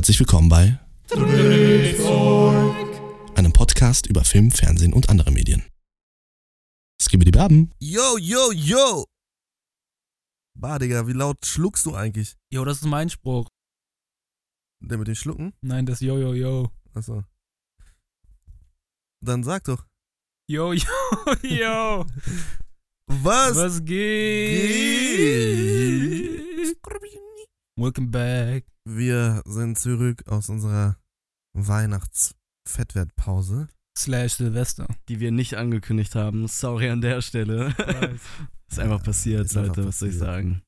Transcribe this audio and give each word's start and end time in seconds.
Herzlich 0.00 0.18
willkommen 0.18 0.48
bei 0.48 0.80
einem 3.36 3.52
Podcast 3.52 4.06
über 4.06 4.24
Film, 4.24 4.50
Fernsehen 4.50 4.94
und 4.94 5.10
andere 5.10 5.30
Medien. 5.30 5.62
Skibidi 6.98 7.30
Baben. 7.30 7.70
Yo, 7.80 8.16
yo, 8.16 8.50
yo! 8.50 9.04
Bah, 10.58 10.78
Digga, 10.78 11.06
wie 11.06 11.12
laut 11.12 11.44
schluckst 11.44 11.84
du 11.84 11.94
eigentlich? 11.94 12.38
Jo, 12.50 12.64
das 12.64 12.78
ist 12.78 12.86
mein 12.86 13.10
Spruch. 13.10 13.50
Der 14.80 14.96
mit 14.96 15.06
den 15.06 15.16
Schlucken? 15.16 15.52
Nein, 15.60 15.84
das 15.84 16.00
Yo, 16.00 16.16
Yo, 16.16 16.32
Yo. 16.32 16.70
Achso. 16.94 17.22
Dann 19.22 19.44
sag 19.44 19.64
doch. 19.64 19.84
Yo, 20.48 20.72
Yo, 20.72 20.86
Yo. 21.42 22.06
Was? 23.06 23.54
Was 23.54 23.84
geht? 23.84 24.00
Welcome 27.76 28.08
back. 28.08 28.64
Wir 28.92 29.42
sind 29.44 29.78
zurück 29.78 30.24
aus 30.26 30.48
unserer 30.48 30.96
Weihnachts-Fettwertpause. 31.52 33.68
Slash 33.96 34.32
Silvester. 34.34 34.88
die 35.08 35.20
wir 35.20 35.30
nicht 35.30 35.54
angekündigt 35.54 36.16
haben. 36.16 36.48
Sorry 36.48 36.90
an 36.90 37.00
der 37.00 37.22
Stelle. 37.22 37.72
ist 38.68 38.80
einfach 38.80 39.00
passiert, 39.00 39.44
Ist 39.44 39.56
einfach 39.56 39.76
Leute, 39.76 39.86
was 39.88 40.00
soll 40.00 40.08
ich 40.08 40.18
sagen? 40.18 40.62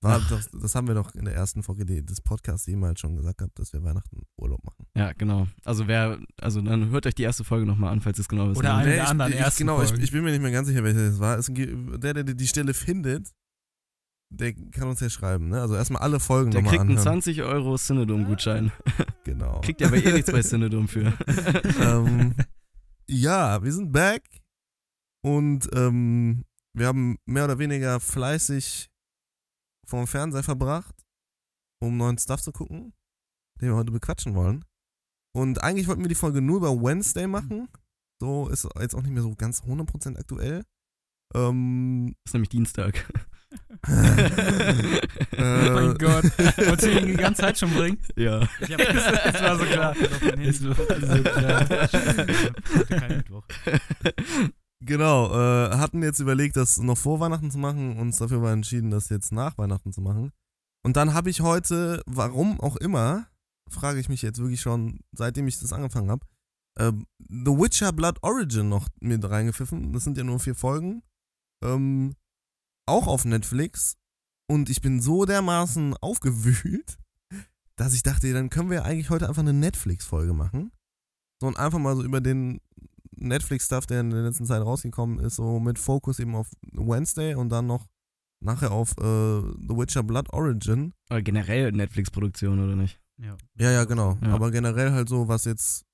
War 0.00 0.18
doch, 0.28 0.40
das 0.60 0.74
haben 0.74 0.88
wir 0.88 0.94
doch 0.94 1.14
in 1.14 1.24
der 1.24 1.34
ersten 1.34 1.62
Folge 1.62 1.84
des 1.84 2.20
Podcasts 2.20 2.66
jemals 2.66 2.98
schon 2.98 3.14
gesagt 3.14 3.38
gehabt, 3.38 3.56
dass 3.60 3.72
wir 3.72 3.84
Weihnachten 3.84 4.22
Urlaub 4.36 4.64
machen. 4.64 4.84
Ja, 4.96 5.12
genau. 5.12 5.46
Also 5.64 5.86
wer, 5.86 6.18
also 6.40 6.60
dann 6.60 6.90
hört 6.90 7.06
euch 7.06 7.14
die 7.14 7.22
erste 7.24 7.44
Folge 7.44 7.64
nochmal 7.66 7.92
an, 7.92 8.00
falls 8.00 8.18
ihr 8.18 8.22
es 8.22 8.28
genau 8.28 8.48
wisst. 8.48 8.58
Oder 8.58 8.70
Ne? 8.70 8.74
eine 8.78 8.88
Nee, 8.90 8.94
der 8.96 9.04
ich, 9.04 9.10
anderen 9.10 9.32
ich, 9.32 9.38
ersten 9.38 9.62
Genau, 9.62 9.80
ich, 9.82 9.92
ich 9.92 10.10
bin 10.10 10.24
mir 10.24 10.32
nicht 10.32 10.42
mehr 10.42 10.50
ganz 10.50 10.66
sicher, 10.66 10.82
welcher 10.82 11.10
das 11.10 11.20
war. 11.20 11.38
Es, 11.38 11.48
der, 11.52 12.14
der 12.14 12.24
die 12.24 12.46
Stelle 12.48 12.74
findet, 12.74 13.30
der 14.30 14.52
kann 14.52 14.88
uns 14.88 15.00
ja 15.00 15.08
schreiben. 15.10 15.48
Ne? 15.48 15.60
Also 15.60 15.74
erstmal 15.74 16.02
alle 16.02 16.20
Folgen 16.20 16.50
Der 16.50 16.62
kriegt 16.62 16.80
einen 16.80 16.90
anhören. 16.90 17.22
20 17.22 17.42
Euro 17.42 17.76
Cinedom-Gutschein. 17.76 18.72
Genau. 19.24 19.60
Kriegt 19.60 19.82
ihr 19.82 19.88
aber 19.88 20.02
eh 20.02 20.12
nichts 20.12 20.32
bei 20.32 20.40
Cinedom 20.40 20.88
für. 20.88 21.12
ähm, 21.82 22.34
ja, 23.06 23.62
wir 23.62 23.70
sind 23.70 23.92
back 23.92 24.22
und 25.22 25.68
ähm, 25.74 26.46
wir 26.72 26.86
haben 26.86 27.18
mehr 27.26 27.44
oder 27.44 27.58
weniger 27.58 28.00
fleißig 28.00 28.88
vorm 29.86 30.06
Fernseher 30.06 30.42
verbracht, 30.42 30.94
um 31.82 31.98
neuen 31.98 32.16
Stuff 32.16 32.40
zu 32.40 32.52
gucken, 32.52 32.94
den 33.60 33.68
wir 33.68 33.76
heute 33.76 33.92
bequatschen 33.92 34.34
wollen. 34.34 34.64
Und 35.36 35.62
eigentlich 35.62 35.88
wollten 35.88 36.02
wir 36.02 36.08
die 36.08 36.14
Folge 36.14 36.40
nur 36.40 36.56
über 36.56 36.72
Wednesday 36.72 37.26
machen. 37.26 37.68
So 38.18 38.48
ist 38.48 38.66
jetzt 38.80 38.94
auch 38.94 39.02
nicht 39.02 39.12
mehr 39.12 39.22
so 39.22 39.34
ganz 39.34 39.60
100% 39.60 40.18
aktuell. 40.18 40.64
Ähm, 41.34 42.14
ist 42.24 42.32
nämlich 42.32 42.48
Dienstag. 42.48 43.06
Oh 43.70 43.90
mein 45.36 45.98
Gott. 45.98 46.24
Wolltest 46.56 46.82
du 46.82 46.98
ihn 46.98 47.06
die 47.06 47.16
ganze 47.16 47.42
Zeit 47.42 47.58
schon 47.58 47.70
bringen? 47.70 47.98
ja. 48.16 48.40
Ich 48.60 48.72
hab, 48.72 48.80
es 48.80 49.42
war 49.42 49.58
so 49.58 49.64
klar. 49.64 49.94
Es 50.38 50.64
war 50.64 50.74
so 50.74 51.22
klar. 51.22 51.88
Kein 52.88 53.16
Mittwoch. 53.18 53.44
Genau, 54.80 55.32
äh, 55.32 55.76
hatten 55.76 56.02
jetzt 56.02 56.20
überlegt, 56.20 56.56
das 56.56 56.78
noch 56.78 56.96
vor 56.96 57.20
Weihnachten 57.20 57.50
zu 57.50 57.58
machen, 57.58 57.98
uns 57.98 58.18
dafür 58.18 58.38
aber 58.38 58.52
entschieden, 58.52 58.90
das 58.90 59.08
jetzt 59.08 59.32
nach 59.32 59.58
Weihnachten 59.58 59.92
zu 59.92 60.00
machen. 60.00 60.32
Und 60.84 60.96
dann 60.96 61.12
habe 61.14 61.30
ich 61.30 61.40
heute, 61.40 62.02
warum 62.06 62.60
auch 62.60 62.76
immer, 62.76 63.26
frage 63.68 63.98
ich 64.00 64.08
mich 64.08 64.22
jetzt 64.22 64.38
wirklich 64.38 64.60
schon, 64.60 65.00
seitdem 65.12 65.48
ich 65.48 65.58
das 65.58 65.72
angefangen 65.72 66.10
habe, 66.10 66.24
ähm, 66.78 67.06
The 67.18 67.50
Witcher 67.50 67.92
Blood 67.92 68.22
Origin 68.22 68.68
noch 68.68 68.88
mit 69.00 69.28
reingepfiffen. 69.28 69.92
Das 69.92 70.04
sind 70.04 70.16
ja 70.16 70.24
nur 70.24 70.38
vier 70.38 70.54
Folgen. 70.54 71.02
Ähm, 71.62 72.14
auch 72.88 73.06
auf 73.06 73.24
Netflix. 73.24 73.96
Und 74.50 74.70
ich 74.70 74.80
bin 74.80 75.00
so 75.00 75.24
dermaßen 75.24 75.94
aufgewühlt, 76.00 76.98
dass 77.76 77.94
ich 77.94 78.02
dachte, 78.02 78.32
dann 78.32 78.50
können 78.50 78.70
wir 78.70 78.84
eigentlich 78.84 79.10
heute 79.10 79.28
einfach 79.28 79.42
eine 79.42 79.52
Netflix-Folge 79.52 80.32
machen. 80.32 80.72
So 81.40 81.46
und 81.46 81.56
einfach 81.58 81.78
mal 81.78 81.94
so 81.94 82.02
über 82.02 82.20
den 82.20 82.60
Netflix-Stuff, 83.12 83.86
der 83.86 84.00
in 84.00 84.10
der 84.10 84.22
letzten 84.22 84.46
Zeit 84.46 84.62
rausgekommen 84.62 85.18
ist, 85.20 85.36
so 85.36 85.60
mit 85.60 85.78
Fokus 85.78 86.18
eben 86.18 86.34
auf 86.34 86.50
Wednesday 86.72 87.34
und 87.34 87.50
dann 87.50 87.66
noch 87.66 87.86
nachher 88.40 88.70
auf 88.72 88.92
äh, 88.98 89.02
The 89.02 89.76
Witcher 89.76 90.02
Blood 90.02 90.32
Origin. 90.32 90.94
Aber 91.08 91.22
generell 91.22 91.72
Netflix-Produktion, 91.72 92.58
oder 92.58 92.76
nicht? 92.76 93.00
Ja, 93.20 93.36
Ja, 93.58 93.70
ja, 93.72 93.84
genau. 93.84 94.16
Ja. 94.22 94.28
Aber 94.34 94.50
generell 94.50 94.92
halt 94.92 95.08
so, 95.08 95.26
was 95.28 95.44
jetzt, 95.44 95.84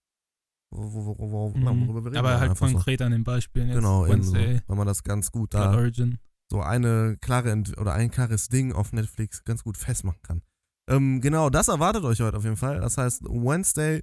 wo, 0.71 0.93
wo, 0.93 1.19
wo, 1.19 1.31
wo, 1.33 1.49
Mhm. 1.59 1.89
worüber 1.89 2.05
wir 2.05 2.11
reden. 2.13 2.17
Aber 2.19 2.39
halt 2.41 2.51
einfach 2.51 2.69
so. 2.69 2.75
konkret 2.75 3.01
an 3.03 3.13
den 3.13 3.25
Beispielen 3.25 3.69
jetzt. 3.69 3.77
Genau, 3.77 4.07
eben 4.07 4.23
so. 4.23 4.35
Wednesday, 4.35 4.61
Wenn 4.67 4.77
man 4.77 4.87
das 4.87 5.03
ganz 5.03 5.31
gut 5.33 5.51
Blood 5.51 5.63
da, 5.65 5.75
Origin. 5.77 6.19
So 6.51 6.61
eine 6.61 7.17
klare 7.21 7.51
Ent 7.51 7.77
oder 7.79 7.95
ein 7.95 8.11
klares 8.11 8.49
Ding 8.49 8.73
auf 8.73 8.93
Netflix 8.93 9.45
ganz 9.45 9.65
gut 9.65 9.77
festmachen 9.77 10.23
kann. 10.23 10.43
Ähm, 10.89 11.21
genau, 11.21 11.51
das 11.51 11.69
erwartet 11.69 12.05
euch 12.05 12.21
heute 12.21 12.37
auf 12.37 12.45
jeden 12.45 12.57
Fall. 12.57 12.81
Das 12.81 12.99
heißt, 12.99 13.25
Wednesday 13.25 14.03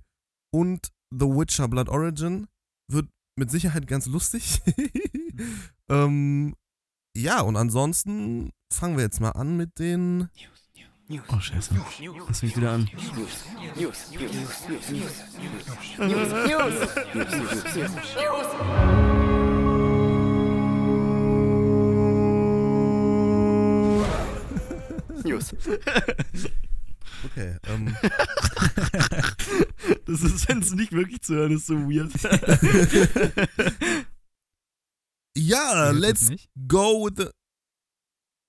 und 0.54 0.90
The 1.12 1.28
Witcher 1.28 1.68
Blood 1.68 1.90
Origin 1.90 2.48
wird 2.92 3.08
mit 3.38 3.52
Sicherheit 3.52 3.88
ganz 3.88 4.06
lustig. 4.08 4.62
ähm, 5.90 6.56
ja, 7.16 7.42
und 7.42 7.56
ansonsten 7.58 8.52
fangen 8.74 8.98
wir 8.98 9.04
jetzt 9.04 9.20
mal 9.20 9.32
an 9.32 9.58
mit 9.58 9.80
den. 9.80 10.30
Oh, 11.28 11.40
scheiße. 11.40 11.76
Das 12.28 12.40
fängt 12.40 12.56
wieder 12.56 12.72
an. 12.72 12.90
News. 13.18 13.46
Okay, 27.24 27.56
ähm, 27.66 27.96
Das 30.06 30.22
ist, 30.24 30.50
wenn 30.50 30.60
es 30.60 30.72
nicht 30.74 30.92
wirklich 30.92 31.22
zu 31.22 31.36
hören 31.36 31.52
ist, 31.52 31.68
so 31.68 31.76
weird. 31.76 32.12
ja, 35.38 35.92
let's 35.92 36.30
go 36.68 37.06
with 37.06 37.14
the. 37.18 37.30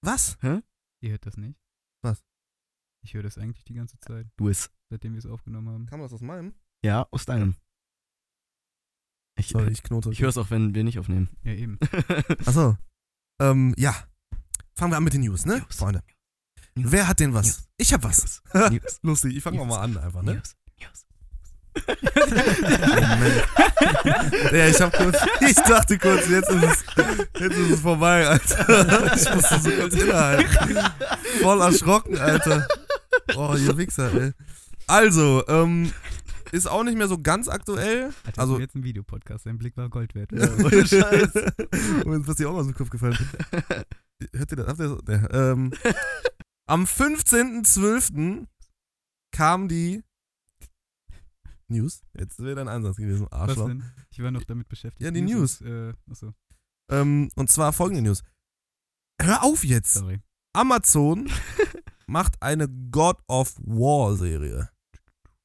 Was? 0.04 0.38
Ihr 1.02 1.10
hört 1.10 1.26
das 1.26 1.36
nicht? 1.36 1.58
Was? 2.02 2.22
Ich 3.04 3.12
höre 3.14 3.22
das 3.22 3.36
eigentlich 3.38 3.64
die 3.64 3.74
ganze 3.74 3.98
Zeit, 3.98 4.26
Du 4.36 4.48
es. 4.48 4.70
seitdem 4.90 5.12
wir 5.12 5.18
es 5.18 5.26
aufgenommen 5.26 5.68
haben. 5.68 5.86
Kam 5.86 6.00
das 6.00 6.12
aus 6.12 6.20
meinem? 6.22 6.54
Ja, 6.84 7.06
aus 7.10 7.26
deinem. 7.26 7.56
Ich, 9.38 9.48
Sorry, 9.48 9.70
ich 9.72 9.82
knote. 9.82 10.10
ich 10.10 10.20
höre 10.20 10.28
es 10.28 10.38
auch, 10.38 10.50
wenn 10.50 10.74
wir 10.74 10.84
nicht 10.84 10.98
aufnehmen. 10.98 11.28
Ja, 11.42 11.52
eben. 11.52 11.78
Achso. 12.46 12.76
Ähm, 13.40 13.74
ja. 13.76 13.94
Fangen 14.74 14.92
wir 14.92 14.96
an 14.96 15.04
mit 15.04 15.12
den 15.14 15.22
News, 15.22 15.44
ne? 15.46 15.58
News. 15.58 15.76
Freunde. 15.76 16.02
News. 16.74 16.92
Wer 16.92 17.08
hat 17.08 17.20
denn 17.20 17.34
was? 17.34 17.46
News. 17.46 17.68
Ich 17.76 17.92
hab 17.92 18.02
was. 18.04 18.42
News. 18.54 18.98
Lustig, 19.02 19.36
ich 19.36 19.42
fange 19.42 19.64
mal 19.64 19.80
an 19.80 19.96
einfach, 19.98 20.22
ne? 20.22 20.34
News. 20.34 20.56
Moment. 21.84 23.44
ja, 24.52 24.66
ich 24.68 24.80
hab 24.80 24.92
kurz, 24.92 25.16
ich 25.40 25.54
dachte 25.54 25.98
kurz, 25.98 26.28
jetzt 26.28 26.50
ist 26.50 26.62
es, 26.64 26.84
jetzt 27.40 27.56
ist 27.56 27.70
es 27.70 27.80
vorbei, 27.80 28.26
Alter. 28.26 29.14
Ich 29.16 29.34
musste 29.34 29.58
so 29.60 29.70
kurz 29.70 29.94
innehalten. 29.94 30.78
Voll 31.40 31.60
erschrocken, 31.62 32.18
Alter. 32.18 32.68
Oh, 33.36 33.54
ihr 33.56 33.76
Wichser, 33.78 34.12
ey. 34.14 34.32
Also, 34.86 35.44
ähm, 35.48 35.92
ist 36.50 36.66
auch 36.68 36.84
nicht 36.84 36.98
mehr 36.98 37.08
so 37.08 37.18
ganz 37.18 37.48
aktuell. 37.48 38.10
Alter, 38.26 38.40
Also- 38.40 38.58
jetzt 38.58 38.74
ein 38.74 38.84
Videopodcast, 38.84 39.46
dein 39.46 39.56
Blick 39.58 39.74
war 39.76 39.88
Gold 39.88 40.14
wert. 40.14 40.32
Ohne 40.32 40.86
Scheiß. 40.86 41.30
Und 42.04 42.28
ist 42.28 42.38
dir 42.38 42.48
auch 42.50 42.52
mal 42.52 42.60
aus 42.60 42.66
dem 42.66 42.74
Kopf 42.74 42.90
gefallen. 42.90 43.16
Hört 44.34 44.50
ihr 44.52 44.56
das? 44.56 44.66
Habt 44.66 44.80
ihr 44.80 44.98
das? 45.04 45.22
Ja, 45.32 45.52
ähm, 45.52 45.72
am 46.66 46.84
15.12. 46.84 48.46
kam 49.32 49.68
die 49.68 50.02
News. 51.68 52.02
Jetzt 52.18 52.38
wäre 52.38 52.54
dein 52.56 52.68
Einsatz 52.68 52.96
gewesen, 52.96 53.26
Was 53.30 53.32
Arschloch. 53.32 53.68
denn? 53.68 53.82
Ich 54.10 54.22
war 54.22 54.30
noch 54.30 54.44
damit 54.44 54.68
beschäftigt. 54.68 55.02
Ja, 55.02 55.10
die 55.10 55.20
Ist, 55.20 55.62
äh, 55.62 55.94
achso, 56.10 56.34
Ähm, 56.90 57.30
und 57.36 57.50
zwar 57.50 57.72
folgende 57.72 58.02
News. 58.02 58.22
Hör 59.20 59.42
auf 59.42 59.64
jetzt! 59.64 59.94
sorry. 59.94 60.20
Amazon 60.54 61.30
macht 62.06 62.40
eine 62.42 62.68
God 62.68 63.16
of 63.26 63.54
War 63.64 64.16
Serie. 64.16 64.70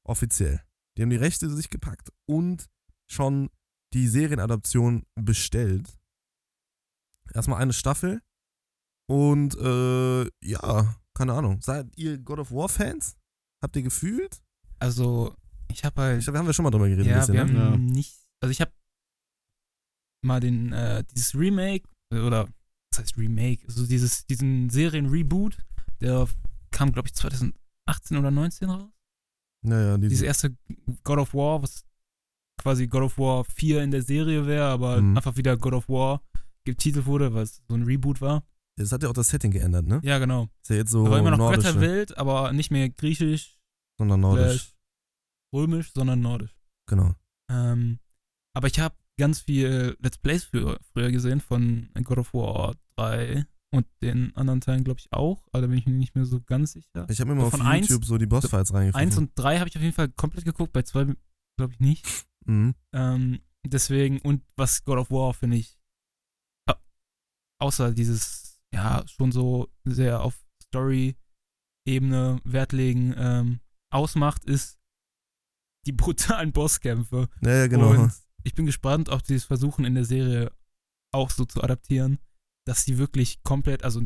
Offiziell. 0.04 0.62
Die 0.96 1.02
haben 1.02 1.10
die 1.10 1.16
Rechte 1.16 1.48
sich 1.48 1.70
gepackt 1.70 2.12
und 2.26 2.68
schon 3.10 3.48
die 3.94 4.06
Serienadaption 4.06 5.06
bestellt. 5.14 5.98
Erstmal 7.32 7.62
eine 7.62 7.72
Staffel. 7.72 8.20
Und 9.10 9.54
äh, 9.56 10.24
ja, 10.44 10.94
keine 11.18 11.34
Ahnung. 11.34 11.60
Seid 11.60 11.86
ihr 11.96 12.16
God 12.18 12.38
of 12.38 12.50
War 12.52 12.68
Fans? 12.68 13.16
Habt 13.62 13.76
ihr 13.76 13.82
gefühlt? 13.82 14.40
Also, 14.78 15.34
ich 15.70 15.84
habe 15.84 16.00
halt. 16.00 16.18
Ich 16.20 16.24
glaube, 16.24 16.36
wir 16.36 16.38
haben 16.40 16.46
ja 16.46 16.52
schon 16.52 16.62
mal 16.62 16.70
drüber 16.70 16.88
geredet. 16.88 17.06
ja, 17.06 17.14
ein 17.14 17.20
bisschen, 17.20 17.34
wir 17.34 17.44
ne? 17.44 17.60
haben 17.72 17.88
Ja. 17.88 17.92
nicht. 17.94 18.16
Also, 18.40 18.52
ich 18.52 18.60
habe 18.60 18.72
mal 20.24 20.40
den, 20.40 20.72
äh, 20.72 21.04
dieses 21.12 21.34
Remake, 21.34 21.88
äh, 22.12 22.18
oder 22.20 22.48
was 22.92 23.00
heißt 23.00 23.16
Remake? 23.18 23.64
Also, 23.66 23.86
dieses, 23.86 24.26
diesen 24.26 24.70
Serien-Reboot, 24.70 25.58
der 26.00 26.26
kam, 26.70 26.92
glaube 26.92 27.08
ich, 27.08 27.14
2018 27.14 28.16
oder 28.16 28.30
19 28.30 28.70
raus. 28.70 28.90
Naja, 29.64 29.96
diese, 29.98 30.08
Dieses 30.10 30.22
erste 30.24 30.56
God 31.04 31.18
of 31.18 31.34
War, 31.34 31.62
was 31.62 31.84
quasi 32.60 32.86
God 32.86 33.02
of 33.02 33.18
War 33.18 33.44
4 33.44 33.82
in 33.82 33.90
der 33.90 34.02
Serie 34.02 34.46
wäre, 34.46 34.66
aber 34.66 35.00
Mhm. 35.00 35.16
einfach 35.16 35.36
wieder 35.36 35.56
God 35.56 35.72
of 35.74 35.88
War 35.88 36.22
getitelt 36.64 37.06
wurde, 37.06 37.32
weil 37.34 37.44
es 37.44 37.62
so 37.68 37.74
ein 37.74 37.82
Reboot 37.82 38.20
war. 38.20 38.44
Das 38.78 38.92
hat 38.92 39.02
ja 39.02 39.08
auch 39.08 39.14
das 39.14 39.28
Setting 39.28 39.50
geändert, 39.50 39.86
ne? 39.86 40.00
Ja, 40.02 40.18
genau. 40.18 40.48
Ist 40.62 40.70
ja 40.70 40.76
jetzt 40.76 40.90
so 40.90 41.08
war 41.10 41.18
immer 41.18 41.30
noch 41.32 41.38
nordische, 41.38 41.74
Götterwelt, 41.74 42.16
aber 42.16 42.52
nicht 42.52 42.70
mehr 42.70 42.88
griechisch, 42.88 43.58
sondern 43.98 44.20
nordisch. 44.20 44.74
römisch, 45.54 45.92
sondern 45.92 46.20
nordisch. 46.20 46.56
Genau. 46.88 47.14
Ähm, 47.50 47.98
aber 48.54 48.68
ich 48.68 48.78
habe 48.80 48.94
ganz 49.18 49.40
viel 49.40 49.96
Let's 50.00 50.18
Plays 50.18 50.44
für, 50.44 50.78
früher 50.92 51.10
gesehen 51.10 51.40
von 51.40 51.90
God 52.04 52.18
of 52.18 52.32
War 52.34 52.76
3 52.96 53.44
und 53.70 53.86
den 54.00 54.34
anderen 54.36 54.60
Teilen, 54.60 54.84
glaube 54.84 55.00
ich, 55.00 55.12
auch. 55.12 55.46
Aber 55.52 55.62
da 55.62 55.66
bin 55.66 55.78
ich 55.78 55.86
mir 55.86 55.92
nicht 55.92 56.14
mehr 56.14 56.24
so 56.24 56.40
ganz 56.40 56.72
sicher. 56.72 57.06
Ich 57.10 57.20
habe 57.20 57.34
mir 57.34 57.42
mal 57.42 57.50
Von 57.50 57.60
auf 57.60 57.66
eins- 57.66 57.88
YouTube 57.88 58.04
so 58.04 58.16
die 58.16 58.26
Bossfights 58.26 58.72
reingefunden. 58.72 59.08
Eins 59.08 59.18
und 59.18 59.32
drei 59.34 59.58
habe 59.58 59.68
ich 59.68 59.76
auf 59.76 59.82
jeden 59.82 59.94
Fall 59.94 60.08
komplett 60.08 60.44
geguckt, 60.44 60.72
bei 60.72 60.82
zwei 60.82 61.04
glaube 61.58 61.72
ich 61.72 61.80
nicht. 61.80 62.06
mhm. 62.46 62.74
Ähm, 62.94 63.40
deswegen, 63.66 64.20
und 64.20 64.42
was 64.56 64.84
God 64.84 64.98
of 64.98 65.10
War, 65.10 65.34
finde 65.34 65.56
ich, 65.56 65.76
außer 67.60 67.92
dieses, 67.92 68.37
ja, 68.74 69.04
schon 69.06 69.32
so 69.32 69.68
sehr 69.84 70.22
auf 70.22 70.34
Story-Ebene 70.64 72.40
Wert 72.44 72.72
legen, 72.72 73.14
ähm, 73.16 73.60
ausmacht, 73.90 74.44
ist 74.44 74.78
die 75.86 75.92
brutalen 75.92 76.52
Bosskämpfe. 76.52 77.28
Ja, 77.40 77.66
genau. 77.66 77.90
Und 77.90 78.12
ich 78.44 78.54
bin 78.54 78.66
gespannt, 78.66 79.08
ob 79.08 79.24
sie 79.24 79.34
es 79.34 79.44
versuchen, 79.44 79.84
in 79.84 79.94
der 79.94 80.04
Serie 80.04 80.52
auch 81.14 81.30
so 81.30 81.44
zu 81.44 81.62
adaptieren, 81.62 82.18
dass 82.66 82.84
sie 82.84 82.98
wirklich 82.98 83.42
komplett, 83.42 83.84
also 83.84 84.02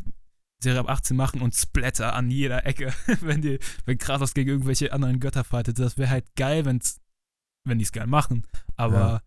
Serie 0.62 0.80
ab 0.80 0.88
18 0.88 1.16
machen 1.16 1.42
und 1.42 1.54
Splatter 1.54 2.14
an 2.14 2.30
jeder 2.30 2.64
Ecke, 2.64 2.94
wenn 3.20 3.42
die, 3.42 3.58
wenn 3.84 3.98
Kratos 3.98 4.34
gegen 4.34 4.50
irgendwelche 4.50 4.92
anderen 4.92 5.18
Götter 5.18 5.42
fightet. 5.42 5.78
Das 5.78 5.98
wäre 5.98 6.10
halt 6.10 6.34
geil, 6.36 6.64
wenn's, 6.64 7.00
wenn 7.66 7.78
die 7.78 7.84
es 7.84 7.92
geil 7.92 8.06
machen. 8.06 8.46
Aber 8.76 8.94
Ja. 8.98 9.22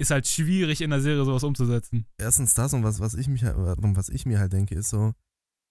Ist 0.00 0.10
halt 0.10 0.26
schwierig 0.26 0.80
in 0.80 0.90
der 0.90 1.00
Serie 1.00 1.24
sowas 1.24 1.44
umzusetzen. 1.44 2.06
Erstens 2.18 2.54
das 2.54 2.72
und 2.74 2.82
was, 2.84 3.00
was 3.00 3.14
ich 3.14 3.28
mich 3.28 3.44
halt- 3.44 3.56
was 3.58 4.08
ich 4.08 4.26
mir 4.26 4.38
halt 4.38 4.52
denke, 4.52 4.74
ist 4.74 4.90
so, 4.90 5.12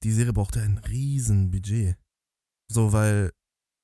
die 0.03 0.11
Serie 0.11 0.33
braucht 0.33 0.55
ja 0.55 0.61
ein 0.61 0.77
riesen 0.77 1.51
Budget. 1.51 1.97
So, 2.71 2.93
weil 2.93 3.31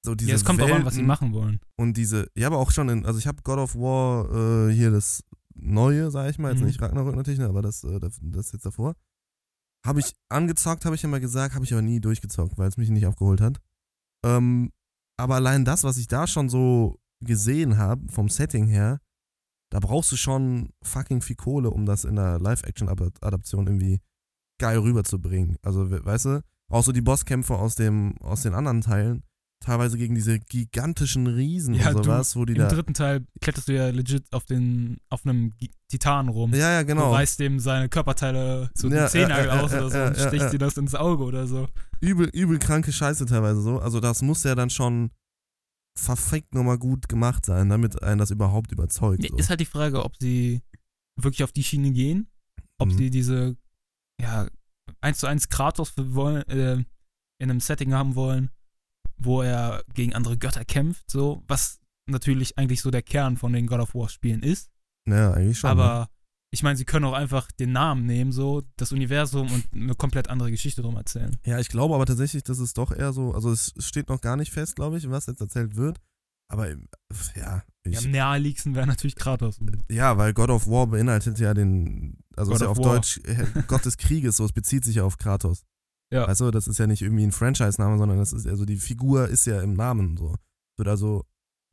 so 0.06 0.14
diese 0.16 0.30
ja, 0.30 0.36
es 0.36 0.46
kommt 0.46 0.60
Welten 0.60 0.74
auch 0.76 0.80
an, 0.80 0.86
was 0.86 0.94
sie 0.94 1.02
machen 1.04 1.34
wollen. 1.34 1.60
und 1.78 1.98
diese, 1.98 2.30
ja, 2.38 2.48
aber 2.48 2.58
auch 2.60 2.72
schon 2.72 2.90
in, 2.90 3.06
also 3.06 3.18
ich 3.18 3.26
habe 3.28 3.42
God 3.42 3.58
of 3.58 3.76
War 3.76 4.70
äh, 4.70 4.74
hier 4.74 4.92
das 4.92 5.24
neue, 5.56 6.12
sag 6.12 6.30
ich 6.30 6.38
mal, 6.38 6.52
jetzt 6.52 6.60
Mhm. 6.62 6.68
nicht 6.68 6.82
Ragnarök 6.82 7.16
natürlich, 7.16 7.40
ne, 7.40 7.48
aber 7.48 7.62
das, 7.64 7.84
äh, 7.84 8.00
das, 8.00 8.20
das 8.22 8.52
jetzt 8.52 8.66
davor. 8.66 8.96
Habe 9.86 10.00
ich 10.00 10.14
angezockt, 10.30 10.86
habe 10.86 10.96
ich 10.96 11.04
immer 11.04 11.20
gesagt, 11.20 11.56
habe 11.56 11.66
ich 11.66 11.74
aber 11.74 11.82
nie 11.82 12.00
durchgezockt, 12.00 12.58
weil 12.58 12.70
es 12.70 12.78
mich 12.78 12.90
nicht 12.90 13.06
abgeholt 13.08 13.42
hat. 13.42 13.60
Ähm, 14.26 14.72
aber 15.18 15.36
allein 15.36 15.66
das, 15.66 15.84
was 15.84 15.98
ich 15.98 16.08
da 16.08 16.28
schon 16.28 16.50
so 16.50 17.00
gesehen 17.24 17.78
habe, 17.78 18.12
vom 18.12 18.30
Setting 18.30 18.68
her, 18.68 19.00
da 19.72 19.80
brauchst 19.80 20.12
du 20.12 20.16
schon 20.18 20.70
fucking 20.84 21.22
viel 21.22 21.36
Kohle, 21.36 21.70
um 21.70 21.86
das 21.86 22.06
in 22.06 22.16
der 22.16 22.40
Live-Action-Adaption 22.40 23.68
irgendwie 23.68 24.00
geil 24.60 24.78
rüberzubringen. 24.80 25.58
Also, 25.62 25.90
we- 25.92 26.04
weißt 26.06 26.26
du, 26.26 26.42
auch 26.70 26.84
so 26.84 26.92
die 26.92 27.02
Bosskämpfe 27.02 27.56
aus, 27.58 27.76
dem, 27.76 28.16
aus 28.22 28.42
den 28.44 28.54
anderen 28.54 28.82
Teilen, 28.82 29.24
teilweise 29.64 29.98
gegen 29.98 30.16
diese 30.16 30.40
gigantischen 30.40 31.28
Riesen 31.28 31.74
Ja, 31.74 31.90
und 31.90 31.98
du, 32.00 32.04
sowas, 32.04 32.36
wo 32.36 32.46
die 32.46 32.54
Im 32.54 32.60
da. 32.60 32.68
dritten 32.68 32.94
Teil 32.94 33.26
kletterst 33.42 33.68
du 33.68 33.74
ja 33.74 33.88
legit 33.90 34.26
auf, 34.32 34.46
den, 34.46 34.98
auf 35.10 35.26
einem 35.26 35.54
Titan 35.90 36.30
rum. 36.30 36.54
Ja, 36.54 36.72
ja, 36.72 36.82
Du 36.82 36.88
genau. 36.88 37.12
reißt 37.14 37.40
dem 37.40 37.60
seine 37.60 37.90
Körperteile 37.90 38.70
so 38.76 38.88
Ja, 38.90 39.04
den 39.06 39.10
Zehennagel 39.10 39.48
ja, 39.48 39.56
ja, 39.56 39.62
aus 39.62 39.72
ja, 39.72 39.80
oder 39.80 39.90
so 39.90 40.24
und 40.26 40.34
ja. 40.34 40.50
dir 40.50 40.60
das 40.60 40.78
ins 40.78 40.94
Auge 40.96 41.24
oder 41.24 41.48
so. 41.48 41.68
Übel, 42.00 42.30
übel 42.34 42.60
kranke 42.60 42.92
Scheiße 42.92 43.26
teilweise 43.26 43.62
so. 43.62 43.80
Also, 43.80 44.00
das 44.00 44.22
muss 44.22 44.44
ja 44.44 44.56
dann 44.56 44.70
schon 44.70 45.10
verfickt 45.98 46.54
nochmal 46.54 46.78
gut 46.78 47.08
gemacht 47.10 47.46
sein, 47.46 47.70
damit 47.70 48.02
einen 48.04 48.20
das 48.20 48.32
überhaupt 48.32 48.72
überzeugt. 48.72 49.26
So. 49.28 49.38
Ist 49.38 49.50
halt 49.50 49.60
die 49.62 49.66
Frage, 49.66 50.04
ob 50.04 50.16
sie 50.20 50.62
wirklich 51.20 51.44
auf 51.44 51.52
die 51.52 51.64
Schiene 51.64 51.92
gehen, 51.92 52.28
ob 52.78 52.90
Mhm. 52.90 52.98
sie 52.98 53.10
diese, 53.10 53.58
ja, 54.22 54.48
eins 55.02 55.20
zu 55.20 55.28
eins 55.28 55.50
Kratos 55.50 55.94
wollen, 55.98 56.44
äh, 56.50 56.84
in 57.40 57.50
einem 57.50 57.60
Setting 57.62 57.94
haben 57.94 58.16
wollen, 58.16 58.50
wo 59.18 59.42
er 59.42 59.84
gegen 59.94 60.14
andere 60.14 60.38
Götter 60.38 60.66
kämpft, 60.66 61.10
so, 61.10 61.44
was 61.48 61.80
natürlich 62.08 62.58
eigentlich 62.58 62.82
so 62.82 62.92
der 62.92 63.02
Kern 63.02 63.38
von 63.38 63.54
den 63.54 63.66
God 63.68 63.80
of 63.80 63.96
War 63.96 64.10
Spielen 64.10 64.44
ist. 64.44 64.70
Ja, 65.08 65.32
eigentlich 65.34 65.58
schon. 65.60 65.76
ne? 65.78 65.84
Aber 65.84 66.10
ich 66.56 66.64
meine, 66.64 66.78
sie 66.78 66.86
können 66.86 67.04
auch 67.04 67.14
einfach 67.14 67.52
den 67.52 67.74
Namen 67.74 68.06
nehmen, 68.06 68.32
so, 68.32 68.64
das 68.78 68.94
Universum 68.94 69.52
und 69.52 69.66
eine 69.74 69.94
komplett 69.94 70.30
andere 70.30 70.52
Geschichte 70.52 70.82
drum 70.82 70.96
erzählen. 70.96 71.36
Ja, 71.46 71.60
ich 71.60 71.68
glaube 71.68 71.94
aber 71.94 72.06
tatsächlich, 72.06 72.44
dass 72.46 72.60
es 72.60 72.74
doch 72.74 72.94
eher 72.94 73.12
so, 73.12 73.34
also 73.34 73.52
es 73.52 73.74
steht 73.80 74.08
noch 74.08 74.22
gar 74.22 74.38
nicht 74.38 74.54
fest, 74.54 74.78
glaube 74.78 74.98
ich, 74.98 75.10
was 75.10 75.26
jetzt 75.26 75.42
erzählt 75.42 75.76
wird. 75.76 76.00
Aber 76.48 76.70
ähm, 76.70 76.88
ja, 77.36 77.62
Ja, 77.86 77.92
ich, 77.92 78.06
am 78.06 78.12
naheliegendsten 78.12 78.74
wäre 78.74 78.88
natürlich 78.88 79.18
Kratos. 79.18 79.60
ja, 79.92 80.18
weil 80.18 80.34
God 80.34 80.50
of 80.50 80.66
War 80.68 80.88
beinhaltet 80.88 81.40
ja 81.40 81.54
den, 81.54 82.20
also 82.38 82.52
God 82.52 82.62
ist 82.62 82.64
ja 82.64 82.70
auf 82.70 82.78
War. 82.78 82.96
Deutsch 82.96 83.20
äh, 83.26 83.46
Gott 83.68 83.84
des 83.84 83.98
Krieges, 83.98 84.38
so 84.38 84.46
es 84.46 84.54
bezieht 84.54 84.86
sich 84.86 84.96
ja 84.96 85.04
auf 85.04 85.18
Kratos. 85.18 85.66
Ja. 86.10 86.26
Weißt 86.26 86.40
du, 86.40 86.52
das 86.52 86.68
ist 86.68 86.78
ja 86.78 86.88
nicht 86.88 87.02
irgendwie 87.02 87.26
ein 87.26 87.34
Franchise-Name, 87.34 87.98
sondern 87.98 88.18
das 88.18 88.32
ist, 88.32 88.48
also 88.48 88.64
die 88.64 88.78
Figur 88.78 89.28
ist 89.28 89.46
ja 89.46 89.60
im 89.60 89.74
Namen 89.74 90.16
so. 90.16 90.36
Wird 90.78 90.88
also, 90.88 91.26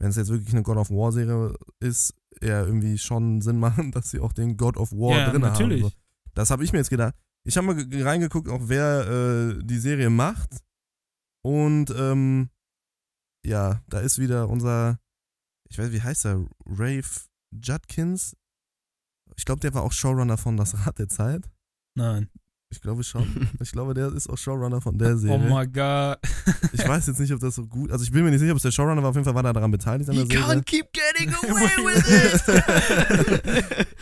wenn 0.02 0.10
es 0.10 0.16
jetzt 0.16 0.30
wirklich 0.30 0.52
eine 0.52 0.64
God 0.64 0.76
of 0.78 0.90
War-Serie 0.90 1.54
ist, 1.80 2.12
eher 2.40 2.66
irgendwie 2.66 2.98
schon 2.98 3.40
Sinn 3.40 3.58
machen, 3.58 3.90
dass 3.92 4.10
sie 4.10 4.18
auch 4.20 4.32
den 4.32 4.56
God 4.56 4.76
of 4.76 4.90
War 4.92 5.16
Ja, 5.16 5.30
drin 5.30 5.42
natürlich. 5.42 5.82
haben. 5.84 5.90
So. 5.90 5.96
Das 6.34 6.50
habe 6.50 6.64
ich 6.64 6.72
mir 6.72 6.78
jetzt 6.78 6.90
gedacht. 6.90 7.14
Ich 7.44 7.56
habe 7.56 7.66
mal 7.68 7.86
ge- 7.86 8.02
reingeguckt, 8.02 8.48
auch 8.48 8.60
wer 8.64 9.06
äh, 9.58 9.62
die 9.64 9.78
Serie 9.78 10.10
macht. 10.10 10.50
Und 11.44 11.90
ähm, 11.96 12.50
ja, 13.44 13.82
da 13.88 14.00
ist 14.00 14.18
wieder 14.18 14.48
unser, 14.48 14.98
ich 15.68 15.78
weiß, 15.78 15.92
wie 15.92 16.02
heißt 16.02 16.26
er? 16.26 16.46
Rafe 16.66 17.26
Judkins. 17.52 18.36
Ich 19.36 19.44
glaube, 19.44 19.60
der 19.60 19.74
war 19.74 19.82
auch 19.82 19.92
Showrunner 19.92 20.36
von 20.36 20.56
Das 20.56 20.86
Rad 20.86 20.98
der 20.98 21.08
Zeit. 21.08 21.50
Nein. 21.96 22.28
Ich 22.72 22.80
glaube 22.80 23.04
schon. 23.04 23.48
Ich 23.60 23.70
glaube, 23.70 23.92
der 23.94 24.12
ist 24.12 24.28
auch 24.28 24.38
Showrunner 24.38 24.80
von 24.80 24.96
der 24.98 25.16
Serie. 25.18 25.36
Oh 25.36 25.56
my 25.58 25.66
god. 25.66 26.16
Ich 26.72 26.88
weiß 26.88 27.06
jetzt 27.06 27.20
nicht, 27.20 27.32
ob 27.32 27.40
das 27.40 27.54
so 27.54 27.66
gut. 27.66 27.92
Also 27.92 28.02
ich 28.02 28.10
bin 28.10 28.24
mir 28.24 28.30
nicht 28.30 28.40
sicher, 28.40 28.52
ob 28.52 28.56
es 28.56 28.62
der 28.62 28.70
Showrunner 28.72 29.02
war. 29.02 29.10
Auf 29.10 29.14
jeden 29.14 29.24
Fall 29.26 29.34
war 29.34 29.44
er 29.44 29.52
daran 29.52 29.70
beteiligt 29.70 30.08
an 30.08 30.16
der 30.16 30.26
Serie. 30.26 30.62
keep 30.62 30.86
getting 30.92 31.32
away 31.50 31.92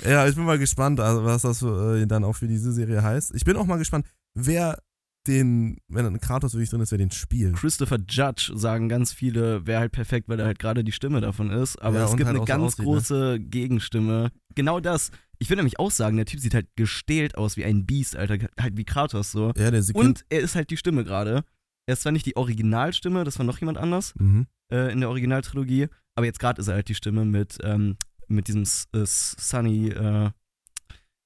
ja, 0.08 0.26
ich 0.26 0.34
bin 0.36 0.44
mal 0.44 0.58
gespannt, 0.58 1.00
also 1.00 1.24
was 1.24 1.42
das 1.42 1.58
für, 1.58 1.96
äh, 1.96 2.06
dann 2.06 2.24
auch 2.24 2.34
für 2.34 2.46
diese 2.48 2.72
Serie 2.72 3.02
heißt. 3.02 3.34
Ich 3.34 3.44
bin 3.44 3.56
auch 3.56 3.66
mal 3.66 3.76
gespannt, 3.76 4.06
wer 4.34 4.78
den, 5.26 5.78
wenn 5.88 6.06
ein 6.06 6.20
Kratos 6.20 6.54
wirklich 6.54 6.70
drin 6.70 6.80
ist, 6.80 6.92
wer 6.92 6.98
den 6.98 7.10
spielt. 7.10 7.56
Christopher 7.56 7.98
Judge 8.08 8.52
sagen 8.54 8.88
ganz 8.88 9.12
viele, 9.12 9.66
wäre 9.66 9.80
halt 9.80 9.92
perfekt, 9.92 10.28
weil 10.28 10.40
er 10.40 10.46
halt 10.46 10.58
gerade 10.58 10.82
die 10.82 10.92
Stimme 10.92 11.20
davon 11.20 11.50
ist. 11.50 11.76
Aber 11.82 11.98
Ja, 11.98 12.04
es 12.06 12.12
gibt 12.12 12.26
halt 12.26 12.36
eine 12.36 12.38
so 12.38 12.44
ganz 12.44 12.62
aussieht, 12.62 12.78
ne? 12.78 12.84
große 12.84 13.40
Gegenstimme. 13.40 14.30
Genau 14.54 14.80
das. 14.80 15.10
Ich 15.42 15.48
würde 15.48 15.58
nämlich 15.60 15.78
auch 15.78 15.90
sagen, 15.90 16.16
der 16.16 16.26
Typ 16.26 16.38
sieht 16.40 16.54
halt 16.54 16.68
gestählt 16.76 17.36
aus 17.36 17.56
wie 17.56 17.64
ein 17.64 17.86
Biest, 17.86 18.14
Alter. 18.14 18.46
Halt 18.60 18.76
wie 18.76 18.84
Kratos 18.84 19.32
so. 19.32 19.52
Ja, 19.56 19.70
der 19.70 19.82
Sekund. 19.82 20.04
Und 20.06 20.24
er 20.28 20.40
ist 20.40 20.54
halt 20.54 20.70
die 20.70 20.76
Stimme 20.76 21.02
gerade. 21.02 21.44
Er 21.86 21.94
ist 21.94 22.02
zwar 22.02 22.12
nicht 22.12 22.26
die 22.26 22.36
Originalstimme, 22.36 23.24
das 23.24 23.38
war 23.38 23.46
noch 23.46 23.58
jemand 23.58 23.78
anders 23.78 24.14
Mhm. 24.16 24.46
äh, 24.70 24.92
in 24.92 25.00
der 25.00 25.08
Originaltrilogie, 25.08 25.88
aber 26.14 26.26
jetzt 26.26 26.38
gerade 26.38 26.60
ist 26.60 26.68
er 26.68 26.74
halt 26.74 26.88
die 26.88 26.94
Stimme 26.94 27.24
mit, 27.24 27.58
ähm, 27.64 27.96
mit 28.28 28.46
diesem 28.48 28.62
äh, 28.92 29.04
Sunny, 29.06 29.88
äh, 29.88 30.30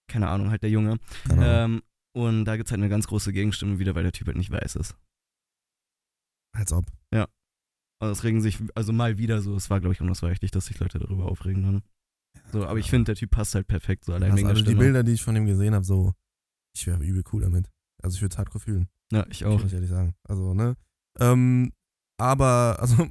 keine 0.09 0.29
Ahnung, 0.29 0.51
halt 0.51 0.63
der 0.63 0.71
Junge. 0.71 0.99
Ähm, 1.31 1.83
und 2.17 2.45
da 2.45 2.57
gibt 2.57 2.69
es 2.69 2.71
halt 2.71 2.81
eine 2.81 2.89
ganz 2.89 3.09
große 3.09 3.33
Gegenstimme 3.33 3.79
wieder, 3.81 3.95
weil 3.97 4.05
der 4.05 4.13
Typ 4.13 4.29
halt 4.29 4.37
nicht 4.39 4.51
weiß 4.51 4.77
ist. 4.77 4.95
Als 6.57 6.73
ob. 6.73 6.87
Also 8.01 8.13
es 8.13 8.25
regen 8.25 8.43
sich, 8.43 8.59
also 8.75 8.93
mal 8.93 9.19
wieder 9.19 9.41
so, 9.41 9.55
es 9.57 9.71
war 9.71 9.81
glaube 9.81 9.95
ich 9.95 10.01
unausweichlich, 10.01 10.51
dass 10.51 10.67
sich 10.67 10.79
Leute 10.79 10.99
darüber 10.99 11.27
aufregen 11.27 11.63
dann. 11.63 11.83
So, 12.55 12.65
aber 12.65 12.79
ich 12.79 12.89
finde, 12.89 13.07
der 13.07 13.17
Typ 13.17 13.33
passt 13.33 13.57
halt 13.57 13.67
perfekt, 13.67 14.05
so 14.05 14.13
allein 14.13 14.31
Also, 14.31 14.39
wegen 14.39 14.49
also 14.49 14.63
die. 14.63 14.77
Bilder, 14.77 15.03
die 15.03 15.13
ich 15.15 15.23
von 15.25 15.35
ihm 15.35 15.45
gesehen 15.45 15.75
habe, 15.75 15.85
so, 15.85 16.13
ich 16.73 16.87
wäre 16.87 17.03
übel 17.03 17.25
cool 17.33 17.43
damit. 17.43 17.69
Also 18.01 18.15
ich 18.15 18.23
würde 18.23 18.33
es 18.33 18.39
hardcore 18.39 18.61
fühlen. 18.61 18.89
Ja, 19.11 19.27
ich 19.29 19.45
auch. 19.45 19.59
Muss 19.59 19.67
ich 19.67 19.75
ehrlich 19.75 19.91
sagen. 19.91 20.15
Also, 20.23 20.55
ne? 20.55 20.77
Ähm, 21.19 21.73
aber, 22.17 22.77
also, 22.81 23.09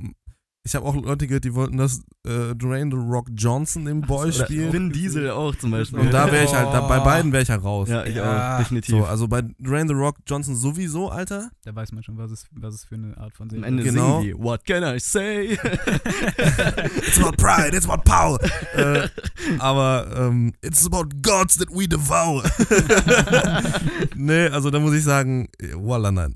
ich 0.66 0.76
habe 0.76 0.86
auch 0.86 0.96
Leute 0.96 1.28
gehört, 1.28 1.44
die 1.44 1.54
wollten, 1.56 1.76
dass 1.76 2.00
äh, 2.26 2.56
Dwayne 2.56 2.90
The 2.90 2.96
Rock 2.98 3.28
Johnson 3.36 3.86
im 3.86 4.00
Boy 4.00 4.30
Oder 4.30 4.46
spielt. 4.46 4.72
Vin 4.72 4.92
Diesel 4.94 5.30
auch 5.32 5.54
zum 5.56 5.72
Beispiel. 5.72 6.00
Und 6.00 6.14
da 6.14 6.32
wäre 6.32 6.46
ich 6.46 6.54
halt, 6.54 6.74
da, 6.74 6.88
bei 6.88 7.00
beiden 7.02 7.34
wäre 7.34 7.44
ich 7.44 7.50
halt 7.50 7.66
raus. 7.66 7.90
Ja, 7.90 8.06
ich 8.06 8.16
Ja. 8.16 8.56
auch, 8.56 8.60
definitiv. 8.60 8.96
So, 8.96 9.04
also 9.04 9.28
bei 9.28 9.42
Dwayne 9.42 9.90
The 9.90 9.94
Rock 9.94 10.16
Johnson 10.26 10.56
sowieso, 10.56 11.10
Alter. 11.10 11.52
Da 11.66 11.76
weiß 11.76 11.92
man 11.92 12.02
schon, 12.02 12.18
was 12.18 12.32
es, 12.32 12.46
was 12.52 12.76
es 12.76 12.86
für 12.86 12.96
eine 12.96 13.18
Art 13.18 13.36
von 13.36 13.48
Am 13.48 13.50
Serie 13.50 13.68
Ende 13.68 13.84
ist. 13.84 13.90
Genau. 13.94 14.22
singen 14.22 14.38
die, 14.38 14.42
what 14.42 14.64
can 14.66 14.84
I 14.84 15.00
say? 15.02 15.52
It's 15.58 17.20
about 17.20 17.36
pride, 17.36 17.76
it's 17.76 17.86
about 17.90 18.04
power. 18.06 18.40
äh, 18.74 19.10
aber 19.60 20.08
ähm, 20.16 20.54
it's 20.62 20.86
about 20.86 21.10
gods 21.22 21.58
that 21.58 21.70
we 21.72 21.90
devour. 21.90 22.42
nee, 24.16 24.48
also 24.48 24.70
da 24.70 24.80
muss 24.80 24.94
ich 24.94 25.04
sagen, 25.04 25.50
voila, 25.76 26.12
nein. 26.14 26.36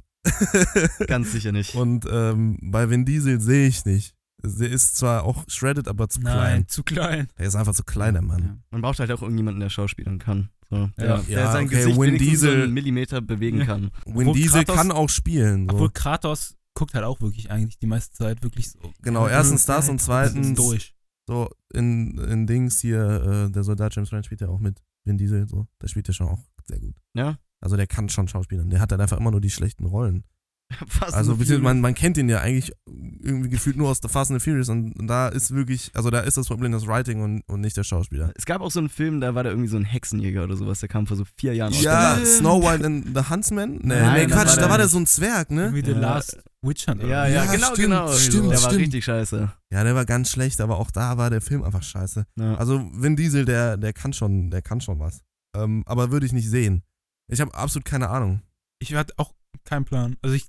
Ganz 1.08 1.32
sicher 1.32 1.54
nicht. 1.54 1.76
Und 1.76 2.06
ähm, 2.12 2.58
bei 2.62 2.90
Vin 2.90 3.06
Diesel 3.06 3.40
sehe 3.40 3.68
ich 3.70 3.86
nicht. 3.86 4.17
Der 4.44 4.70
ist 4.70 4.98
zwar 4.98 5.24
auch 5.24 5.44
shredded, 5.48 5.88
aber 5.88 6.10
zu 6.10 6.22
Nein, 6.22 6.34
klein. 6.34 6.68
zu 6.68 6.84
klein. 6.84 7.28
Er 7.36 7.48
ist 7.48 7.56
einfach 7.56 7.74
zu 7.74 7.84
klein, 7.84 8.14
der 8.14 8.22
Mann. 8.24 8.44
Ja. 8.44 8.58
Man 8.72 8.82
braucht 8.82 9.00
halt 9.00 9.12
auch 9.12 9.22
irgendjemanden, 9.22 9.60
der 9.60 9.70
schauspielern 9.70 10.20
kann. 10.20 10.50
So, 10.70 10.90
der, 10.98 11.06
Ja. 11.08 11.22
der 11.24 11.52
sein 11.52 11.66
okay, 11.66 11.76
Gesicht 11.78 11.96
Vin 12.00 12.04
wenigstens 12.14 12.40
so 12.42 12.48
Diesel- 12.48 12.64
einen 12.64 12.74
Millimeter 12.74 13.22
bewegen 13.22 13.60
kann. 13.66 13.90
Obwohl 14.06 14.34
Diesel 14.34 14.62
Kratos- 14.64 14.76
kann 14.76 14.92
auch 14.92 15.10
spielen. 15.10 15.68
So. 15.68 15.74
Obwohl 15.76 15.90
Kratos 15.92 16.56
guckt 16.76 16.94
halt 16.94 17.06
auch 17.06 17.20
wirklich 17.22 17.50
eigentlich 17.50 17.80
die 17.80 17.88
meiste 17.88 18.14
Zeit 18.16 18.44
wirklich 18.44 18.70
so. 18.72 18.80
Genau, 19.02 19.28
erstens 19.28 19.66
das 19.66 19.90
und 19.90 20.00
zweitens 20.02 20.54
durch. 20.56 20.94
so 21.28 21.50
in, 21.74 22.18
in 22.20 22.46
Dings 22.46 22.80
hier, 22.80 23.48
äh, 23.48 23.52
der 23.52 23.64
Soldat 23.64 23.96
James 23.96 24.12
Ryan 24.12 24.24
spielt 24.24 24.42
ja 24.42 24.50
auch 24.50 24.60
mit 24.60 24.84
Vin 25.04 25.18
Diesel, 25.18 25.48
so. 25.48 25.68
Der 25.82 25.88
spielt 25.88 26.08
ja 26.08 26.14
schon 26.14 26.28
auch 26.28 26.44
sehr 26.66 26.80
gut. 26.80 26.96
Ja? 27.16 27.40
Also 27.60 27.76
der 27.76 27.88
kann 27.88 28.08
schon 28.10 28.28
schauspielern. 28.28 28.70
Der 28.70 28.80
hat 28.80 28.92
dann 28.92 29.02
einfach 29.02 29.18
immer 29.18 29.32
nur 29.32 29.42
die 29.42 29.50
schlechten 29.50 29.86
Rollen. 29.86 30.24
Fast 30.88 31.14
Also 31.14 31.36
beziehungsweise 31.38 31.64
man, 31.64 31.80
man 31.80 31.94
kennt 31.96 32.18
ihn 32.18 32.28
ja 32.28 32.42
eigentlich 32.42 32.74
irgendwie 32.86 33.50
gefühlt 33.50 33.78
nur 33.78 33.88
aus 33.90 34.00
The 34.02 34.10
Fast 34.10 34.32
and 34.32 34.42
the 34.42 34.44
Furious 34.50 34.68
und 34.68 34.94
da 35.08 35.30
ist 35.30 35.52
wirklich, 35.54 35.92
also 35.94 36.10
da 36.10 36.20
ist 36.20 36.36
das 36.36 36.48
Problem 36.48 36.74
das 36.74 36.86
Writing 36.86 37.22
und, 37.22 37.42
und 37.48 37.62
nicht 37.62 37.78
der 37.78 37.84
Schauspieler. 37.86 38.32
Es 38.36 38.46
gab 38.46 38.60
auch 38.62 38.70
so 38.70 38.80
einen 38.80 38.90
Film, 38.90 39.22
da 39.22 39.34
war 39.34 39.44
da 39.44 39.50
irgendwie 39.50 39.70
so 39.70 39.78
ein 39.78 39.86
Hexenjäger 39.86 40.44
oder 40.44 40.58
sowas, 40.58 40.80
der 40.82 40.90
kam 40.90 41.08
vor 41.08 41.16
so 41.16 41.24
vier 41.40 41.54
Jahren 41.56 41.72
raus. 41.74 41.82
Ja, 41.84 42.18
war- 42.18 42.26
Snow 42.26 42.62
White 42.64 42.86
and 42.86 43.18
the 43.18 43.30
Huntsman? 43.30 43.76
Nee, 43.76 43.80
Nein, 43.96 44.28
nee 44.28 44.34
Quatsch, 44.34 44.48
war 44.50 44.56
da 44.58 44.70
war 44.70 44.78
der 44.78 44.86
nicht. 44.88 44.92
so 44.94 45.00
ein 45.00 45.06
Zwerg, 45.08 45.52
ne? 45.52 45.74
Wie 45.74 45.84
The 45.86 45.92
Ja. 45.92 46.00
Last 46.00 46.38
Witch 46.62 46.86
Hunt. 46.88 47.00
oder 47.02 47.08
Ja, 47.10 47.28
ja, 47.28 47.46
Ja, 47.46 47.52
genau, 47.52 47.68
stimmt, 47.68 47.78
genau. 47.78 48.12
stimmt, 48.14 48.44
der 48.52 48.62
war 48.64 48.70
stimmt. 48.70 48.82
richtig 48.82 49.06
scheiße. 49.06 49.52
Ja, 49.72 49.84
der 49.86 49.96
war 49.96 50.06
ganz 50.06 50.30
schlecht, 50.30 50.60
aber 50.60 50.80
auch 50.80 50.92
da 50.92 51.18
war 51.18 51.30
der 51.30 51.40
Film 51.42 51.64
einfach 51.64 51.84
scheiße. 51.84 52.26
Ja. 52.38 52.56
Also 52.56 52.90
Vin 52.94 53.16
Diesel, 53.16 53.46
der, 53.46 53.78
der 53.78 53.94
kann 53.94 54.12
schon, 54.12 54.52
der 54.52 54.62
kann 54.62 54.82
schon 54.82 55.00
was. 55.00 55.22
Ähm, 55.56 55.84
aber 55.86 56.12
würde 56.12 56.26
ich 56.26 56.34
nicht 56.34 56.50
sehen. 56.50 56.84
Ich 57.32 57.40
habe 57.40 57.54
absolut 57.54 57.86
keine 57.86 58.10
Ahnung. 58.10 58.42
Ich 58.80 58.94
hatte 58.94 59.14
auch 59.18 59.34
keinen 59.64 59.86
Plan. 59.86 60.18
Also 60.22 60.36
ich 60.36 60.48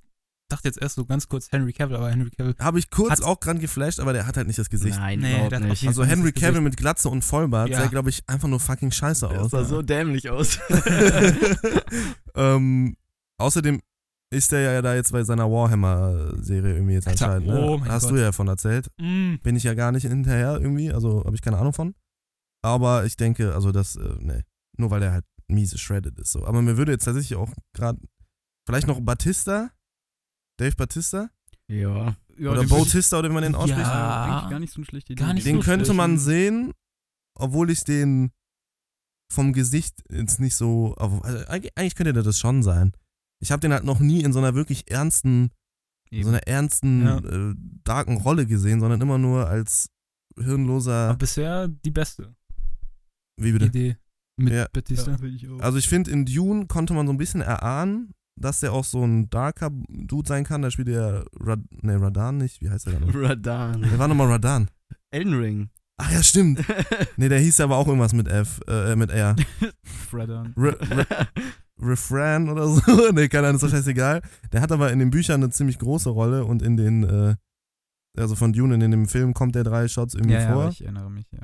dachte 0.49 0.67
jetzt 0.67 0.81
erst 0.81 0.95
so 0.95 1.05
ganz 1.05 1.27
kurz 1.27 1.51
Henry 1.51 1.71
Cavill, 1.73 1.95
aber 1.97 2.09
Henry 2.11 2.29
Cavill. 2.31 2.55
Habe 2.59 2.79
ich 2.79 2.89
kurz 2.89 3.21
auch 3.21 3.37
dran 3.37 3.59
geflasht, 3.59 3.99
aber 3.99 4.13
der 4.13 4.25
hat 4.27 4.35
halt 4.37 4.47
nicht 4.47 4.59
das 4.59 4.69
Gesicht. 4.69 4.97
Nein, 4.97 5.19
Nee, 5.19 5.31
überhaupt 5.33 5.51
der 5.51 5.59
nicht. 5.61 5.87
Also 5.87 6.03
Henry 6.03 6.31
Cavill 6.31 6.49
Gesicht. 6.53 6.63
mit 6.63 6.77
Glatze 6.77 7.09
und 7.09 7.23
Vollbart 7.23 7.69
Ja. 7.69 7.79
sah, 7.81 7.87
glaube 7.87 8.09
ich, 8.09 8.27
einfach 8.27 8.47
nur 8.47 8.59
fucking 8.59 8.91
scheiße 8.91 9.27
Das 9.29 9.37
aus. 9.37 9.51
sah 9.51 9.63
so 9.63 9.81
dämlich 9.81 10.29
aus. 10.29 10.59
ähm, 12.35 12.95
außerdem 13.37 13.81
ist 14.31 14.51
der 14.51 14.59
ja 14.61 14.81
da 14.81 14.93
jetzt 14.95 15.11
bei 15.11 15.23
seiner 15.23 15.49
Warhammer-Serie 15.49 16.75
irgendwie 16.75 16.93
jetzt 16.93 17.07
Alter, 17.07 17.25
anscheinend. 17.31 17.47
Ne? 17.47 17.61
oh 17.65 17.77
mein 17.77 17.89
Hast 17.91 18.03
Gott. 18.03 18.11
du 18.11 18.15
ja 18.17 18.25
davon 18.27 18.47
erzählt. 18.47 18.87
Mm, 18.99 19.35
Bin 19.41 19.55
ich 19.55 19.63
ja 19.63 19.73
gar 19.73 19.91
nicht 19.91 20.03
hinterher 20.05 20.59
irgendwie, 20.61 20.91
also 20.91 21.23
habe 21.25 21.35
ich 21.35 21.41
keine 21.41 21.57
Ahnung 21.57 21.73
von. 21.73 21.95
Aber 22.61 23.05
ich 23.05 23.17
denke, 23.17 23.55
also 23.55 23.71
das, 23.71 23.95
äh, 23.95 24.15
nee, 24.19 24.43
nur 24.77 24.91
weil 24.91 24.99
der 24.99 25.13
halt 25.13 25.25
miese 25.47 25.77
shredded 25.79 26.19
ist 26.19 26.31
so. 26.31 26.45
Aber 26.45 26.61
mir 26.61 26.77
würde 26.77 26.91
jetzt 26.91 27.05
tatsächlich 27.05 27.37
auch 27.37 27.49
gerade, 27.73 27.99
vielleicht 28.67 28.85
noch 28.87 28.99
Batista, 29.01 29.71
Dave 30.59 30.75
Batista 30.75 31.29
ja. 31.67 32.15
Ja, 32.37 32.51
oder 32.51 32.63
Bautista 32.65 33.19
oder 33.19 33.29
wie 33.29 33.33
man 33.33 33.43
den 33.43 33.53
Ja. 33.53 33.59
ausspricht. 33.59 33.85
Ah. 33.85 34.25
Eigentlich 34.37 34.49
gar 34.49 34.59
nicht 34.59 34.73
so 34.73 34.77
eine 34.79 34.85
schlechte 34.85 35.13
Idee. 35.13 35.23
Gar 35.23 35.33
nicht 35.33 35.45
Den 35.45 35.57
so 35.57 35.61
könnte 35.61 35.85
schlecht. 35.85 35.97
man 35.97 36.17
sehen, 36.17 36.73
obwohl 37.35 37.69
ich 37.69 37.83
den 37.83 38.31
vom 39.31 39.53
Gesicht 39.53 40.01
jetzt 40.09 40.39
nicht 40.39 40.55
so. 40.55 40.95
Also 40.95 41.21
eigentlich 41.47 41.95
könnte 41.95 42.13
der 42.13 42.23
das 42.23 42.39
schon 42.39 42.63
sein. 42.63 42.93
Ich 43.41 43.51
habe 43.51 43.59
den 43.59 43.71
halt 43.73 43.83
noch 43.83 43.99
nie 43.99 44.21
in 44.23 44.33
so 44.33 44.39
einer 44.39 44.55
wirklich 44.55 44.89
ernsten, 44.89 45.51
in 46.09 46.23
so 46.23 46.29
einer 46.29 46.47
ernsten, 46.47 47.03
Ja. 47.05 47.17
äh, 47.19 47.53
darken 47.83 48.17
Rolle 48.17 48.45
gesehen, 48.47 48.79
sondern 48.79 48.99
immer 49.01 49.17
nur 49.19 49.47
als 49.47 49.89
hirnloser. 50.37 51.09
aber 51.09 51.17
bisher 51.17 51.67
die 51.67 51.91
beste 51.91 52.33
Wie 53.39 53.51
bitte? 53.51 53.65
Idee 53.65 53.97
mit 54.37 54.53
Ja. 54.53 54.67
Batista. 54.73 55.11
Ja, 55.11 55.23
ich 55.23 55.47
auch. 55.49 55.59
Also 55.59 55.77
ich 55.77 55.87
finde, 55.87 56.09
in 56.11 56.25
Dune 56.25 56.65
konnte 56.67 56.93
man 56.93 57.05
so 57.05 57.13
ein 57.13 57.17
bisschen 57.17 57.41
erahnen, 57.41 58.13
dass 58.39 58.59
der 58.61 58.73
auch 58.73 58.83
so 58.83 59.03
ein 59.05 59.29
darker 59.29 59.69
Dude 59.89 60.27
sein 60.27 60.43
kann. 60.43 60.61
Da 60.61 60.71
spielt 60.71 60.87
der 60.87 61.25
Rad 61.39 61.59
ne, 61.81 62.01
Radan 62.01 62.37
nicht. 62.37 62.61
Wie 62.61 62.69
heißt 62.69 62.87
der 62.87 62.99
dann? 62.99 63.09
Radan. 63.13 63.81
Der 63.81 63.99
war 63.99 64.07
nochmal 64.07 64.27
Radan. 64.27 64.69
Elden 65.11 65.33
Ring. 65.33 65.69
Ach 65.97 66.11
ja, 66.11 66.23
stimmt. 66.23 66.63
Ne, 67.17 67.27
der 67.27 67.39
hieß 67.39 67.59
aber 67.59 67.75
auch 67.75 67.87
irgendwas 67.87 68.13
mit 68.13 68.29
F, 68.29 68.61
äh, 68.67 68.95
mit 68.95 69.09
R. 69.11 69.35
Freddan. 69.83 70.53
Re 70.55 70.77
Re 70.79 71.05
Refran 71.81 72.49
oder 72.49 72.67
so. 72.67 73.11
ne, 73.11 73.27
keine 73.27 73.47
Ahnung, 73.47 73.55
ist 73.57 73.63
doch 73.63 73.69
scheißegal. 73.69 74.21
Der 74.51 74.61
hat 74.61 74.71
aber 74.71 74.91
in 74.91 74.99
den 74.99 75.09
Büchern 75.09 75.43
eine 75.43 75.51
ziemlich 75.51 75.79
große 75.79 76.09
Rolle 76.09 76.45
und 76.45 76.61
in 76.61 76.77
den, 76.77 77.03
äh, 77.03 77.35
also 78.17 78.35
von 78.35 78.53
Dune 78.53 78.75
in 78.75 78.91
dem 78.91 79.07
Film 79.07 79.33
kommt 79.33 79.55
der 79.55 79.63
drei 79.65 79.87
Shots 79.87 80.13
irgendwie 80.13 80.33
Ja, 80.35 80.41
ja, 80.41 80.53
vor. 80.53 80.61
aber 80.63 80.71
ich 80.71 80.81
erinnere 80.83 81.11
mich, 81.11 81.29
ja. 81.31 81.41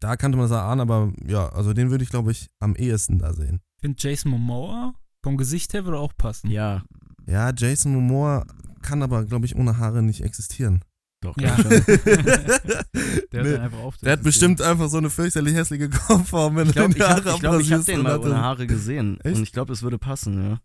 Da 0.00 0.16
kannte 0.16 0.36
man 0.36 0.48
das 0.48 0.56
erahnen, 0.56 0.80
aber 0.80 1.12
ja, 1.24 1.48
also 1.50 1.72
den 1.72 1.90
würde 1.90 2.02
ich, 2.02 2.10
glaube 2.10 2.32
ich, 2.32 2.48
am 2.58 2.74
ehesten 2.74 3.18
da 3.18 3.32
sehen. 3.32 3.60
Ich 3.76 3.82
finde 3.82 3.96
Jason 4.00 4.30
Momoa 4.32 4.94
vom 5.24 5.36
Gesicht 5.36 5.72
her 5.74 5.84
würde 5.84 5.98
auch 5.98 6.12
passen. 6.16 6.50
ja, 6.50 6.84
Ja, 7.26 7.52
Jason 7.54 7.92
Momoa 7.94 8.46
kann 8.82 9.02
aber, 9.02 9.24
glaube 9.24 9.46
ich, 9.46 9.56
ohne 9.56 9.78
Haare 9.78 10.02
nicht 10.02 10.20
existieren. 10.22 10.84
doch. 11.22 11.36
Ja. 11.38 11.56
Der 13.32 13.42
Nee, 13.42 13.52
hat 13.54 13.60
einfach 13.60 13.78
auf. 13.78 13.96
Der 13.98 14.12
hat 14.12 14.22
bestimmt 14.22 14.60
einfach 14.62 14.88
so 14.88 14.98
eine 14.98 15.10
fürchterlich 15.10 15.54
hässliche 15.54 15.88
Kopfform, 15.88 16.56
wenn 16.56 16.68
Ich 16.68 16.74
glaube, 16.74 16.90
ich, 16.90 16.96
die 16.96 17.02
hab, 17.02 17.24
Haare 17.24 17.34
ich, 17.34 17.40
glaub, 17.40 17.60
ich 17.60 17.72
habe 17.72 17.84
den 17.84 18.02
mal 18.02 18.18
ohne 18.18 18.40
Haare 18.40 18.66
gesehen. 18.66 19.18
Echt? 19.24 19.36
Und 19.36 19.42
ich 19.42 19.52
glaube, 19.52 19.72
es 19.72 19.82
würde 19.82 19.98
passen, 19.98 20.42
ja. 20.42 20.60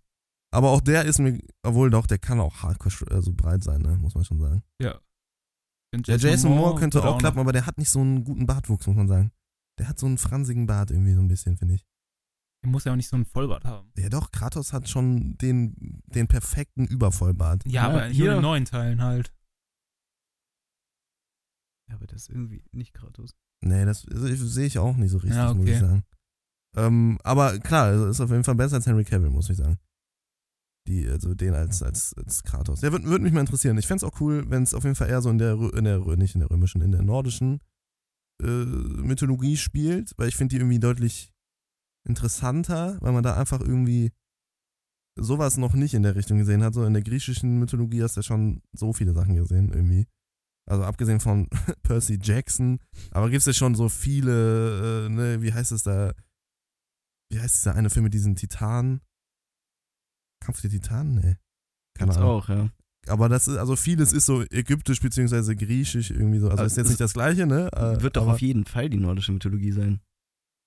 Aber 0.52 0.70
auch 0.72 0.82
der 0.82 1.06
ist 1.06 1.20
mir, 1.20 1.40
obwohl 1.64 1.90
doch, 1.90 2.08
der 2.08 2.18
kann 2.18 2.40
auch 2.40 2.64
hardcore 2.64 2.94
also 3.12 3.32
breit 3.34 3.64
sein, 3.64 3.82
ne? 3.82 3.98
muss 3.98 4.16
man 4.16 4.26
schon 4.26 4.40
sagen. 4.40 4.64
Ja. 4.82 5.00
Der 5.96 6.18
Jason 6.18 6.56
Moore 6.56 6.80
könnte 6.80 7.04
auch 7.04 7.18
klappen, 7.18 7.40
aber 7.40 7.52
der 7.52 7.66
hat 7.66 7.78
nicht 7.78 7.90
so 7.90 8.00
einen 8.00 8.24
guten 8.24 8.46
Bartwuchs, 8.46 8.86
muss 8.86 8.96
man 8.96 9.08
sagen. 9.08 9.32
Der 9.80 9.88
hat 9.88 9.98
so 9.98 10.06
einen 10.08 10.18
fransigen 10.18 10.68
Bart 10.68 10.92
irgendwie 10.92 11.14
so 11.14 11.22
ein 11.22 11.28
bisschen, 11.28 11.56
finde 11.58 11.76
ich. 11.76 11.86
Der 12.64 12.70
muss 12.70 12.84
ja 12.84 12.92
auch 12.92 12.96
nicht 12.98 13.08
so 13.08 13.16
einen 13.16 13.26
Vollbart 13.26 13.64
haben. 13.66 13.92
Ja 13.98 14.10
doch, 14.10 14.32
Kratos 14.32 14.74
hat 14.74 14.90
schon 14.90 15.38
den, 15.38 16.02
den 16.08 16.28
perfekten 16.28 16.86
Übervollbart. 16.86 17.66
Ja, 17.66 17.72
Ja, 17.72 17.84
aber 17.90 18.06
hier- 18.08 18.14
hier 18.26 18.36
in 18.36 18.42
neuen 18.42 18.66
Teilen 18.66 19.02
halt. 19.02 19.34
Ja, 21.90 21.96
aber 21.96 22.08
das 22.08 22.24
ist 22.24 22.30
irgendwie 22.30 22.64
nicht 22.72 22.94
gratis. 22.94 23.32
Nee, 23.62 23.86
das 23.86 24.06
ich- 24.06 24.40
sehe 24.40 24.68
ich 24.68 24.78
auch 24.78 24.96
nicht 24.96 25.12
so 25.12 25.18
richtig, 25.18 25.36
Ja, 25.38 25.54
muss 25.54 25.66
ich 25.66 25.72
okay. 25.72 25.80
sagen. 25.80 26.04
Ähm, 26.78 27.18
aber 27.24 27.58
klar, 27.60 27.86
also 27.88 28.08
ist 28.08 28.22
auf 28.22 28.30
jeden 28.30 28.44
Fall 28.44 28.56
besser 28.56 28.76
als 28.76 28.86
Henry 28.86 29.04
Cavill, 29.04 29.30
muss 29.32 29.50
ich 29.50 29.58
sagen. 29.58 29.80
Die, 30.88 31.08
also 31.08 31.34
den 31.34 31.54
als, 31.54 31.82
als, 31.84 32.14
als 32.16 32.44
Kratos. 32.44 32.82
Der 32.82 32.92
würde 32.92 33.06
würd 33.06 33.22
mich 33.22 33.34
mal 33.34 33.42
interessieren. 33.42 33.78
Ich 33.78 33.88
fände 33.88 34.06
es 34.06 34.12
auch 34.12 34.22
cool, 34.22 34.50
wenn 34.50 34.64
es 34.64 34.74
auf 34.74 34.84
jeden 34.84 34.96
Fall 34.96 35.10
eher 35.10 35.22
so 35.22 35.30
in 35.30 35.38
der, 35.40 35.54
in 35.74 35.84
der, 35.84 36.00
nicht 36.18 36.36
in 36.36 36.42
der 36.42 36.50
römischen, 36.50 36.82
in 36.82 36.92
der 36.92 37.02
nordischen 37.02 37.60
äh, 38.42 38.46
Mythologie 38.46 39.58
spielt, 39.58 40.14
weil 40.18 40.30
ich 40.30 40.36
finde 40.36 40.54
die 40.56 40.60
irgendwie 40.62 40.80
deutlich 40.80 41.32
interessanter, 42.08 42.98
weil 43.02 43.12
man 43.12 43.24
da 43.24 43.36
einfach 43.36 43.62
irgendwie 43.62 44.12
sowas 45.18 45.58
noch 45.58 45.74
nicht 45.74 45.94
in 45.94 46.04
der 46.04 46.16
Richtung 46.16 46.38
gesehen 46.38 46.64
hat. 46.64 46.74
So 46.74 46.86
in 46.86 46.94
der 46.94 47.04
griechischen 47.04 47.60
Mythologie 47.60 48.04
hast 48.04 48.16
du 48.16 48.20
ja 48.20 48.24
schon 48.24 48.62
so 48.74 48.94
viele 48.94 49.14
Sachen 49.14 49.36
gesehen, 49.36 49.72
irgendwie. 49.74 50.08
Also 50.70 50.84
abgesehen 50.84 51.20
von 51.20 51.50
Percy 51.84 52.20
Jackson, 52.22 52.80
aber 53.12 53.30
gibt 53.30 53.40
es 53.40 53.46
ja 53.46 53.54
schon 53.54 53.76
so 53.76 53.90
viele, 53.90 55.08
äh, 55.08 55.10
ne, 55.10 55.42
wie 55.42 55.52
heißt 55.54 55.72
es 55.72 55.84
da? 55.84 56.14
Wie 57.32 57.40
heißt 57.40 57.56
dieser 57.56 57.76
eine 57.76 57.90
Film 57.90 58.04
mit 58.04 58.14
diesen 58.14 58.36
Titanen? 58.36 59.02
Kampf 60.44 60.62
der 60.62 60.70
Titanen? 60.70 61.16
Nee. 61.16 61.36
Keine 61.98 62.12
Gibt's 62.12 62.18
Ahnung. 62.18 62.30
auch, 62.30 62.50
ja. 62.50 62.70
Aber 63.08 63.30
das 63.30 63.48
ist, 63.48 63.58
also 63.58 63.76
vieles 63.76 64.14
ist 64.14 64.26
so 64.26 64.44
ägyptisch 64.44 65.00
beziehungsweise 65.00 65.56
griechisch 65.56 66.12
irgendwie 66.12 66.40
so. 66.40 66.48
Also 66.48 66.60
Aber 66.60 66.68
ist 66.68 66.78
jetzt 66.78 66.90
nicht 66.90 67.00
das 67.00 67.14
gleiche, 67.14 67.48
ne? 67.48 67.72
Äh, 67.74 68.02
Wird 68.02 68.18
doch 68.18 68.28
auf 68.28 68.42
jeden 68.42 68.66
Fall 68.66 68.90
die 68.90 68.98
nordische 68.98 69.32
Mythologie 69.32 69.72
sein. 69.72 70.02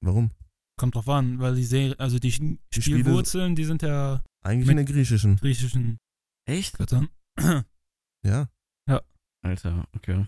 Warum? 0.05 0.31
Kommt 0.79 0.95
drauf 0.95 1.09
an, 1.09 1.39
weil 1.39 1.55
die 1.55 1.65
Serie, 1.65 1.99
also 1.99 2.19
die, 2.19 2.31
Die 2.31 2.59
Spiele- 2.73 3.01
Spielwurzeln, 3.01 3.55
die 3.55 3.65
sind 3.65 3.83
ja 3.83 4.23
Eigentlich 4.45 4.67
Mit- 4.67 4.79
in 4.79 4.87
der 4.87 4.95
griechischen. 4.95 5.37
griechischen 5.37 5.99
Echt? 6.49 6.79
Göttern. 6.79 7.09
Ja. 8.25 8.49
Alter, 9.45 9.89
okay. 9.97 10.25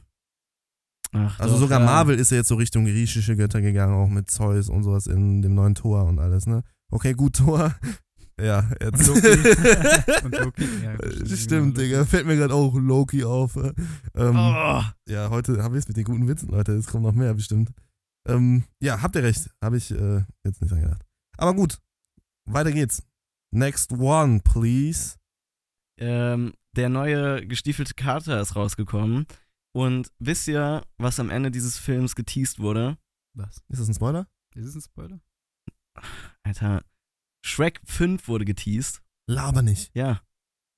Ach, 1.12 1.38
Also 1.38 1.54
doch, 1.54 1.60
sogar 1.60 1.78
ja. 1.78 1.86
Marvel 1.86 2.18
ist 2.18 2.32
ja 2.32 2.38
jetzt 2.38 2.48
so 2.48 2.56
Richtung 2.56 2.84
griechische 2.84 3.36
Götter 3.36 3.60
gegangen, 3.60 3.94
auch 3.94 4.08
mit 4.08 4.28
Zeus 4.28 4.68
und 4.68 4.82
sowas 4.82 5.06
in 5.06 5.40
dem 5.40 5.54
neuen 5.54 5.76
Tor 5.76 6.04
und 6.06 6.18
alles, 6.18 6.46
ne? 6.46 6.64
Okay, 6.90 7.12
gut, 7.12 7.36
Tor. 7.36 7.74
Ja, 8.40 8.68
jetzt. 8.80 9.08
Und 9.08 9.22
Loki. 9.22 9.28
Und 10.24 10.38
Loki, 10.40 10.64
ja, 10.82 10.96
stimmt, 10.96 11.38
Stimmt, 11.38 11.74
genau, 11.76 11.86
Digga. 11.86 12.04
Fällt 12.04 12.26
mir 12.26 12.34
gerade 12.34 12.52
auch 12.52 12.74
Loki 12.74 13.22
auf. 13.22 13.54
äh. 13.54 13.72
Ähm, 14.16 14.34
Oh, 14.36 14.82
Ja, 15.08 15.30
heute 15.30 15.62
habe 15.62 15.76
ich 15.76 15.84
es 15.84 15.86
mit 15.88 15.96
den 15.96 16.02
guten 16.02 16.26
Witzen, 16.26 16.48
Leute. 16.48 16.72
Es 16.72 16.88
kommt 16.88 17.04
noch 17.04 17.12
mehr 17.14 17.32
bestimmt. 17.34 17.70
Ähm, 18.26 18.64
ja, 18.80 19.02
habt 19.02 19.16
ihr 19.16 19.22
recht. 19.22 19.50
Habe 19.62 19.76
ich 19.76 19.90
äh, 19.90 20.24
jetzt 20.44 20.60
nicht 20.60 20.70
dran 20.70 20.80
gedacht. 20.82 21.04
Aber 21.36 21.54
gut, 21.54 21.78
weiter 22.48 22.72
geht's. 22.72 23.02
Next 23.52 23.92
one, 23.92 24.40
please. 24.40 25.16
ähm, 26.00 26.54
der 26.76 26.88
neue 26.88 27.46
gestiefelte 27.46 27.94
Kater 27.94 28.40
ist 28.40 28.56
rausgekommen. 28.56 29.26
Und 29.76 30.10
wisst 30.18 30.48
ihr, 30.48 30.84
was 30.98 31.20
am 31.20 31.30
Ende 31.30 31.50
dieses 31.50 31.78
Films 31.78 32.14
geteased 32.16 32.58
wurde? 32.58 32.98
Was? 33.36 33.62
Ist 33.68 33.80
das 33.80 33.88
ein 33.88 33.94
Spoiler? 33.94 34.28
Ist 34.56 34.66
es 34.66 34.74
ein 34.74 34.80
Spoiler? 34.80 35.20
Alter, 36.42 36.84
Shrek 37.44 37.80
5 37.84 38.26
wurde 38.28 38.44
geteased. 38.44 39.02
Laber 39.28 39.62
nicht. 39.62 39.94
Ja, 39.94 40.22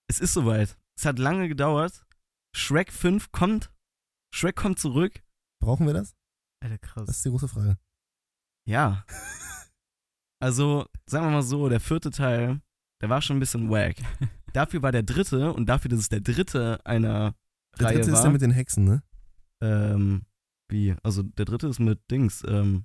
es 0.09 0.21
ist 0.21 0.35
soweit. 0.35 0.79
Es 0.99 1.05
hat 1.07 1.19
lange 1.19 1.49
gedauert. 1.49 2.07
Shrek 2.55 2.93
5 2.93 3.33
kommt. 3.33 3.73
Shrek 4.35 4.57
kommt 4.57 4.79
zurück. 4.79 5.23
Brauchen 5.63 5.87
wir 5.87 5.95
das? 5.95 6.15
Alter, 6.63 6.79
krass. 6.79 7.07
Das 7.07 7.17
ist 7.17 7.25
die 7.25 7.31
große 7.31 7.49
Frage. 7.49 7.79
Ja. 8.69 9.05
Also, 10.39 10.85
sagen 11.07 11.25
wir 11.27 11.31
mal 11.31 11.43
so, 11.43 11.71
der 11.71 11.81
vierte 11.81 12.11
Teil, 12.11 12.61
der 13.01 13.09
war 13.09 13.23
schon 13.23 13.39
ein 13.39 13.41
bisschen 13.41 13.71
wack. 13.71 13.97
Dafür 14.53 14.83
war 14.83 14.93
der 14.93 15.03
dritte 15.03 15.55
und 15.55 15.65
dafür, 15.67 15.89
dass 15.91 16.01
es 16.01 16.09
der 16.11 16.21
dritte 16.21 16.79
einer 16.85 17.35
Der 17.79 17.87
Reihe 17.87 17.95
dritte 17.97 18.13
war. 18.13 18.19
ist 18.19 18.23
der 18.23 18.31
mit 18.33 18.43
den 18.43 18.51
Hexen, 18.51 18.85
ne? 18.85 19.03
ähm, 19.63 20.27
wie? 20.71 20.95
Also, 21.03 21.23
der 21.23 21.47
dritte 21.47 21.69
ist 21.69 21.79
mit 21.81 22.01
Dings. 22.11 22.45
Ähm, 22.47 22.85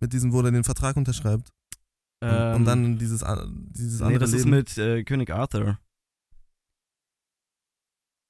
Mit 0.00 0.12
diesem, 0.12 0.32
wo 0.32 0.40
er 0.42 0.52
den 0.52 0.62
Vertrag 0.62 0.96
unterschreibt. 0.96 1.48
Und, 2.22 2.28
ähm, 2.30 2.54
und 2.56 2.64
dann 2.64 2.96
dieses, 2.98 3.24
dieses 3.48 3.98
Nee, 3.98 4.06
andere 4.06 4.20
das 4.20 4.32
ist 4.34 4.44
Leben. 4.44 4.50
mit 4.56 4.78
äh, 4.78 5.02
König 5.02 5.30
Arthur. 5.30 5.80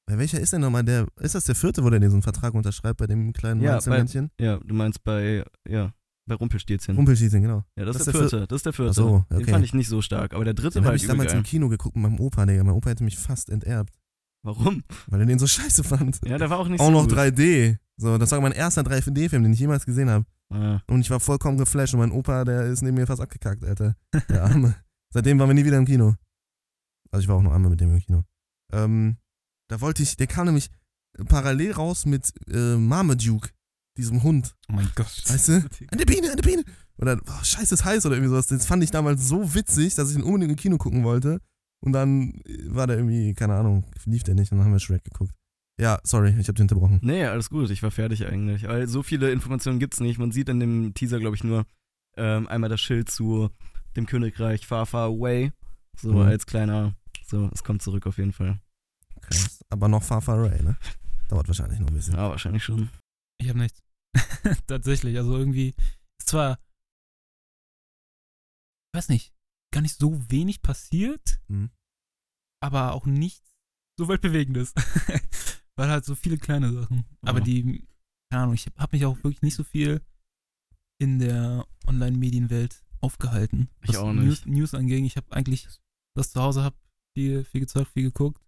Welcher 0.07 0.39
ist 0.41 0.53
denn 0.53 0.61
nochmal 0.61 0.85
der? 0.85 1.07
Ist 1.21 1.35
das 1.35 1.45
der 1.45 1.55
vierte, 1.55 1.83
wo 1.83 1.91
der 1.91 1.99
diesen 2.01 2.23
Vertrag 2.23 2.53
unterschreibt 2.55 2.99
bei 2.99 3.07
dem 3.07 3.33
kleinen 3.33 3.63
Ja, 3.63 3.77
Weizenmännchen? 3.77 4.31
Ja, 4.39 4.59
du 4.59 4.75
meinst 4.75 5.03
bei, 5.03 5.45
ja. 5.67 5.93
Bei 6.27 6.35
Rumpelstilzchen. 6.35 6.97
Rumpelstilzchen, 6.97 7.43
genau. 7.43 7.65
ja, 7.77 7.85
das, 7.85 7.99
das 7.99 8.07
ist 8.07 8.15
der 8.15 8.21
der 8.21 8.29
vierte. 8.31 8.47
Das 8.47 8.57
ist 8.57 8.67
der 8.67 8.73
vierte. 8.73 8.91
Ach 8.91 8.95
so, 8.95 9.25
Den 9.31 9.43
okay. 9.43 9.51
fand 9.51 9.65
ich 9.65 9.75
nicht 9.75 9.89
so 9.89 10.01
stark. 10.03 10.33
Aber 10.35 10.45
der 10.45 10.55
dritte 10.55 10.75
Den 10.79 10.85
war 10.85 10.89
habe 10.89 10.93
halt 10.93 11.03
ich 11.03 11.07
damals 11.09 11.27
übel 11.33 11.37
im 11.39 11.43
geil. 11.43 11.51
Kino 11.51 11.69
geguckt 11.69 11.97
mit 11.97 12.03
meinem 12.03 12.21
Opa, 12.21 12.47
Digga. 12.47 12.65
Mein 12.65 12.75
Opa 12.75 12.91
hätte 12.91 13.05
mich 13.05 13.19
fast 13.19 13.51
enterbt, 13.51 13.95
Warum? 14.43 14.83
weil 15.09 15.21
er 15.21 15.27
den 15.27 15.39
so 15.39 15.47
scheiße 15.47 15.85
fand. 15.85 16.21
Ja, 16.27 16.39
der 16.39 16.49
war 16.51 16.59
auch 16.59 16.69
nicht 16.69 16.81
Auch 16.81 16.87
so 16.87 16.91
noch 16.93 17.09
gut. 17.09 17.17
3D. 17.19 17.77
So, 17.97 18.17
das 18.19 18.31
war 18.33 18.41
mein 18.41 18.53
erster 18.53 18.83
3D-Film, 18.83 19.43
den 19.43 19.53
ich 19.53 19.61
jemals 19.61 19.85
gesehen 19.87 20.11
habe. 20.11 20.25
Ah, 20.51 20.81
Und 20.89 21.01
ich 21.01 21.11
war 21.11 21.21
vollkommen 21.21 21.57
geflasht 21.59 21.95
und 21.95 22.01
mein 22.01 22.11
Opa, 22.13 22.45
der 22.45 22.65
ist 22.65 22.83
neben 22.83 22.97
mir 22.97 23.07
fast 23.07 23.21
abgekackt, 23.23 23.65
Alter. 23.65 23.95
Der 24.29 24.45
Arme. 24.45 24.75
Seitdem 25.13 25.39
waren 25.39 25.49
wir 25.49 25.55
nie 25.55 25.65
wieder 25.65 25.79
im 25.79 25.85
Kino. 25.87 26.15
Also 27.11 27.23
ich 27.23 27.29
war 27.29 27.37
auch 27.37 27.43
noch 27.43 27.53
einmal 27.53 27.71
mit 27.71 27.81
dem 27.81 27.91
im 27.95 28.01
Kino. 28.01 28.23
Ähm, 28.73 29.17
da 29.75 29.81
wollte 29.81 30.05
ich, 30.05 30.17
der 30.17 30.29
kam 30.29 30.47
nämlich 30.47 30.71
parallel 31.29 31.73
raus 31.73 32.07
mit 32.07 32.33
äh, 32.49 32.77
Marmaduke, 32.77 33.51
diesem 33.99 34.23
Hund. 34.23 34.55
Oh 34.69 34.73
mein 34.75 34.89
Gott. 34.95 35.23
Weißt 35.27 35.49
du? 35.49 35.53
An 35.91 35.99
der 35.99 36.05
Biene, 36.07 36.31
an 36.31 36.37
der 36.37 36.49
Biene. 36.49 36.63
Oder, 36.97 37.21
oh, 37.27 37.43
scheiße, 37.45 37.75
ist 37.75 37.85
heiß 37.85 38.07
oder 38.07 38.15
irgendwie 38.15 38.31
sowas. 38.31 38.47
Das 38.47 38.67
fand 38.67 38.85
ich 38.85 38.93
damals 38.93 39.27
so 39.27 39.55
witzig, 39.55 39.97
dass 39.97 40.11
ich 40.11 40.17
ihn 40.17 40.23
unbedingt 40.23 40.53
im 40.53 40.57
Kino 40.57 40.77
gucken 40.79 41.03
wollte. 41.03 41.41
Und 41.81 41.93
dann 41.93 42.41
äh, 42.47 42.73
war 42.73 42.87
der 42.87 42.99
irgendwie, 42.99 43.35
keine 43.35 43.55
Ahnung, 43.57 43.85
lief 44.05 44.23
der 44.23 44.37
nicht 44.37 44.53
und 44.53 44.59
dann 44.59 44.67
haben 44.67 44.73
wir 44.73 44.79
Shrek 44.81 45.03
geguckt. 45.03 45.33
Ja, 45.81 45.99
sorry, 46.05 46.33
ich 46.39 46.47
hab 46.47 46.55
dich 46.55 46.63
unterbrochen. 46.63 47.01
Nee, 47.03 47.25
alles 47.25 47.51
gut, 47.51 47.69
ich 47.71 47.83
war 47.83 47.91
fertig 47.91 48.25
eigentlich. 48.27 48.63
Weil 48.69 48.87
so 48.87 49.03
viele 49.03 49.33
Informationen 49.33 49.81
gibt's 49.81 49.99
nicht. 49.99 50.19
Man 50.19 50.31
sieht 50.31 50.49
in 50.49 50.61
dem 50.61 50.95
Teaser, 50.95 51.19
glaube 51.19 51.35
ich, 51.35 51.43
nur 51.43 51.67
ähm, 52.17 52.47
einmal 52.47 52.71
das 52.71 52.81
Schild 52.81 53.11
zu 53.11 53.51
dem 53.97 54.07
Königreich 54.07 54.69
Far 54.69 54.87
Far 54.87 55.07
Away. 55.09 55.51
So 56.01 56.13
Mhm. 56.13 56.19
als 56.21 56.47
kleiner, 56.47 56.95
so, 57.27 57.51
es 57.53 57.65
kommt 57.65 57.83
zurück 57.83 58.07
auf 58.07 58.19
jeden 58.19 58.33
Fall. 58.33 58.61
Krass. 59.27 59.65
Aber 59.71 59.89
noch 59.89 60.03
Far 60.03 60.21
Far 60.23 60.39
Away, 60.39 60.63
ne? 60.63 60.77
Dauert 61.29 61.49
wahrscheinlich 61.49 61.81
noch 61.81 61.89
ein 61.89 61.95
bisschen. 61.95 62.15
Ja, 62.15 62.29
wahrscheinlich 62.31 62.63
schon. 62.65 62.91
Ich 63.41 63.49
habe 63.49 63.59
nichts. 63.59 63.83
Tatsächlich, 64.67 65.17
also 65.17 65.37
irgendwie, 65.37 65.75
ist 66.21 66.29
zwar, 66.29 66.59
ich 68.93 68.99
weiß 68.99 69.09
nicht, 69.09 69.33
gar 69.73 69.81
nicht 69.81 69.99
so 69.99 70.31
wenig 70.31 70.63
passiert, 70.63 71.41
Mhm. 71.49 71.71
aber 72.63 72.93
auch 72.93 73.07
nichts 73.07 73.51
so 73.99 74.09
weltbewegendes. 74.09 74.73
Weil 75.77 75.89
halt 75.89 76.05
so 76.05 76.15
viele 76.15 76.39
kleine 76.39 76.73
Sachen. 76.73 77.05
Aber 77.23 77.39
Ja. 77.41 77.45
die, 77.45 77.87
keine 78.31 78.43
Ahnung, 78.45 78.55
ich 78.55 78.67
habe 78.77 78.97
mich 78.97 79.05
auch 79.07 79.17
wirklich 79.19 79.43
nicht 79.43 79.57
so 79.57 79.65
viel 79.65 80.05
in 81.01 81.19
der 81.19 81.67
Online-Medienwelt 81.87 82.85
aufgehalten. 83.01 83.69
Ich 83.83 83.91
was 83.91 83.97
auch 83.97 84.13
News, 84.13 84.25
nicht. 84.25 84.47
News 84.47 84.75
anging. 84.75 85.05
Ich 85.05 85.17
habe 85.17 85.33
eigentlich, 85.33 85.69
das 86.17 86.31
zu 86.31 86.41
Hause 86.41 86.63
habe, 86.63 86.77
viel, 87.17 87.45
viel 87.45 87.61
gezockt, 87.63 87.89
viel 87.93 88.05
geguckt, 88.05 88.41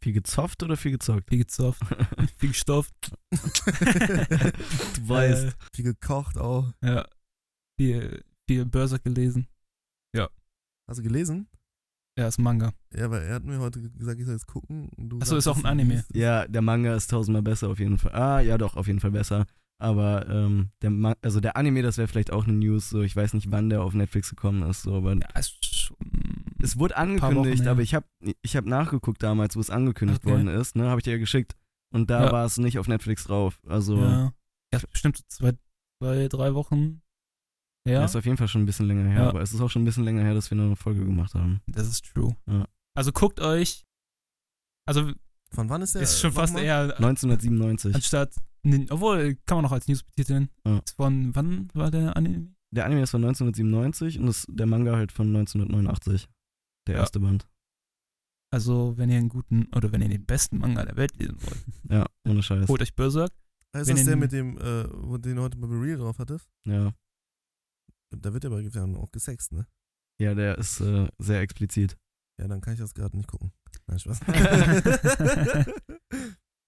Viel 0.00 0.12
gezofft 0.12 0.62
oder 0.62 0.76
viel 0.76 0.92
gezockt? 0.92 1.28
viel 1.28 1.38
gezofft, 1.38 1.82
viel 2.38 2.50
gestofft. 2.50 2.94
du 3.30 5.08
weißt. 5.08 5.44
Äh, 5.46 5.52
Viel 5.74 5.84
gekocht 5.84 6.36
auch. 6.38 6.72
Ja. 6.82 7.06
Viel, 7.78 8.22
viel 8.48 8.64
Berserk 8.66 9.04
gelesen. 9.04 9.46
Hast 10.88 10.98
du 10.98 11.02
gelesen? 11.02 11.48
Ja, 12.16 12.28
ist 12.28 12.38
ein 12.38 12.44
Manga. 12.44 12.72
Ja, 12.94 13.10
weil 13.10 13.22
er 13.24 13.34
hat 13.34 13.44
mir 13.44 13.58
heute 13.58 13.82
gesagt, 13.90 14.20
ich 14.20 14.24
soll 14.24 14.34
jetzt 14.36 14.46
gucken. 14.46 14.88
und 14.96 15.08
du 15.08 15.18
Ach 15.20 15.26
so, 15.26 15.36
ist 15.36 15.48
auch 15.48 15.56
ein 15.56 15.66
Anime. 15.66 15.94
liest 15.94 16.10
es. 16.12 16.16
Ja, 16.20 16.46
der 16.46 16.62
Manga 16.62 16.94
ist 16.94 17.10
tausendmal 17.10 17.42
besser 17.42 17.68
auf 17.68 17.80
jeden 17.80 17.98
Fall. 17.98 18.12
Ah, 18.12 18.38
ja 18.40 18.56
doch, 18.56 18.76
auf 18.76 18.86
jeden 18.86 19.00
Fall 19.00 19.10
besser. 19.10 19.46
Aber 19.82 20.28
ähm, 20.28 20.70
der, 20.80 20.90
Ma 20.90 21.16
also 21.22 21.40
der 21.40 21.56
Anime, 21.56 21.82
das 21.82 21.98
wäre 21.98 22.06
vielleicht 22.06 22.32
auch 22.32 22.44
eine 22.44 22.52
News. 22.52 22.88
So, 22.88 23.02
ich 23.02 23.16
weiß 23.16 23.34
nicht, 23.34 23.50
wann 23.50 23.68
der 23.68 23.82
auf 23.82 23.94
Netflix 23.94 24.30
gekommen 24.30 24.62
ist. 24.70 24.82
So, 24.82 24.94
aber 24.94 25.14
Ja, 25.14 25.28
ist 25.36 25.56
schon. 25.74 25.96
Es 26.66 26.78
wurde 26.78 26.96
angekündigt, 26.96 27.66
aber 27.66 27.82
ich 27.82 27.94
habe 27.94 28.06
ich 28.42 28.56
hab 28.56 28.64
nachgeguckt 28.66 29.22
damals, 29.22 29.56
wo 29.56 29.60
es 29.60 29.70
angekündigt 29.70 30.22
Okay. 30.24 30.30
worden 30.32 30.48
ist. 30.48 30.76
Ne, 30.76 30.88
habe 30.88 31.00
ich 31.00 31.04
dir 31.04 31.12
ja 31.12 31.18
geschickt. 31.18 31.54
Und 31.94 32.10
da 32.10 32.26
Ja. 32.26 32.32
war 32.32 32.44
es 32.44 32.58
nicht 32.58 32.78
auf 32.78 32.88
Netflix 32.88 33.24
drauf. 33.24 33.60
Also 33.66 33.96
Ja. 33.98 34.32
Ja, 34.74 34.80
bestimmt 34.90 35.20
zwei, 35.30 35.52
zwei, 36.02 36.28
drei 36.28 36.54
Wochen. 36.54 37.00
ja. 37.86 37.94
Ja, 37.94 38.04
ist 38.04 38.16
auf 38.16 38.24
jeden 38.24 38.36
Fall 38.36 38.48
schon 38.48 38.62
ein 38.62 38.66
bisschen 38.66 38.86
länger 38.86 39.08
her. 39.08 39.22
Ja. 39.22 39.28
Aber 39.28 39.40
es 39.42 39.52
ist 39.52 39.60
auch 39.60 39.70
schon 39.70 39.82
ein 39.82 39.84
bisschen 39.84 40.04
länger 40.04 40.22
her, 40.22 40.34
dass 40.34 40.50
wir 40.50 40.58
eine 40.60 40.74
Folge 40.76 41.04
gemacht 41.04 41.34
haben. 41.34 41.60
das 41.68 41.86
ist 41.86 42.04
true. 42.12 42.36
Ja. 42.46 42.66
Also 42.94 43.12
guckt 43.12 43.40
euch. 43.40 43.84
Also 44.88 45.12
Von 45.52 45.68
wann 45.68 45.82
ist 45.82 45.94
der? 45.94 46.02
ist 46.02 46.18
schon 46.20 46.32
fast 46.32 46.54
mal. 46.54 46.62
eher 46.62 46.94
1997. 46.98 47.94
anstatt. 47.94 48.34
Obwohl, 48.90 49.36
kann 49.46 49.58
man 49.58 49.62
noch 49.62 49.72
als 49.72 49.86
News 49.86 50.02
betiteln. 50.02 50.48
Von 50.96 51.34
wann 51.36 51.68
war 51.74 51.90
der 51.92 52.16
Anime? 52.16 52.48
Der 52.74 52.84
Anime 52.84 53.02
ist 53.02 53.10
von 53.12 53.22
1997 53.24 54.18
und 54.18 54.26
das, 54.26 54.44
der 54.48 54.66
Manga 54.66 54.96
halt 54.96 55.12
von 55.12 55.28
1989. 55.28 56.28
Der 56.86 56.94
Ja. 56.96 57.00
erste 57.00 57.20
Band. 57.20 57.48
Also, 58.52 58.96
wenn 58.96 59.10
ihr 59.10 59.16
einen 59.18 59.28
guten 59.28 59.66
oder 59.74 59.90
wenn 59.92 60.02
ihr 60.02 60.08
den 60.08 60.24
besten 60.24 60.58
Manga 60.58 60.84
der 60.84 60.96
Welt 60.96 61.16
lesen 61.16 61.36
wollt, 61.42 61.64
Ja, 61.90 62.06
ohne 62.26 62.42
Scheiß. 62.42 62.68
holt 62.68 62.80
euch 62.82 62.94
Berserk. 62.94 63.32
Ist 63.74 63.88
wenn 63.88 63.96
das 63.96 64.04
der 64.06 64.16
mit 64.16 64.32
dem, 64.32 64.56
äh, 64.58 64.88
wo 64.92 65.18
den 65.18 65.36
du 65.36 65.42
heute 65.42 65.58
bei 65.58 65.66
Real 65.66 65.98
drauf 65.98 66.18
hattest? 66.18 66.48
Ja. 66.64 66.94
Da 68.10 68.32
wird 68.32 68.44
ja 68.44 68.50
aber 68.50 68.60
ja 68.60 68.84
auch 68.96 69.10
gesext, 69.10 69.52
ne? 69.52 69.66
Ja, 70.18 70.34
der 70.34 70.56
ist 70.58 70.80
äh, 70.80 71.08
sehr 71.18 71.40
explizit. 71.40 71.98
Ja, 72.40 72.48
dann 72.48 72.60
kann 72.60 72.72
ich 72.74 72.78
das 72.80 72.94
gerade 72.94 73.16
nicht 73.16 73.28
gucken. 73.28 73.52
Nein, 73.86 73.98
Spaß. 73.98 74.20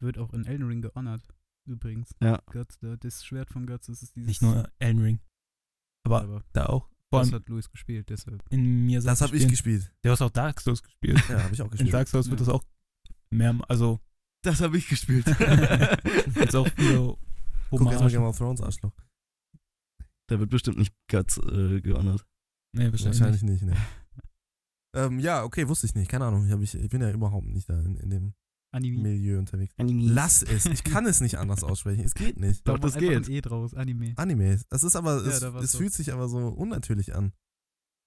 Wird 0.00 0.18
auch 0.18 0.32
in 0.32 0.44
Elden 0.46 0.66
Ring 0.66 0.82
gehonored, 0.82 1.22
übrigens. 1.66 2.14
Ja. 2.22 2.42
Da- 2.52 2.96
das 2.96 3.24
Schwert 3.24 3.50
von 3.50 3.66
Guts 3.66 3.86
das 3.86 4.02
ist 4.02 4.14
dieses. 4.16 4.26
Nicht 4.28 4.42
nur 4.42 4.70
Elden 4.78 5.00
Ring. 5.02 5.20
Aber 6.04 6.22
aber 6.22 6.44
da 6.52 6.66
auch. 6.66 6.88
Vor 7.10 7.20
das 7.20 7.32
hat 7.32 7.48
Luis 7.48 7.70
gespielt, 7.70 8.10
deshalb. 8.10 8.42
in 8.50 8.84
mir 8.86 9.00
das 9.00 9.20
habe 9.22 9.36
ich 9.36 9.48
gespielt. 9.48 9.90
Du 10.02 10.10
hast 10.10 10.20
auch 10.20 10.30
Dark 10.30 10.60
Souls 10.60 10.82
gespielt. 10.82 11.22
Ja, 11.28 11.42
habe 11.42 11.54
ich 11.54 11.60
auch 11.62 11.66
In 11.66 11.70
gespielt. 11.72 11.94
Dark 11.94 12.08
Souls 12.08 12.28
wird 12.28 12.40
Ja. 12.40 12.46
das 12.46 12.54
auch 12.54 12.62
mehr, 13.30 13.58
also 13.68 14.00
Das 14.42 14.60
habe 14.60 14.76
ich 14.76 14.88
gespielt. 14.88 15.26
jetzt 16.34 16.54
auch 16.54 16.68
viele 16.76 17.16
Guck 17.70 17.86
erstmal. 17.90 18.10
Game 18.10 18.22
of 18.22 18.36
Thrones, 18.36 18.60
Arschloch. 18.60 18.92
da 20.28 20.38
wird 20.38 20.50
bestimmt 20.50 20.78
nicht 20.78 20.94
Guts 21.10 21.38
äh, 21.38 21.80
gehonored. 21.80 22.24
Nee, 22.72 22.90
wahrscheinlich, 22.90 23.04
Wahrscheinlich 23.20 23.42
nicht, 23.42 23.62
ne. 23.62 23.74
ähm, 24.94 25.18
ja, 25.18 25.42
okay, 25.44 25.66
wusste 25.68 25.86
ich 25.86 25.94
nicht. 25.94 26.10
Keine 26.10 26.26
Ahnung. 26.26 26.46
Ich, 26.46 26.52
hab 26.52 26.60
ich, 26.60 26.74
ich 26.74 26.88
bin 26.90 27.00
ja 27.00 27.10
überhaupt 27.10 27.46
nicht 27.46 27.68
da 27.68 27.78
in, 27.80 27.96
in 27.96 28.10
dem 28.10 28.34
Anime. 28.70 29.00
Milieu 29.02 29.38
unterwegs. 29.38 29.74
Lass 29.78 30.42
es. 30.42 30.66
Ich 30.66 30.84
kann 30.84 31.06
es 31.06 31.20
nicht 31.20 31.38
anders 31.38 31.64
aussprechen. 31.64 32.04
Es 32.04 32.14
geht 32.14 32.38
nicht. 32.38 32.66
Doch, 32.68 32.78
Da 32.78 32.88
das 32.88 32.96
geht. 32.98 33.28
E 33.28 33.40
draus, 33.40 33.74
Anime. 33.74 34.12
Anime. 34.16 34.60
Das 34.68 34.82
ist 34.82 34.94
aber, 34.96 35.22
Ja, 35.24 35.28
es, 35.30 35.42
war's 35.42 35.64
es 35.64 35.76
fühlt 35.76 35.92
sich 35.94 36.12
aber 36.12 36.28
so 36.28 36.48
unnatürlich 36.48 37.14
an. 37.14 37.32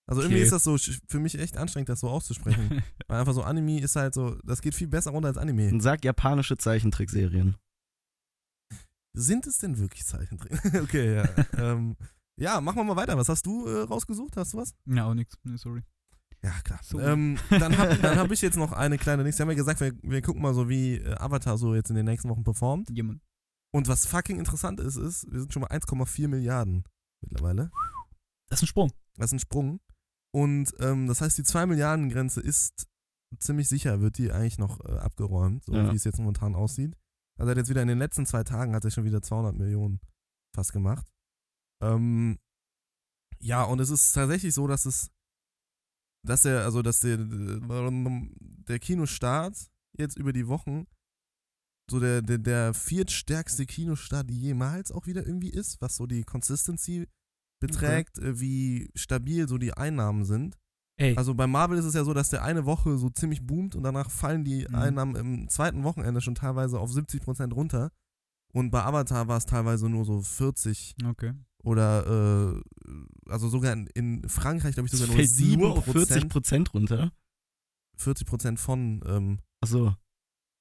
Also 0.07 0.21
irgendwie 0.21 0.37
Okay. 0.37 0.43
ist 0.45 0.51
das 0.51 0.63
so 0.63 0.77
für 1.07 1.19
mich 1.19 1.37
echt 1.39 1.57
anstrengend, 1.57 1.89
das 1.89 2.01
so 2.01 2.09
auszusprechen. 2.09 2.83
Weil 3.07 3.19
einfach 3.19 3.33
so 3.33 3.43
Anime 3.43 3.79
ist 3.81 3.95
halt 3.95 4.13
so, 4.13 4.35
das 4.43 4.61
geht 4.61 4.75
viel 4.75 4.87
besser 4.87 5.11
runter 5.11 5.29
als 5.29 5.37
Anime. 5.37 5.69
Und 5.71 5.81
sag 5.81 6.03
japanische 6.03 6.57
Zeichentrickserien. 6.57 7.55
Sind 9.13 9.45
es 9.47 9.57
denn 9.57 9.77
wirklich 9.77 10.05
Zeichentrick? 10.05 10.53
okay, 10.83 11.15
ja. 11.15 11.29
ähm, 11.57 11.95
ja, 12.37 12.61
machen 12.61 12.77
wir 12.77 12.83
mal 12.83 12.95
weiter. 12.95 13.17
Was 13.17 13.29
hast 13.29 13.45
du 13.45 13.67
äh, 13.67 13.81
rausgesucht? 13.81 14.37
Hast 14.37 14.53
du 14.53 14.57
was? 14.57 14.73
ja, 14.85 15.05
auch 15.05 15.13
nix. 15.13 15.35
Nee, 15.43 15.57
sorry. 15.57 15.81
Ja, 16.43 16.51
klar. 16.63 16.79
So. 16.83 16.99
Ähm, 16.99 17.37
dann 17.49 17.77
habe 17.77 18.01
hab 18.17 18.31
ich 18.31 18.41
jetzt 18.41 18.57
noch 18.57 18.71
eine 18.71 18.97
kleine 18.97 19.23
Dings. 19.23 19.37
Wir 19.37 19.43
haben 19.43 19.51
ja 19.51 19.55
gesagt, 19.55 19.79
wir, 19.79 19.93
wir 20.01 20.21
gucken 20.21 20.41
mal 20.41 20.53
so, 20.53 20.69
wie 20.69 20.95
äh, 20.95 21.13
Avatar 21.15 21.57
so 21.57 21.75
jetzt 21.75 21.89
in 21.89 21.95
den 21.95 22.05
nächsten 22.05 22.29
Wochen 22.29 22.43
performt. 22.43 22.89
Jemand. 22.89 23.21
Und 23.73 23.87
was 23.87 24.05
fucking 24.05 24.37
interessant 24.39 24.79
ist, 24.79 24.97
ist, 24.97 25.31
wir 25.31 25.39
sind 25.39 25.53
schon 25.53 25.61
mal 25.61 25.69
1,4 25.71 26.27
Milliarden 26.27 26.83
mittlerweile. 27.21 27.71
Das 28.49 28.59
ist 28.59 28.63
ein 28.63 28.67
Sprung. 28.67 28.91
Das 29.15 29.27
ist 29.27 29.33
ein 29.33 29.39
Sprung. 29.39 29.79
Und 30.33 30.73
ähm, 30.79 31.07
das 31.07 31.21
heißt, 31.21 31.37
die 31.37 31.43
2 31.43 31.67
Milliarden 31.67 32.09
Grenze 32.09 32.41
ist 32.41 32.87
ziemlich 33.39 33.69
sicher, 33.69 34.01
wird 34.01 34.17
die 34.17 34.31
eigentlich 34.31 34.57
noch 34.57 34.83
äh, 34.83 34.97
abgeräumt, 34.97 35.63
so 35.63 35.73
Ja. 35.73 35.91
wie 35.91 35.95
es 35.95 36.03
jetzt 36.03 36.19
momentan 36.19 36.55
aussieht. 36.55 36.97
Also 37.39 37.49
er 37.49 37.51
hat 37.51 37.57
jetzt 37.57 37.69
wieder 37.69 37.81
in 37.81 37.87
den 37.87 37.99
letzten 37.99 38.25
zwei 38.25 38.43
Tagen 38.43 38.75
hat 38.75 38.83
er 38.83 38.91
schon 38.91 39.05
wieder 39.05 39.21
200 39.21 39.55
Millionen 39.55 40.01
fast 40.53 40.73
gemacht. 40.73 41.07
Ähm, 41.81 42.39
ja, 43.39 43.63
und 43.63 43.79
es 43.79 43.89
ist 43.89 44.11
tatsächlich 44.13 44.53
so, 44.53 44.67
dass 44.67 44.85
es, 44.85 45.09
dass 46.23 46.43
der, 46.43 46.63
also 46.63 46.81
dass 46.81 46.99
der, 46.99 47.17
der 47.17 48.79
Kinostart 48.79 49.57
jetzt 49.97 50.17
über 50.17 50.33
die 50.33 50.47
Wochen 50.47 50.85
so 51.89 51.99
der, 51.99 52.21
der, 52.21 52.37
der 52.37 52.73
viertstärkste 52.73 53.65
Kinostart 53.65 54.31
jemals 54.31 54.91
auch 54.91 55.07
wieder 55.07 55.25
irgendwie 55.25 55.49
ist, 55.49 55.81
was 55.81 55.95
so 55.97 56.05
die 56.07 56.23
Consistency 56.23 57.07
beträgt, 57.59 58.17
äh, 58.19 58.39
wie 58.39 58.89
stabil 58.95 59.47
so 59.47 59.57
die 59.57 59.73
Einnahmen 59.73 60.23
sind. 60.25 60.57
Ey, 60.97 61.15
Also 61.17 61.33
bei 61.33 61.47
Marvel 61.47 61.77
ist 61.77 61.85
es 61.85 61.93
ja 61.95 62.03
so, 62.03 62.13
dass 62.13 62.29
der 62.29 62.43
eine 62.43 62.65
Woche 62.65 62.97
so 62.97 63.09
ziemlich 63.09 63.45
boomt 63.45 63.75
und 63.75 63.83
danach 63.83 64.09
fallen 64.09 64.43
die 64.43 64.65
Mhm. 64.69 64.75
Einnahmen 64.75 65.15
im 65.15 65.49
zweiten 65.49 65.83
Wochenende 65.83 66.21
schon 66.21 66.35
teilweise 66.35 66.79
auf 66.79 66.91
70% 66.91 67.53
runter. 67.53 67.91
Und 68.53 68.69
bei 68.71 68.83
Avatar 68.83 69.27
war 69.27 69.37
es 69.37 69.45
teilweise 69.45 69.89
nur 69.89 70.05
so 70.05 70.21
40 70.21 70.95
Okay. 71.05 71.33
Oder 71.63 72.61
äh, 72.85 73.29
also 73.29 73.49
sogar 73.49 73.73
in, 73.73 73.87
in 73.93 74.29
Frankreich, 74.29 74.73
glaube 74.73 74.87
ich, 74.87 74.93
sogar 74.93 75.07
nur 75.07 75.15
fällt 75.17 75.29
7%, 75.29 75.57
nur 75.57 75.77
auf 75.77 75.85
40 75.85 76.29
Prozent 76.29 76.73
runter. 76.73 77.11
40% 77.99 78.57
von, 78.57 79.01
ähm, 79.07 79.39
Achso, 79.61 79.95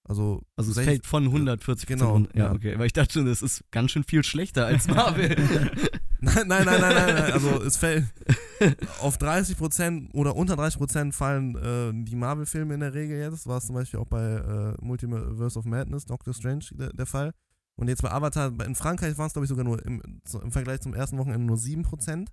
also, 0.05 0.43
also 0.57 0.71
es 0.73 0.77
sech- 0.79 0.85
fällt 0.85 1.07
von 1.07 1.25
140 1.27 1.87
genau, 1.87 2.13
runter. 2.13 2.37
Ja, 2.37 2.47
ja. 2.47 2.53
okay. 2.53 2.79
Weil 2.79 2.87
ich 2.87 2.93
dachte 2.93 3.13
schon, 3.15 3.27
das 3.27 3.43
ist 3.43 3.65
ganz 3.71 3.93
schön 3.93 4.05
viel 4.05 4.25
schlechter 4.25 4.67
als 4.67 4.89
Marvel. 4.95 5.37
Nein, 6.23 6.49
nein, 6.49 6.67
nein, 6.67 6.81
nein, 6.83 6.95
nein, 6.95 7.15
nein. 7.15 7.33
Also 7.33 7.63
es 7.63 7.79
fällt 7.79 8.05
auf 9.01 9.17
30% 9.17 10.13
oder 10.13 10.37
unter 10.37 10.53
30% 10.55 11.13
fallen 11.13 11.57
äh, 11.57 12.05
die 12.05 12.15
Marvel-Filme 12.15 12.75
in 12.75 12.81
der 12.81 12.93
Regel 12.93 13.17
jetzt. 13.19 13.33
Das 13.33 13.47
war 13.47 13.57
es 13.57 13.65
zum 13.65 13.75
Beispiel 13.75 14.01
auch 14.01 14.07
bei 14.07 14.21
äh, 14.35 14.85
Multiverse 14.85 15.59
of 15.59 15.65
Madness, 15.65 16.05
Doctor 16.05 16.35
Strange 16.35 16.67
der, 16.73 16.93
der 16.93 17.07
Fall. 17.07 17.33
Und 17.81 17.88
jetzt 17.88 18.03
bei 18.03 18.11
Avatar, 18.11 18.53
in 18.66 18.75
Frankreich 18.75 19.16
waren 19.16 19.29
es, 19.29 19.33
glaube 19.33 19.47
ich, 19.47 19.49
sogar 19.49 19.64
nur 19.64 19.85
im, 19.87 20.03
im 20.33 20.53
Vergleich 20.53 20.81
zum 20.81 20.93
ersten 20.93 21.16
Wochenende 21.16 21.47
nur 21.47 21.57
7%. 21.57 22.29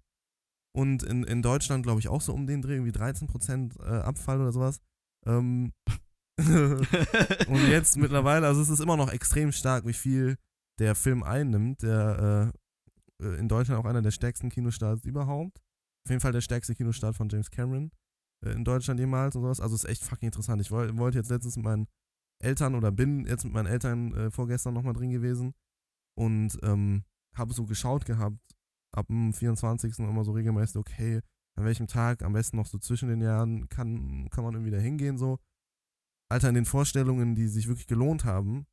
Und 0.76 1.04
in, 1.04 1.24
in 1.24 1.42
Deutschland, 1.42 1.84
glaube 1.84 2.02
ich, 2.02 2.10
auch 2.10 2.22
so 2.22 2.34
um 2.34 2.46
den 2.46 2.62
Dreh, 2.62 2.74
irgendwie 2.74 2.92
13% 2.92 3.80
äh, 3.82 4.02
Abfall 4.02 4.42
oder 4.42 4.52
sowas. 4.52 4.82
Ähm, 5.26 5.72
und 6.38 7.68
jetzt 7.70 7.98
mittlerweile, 7.98 8.46
also 8.46 8.62
es 8.62 8.70
ist 8.70 8.82
immer 8.82 8.98
noch 8.98 9.12
extrem 9.12 9.52
stark, 9.52 9.86
wie 9.88 9.94
viel 9.94 10.38
der 10.80 10.96
Film 10.96 11.24
einnimmt. 11.24 11.82
Der 11.82 12.52
äh, 12.54 13.26
äh, 13.26 13.40
in 13.40 13.48
Deutschland 13.48 13.80
auch 13.80 13.90
einer 13.90 14.02
der 14.02 14.12
stärksten 14.12 14.50
Kinostarts 14.50 15.06
überhaupt. 15.06 15.60
Auf 16.06 16.10
jeden 16.10 16.22
Fall 16.22 16.34
der 16.34 16.42
stärkste 16.42 16.76
Kinostart 16.76 17.16
von 17.16 17.30
James 17.30 17.52
Cameron 17.52 17.92
äh, 18.46 18.52
in 18.52 18.64
Deutschland 18.64 19.00
jemals 19.00 19.36
und 19.36 19.44
sowas. 19.44 19.62
Also 19.62 19.76
ist 19.76 19.86
echt 19.86 20.04
fucking 20.04 20.28
interessant. 20.28 20.62
Ich 20.62 20.72
woll, 20.72 20.98
wollte 20.98 21.18
jetzt 21.18 21.30
letztens 21.30 21.56
mit 21.56 21.66
meinen 21.66 21.88
Eltern 22.40 22.76
oder 22.76 22.92
bin 22.92 23.26
jetzt 23.26 23.44
mit 23.44 23.54
meinen 23.54 23.68
Eltern 23.68 24.14
äh, 24.14 24.32
vorgestern 24.32 24.74
nochmal 24.74 24.94
drin 24.94 25.12
gewesen 25.12 25.54
und 26.16 26.58
ähm, 26.64 27.04
habe 27.36 27.54
so 27.54 27.66
geschaut 27.66 28.06
gehabt, 28.06 28.40
ab 28.96 29.08
dem 29.08 29.34
24. 29.34 30.00
immer 30.00 30.24
so 30.24 30.32
regelmäßig, 30.32 30.78
okay, 30.78 31.22
an 31.56 31.66
welchem 31.66 31.88
Tag, 31.88 32.24
am 32.24 32.34
besten 32.34 32.58
noch 32.58 32.68
so 32.68 32.78
zwischen 32.78 33.10
den 33.10 33.22
Jahren, 33.22 33.68
kann, 33.70 34.30
kann 34.30 34.44
man 34.44 34.54
irgendwie 34.54 34.72
da 34.72 34.78
hingehen, 34.78 35.18
so. 35.18 35.40
Alter, 36.30 36.50
in 36.50 36.56
den 36.56 36.66
Vorstellungen, 36.66 37.36
die 37.36 37.48
sich 37.48 37.68
wirklich 37.68 37.88
gelohnt 37.88 38.26
haben, 38.26 38.68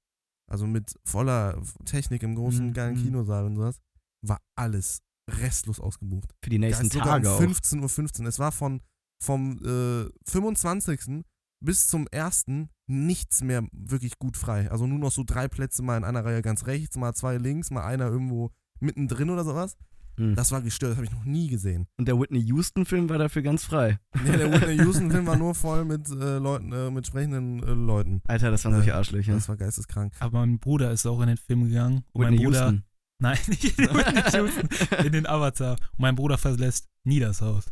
also 0.51 0.67
mit 0.67 0.99
voller 1.05 1.63
Technik 1.85 2.23
im 2.23 2.35
großen, 2.35 2.69
Mhm, 2.69 2.73
geilen 2.73 2.97
mhm. 2.97 3.03
Kinosaal 3.05 3.47
und 3.47 3.57
sowas, 3.57 3.81
war 4.23 4.41
alles 4.57 5.03
restlos 5.31 5.81
ausgebucht. 5.81 6.35
Für 6.43 6.51
die 6.51 6.59
nächsten 6.59 6.87
Ja, 6.87 6.93
sogar 6.93 7.23
Tage 7.23 7.29
um 7.31 7.35
auch. 7.35 7.41
15.15 7.41 8.21
Uhr. 8.21 8.27
Es 8.29 8.39
war 8.39 8.53
von, 8.53 8.83
vom 9.23 9.59
äh, 9.65 10.11
25. 10.29 11.25
bis 11.65 11.89
zum 11.89 12.07
1. 12.13 12.47
nichts 12.87 13.43
mehr 13.43 13.65
wirklich 13.73 14.19
gut 14.19 14.37
frei. 14.37 14.71
Also 14.71 14.87
nur 14.87 14.99
noch 14.99 15.13
so 15.13 15.25
drei 15.25 15.49
Plätze, 15.49 15.83
mal 15.83 15.97
in 15.97 16.05
einer 16.05 16.25
Reihe 16.25 16.43
ganz 16.43 16.67
rechts, 16.67 16.97
mal 16.97 17.15
zwei 17.15 17.39
links, 17.39 17.71
mal 17.71 17.85
einer 17.85 18.07
irgendwo 18.07 18.51
mittendrin 18.81 19.31
oder 19.31 19.45
sowas. 19.45 19.77
Hm. 20.17 20.37
Das 20.37 20.53
war 20.53 20.63
gestört, 20.63 20.93
das 20.93 20.97
habe 20.99 21.07
ich 21.07 21.13
noch 21.13 21.25
nie 21.25 21.49
gesehen. 21.49 21.89
Und 21.97 22.07
der 22.07 22.19
Whitney 22.21 22.41
Houston-Film 22.41 23.09
war 23.09 23.19
dafür 23.19 23.43
ganz 23.43 23.65
frei. 23.65 23.99
Nee, 24.25 24.37
der 24.37 24.53
Whitney 24.53 24.77
Houston-Film 24.85 25.27
war 25.27 25.37
nur 25.37 25.55
voll 25.55 25.85
mit 25.85 26.09
äh, 26.09 26.39
Leuten, 26.39 26.73
äh, 26.73 26.91
mit 26.91 27.07
sprechenden 27.07 27.63
äh, 27.63 27.73
Leuten. 27.73 28.23
Alter, 28.29 28.51
das 28.51 28.65
waren 28.65 28.75
Äh, 28.75 28.77
solche 28.77 28.95
Arschlöcher. 28.95 29.33
Das 29.33 29.49
war 29.49 29.57
geisteskrank. 29.57 30.13
Aber 30.21 30.41
mein 30.41 30.59
Bruder 30.61 30.93
ist 30.93 31.07
auch 31.07 31.21
in 31.21 31.29
den 31.29 31.37
Film 31.37 31.65
gegangen. 31.65 32.05
Und 32.13 32.23
mein 32.23 32.33
Whitney 32.35 32.45
Bruder. 32.45 32.61
Houston. 32.61 32.85
Nein, 33.19 33.39
nicht 33.49 33.65
in 33.65 33.87
den 33.87 33.97
Whitney 33.97 34.23
Houston, 34.39 35.05
in 35.05 35.13
den 35.13 35.27
Avatar. 35.27 35.73
Und 35.73 35.99
mein 35.99 36.15
Bruder 36.15 36.39
verlässt 36.39 36.89
nie 37.05 37.21
das 37.21 37.41
Haus. 37.41 37.65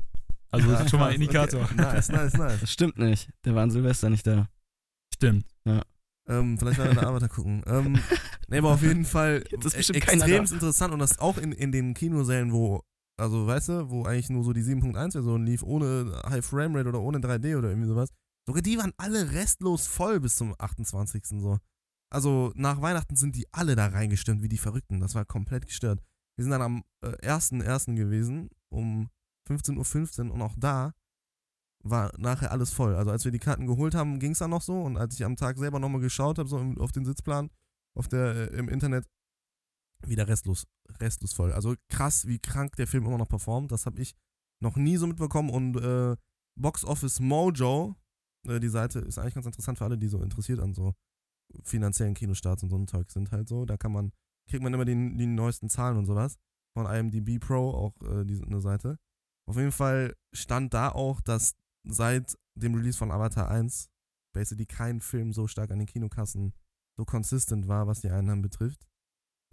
Also 0.53 0.71
das 0.71 0.83
ist 0.83 0.91
schon 0.91 1.01
mal 1.01 1.09
ein 1.09 1.15
Indikator. 1.15 1.63
Okay. 1.63 1.75
Nice, 1.77 2.09
nice, 2.11 2.35
nice. 2.35 2.61
Das 2.61 2.71
stimmt 2.71 2.99
nicht. 2.99 3.31
Der 3.45 3.55
war 3.55 3.63
an 3.63 3.71
Silvester 3.71 4.11
nicht 4.11 4.27
da. 4.27 4.49
Stimmt. 5.13 5.47
Ähm, 6.29 6.59
vielleicht 6.59 6.79
werden 6.79 6.95
wir 6.95 7.01
eine 7.01 7.09
Avatar 7.09 7.29
gucken. 7.29 7.63
Ähm, 7.67 7.99
nee, 8.49 8.59
aber 8.59 8.73
auf 8.73 8.83
jeden 8.83 9.05
Fall 9.05 9.45
Jetzt 9.51 9.75
ist 9.75 9.91
extrem 9.91 10.45
interessant 10.45 10.93
und 10.93 11.01
das 11.01 11.19
auch 11.19 11.39
in, 11.39 11.53
in 11.53 11.73
den 11.73 11.95
Kinosälen, 11.95 12.53
wo, 12.53 12.83
also 13.17 13.47
weißt 13.47 13.69
du, 13.71 13.91
wo 13.91 14.05
eigentlich 14.05 14.31
nur 14.31 14.45
so 14.45 14.53
die 14.53 14.63
7.1-Version 14.63 15.45
lief, 15.45 15.63
ohne 15.63 16.23
High 16.29 16.45
Framerate 16.45 16.89
oder 16.89 17.01
ohne 17.01 17.19
3D 17.19 17.57
oder 17.57 17.71
irgendwie 17.71 17.89
sowas. 17.89 18.11
Sogar 18.47 18.63
die 18.63 18.79
waren 18.79 18.93
alle 18.97 19.33
restlos 19.33 19.87
voll 19.87 20.21
bis 20.21 20.37
zum 20.37 20.55
28. 20.59 21.25
so. 21.41 21.59
Also 22.11 22.53
nach 22.55 22.81
Weihnachten 22.81 23.17
sind 23.17 23.37
die 23.37 23.47
alle 23.53 23.75
da 23.75 23.87
reingestürmt 23.87 24.43
wie 24.43 24.49
die 24.49 24.59
Verrückten. 24.59 25.01
Das 25.01 25.15
war 25.15 25.25
komplett 25.25 25.67
gestört. 25.67 26.01
Wir 26.37 26.45
sind 26.45 26.53
dann 26.53 26.63
am 26.63 26.85
äh, 27.03 27.29
1.1. 27.29 27.95
gewesen, 27.95 28.49
um 28.71 29.09
15.15 29.57 30.27
Uhr 30.27 30.35
und 30.35 30.43
auch 30.43 30.55
da 30.57 30.93
war 31.85 32.13
nachher 32.19 32.53
alles 32.53 32.71
voll. 32.71 32.95
Also 32.95 33.11
als 33.11 33.25
wir 33.25 33.33
die 33.33 33.39
Karten 33.39 33.67
geholt 33.67 33.95
haben, 33.95 34.19
ging 34.19 34.33
es 34.33 34.39
dann 34.39 34.51
noch 34.51 34.63
so 34.63 34.81
und 34.83 34.97
als 34.97 35.15
ich 35.15 35.25
am 35.25 35.37
Tag 35.37 35.59
selber 35.59 35.79
nochmal 35.79 36.01
geschaut 36.01 36.39
habe, 36.39 36.49
so 36.49 36.59
auf 36.79 36.93
den 36.93 37.05
Sitzplan, 37.05 37.51
auf 37.95 38.09
der, 38.09 38.53
äh, 38.53 38.57
im 38.57 38.69
Internet, 38.69 39.07
wieder 40.07 40.29
restlos, 40.29 40.67
restlos 41.01 41.33
voll. 41.33 41.53
Also 41.53 41.75
krass, 41.89 42.27
wie 42.27 42.39
krank 42.39 42.77
der 42.77 42.87
Film 42.87 43.07
immer 43.07 43.19
noch 43.19 43.29
performt. 43.29 43.71
Das 43.71 43.87
habe 43.87 44.01
ich 44.01 44.15
noch 44.61 44.77
nie 44.77 44.97
so 44.97 45.07
mitbekommen 45.07 45.51
und 45.51 45.77
äh, 45.77 46.17
Box 46.57 46.85
Office 46.85 47.21
Mojo, 47.21 47.97
äh, 48.47 48.61
die 48.61 48.69
Seite 48.69 49.01
ist 49.01 49.19
eigentlich 49.19 49.35
ganz 49.35 49.47
interessant 49.47 49.79
für 49.79 49.85
alle, 49.85 49.99
die 49.99 50.09
so 50.09 50.23
interessiert 50.23 50.61
an 50.61 50.75
so 50.75 50.95
finanziellen 51.65 52.15
Kinostarts 52.15 52.63
und 52.63 52.71
so 52.71 52.77
ein 52.77 52.89
Zeug 52.89 53.11
sind 53.11 53.31
halt 53.33 53.49
so. 53.49 53.65
Da 53.65 53.77
kann 53.77 53.93
man, 53.93 54.13
kriegt 54.49 54.63
man 54.63 54.73
immer 54.73 54.85
die, 54.85 54.95
die 54.95 55.27
neuesten 55.27 55.69
Zahlen 55.69 55.97
und 55.97 56.07
sowas. 56.07 56.39
Von 56.75 56.87
IMDb 56.87 57.39
Pro 57.39 57.71
auch 57.71 58.01
äh, 58.03 58.25
diese, 58.25 58.45
eine 58.45 58.61
Seite. 58.61 58.99
Auf 59.47 59.57
jeden 59.57 59.73
Fall 59.73 60.17
stand 60.33 60.73
da 60.75 60.91
auch, 60.91 61.21
dass 61.21 61.55
seit 61.85 62.39
dem 62.55 62.75
Release 62.75 62.99
von 62.99 63.11
Avatar 63.11 63.51
1 63.51 63.91
basically 64.33 64.67
kein 64.67 65.01
Film 65.01 65.33
so 65.33 65.47
stark 65.47 65.71
an 65.71 65.79
den 65.79 65.87
Kinokassen 65.87 66.53
so 66.97 67.05
consistent 67.05 67.69
war, 67.69 67.87
was 67.87 68.01
die 68.01 68.11
Einnahmen 68.11 68.43
betrifft. 68.43 68.87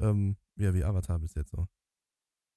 Ähm, 0.02 0.38
ja, 0.58 0.74
wie 0.74 0.84
Avatar 0.84 1.20
bis 1.20 1.34
jetzt 1.36 1.52
so. 1.52 1.68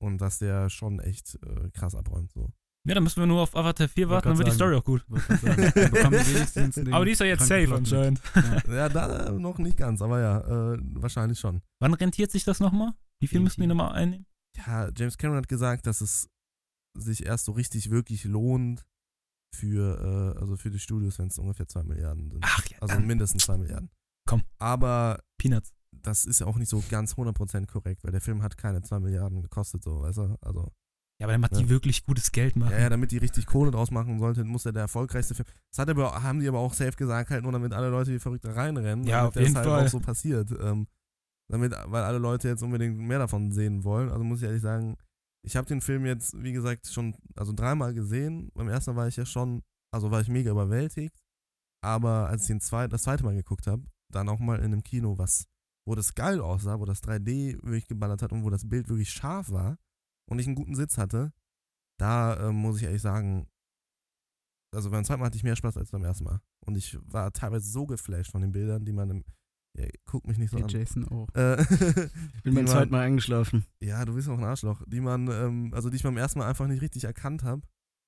Und 0.00 0.18
dass 0.18 0.38
der 0.38 0.68
schon 0.68 0.98
echt 1.00 1.38
äh, 1.44 1.70
krass 1.70 1.94
abräumt 1.94 2.32
so. 2.32 2.52
Ja, 2.84 2.94
dann 2.94 3.04
müssen 3.04 3.20
wir 3.20 3.26
nur 3.26 3.42
auf 3.42 3.54
Avatar 3.54 3.88
4 3.88 4.08
warten, 4.08 4.28
dann 4.28 4.38
wird 4.38 4.48
die. 4.48 4.52
Story 4.52 4.74
auch 4.74 4.82
gut. 4.82 5.04
Wir 5.08 6.04
Aber 6.94 7.04
die 7.04 7.12
ist 7.12 7.20
ja 7.20 7.26
jetzt 7.26 7.46
safe 7.46 7.72
anscheinend. 7.72 8.20
Ja, 8.68 8.88
da 8.88 9.30
noch 9.30 9.58
nicht 9.58 9.76
ganz, 9.76 10.02
aber 10.02 10.20
ja, 10.20 10.72
äh, 10.72 10.78
wahrscheinlich 10.94 11.38
schon. 11.38 11.62
Wann 11.78 11.94
rentiert 11.94 12.32
sich 12.32 12.42
das 12.42 12.58
nochmal? 12.58 12.92
Wie 13.20 13.28
viel 13.28 13.38
müssen 13.38 13.60
die 13.60 13.66
Irgendwie. 13.66 13.78
nochmal 13.78 13.94
einnehmen? 13.94 14.26
Ja, 14.56 14.90
James 14.96 15.16
Cameron 15.16 15.38
hat 15.38 15.48
gesagt, 15.48 15.86
dass 15.86 16.00
es 16.00 16.28
sich 16.94 17.24
erst 17.26 17.44
so 17.46 17.52
richtig 17.52 17.90
wirklich 17.90 18.24
lohnt 18.24 18.84
für, 19.54 20.34
äh, 20.36 20.40
also 20.40 20.56
für 20.56 20.70
die 20.70 20.78
Studios, 20.78 21.18
wenn 21.18 21.28
es 21.28 21.38
ungefähr 21.38 21.68
2 21.68 21.82
Milliarden 21.84 22.30
sind. 22.30 22.44
Ach 22.44 22.64
ja, 22.66 22.78
Also 22.80 22.98
mindestens 23.00 23.44
2 23.44 23.58
Milliarden. 23.58 23.90
Komm. 24.28 24.42
Aber 24.58 25.20
Peanuts. 25.38 25.72
das 25.90 26.24
ist 26.24 26.40
ja 26.40 26.46
auch 26.46 26.56
nicht 26.56 26.68
so 26.70 26.82
ganz 26.88 27.14
100% 27.14 27.66
korrekt, 27.66 28.02
weil 28.04 28.12
der 28.12 28.20
Film 28.20 28.42
hat 28.42 28.56
keine 28.56 28.82
2 28.82 28.98
Milliarden 29.00 29.42
gekostet, 29.42 29.82
so, 29.84 30.00
weißt 30.02 30.18
du? 30.18 30.36
Also, 30.40 30.72
Ja, 31.20 31.26
aber 31.26 31.32
dann 31.32 31.40
macht 31.42 31.52
Ja. 31.52 31.58
die 31.58 31.68
wirklich 31.68 32.04
gutes 32.04 32.32
Geld 32.32 32.56
machen. 32.56 32.72
ja, 32.72 32.80
ja, 32.80 32.88
damit 32.88 33.10
die 33.10 33.18
richtig 33.18 33.46
Kohle 33.46 33.70
draus 33.70 33.90
machen 33.90 34.18
sollte, 34.18 34.42
muss 34.44 34.64
er 34.66 34.72
der 34.72 34.82
erfolgreichste 34.82 35.34
Film. 35.34 35.46
Das 35.70 35.78
hat 35.78 35.90
aber, 35.90 36.22
haben 36.22 36.40
die 36.40 36.48
aber 36.48 36.58
auch 36.60 36.72
safe 36.74 36.92
gesagt, 36.96 37.30
halt 37.30 37.42
nur 37.42 37.52
damit 37.52 37.72
alle 37.74 37.90
Leute 37.90 38.12
wie 38.12 38.18
verrückt 38.18 38.44
da 38.44 38.52
reinrennen. 38.52 39.04
Ja, 39.06 39.18
damit 39.18 39.28
auf 39.36 39.42
jeden 39.42 39.54
das 39.54 39.64
halt 39.64 39.68
Fall. 39.74 39.86
auch 39.86 39.90
so 39.90 40.00
passiert. 40.00 40.50
Ähm, 40.60 40.86
damit, 41.48 41.72
weil 41.72 42.02
alle 42.04 42.18
Leute 42.18 42.48
jetzt 42.48 42.62
unbedingt 42.62 42.96
mehr 42.98 43.18
davon 43.18 43.52
sehen 43.52 43.84
wollen. 43.84 44.08
Also 44.10 44.24
muss 44.24 44.38
ich 44.40 44.44
ehrlich 44.46 44.62
sagen, 44.62 44.96
ich 45.44 45.56
habe 45.56 45.66
den 45.66 45.80
Film 45.80 46.06
jetzt, 46.06 46.40
wie 46.42 46.52
gesagt, 46.52 46.86
schon, 46.86 47.16
also 47.36 47.52
dreimal 47.52 47.94
gesehen. 47.94 48.50
Beim 48.54 48.68
ersten 48.68 48.92
Mal 48.92 49.02
war 49.02 49.08
ich 49.08 49.16
ja 49.16 49.26
schon, 49.26 49.62
also 49.92 50.10
war 50.10 50.20
ich 50.20 50.28
mega 50.28 50.50
überwältigt. 50.50 51.18
Aber 51.84 52.28
als 52.28 52.42
ich 52.42 52.48
den 52.48 52.60
zweit, 52.60 52.92
das 52.92 53.02
zweite 53.02 53.24
Mal 53.24 53.34
geguckt 53.34 53.66
habe, 53.66 53.84
dann 54.12 54.28
auch 54.28 54.38
mal 54.38 54.58
in 54.58 54.66
einem 54.66 54.84
Kino, 54.84 55.18
was, 55.18 55.46
wo 55.86 55.94
das 55.94 56.14
geil 56.14 56.40
aussah, 56.40 56.78
wo 56.78 56.84
das 56.84 57.02
3D 57.02 57.62
wirklich 57.62 57.86
geballert 57.86 58.22
hat 58.22 58.32
und 58.32 58.44
wo 58.44 58.50
das 58.50 58.68
Bild 58.68 58.88
wirklich 58.88 59.10
scharf 59.10 59.50
war 59.50 59.78
und 60.30 60.38
ich 60.38 60.46
einen 60.46 60.54
guten 60.54 60.76
Sitz 60.76 60.96
hatte, 60.96 61.32
da 61.98 62.48
ähm, 62.48 62.56
muss 62.56 62.76
ich 62.76 62.84
ehrlich 62.84 63.02
sagen, 63.02 63.48
also 64.74 64.90
beim 64.90 65.04
zweiten 65.04 65.20
Mal 65.20 65.26
hatte 65.26 65.36
ich 65.36 65.44
mehr 65.44 65.56
Spaß 65.56 65.76
als 65.76 65.90
beim 65.90 66.04
ersten 66.04 66.24
Mal. 66.24 66.40
Und 66.64 66.76
ich 66.76 66.98
war 67.02 67.32
teilweise 67.32 67.68
so 67.68 67.86
geflasht 67.86 68.30
von 68.30 68.40
den 68.40 68.52
Bildern, 68.52 68.84
die 68.84 68.92
man 68.92 69.10
im. 69.10 69.24
Ja, 69.78 69.86
guck 70.04 70.26
mich 70.26 70.36
nicht 70.38 70.50
so 70.50 70.56
Hey, 70.58 70.64
an. 70.64 70.68
Jason 70.68 71.08
auch. 71.08 71.28
Äh, 71.34 71.56
Ich 72.36 72.42
bin 72.42 72.54
beim 72.54 72.66
zweiten 72.66 72.90
Mal 72.92 73.00
eingeschlafen. 73.00 73.64
ja, 73.80 74.04
du 74.04 74.14
bist 74.14 74.28
auch 74.28 74.36
ein 74.38 74.44
Arschloch. 74.44 74.82
Die 74.86 75.00
man, 75.00 75.28
ähm, 75.28 75.72
also 75.74 75.88
die 75.90 75.96
ich 75.96 76.02
beim 76.02 76.16
ersten 76.16 76.38
Mal 76.40 76.48
einfach 76.48 76.66
nicht 76.66 76.82
richtig 76.82 77.04
erkannt 77.04 77.42
habe. 77.42 77.62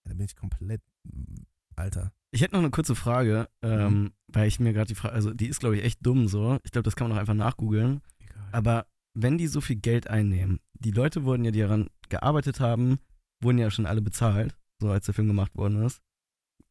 Ja, 0.04 0.10
da 0.10 0.14
bin 0.14 0.26
ich 0.26 0.36
komplett. 0.36 0.82
mm, 1.04 1.42
Alter. 1.76 2.12
Ich 2.30 2.40
hätte 2.42 2.52
noch 2.54 2.60
eine 2.60 2.70
kurze 2.70 2.94
Frage, 2.94 3.48
ähm, 3.62 3.92
Mhm. 4.02 4.12
weil 4.28 4.48
ich 4.48 4.60
mir 4.60 4.72
gerade 4.72 4.88
die 4.88 4.94
Frage, 4.94 5.14
also 5.14 5.32
die 5.32 5.46
ist 5.46 5.60
glaube 5.60 5.76
ich 5.76 5.84
echt 5.84 6.04
dumm 6.04 6.28
so. 6.28 6.58
Ich 6.64 6.70
glaube, 6.72 6.84
das 6.84 6.96
kann 6.96 7.08
man 7.08 7.16
auch 7.16 7.20
einfach 7.20 7.34
nachgoogeln. 7.34 8.00
Egal. 8.20 8.48
Aber 8.52 8.86
wenn 9.14 9.38
die 9.38 9.46
so 9.46 9.60
viel 9.60 9.76
Geld 9.76 10.06
einnehmen, 10.08 10.60
die 10.74 10.90
Leute 10.90 11.24
wurden 11.24 11.44
ja, 11.44 11.50
die 11.50 11.60
daran 11.60 11.88
gearbeitet 12.10 12.60
haben, 12.60 12.98
wurden 13.40 13.58
ja 13.58 13.70
schon 13.70 13.86
alle 13.86 14.02
bezahlt, 14.02 14.54
so 14.80 14.90
als 14.90 15.06
der 15.06 15.14
Film 15.14 15.28
gemacht 15.28 15.54
worden 15.56 15.82
ist. 15.84 16.00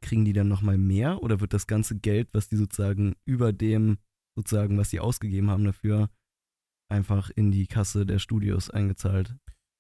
Kriegen 0.02 0.26
die 0.26 0.34
dann 0.34 0.50
nochmal 0.50 0.78
mehr 0.78 1.24
oder 1.24 1.40
wird 1.40 1.54
das 1.54 1.66
ganze 1.68 1.98
Geld, 1.98 2.30
was 2.34 2.50
die 2.50 2.58
sozusagen 2.58 3.16
über 3.26 3.54
dem, 3.54 3.98
sozusagen, 4.36 4.78
was 4.78 4.90
die 4.90 5.00
ausgegeben 5.00 5.50
haben 5.50 5.64
dafür, 5.64 6.10
einfach 6.90 7.30
in 7.30 7.52
die 7.52 7.68
Kasse 7.68 8.06
der 8.06 8.20
Studios 8.20 8.70
eingezahlt? 8.70 9.36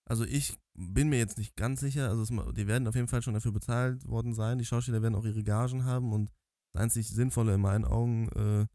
Also 0.06 0.26
ich 0.26 0.58
bin 0.76 1.10
mir 1.10 1.18
jetzt 1.18 1.38
nicht 1.38 1.56
ganz 1.56 1.80
sicher. 1.80 2.10
Also 2.10 2.24
es, 2.24 2.56
die 2.56 2.68
werden 2.68 2.88
auf 2.88 2.96
jeden 2.96 3.08
Fall 3.08 3.22
schon 3.22 3.34
dafür 3.34 3.52
bezahlt 3.52 4.06
worden 4.08 4.34
sein. 4.34 4.58
Die 4.58 4.66
Schauspieler 4.66 5.02
werden 5.02 5.16
auch 5.16 5.26
ihre 5.26 5.44
Gagen 5.44 5.86
haben 5.86 6.12
und 6.12 6.32
das 6.74 6.84
einzig 6.84 7.08
Sinnvolle 7.10 7.54
in 7.56 7.62
meinen 7.62 7.86
Augen 7.86 8.30
äh, 8.30 8.68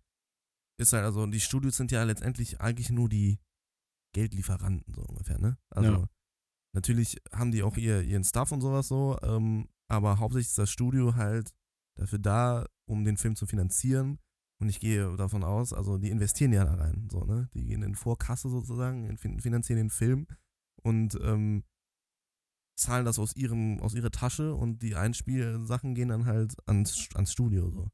ist 0.81 0.93
halt, 0.93 1.05
also 1.05 1.27
die 1.27 1.41
Studios 1.41 1.77
sind 1.77 1.91
ja 1.91 2.05
letztendlich 2.05 2.61
eigentlich 2.61 2.91
nur 2.91 3.09
die 3.09 3.39
Geldlieferanten, 4.15 4.95
so 4.95 5.03
ungefähr, 5.03 5.39
ne? 5.39 5.59
Also 5.71 5.93
Ja. 5.93 6.09
natürlich 6.75 7.21
haben 7.33 7.51
die 7.51 7.63
auch 7.63 7.77
ihr, 7.77 8.03
ihren 8.03 8.25
Stuff 8.25 8.53
und 8.53 8.61
sowas 8.61 8.89
so, 8.89 9.19
ähm, 9.23 9.69
aber 9.91 10.19
hauptsächlich 10.19 10.49
ist 10.49 10.59
das 10.59 10.71
Studio 10.71 11.17
halt 11.17 11.53
dafür 11.99 12.19
da, 12.21 12.67
um 12.89 13.05
den 13.05 13.17
Film 13.17 13.35
zu 13.37 13.47
finanzieren. 13.47 14.19
Und 14.61 14.69
ich 14.69 14.81
gehe 14.81 15.17
davon 15.17 15.45
aus, 15.45 15.73
also 15.73 15.99
die 15.99 16.11
investieren 16.11 16.53
ja 16.53 16.65
da 16.65 16.75
rein, 16.75 17.09
so, 17.11 17.25
ne? 17.25 17.49
Die 17.55 17.65
gehen 17.65 17.83
in 17.83 17.95
Vorkasse 17.95 18.49
sozusagen, 18.49 19.05
in- 19.07 19.41
finanzieren 19.41 19.79
den 19.79 19.91
Film 19.91 20.27
und 20.83 21.17
ähm, 21.23 21.63
zahlen 22.77 23.05
das 23.05 23.19
aus 23.19 23.35
ihrem, 23.37 23.81
aus 23.81 23.95
ihrer 23.95 24.11
Tasche 24.11 24.55
und 24.55 24.83
die 24.83 24.95
Einspielsachen 24.95 25.95
gehen 25.95 26.09
dann 26.09 26.27
halt 26.27 26.57
ans, 26.69 27.09
ans 27.15 27.33
Studio 27.33 27.71
so. 27.71 27.91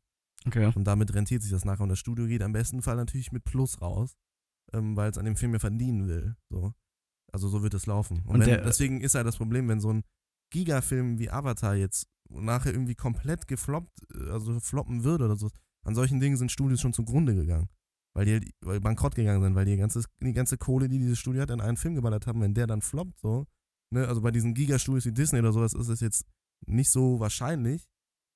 Okay. 0.46 0.70
Und 0.74 0.84
damit 0.84 1.14
rentiert 1.14 1.42
sich 1.42 1.50
das 1.50 1.64
nachher. 1.64 1.82
Und 1.82 1.88
das 1.88 1.98
Studio 1.98 2.26
geht 2.26 2.42
am 2.42 2.52
besten 2.52 2.82
Fall 2.82 2.96
natürlich 2.96 3.32
mit 3.32 3.44
Plus 3.44 3.80
raus. 3.80 4.14
ähm, 4.72 4.96
weil 4.96 5.10
es 5.10 5.18
an 5.18 5.24
dem 5.26 5.36
Film 5.36 5.52
ja 5.52 5.58
verdienen 5.58 6.08
will. 6.08 6.36
So. 6.50 6.72
Also 7.32 7.48
so 7.48 7.62
wird 7.62 7.74
es 7.74 7.86
laufen. 7.86 8.20
Und, 8.20 8.34
Und 8.36 8.40
wenn, 8.40 8.48
der- 8.48 8.62
deswegen 8.64 9.00
ist 9.02 9.14
ja 9.14 9.22
das 9.22 9.36
Problem, 9.36 9.68
wenn 9.68 9.78
so 9.80 9.90
ein 9.92 10.02
Gigafilm 10.52 11.18
wie 11.18 11.30
Avatar 11.30 11.74
jetzt 11.76 12.08
nachher 12.30 12.72
irgendwie 12.72 12.94
komplett 12.94 13.46
gefloppt, 13.48 13.92
äh, 14.14 14.30
also 14.30 14.58
floppen 14.60 15.04
würde 15.04 15.26
oder 15.26 15.36
so, 15.36 15.50
an 15.84 15.94
solchen 15.94 16.20
Dingen 16.20 16.36
sind 16.36 16.50
Studios 16.50 16.80
schon 16.80 16.92
zugrunde 16.92 17.34
gegangen. 17.34 17.68
Weil 18.14 18.26
die 18.26 18.52
halt, 18.64 18.82
bankrott 18.82 19.14
gegangen 19.14 19.42
sind, 19.42 19.54
weil 19.54 19.64
die 19.64 19.76
ganze, 19.76 20.04
die 20.22 20.32
ganze 20.32 20.56
Kohle, 20.56 20.88
die 20.88 20.98
dieses 20.98 21.18
Studio 21.18 21.42
hat, 21.42 21.50
in 21.50 21.60
einen 21.60 21.76
Film 21.76 21.94
geballert 21.94 22.26
haben, 22.26 22.40
wenn 22.40 22.54
der 22.54 22.66
dann 22.66 22.80
floppt, 22.80 23.18
so, 23.18 23.46
ne, 23.90 24.06
also 24.06 24.20
bei 24.20 24.30
diesen 24.30 24.54
Gigastudios 24.54 25.04
wie 25.06 25.12
Disney 25.12 25.40
oder 25.40 25.52
sowas 25.52 25.72
ist 25.72 25.88
es 25.88 26.00
jetzt 26.00 26.24
nicht 26.66 26.90
so 26.90 27.18
wahrscheinlich, 27.18 27.88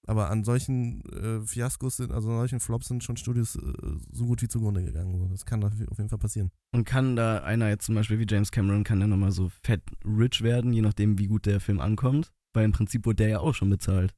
aber 0.07 0.31
an 0.31 0.43
solchen 0.43 1.03
äh, 1.11 1.45
Fiaskos 1.45 1.97
sind, 1.97 2.13
also 2.13 2.31
an 2.31 2.39
solchen 2.39 2.61
Flops 2.61 2.89
sind 2.89 3.05
schon 3.05 3.17
Studios 3.17 3.57
äh, 3.57 3.73
so 4.11 4.27
gut 4.27 4.41
wie 4.43 4.49
zugrunde 4.49 4.83
gegangen. 4.83 5.19
So. 5.19 5.29
Das 5.29 5.45
kann 5.45 5.63
auf 5.63 5.75
jeden 5.79 6.09
Fall 6.09 6.19
passieren. 6.19 6.51
Und 6.73 6.85
kann 6.85 7.15
da 7.15 7.43
einer 7.43 7.69
jetzt 7.69 7.85
zum 7.85 7.95
Beispiel 7.95 8.19
wie 8.19 8.27
James 8.29 8.51
Cameron, 8.51 8.85
kann 8.85 9.01
der 9.01 9.09
nochmal 9.09 9.33
so 9.33 9.51
fett 9.63 9.83
rich 10.05 10.43
werden, 10.43 10.73
je 10.73 10.83
nachdem, 10.83 11.19
wie 11.19 11.27
gut 11.27 11.47
der 11.47 11.61
Film 11.61 11.81
ankommt? 11.81 12.33
Weil 12.55 12.65
im 12.65 12.73
Prinzip 12.73 13.05
wurde 13.05 13.17
der 13.17 13.29
ja 13.29 13.41
auch 13.41 13.55
schon 13.55 13.71
bezahlt. 13.71 14.15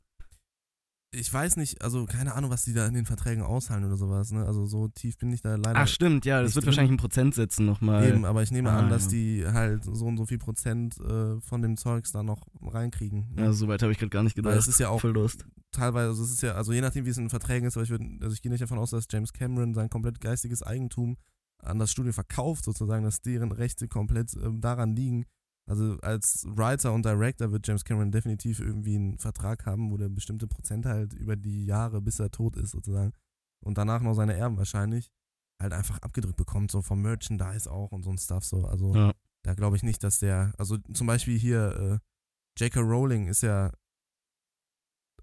Ich 1.13 1.33
weiß 1.33 1.57
nicht, 1.57 1.83
also 1.83 2.07
keine 2.07 2.35
Ahnung, 2.37 2.51
was 2.53 2.63
die 2.63 2.73
da 2.73 2.87
in 2.87 2.95
den 2.95 3.05
Verträgen 3.05 3.43
auszahlen 3.43 3.85
oder 3.85 3.97
sowas, 3.97 4.31
ne? 4.31 4.47
Also 4.47 4.67
so 4.67 4.87
tief 4.87 5.19
bin 5.19 5.33
ich 5.33 5.43
da 5.43 5.57
leider 5.57 5.81
Ach 5.81 5.89
stimmt, 5.89 6.25
ja, 6.25 6.41
das 6.41 6.55
wird 6.55 6.63
drin. 6.65 6.69
wahrscheinlich 6.69 6.93
in 6.93 6.97
Prozentsätzen 6.99 7.67
nochmal. 7.67 8.09
eben, 8.09 8.25
aber 8.25 8.45
ich 8.45 8.53
nehme 8.53 8.71
Ah, 8.71 8.79
an, 8.79 8.91
dass 8.91 9.05
ja. 9.07 9.09
die 9.11 9.45
halt 9.47 9.83
so 9.85 10.07
und 10.07 10.17
so 10.19 10.27
viel 10.27 10.39
Prozent 10.39 11.01
äh, 11.01 11.41
von 11.41 11.63
dem 11.63 11.77
Zeugs 11.77 12.13
da 12.13 12.23
noch 12.23 12.47
reinkriegen. 12.63 13.33
ne? 13.35 13.43
Ja, 13.47 13.53
soweit 13.53 13.83
habe 13.83 13.91
ich 13.91 13.99
gerade 13.99 14.11
gar 14.11 14.23
nicht 14.23 14.37
Weil 14.37 14.43
gedacht. 14.45 14.59
es 14.61 14.69
ist 14.69 14.79
ja 14.79 14.89
auch 14.89 15.01
Voll 15.01 15.11
Lust. 15.11 15.45
teilweise, 15.73 16.11
also 16.11 16.23
es 16.23 16.31
ist 16.31 16.43
ja, 16.43 16.53
also 16.55 16.73
je 16.73 16.81
nachdem, 16.81 17.05
wie 17.07 17.11
es 17.11 17.19
in 17.19 17.25
den 17.25 17.31
Verträgen 17.31 17.67
ist, 17.67 17.77
aber 17.77 17.83
ich, 17.83 17.91
würd, 17.91 18.03
also 18.23 18.33
ich 18.33 18.41
gehe 18.41 18.53
nicht 18.53 18.63
davon 18.63 18.79
aus, 18.79 18.91
dass 18.91 19.07
James 19.11 19.33
Cameron 19.33 19.75
sein 19.75 19.91
komplett 19.91 20.21
geistiges 20.21 20.63
Eigentum 20.63 21.17
an 21.59 21.81
das 21.81 21.91
Studio 21.91 22.13
verkauft, 22.13 22.65
sozusagen, 22.65 23.03
dass 23.03 23.21
deren 23.21 23.51
Rechte 23.51 23.89
komplett 23.89 24.33
ähm, 24.37 24.61
daran 24.61 24.95
liegen. 24.95 25.25
Also 25.69 25.99
als 26.01 26.45
Writer 26.49 26.93
und 26.93 27.05
Director 27.05 27.53
wird 27.53 27.67
James 27.67 27.85
Cameron 27.85 28.11
definitiv 28.11 28.59
irgendwie 28.61 28.97
einen 28.97 29.19
Vertrag 29.19 29.67
haben, 29.67 29.91
wo 29.91 29.97
der 29.97 30.09
bestimmte 30.09 30.47
Prozent 30.49 30.85
halt 30.87 31.13
über 31.13 31.37
die 31.37 31.65
Jahre, 31.65 32.01
bis 32.01 32.19
er 32.19 32.31
tot 32.31 32.57
ist, 32.57 32.71
sozusagen, 32.73 33.13
und 33.65 33.79
danach 33.79 34.01
noch 34.03 34.15
seine 34.15 34.35
Erben 34.35 34.57
wahrscheinlich, 34.57 35.11
halt 35.63 35.73
einfach 35.73 35.99
abgedrückt 35.99 36.37
bekommt, 36.37 36.71
so 36.71 36.83
vom 36.83 37.03
Merchandise 37.03 37.71
auch 37.71 37.93
und 37.93 38.03
so 38.03 38.11
ein 38.11 38.19
Stuff 38.19 38.45
so. 38.45 38.65
Also 38.67 38.95
Ja. 38.95 39.13
da 39.45 39.55
glaube 39.55 39.77
ich 39.77 39.83
nicht, 39.83 40.03
dass 40.03 40.19
der, 40.19 40.53
also 40.59 40.79
zum 40.93 41.07
Beispiel 41.07 41.39
hier, 41.39 42.01
äh, 42.01 42.63
J.K. 42.63 42.81
Rowling 42.81 43.29
ist 43.29 43.43
ja 43.43 43.71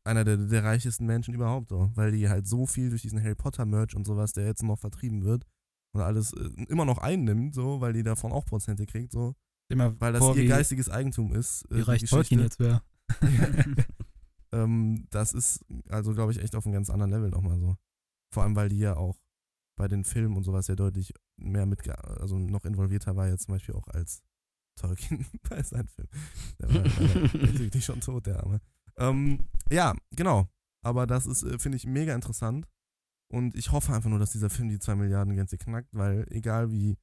einer 0.05 0.23
der, 0.23 0.37
der 0.37 0.63
reichesten 0.63 1.05
Menschen 1.05 1.33
überhaupt, 1.33 1.69
so, 1.69 1.91
weil 1.95 2.11
die 2.11 2.29
halt 2.29 2.47
so 2.47 2.65
viel 2.65 2.89
durch 2.89 3.01
diesen 3.01 3.21
Harry 3.21 3.35
Potter 3.35 3.65
Merch 3.65 3.95
und 3.95 4.05
sowas, 4.05 4.31
der 4.31 4.45
jetzt 4.45 4.63
noch 4.63 4.79
vertrieben 4.79 5.25
wird 5.25 5.45
und 5.93 6.01
alles 6.01 6.31
äh, 6.33 6.49
immer 6.69 6.85
noch 6.85 6.99
einnimmt, 6.99 7.53
so, 7.53 7.81
weil 7.81 7.91
die 7.93 8.03
davon 8.03 8.31
auch 8.31 8.45
Prozente 8.45 8.85
kriegt, 8.85 9.11
so, 9.11 9.35
Immer 9.69 9.99
weil 9.99 10.13
das 10.13 10.19
vor, 10.19 10.35
ihr 10.35 10.47
geistiges 10.47 10.89
Eigentum 10.89 11.33
ist. 11.33 11.63
äh, 11.65 11.71
wie 11.71 11.75
die 11.75 11.81
reich 11.81 12.01
Geschichte. 12.01 12.15
Tolkien 12.15 12.39
jetzt 12.39 12.59
wäre. 12.59 12.81
ähm, 14.51 15.07
das 15.09 15.33
ist 15.33 15.65
also, 15.89 16.13
glaube 16.13 16.31
ich, 16.31 16.41
echt 16.41 16.55
auf 16.55 16.65
einem 16.65 16.73
ganz 16.73 16.89
anderen 16.89 17.11
Level 17.11 17.29
nochmal 17.29 17.59
so. 17.59 17.75
Vor 18.33 18.43
allem, 18.43 18.55
weil 18.55 18.69
die 18.69 18.79
ja 18.79 18.95
auch 18.95 19.17
bei 19.77 19.87
den 19.87 20.03
Filmen 20.03 20.35
und 20.35 20.43
sowas 20.43 20.67
ja 20.67 20.75
deutlich 20.75 21.13
mehr 21.37 21.65
mit, 21.65 21.87
also 21.89 22.37
noch 22.37 22.65
involvierter 22.65 23.15
war, 23.15 23.27
jetzt 23.27 23.45
zum 23.45 23.53
Beispiel 23.53 23.75
auch 23.75 23.87
als 23.87 24.23
Tolkien 24.77 25.25
bei 25.49 25.61
seinem 25.61 25.87
Film. 25.87 26.07
Der 26.59 26.73
war 26.73 26.83
leider 26.83 27.37
natürlich 27.45 27.85
schon 27.85 28.01
tot, 28.01 28.25
der 28.25 28.43
Arme. 28.43 28.61
Ähm, 28.97 29.47
ja, 29.69 29.95
genau. 30.15 30.49
Aber 30.83 31.05
das 31.05 31.25
ist, 31.25 31.43
äh, 31.43 31.59
finde 31.59 31.77
ich, 31.77 31.85
mega 31.85 32.15
interessant. 32.15 32.67
Und 33.29 33.55
ich 33.55 33.71
hoffe 33.71 33.93
einfach 33.93 34.09
nur, 34.09 34.19
dass 34.19 34.31
dieser 34.31 34.49
Film 34.49 34.69
die 34.69 34.79
2 34.79 34.95
Milliarden 34.95 35.35
Grenze 35.35 35.57
knackt, 35.57 35.89
weil 35.91 36.25
egal 36.31 36.71
wie 36.71 36.97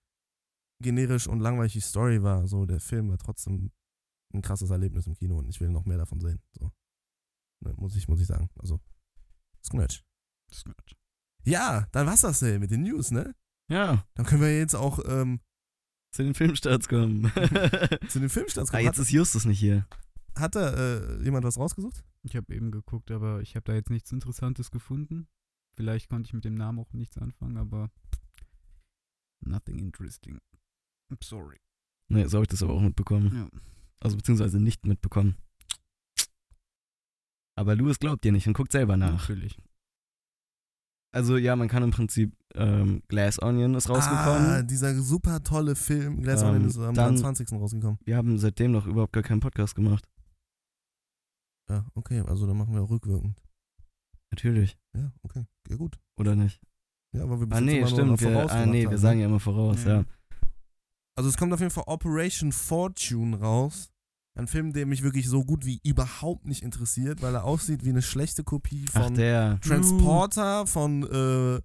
generisch 0.85 1.27
und 1.27 1.41
langweilig 1.41 1.73
die 1.73 1.81
Story 1.81 2.23
war, 2.23 2.47
so 2.47 2.65
der 2.67 2.79
Film 2.79 3.11
war 3.11 3.19
trotzdem 3.19 3.73
ein 4.33 4.43
krasses 4.43 4.71
Erlebnis 4.71 5.07
im 5.07 5.15
Kino 5.15 5.39
und 5.39 5.49
ich 5.49 5.61
will 5.61 5.71
noch 5.71 5.85
mehr 5.85 5.99
davon 5.99 6.21
sehen. 6.21 6.41
So. 6.53 6.71
Ne, 7.61 7.75
muss, 7.77 7.97
ich, 7.97 8.07
muss 8.07 8.21
ich 8.21 8.27
sagen. 8.27 8.51
Also, 8.59 8.81
Scratch. 9.65 10.05
Ja, 11.45 11.87
dann 11.93 12.07
war's 12.07 12.21
das 12.21 12.43
ey, 12.43 12.59
mit 12.59 12.71
den 12.71 12.83
News, 12.83 13.11
ne? 13.11 13.35
Ja, 13.69 14.07
Dann 14.15 14.27
können 14.27 14.43
wir 14.43 14.57
jetzt 14.57 14.75
auch 14.75 14.99
ähm, 15.07 15.41
zu 16.13 16.23
den 16.23 16.35
Filmstarts 16.35 16.87
kommen. 16.89 17.33
zu 18.09 18.21
den 18.21 18.29
Filmstarts 18.29 18.71
ah, 18.71 18.77
kommen. 18.77 18.85
jetzt 18.85 18.99
ist 18.99 19.11
Justus 19.11 19.47
nicht 19.47 19.59
hier. 19.59 19.87
hat, 20.35 20.55
hat 20.55 20.55
da 20.55 20.75
äh, 20.75 21.23
jemand 21.25 21.45
was 21.45 21.59
rausgesucht? 21.59 22.05
Ich 22.23 22.37
habe 22.37 22.55
eben 22.55 22.71
geguckt, 22.71 23.11
aber 23.11 23.41
ich 23.41 23.57
habe 23.57 23.65
da 23.65 23.75
jetzt 23.75 23.91
nichts 23.91 24.13
Interessantes 24.13 24.71
gefunden. 24.71 25.29
Vielleicht 25.77 26.09
konnte 26.09 26.29
ich 26.29 26.35
mit 26.35 26.45
dem 26.45 26.55
Namen 26.55 26.79
auch 26.79 26.93
nichts 26.93 27.19
anfangen, 27.19 27.57
aber 27.57 27.91
nothing 29.41 29.79
interesting. 29.79 30.39
I'm 31.15 31.25
sorry. 31.25 31.57
Ne, 32.11 32.29
so 32.29 32.37
habe 32.39 32.45
ich 32.45 32.49
das 32.49 32.63
aber 32.63 32.75
auch 32.75 32.81
mitbekommen. 32.81 33.33
Ja. 33.35 33.61
Also 34.01 34.17
beziehungsweise 34.17 34.61
nicht 34.61 34.85
mitbekommen. 34.87 35.37
Aber 37.57 37.77
Louis 37.77 37.99
glaubt 37.99 38.25
dir 38.25 38.33
nicht 38.33 38.47
und 38.47 38.55
guckt 38.55 38.73
selber 38.73 38.97
nach. 38.97 39.13
Natürlich. 39.13 39.57
Also 41.15 41.37
ja, 41.37 41.55
man 41.55 41.69
kann 41.69 41.85
im 41.85 41.93
Prinzip 41.93 42.37
ähm, 42.55 43.03
Glass 43.07 43.41
Onion 43.41 43.75
ist 43.75 43.89
rausgekommen. 43.89 44.47
Ah, 44.51 44.63
dieser 44.63 45.01
super 45.01 45.43
tolle 45.45 45.77
Film. 45.77 46.23
Glass 46.23 46.43
Ähm, 46.43 46.49
Onion 46.49 46.65
ist 46.67 46.77
am 46.77 46.95
dann- 46.95 47.15
23. 47.17 47.53
rausgekommen. 47.53 47.99
Wir 48.05 48.17
haben 48.17 48.37
seitdem 48.39 48.73
noch 48.73 48.87
überhaupt 48.87 49.13
gar 49.13 49.23
keinen 49.23 49.41
Podcast 49.41 49.77
gemacht. 49.77 50.05
Ja, 51.71 51.87
okay, 51.95 52.21
also 52.21 52.47
dann 52.47 52.59
machen 52.59 52.75
wir 52.75 52.83
rückwirkend. 52.91 53.41
Natürlich. 54.33 54.77
Ja, 54.95 55.13
okay, 55.23 55.47
ja 55.69 55.77
gut. 55.77 55.99
Oder 56.19 56.35
nicht? 56.35 56.61
Ja, 57.13 57.23
aber 57.23 57.39
wir 57.39 57.47
bis 57.47 57.57
Ah 57.57 57.61
nee, 57.61 57.87
stimmt. 57.87 58.21
Wir, 58.21 58.33
voraus 58.33 58.51
ah 58.51 58.67
nee, 58.67 58.83
wir 58.83 58.89
haben, 58.91 58.99
sagen 58.99 59.19
ne? 59.19 59.23
ja 59.23 59.29
immer 59.29 59.41
voraus, 59.41 59.85
Ja. 59.85 60.01
ja. 60.01 60.05
Also 61.17 61.29
es 61.29 61.37
kommt 61.37 61.53
auf 61.53 61.61
jeden 61.61 61.71
Fall 61.71 61.85
Operation 61.87 62.53
Fortune 62.53 63.39
raus. 63.39 63.91
Ein 64.37 64.49
Film, 64.49 64.73
der 64.73 64.85
mich 64.85 65.03
wirklich 65.05 65.29
so 65.29 65.45
gut 65.45 65.65
wie 65.65 65.81
überhaupt 65.85 66.47
nicht 66.47 66.63
interessiert, 66.63 67.23
weil 67.23 67.35
er 67.35 67.45
aussieht 67.45 67.85
wie 67.85 67.91
eine 67.91 68.03
schlechte 68.03 68.43
Kopie 68.43 68.87
Ach, 68.93 69.05
von 69.05 69.15
der. 69.15 69.61
Transporter, 69.61 70.67
von 70.67 71.05
äh, 71.05 71.61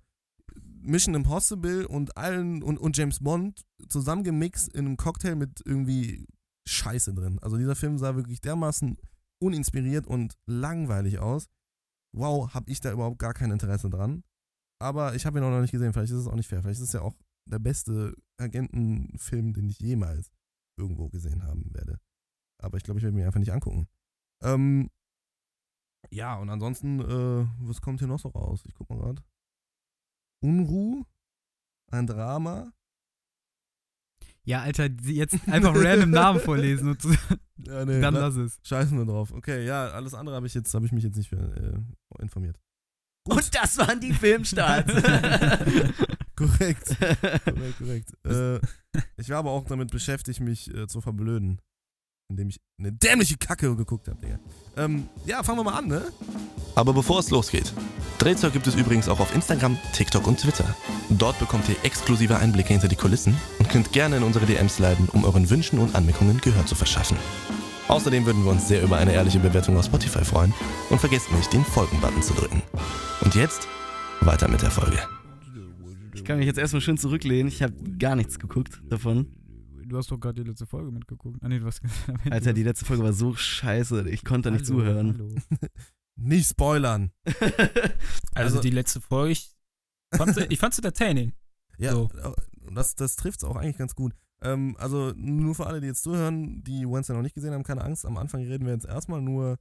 Mission 0.82 1.16
Impossible 1.16 1.88
und 1.88 2.16
allen 2.16 2.62
und, 2.62 2.78
und 2.78 2.96
James 2.96 3.20
Bond 3.22 3.66
zusammengemixt 3.88 4.70
in 4.70 4.86
einem 4.86 4.98
Cocktail 4.98 5.36
mit 5.36 5.62
irgendwie 5.66 6.28
Scheiße 6.68 7.14
drin. 7.16 7.40
Also 7.42 7.58
dieser 7.58 7.76
Film 7.76 7.98
sah 7.98 8.16
wirklich 8.16 8.40
dermaßen 8.42 8.98
uninspiriert 9.42 10.06
und 10.06 10.36
langweilig 10.46 11.18
aus. 11.18 11.48
Wow, 12.16 12.54
hab 12.54 12.70
ich 12.70 12.82
da 12.82 12.92
überhaupt 12.92 13.18
gar 13.18 13.34
kein 13.34 13.52
Interesse 13.52 13.90
dran. 13.90 14.24
Aber 14.80 15.16
ich 15.16 15.26
habe 15.26 15.40
ihn 15.40 15.44
auch 15.44 15.50
noch 15.50 15.62
nicht 15.62 15.72
gesehen. 15.72 15.92
Vielleicht 15.92 16.12
ist 16.12 16.20
es 16.20 16.28
auch 16.28 16.36
nicht 16.36 16.48
fair. 16.48 16.62
Vielleicht 16.62 16.80
ist 16.80 16.88
es 16.88 16.94
ja 16.94 17.02
auch 17.02 17.16
der 17.52 17.60
beste 17.60 18.16
Agentenfilm, 18.40 19.54
den 19.54 19.70
ich 19.70 19.80
jemals 19.80 20.32
irgendwo 20.78 21.10
gesehen 21.10 21.44
haben 21.44 21.74
werde. 21.74 22.00
Aber 22.62 22.78
ich 22.78 22.84
glaube, 22.84 23.00
ich 23.00 23.04
werde 23.04 23.16
mir 23.16 23.26
einfach 23.26 23.40
nicht 23.40 23.52
angucken. 23.52 23.88
Ähm, 24.44 24.90
ja, 26.12 26.36
und 26.38 26.50
ansonsten, 26.50 27.00
äh, 27.02 27.48
was 27.60 27.82
kommt 27.82 28.00
hier 28.00 28.08
noch 28.08 28.20
so 28.20 28.30
raus? 28.30 28.64
Ich 28.68 28.74
guck 28.74 28.90
mal 28.90 28.98
gerade. 29.00 29.24
Unruh, 30.42 31.04
ein 31.92 32.08
Drama. 32.08 32.72
Ja, 34.44 34.62
Alter, 34.62 34.86
jetzt 35.04 35.36
einfach 35.48 35.76
random 35.76 36.12
Namen 36.12 36.40
vorlesen 36.40 36.90
und 36.90 37.02
so, 37.02 37.10
Ja, 37.58 37.84
nee, 37.86 38.00
dann 38.00 38.14
la- 38.14 38.22
lass 38.22 38.36
es. 38.36 38.60
scheißen 38.64 38.98
wir 38.98 39.06
drauf. 39.06 39.32
Okay, 39.34 39.66
ja, 39.66 39.90
alles 39.90 40.14
andere 40.14 40.36
habe 40.38 40.48
ich 40.48 40.54
jetzt, 40.54 40.74
habe 40.74 40.86
ich 40.86 40.92
mich 40.94 41.04
jetzt 41.04 41.18
nicht 41.18 41.32
äh, 41.34 41.78
informiert. 42.20 42.58
Und 43.28 43.54
das 43.54 43.78
waren 43.78 44.00
die 44.00 44.14
Filmstarts. 44.14 44.92
Korrekt, 46.58 46.96
korrekt, 46.98 47.78
korrekt. 47.78 48.14
Äh, 48.26 48.60
ich 49.18 49.30
war 49.30 49.40
aber 49.40 49.52
auch 49.52 49.66
damit 49.66 49.92
beschäftigt, 49.92 50.40
mich 50.40 50.74
äh, 50.74 50.88
zu 50.88 51.02
verblöden. 51.02 51.60
Indem 52.30 52.50
ich 52.50 52.62
eine 52.78 52.94
dämliche 52.94 53.38
Kacke 53.38 53.76
geguckt 53.76 54.08
habe, 54.08 54.22
Digga. 54.22 54.40
Ähm, 54.78 55.10
ja, 55.26 55.42
fangen 55.44 55.60
wir 55.60 55.64
mal 55.64 55.78
an, 55.78 55.88
ne? 55.88 56.04
Aber 56.76 56.94
bevor 56.94 57.20
es 57.20 57.32
losgeht, 57.32 57.74
Drehzeug 58.20 58.54
gibt 58.54 58.68
es 58.68 58.76
übrigens 58.76 59.10
auch 59.10 59.20
auf 59.20 59.34
Instagram, 59.34 59.78
TikTok 59.94 60.28
und 60.28 60.40
Twitter. 60.40 60.76
Dort 61.10 61.40
bekommt 61.40 61.68
ihr 61.68 61.76
exklusive 61.84 62.38
Einblicke 62.38 62.70
hinter 62.70 62.88
die 62.88 62.96
Kulissen 62.96 63.36
und 63.58 63.68
könnt 63.70 63.92
gerne 63.92 64.18
in 64.18 64.24
unsere 64.24 64.46
DMs 64.46 64.80
leiten, 64.80 65.10
um 65.10 65.26
euren 65.26 65.50
Wünschen 65.50 65.80
und 65.80 65.96
Anmerkungen 65.96 66.40
Gehör 66.40 66.66
zu 66.66 66.76
verschaffen. 66.76 67.18
Außerdem 67.88 68.26
würden 68.26 68.46
wir 68.46 68.52
uns 68.52 68.68
sehr 68.68 68.84
über 68.84 68.98
eine 68.98 69.14
ehrliche 69.14 69.40
Bewertung 69.40 69.76
auf 69.76 69.86
Spotify 69.86 70.24
freuen 70.24 70.54
und 70.92 71.00
vergesst 71.00 71.32
nicht, 71.32 71.52
den 71.52 71.66
Folgen-Button 71.66 72.22
zu 72.22 72.34
drücken. 72.34 72.62
Und 73.22 73.34
jetzt 73.34 73.68
weiter 74.22 74.48
mit 74.48 74.62
der 74.62 74.72
Folge. 74.72 75.00
Ich 76.20 76.26
kann 76.26 76.38
mich 76.38 76.46
jetzt 76.48 76.60
erstmal 76.60 76.82
schön 76.82 76.98
zurücklehnen. 76.98 77.48
Ich 77.48 77.62
habe 77.64 77.74
gar 77.98 78.16
nichts 78.16 78.40
geguckt 78.40 78.82
davon. 78.90 79.28
Du 79.86 79.98
hast 79.98 80.12
doch 80.12 80.20
gerade 80.20 80.44
die 80.44 80.48
letzte 80.50 80.68
Folge 80.68 80.92
mitgeguckt. 80.92 81.40
Ah, 81.42 81.48
nee, 81.50 81.58
du 81.60 81.66
hast 81.66 81.82
Alter, 82.30 82.54
die 82.54 82.64
letzte 82.64 82.86
Folge 82.86 83.04
war 83.04 83.14
so 83.14 83.34
scheiße. 83.36 84.08
Ich 84.10 84.24
konnte 84.24 84.50
da 84.50 84.56
nicht 84.56 84.68
Hallo, 84.70 84.80
zuhören. 84.80 85.14
Hallo. 85.18 85.36
Nicht 86.22 86.50
spoilern. 86.50 87.12
Also, 88.36 88.58
Also- 88.58 88.62
die 88.62 88.70
letzte 88.70 89.02
Folge, 89.02 89.32
ich 89.32 89.56
fand's, 90.14 90.38
ich 90.50 90.60
fand's 90.60 90.78
entertaining. 90.78 91.34
Ja, 91.78 91.92
So. 91.94 92.10
äh, 92.22 92.32
das, 92.74 92.96
das 92.96 93.16
trifft 93.16 93.40
es 93.42 93.44
auch 93.46 93.56
eigentlich 93.56 93.78
ganz 93.78 93.96
gut. 93.96 94.14
Ähm, 94.42 94.76
also 94.80 95.12
nur 95.16 95.56
für 95.56 95.66
alle, 95.66 95.80
die 95.82 95.88
jetzt 95.88 96.04
zuhören, 96.04 96.62
die 96.64 96.86
Wednesday 96.88 97.16
noch 97.16 97.24
nicht 97.24 97.36
gesehen 97.36 97.54
haben, 97.54 97.64
keine 97.64 97.84
Angst. 97.84 98.06
Am 98.06 98.18
Anfang 98.18 98.44
reden 98.44 98.66
wir 98.66 98.74
jetzt 98.74 98.86
erstmal 98.86 99.22
nur 99.22 99.58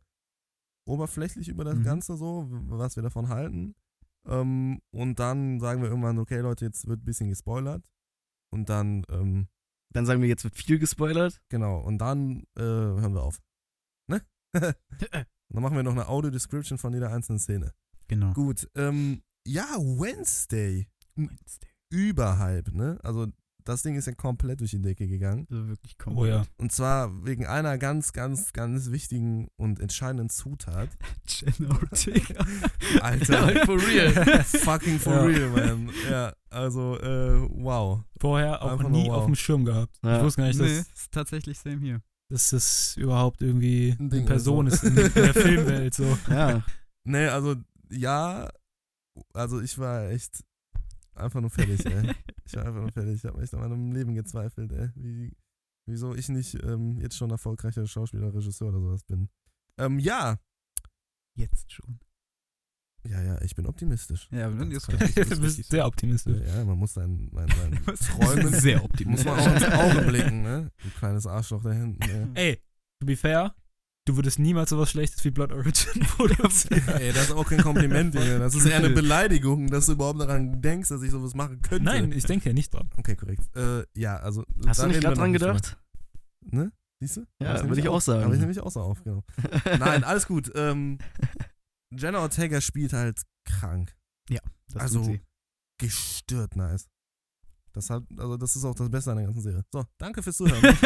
oberflächlich 0.84 1.48
über 1.48 1.64
das 1.64 1.76
Mhm. 1.76 1.84
Ganze 1.84 2.16
so, 2.16 2.46
was 2.50 2.96
wir 2.96 3.02
davon 3.02 3.28
halten. 3.28 3.74
Ähm, 4.26 4.80
und 4.90 5.18
dann 5.18 5.60
sagen 5.60 5.82
wir 5.82 5.88
irgendwann, 5.88 6.18
okay 6.18 6.40
Leute, 6.40 6.64
jetzt 6.64 6.86
wird 6.86 7.02
ein 7.02 7.04
bisschen 7.04 7.28
gespoilert. 7.28 7.84
Und 8.50 8.68
dann, 8.68 9.04
ähm, 9.10 9.48
Dann 9.92 10.06
sagen 10.06 10.20
wir, 10.20 10.28
jetzt 10.28 10.44
wird 10.44 10.56
viel 10.56 10.78
gespoilert. 10.78 11.40
genau, 11.48 11.80
und 11.80 11.98
dann 11.98 12.44
äh, 12.56 12.62
hören 12.62 13.14
wir 13.14 13.22
auf. 13.22 13.40
Ne? 14.06 14.22
dann 14.52 15.62
machen 15.62 15.76
wir 15.76 15.82
noch 15.82 15.92
eine 15.92 16.08
Audio-Description 16.08 16.78
von 16.78 16.92
jeder 16.92 17.10
einzelnen 17.12 17.38
Szene. 17.38 17.72
Genau. 18.08 18.32
Gut, 18.32 18.68
ähm, 18.74 19.22
ja, 19.46 19.66
Wednesday. 19.78 20.88
Wednesday. 21.14 21.68
Überhype, 21.90 22.76
ne? 22.76 22.98
Also, 23.02 23.28
das 23.68 23.82
Ding 23.82 23.96
ist 23.96 24.06
ja 24.06 24.14
komplett 24.14 24.60
durch 24.60 24.70
die 24.70 24.80
Decke 24.80 25.06
gegangen. 25.06 25.46
Also 25.50 25.68
wirklich 25.68 25.94
Oh 26.00 26.04
komplett. 26.04 26.30
ja. 26.34 26.44
Und 26.56 26.72
zwar 26.72 27.24
wegen 27.26 27.46
einer 27.46 27.76
ganz, 27.78 28.12
ganz, 28.12 28.52
ganz 28.52 28.90
wichtigen 28.90 29.48
und 29.56 29.78
entscheidenden 29.78 30.30
Zutat. 30.30 30.88
Jenna 31.26 31.70
Ortega. 31.74 32.44
Alter. 33.02 33.66
for 33.66 33.76
real. 33.86 34.10
Fucking 34.44 34.98
for 34.98 35.12
Ja. 35.12 35.22
real, 35.22 35.50
man. 35.50 35.90
Ja, 36.10 36.32
also, 36.50 36.98
äh, 36.98 37.46
wow. 37.50 38.00
Vorher 38.20 38.62
auch 38.62 38.72
Einfach 38.72 38.88
nur 38.88 39.02
nie 39.02 39.08
wow. 39.08 39.16
auf 39.18 39.24
dem 39.26 39.34
Schirm 39.34 39.64
gehabt. 39.64 39.96
Ja. 40.02 40.16
Ich 40.18 40.24
wusste 40.24 40.40
gar 40.40 40.48
nicht, 40.48 40.58
nee, 40.60 40.66
dass, 40.78 40.88
ist 40.88 41.12
tatsächlich 41.12 41.58
same 41.58 41.78
hier. 41.80 42.00
dass 42.30 42.50
das 42.50 42.96
überhaupt 42.96 43.42
irgendwie 43.42 43.94
Ein 44.00 44.08
Ding 44.10 44.20
eine 44.20 44.28
Person 44.28 44.66
ist, 44.66 44.82
ist, 44.82 44.82
so. 44.82 44.88
in, 44.88 44.96
in 45.06 45.12
der 45.14 45.34
Filmwelt. 45.34 45.94
So. 45.94 46.18
Ja. 46.30 46.64
Nee, 47.04 47.26
also, 47.26 47.54
ja, 47.90 48.48
also 49.34 49.60
ich 49.60 49.78
war 49.78 50.08
echt 50.10 50.42
einfach 51.20 51.40
nur 51.40 51.50
fertig, 51.50 51.84
ey. 51.86 52.14
Ich 52.44 52.56
war 52.56 52.64
einfach 52.64 52.80
nur 52.80 52.92
fertig. 52.92 53.16
Ich 53.16 53.24
habe 53.24 53.42
echt 53.42 53.52
an 53.52 53.60
meinem 53.60 53.92
Leben 53.92 54.14
gezweifelt, 54.14 54.72
ey. 54.72 54.90
Wie, 54.94 55.36
wieso 55.86 56.14
ich 56.14 56.30
nicht 56.30 56.54
ähm, 56.64 56.98
jetzt 56.98 57.16
schon 57.16 57.30
erfolgreicher 57.30 57.86
Schauspieler, 57.86 58.34
Regisseur 58.34 58.68
oder 58.68 58.80
sowas 58.80 59.04
bin. 59.04 59.28
Ähm, 59.76 59.98
ja. 59.98 60.38
Jetzt 61.36 61.72
schon. 61.72 62.00
Ja, 63.06 63.22
ja, 63.22 63.40
ich 63.42 63.54
bin 63.54 63.66
optimistisch. 63.66 64.28
Ja, 64.30 64.50
du 64.50 64.64
ist 64.64 64.86
bist 65.40 65.70
sehr 65.70 65.86
optimistisch. 65.86 66.40
Ja, 66.46 66.64
man 66.64 66.78
muss 66.78 66.94
sein, 66.94 67.30
sein, 67.32 67.48
sein 67.48 67.84
Träumen 67.96 68.52
sehr 68.52 68.76
muss 68.78 68.84
optimistisch. 68.86 69.26
man 69.26 69.38
auch 69.40 69.54
ins 69.54 69.64
Auge 69.64 70.06
blicken, 70.06 70.42
ne? 70.42 70.70
Du 70.82 70.90
kleines 70.90 71.26
Arschloch 71.26 71.62
da 71.62 71.72
hinten, 71.72 72.02
ey. 72.34 72.50
Ey, 72.50 72.56
to 73.00 73.06
be 73.06 73.16
fair, 73.16 73.54
du 74.08 74.16
würdest 74.16 74.38
niemals 74.38 74.70
sowas 74.70 74.90
Schlechtes 74.90 75.24
wie 75.24 75.30
Blood 75.30 75.52
Origin 75.52 76.00
produzieren. 76.16 76.88
Ey, 76.98 77.12
das 77.12 77.24
ist 77.26 77.32
auch 77.32 77.48
kein 77.48 77.62
Kompliment, 77.62 78.14
Digga. 78.14 78.38
Das 78.38 78.54
ist 78.54 78.66
eher 78.66 78.78
eine 78.78 78.90
Beleidigung, 78.94 79.68
dass 79.68 79.86
du 79.86 79.92
überhaupt 79.92 80.20
daran 80.20 80.60
denkst, 80.62 80.88
dass 80.88 81.02
ich 81.02 81.10
sowas 81.10 81.34
machen 81.34 81.60
könnte. 81.62 81.84
Nein, 81.84 82.12
ich 82.12 82.24
denke 82.24 82.48
ja 82.48 82.52
nicht 82.52 82.72
dran. 82.72 82.90
Okay, 82.96 83.16
korrekt. 83.16 83.44
Äh, 83.56 83.84
ja, 83.94 84.16
also. 84.16 84.44
Hast 84.66 84.82
du 84.82 84.86
nicht 84.86 85.00
gerade 85.00 85.16
wir 85.16 85.20
dran 85.20 85.32
gedacht? 85.32 85.78
Ne? 86.50 86.72
Siehst 87.00 87.18
du? 87.18 87.26
Ja, 87.42 87.62
würde 87.68 87.80
ich 87.80 87.88
auch 87.88 88.00
sagen. 88.00 88.24
Aber 88.24 88.34
ich 88.34 88.40
nämlich 88.40 88.60
auch 88.60 88.70
so 88.70 88.80
auf, 88.80 89.04
genau. 89.04 89.22
Nein, 89.78 90.02
alles 90.02 90.26
gut. 90.26 90.50
Ähm, 90.54 90.98
Jenna 91.96 92.20
Ortega 92.20 92.60
spielt 92.60 92.92
halt 92.92 93.22
krank. 93.44 93.94
Das 94.72 94.82
also- 94.82 94.98
tut 94.98 95.06
sie. 95.06 95.20
Gestört 95.80 96.56
nice. 96.56 96.88
Das 97.72 97.90
hat, 97.90 98.02
also 98.16 98.36
das 98.36 98.56
ist 98.56 98.64
auch 98.64 98.74
das 98.74 98.90
Beste 98.90 99.10
an 99.10 99.18
der 99.18 99.26
ganzen 99.26 99.42
Serie. 99.42 99.64
So, 99.72 99.84
danke 99.98 100.22
fürs 100.22 100.36
Zuhören. 100.36 100.62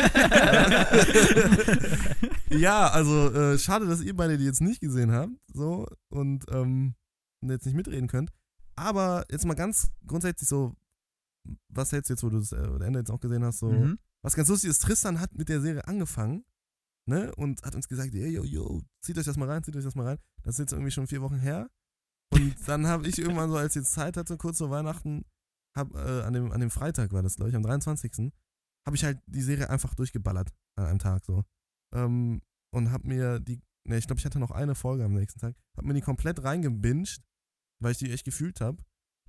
ja, 2.51 2.88
also 2.88 3.31
äh, 3.33 3.59
schade, 3.59 3.87
dass 3.87 4.01
ihr 4.01 4.14
beide 4.16 4.38
die 4.38 4.45
jetzt 4.45 4.61
nicht 4.61 4.81
gesehen 4.81 5.12
habt, 5.12 5.33
so 5.53 5.87
und 6.11 6.45
ähm, 6.51 6.95
jetzt 7.42 7.66
nicht 7.66 7.75
mitreden 7.75 8.09
könnt. 8.09 8.31
Aber 8.77 9.25
jetzt 9.31 9.45
mal 9.45 9.55
ganz 9.55 9.90
grundsätzlich 10.07 10.49
so, 10.49 10.75
was 11.68 11.92
hältst 11.92 12.11
du 12.11 12.14
jetzt, 12.14 12.23
wo 12.23 12.31
du 12.31 12.38
das 12.38 12.53
äh, 12.53 12.85
Ende 12.85 13.01
jetzt 13.01 13.11
auch 13.11 13.21
gesehen 13.21 13.45
hast, 13.45 13.59
so, 13.59 13.71
Mhm. 13.71 13.99
was 14.23 14.35
ganz 14.35 14.49
lustig 14.49 14.71
ist, 14.71 14.83
Tristan 14.83 15.21
hat 15.21 15.35
mit 15.35 15.49
der 15.49 15.61
Serie 15.61 15.87
angefangen, 15.87 16.45
ne, 17.07 17.33
und 17.37 17.62
hat 17.62 17.75
uns 17.75 17.88
gesagt, 17.88 18.14
ey, 18.14 18.29
yo, 18.31 18.45
yo, 18.45 18.81
zieht 19.03 19.18
euch 19.18 19.27
das 19.27 19.37
mal 19.37 19.49
rein, 19.49 19.62
zieht 19.64 19.77
euch 19.77 19.85
das 19.85 19.95
mal 19.95 20.07
rein. 20.07 20.18
Das 20.42 20.55
ist 20.55 20.59
jetzt 20.61 20.73
irgendwie 20.73 20.90
schon 20.92 21.07
vier 21.07 21.23
Wochen 21.23 21.38
her. 21.38 21.68
Und 22.33 22.55
dann 22.66 22.87
habe 22.87 23.07
ich 23.07 23.18
irgendwann 23.18 23.51
so, 23.51 23.57
als 23.57 23.77
ich 23.77 23.83
jetzt 23.83 23.92
Zeit 23.92 24.16
hatte, 24.16 24.37
kurz 24.38 24.59
vor 24.59 24.71
Weihnachten, 24.71 25.25
hab, 25.75 25.95
äh, 25.95 26.23
an, 26.23 26.33
dem, 26.33 26.53
an 26.53 26.61
dem 26.61 26.71
Freitag 26.71 27.13
war 27.13 27.23
das, 27.23 27.37
glaube 27.37 27.51
ich, 27.51 27.57
am 27.57 27.63
23. 27.63 28.33
habe 28.87 28.97
ich 28.97 29.05
halt 29.05 29.19
die 29.27 29.43
Serie 29.43 29.71
einfach 29.71 29.95
durchgeballert 29.95 30.51
an 30.77 30.87
einem 30.87 30.99
Tag 30.99 31.25
so. 31.25 31.45
Ähm, 31.95 32.43
und 32.75 32.91
habe 32.91 33.07
mir 33.09 33.39
die, 33.41 33.61
ne, 33.87 33.99
ich 33.99 34.07
glaube, 34.07 34.19
ich 34.19 34.25
hatte 34.27 34.39
noch 34.39 34.51
eine 34.51 34.75
Folge 34.75 35.05
am 35.05 35.13
nächsten 35.15 35.41
Tag, 35.41 35.55
habe 35.77 35.87
mir 35.87 35.95
die 35.95 36.01
komplett 36.01 36.43
reingebinged, 36.43 37.23
weil 37.81 37.93
ich 37.93 37.99
die 37.99 38.11
echt 38.11 38.25
gefühlt 38.25 38.61
habe. 38.61 38.83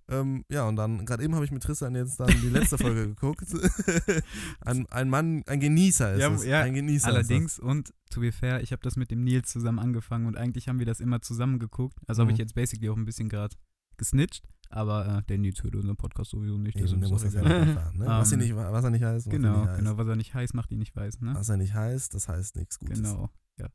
Ähm, 0.09 0.43
ja, 0.49 0.67
und 0.67 0.75
dann, 0.75 1.05
gerade 1.05 1.23
eben 1.23 1.33
habe 1.33 1.45
ich 1.45 1.51
mit 1.51 1.63
Tristan 1.63 1.95
jetzt 1.95 2.19
dann 2.19 2.27
die 2.41 2.49
letzte 2.49 2.77
Folge 2.77 3.07
geguckt. 3.15 3.45
ein, 4.61 4.85
ein 4.87 5.09
Mann, 5.09 5.43
ein 5.47 5.59
Genießer 5.59 6.13
ist 6.15 6.19
Ja, 6.19 6.31
es. 6.33 6.45
ja, 6.45 6.61
ein 6.61 6.73
Genießer 6.73 7.07
Allerdings, 7.07 7.57
und 7.59 7.93
to 8.09 8.19
be 8.19 8.31
fair, 8.31 8.61
ich 8.61 8.71
habe 8.71 8.81
das 8.81 8.95
mit 8.97 9.11
dem 9.11 9.23
Nils 9.23 9.49
zusammen 9.49 9.79
angefangen 9.79 10.25
und 10.25 10.35
eigentlich 10.37 10.67
haben 10.67 10.79
wir 10.79 10.85
das 10.85 10.99
immer 10.99 11.21
zusammen 11.21 11.57
geguckt. 11.59 11.97
Also 12.07 12.21
habe 12.21 12.31
Mhm. 12.31 12.35
ich 12.35 12.39
jetzt 12.39 12.53
basically 12.55 12.89
auch 12.89 12.97
ein 12.97 13.05
bisschen 13.05 13.29
gerade 13.29 13.55
gesnitcht, 13.97 14.43
aber 14.69 15.19
äh, 15.19 15.23
der 15.23 15.37
Nils 15.37 15.61
hört 15.63 15.75
unseren 15.75 15.95
Podcast 15.97 16.31
sowieso 16.31 16.57
nicht. 16.57 16.75
Nee, 16.75 16.85
der 16.85 17.09
muss 17.09 17.21
das 17.23 17.33
ja 17.33 17.41
nicht 17.41 17.51
erfahren, 17.51 17.97
ne? 17.97 18.05
was, 18.07 18.31
er 18.31 18.37
Ähm, 18.39 18.39
nicht, 18.43 18.55
was 18.55 18.83
er 18.83 18.89
nicht 18.91 19.03
heißt, 19.03 19.25
was 19.27 19.33
er 19.33 19.39
Genau, 19.39 19.59
nicht 19.59 19.67
heißt. 19.69 19.79
genau, 19.79 19.97
was 19.97 20.07
er 20.07 20.15
nicht 20.15 20.33
heiß, 20.33 20.53
macht 20.53 20.71
ihn 20.71 20.79
nicht 20.79 20.95
weiß, 20.95 21.21
ne? 21.21 21.33
Was 21.35 21.49
er 21.49 21.57
nicht 21.57 21.73
heißt, 21.73 22.13
das 22.13 22.27
heißt 22.27 22.55
nichts 22.55 22.79
Gutes. 22.79 22.99
Genau, 23.01 23.29
ja. 23.57 23.67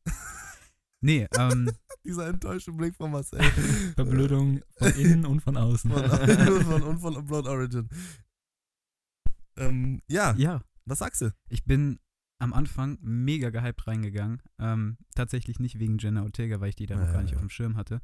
nee, 1.00 1.26
ähm, 1.36 1.70
Dieser 2.04 2.28
enttäuschte 2.28 2.72
Blick 2.72 2.94
von 2.96 3.10
Marcel. 3.10 3.40
Verblödung 3.94 4.60
von 4.78 4.92
innen 4.94 5.26
und 5.26 5.40
von 5.40 5.56
außen. 5.56 5.90
von, 5.90 6.62
von, 6.62 6.82
und 6.82 6.98
von 7.00 7.26
Blood 7.26 7.46
Origin. 7.46 7.88
Ähm, 9.56 10.00
ja, 10.08 10.34
ja, 10.36 10.62
was 10.84 11.00
sagst 11.00 11.20
du? 11.22 11.34
ich 11.48 11.64
bin 11.64 11.98
am 12.40 12.52
Anfang 12.52 12.98
mega 13.02 13.50
gehypt 13.50 13.86
reingegangen. 13.88 14.40
Ähm, 14.60 14.96
tatsächlich 15.16 15.58
nicht 15.58 15.78
wegen 15.80 15.98
Jenna 15.98 16.22
Ortega, 16.22 16.60
weil 16.60 16.68
ich 16.70 16.76
die 16.76 16.86
da 16.86 16.94
noch 16.96 17.06
Ja, 17.06 17.12
gar 17.12 17.22
nicht 17.22 17.32
ja. 17.32 17.36
auf 17.36 17.42
dem 17.42 17.50
Schirm 17.50 17.76
hatte, 17.76 18.00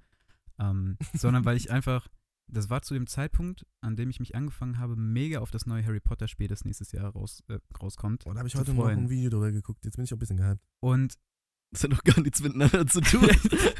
ähm, 0.59 0.97
sondern 1.15 1.45
weil 1.45 1.57
ich 1.57 1.71
einfach, 1.71 2.09
das 2.47 2.71
war 2.71 2.83
zu 2.83 2.95
dem 2.95 3.07
Zeitpunkt, 3.07 3.67
an 3.81 3.97
dem 3.97 4.11
ich 4.11 4.21
mich 4.21 4.35
angefangen 4.35 4.79
habe, 4.79 4.97
mega 4.97 5.41
auf 5.41 5.51
das 5.51 5.67
neue 5.67 5.85
Harry 5.85 6.01
Potter 6.01 6.29
Spiel, 6.29 6.49
das 6.49 6.65
nächstes 6.65 6.93
Jahr 6.93 7.11
raus, 7.13 7.43
äh, 7.49 7.59
rauskommt. 7.81 8.25
Boah, 8.25 8.35
da 8.35 8.39
habe 8.41 8.49
ich 8.49 8.55
zu 8.55 8.61
heute 8.61 8.75
noch 8.75 8.83
freuen. 8.85 8.99
ein 9.01 9.11
Video 9.11 9.31
drüber 9.31 9.51
geguckt. 9.51 9.85
Jetzt 9.85 9.97
bin 9.97 10.05
ich 10.05 10.13
auch 10.13 10.17
ein 10.17 10.21
bisschen 10.21 10.37
gehypt. 10.37 10.63
Und 10.81 11.15
Das 11.73 11.83
hat 11.85 11.93
doch 11.93 12.05
gar 12.05 12.21
nichts 12.21 12.41
miteinander 12.43 12.87
zu 12.87 13.01
tun. 13.01 13.27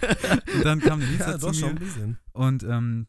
dann 0.65 0.81
kam 0.81 0.99
der 1.01 1.09
Nils 1.09 1.21
Ja, 1.21 1.39
zu 1.39 1.47
doch 1.47 1.55
schon 1.55 1.75
mir 1.75 1.75
ein 1.75 1.79
bisschen. 1.79 2.19
und 2.33 2.63
ähm, 2.65 3.07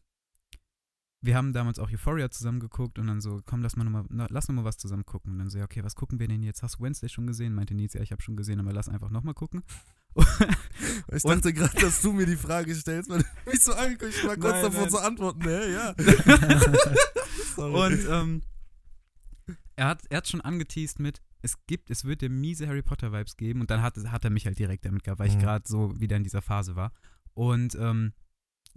wir 1.22 1.34
haben 1.34 1.52
damals 1.52 1.78
auch 1.80 1.90
Euphoria 1.90 2.30
zusammen 2.30 2.60
geguckt 2.60 2.98
und 3.00 3.08
dann 3.08 3.20
so, 3.20 3.40
komm, 3.44 3.60
lass 3.62 3.74
mal 3.74 3.82
noch 3.82 3.90
mal, 3.90 4.04
na, 4.10 4.26
lass 4.30 4.46
noch 4.46 4.54
mal 4.54 4.64
was 4.64 4.76
zusammen 4.76 5.04
gucken. 5.04 5.32
Und 5.32 5.38
dann 5.40 5.50
so, 5.50 5.58
ja, 5.58 5.64
okay, 5.64 5.82
was 5.82 5.96
gucken 5.96 6.20
wir 6.20 6.28
denn 6.28 6.42
jetzt? 6.44 6.62
Hast 6.62 6.78
du 6.78 6.84
Wednesday 6.84 7.08
schon 7.08 7.26
gesehen? 7.26 7.52
Meinte 7.54 7.74
Nils, 7.74 7.94
ja, 7.94 8.00
ich 8.02 8.12
habe 8.12 8.22
schon 8.22 8.36
gesehen, 8.36 8.60
aber 8.60 8.72
lass 8.72 8.88
einfach 8.88 9.10
noch 9.10 9.24
mal 9.24 9.34
gucken. 9.34 9.64
Ich 11.12 11.22
dachte 11.22 11.52
gerade, 11.52 11.74
dass 11.80 12.02
du 12.02 12.12
mir 12.12 12.26
die 12.26 12.36
Frage 12.36 12.74
stellst, 12.74 13.08
weil 13.08 13.20
du 13.20 13.24
mich 13.50 13.62
so 13.62 13.72
angeguckt 13.72 14.12
ich 14.14 14.26
war 14.26 14.36
kurz 14.36 14.52
Nein, 14.54 14.62
davor 14.62 14.80
nein. 14.82 14.90
zu 14.90 14.98
antworten. 14.98 15.38
Nee, 15.44 15.72
ja. 15.72 15.94
Sorry. 17.56 17.94
Und 17.94 18.06
ähm, 18.10 18.42
er 19.76 19.88
hat 19.88 20.02
er 20.10 20.18
hat 20.18 20.28
schon 20.28 20.40
angeteased 20.40 20.98
mit, 20.98 21.22
es 21.42 21.54
gibt, 21.66 21.90
es 21.90 22.04
wird 22.04 22.22
dir 22.22 22.30
miese 22.30 22.66
Harry 22.66 22.82
Potter 22.82 23.12
Vibes 23.12 23.36
geben 23.36 23.60
und 23.60 23.70
dann 23.70 23.82
hat, 23.82 23.96
hat 23.96 24.24
er 24.24 24.30
mich 24.30 24.46
halt 24.46 24.58
direkt 24.58 24.84
damit 24.84 25.04
gehabt, 25.04 25.20
weil 25.20 25.28
ich 25.28 25.36
Mhm. 25.36 25.40
gerade 25.40 25.64
so 25.68 25.98
wieder 26.00 26.16
in 26.16 26.24
dieser 26.24 26.42
Phase 26.42 26.76
war. 26.76 26.92
Und 27.34 27.74
ähm, 27.76 28.12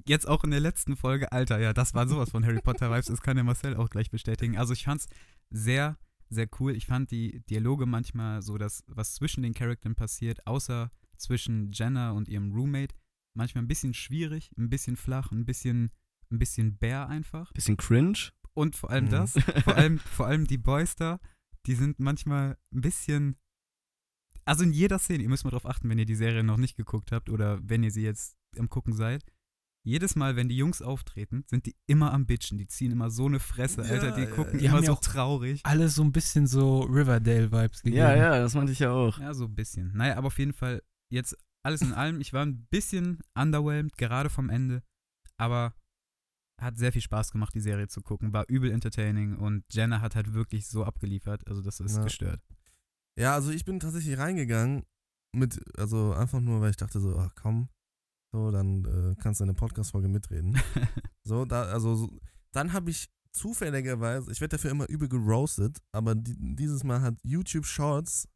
jetzt 0.05 0.27
auch 0.27 0.43
in 0.43 0.51
der 0.51 0.59
letzten 0.59 0.95
Folge, 0.95 1.31
Alter, 1.31 1.59
ja, 1.59 1.73
das 1.73 1.93
war 1.93 2.07
sowas 2.07 2.29
von 2.31 2.45
Harry 2.45 2.61
Potter 2.61 2.91
Vibes, 2.91 3.07
das 3.07 3.21
kann 3.21 3.35
der 3.35 3.43
Marcel 3.45 3.75
auch 3.75 3.89
gleich 3.89 4.11
bestätigen. 4.11 4.57
Also 4.57 4.73
ich 4.73 4.83
fand's 4.83 5.07
sehr, 5.49 5.97
sehr 6.29 6.47
cool. 6.59 6.75
Ich 6.75 6.85
fand 6.85 7.11
die 7.11 7.41
Dialoge 7.49 7.85
manchmal 7.85 8.41
so, 8.41 8.57
dass 8.57 8.83
was 8.87 9.13
zwischen 9.15 9.41
den 9.41 9.53
Charakteren 9.53 9.95
passiert, 9.95 10.45
außer 10.45 10.91
zwischen 11.19 11.71
Jenna 11.71 12.11
und 12.11 12.27
ihrem 12.27 12.51
Roommate, 12.53 12.95
manchmal 13.35 13.63
ein 13.63 13.67
bisschen 13.67 13.93
schwierig, 13.93 14.51
ein 14.57 14.69
bisschen 14.69 14.95
flach, 14.95 15.31
ein 15.31 15.45
bisschen, 15.45 15.91
ein 16.31 16.39
bisschen 16.39 16.77
bär 16.77 17.07
einfach. 17.07 17.51
Bisschen 17.53 17.77
cringe. 17.77 18.31
Und 18.53 18.75
vor 18.75 18.89
allem 18.89 19.05
Mhm. 19.05 19.09
das, 19.09 19.33
vor 19.63 19.75
allem, 19.75 19.99
vor 19.99 20.25
allem 20.27 20.45
die 20.47 20.57
Boys 20.57 20.95
da, 20.95 21.19
die 21.65 21.75
sind 21.75 21.99
manchmal 21.99 22.57
ein 22.73 22.81
bisschen. 22.81 23.35
Also 24.45 24.63
in 24.63 24.71
jeder 24.73 24.97
Szene, 24.99 25.23
ihr 25.23 25.29
müsst 25.29 25.43
mal 25.43 25.51
drauf 25.51 25.65
achten, 25.67 25.89
wenn 25.89 25.99
ihr 25.99 26.05
die 26.05 26.15
Serie 26.15 26.43
noch 26.43 26.57
nicht 26.57 26.75
geguckt 26.75 27.11
habt 27.11 27.29
oder 27.29 27.59
wenn 27.63 27.83
ihr 27.83 27.91
sie 27.91 28.01
jetzt 28.03 28.35
am 28.57 28.69
Gucken 28.69 28.93
seid. 28.93 29.23
Jedes 29.85 30.15
Mal, 30.15 30.35
wenn 30.35 30.49
die 30.49 30.57
Jungs 30.57 30.81
auftreten, 30.81 31.45
sind 31.47 31.65
die 31.65 31.75
immer 31.87 32.11
am 32.13 32.25
Bitchen. 32.25 32.57
Die 32.57 32.67
ziehen 32.67 32.91
immer 32.91 33.09
so 33.11 33.27
eine 33.27 33.39
Fresse, 33.39 33.81
Ja, 33.83 33.89
Alter. 33.91 34.11
Die 34.11 34.25
gucken 34.25 34.55
ja. 34.55 34.59
Die 34.59 34.65
immer 34.65 34.83
so 34.83 34.93
auch- 34.93 35.01
traurig. 35.01 35.61
Alles 35.63 35.95
so 35.95 36.03
ein 36.03 36.11
bisschen 36.11 36.47
so 36.47 36.81
Riverdale-Vibes 36.81 37.83
gegeben. 37.83 37.97
Ja, 38.01 38.15
ja, 38.15 38.39
das 38.39 38.55
meinte 38.55 38.71
ich 38.73 38.79
ja 38.79 38.91
auch. 38.91 39.19
Ja, 39.19 39.33
so 39.33 39.45
ein 39.45 39.55
bisschen. 39.55 39.91
Naja, 39.95 40.17
aber 40.17 40.27
auf 40.27 40.37
jeden 40.39 40.53
Fall, 40.53 40.83
jetzt 41.11 41.35
alles 41.63 41.81
in 41.81 41.93
allem, 41.93 42.21
ich 42.21 42.33
war 42.33 42.45
ein 42.45 42.65
bisschen 42.69 43.19
underwhelmed, 43.35 43.97
gerade 43.97 44.29
vom 44.29 44.49
Ende. 44.49 44.81
Aber 45.37 45.73
hat 46.59 46.77
sehr 46.77 46.91
viel 46.91 47.01
Spaß 47.01 47.31
gemacht, 47.31 47.53
die 47.55 47.61
Serie 47.61 47.87
zu 47.87 48.01
gucken. 48.01 48.33
War 48.33 48.45
übel 48.49 48.71
entertaining 48.71 49.35
und 49.37 49.63
Jenna 49.71 50.01
hat 50.01 50.15
halt 50.15 50.33
wirklich 50.33 50.67
so 50.67 50.83
abgeliefert. 50.83 51.47
Also, 51.47 51.61
das 51.61 51.79
ist 51.79 51.97
Ja. 51.97 52.03
gestört. 52.03 52.41
Ja, 53.17 53.33
also 53.33 53.51
ich 53.51 53.65
bin 53.65 53.79
tatsächlich 53.79 54.17
reingegangen 54.17 54.83
mit, 55.35 55.59
also 55.77 56.13
einfach 56.13 56.39
nur, 56.39 56.61
weil 56.61 56.71
ich 56.71 56.77
dachte 56.77 56.99
so, 56.99 57.17
ach 57.17 57.33
komm, 57.35 57.69
so, 58.33 58.51
dann 58.51 58.85
äh, 58.85 59.15
kannst 59.21 59.39
du 59.39 59.43
in 59.43 59.49
der 59.49 59.55
Podcast-Folge 59.55 60.07
mitreden. 60.07 60.55
So, 61.23 61.45
da, 61.45 61.63
also, 61.63 61.95
so, 61.95 62.19
dann 62.53 62.73
habe 62.73 62.89
ich 62.89 63.07
zufälligerweise, 63.33 64.31
ich 64.31 64.41
werde 64.41 64.55
dafür 64.57 64.71
immer 64.71 64.89
übel 64.89 65.07
geroastet, 65.07 65.77
aber 65.91 66.15
die, 66.15 66.35
dieses 66.55 66.83
Mal 66.83 67.01
hat 67.01 67.15
YouTube 67.23 67.65
Shorts 67.65 68.27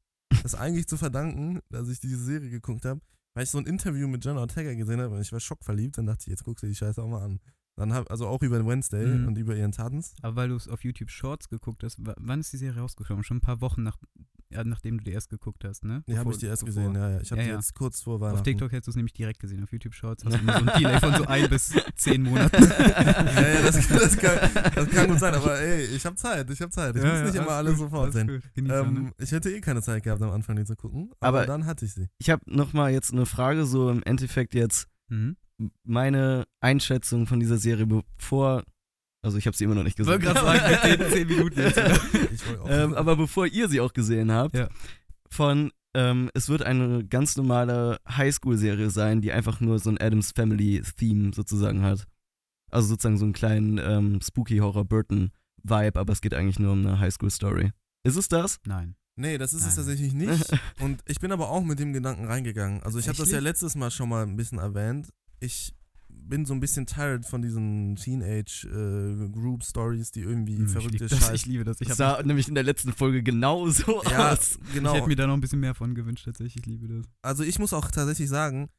das 0.52 0.56
eigentlich 0.56 0.88
zu 0.88 0.98
verdanken, 0.98 1.62
dass 1.70 1.89
ich 1.89 2.00
diese 2.00 2.24
Serie 2.24 2.50
geguckt 2.50 2.86
habe, 2.86 3.02
weil 3.34 3.44
ich 3.46 3.50
so 3.50 3.58
ein 3.58 3.66
Interview 3.66 4.08
mit 4.08 4.24
Jenna 4.24 4.41
Ortega 4.41 4.74
gesehen 4.74 5.02
habe 5.02 5.16
und 5.16 5.22
ich 5.22 5.32
war 5.32 5.39
schockverliebt, 5.39 5.98
dann 5.98 6.06
dachte 6.06 6.22
ich, 6.22 6.28
jetzt 6.28 6.44
guckst 6.44 6.64
du 6.64 6.68
die 6.68 6.76
Scheiße 6.76 7.02
auch 7.02 7.08
mal 7.08 7.24
an. 7.24 7.39
Dann 7.76 7.92
hab, 7.94 8.12
also 8.12 8.28
auch 8.28 8.42
über 8.44 8.64
Wednesday 8.66 9.06
Mhm. 9.08 9.28
und 9.28 9.38
über 9.38 9.56
ihren 9.56 9.72
Tanz. 9.72 10.14
Aber 10.22 10.36
weil 10.36 10.50
du 10.50 10.56
es 10.56 10.68
auf 10.68 10.84
YouTube 10.84 11.10
Shorts 11.10 11.50
geguckt 11.50 11.84
hast, 11.84 12.06
wa- 12.06 12.14
wann 12.20 12.40
ist 12.40 12.54
die 12.54 12.58
Serie 12.58 12.80
rausgekommen? 12.82 13.24
Schon 13.24 13.38
ein 13.38 13.42
paar 13.42 13.62
Wochen 13.62 13.82
nach, 13.82 13.98
ja, 14.52 14.64
nachdem 14.64 15.00
du 15.00 15.04
die 15.04 15.10
erst 15.12 15.32
geguckt 15.32 15.64
hast, 15.64 15.84
ne? 15.84 16.04
Die 16.08 16.12
habe 16.14 16.26
Bevor- 16.26 16.34
ich 16.34 16.38
die 16.38 16.46
erst 16.46 16.64
bevor- 16.66 16.84
gesehen, 16.92 16.96
ja, 16.96 17.10
ja. 17.10 17.20
Ich 17.22 17.32
habe 17.32 17.42
Ja, 17.42 17.46
die 17.46 17.50
ja. 17.50 17.56
jetzt 17.56 17.74
kurz 17.74 18.02
vor 18.04 18.20
Weihnachten. 18.22 18.38
Auf 18.38 18.44
TikTok 18.44 18.72
hättest 18.74 18.88
du 18.88 18.92
es 18.92 18.96
nämlich 18.96 19.14
direkt 19.14 19.40
gesehen. 19.40 19.64
Auf 19.64 19.72
YouTube 19.72 19.96
Shorts 19.96 20.24
hast 20.24 20.36
du 20.36 20.40
immer 20.40 20.60
so 20.60 20.66
ein 20.66 20.66
Delay 20.80 21.00
von 21.00 21.16
so 21.16 21.26
ein 21.26 21.50
bis 21.50 21.74
zehn 21.96 22.22
Monaten. 22.22 22.64
ja, 22.80 23.42
ja, 23.42 23.62
das, 23.64 23.88
das, 23.88 24.18
kann, 24.18 24.50
das 24.76 24.90
kann 24.92 25.08
gut 25.10 25.20
sein, 25.20 25.34
aber 25.34 25.60
ey, 25.60 25.86
ich 25.86 26.06
habe 26.06 26.16
Zeit, 26.16 26.48
ich 26.52 26.62
habe 26.62 26.70
Zeit. 26.70 26.96
Ich 26.96 27.02
Ja, 27.02 27.10
muss 27.10 27.20
ja, 27.22 27.26
nicht 27.26 27.36
immer 27.36 27.50
alles 27.50 27.80
sofort 27.80 28.14
sehen. 28.14 28.28
ne? 28.56 28.72
Ähm, 28.72 29.14
ich 29.18 29.32
hätte 29.32 29.50
eh 29.52 29.62
keine 29.62 29.82
Zeit 29.82 30.04
gehabt, 30.04 30.22
am 30.22 30.30
Anfang 30.30 30.56
die 30.58 30.66
zu 30.66 30.76
gucken, 30.76 31.10
aber, 31.20 31.40
Aber- 31.40 31.48
dann 31.48 31.66
hatte 31.66 31.86
ich 31.86 31.94
sie. 31.96 32.08
Ich 32.20 32.30
habe 32.30 32.44
nochmal 32.46 32.92
jetzt 32.92 33.12
eine 33.14 33.26
Frage, 33.26 33.66
so 33.66 33.90
im 33.90 34.04
Endeffekt 34.04 34.54
jetzt 34.54 34.88
Mhm. 35.10 35.38
Meine 35.84 36.45
Einschätzung 36.62 37.28
von 37.28 37.39
dieser 37.39 37.58
Serie, 37.58 37.86
bevor, 37.86 38.64
also 39.24 39.38
ich 39.38 39.45
habe 39.47 39.56
sie 39.56 39.64
immer 39.64 39.76
noch 39.76 39.84
nicht 39.84 39.93
Ich 39.99 40.06
gesehen. 40.06 40.24
wollte 40.24 40.26
gerade 40.26 40.39
sagen, 40.60 40.89
mit 40.91 40.99
den 41.01 41.12
zehn 41.12 41.28
Minuten 41.28 41.60
jetzt. 41.60 41.78
oder? 41.78 41.91
Ich 42.34 42.47
wollte 42.47 42.62
auch 42.62 42.70
ähm, 42.70 42.93
aber 42.95 43.16
bevor 43.16 43.45
ihr 43.47 43.70
sie 43.70 43.80
auch 43.82 43.93
gesehen 43.93 44.32
habt, 44.32 44.56
Ja. 44.56 44.68
von 45.30 45.72
ähm, 45.95 46.32
es 46.34 46.49
wird 46.49 46.64
eine 46.64 47.06
ganz 47.06 47.38
normale 47.38 47.99
Highschool-Serie 48.10 48.89
sein, 48.89 49.22
die 49.22 49.32
einfach 49.32 49.60
nur 49.60 49.78
so 49.78 49.91
ein 49.91 49.99
Adams 50.01 50.32
Family-Theme 50.36 51.32
sozusagen 51.36 51.84
hat. 51.84 52.08
Also 52.72 52.88
sozusagen 52.88 53.18
so 53.20 53.26
einen 53.26 53.34
kleinen 53.34 53.78
ähm, 53.78 54.20
spooky 54.22 54.58
Horror 54.58 54.86
Burton-Vibe, 54.86 55.99
aber 55.99 56.12
es 56.14 56.22
geht 56.22 56.34
eigentlich 56.34 56.58
nur 56.58 56.72
um 56.72 56.80
eine 56.86 56.99
Highschool-Story. 56.99 57.72
Ist 58.04 58.16
es 58.18 58.28
das? 58.28 58.60
Nein. 58.66 58.95
Nee, 59.16 59.38
das 59.38 59.54
ist 59.54 59.62
es 59.62 59.68
Nein. 59.68 59.76
tatsächlich 59.76 60.14
nicht. 60.14 60.47
Und 60.80 61.04
ich 61.06 61.20
bin 61.20 61.32
aber 61.32 61.49
auch 61.49 61.64
mit 61.64 61.78
dem 61.78 61.93
Gedanken 61.93 62.26
reingegangen. 62.26 62.82
Also 62.82 62.97
ich 62.97 63.08
habe 63.08 63.18
das 63.20 63.30
ja 63.30 63.38
letztes 63.38 63.76
Mal 63.76 63.91
schon 63.91 64.10
mal 64.10 64.24
ein 64.26 64.36
bisschen 64.36 64.58
erwähnt. 64.58 65.10
Ich 65.44 65.74
bin 66.10 66.46
so 66.46 66.54
ein 66.54 66.60
bisschen 66.60 66.86
tired 66.86 67.26
von 67.26 67.41
diesen 67.41 67.96
Teenage-Group-Stories, 67.98 70.12
die 70.12 70.22
irgendwie 70.22 70.58
Hm, 70.58 70.66
ich, 70.66 70.72
verrückte 70.72 71.10
Scheiße. 71.10 71.34
ich 71.36 71.46
liebe 71.46 71.64
das. 71.64 71.80
Ich, 71.82 71.88
Das 71.88 71.98
sah 71.98 72.22
nämlich 72.24 72.48
in 72.48 72.56
der 72.56 72.64
letzten 72.64 72.94
Folge 72.94 73.22
genauso 73.24 74.04
Ja, 74.06 74.32
aus. 74.34 74.58
ich 74.68 74.74
genau. 74.74 74.94
hätte 74.96 75.08
mir 75.08 75.16
da 75.16 75.28
noch 75.28 75.34
ein 75.34 75.41
bisschen 75.41 75.60
mehr 75.60 75.74
von 75.76 75.96
gewünscht, 75.96 76.26
tatsächlich. 76.26 76.58
Ich 76.58 76.66
liebe 76.66 76.88
das. 76.88 77.06
also 77.22 77.44
ich 77.44 77.60
muss 77.60 77.74
auch 77.74 77.89
tatsächlich 77.91 78.30
sagen, 78.30 78.70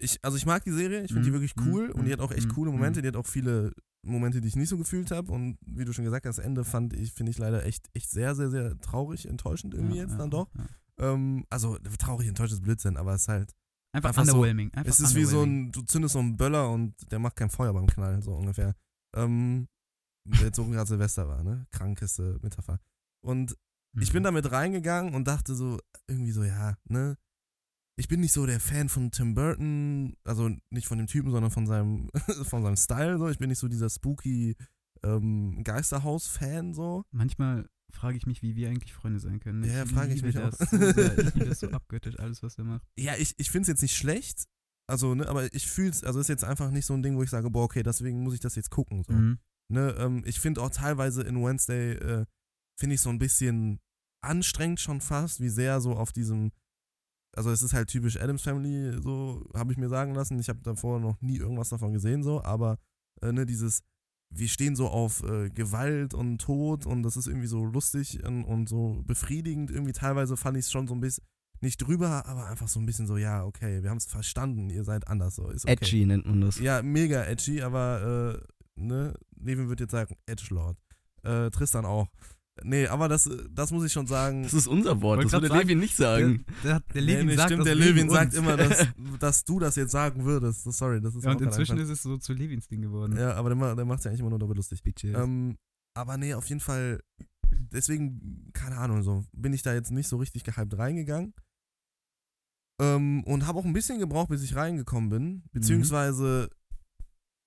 ich, 0.00 0.18
also 0.22 0.36
ich 0.36 0.46
mag 0.46 0.62
die 0.64 0.70
Serie, 0.72 1.02
ich 1.04 1.08
finde 1.12 1.24
die 1.24 1.30
Mhm, 1.30 1.34
wirklich 1.34 1.56
mhm, 1.56 1.68
cool 1.72 1.90
und 1.90 2.04
die 2.04 2.12
hat 2.12 2.20
auch 2.20 2.30
echt 2.30 2.46
mhm, 2.48 2.52
coole 2.54 2.70
Momente, 2.70 3.00
mhm. 3.00 3.02
die 3.02 3.08
hat 3.08 3.16
auch 3.16 3.26
viele 3.26 3.72
Momente, 4.02 4.40
die 4.40 4.46
ich 4.48 4.54
nicht 4.56 4.68
so 4.68 4.78
gefühlt 4.78 5.10
habe 5.10 5.32
und 5.32 5.58
wie 5.66 5.84
du 5.84 5.92
schon 5.92 6.04
gesagt 6.04 6.24
hast, 6.24 6.38
das 6.38 6.44
Ende 6.44 6.64
fand 6.64 6.92
ich, 6.94 7.12
finde 7.12 7.30
ich 7.30 7.38
leider 7.38 7.64
echt, 7.66 7.88
echt 7.94 8.08
sehr, 8.10 8.34
sehr, 8.36 8.48
sehr 8.48 8.78
traurig, 8.80 9.26
enttäuschend 9.28 9.74
irgendwie 9.74 9.96
Ja, 9.96 10.02
jetzt 10.04 10.12
ja, 10.12 10.18
dann 10.18 10.30
doch. 10.30 10.48
Ähm, 11.00 11.44
also 11.50 11.76
traurig, 11.98 12.28
enttäuscht 12.28 12.52
ist 12.52 12.62
Blödsinn, 12.62 12.96
aber 12.96 13.14
es 13.14 13.22
ist 13.22 13.28
halt, 13.28 13.52
Einfach, 13.92 14.10
Einfach 14.10 14.24
so- 14.26 14.32
underwhelming. 14.32 14.72
Einfach 14.74 14.90
es 14.90 15.00
ist 15.00 15.14
wie 15.14 15.24
so 15.24 15.42
ein, 15.42 15.72
du 15.72 15.82
zündest 15.82 16.12
so 16.12 16.18
einen 16.18 16.36
Böller 16.36 16.70
und 16.70 16.94
der 17.10 17.18
macht 17.18 17.36
kein 17.36 17.50
Feuer 17.50 17.72
beim 17.72 17.86
Knall, 17.86 18.22
so 18.22 18.34
ungefähr. 18.34 18.74
Ähm, 19.16 19.66
jetzt 20.42 20.56
so 20.56 20.66
gerade 20.66 20.86
Silvester 20.88 21.26
war, 21.26 21.42
ne? 21.42 21.66
Krankeste 21.70 22.38
Metapher. 22.42 22.80
Und 23.24 23.56
ich 23.98 24.12
bin 24.12 24.22
Mhm. 24.22 24.24
damit 24.24 24.52
reingegangen 24.52 25.14
und 25.14 25.26
dachte 25.26 25.54
so, 25.54 25.78
irgendwie 26.06 26.32
so, 26.32 26.44
ja, 26.44 26.76
ne? 26.84 27.16
Ich 27.98 28.06
bin 28.08 28.20
nicht 28.20 28.32
so 28.32 28.46
der 28.46 28.60
Fan 28.60 28.88
von 28.88 29.10
Tim 29.10 29.34
Burton, 29.34 30.14
also 30.24 30.50
nicht 30.70 30.86
von 30.86 30.98
dem 30.98 31.06
Typen, 31.08 31.30
sondern 31.32 31.50
von 31.50 31.66
seinem, 31.66 32.10
von 32.44 32.62
seinem 32.62 32.76
Style, 32.76 33.18
so. 33.18 33.28
Ich 33.28 33.38
bin 33.38 33.48
nicht 33.48 33.58
so 33.58 33.68
dieser 33.68 33.88
spooky 33.90 34.54
ähm, 35.02 35.64
Geisterhaus-Fan, 35.64 36.74
so. 36.74 37.04
Manchmal 37.10 37.68
frage 37.92 38.16
ich 38.16 38.26
mich, 38.26 38.42
wie 38.42 38.54
wir 38.56 38.68
eigentlich 38.68 38.92
Freunde 38.92 39.20
sein 39.20 39.40
können. 39.40 39.64
Ja, 39.64 39.86
frage 39.86 40.14
ich 40.14 40.22
mich 40.22 40.34
das 40.34 40.60
auch. 40.60 40.66
So 40.66 40.76
sehr. 40.76 41.18
Ich 41.18 41.34
liebe 41.34 41.46
das 41.46 41.60
so 41.60 41.70
abgöttisch, 41.70 42.18
alles, 42.18 42.42
was 42.42 42.58
er 42.58 42.64
macht. 42.64 42.82
Ja, 42.96 43.16
ich, 43.16 43.34
ich 43.38 43.50
finde 43.50 43.62
es 43.62 43.68
jetzt 43.68 43.82
nicht 43.82 43.96
schlecht, 43.96 44.46
also, 44.90 45.14
ne, 45.14 45.28
aber 45.28 45.52
ich 45.54 45.68
fühle 45.68 45.90
es, 45.90 46.02
also 46.02 46.18
ist 46.18 46.28
jetzt 46.28 46.44
einfach 46.44 46.70
nicht 46.70 46.86
so 46.86 46.94
ein 46.94 47.02
Ding, 47.02 47.16
wo 47.16 47.22
ich 47.22 47.30
sage, 47.30 47.50
boah, 47.50 47.64
okay, 47.64 47.82
deswegen 47.82 48.22
muss 48.22 48.34
ich 48.34 48.40
das 48.40 48.54
jetzt 48.54 48.70
gucken, 48.70 49.04
so. 49.04 49.12
Mhm. 49.12 49.38
Ne, 49.70 49.94
ähm, 49.98 50.22
ich 50.24 50.40
finde 50.40 50.62
auch 50.62 50.70
teilweise 50.70 51.22
in 51.22 51.42
Wednesday, 51.44 51.92
äh, 51.92 52.24
finde 52.80 52.94
ich 52.94 53.02
so 53.02 53.10
ein 53.10 53.18
bisschen 53.18 53.80
anstrengend 54.24 54.80
schon 54.80 55.02
fast, 55.02 55.40
wie 55.40 55.50
sehr 55.50 55.80
so 55.82 55.92
auf 55.92 56.12
diesem, 56.12 56.52
also 57.36 57.50
es 57.50 57.60
ist 57.60 57.74
halt 57.74 57.88
typisch 57.88 58.16
Adams 58.16 58.42
Family, 58.42 58.98
so 59.02 59.46
habe 59.54 59.72
ich 59.72 59.78
mir 59.78 59.90
sagen 59.90 60.14
lassen. 60.14 60.38
Ich 60.38 60.48
habe 60.48 60.60
davor 60.62 61.00
noch 61.00 61.20
nie 61.20 61.36
irgendwas 61.36 61.68
davon 61.68 61.92
gesehen, 61.92 62.22
so, 62.22 62.42
aber 62.42 62.78
äh, 63.20 63.30
ne, 63.30 63.44
dieses, 63.44 63.82
wir 64.30 64.48
stehen 64.48 64.76
so 64.76 64.88
auf 64.88 65.22
äh, 65.22 65.50
Gewalt 65.50 66.14
und 66.14 66.38
Tod 66.38 66.86
und 66.86 67.02
das 67.02 67.16
ist 67.16 67.26
irgendwie 67.26 67.46
so 67.46 67.64
lustig 67.64 68.22
und, 68.24 68.44
und 68.44 68.68
so 68.68 69.02
befriedigend. 69.06 69.70
Irgendwie 69.70 69.92
teilweise 69.92 70.36
fand 70.36 70.56
ich 70.56 70.66
es 70.66 70.70
schon 70.70 70.86
so 70.86 70.94
ein 70.94 71.00
bisschen, 71.00 71.24
nicht 71.60 71.78
drüber, 71.78 72.26
aber 72.26 72.46
einfach 72.46 72.68
so 72.68 72.78
ein 72.78 72.86
bisschen 72.86 73.06
so, 73.06 73.16
ja, 73.16 73.44
okay, 73.44 73.82
wir 73.82 73.90
haben 73.90 73.96
es 73.96 74.06
verstanden, 74.06 74.70
ihr 74.70 74.84
seid 74.84 75.08
anders, 75.08 75.36
so, 75.36 75.48
ist 75.48 75.64
okay. 75.64 75.72
Edgy 75.72 76.06
nennt 76.06 76.26
man 76.26 76.40
das. 76.40 76.58
Ja, 76.58 76.82
mega 76.82 77.24
edgy, 77.24 77.62
aber 77.62 78.40
äh, 78.76 78.80
ne, 78.80 79.14
Levin 79.36 79.68
wird 79.68 79.80
jetzt 79.80 79.92
sagen, 79.92 80.14
Edgelord. 80.26 80.76
Äh, 81.24 81.50
Tristan 81.50 81.84
auch. 81.84 82.08
Nee, 82.64 82.86
aber 82.86 83.08
das, 83.08 83.28
das 83.50 83.70
muss 83.70 83.84
ich 83.84 83.92
schon 83.92 84.06
sagen. 84.06 84.42
Das 84.42 84.52
ist 84.52 84.66
unser 84.66 85.00
Wort, 85.02 85.24
das 85.24 85.32
würde 85.32 85.48
Levin 85.48 85.78
nicht 85.78 85.96
sagen. 85.96 86.44
Der, 86.64 86.80
der 86.80 87.02
nee, 87.02 87.12
Levin 87.12 87.26
nee, 87.26 87.36
sagt 87.36 87.48
stimmt, 87.48 87.60
das 87.60 87.66
der 87.66 87.74
Levin 87.74 88.10
sagt 88.10 88.34
immer, 88.34 88.56
dass, 88.56 88.86
dass 89.20 89.44
du 89.44 89.58
das 89.58 89.76
jetzt 89.76 89.92
sagen 89.92 90.24
würdest. 90.24 90.64
Sorry, 90.64 91.00
das 91.00 91.14
ist 91.14 91.24
Ja, 91.24 91.32
und 91.32 91.40
inzwischen 91.40 91.78
ist 91.78 91.88
es 91.88 92.02
so 92.02 92.16
zu 92.18 92.32
Levins 92.32 92.68
Ding 92.68 92.82
geworden. 92.82 93.16
Ja, 93.16 93.34
aber 93.34 93.54
der, 93.54 93.76
der 93.76 93.84
macht 93.84 94.04
ja 94.04 94.10
eigentlich 94.10 94.20
immer 94.20 94.30
nur 94.30 94.38
darüber 94.38 94.54
lustig. 94.54 94.82
Ähm, 95.04 95.56
aber 95.94 96.16
nee, 96.16 96.34
auf 96.34 96.48
jeden 96.48 96.60
Fall, 96.60 97.00
deswegen, 97.50 98.50
keine 98.52 98.76
Ahnung, 98.76 99.02
so 99.02 99.24
bin 99.32 99.52
ich 99.52 99.62
da 99.62 99.74
jetzt 99.74 99.90
nicht 99.90 100.08
so 100.08 100.16
richtig 100.16 100.44
gehypt 100.44 100.78
reingegangen. 100.78 101.34
Ähm, 102.80 103.24
und 103.24 103.46
habe 103.46 103.58
auch 103.58 103.64
ein 103.64 103.72
bisschen 103.72 103.98
gebraucht, 103.98 104.28
bis 104.28 104.42
ich 104.42 104.54
reingekommen 104.54 105.10
bin. 105.10 105.42
Beziehungsweise 105.52 106.48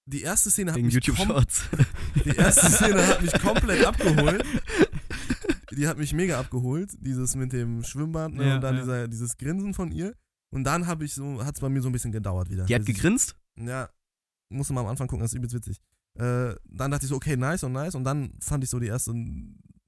die 0.05 0.21
erste 0.21 0.49
Szene 0.49 0.71
hat 0.71 0.77
Wegen 0.77 0.87
mich 0.87 0.95
YouTube 0.95 1.17
Shorts. 1.17 1.63
Die 2.25 2.35
erste 2.35 2.69
Szene 2.69 3.07
hat 3.07 3.21
mich 3.21 3.33
komplett 3.39 3.85
abgeholt. 3.85 4.43
Die 5.71 5.87
hat 5.87 5.97
mich 5.97 6.13
mega 6.13 6.39
abgeholt. 6.39 6.91
Dieses 6.99 7.35
mit 7.35 7.53
dem 7.53 7.83
Schwimmbad 7.83 8.33
ne, 8.33 8.47
Ja, 8.49 8.55
und 8.55 8.61
dann 8.61 8.75
ja. 8.75 8.81
dieser, 8.81 9.07
dieses 9.07 9.37
Grinsen 9.37 9.73
von 9.73 9.91
ihr. 9.91 10.15
Und 10.53 10.63
dann 10.65 10.85
habe 10.87 11.05
ich 11.05 11.13
so, 11.13 11.43
hat 11.45 11.55
es 11.55 11.61
bei 11.61 11.69
mir 11.69 11.81
so 11.81 11.89
ein 11.89 11.93
bisschen 11.93 12.11
gedauert 12.11 12.49
wieder. 12.49 12.65
Die 12.65 12.75
hat 12.75 12.81
Bis 12.81 12.89
ich- 12.89 12.95
gegrinst? 12.95 13.35
Ja, 13.57 13.89
musste 14.49 14.73
mal 14.73 14.81
am 14.81 14.87
Anfang 14.87 15.07
gucken, 15.07 15.21
das 15.23 15.31
ist 15.31 15.37
übelst 15.37 15.55
witzig. 15.55 15.79
Äh, 16.15 16.55
dann 16.65 16.91
dachte 16.91 17.05
ich 17.05 17.09
so, 17.09 17.15
okay, 17.15 17.37
nice 17.37 17.63
und 17.63 17.71
nice. 17.71 17.95
Und 17.95 18.03
dann 18.03 18.33
fand 18.41 18.63
ich 18.63 18.69
so 18.69 18.79
die 18.79 18.87
erste 18.87 19.13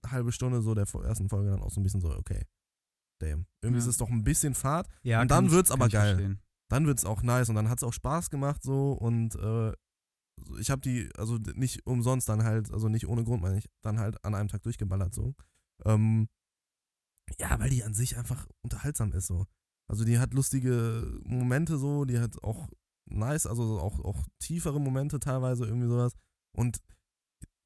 halbe 0.06 0.32
Stunde 0.32 0.62
so 0.62 0.74
der 0.74 0.86
ersten 1.04 1.28
Folge 1.30 1.50
dann 1.52 1.62
auch 1.62 1.72
so 1.72 1.80
ein 1.82 1.84
bisschen 1.84 2.00
so, 2.02 2.10
okay, 2.16 2.46
damn. 3.22 3.46
Irgendwie 3.62 3.80
Ja. 3.80 3.86
ist 3.86 3.90
es 3.90 3.98
doch 3.98 4.10
ein 4.10 4.24
bisschen 4.24 4.54
fad. 4.54 4.88
ja, 5.04 5.22
und 5.22 5.32
dann 5.32 5.46
ich- 5.48 5.52
wird's 5.52 5.70
kann 5.70 5.80
aber 5.80 5.88
ich 5.88 5.94
geil. 5.94 6.16
verstehen. 6.16 6.40
Dann 6.70 6.88
wird 6.88 6.98
es 6.98 7.06
auch 7.06 7.22
nice 7.24 7.50
und 7.50 7.56
dann 7.56 7.70
hat 7.70 7.80
es 7.80 7.84
auch 7.84 7.94
Spaß 7.94 8.30
gemacht 8.30 8.64
so 8.64 8.94
und 8.94 9.36
äh, 9.36 9.74
ich 10.60 10.72
habe 10.72 10.82
die, 10.82 11.10
also 11.18 11.38
nicht 11.56 11.86
umsonst 11.86 12.28
dann 12.30 12.44
halt, 12.44 12.72
also 12.72 12.90
nicht 12.90 13.08
ohne 13.08 13.24
Grund 13.24 13.42
meine 13.44 13.58
ich, 13.60 13.70
dann 13.84 14.00
halt 14.00 14.24
an 14.26 14.34
einem 14.34 14.48
Tag 14.50 14.64
durchgeballert 14.64 15.14
so. 15.14 15.36
Ähm, 15.86 16.28
ja, 17.40 17.60
weil 17.60 17.70
die 17.70 17.84
an 17.84 17.94
sich 17.94 18.18
einfach 18.18 18.48
unterhaltsam 18.62 19.12
ist 19.14 19.28
so. 19.28 19.46
Also 19.88 20.06
die 20.06 20.20
hat 20.20 20.34
lustige 20.34 21.20
Momente 21.24 21.78
so, 21.78 22.06
die 22.06 22.20
hat 22.20 22.42
auch 22.44 22.70
nice, 23.06 23.48
also 23.48 23.66
so 23.66 23.80
auch, 23.80 24.00
auch 24.00 24.26
tiefere 24.40 24.80
Momente 24.80 25.20
teilweise 25.20 25.66
irgendwie 25.66 25.88
sowas 25.88 26.14
und 26.56 26.80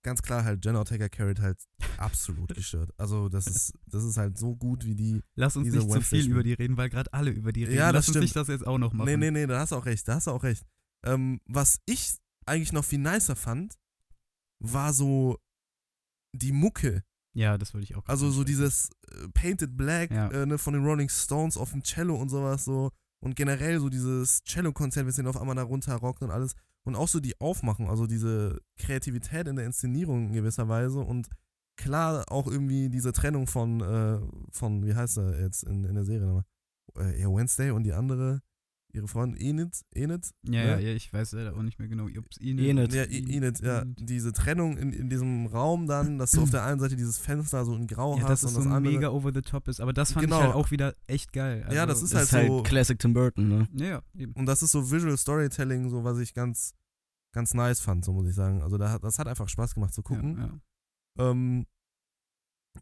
ganz 0.03 0.21
klar 0.21 0.43
halt 0.43 0.63
Jenna 0.63 0.79
Ortega 0.79 1.09
carried 1.09 1.39
halt 1.39 1.57
absolut 1.97 2.49
gestört. 2.55 2.91
Also 2.97 3.29
das 3.29 3.45
ist, 3.47 3.73
das 3.85 4.03
ist 4.03 4.17
halt 4.17 4.37
so 4.37 4.55
gut 4.55 4.85
wie 4.85 4.95
die 4.95 5.21
Lass 5.35 5.57
uns 5.57 5.73
nicht 5.73 5.91
zu 5.91 6.01
viel 6.01 6.31
über 6.31 6.43
die 6.43 6.53
reden, 6.53 6.77
weil 6.77 6.89
gerade 6.89 7.11
alle 7.13 7.31
über 7.31 7.51
die 7.51 7.65
reden. 7.65 7.77
Ja, 7.77 7.91
das 7.91 7.93
Lass 7.93 8.07
uns 8.07 8.13
stimmt. 8.13 8.23
nicht 8.23 8.35
das 8.35 8.47
jetzt 8.47 8.65
auch 8.65 8.77
noch 8.77 8.93
machen. 8.93 9.07
Nee, 9.07 9.17
nee, 9.17 9.31
nee, 9.31 9.47
da 9.47 9.59
hast 9.59 9.71
du 9.71 9.75
auch 9.75 9.85
recht, 9.85 10.07
da 10.07 10.15
hast 10.15 10.27
du 10.27 10.31
auch 10.31 10.43
recht. 10.43 10.65
Ähm, 11.05 11.41
was 11.45 11.81
ich 11.85 12.15
eigentlich 12.45 12.71
noch 12.73 12.85
viel 12.85 12.99
nicer 12.99 13.35
fand, 13.35 13.75
war 14.59 14.93
so 14.93 15.37
die 16.33 16.51
Mucke. 16.51 17.03
Ja, 17.37 17.57
das 17.59 17.73
wollte 17.75 17.83
ich 17.85 17.95
auch. 17.95 18.07
Also 18.07 18.31
so 18.31 18.43
dieses 18.43 18.89
äh, 19.11 19.27
Painted 19.29 19.77
Black 19.77 20.09
Ja. 20.09 20.29
äh, 20.31 20.45
ne, 20.47 20.57
von 20.57 20.73
den 20.73 20.83
Rolling 20.83 21.07
Stones 21.07 21.55
auf 21.55 21.71
dem 21.71 21.83
Cello 21.83 22.15
und 22.15 22.29
sowas 22.29 22.65
so. 22.65 22.91
Und 23.19 23.35
generell 23.35 23.79
so 23.79 23.89
dieses 23.89 24.43
Cello-Konzert, 24.43 25.05
wir 25.05 25.11
sind 25.13 25.27
auf 25.27 25.37
einmal 25.39 25.55
da 25.55 25.61
runterrockt 25.63 26.23
und 26.23 26.31
alles. 26.31 26.55
Und 26.83 26.95
auch 26.95 27.07
so 27.07 27.19
die 27.19 27.39
Aufmachung, 27.39 27.89
also 27.89 28.07
diese 28.07 28.59
Kreativität 28.77 29.47
in 29.47 29.55
der 29.55 29.65
Inszenierung 29.65 30.27
in 30.27 30.33
gewisser 30.33 30.67
Weise. 30.67 30.99
Und 30.99 31.27
klar 31.77 32.23
auch 32.31 32.47
irgendwie 32.47 32.89
diese 32.89 33.13
Trennung 33.13 33.45
von, 33.45 33.81
äh, 33.81 34.19
von 34.51 34.83
wie 34.85 34.95
heißt 34.95 35.17
er 35.17 35.39
jetzt 35.39 35.63
in, 35.63 35.83
in 35.83 35.93
der 35.93 36.05
Serie 36.05 36.25
nochmal? 36.25 36.45
Äh, 36.97 37.21
ja, 37.21 37.27
Wednesday 37.27 37.69
und 37.69 37.83
die 37.83 37.93
andere, 37.93 38.41
ihre 38.93 39.07
Freundin 39.07 39.39
Enid, 39.39 39.81
Enid, 39.93 40.31
Ja, 40.43 40.63
ja, 40.63 40.75
ne? 40.77 40.81
ja, 40.83 40.89
ich 40.95 41.11
weiß 41.11 41.33
leider 41.33 41.55
auch 41.55 41.61
nicht 41.61 41.77
mehr 41.79 41.87
genau. 41.87 42.05
Ob's 42.17 42.37
Enid, 42.39 42.65
Enid. 42.65 42.93
Ja, 42.93 43.03
Enid, 43.03 43.59
ja, 43.59 43.83
diese 43.85 44.31
Trennung 44.33 44.77
in, 44.77 44.91
in 44.93 45.09
diesem 45.09 45.45
Raum 45.47 45.87
dann, 45.87 46.17
dass 46.17 46.31
du 46.31 46.41
auf 46.43 46.49
der 46.51 46.63
einen 46.63 46.79
Seite 46.79 46.95
dieses 46.95 47.17
Fenster 47.17 47.63
so 47.65 47.75
in 47.75 47.85
Grau 47.87 48.15
Ja, 48.17 48.23
hast 48.23 48.29
dass 48.29 48.43
es 48.43 48.55
und 48.57 48.63
so 48.63 48.69
das 48.69 48.75
andere. 48.77 48.93
mega 48.93 49.09
over 49.09 49.31
the 49.33 49.41
top 49.41 49.67
ist. 49.67 49.79
Aber 49.81 49.93
das 49.93 50.13
fand 50.13 50.25
Genau. 50.25 50.37
ich 50.39 50.43
halt 50.45 50.55
auch 50.55 50.71
wieder 50.71 50.95
echt 51.05 51.33
geil. 51.33 51.63
Also, 51.63 51.75
Ja, 51.75 51.85
das 51.85 52.01
ist 52.01 52.13
Das 52.13 52.23
ist 52.23 52.33
halt 52.33 52.43
halt 52.49 52.51
so- 52.57 52.63
Classic 52.63 52.97
Tim 52.97 53.13
Burton, 53.13 53.47
ne? 53.49 53.67
Ja, 53.73 53.85
ja, 53.85 54.01
eben. 54.15 54.33
Und 54.33 54.45
das 54.45 54.63
ist 54.63 54.71
so 54.71 54.89
Visual 54.89 55.17
Storytelling, 55.17 55.89
so 55.89 56.03
was 56.03 56.17
ich 56.19 56.33
ganz, 56.33 56.73
ganz 57.33 57.53
nice 57.53 57.81
fand, 57.81 58.03
so 58.05 58.13
muss 58.13 58.27
ich 58.27 58.35
sagen. 58.35 58.61
Also 58.63 58.77
da, 58.77 58.89
hat- 58.91 59.03
das 59.03 59.19
hat 59.19 59.27
einfach 59.27 59.49
Spaß 59.49 59.75
gemacht 59.75 59.93
zu 59.93 60.01
gucken. 60.01 60.37
Ja, 60.37 60.45
ja. 60.45 61.31
Ähm, 61.31 61.65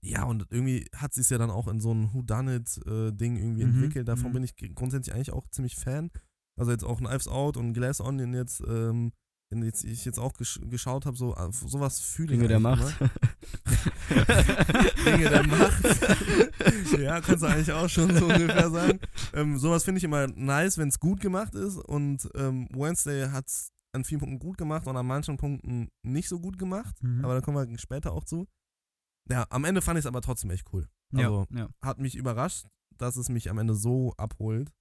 ja, 0.01 0.23
und 0.23 0.45
irgendwie 0.49 0.85
hat 0.95 1.13
sie 1.13 1.21
es 1.21 1.29
ja 1.29 1.37
dann 1.37 1.49
auch 1.51 1.67
in 1.67 1.79
so 1.79 1.93
ein 1.93 2.13
Whodunit-Ding 2.13 3.37
irgendwie 3.37 3.63
Mhm, 3.63 3.73
entwickelt. 3.73 4.07
Davon 4.07 4.29
mhm. 4.29 4.33
bin 4.33 4.43
ich 4.43 4.55
grundsätzlich 4.75 5.13
eigentlich 5.15 5.33
auch 5.33 5.47
ziemlich 5.49 5.75
Fan. 5.75 6.11
Also 6.57 6.71
jetzt 6.71 6.83
auch 6.83 6.99
Knives 6.99 7.27
Out 7.27 7.57
und 7.57 7.73
Glass 7.73 7.99
Onion 8.01 8.33
jetzt, 8.33 8.61
ähm, 8.67 9.11
wenn 9.51 9.63
jetzt, 9.63 9.83
ich 9.83 10.05
jetzt 10.05 10.19
auch 10.19 10.33
gesch 10.33 10.59
geschaut 10.69 11.05
habe, 11.05 11.17
so 11.17 11.35
äh, 11.35 11.51
sowas 11.51 11.99
fühle 11.99 12.33
ich 12.33 12.39
Ringe 12.39 12.47
der 12.49 12.59
Macht. 12.59 12.95
Ringe 15.05 15.29
der 15.29 15.45
Macht. 15.47 15.83
ja, 16.97 17.21
kannst 17.21 17.43
du 17.43 17.47
eigentlich 17.47 17.71
auch 17.71 17.89
schon 17.89 18.15
so 18.15 18.25
ungefähr 18.25 18.69
sagen. 18.69 18.99
Ähm, 19.33 19.57
sowas 19.57 19.83
finde 19.83 19.99
ich 19.99 20.03
immer 20.03 20.27
nice, 20.27 20.77
wenn 20.77 20.89
es 20.89 20.99
gut 20.99 21.19
gemacht 21.19 21.55
ist. 21.55 21.77
Und 21.77 22.29
ähm, 22.35 22.67
Wednesday 22.71 23.29
hat 23.29 23.47
es 23.47 23.69
an 23.93 24.03
vielen 24.03 24.19
Punkten 24.19 24.39
gut 24.39 24.57
gemacht 24.57 24.87
und 24.87 24.97
an 24.97 25.05
manchen 25.05 25.37
Punkten 25.37 25.89
nicht 26.03 26.27
so 26.29 26.39
gut 26.39 26.57
gemacht. 26.57 26.95
Mhm. 27.01 27.23
Aber 27.23 27.33
da 27.33 27.41
kommen 27.41 27.69
wir 27.69 27.77
später 27.79 28.13
auch 28.13 28.23
zu. 28.23 28.47
Ja, 29.29 29.45
am 29.49 29.65
Ende 29.65 29.81
fand 29.81 29.97
ich 29.97 30.03
es 30.03 30.07
aber 30.07 30.21
trotzdem 30.21 30.51
echt 30.51 30.71
cool. 30.73 30.87
Also 31.13 31.47
ja, 31.51 31.59
ja. 31.61 31.69
hat 31.83 31.99
mich 31.99 32.15
überrascht, 32.15 32.65
dass 32.97 33.15
es 33.15 33.29
mich 33.29 33.49
am 33.49 33.57
Ende 33.57 33.73
so 33.75 34.13
abholt, 34.17 34.71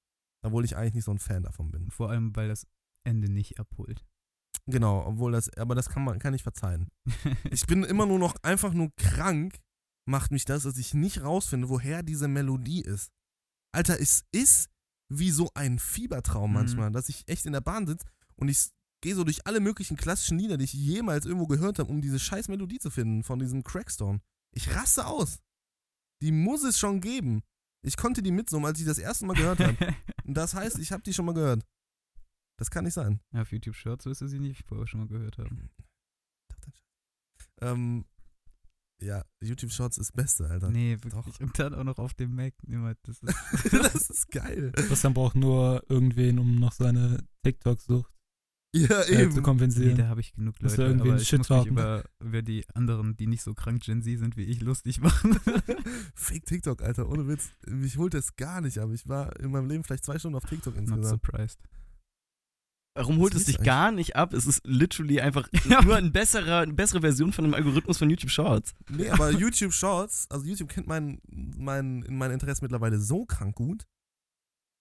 obwohl 0.44 0.64
ich 0.64 0.76
eigentlich 0.76 0.94
nicht 0.94 1.04
so 1.04 1.12
ein 1.12 1.18
Fan 1.18 1.42
davon 1.42 1.70
bin. 1.70 1.90
Vor 1.90 2.10
allem, 2.10 2.34
weil 2.36 2.48
das 2.48 2.66
Ende 3.04 3.30
nicht 3.30 3.58
abholt. 3.58 4.04
Genau, 4.66 5.06
obwohl 5.06 5.32
das, 5.32 5.50
aber 5.56 5.74
das 5.74 5.88
kann 5.88 6.04
man, 6.04 6.18
kann 6.18 6.34
ich 6.34 6.42
verzeihen. 6.42 6.88
Ich 7.50 7.66
bin 7.66 7.84
immer 7.84 8.06
nur 8.06 8.18
noch 8.18 8.34
einfach 8.42 8.72
nur 8.72 8.90
krank, 8.96 9.58
macht 10.08 10.30
mich 10.30 10.44
das, 10.44 10.62
dass 10.64 10.78
ich 10.78 10.94
nicht 10.94 11.22
rausfinde, 11.22 11.68
woher 11.68 12.02
diese 12.02 12.28
Melodie 12.28 12.80
ist. 12.82 13.10
Alter, 13.74 14.00
es 14.00 14.24
ist 14.32 14.70
wie 15.12 15.30
so 15.30 15.50
ein 15.54 15.78
Fiebertraum 15.78 16.50
Mhm. 16.50 16.54
manchmal, 16.54 16.90
dass 16.92 17.08
ich 17.08 17.26
echt 17.28 17.46
in 17.46 17.52
der 17.52 17.60
Bahn 17.60 17.86
sitze 17.86 18.06
und 18.36 18.48
ich 18.48 18.70
gehe 19.02 19.14
so 19.14 19.24
durch 19.24 19.46
alle 19.46 19.60
möglichen 19.60 19.96
klassischen 19.98 20.38
Lieder, 20.38 20.56
die 20.56 20.64
ich 20.64 20.72
jemals 20.72 21.26
irgendwo 21.26 21.46
gehört 21.46 21.78
habe, 21.78 21.90
um 21.90 22.00
diese 22.00 22.18
scheiß 22.18 22.48
Melodie 22.48 22.78
zu 22.78 22.90
finden 22.90 23.22
von 23.22 23.38
diesem 23.38 23.62
Crackstone. 23.62 24.20
Ich 24.54 24.74
raste 24.74 25.06
aus. 25.06 25.40
Die 26.22 26.32
muss 26.32 26.62
es 26.62 26.78
schon 26.78 27.00
geben. 27.00 27.42
Ich 27.82 27.96
konnte 27.96 28.22
die 28.22 28.30
mitsummen, 28.30 28.66
als 28.66 28.80
ich 28.80 28.86
das 28.86 28.98
erste 28.98 29.26
Mal 29.26 29.34
gehört 29.34 29.60
habe. 29.60 29.94
Und 30.24 30.34
das 30.34 30.54
heißt, 30.54 30.78
ich 30.78 30.92
habe 30.92 31.02
die 31.02 31.12
schon 31.12 31.26
mal 31.26 31.34
gehört. 31.34 31.62
Das 32.56 32.70
kann 32.70 32.84
nicht 32.84 32.94
sein. 32.94 33.20
ja, 33.32 33.42
auf 33.42 33.52
YouTube 33.52 33.74
Shorts 33.74 34.06
wirst 34.06 34.20
du 34.20 34.28
sie 34.28 34.38
nicht 34.38 34.64
vorher 34.66 34.86
schon 34.86 35.00
mal 35.00 35.08
gehört 35.08 35.38
haben. 35.38 35.70
Ähm, 37.60 38.04
ja, 39.02 39.24
YouTube 39.40 39.72
Shorts 39.72 39.98
ist 39.98 40.12
Beste, 40.12 40.48
Alter. 40.48 40.70
Nee, 40.70 40.96
Doch. 40.96 41.26
wirklich. 41.26 41.40
Und 41.40 41.58
dann 41.58 41.74
auch 41.74 41.84
noch 41.84 41.98
auf 41.98 42.14
dem 42.14 42.34
Mac. 42.34 42.54
Das 43.02 43.18
ist 43.22 43.72
das 43.72 44.10
ist 44.10 44.30
geil. 44.30 44.72
Christian 44.72 45.14
braucht 45.14 45.34
nur 45.34 45.82
irgendwen, 45.88 46.38
um 46.38 46.58
noch 46.60 46.72
seine 46.72 47.26
TikTok-Sucht 47.42 48.13
Ja, 48.74 49.00
äh, 49.02 49.04
zu 49.04 49.12
eben. 49.12 49.34
Nee, 49.34 49.40
kompensieren. 49.42 49.96
da 49.96 50.08
habe 50.08 50.20
ich 50.20 50.34
genug 50.34 50.56
Leute, 50.60 50.76
da 50.76 50.82
irgendwie 50.84 51.08
aber 51.08 51.16
ein 51.16 51.22
ich 51.22 51.28
Shit 51.28 51.38
muss 51.38 51.48
mich 51.50 51.66
über, 51.66 52.04
über 52.20 52.42
die 52.42 52.64
anderen, 52.74 53.16
die 53.16 53.26
nicht 53.28 53.42
so 53.42 53.54
krank 53.54 53.82
Gen 53.82 54.02
Z 54.02 54.18
sind 54.18 54.36
wie 54.36 54.42
ich, 54.44 54.60
lustig 54.60 55.00
machen. 55.00 55.38
Fake 56.16 56.44
TikTok, 56.44 56.82
Alter, 56.82 57.08
ohne 57.08 57.28
Witz. 57.28 57.50
Mich 57.66 57.96
holt 57.98 58.14
das 58.14 58.34
gar 58.36 58.60
nicht 58.60 58.78
ab. 58.78 58.90
Ich 58.92 59.06
war 59.08 59.38
in 59.38 59.52
meinem 59.52 59.68
Leben 59.68 59.84
vielleicht 59.84 60.04
zwei 60.04 60.18
Stunden 60.18 60.36
auf 60.36 60.44
TikTok 60.44 60.74
Not 60.74 60.82
insgesamt. 60.82 61.06
surprised. 61.22 61.60
Warum 62.96 63.18
holt 63.18 63.34
es 63.34 63.46
dich 63.46 63.58
gar 63.58 63.90
nicht 63.90 64.14
ab? 64.14 64.32
Es 64.32 64.46
ist 64.46 64.60
literally 64.64 65.20
einfach 65.20 65.48
Ja. 65.68 65.82
nur 65.82 65.96
ein 65.96 66.12
besserer, 66.12 66.58
eine 66.60 66.72
bessere 66.74 67.00
Version 67.00 67.32
von 67.32 67.44
dem 67.44 67.52
Algorithmus 67.54 67.98
von 67.98 68.08
YouTube 68.08 68.30
Shorts. 68.30 68.72
Nee, 68.88 69.08
aber 69.10 69.30
YouTube 69.32 69.72
Shorts, 69.72 70.26
also 70.30 70.46
YouTube 70.46 70.68
kennt 70.68 70.86
mein, 70.86 71.20
mein, 71.28 72.04
mein 72.08 72.30
Interesse 72.30 72.62
mittlerweile 72.62 73.00
so 73.00 73.24
krank 73.24 73.56
gut, 73.56 73.84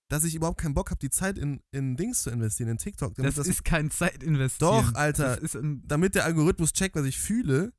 dass 0.08 0.24
ich 0.24 0.34
überhaupt 0.34 0.60
keinen 0.60 0.74
Bock 0.74 0.90
habe, 0.90 0.98
die 0.98 1.10
Zeit 1.10 1.38
in, 1.38 1.60
in 1.70 1.96
Dings 1.96 2.22
zu 2.22 2.30
investieren, 2.30 2.68
in 2.70 2.78
TikTok. 2.78 3.14
Damit 3.14 3.36
Das, 3.36 3.46
ist 3.46 3.64
kein 3.64 3.90
Zeitinvestieren. 3.90 4.84
Doch, 4.84 4.94
Alter. 4.94 5.36
Das 5.36 5.56
damit 5.60 6.14
der 6.14 6.24
Algorithmus 6.24 6.72
checkt, 6.72 6.94
was 6.94 7.06
ich 7.06 7.18
fühle. 7.18 7.72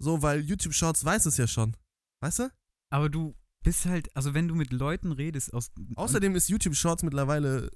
So, 0.00 0.22
weil 0.22 0.40
YouTube 0.40 0.74
Shorts 0.74 1.04
weiß 1.04 1.26
es 1.26 1.36
ja 1.36 1.46
schon. 1.46 1.76
Weißt 2.20 2.38
du? 2.40 2.50
aber 2.90 3.08
du 3.08 3.34
bist 3.62 3.86
halt, 3.86 4.14
also 4.16 4.34
wenn 4.34 4.48
du 4.48 4.54
mit 4.54 4.72
Leuten 4.72 5.12
redest 5.12 5.52
aus. 5.52 5.70
Außerdem 5.96 6.34
ist 6.36 6.48
YouTube 6.48 6.74
Shorts 6.74 7.02
mittlerweile 7.02 7.70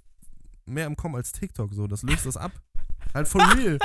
mehr 0.64 0.86
im 0.86 0.96
Kommen 0.96 1.16
als 1.16 1.32
TikTok 1.32 1.74
so. 1.74 1.86
Das 1.86 2.02
löst 2.02 2.26
das 2.26 2.36
ab. 2.36 2.52
Halt 3.14 3.28
for 3.28 3.40
real. 3.56 3.78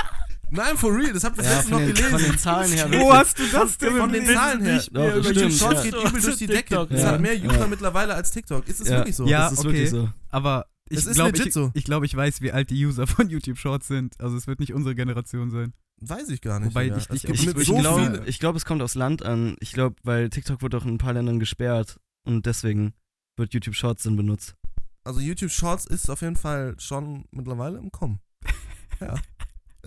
Nein, 0.49 0.77
for 0.77 0.93
real. 0.95 1.11
Das 1.13 1.23
habt 1.23 1.37
ihr 1.37 1.43
Ja, 1.43 1.49
letztens 1.57 1.69
von 1.69 1.79
noch 1.79 1.87
den, 1.87 1.95
von 1.95 2.11
gelesen. 2.11 2.31
den 2.31 2.39
Zahlen 2.39 2.71
her. 2.71 2.91
Wo 2.91 3.13
hast 3.13 3.37
du 3.39 3.43
das 3.51 3.77
denn? 3.77 3.97
Von 3.97 4.11
den? 4.13 4.25
Zahlen 4.25 4.61
her. 4.63 4.83
Doch, 4.91 5.03
das 5.07 5.15
YouTube 5.15 5.35
stimmt, 5.35 5.53
Shorts 5.53 5.85
ja. 5.85 5.91
geht 5.91 5.93
übel 6.09 6.21
durch 6.21 6.37
die 6.37 6.47
Decke. 6.47 6.57
TikTok, 6.69 6.91
Es 6.91 7.01
ja. 7.01 7.07
hat 7.11 7.21
mehr 7.21 7.35
User 7.35 7.59
Ja. 7.59 7.67
mittlerweile 7.67 8.13
als 8.15 8.31
TikTok. 8.31 8.67
Ist 8.67 8.79
es 8.81 8.87
Ja. 8.87 8.97
wirklich 8.97 9.15
so? 9.15 9.25
Ja, 9.27 9.43
das 9.49 9.53
ist 9.53 9.59
okay. 9.59 9.67
wirklich 9.69 9.89
so. 9.89 10.09
Aber 10.29 10.65
ich 10.89 11.05
glaube, 11.05 11.37
ich, 11.37 11.53
so. 11.53 11.71
ich, 11.73 11.83
glaub, 11.83 12.03
ich 12.05 12.15
weiß, 12.15 12.41
wie 12.41 12.51
alt 12.53 12.69
die 12.69 12.85
User 12.85 13.07
von 13.07 13.29
YouTube 13.29 13.57
Shorts 13.57 13.87
sind. 13.87 14.19
Also 14.21 14.37
es 14.37 14.47
wird 14.47 14.59
nicht 14.61 14.73
unsere 14.73 14.95
Generation 14.95 15.49
sein. 15.51 15.73
Weiß 15.99 16.29
ich 16.29 16.41
gar 16.41 16.59
nicht. 16.59 16.69
Wobei 16.69 16.85
ich 16.85 16.93
auch- 16.93 17.09
mit 17.09 17.23
Ich, 17.23 17.41
so 17.41 17.59
ich, 17.59 17.65
glaube, 17.79 18.01
viele. 18.01 18.23
ich 18.27 18.39
glaube, 18.39 18.57
es 18.57 18.65
kommt 18.65 18.81
aufs 18.81 18.95
Land 18.95 19.23
an. 19.23 19.55
Ich 19.59 19.73
glaube, 19.73 19.95
weil 20.03 20.29
TikTok 20.29 20.61
wird 20.61 20.75
auch 20.75 20.85
in 20.85 20.93
ein 20.93 20.97
paar 20.97 21.13
Ländern 21.13 21.39
gesperrt 21.39 21.99
und 22.23 22.45
deswegen 22.45 22.93
wird 23.35 23.53
YouTube 23.53 23.75
Shorts 23.75 24.03
dann 24.03 24.15
benutzt. 24.15 24.55
Also 25.03 25.19
YouTube 25.19 25.51
Shorts 25.51 25.85
ist 25.85 26.09
auf 26.09 26.21
jeden 26.21 26.35
Fall 26.35 26.75
schon 26.79 27.25
mittlerweile 27.31 27.77
im 27.79 27.91
Kommen. 27.91 28.19
Ja. 28.99 29.13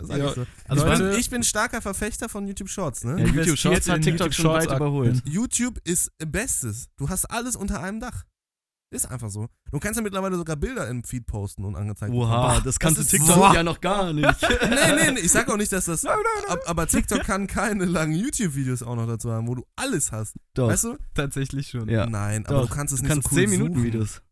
Ja, 0.08 0.28
ich 0.28 0.34
so. 0.34 0.46
also 0.68 0.86
ich, 0.86 0.98
bin, 0.98 1.10
ich 1.20 1.30
bin 1.30 1.42
starker 1.42 1.80
Verfechter 1.82 2.28
von 2.28 2.46
YouTube 2.46 2.68
Shorts, 2.68 3.04
ne? 3.04 3.20
Ja, 3.20 3.26
YouTube 3.26 3.56
Shorts 3.58 3.88
hat 3.88 4.02
TikTok 4.02 4.26
YouTube 4.26 4.34
schon 4.34 4.44
Shorts 4.44 4.66
weit 4.68 4.76
überholt. 4.76 5.22
YouTube 5.24 5.78
ist 5.84 6.10
Bestes. 6.18 6.88
Du 6.96 7.08
hast 7.08 7.24
alles 7.26 7.56
unter 7.56 7.82
einem 7.82 8.00
Dach. 8.00 8.24
Ist 8.92 9.08
einfach 9.08 9.30
so. 9.30 9.46
Du 9.70 9.78
kannst 9.78 9.98
ja 9.98 10.02
mittlerweile 10.02 10.34
sogar 10.36 10.56
Bilder 10.56 10.88
im 10.88 11.04
Feed 11.04 11.24
posten 11.24 11.64
und 11.64 11.76
angezeigt 11.76 12.12
Oha, 12.12 12.48
bekommen. 12.48 12.62
das 12.64 12.76
kannte 12.80 13.02
ist 13.02 13.10
TikTok 13.10 13.36
so- 13.36 13.54
ja 13.54 13.62
noch 13.62 13.80
gar 13.80 14.12
nicht. 14.12 14.26
nee, 14.68 14.94
nee, 14.96 15.10
nee, 15.12 15.20
ich 15.20 15.30
sag 15.30 15.48
auch 15.48 15.56
nicht, 15.56 15.70
dass 15.70 15.84
das. 15.84 16.04
ab- 16.48 16.58
Aber 16.66 16.88
TikTok 16.88 17.22
kann 17.22 17.46
keine 17.46 17.84
langen 17.84 18.14
YouTube-Videos 18.14 18.82
auch 18.82 18.96
noch 18.96 19.06
dazu 19.06 19.30
haben, 19.30 19.46
wo 19.46 19.54
du 19.54 19.64
alles 19.76 20.10
hast. 20.10 20.34
Doch, 20.54 20.66
Weißt 20.70 20.82
du? 20.84 20.96
Tatsächlich 21.14 21.68
schon. 21.68 21.88
ja. 21.88 22.06
Nein, 22.06 22.44
aber 22.46 22.62
Doch, 22.62 22.68
du 22.68 22.74
kannst 22.74 22.92
es 22.92 22.98
du 22.98 23.04
nicht 23.04 23.12
kannst 23.14 23.28
so 23.30 23.36
cool 23.36 23.42
10 23.42 23.50
Minuten 23.50 23.74
suchen. 23.74 23.84
Videos. 23.84 24.22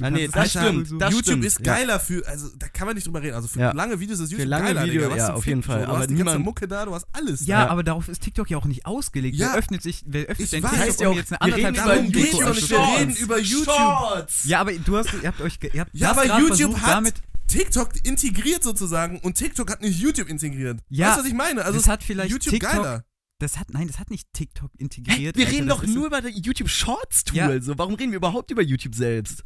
Du 0.00 0.06
Ah, 0.06 0.10
nee, 0.10 0.28
das 0.28 0.50
stimmt. 0.50 0.88
so- 0.88 0.98
Das 0.98 1.10
YouTube 1.12 1.26
stimmt, 1.26 1.44
ist 1.44 1.58
ja. 1.60 1.74
geiler 1.76 2.00
für, 2.00 2.26
also 2.26 2.48
da 2.58 2.68
kann 2.68 2.86
man 2.86 2.94
nicht 2.94 3.06
drüber 3.06 3.20
reden. 3.22 3.34
Also 3.34 3.48
für 3.48 3.60
Ja. 3.60 3.72
lange 3.72 4.00
Videos 4.00 4.18
ist 4.18 4.30
YouTube 4.32 4.48
lange 4.48 4.64
geiler, 4.64 4.84
Video, 4.86 5.02
Digga. 5.02 5.10
Was 5.12 5.18
ja, 5.18 5.34
auf 5.34 5.46
jeden 5.46 5.62
Fall. 5.62 5.80
So. 5.80 5.84
Du 5.86 5.90
Aber 5.90 5.98
hast 6.00 6.10
die 6.10 6.14
ganze 6.14 6.24
niemand- 6.24 6.44
Mucke 6.46 6.66
da, 6.68 6.84
du 6.86 6.94
hast 6.94 7.06
alles 7.12 7.46
Ja, 7.46 7.66
da. 7.66 7.70
aber 7.70 7.82
darauf 7.82 8.08
ist 8.08 8.22
TikTok 8.22 8.48
ja 8.50 8.56
auch 8.58 8.64
nicht 8.64 8.86
ausgelegt. 8.86 9.36
Ja. 9.36 9.48
Wer 9.52 9.58
öffnet 9.58 9.82
sich, 9.82 10.02
wer 10.06 10.22
öffnet 10.22 10.40
Ich 10.40 10.50
denn 10.50 10.62
weiß. 10.62 10.70
TikTok, 10.70 10.86
Heißt 10.88 11.00
ja 11.00 11.08
um 11.08 11.12
auch, 11.12 11.16
jetzt 11.18 11.32
eine 11.32 11.40
anderthalb 11.54 11.76
Stunden 11.76 12.52
nicht. 12.52 12.70
Wir 12.70 12.78
reden 12.98 13.16
über 13.16 13.38
YouTube. 13.38 13.74
Shorts! 13.74 14.44
Ja, 14.46 14.60
aber 14.60 14.72
du 14.72 14.96
hast, 14.96 15.08
ihr 15.22 15.28
habt 15.28 15.40
euch, 15.40 15.58
ihr 15.72 15.80
habt 15.80 15.90
Ja, 15.94 16.10
aber 16.12 16.24
YouTube 16.24 16.46
versucht, 16.72 16.82
hat 16.82 16.90
damit, 16.96 17.14
TikTok 17.46 17.90
integriert 18.04 18.62
sozusagen 18.62 19.18
und 19.20 19.34
TikTok 19.36 19.70
hat 19.70 19.82
nicht 19.82 19.98
YouTube 20.00 20.28
integriert. 20.28 20.80
Ja, 20.88 21.08
weißt 21.08 21.16
du, 21.18 21.20
was 21.22 21.28
ich 21.28 21.34
meine? 21.34 21.64
Also 21.64 21.78
das 21.78 21.88
hat 21.88 22.02
vielleicht 22.02 22.30
YouTube 22.30 22.52
TikTok, 22.54 22.70
geiler. 22.72 23.04
das 23.40 23.58
hat, 23.58 23.70
nein, 23.72 23.88
das 23.88 23.98
hat 23.98 24.08
nicht 24.10 24.28
TikTok 24.32 24.70
Hä, 24.78 24.82
integriert. 24.84 25.36
wir 25.36 25.46
Alter, 25.46 25.56
reden 25.56 25.68
doch 25.68 25.82
ist 25.82 25.92
nur 25.94 26.06
über 26.06 26.20
das 26.20 26.30
YouTube 26.34 26.68
Shorts 26.68 27.24
Tool. 27.24 27.36
Ja. 27.36 27.60
So, 27.60 27.76
warum 27.76 27.94
reden 27.94 28.12
wir 28.12 28.18
überhaupt 28.18 28.50
über 28.52 28.62
YouTube 28.62 28.94
selbst? 28.94 29.42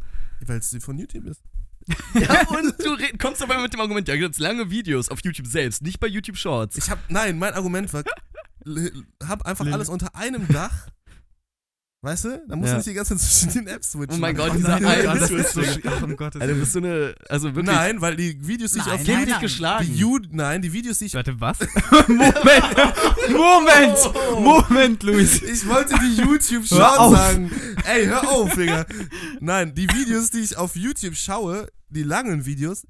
Weil 0.46 0.58
es 0.58 0.76
von 0.80 0.98
YouTube 0.98 1.26
ist. 1.26 1.42
Ja, 2.14 2.48
und 2.48 2.74
du 2.78 2.96
kommst 3.18 3.42
aber 3.42 3.60
mit 3.60 3.72
dem 3.72 3.80
Argument, 3.80 4.08
ja, 4.08 4.16
gibt's 4.16 4.38
lange 4.38 4.70
Videos 4.70 5.08
auf 5.08 5.20
YouTube 5.22 5.46
selbst, 5.46 5.82
nicht 5.82 6.00
bei 6.00 6.06
YouTube 6.06 6.36
Shorts. 6.36 6.76
Ich 6.76 6.90
hab, 6.90 6.98
nein, 7.10 7.38
mein 7.38 7.54
Argument 7.54 7.92
war, 7.92 8.04
hab 9.26 9.46
einfach 9.46 9.66
alles 9.66 9.88
unter 9.88 10.14
einem 10.14 10.48
Dach. 10.48 10.88
Weißt 12.04 12.24
du? 12.26 12.44
Da 12.46 12.54
musst 12.54 12.66
Ja. 12.68 12.72
du 12.72 12.76
nicht 12.80 12.86
die 12.88 12.92
ganze 12.92 13.16
Zeit 13.16 13.28
zwischen 13.30 13.64
den 13.64 13.66
Apps 13.66 13.92
switchen. 13.92 14.18
Oh 14.18 14.20
mein 14.20 14.36
Gott, 14.36 14.50
Oh 14.52 14.56
dieser 14.56 14.78
oh, 14.78 15.34
ist 15.36 15.52
so, 15.54 15.62
ach, 15.86 16.02
um 16.02 16.14
Gottes 16.16 16.38
Alter, 16.38 16.52
du 16.52 16.60
bist 16.60 16.72
so 16.74 16.78
eine, 16.80 17.14
also 17.30 17.54
wirklich, 17.54 17.74
Nein, 17.74 17.98
weil 18.02 18.14
die 18.14 18.46
Videos, 18.46 18.72
die 18.72 18.80
ich 18.80 18.84
auf 18.86 19.06
nein, 19.06 19.26
nein. 19.26 19.40
geschlagen. 19.40 19.86
die 19.86 19.94
You, 19.94 20.18
nein, 20.30 20.60
die 20.60 20.70
Videos, 20.70 20.98
die 20.98 21.06
ich 21.06 21.14
Warte, 21.14 21.40
was? 21.40 21.58
Moment, 22.08 22.76
Moment, 23.32 23.98
Moment, 24.68 25.02
Luis. 25.02 25.40
Ich 25.40 25.66
wollte 25.66 25.94
die 25.98 26.20
YouTube 26.20 26.64
Hör 26.70 26.78
Shorts 26.78 26.98
auf. 26.98 27.16
sagen. 27.16 27.50
Ey, 27.86 28.04
hör 28.04 28.28
auf, 28.28 28.54
Digga. 28.54 28.84
Nein, 29.40 29.74
die 29.74 29.88
Videos, 29.88 30.30
die 30.30 30.40
ich 30.40 30.58
auf 30.58 30.76
YouTube 30.76 31.16
schaue, 31.16 31.68
die 31.88 32.02
langen 32.02 32.44
Videos, 32.44 32.86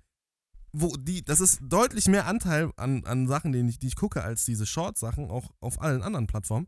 wo 0.73 0.97
die, 0.97 1.25
das 1.25 1.41
ist 1.41 1.61
deutlich 1.62 2.09
mehr 2.09 2.27
Anteil 2.27 2.73
an, 2.77 3.05
an 3.05 3.29
Sachen, 3.29 3.53
die 3.53 3.61
ich, 3.61 3.79
die 3.79 3.87
ich 3.87 3.95
gucke, 3.97 4.25
als 4.25 4.45
diese 4.45 4.67
Short-Sachen, 4.67 5.31
auch 5.31 5.53
auf 5.61 5.81
allen 5.81 6.03
anderen 6.03 6.27
Plattformen. 6.27 6.67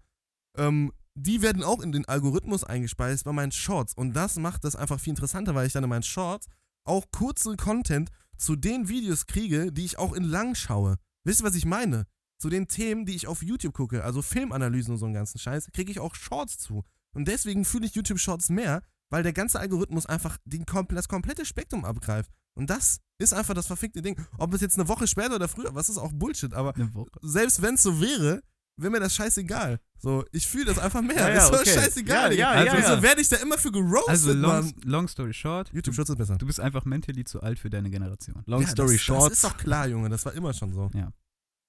Ähm, 0.56 0.92
die 1.16 1.40
werden 1.40 1.64
auch 1.64 1.80
in 1.80 1.92
den 1.92 2.04
Algorithmus 2.04 2.62
eingespeist 2.62 3.24
bei 3.24 3.32
meinen 3.32 3.50
Shorts. 3.50 3.94
Und 3.94 4.12
das 4.14 4.36
macht 4.36 4.64
das 4.64 4.76
einfach 4.76 5.00
viel 5.00 5.12
interessanter, 5.12 5.54
weil 5.54 5.66
ich 5.66 5.72
dann 5.72 5.82
in 5.82 5.90
meinen 5.90 6.02
Shorts 6.02 6.46
auch 6.84 7.06
kurze 7.10 7.56
Content 7.56 8.10
zu 8.36 8.54
den 8.54 8.88
Videos 8.88 9.26
kriege, 9.26 9.72
die 9.72 9.86
ich 9.86 9.98
auch 9.98 10.12
in 10.12 10.24
lang 10.24 10.54
schaue. 10.54 10.96
Wisst 11.24 11.40
ihr, 11.40 11.46
was 11.46 11.54
ich 11.54 11.64
meine? 11.64 12.06
Zu 12.38 12.50
den 12.50 12.68
Themen, 12.68 13.06
die 13.06 13.16
ich 13.16 13.26
auf 13.26 13.42
YouTube 13.42 13.72
gucke, 13.72 14.04
also 14.04 14.20
Filmanalysen 14.20 14.92
und 14.92 14.98
so 14.98 15.06
einen 15.06 15.14
ganzen 15.14 15.38
Scheiß, 15.38 15.70
kriege 15.72 15.90
ich 15.90 16.00
auch 16.00 16.14
Shorts 16.14 16.58
zu. 16.58 16.84
Und 17.14 17.26
deswegen 17.28 17.64
fühle 17.64 17.86
ich 17.86 17.94
YouTube 17.94 18.20
Shorts 18.20 18.50
mehr, 18.50 18.82
weil 19.08 19.22
der 19.22 19.32
ganze 19.32 19.58
Algorithmus 19.58 20.04
einfach 20.04 20.36
den, 20.44 20.66
das 20.90 21.08
komplette 21.08 21.46
Spektrum 21.46 21.86
abgreift. 21.86 22.30
Und 22.54 22.68
das 22.68 22.98
ist 23.18 23.32
einfach 23.32 23.54
das 23.54 23.66
verfickte 23.66 24.02
Ding. 24.02 24.20
Ob 24.36 24.52
es 24.52 24.60
jetzt 24.60 24.78
eine 24.78 24.88
Woche 24.88 25.06
später 25.06 25.36
oder 25.36 25.48
früher, 25.48 25.74
was 25.74 25.88
ist 25.88 25.96
auch 25.96 26.12
Bullshit, 26.12 26.52
aber 26.52 26.74
selbst 27.22 27.62
wenn 27.62 27.74
es 27.74 27.82
so 27.82 28.00
wäre, 28.02 28.42
wäre 28.76 28.90
mir 28.90 29.00
das 29.00 29.14
scheißegal. 29.14 29.80
So, 29.98 30.24
ich 30.32 30.46
fühle 30.46 30.66
das 30.66 30.78
einfach 30.78 31.02
mehr. 31.02 31.16
Ja, 31.16 31.28
ja, 31.28 31.42
ist 31.42 31.46
so 31.48 31.54
okay. 31.54 31.74
scheißegal. 31.74 32.32
Ja, 32.34 32.54
ja, 32.54 32.64
ja, 32.64 32.72
also 32.72 32.92
ja. 32.94 33.02
werde 33.02 33.20
ich 33.20 33.28
da 33.28 33.36
immer 33.36 33.58
für 33.58 33.72
geroastet, 33.72 34.08
Also, 34.08 34.32
long, 34.32 34.72
long 34.84 35.08
story 35.08 35.32
short, 35.32 35.68
YouTube 35.72 35.92
du, 35.92 35.96
Shorts 35.96 36.10
ist 36.10 36.16
besser. 36.18 36.36
du 36.36 36.46
bist 36.46 36.60
einfach 36.60 36.84
mentally 36.84 37.24
zu 37.24 37.40
alt 37.40 37.58
für 37.58 37.70
deine 37.70 37.90
Generation. 37.90 38.42
Long 38.46 38.62
Ja, 38.62 38.68
Story 38.68 38.94
das, 38.94 39.00
Shorts. 39.02 39.24
Das 39.24 39.32
ist 39.34 39.44
doch 39.44 39.56
klar, 39.56 39.88
Junge. 39.88 40.08
Das 40.08 40.24
war 40.26 40.34
immer 40.34 40.52
schon 40.52 40.72
so. 40.72 40.90
Ja. 40.94 41.12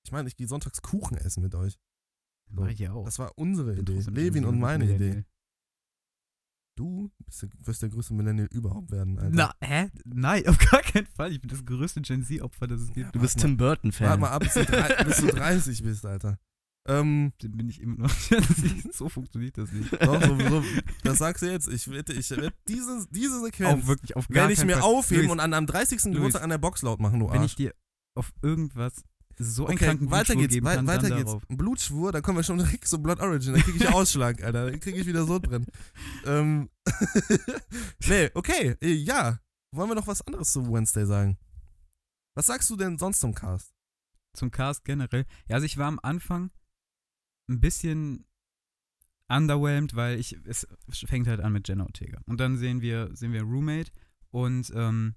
Ich 0.06 0.12
meine, 0.12 0.28
ich 0.28 0.36
gehe 0.36 0.48
sonntags 0.48 0.82
Kuchen 0.82 1.18
essen 1.18 1.42
mit 1.44 1.56
euch. 1.56 1.78
So. 2.50 2.62
Mach 2.62 2.70
ich 2.70 2.80
ja 2.80 2.94
auch. 2.94 3.06
Das 3.06 3.20
war 3.20 3.32
unsere 3.38 3.74
Bin 3.74 3.98
Idee. 3.98 4.10
Levin 4.12 4.46
und 4.46 4.56
ein 4.56 4.60
meine 4.60 4.86
Millennial. 4.86 5.12
Idee. 5.20 5.26
Du? 6.78 7.12
Bist 7.26 7.42
der, 7.42 7.50
wirst 7.64 7.82
der 7.82 7.90
größte 7.90 8.14
Millennial 8.14 8.48
überhaupt 8.52 8.92
werden, 8.92 9.18
Alter. 9.18 9.32
Na, 9.34 9.52
hä? 9.62 9.90
Nein, 10.06 10.46
auf 10.48 10.58
gar 10.60 10.82
keinen 10.82 11.08
Fall. 11.08 11.32
Ich 11.32 11.42
bin 11.42 11.50
das 11.50 11.66
größte 11.66 12.02
Gen 12.02 12.24
Z-Opfer, 12.24 12.68
das 12.68 12.82
es 12.82 12.94
gibt. 12.94 13.16
Du 13.16 13.20
bist 13.20 13.36
Warte 13.38 13.48
Tim 13.48 13.58
Burton-Fan. 13.58 14.08
Warte 14.08 14.22
mal 14.22 14.30
ab, 14.30 14.44
bis 14.44 14.54
du, 14.54 14.64
drei, 14.66 15.04
bis 15.04 15.18
du 15.18 15.28
30 15.28 15.84
bist, 15.84 16.06
Alter. 16.06 16.38
Ähm, 16.88 17.34
Dann 17.40 17.52
bin 17.52 17.68
ich 17.70 17.82
immer 17.82 17.98
noch. 17.98 18.12
So 18.94 19.10
funktioniert 19.10 19.58
das 19.58 19.72
nicht. 19.72 19.92
doch, 20.02 20.22
so, 20.24 20.40
so, 20.50 20.64
das 21.04 21.18
sagst 21.18 21.44
du 21.44 21.52
jetzt. 21.52 21.68
Ich 21.68 21.90
wette, 21.92 22.14
ich 22.14 22.30
werde 22.32 22.54
diese, 22.68 23.06
diese 23.12 23.42
Sequenz 23.44 23.84
Auch 23.84 23.88
wirklich 23.88 24.16
auf 24.16 24.28
gar 24.30 24.36
werde 24.36 24.54
ich 24.54 24.64
mir 24.66 24.74
Fall. 24.78 24.82
aufheben 24.84 25.24
Luis, 25.24 25.32
und 25.34 25.40
an 25.42 25.54
am 25.54 25.66
30. 25.68 26.02
Geburtstag 26.14 26.44
an 26.44 26.50
der 26.50 26.58
Box 26.58 26.82
laut 26.82 27.00
machen, 27.00 27.20
du 27.20 27.28
Wenn 27.30 27.42
Arsch. 27.42 27.52
ich 27.52 27.56
dir 27.56 27.74
auf 28.16 28.32
irgendwas 28.42 29.04
so 29.40 29.68
einen 29.68 29.76
Okay, 29.76 29.86
kranken 29.86 30.10
weiter 30.10 30.34
Blutschwur 30.34 30.42
geht's, 30.42 30.54
geben 30.56 30.66
kann, 30.66 30.88
weiter 30.88 31.10
dann 31.10 31.18
geht's. 31.18 31.26
darauf. 31.32 31.44
Blutschwur, 31.50 32.12
da 32.12 32.22
kommen 32.22 32.38
wir 32.40 32.44
schon 32.44 32.58
direkt 32.58 32.88
zu 32.88 33.00
Blood 33.04 33.20
Origin. 33.20 33.54
Da 33.54 33.60
kriege 33.62 33.78
ich 33.78 33.88
Ausschlag, 33.90 34.42
Alter. 34.44 34.72
Da 34.72 34.78
kriege 34.78 34.98
ich 35.00 35.06
wieder 35.06 35.26
Sodbrennen. 35.26 35.68
ähm, 36.26 36.70
nee, 38.08 38.30
okay, 38.34 38.76
äh, 38.82 38.94
ja. 38.94 39.40
Wollen 39.72 39.90
wir 39.90 39.96
noch 39.96 40.08
was 40.08 40.26
anderes 40.26 40.52
zu 40.54 40.72
Wednesday 40.72 41.06
sagen? 41.06 41.38
Was 42.36 42.48
sagst 42.48 42.70
du 42.70 42.76
denn 42.78 42.98
sonst 42.98 43.20
zum 43.20 43.34
Cast? 43.36 43.74
Zum 44.34 44.50
Cast 44.50 44.86
generell. 44.86 45.26
Ja, 45.48 45.56
also 45.56 45.66
ich 45.66 45.78
war 45.78 45.88
am 45.88 46.00
Anfang 46.02 46.50
ein 47.50 47.60
bisschen 47.60 48.26
underwhelmed, 49.30 49.96
weil 49.96 50.20
ich, 50.20 50.38
es 50.46 50.68
fängt 51.06 51.28
halt 51.28 51.42
an 51.42 51.54
mit 51.54 51.68
Jenna 51.68 51.84
Ortega. 51.86 52.22
Und 52.26 52.40
dann 52.40 52.58
sehen 52.58 52.82
wir, 52.82 53.10
sehen 53.14 53.34
wir 53.34 53.44
Roommate 53.44 53.92
und, 54.32 54.72
ähm, 54.76 55.16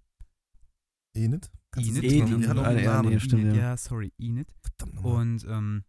Enid? 1.14 1.50
Kannst 1.72 1.90
Enid, 1.90 2.04
Enid, 2.04 2.48
auch 2.50 2.56
ah, 2.56 2.62
einen 2.62 2.84
ja, 2.84 3.02
nee, 3.02 3.20
stimmt, 3.20 3.42
Enid, 3.42 3.56
ja. 3.56 3.62
ja, 3.62 3.76
sorry, 3.76 4.12
Enid. 4.18 4.52
Verdammt. 4.62 5.04
Und, 5.04 5.44
ähm, 5.48 5.84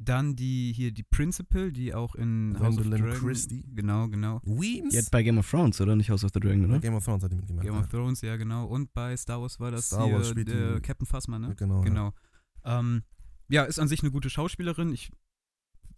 dann 0.00 0.36
die, 0.36 0.72
hier 0.72 0.92
die 0.92 1.02
Principal, 1.02 1.72
die 1.72 1.92
auch 1.92 2.14
in 2.14 2.56
House 2.58 2.76
of 2.78 2.82
Gwendolyn 2.84 3.02
Dragon. 3.02 3.18
Christie. 3.20 3.64
Genau, 3.74 4.08
genau. 4.08 4.40
Weems? 4.44 4.96
Hat 4.96 5.10
bei 5.10 5.22
Game 5.24 5.38
of 5.38 5.50
Thrones, 5.50 5.80
oder? 5.80 5.96
Nicht 5.96 6.08
House 6.08 6.22
of 6.22 6.30
the 6.32 6.38
Dragon, 6.40 6.62
Bei 6.62 6.68
oder? 6.68 6.78
Game 6.78 6.94
of 6.94 7.04
Thrones 7.04 7.24
hat 7.24 7.32
die 7.32 7.36
mitgemacht. 7.36 7.66
Game 7.66 7.76
of 7.76 7.88
Thrones, 7.88 8.20
ja, 8.20 8.36
genau. 8.36 8.66
Und 8.66 8.92
bei 8.94 9.16
Star 9.16 9.40
Wars 9.40 9.58
war 9.58 9.72
das 9.72 9.86
Star 9.86 10.06
hier 10.06 10.14
Wars 10.14 10.32
die- 10.34 10.80
Captain 10.82 11.06
Phasma, 11.06 11.40
ja. 11.40 11.48
ne? 11.48 11.54
Genau. 11.56 11.78
Ja. 11.78 11.84
Genau. 11.84 12.14
Ähm, 12.64 13.02
ja, 13.48 13.64
ist 13.64 13.78
an 13.78 13.88
sich 13.88 14.02
eine 14.02 14.10
gute 14.10 14.30
Schauspielerin. 14.30 14.92
Ich 14.92 15.10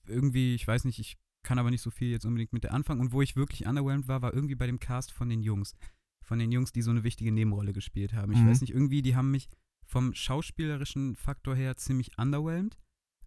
irgendwie, 0.06 0.54
ich 0.54 0.66
weiß 0.66 0.84
nicht, 0.84 0.98
ich 0.98 1.18
kann 1.42 1.58
aber 1.58 1.70
nicht 1.70 1.82
so 1.82 1.90
viel 1.90 2.10
jetzt 2.10 2.24
unbedingt 2.26 2.52
mit 2.52 2.64
der 2.64 2.74
anfangen. 2.74 3.00
Und 3.00 3.12
wo 3.12 3.22
ich 3.22 3.36
wirklich 3.36 3.66
underwhelmed 3.66 4.08
war, 4.08 4.22
war 4.22 4.34
irgendwie 4.34 4.54
bei 4.56 4.66
dem 4.66 4.78
Cast 4.80 5.12
von 5.12 5.28
den 5.28 5.42
Jungs. 5.42 5.74
Von 6.22 6.38
den 6.38 6.52
Jungs, 6.52 6.72
die 6.72 6.82
so 6.82 6.90
eine 6.90 7.02
wichtige 7.04 7.32
Nebenrolle 7.32 7.72
gespielt 7.72 8.12
haben. 8.12 8.32
Ich 8.32 8.40
Mhm. 8.40 8.48
weiß 8.48 8.60
nicht, 8.60 8.72
irgendwie, 8.72 9.02
die 9.02 9.16
haben 9.16 9.30
mich 9.30 9.48
vom 9.86 10.14
schauspielerischen 10.14 11.16
Faktor 11.16 11.56
her 11.56 11.76
ziemlich 11.76 12.18
underwhelmed. 12.18 12.78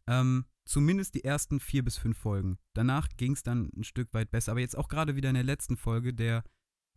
Ähm, 0.08 0.46
zumindest 0.66 1.16
die 1.16 1.24
ersten 1.24 1.60
vier 1.60 1.84
bis 1.84 1.98
fünf 1.98 2.18
Folgen. 2.18 2.58
Danach 2.74 3.08
ging 3.18 3.34
es 3.34 3.44
dann 3.44 3.70
ein 3.76 3.84
Stück 3.84 4.14
weit 4.14 4.32
besser. 4.32 4.52
Aber 4.52 4.62
jetzt 4.62 4.78
auch 4.78 4.88
gerade 4.88 5.16
wieder 5.16 5.30
in 5.30 5.36
der 5.36 5.44
letzten 5.44 5.76
Folge, 5.76 6.14
der, 6.14 6.44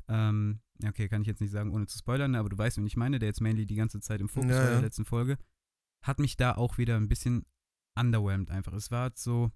ähm, 0.08 0.60
okay, 0.84 1.08
kann 1.08 1.22
ich 1.22 1.28
jetzt 1.28 1.40
nicht 1.40 1.50
sagen, 1.50 1.72
ohne 1.72 1.86
zu 1.86 1.98
spoilern, 1.98 2.32
ne, 2.32 2.38
aber 2.38 2.48
du 2.50 2.58
weißt, 2.58 2.76
wen 2.76 2.86
ich 2.86 2.96
meine, 2.96 3.18
der 3.18 3.28
jetzt 3.28 3.40
mainly 3.40 3.66
die 3.66 3.74
ganze 3.74 4.00
Zeit 4.00 4.20
im 4.20 4.28
Fokus 4.28 4.50
Ja, 4.52 4.58
war 4.62 4.68
in 4.68 4.74
der 4.74 4.80
letzten 4.82 5.04
Folge, 5.04 5.38
hat 6.06 6.18
mich 6.18 6.36
da 6.36 6.52
auch 6.54 6.78
wieder 6.78 6.96
ein 6.96 7.08
bisschen 7.08 7.44
underwhelmed 7.98 8.50
einfach. 8.50 8.72
Es 8.74 8.90
war 8.90 9.02
halt 9.02 9.18
so, 9.18 9.50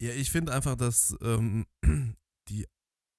Ja, 0.00 0.12
ich 0.12 0.30
finde 0.30 0.52
einfach, 0.52 0.76
dass 0.76 1.16
ähm, 1.20 1.66
die 2.48 2.66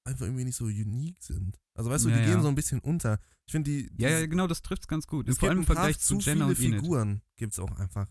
einfach 0.05 0.25
irgendwie 0.25 0.45
nicht 0.45 0.57
so 0.57 0.65
unique 0.65 1.21
sind. 1.21 1.59
Also 1.75 1.89
weißt 1.89 2.05
du, 2.05 2.09
Ja, 2.09 2.17
die 2.17 2.23
ja. 2.23 2.33
gehen 2.33 2.41
so 2.41 2.47
ein 2.47 2.55
bisschen 2.55 2.79
unter. 2.79 3.19
Ich 3.45 3.51
finde 3.51 3.71
die, 3.71 3.89
die 3.93 4.03
ja, 4.03 4.09
ja, 4.09 4.25
genau, 4.25 4.47
das 4.47 4.61
trifft 4.61 4.83
es 4.83 4.87
ganz 4.87 5.07
gut. 5.07 5.27
es 5.29 5.37
Vor 5.37 5.47
gibt 5.47 5.49
allem 5.51 5.59
im 5.59 5.65
Vergleich 5.65 5.99
zu 5.99 6.17
zu 6.17 6.29
Jenna 6.29 6.47
viele 6.47 6.57
und 6.57 6.59
Enid. 6.65 6.79
Figuren 6.81 7.21
gibt's 7.37 7.59
auch 7.59 7.71
einfach. 7.77 8.07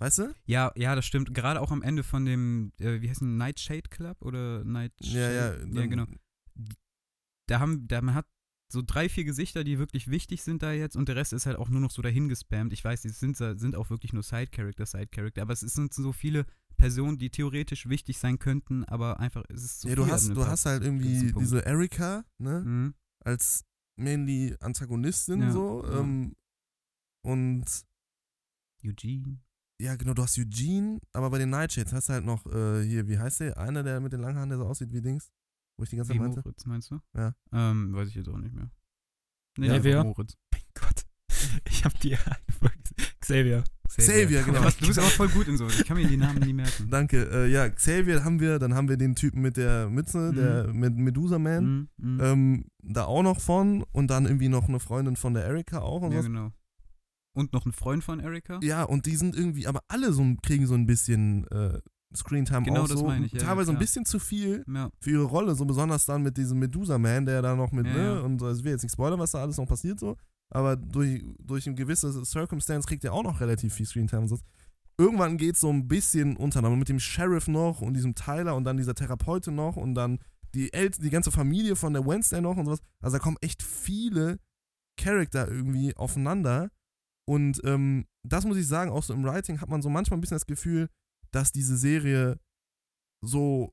Weißt 0.00 0.18
du? 0.18 0.34
Ja, 0.44 0.72
ja, 0.76 0.94
das 0.94 1.06
stimmt. 1.06 1.32
Gerade 1.34 1.60
auch 1.60 1.70
am 1.70 1.82
Ende 1.82 2.02
von 2.02 2.24
dem, 2.24 2.72
äh, 2.78 3.00
wie 3.00 3.08
heißt 3.08 3.22
es, 3.22 3.26
Nightshade 3.28 3.88
Club 3.88 4.20
oder 4.22 4.64
Nightshade? 4.64 5.18
Ja, 5.18 5.30
ja. 5.30 5.64
ja, 5.64 5.86
genau. 5.86 6.06
Da 7.46 7.60
haben, 7.60 7.86
da 7.88 8.02
man 8.02 8.14
hat 8.14 8.26
so 8.74 8.82
drei, 8.84 9.08
vier 9.08 9.24
Gesichter, 9.24 9.64
die 9.64 9.78
wirklich 9.78 10.08
wichtig 10.08 10.42
sind 10.42 10.62
da 10.62 10.72
jetzt 10.72 10.96
und 10.96 11.08
der 11.08 11.16
Rest 11.16 11.32
ist 11.32 11.46
halt 11.46 11.56
auch 11.56 11.70
nur 11.70 11.80
noch 11.80 11.90
so 11.90 12.02
dahin 12.02 12.28
gespammt. 12.28 12.72
Ich 12.74 12.84
weiß, 12.84 13.00
die 13.02 13.08
sind, 13.08 13.36
sind 13.38 13.74
auch 13.76 13.88
wirklich 13.88 14.12
nur 14.12 14.22
Side-Character, 14.22 14.84
Side-Character, 14.84 15.40
aber 15.40 15.54
es 15.54 15.60
sind 15.60 15.94
so 15.94 16.12
viele 16.12 16.44
Personen, 16.76 17.16
die 17.16 17.30
theoretisch 17.30 17.88
wichtig 17.88 18.18
sein 18.18 18.38
könnten, 18.38 18.84
aber 18.84 19.20
einfach, 19.20 19.44
es 19.48 19.64
ist 19.64 19.80
so 19.80 19.88
ja, 19.88 19.94
du 19.94 20.04
viel 20.04 20.12
hast, 20.12 20.24
an 20.24 20.30
einem 20.32 20.34
du 20.36 20.46
hast 20.46 20.66
halt 20.66 20.82
irgendwie 20.82 21.32
diese 21.32 21.64
Erika, 21.64 22.24
ne? 22.38 22.60
Mhm. 22.60 22.94
Als 23.24 23.64
mainly 23.96 24.56
Antagonistin 24.60 25.40
Ja, 25.40 25.50
so. 25.52 25.84
ja. 25.84 26.00
Ähm, 26.00 26.34
und 27.24 27.64
Eugene. 28.84 29.38
ja, 29.80 29.96
genau, 29.96 30.14
du 30.14 30.22
hast 30.22 30.36
Eugene, 30.38 31.00
aber 31.12 31.30
bei 31.30 31.38
den 31.38 31.50
Nightshades 31.50 31.92
hast 31.92 32.08
du 32.08 32.12
halt 32.14 32.24
noch, 32.24 32.44
äh, 32.46 32.82
hier, 32.84 33.08
wie 33.08 33.18
heißt 33.18 33.40
der? 33.40 33.56
Einer, 33.56 33.82
der 33.82 34.00
mit 34.00 34.12
den 34.12 34.20
langen 34.20 34.36
Haaren, 34.36 34.50
der 34.50 34.58
so 34.58 34.66
aussieht 34.66 34.92
wie 34.92 35.00
Dings. 35.00 35.30
Wo 35.76 35.84
ich 35.84 35.90
die 35.90 35.96
ganze 35.96 36.10
Wie 36.12 36.18
Zeit 36.18 36.22
meinte. 36.26 36.40
Moritz, 36.44 36.66
meinst 36.66 36.90
du? 36.90 37.00
Ja. 37.16 37.34
Ähm, 37.52 37.92
weiß 37.94 38.08
ich 38.08 38.14
jetzt 38.14 38.28
auch 38.28 38.38
nicht 38.38 38.54
mehr. 38.54 38.70
Nee, 39.58 39.68
Ja, 39.68 39.82
wer? 39.84 40.04
Moritz. 40.04 40.36
Mein 40.52 40.62
Gott. 40.74 41.04
Ich 41.68 41.84
hab 41.84 41.98
die 42.00 42.16
Folge. 42.58 42.74
Xavier. 43.20 43.64
Xavier, 43.88 44.42
genau. 44.44 44.62
Du, 44.64 44.70
du 44.80 44.86
bist 44.86 44.98
aber 44.98 45.08
voll 45.08 45.28
gut 45.28 45.46
in 45.46 45.56
so. 45.56 45.66
Ich 45.68 45.84
kann 45.84 45.96
mir 45.96 46.06
die 46.08 46.16
Namen 46.16 46.40
nie 46.40 46.52
merken. 46.52 46.88
Danke. 46.90 47.28
Äh, 47.30 47.50
ja, 47.50 47.68
Xavier 47.68 48.24
haben 48.24 48.40
wir, 48.40 48.58
dann 48.58 48.74
haben 48.74 48.88
wir 48.88 48.96
den 48.96 49.14
Typen 49.14 49.40
mit 49.42 49.56
der 49.56 49.88
Mütze, 49.90 50.32
Mhm. 50.32 50.36
der 50.36 50.72
mit 50.72 50.96
Medusa 50.96 51.38
Man. 51.38 51.88
Mhm, 51.98 52.14
mhm. 52.14 52.20
Ähm, 52.20 52.64
da 52.82 53.04
auch 53.04 53.22
noch 53.22 53.40
von 53.40 53.84
und 53.92 54.08
dann 54.08 54.24
irgendwie 54.26 54.48
noch 54.48 54.68
eine 54.68 54.80
Freundin 54.80 55.16
von 55.16 55.34
der 55.34 55.44
Erika 55.44 55.80
auch 55.80 56.02
und 56.02 56.12
ja, 56.12 56.18
was. 56.18 56.26
genau. 56.26 56.50
Und 57.34 57.52
noch 57.52 57.66
ein 57.66 57.72
Freund 57.72 58.02
von 58.04 58.20
Erika. 58.20 58.60
Ja, 58.62 58.84
und 58.84 59.06
die 59.06 59.16
sind 59.16 59.34
irgendwie, 59.36 59.66
aber 59.66 59.80
alle 59.88 60.12
so 60.12 60.24
kriegen 60.42 60.66
so 60.66 60.74
ein 60.74 60.86
bisschen 60.86 61.46
äh, 61.48 61.80
Screentime 62.16 62.62
Genau 62.62 62.82
auch 62.82 62.88
das 62.88 62.98
so. 63.00 63.06
meine 63.06 63.26
ich, 63.26 63.32
ja, 63.32 63.40
Teilweise 63.40 63.70
ein 63.70 63.74
klar. 63.76 63.80
bisschen 63.80 64.04
zu 64.04 64.18
viel 64.18 64.64
Ja. 64.72 64.90
für 65.00 65.10
ihre 65.10 65.24
Rolle, 65.24 65.54
so 65.54 65.64
besonders 65.64 66.04
dann 66.06 66.22
mit 66.22 66.36
diesem 66.36 66.58
Medusa 66.58 66.98
Man, 66.98 67.26
der 67.26 67.42
da 67.42 67.54
noch 67.56 67.72
mit, 67.72 67.86
Ja, 67.86 67.92
ne, 67.92 68.04
ja. 68.04 68.20
und 68.20 68.42
also 68.42 68.58
ich 68.58 68.64
will 68.64 68.72
jetzt 68.72 68.82
nicht 68.82 68.92
spoilern, 68.92 69.18
was 69.18 69.32
da 69.32 69.40
alles 69.42 69.56
noch 69.58 69.66
passiert 69.66 69.98
so, 70.00 70.16
aber 70.50 70.76
durch, 70.76 71.24
durch 71.38 71.66
ein 71.66 71.74
gewisses 71.76 72.30
Circumstance 72.30 72.86
kriegt 72.86 73.04
er 73.04 73.12
auch 73.12 73.22
noch 73.24 73.40
relativ 73.40 73.74
viel 73.74 73.86
Screentime 73.86 74.22
und 74.22 74.28
so. 74.28 74.38
Irgendwann 74.96 75.36
geht 75.38 75.56
es 75.56 75.60
so 75.60 75.70
ein 75.70 75.88
bisschen 75.88 76.36
unter, 76.36 76.60
aber 76.60 76.76
mit 76.76 76.88
dem 76.88 77.00
Sheriff 77.00 77.48
noch 77.48 77.80
und 77.80 77.94
diesem 77.94 78.14
Tyler 78.14 78.54
und 78.54 78.62
dann 78.64 78.76
dieser 78.76 78.94
Therapeutin 78.94 79.54
noch 79.56 79.76
und 79.76 79.94
dann 79.96 80.20
die, 80.54 80.72
El 80.72 80.90
die 80.90 81.10
ganze 81.10 81.32
Familie 81.32 81.74
von 81.74 81.92
der 81.94 82.06
Wednesday 82.06 82.40
noch 82.40 82.56
und 82.56 82.66
sowas. 82.66 82.78
Also 83.00 83.16
da 83.16 83.22
kommen 83.22 83.36
echt 83.40 83.60
viele 83.64 84.38
Charakter 84.96 85.48
irgendwie 85.50 85.96
aufeinander. 85.96 86.70
Und 87.26 87.60
ähm, 87.64 88.04
das 88.22 88.44
muss 88.44 88.56
ich 88.56 88.68
sagen, 88.68 88.90
auch 88.92 89.02
so 89.02 89.14
im 89.14 89.24
Writing 89.24 89.60
hat 89.60 89.68
man 89.68 89.82
so 89.82 89.88
manchmal 89.90 90.18
ein 90.18 90.20
bisschen 90.20 90.36
das 90.36 90.46
Gefühl, 90.46 90.88
dass 91.34 91.52
diese 91.52 91.76
Serie 91.76 92.38
so, 93.22 93.72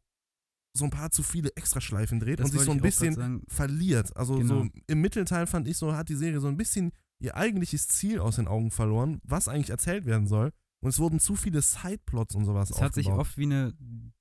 so 0.74 0.86
ein 0.86 0.90
paar 0.92 1.12
zu 1.12 1.24
viele 1.24 1.50
Extraschleifen 1.56 2.20
dreht 2.20 2.40
Das 2.40 2.48
und 2.52 2.58
sich 2.58 2.62
so 2.62 2.72
ein 2.72 2.82
bisschen 2.82 3.44
verliert. 3.50 4.16
Also 4.16 4.38
Genau. 4.38 4.64
so 4.64 4.70
im 4.88 5.02
Mittelteil 5.02 5.48
fand 5.48 5.68
ich 5.68 5.78
so, 5.78 5.94
hat 5.96 6.10
die 6.10 6.16
Serie 6.16 6.40
so 6.40 6.48
ein 6.48 6.58
bisschen 6.58 6.92
ihr 7.20 7.36
eigentliches 7.36 7.88
Ziel 7.88 8.20
aus 8.20 8.38
den 8.38 8.48
Augen 8.48 8.72
verloren, 8.72 9.20
was 9.24 9.48
eigentlich 9.48 9.70
erzählt 9.70 10.06
werden 10.06 10.28
soll. 10.28 10.52
Und 10.84 10.90
es 10.90 10.98
wurden 10.98 11.20
zu 11.20 11.36
viele 11.36 11.62
Sideplots 11.62 12.34
und 12.34 12.46
sowas 12.46 12.72
Es 12.72 12.82
hat 12.82 12.96
sich 12.96 13.08
oft 13.10 13.38
wie 13.38 13.44
eine, 13.44 13.74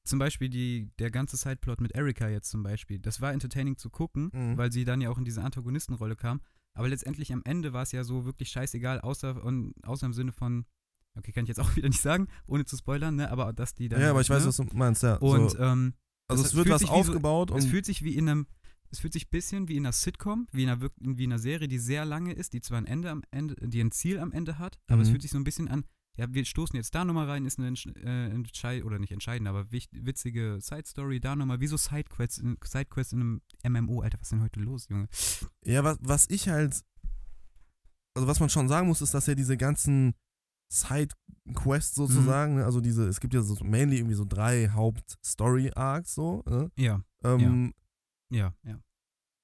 zum 0.04 0.18
Beispiel 0.18 0.50
die, 0.50 0.90
der 0.98 1.10
ganze 1.10 1.38
Sideplot 1.38 1.80
mit 1.80 1.92
Erika 1.92 2.28
jetzt 2.28 2.50
zum 2.50 2.62
Beispiel, 2.62 2.98
das 2.98 3.22
war 3.22 3.32
entertaining 3.32 3.78
zu 3.78 3.88
gucken, 3.88 4.30
Mhm. 4.34 4.58
weil 4.58 4.70
sie 4.70 4.84
dann 4.84 5.00
ja 5.00 5.08
auch 5.08 5.16
in 5.16 5.24
diese 5.24 5.42
Antagonistenrolle 5.42 6.16
kam. 6.16 6.42
Aber 6.74 6.88
letztendlich 6.88 7.32
am 7.32 7.40
Ende 7.46 7.72
war 7.72 7.82
es 7.84 7.92
ja 7.92 8.04
so 8.04 8.26
wirklich 8.26 8.50
scheißegal, 8.50 9.00
außer, 9.00 9.42
und, 9.42 9.72
außer 9.84 10.04
im 10.04 10.12
Sinne 10.12 10.32
von, 10.32 10.66
okay, 11.16 11.32
kann 11.32 11.44
ich 11.44 11.48
jetzt 11.48 11.60
auch 11.60 11.74
wieder 11.76 11.88
nicht 11.88 12.00
sagen, 12.00 12.28
ohne 12.46 12.64
zu 12.64 12.76
spoilern, 12.76 13.16
ne, 13.16 13.30
aber 13.30 13.52
dass 13.52 13.74
die 13.74 13.88
dann. 13.88 14.00
Ja, 14.00 14.10
aber 14.10 14.20
ich 14.20 14.30
weiß, 14.30 14.42
ne? 14.42 14.48
was 14.48 14.56
du 14.56 14.64
meinst, 14.74 15.02
ja. 15.02 15.16
Und 15.16 15.50
so, 15.52 15.58
ähm, 15.58 15.94
also 16.28 16.44
es 16.44 16.54
wird 16.54 16.68
was 16.68 16.82
wie 16.82 16.86
so- 16.86 16.92
aufgebaut 16.92 17.50
es 17.50 17.64
und 17.64 17.70
fühlt 17.70 17.84
sich 17.86 18.02
wie 18.04 18.16
in 18.16 18.28
einem, 18.28 18.46
es 18.90 19.00
fühlt 19.00 19.12
sich 19.12 19.26
ein 19.26 19.30
bisschen 19.30 19.68
wie 19.68 19.76
in 19.76 19.84
einer 19.86 19.92
Sitcom, 19.92 20.46
wie 20.52 20.62
in 20.64 20.68
einer, 20.70 20.80
wie 20.98 21.24
in 21.24 21.32
einer 21.32 21.38
Serie, 21.38 21.68
die 21.68 21.78
sehr 21.78 22.04
lange 22.04 22.32
ist, 22.32 22.52
die 22.52 22.60
zwar 22.60 22.78
ein 22.78 22.86
Ende 22.86 23.10
am 23.10 23.22
Ende, 23.30 23.54
die 23.68 23.80
ein 23.80 23.90
Ziel 23.92 24.18
am 24.18 24.32
Ende 24.32 24.58
hat, 24.58 24.78
aber 24.88 25.02
es 25.02 25.08
Mhm. 25.08 25.12
fühlt 25.12 25.22
sich 25.22 25.30
so 25.30 25.38
ein 25.38 25.44
bisschen 25.44 25.68
an, 25.68 25.84
ja, 26.16 26.26
wir 26.34 26.44
stoßen 26.44 26.76
jetzt 26.76 26.94
da 26.94 27.04
nochmal 27.04 27.28
rein, 27.30 27.46
ist 27.46 27.58
eine 27.60 27.72
äh, 28.02 28.30
entscheid 28.30 28.84
oder 28.84 28.98
nicht 28.98 29.12
entscheidende, 29.12 29.48
aber 29.50 29.70
witzige 29.70 30.58
Side-Story, 30.60 31.20
da 31.20 31.34
nochmal, 31.36 31.60
wie 31.60 31.68
so 31.68 31.76
Sidequests 31.76 32.38
in, 32.38 32.56
Sidequests 32.64 33.12
in 33.12 33.40
einem 33.64 33.84
MMO, 33.84 34.00
Alter, 34.02 34.18
was 34.18 34.26
ist 34.26 34.32
denn 34.32 34.42
heute 34.42 34.60
los, 34.60 34.88
Junge? 34.88 35.08
Ja, 35.64 35.82
was, 35.84 35.98
was 36.02 36.26
ich 36.28 36.48
halt, 36.48 36.82
also 38.14 38.26
was 38.26 38.40
man 38.40 38.50
schon 38.50 38.68
sagen 38.68 38.88
muss, 38.88 39.00
ist, 39.02 39.14
dass 39.14 39.26
ja 39.26 39.34
diese 39.34 39.56
ganzen 39.56 40.14
Side-Quests 40.72 41.94
sozusagen, 41.96 42.56
ne, 42.56 42.64
also 42.64 42.80
diese, 42.80 43.08
es 43.08 43.20
gibt 43.20 43.34
ja 43.34 43.42
so 43.42 43.56
mainly 43.64 43.96
irgendwie 43.98 44.14
so 44.14 44.24
drei 44.24 44.68
Haupt-Story-Arcs 44.68 46.14
so, 46.14 46.42
ne? 46.46 46.70
Ja, 46.76 47.02
ähm, 47.24 47.74
ja, 48.32 48.54
ja. 48.62 48.80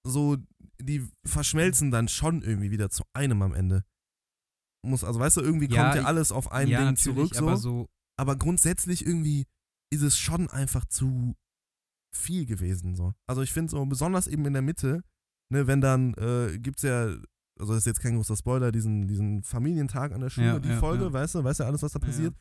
so, 0.06 0.36
die 0.80 1.06
verschmelzen 1.24 1.90
dann 1.90 2.08
schon 2.08 2.42
irgendwie 2.42 2.70
wieder 2.70 2.90
zu 2.90 3.02
einem 3.12 3.42
am 3.42 3.54
Ende. 3.54 3.84
Muss, 4.84 5.02
also 5.02 5.18
weißt 5.18 5.38
du, 5.38 5.40
irgendwie 5.40 5.68
Ja, 5.68 5.82
kommt 5.82 5.96
ja 5.96 6.04
alles 6.04 6.30
auf 6.30 6.52
ein 6.52 6.68
ja, 6.68 6.84
Ding 6.84 6.96
zurück 6.96 7.34
so. 7.34 7.42
aber 7.42 7.56
so, 7.56 7.88
aber 8.16 8.36
grundsätzlich 8.36 9.04
irgendwie 9.04 9.46
ist 9.92 10.02
es 10.02 10.16
schon 10.16 10.48
einfach 10.48 10.84
zu 10.84 11.34
viel 12.14 12.46
gewesen. 12.46 12.94
So. 12.94 13.14
Also 13.26 13.42
ich 13.42 13.52
finde 13.52 13.70
so, 13.70 13.84
besonders 13.84 14.28
eben 14.28 14.46
in 14.46 14.52
der 14.52 14.62
Mitte, 14.62 15.02
ne, 15.50 15.66
wenn 15.66 15.80
dann, 15.80 16.14
äh, 16.14 16.58
gibt's 16.58 16.82
ja, 16.82 17.16
also 17.58 17.72
das 17.72 17.80
ist 17.82 17.86
jetzt 17.86 18.00
kein 18.00 18.16
großer 18.16 18.36
Spoiler, 18.36 18.72
diesen, 18.72 19.08
diesen 19.08 19.42
Familientag 19.42 20.12
an 20.12 20.20
der 20.20 20.30
Schule, 20.30 20.46
Ja, 20.46 20.58
die 20.58 20.68
ja, 20.68 20.76
Folge, 20.78 21.04
ja. 21.04 21.12
weißt 21.12 21.36
du, 21.36 21.44
weißt 21.44 21.60
ja 21.60 21.66
alles, 21.66 21.82
was 21.82 21.92
da 21.92 21.98
passiert. 21.98 22.34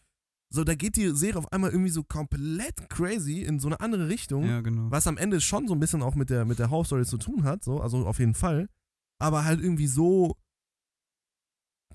So, 0.50 0.64
da 0.64 0.76
geht 0.76 0.96
die 0.96 1.10
Serie 1.16 1.40
auf 1.40 1.52
einmal 1.52 1.72
irgendwie 1.72 1.90
so 1.90 2.04
komplett 2.04 2.90
crazy 2.90 3.42
in 3.42 3.60
so 3.60 3.68
eine 3.68 3.80
andere 3.80 4.10
Richtung. 4.10 4.46
Ja, 4.46 4.62
genau. 4.62 4.92
Was 4.92 5.08
am 5.08 5.18
Ende 5.18 5.42
schon 5.42 5.68
so 5.68 5.74
ein 5.74 5.80
bisschen 5.80 6.02
auch 6.04 6.16
mit 6.16 6.30
der, 6.30 6.46
mit 6.46 6.60
der 6.60 6.70
Hauptstory 6.70 7.06
zu 7.06 7.18
tun 7.18 7.44
hat, 7.44 7.64
so, 7.64 7.82
also 7.82 8.06
auf 8.06 8.20
jeden 8.20 8.36
Fall. 8.36 8.68
Aber 9.20 9.44
halt 9.46 9.60
irgendwie 9.62 9.88
so 9.88 10.36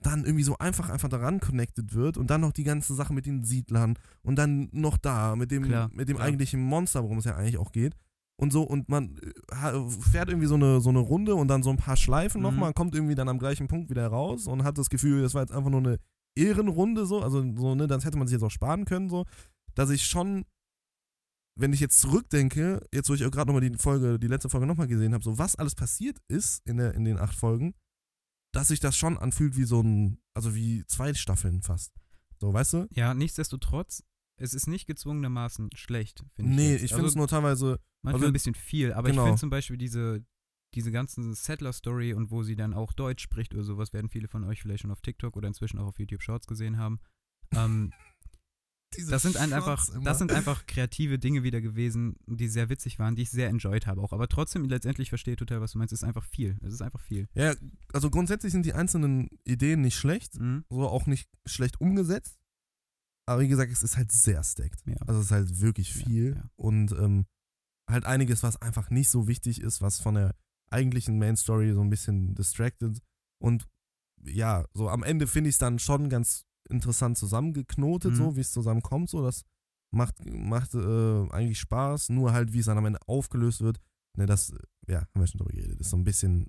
dann 0.02 0.24
irgendwie 0.24 0.44
so 0.44 0.56
einfach 0.58 0.88
einfach 0.88 1.08
daran 1.08 1.40
connected 1.40 1.94
wird 1.94 2.16
und 2.16 2.30
dann 2.30 2.40
noch 2.40 2.52
die 2.52 2.64
ganze 2.64 2.94
Sache 2.94 3.12
mit 3.12 3.26
den 3.26 3.44
Siedlern 3.44 3.98
und 4.22 4.36
dann 4.36 4.68
noch 4.72 4.96
da 4.96 5.36
mit 5.36 5.50
dem 5.50 5.64
Klar, 5.64 5.90
mit 5.92 6.08
dem 6.08 6.16
klar. 6.16 6.26
eigentlichen 6.28 6.60
Monster, 6.60 7.02
worum 7.02 7.18
es 7.18 7.24
ja 7.24 7.36
eigentlich 7.36 7.58
auch 7.58 7.72
geht. 7.72 7.94
Und 8.40 8.52
so, 8.52 8.62
und 8.62 8.88
man 8.88 9.18
äh, 9.18 9.90
fährt 10.00 10.30
irgendwie 10.30 10.46
so 10.46 10.54
eine, 10.54 10.80
so 10.80 10.88
eine 10.88 11.00
Runde 11.00 11.34
und 11.34 11.48
dann 11.48 11.62
so 11.62 11.68
ein 11.68 11.76
paar 11.76 11.96
Schleifen 11.96 12.40
Mhm. 12.40 12.46
nochmal, 12.46 12.72
kommt 12.72 12.94
irgendwie 12.94 13.14
dann 13.14 13.28
am 13.28 13.38
gleichen 13.38 13.68
Punkt 13.68 13.90
wieder 13.90 14.06
raus 14.06 14.46
und 14.46 14.64
hat 14.64 14.78
das 14.78 14.88
Gefühl, 14.88 15.20
das 15.20 15.34
war 15.34 15.42
jetzt 15.42 15.52
einfach 15.52 15.68
nur 15.70 15.80
eine 15.80 15.98
Ehrenrunde, 16.34 17.04
so, 17.04 17.20
also 17.20 17.42
so, 17.54 17.74
ne, 17.74 17.86
das 17.86 18.06
hätte 18.06 18.16
man 18.16 18.26
sich 18.26 18.34
jetzt 18.36 18.42
auch 18.42 18.50
sparen 18.50 18.86
können, 18.86 19.10
so, 19.10 19.26
dass 19.74 19.90
ich 19.90 20.06
schon, 20.06 20.46
wenn 21.54 21.74
ich 21.74 21.80
jetzt 21.80 22.00
zurückdenke, 22.00 22.82
jetzt 22.94 23.10
wo 23.10 23.14
ich 23.14 23.26
auch 23.26 23.30
gerade 23.30 23.52
nochmal 23.52 23.68
die 23.68 23.76
Folge, 23.76 24.18
die 24.18 24.28
letzte 24.28 24.48
Folge 24.48 24.66
nochmal 24.66 24.88
gesehen 24.88 25.12
habe, 25.12 25.22
so 25.22 25.36
was 25.36 25.56
alles 25.56 25.74
passiert 25.74 26.16
ist 26.28 26.66
in, 26.66 26.78
der, 26.78 26.94
in 26.94 27.04
den 27.04 27.18
acht 27.18 27.34
Folgen, 27.34 27.74
dass 28.54 28.68
sich 28.68 28.80
das 28.80 28.96
schon 28.96 29.18
anfühlt 29.18 29.56
wie 29.58 29.64
so 29.64 29.82
ein, 29.82 30.18
also 30.32 30.54
wie 30.54 30.84
zwei 30.86 31.12
Staffeln 31.12 31.60
fast. 31.60 31.92
So, 32.38 32.54
weißt 32.54 32.72
du? 32.72 32.86
Ja, 32.92 33.12
nichtsdestotrotz, 33.12 34.02
es 34.40 34.54
ist 34.54 34.66
nicht 34.66 34.86
gezwungenermaßen 34.86 35.70
schlecht, 35.74 36.24
finde 36.34 36.50
ich. 36.50 36.56
Nee, 36.56 36.74
ich 36.76 36.90
finde 36.92 37.06
es 37.06 37.10
also, 37.12 37.18
nur 37.18 37.28
teilweise, 37.28 37.78
manchmal 38.02 38.14
also- 38.14 38.26
ein 38.26 38.32
bisschen 38.32 38.54
viel, 38.54 38.92
aber 38.92 39.10
genau. 39.10 39.22
ich 39.22 39.26
finde 39.28 39.40
zum 39.40 39.50
Beispiel 39.50 39.76
diese, 39.76 40.24
diese 40.74 40.90
ganzen 40.92 41.34
Settler-Story 41.34 42.14
und 42.14 42.30
wo 42.30 42.42
sie 42.42 42.56
dann 42.56 42.74
auch 42.74 42.92
Deutsch 42.92 43.22
spricht 43.22 43.54
oder 43.54 43.64
sowas, 43.64 43.92
werden 43.92 44.08
viele 44.08 44.28
von 44.28 44.44
euch 44.44 44.62
vielleicht 44.62 44.82
schon 44.82 44.90
auf 44.90 45.00
TikTok 45.02 45.36
oder 45.36 45.48
inzwischen 45.48 45.78
auch 45.78 45.86
auf 45.86 45.98
YouTube 45.98 46.22
Shorts 46.22 46.46
gesehen 46.46 46.78
haben. 46.78 47.00
Ähm, 47.54 47.92
das 49.08 49.22
sind 49.22 49.36
ein 49.36 49.52
einfach, 49.52 49.88
immer. 49.90 50.04
das 50.04 50.18
sind 50.18 50.32
einfach 50.32 50.66
kreative 50.66 51.18
Dinge 51.18 51.42
wieder 51.42 51.60
gewesen, 51.60 52.16
die 52.26 52.48
sehr 52.48 52.68
witzig 52.70 52.98
waren, 52.98 53.14
die 53.16 53.22
ich 53.22 53.30
sehr 53.30 53.48
enjoyed 53.48 53.86
habe 53.86 54.00
auch. 54.00 54.12
Aber 54.12 54.26
trotzdem 54.28 54.64
letztendlich 54.64 55.10
verstehe 55.10 55.34
ich 55.34 55.38
total, 55.38 55.60
was 55.60 55.72
du 55.72 55.78
meinst. 55.78 55.92
Es 55.92 56.00
ist 56.00 56.08
einfach 56.08 56.24
viel. 56.24 56.56
Es 56.62 56.72
ist 56.74 56.82
einfach 56.82 57.00
viel. 57.00 57.28
Ja, 57.34 57.54
also 57.92 58.10
grundsätzlich 58.10 58.52
sind 58.52 58.64
die 58.64 58.72
einzelnen 58.72 59.28
Ideen 59.44 59.82
nicht 59.82 59.96
schlecht, 59.96 60.38
Mhm. 60.40 60.64
so 60.70 60.88
auch 60.88 61.06
nicht 61.06 61.28
schlecht 61.46 61.80
umgesetzt. 61.80 62.39
Aber 63.30 63.42
wie 63.42 63.48
gesagt, 63.48 63.70
es 63.70 63.84
ist 63.84 63.96
halt 63.96 64.10
sehr 64.10 64.42
stacked. 64.42 64.84
Ja. 64.86 64.96
Also 65.06 65.20
es 65.20 65.26
ist 65.26 65.30
halt 65.30 65.60
wirklich 65.60 65.94
viel 65.94 66.34
ja. 66.34 66.50
und 66.56 66.90
ähm, 66.90 67.26
halt 67.88 68.04
einiges, 68.04 68.42
was 68.42 68.60
einfach 68.60 68.90
nicht 68.90 69.08
so 69.08 69.28
wichtig 69.28 69.60
ist, 69.60 69.80
was 69.80 70.00
von 70.00 70.16
der 70.16 70.34
eigentlichen 70.68 71.16
Main 71.16 71.36
Story 71.36 71.72
so 71.72 71.80
ein 71.80 71.90
bisschen 71.90 72.34
distracted. 72.34 73.00
Und 73.40 73.68
ja, 74.24 74.64
so 74.74 74.88
am 74.88 75.04
Ende 75.04 75.28
finde 75.28 75.48
ich 75.48 75.54
es 75.54 75.58
dann 75.60 75.78
schon 75.78 76.08
ganz 76.08 76.44
interessant 76.68 77.18
zusammengeknotet, 77.18 78.12
Mhm. 78.12 78.16
so 78.16 78.36
wie 78.36 78.40
es 78.40 78.50
zusammenkommt. 78.50 79.10
So, 79.10 79.22
das 79.22 79.44
macht, 79.94 80.24
macht 80.24 80.74
äh, 80.74 81.30
eigentlich 81.30 81.60
Spaß. 81.60 82.08
Nur 82.08 82.32
halt, 82.32 82.52
wie 82.52 82.58
es 82.58 82.66
dann 82.66 82.78
am 82.78 82.86
Ende 82.86 82.98
aufgelöst 83.06 83.60
wird. 83.60 83.80
Ne, 84.18 84.26
das, 84.26 84.52
ja, 84.88 85.02
haben 85.02 85.20
wir 85.20 85.28
schon 85.28 85.38
drüber 85.38 85.52
geredet. 85.52 85.80
Ist 85.80 85.90
so 85.90 85.96
ein 85.96 86.02
bisschen, 86.02 86.48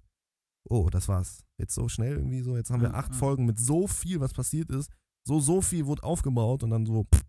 oh, 0.68 0.90
das 0.90 1.08
war's. 1.08 1.46
Jetzt 1.60 1.76
so 1.76 1.88
schnell 1.90 2.16
irgendwie 2.18 2.42
so. 2.42 2.58
Jetzt 2.58 2.72
haben 2.72 2.82
wir 2.82 2.96
acht 2.96 3.12
ja. 3.12 3.18
Folgen 3.18 3.46
mit 3.46 3.60
so 3.60 3.86
viel, 3.86 4.20
was 4.20 4.34
passiert 4.34 4.72
ist. 4.72 4.90
So, 5.28 5.40
so 5.40 5.62
viel 5.62 5.86
wurde 5.86 6.04
aufgebaut 6.04 6.64
und 6.64 6.70
dann 6.72 6.86
so 6.86 7.04
pff, 7.14 7.22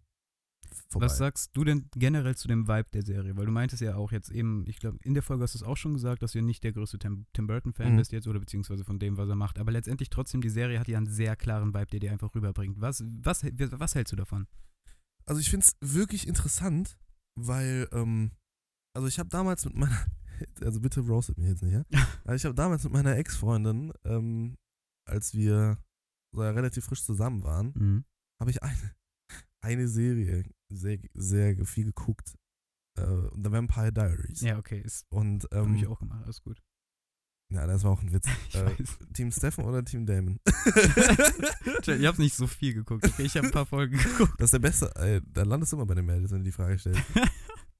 vorbei. 0.89 1.07
Was 1.07 1.19
sagst 1.19 1.51
du 1.57 1.65
denn 1.65 1.89
generell 1.95 2.37
zu 2.37 2.49
dem 2.49 2.67
Vibe 2.69 2.89
der 2.93 3.03
Serie? 3.05 3.37
Weil 3.37 3.47
du 3.47 3.53
meintest 3.53 3.83
ja 3.83 3.97
auch 3.97 4.13
jetzt 4.13 4.31
eben, 4.31 4.65
ich 4.67 4.79
glaube, 4.79 4.99
in 5.03 5.15
der 5.15 5.23
Folge 5.23 5.43
hast 5.43 5.55
du 5.55 5.59
es 5.59 5.63
auch 5.63 5.77
schon 5.77 5.93
gesagt, 5.95 6.23
dass 6.23 6.33
du 6.33 6.41
nicht 6.43 6.65
der 6.65 6.73
größte 6.73 6.99
Tim, 6.99 7.27
Tim 7.33 7.47
Burton-Fan 7.47 7.93
Mhm. 7.93 7.97
bist 7.97 8.13
jetzt 8.13 8.27
oder 8.27 8.41
beziehungsweise 8.41 8.85
von 8.85 8.99
dem, 8.99 9.17
was 9.17 9.29
er 9.29 9.35
macht. 9.37 9.59
Aber 9.59 9.73
letztendlich 9.73 10.11
trotzdem, 10.11 10.41
die 10.41 10.49
Serie 10.51 10.79
hat 10.81 10.89
ja 10.89 10.97
einen 10.97 11.07
sehr 11.07 11.37
klaren 11.37 11.75
Vibe, 11.75 11.87
der 11.87 12.01
dir 12.01 12.13
einfach 12.13 12.35
rüberbringt. 12.35 12.81
Was, 12.81 13.05
was, 13.23 13.43
was 13.45 13.95
hältst 13.95 14.13
du 14.13 14.17
davon? 14.17 14.47
Also 15.27 15.41
ich 15.41 15.51
finde 15.51 15.67
es 15.67 15.77
wirklich 15.95 16.27
interessant, 16.27 16.99
weil, 17.39 17.89
ähm, 17.93 18.33
also 18.95 19.07
ich 19.07 19.19
habe 19.19 19.29
damals 19.29 19.65
mit 19.67 19.75
meiner, 19.77 20.07
also 20.63 20.81
bitte 20.81 21.01
roastet 21.01 21.39
mich 21.39 21.49
jetzt 21.49 21.63
nicht, 21.63 21.75
ja? 21.75 21.85
Aber 22.25 22.35
ich 22.35 22.45
habe 22.45 22.55
damals 22.55 22.85
mit 22.85 22.93
meiner 22.93 23.17
Ex-Freundin, 23.17 23.93
ähm, 24.05 24.57
als 25.07 25.35
wir 25.35 25.79
relativ 26.35 26.85
frisch 26.85 27.05
zusammen 27.05 27.43
waren, 27.45 27.73
Mhm. 27.77 28.05
habe 28.41 28.51
ich 28.51 28.63
eine, 28.63 28.95
eine 29.61 29.89
Serie 29.89 30.45
sehr, 30.71 30.99
sehr 31.15 31.65
viel 31.67 31.87
geguckt. 31.87 32.35
Äh, 32.99 33.07
The 33.43 33.51
Vampire 33.53 33.93
Diaries. 33.93 34.41
Ja, 34.43 34.59
okay, 34.59 34.81
ist 34.81 35.07
Und, 35.11 35.45
habe 35.53 35.67
ähm, 35.69 35.75
ich 35.77 35.87
auch 35.87 35.99
gemacht, 35.99 36.23
alles 36.25 36.43
gut. 36.43 36.63
ja, 37.51 37.67
das 37.67 37.85
war 37.85 37.93
auch 37.93 38.03
ein 38.03 38.13
Witz. 38.13 38.27
Äh. 38.55 38.71
Team 39.15 39.31
Steffen 39.33 39.65
oder 39.65 39.83
Team 39.85 40.05
Damon? 40.07 40.39
Ich 41.87 42.07
habe 42.07 42.21
nicht 42.23 42.35
so 42.35 42.47
viel 42.47 42.75
geguckt, 42.75 43.05
okay? 43.07 43.23
Ich 43.25 43.37
habe 43.37 43.47
ein 43.49 43.53
paar 43.53 43.67
Folgen 43.67 43.97
geguckt. 43.99 44.35
Das 44.39 44.47
ist 44.47 44.53
der 44.53 44.59
beste, 44.61 44.95
äh, 44.97 45.21
da 45.27 45.43
landest 45.43 45.73
du 45.73 45.77
immer 45.77 45.87
bei 45.87 45.95
den 45.95 46.05
Mädels, 46.07 46.31
wenn 46.31 46.39
du 46.39 46.45
die 46.45 46.53
Frage 46.53 46.79
stellst. 46.79 47.03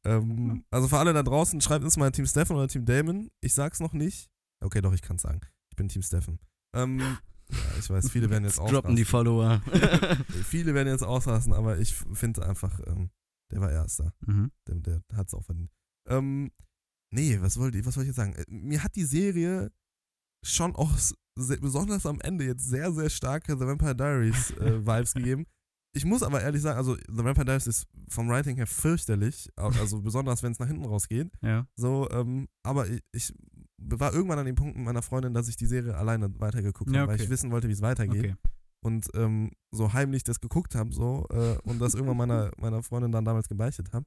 ähm, 0.05 0.65
also 0.71 0.89
für 0.89 0.99
alle 0.99 1.13
da 1.13 1.23
draußen, 1.23 1.61
schreibt 1.61 1.85
uns 1.85 1.97
mal 1.97 2.11
Team 2.11 2.27
Steffen 2.27 2.57
oder 2.57 2.69
Team 2.69 2.85
Damon. 2.85 3.31
Ich 3.41 3.55
sag's 3.55 3.81
noch 3.81 3.93
nicht. 3.93 4.29
Okay, 4.65 4.81
doch, 4.81 4.93
ich 4.93 5.03
kann's 5.03 5.23
sagen. 5.23 5.41
Ich 5.71 5.77
bin 5.77 5.89
Team 5.89 6.03
Steffen. 6.03 6.39
Ähm, 6.75 7.19
ja, 7.53 7.79
ich 7.79 7.91
weiß, 7.91 8.11
viele 8.11 8.31
werden 8.31 8.45
jetzt 8.45 8.59
Droppen 8.59 8.97
die 8.97 9.03
ausrasten. 9.03 9.07
Follower. 9.07 9.63
Viele 10.45 10.75
werden 10.75 10.89
jetzt 10.89 11.03
ausrasten, 11.05 11.53
aber 11.53 11.79
ich 11.79 11.95
finde 11.95 12.47
einfach, 12.47 12.81
ähm, 12.87 13.11
der 13.51 13.61
war 13.61 13.71
Erster. 13.71 14.13
Mhm. 14.27 14.51
Der, 14.67 14.77
der 14.77 15.03
hat's 15.15 15.35
auch 15.35 15.45
verdient. 15.45 15.71
Ähm, 16.09 16.51
nee, 17.13 17.39
was 17.41 17.59
wollte 17.59 17.79
ich, 17.79 17.87
was 17.87 17.97
wollte 17.97 18.11
ich 18.11 18.17
jetzt 18.17 18.25
sagen? 18.25 18.35
Äh, 18.35 18.45
Mir 18.49 18.83
hat 18.83 18.97
die 18.97 19.05
Serie 19.05 19.71
schon 20.45 20.75
auch 20.75 20.91
sehr, 21.39 21.59
besonders 21.59 22.07
am 22.07 22.21
Ende 22.21 22.45
jetzt 22.45 22.67
sehr, 22.69 22.93
sehr 22.93 23.11
starke 23.11 23.57
The 23.57 23.67
Vampire 23.67 23.95
Diaries 23.95 24.51
äh, 24.53 24.81
Vibes 24.87 25.15
gegeben. 25.15 25.47
Ich 25.95 26.07
muss 26.07 26.23
aber 26.23 26.41
ehrlich 26.41 26.63
sagen, 26.63 26.79
also 26.79 26.97
The 26.97 27.25
Vampire 27.25 27.45
Diaries 27.45 27.67
ist 27.67 27.87
vom 28.09 28.29
Writing 28.29 28.57
her 28.57 28.67
fürchterlich, 28.67 29.51
also 29.57 30.01
besonders 30.01 30.43
wenn 30.43 30.53
es 30.53 30.59
nach 30.59 30.67
hinten 30.67 30.87
rausgeht. 30.87 31.31
Ja. 31.43 31.67
So, 31.77 32.09
ähm, 32.11 32.49
aber 32.63 32.89
ich, 32.89 33.03
ich 33.13 33.35
war 33.87 34.13
irgendwann 34.13 34.39
an 34.39 34.47
dem 34.47 34.55
Punkt 34.55 34.77
mit 34.77 34.85
meiner 34.85 35.03
Freundin, 35.03 35.35
dass 35.35 35.49
ich 35.49 35.57
die 35.57 35.67
Serie 35.67 35.97
alleine 35.97 36.29
weitergeguckt 36.41 36.91
Ja, 36.91 37.01
habe, 37.01 37.09
weil 37.09 37.15
okay. 37.17 37.25
ich 37.25 37.31
wissen 37.31 37.51
wollte, 37.51 37.69
wie 37.69 37.73
es 37.73 37.83
weitergeht 37.83 38.25
Okay. 38.25 38.35
und 38.85 39.09
ähm, 39.15 39.51
so 39.71 39.93
heimlich 39.93 40.25
das 40.25 40.41
geguckt 40.41 40.75
habe 40.75 40.93
so 40.93 41.27
äh, 41.31 41.57
und 41.65 41.81
das 41.81 41.95
irgendwann 41.95 42.17
meiner, 42.17 42.51
meiner 42.59 42.83
Freundin 42.83 43.13
dann 43.13 43.25
damals 43.25 43.49
gebeichtet 43.49 43.93
habe. 43.93 44.07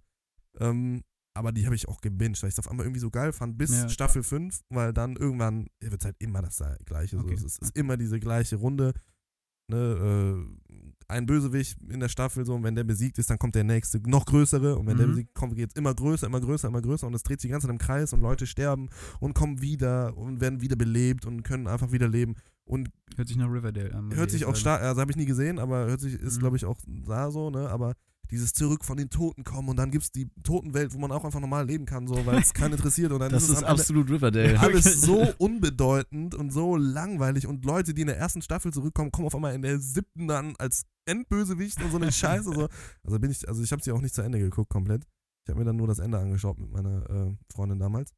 Ähm, 0.59 1.03
aber 1.37 1.51
die 1.51 1.65
habe 1.65 1.75
ich 1.75 1.87
auch 1.89 1.99
gebinged, 1.99 2.41
weil 2.41 2.47
ich 2.49 2.55
es 2.55 2.59
auf 2.59 2.69
einmal 2.69 2.85
irgendwie 2.85 3.01
so 3.01 3.09
geil 3.09 3.33
fand, 3.33 3.57
bis 3.57 3.71
Ja. 3.71 3.89
Staffel 3.89 4.23
5, 4.23 4.61
weil 4.69 4.93
dann 4.93 5.17
irgendwann 5.17 5.67
wird 5.81 5.99
es 6.01 6.05
halt 6.05 6.15
immer 6.19 6.41
das 6.41 6.63
gleiche. 6.85 7.17
So. 7.17 7.23
Okay. 7.23 7.33
Es 7.33 7.43
ist, 7.43 7.61
ist 7.61 7.75
immer 7.77 7.97
diese 7.97 8.19
gleiche 8.21 8.55
Runde. 8.55 8.93
Ne, 9.67 9.77
äh, 9.77 10.75
ein 11.07 11.25
Bösewicht 11.27 11.77
in 11.89 11.99
der 11.99 12.09
Staffel, 12.09 12.45
so, 12.45 12.55
und 12.55 12.63
wenn 12.63 12.75
der 12.75 12.83
besiegt 12.83 13.17
ist, 13.19 13.29
dann 13.29 13.37
kommt 13.37 13.53
der 13.55 13.63
nächste, 13.63 13.99
noch 14.09 14.25
größere, 14.25 14.75
und 14.77 14.87
wenn 14.87 14.97
der 14.97 15.05
Mhm. 15.07 15.11
besiegt 15.11 15.33
kommt, 15.35 15.55
geht 15.55 15.69
es 15.69 15.75
immer 15.75 15.93
größer, 15.93 16.25
immer 16.27 16.41
größer, 16.41 16.67
immer 16.67 16.81
größer, 16.81 17.05
und 17.07 17.13
es 17.13 17.21
dreht 17.23 17.39
sich 17.41 17.47
die 17.49 17.51
ganze 17.51 17.67
Zeit 17.67 17.73
im 17.73 17.77
Kreis, 17.79 18.11
und 18.13 18.21
Leute 18.21 18.47
sterben 18.47 18.89
und 19.19 19.33
kommen 19.35 19.61
wieder 19.61 20.17
und 20.17 20.41
werden 20.41 20.61
wieder 20.61 20.75
belebt 20.75 21.25
und 21.25 21.43
können 21.43 21.67
einfach 21.67 21.91
wieder 21.91 22.07
leben. 22.07 22.35
Und 22.65 22.89
Hört 23.15 23.27
sich 23.27 23.37
nach 23.37 23.49
Riverdale 23.51 23.93
an. 23.93 24.15
hört 24.15 24.27
ich 24.27 24.33
sich 24.33 24.45
auch 24.45 24.55
stark, 24.55 24.81
also 24.81 24.99
habe 24.99 25.11
ich 25.11 25.17
nie 25.17 25.25
gesehen, 25.25 25.59
aber 25.59 25.85
hört 25.85 26.01
sich, 26.01 26.15
ist 26.15 26.37
Mhm. 26.37 26.39
glaube 26.39 26.57
ich 26.57 26.65
auch 26.65 26.79
da 26.87 27.29
so, 27.29 27.51
ne, 27.51 27.69
aber 27.69 27.93
dieses 28.31 28.53
Zurück 28.53 28.83
von 28.83 28.97
den 28.97 29.09
Toten 29.09 29.43
kommen 29.43 29.69
und 29.69 29.77
dann 29.77 29.91
gibt 29.91 30.05
es 30.05 30.11
die 30.11 30.29
Totenwelt, 30.43 30.93
wo 30.93 30.99
man 30.99 31.11
auch 31.11 31.23
einfach 31.25 31.39
normal 31.39 31.65
leben 31.65 31.85
kann, 31.85 32.07
so, 32.07 32.25
weil 32.25 32.39
es 32.39 32.53
keinen 32.53 32.73
interessiert 32.73 33.11
und 33.11 33.19
dann 33.19 33.31
Das 33.35 33.43
ist 33.43 33.49
es 33.49 33.57
ist 33.57 33.63
absolut 33.63 34.09
Riverdale. 34.09 34.59
alles 34.59 35.01
so 35.01 35.33
unbedeutend 35.37 36.35
und 36.35 36.51
so 36.51 36.75
langweilig 36.75 37.47
und 37.47 37.65
Leute, 37.65 37.93
die 37.93 38.01
in 38.01 38.07
der 38.07 38.17
ersten 38.17 38.41
Staffel 38.41 38.71
zurückkommen, 38.73 39.11
kommen 39.11 39.27
auf 39.27 39.35
einmal 39.35 39.53
in 39.53 39.61
der 39.61 39.79
siebten 39.79 40.27
dann 40.27 40.55
als 40.57 40.85
Endbösewicht 41.05 41.81
und 41.83 41.91
so 41.91 41.97
eine 41.97 42.11
Scheiße, 42.11 42.51
so. 42.53 42.67
Also 43.03 43.19
bin 43.19 43.31
ich, 43.31 43.47
also 43.47 43.61
ich 43.63 43.71
habe 43.71 43.83
sie 43.83 43.91
auch 43.91 44.01
nicht 44.01 44.15
zu 44.15 44.21
Ende 44.21 44.39
geguckt 44.39 44.69
komplett. 44.69 45.03
Ich 45.45 45.49
habe 45.49 45.59
mir 45.59 45.65
dann 45.65 45.75
nur 45.75 45.87
das 45.87 45.99
Ende 45.99 46.17
angeschaut 46.17 46.57
mit 46.57 46.71
meiner 46.71 47.07
äh, 47.09 47.35
Freundin 47.53 47.79
damals. 47.79 48.11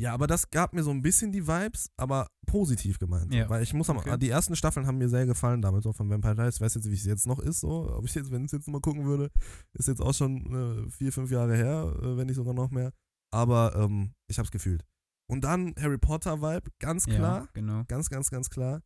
Ja, 0.00 0.14
aber 0.14 0.26
das 0.26 0.48
gab 0.50 0.72
mir 0.72 0.82
so 0.82 0.90
ein 0.90 1.02
bisschen 1.02 1.30
die 1.30 1.46
Vibes, 1.46 1.90
aber 1.98 2.28
positiv 2.46 2.98
gemeint. 2.98 3.34
Ja. 3.34 3.50
Weil 3.50 3.62
ich 3.62 3.74
muss 3.74 3.88
Okay. 3.90 4.16
die 4.18 4.30
ersten 4.30 4.56
Staffeln 4.56 4.86
haben 4.86 4.96
mir 4.96 5.10
sehr 5.10 5.26
gefallen, 5.26 5.60
damals 5.60 5.86
auch 5.86 5.94
von 5.94 6.08
Vampire 6.08 6.34
Diaries. 6.34 6.54
Ich 6.56 6.60
weiß 6.62 6.74
jetzt, 6.76 6.88
wie 6.88 6.94
es 6.94 7.04
jetzt 7.04 7.26
noch 7.26 7.38
ist, 7.38 7.60
so. 7.60 7.92
Ob 7.94 8.06
ich 8.06 8.14
jetzt, 8.14 8.30
wenn 8.30 8.44
ich 8.46 8.50
jetzt 8.52 8.66
mal 8.68 8.80
gucken 8.80 9.04
würde, 9.04 9.30
ist 9.74 9.88
jetzt 9.88 10.00
auch 10.00 10.14
schon 10.14 10.86
äh, 10.86 10.90
vier, 10.90 11.12
fünf 11.12 11.30
Jahre 11.30 11.54
her, 11.54 11.94
äh, 12.02 12.16
wenn 12.16 12.26
nicht 12.28 12.36
sogar 12.36 12.54
noch 12.54 12.70
mehr. 12.70 12.92
Aber 13.30 13.76
ähm, 13.76 14.14
ich 14.26 14.38
hab's 14.38 14.50
gefühlt. 14.50 14.86
Und 15.30 15.44
dann 15.44 15.74
Harry 15.78 15.98
Potter 15.98 16.40
Vibe, 16.40 16.70
ganz 16.78 17.04
klar. 17.04 17.42
Ja, 17.42 17.48
genau. 17.52 17.84
Ganz, 17.86 18.08
ganz, 18.08 18.30
ganz 18.30 18.48
klar. 18.48 18.82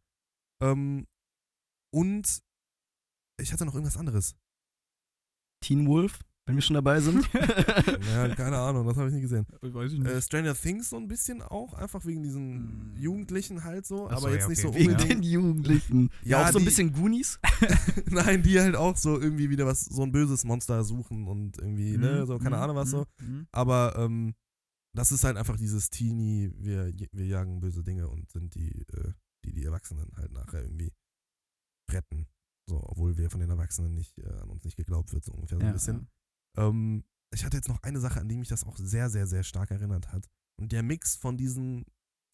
Ähm, 0.60 1.06
und 1.94 2.42
ich 3.40 3.52
hatte 3.52 3.64
noch 3.64 3.74
irgendwas 3.74 3.96
anderes. 3.96 4.34
Teen 5.62 5.86
Wolf, 5.86 6.18
wenn 6.46 6.56
wir 6.56 6.62
schon 6.62 6.74
dabei 6.74 7.00
sind. 7.00 7.28
ja, 7.34 8.34
keine 8.34 8.58
Ahnung, 8.58 8.86
das 8.86 8.96
habe 8.96 9.08
ich 9.08 9.14
nie 9.14 9.22
gesehen. 9.22 9.46
Weiß 9.62 9.92
ich 9.92 10.00
Äh, 10.04 10.20
Stranger 10.20 10.54
Things 10.54 10.90
so 10.90 10.96
ein 10.96 11.08
bisschen 11.08 11.40
auch, 11.42 11.72
einfach 11.74 12.04
wegen 12.04 12.22
diesen 12.22 12.92
Mm. 12.94 12.96
Jugendlichen 12.96 13.64
halt 13.64 13.86
so, 13.86 14.08
Ach 14.08 14.18
so, 14.18 14.26
aber 14.26 14.32
jetzt 14.34 14.42
ja, 14.42 14.48
nicht 14.48 14.60
so 14.60 14.68
okay. 14.68 14.78
Wegen 14.80 14.96
den 14.98 15.22
Jugendlichen. 15.22 16.10
Ja, 16.22 16.40
Ja, 16.42 16.48
auch 16.48 16.52
so 16.52 16.58
ein 16.58 16.64
bisschen 16.64 16.92
Goonies. 16.92 17.38
Nein, 18.10 18.42
die 18.42 18.60
halt 18.60 18.76
auch 18.76 18.96
so 18.96 19.18
irgendwie 19.20 19.48
wieder 19.50 19.66
was, 19.66 19.80
so 19.86 20.02
ein 20.02 20.12
böses 20.12 20.44
Monster 20.44 20.84
suchen 20.84 21.26
und 21.26 21.58
irgendwie, 21.58 21.96
ne, 21.96 22.26
so, 22.26 22.38
keine 22.38 22.56
Mhm, 22.56 22.62
Ahnung 22.62 22.76
was 22.76 22.90
so. 22.90 23.06
mhm, 23.20 23.26
mhm. 23.38 23.46
Aber 23.50 23.94
ähm, 23.96 24.34
das 24.94 25.12
ist 25.12 25.24
halt 25.24 25.36
einfach 25.36 25.56
dieses 25.56 25.90
Teenie, 25.90 26.52
wir, 26.58 26.92
wir 27.12 27.26
jagen 27.26 27.60
böse 27.60 27.82
Dinge 27.82 28.08
und 28.08 28.30
sind 28.30 28.54
die, 28.54 28.70
äh, 28.92 29.12
die 29.44 29.52
die 29.52 29.64
Erwachsenen 29.64 30.10
halt 30.16 30.32
nachher 30.32 30.62
irgendwie 30.62 30.92
retten. 31.90 32.26
So, 32.68 32.80
obwohl 32.82 33.16
wir 33.18 33.30
von 33.30 33.40
den 33.40 33.50
Erwachsenen 33.50 33.94
nicht, 33.94 34.16
äh, 34.18 34.26
an 34.40 34.50
uns 34.50 34.64
nicht 34.64 34.76
geglaubt 34.76 35.12
wird, 35.12 35.24
so 35.24 35.32
ungefähr 35.32 35.58
so 35.58 35.66
ein 35.66 35.72
bisschen. 35.72 36.08
Ähm, 36.56 37.04
ich 37.32 37.44
hatte 37.44 37.56
jetzt 37.56 37.68
noch 37.68 37.82
eine 37.82 38.00
Sache, 38.00 38.20
an 38.20 38.28
die 38.28 38.36
mich 38.36 38.48
das 38.48 38.64
auch 38.64 38.76
sehr, 38.76 39.10
sehr, 39.10 39.26
sehr 39.26 39.42
stark 39.42 39.70
erinnert 39.70 40.12
hat. 40.12 40.28
Und 40.60 40.70
der 40.72 40.82
Mix 40.82 41.16
von 41.16 41.36
diesen, 41.36 41.84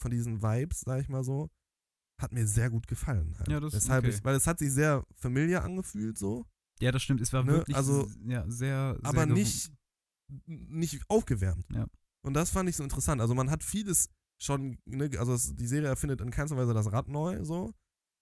von 0.00 0.10
diesen 0.10 0.42
Vibes, 0.42 0.80
sag 0.80 1.00
ich 1.00 1.08
mal 1.08 1.24
so, 1.24 1.48
hat 2.20 2.32
mir 2.32 2.46
sehr 2.46 2.68
gut 2.70 2.86
gefallen. 2.86 3.34
Halt. 3.38 3.48
Ja, 3.48 3.60
das 3.60 3.72
ist 3.72 3.84
Weshalb 3.84 4.04
okay. 4.04 4.14
ich, 4.14 4.24
weil 4.24 4.34
es 4.36 4.46
hat 4.46 4.58
sich 4.58 4.72
sehr 4.72 5.06
familiar 5.14 5.64
angefühlt 5.64 6.18
so, 6.18 6.44
Ja, 6.80 6.92
das 6.92 7.02
stimmt. 7.02 7.20
Es 7.22 7.32
war 7.32 7.44
Ne, 7.44 7.52
wirklich 7.52 7.76
also- 7.76 8.10
ja, 8.26 8.42
sehr, 8.50 8.94
sehr 8.94 8.98
aber 9.02 9.24
nicht, 9.26 9.72
nicht 10.46 11.02
aufgewärmt. 11.08 11.66
Ja. 11.72 11.86
Und 12.22 12.34
das 12.34 12.50
fand 12.50 12.68
ich 12.68 12.76
so 12.76 12.82
interessant. 12.82 13.20
Also 13.22 13.34
man 13.34 13.50
hat 13.50 13.64
vieles 13.64 14.10
schon, 14.42 14.78
ne, 14.84 15.10
also 15.18 15.32
es, 15.34 15.54
die 15.56 15.66
Serie 15.66 15.88
erfindet 15.88 16.20
in 16.20 16.30
keinster 16.30 16.56
Weise 16.56 16.74
das 16.74 16.92
Rad 16.92 17.08
neu, 17.08 17.42
so. 17.44 17.72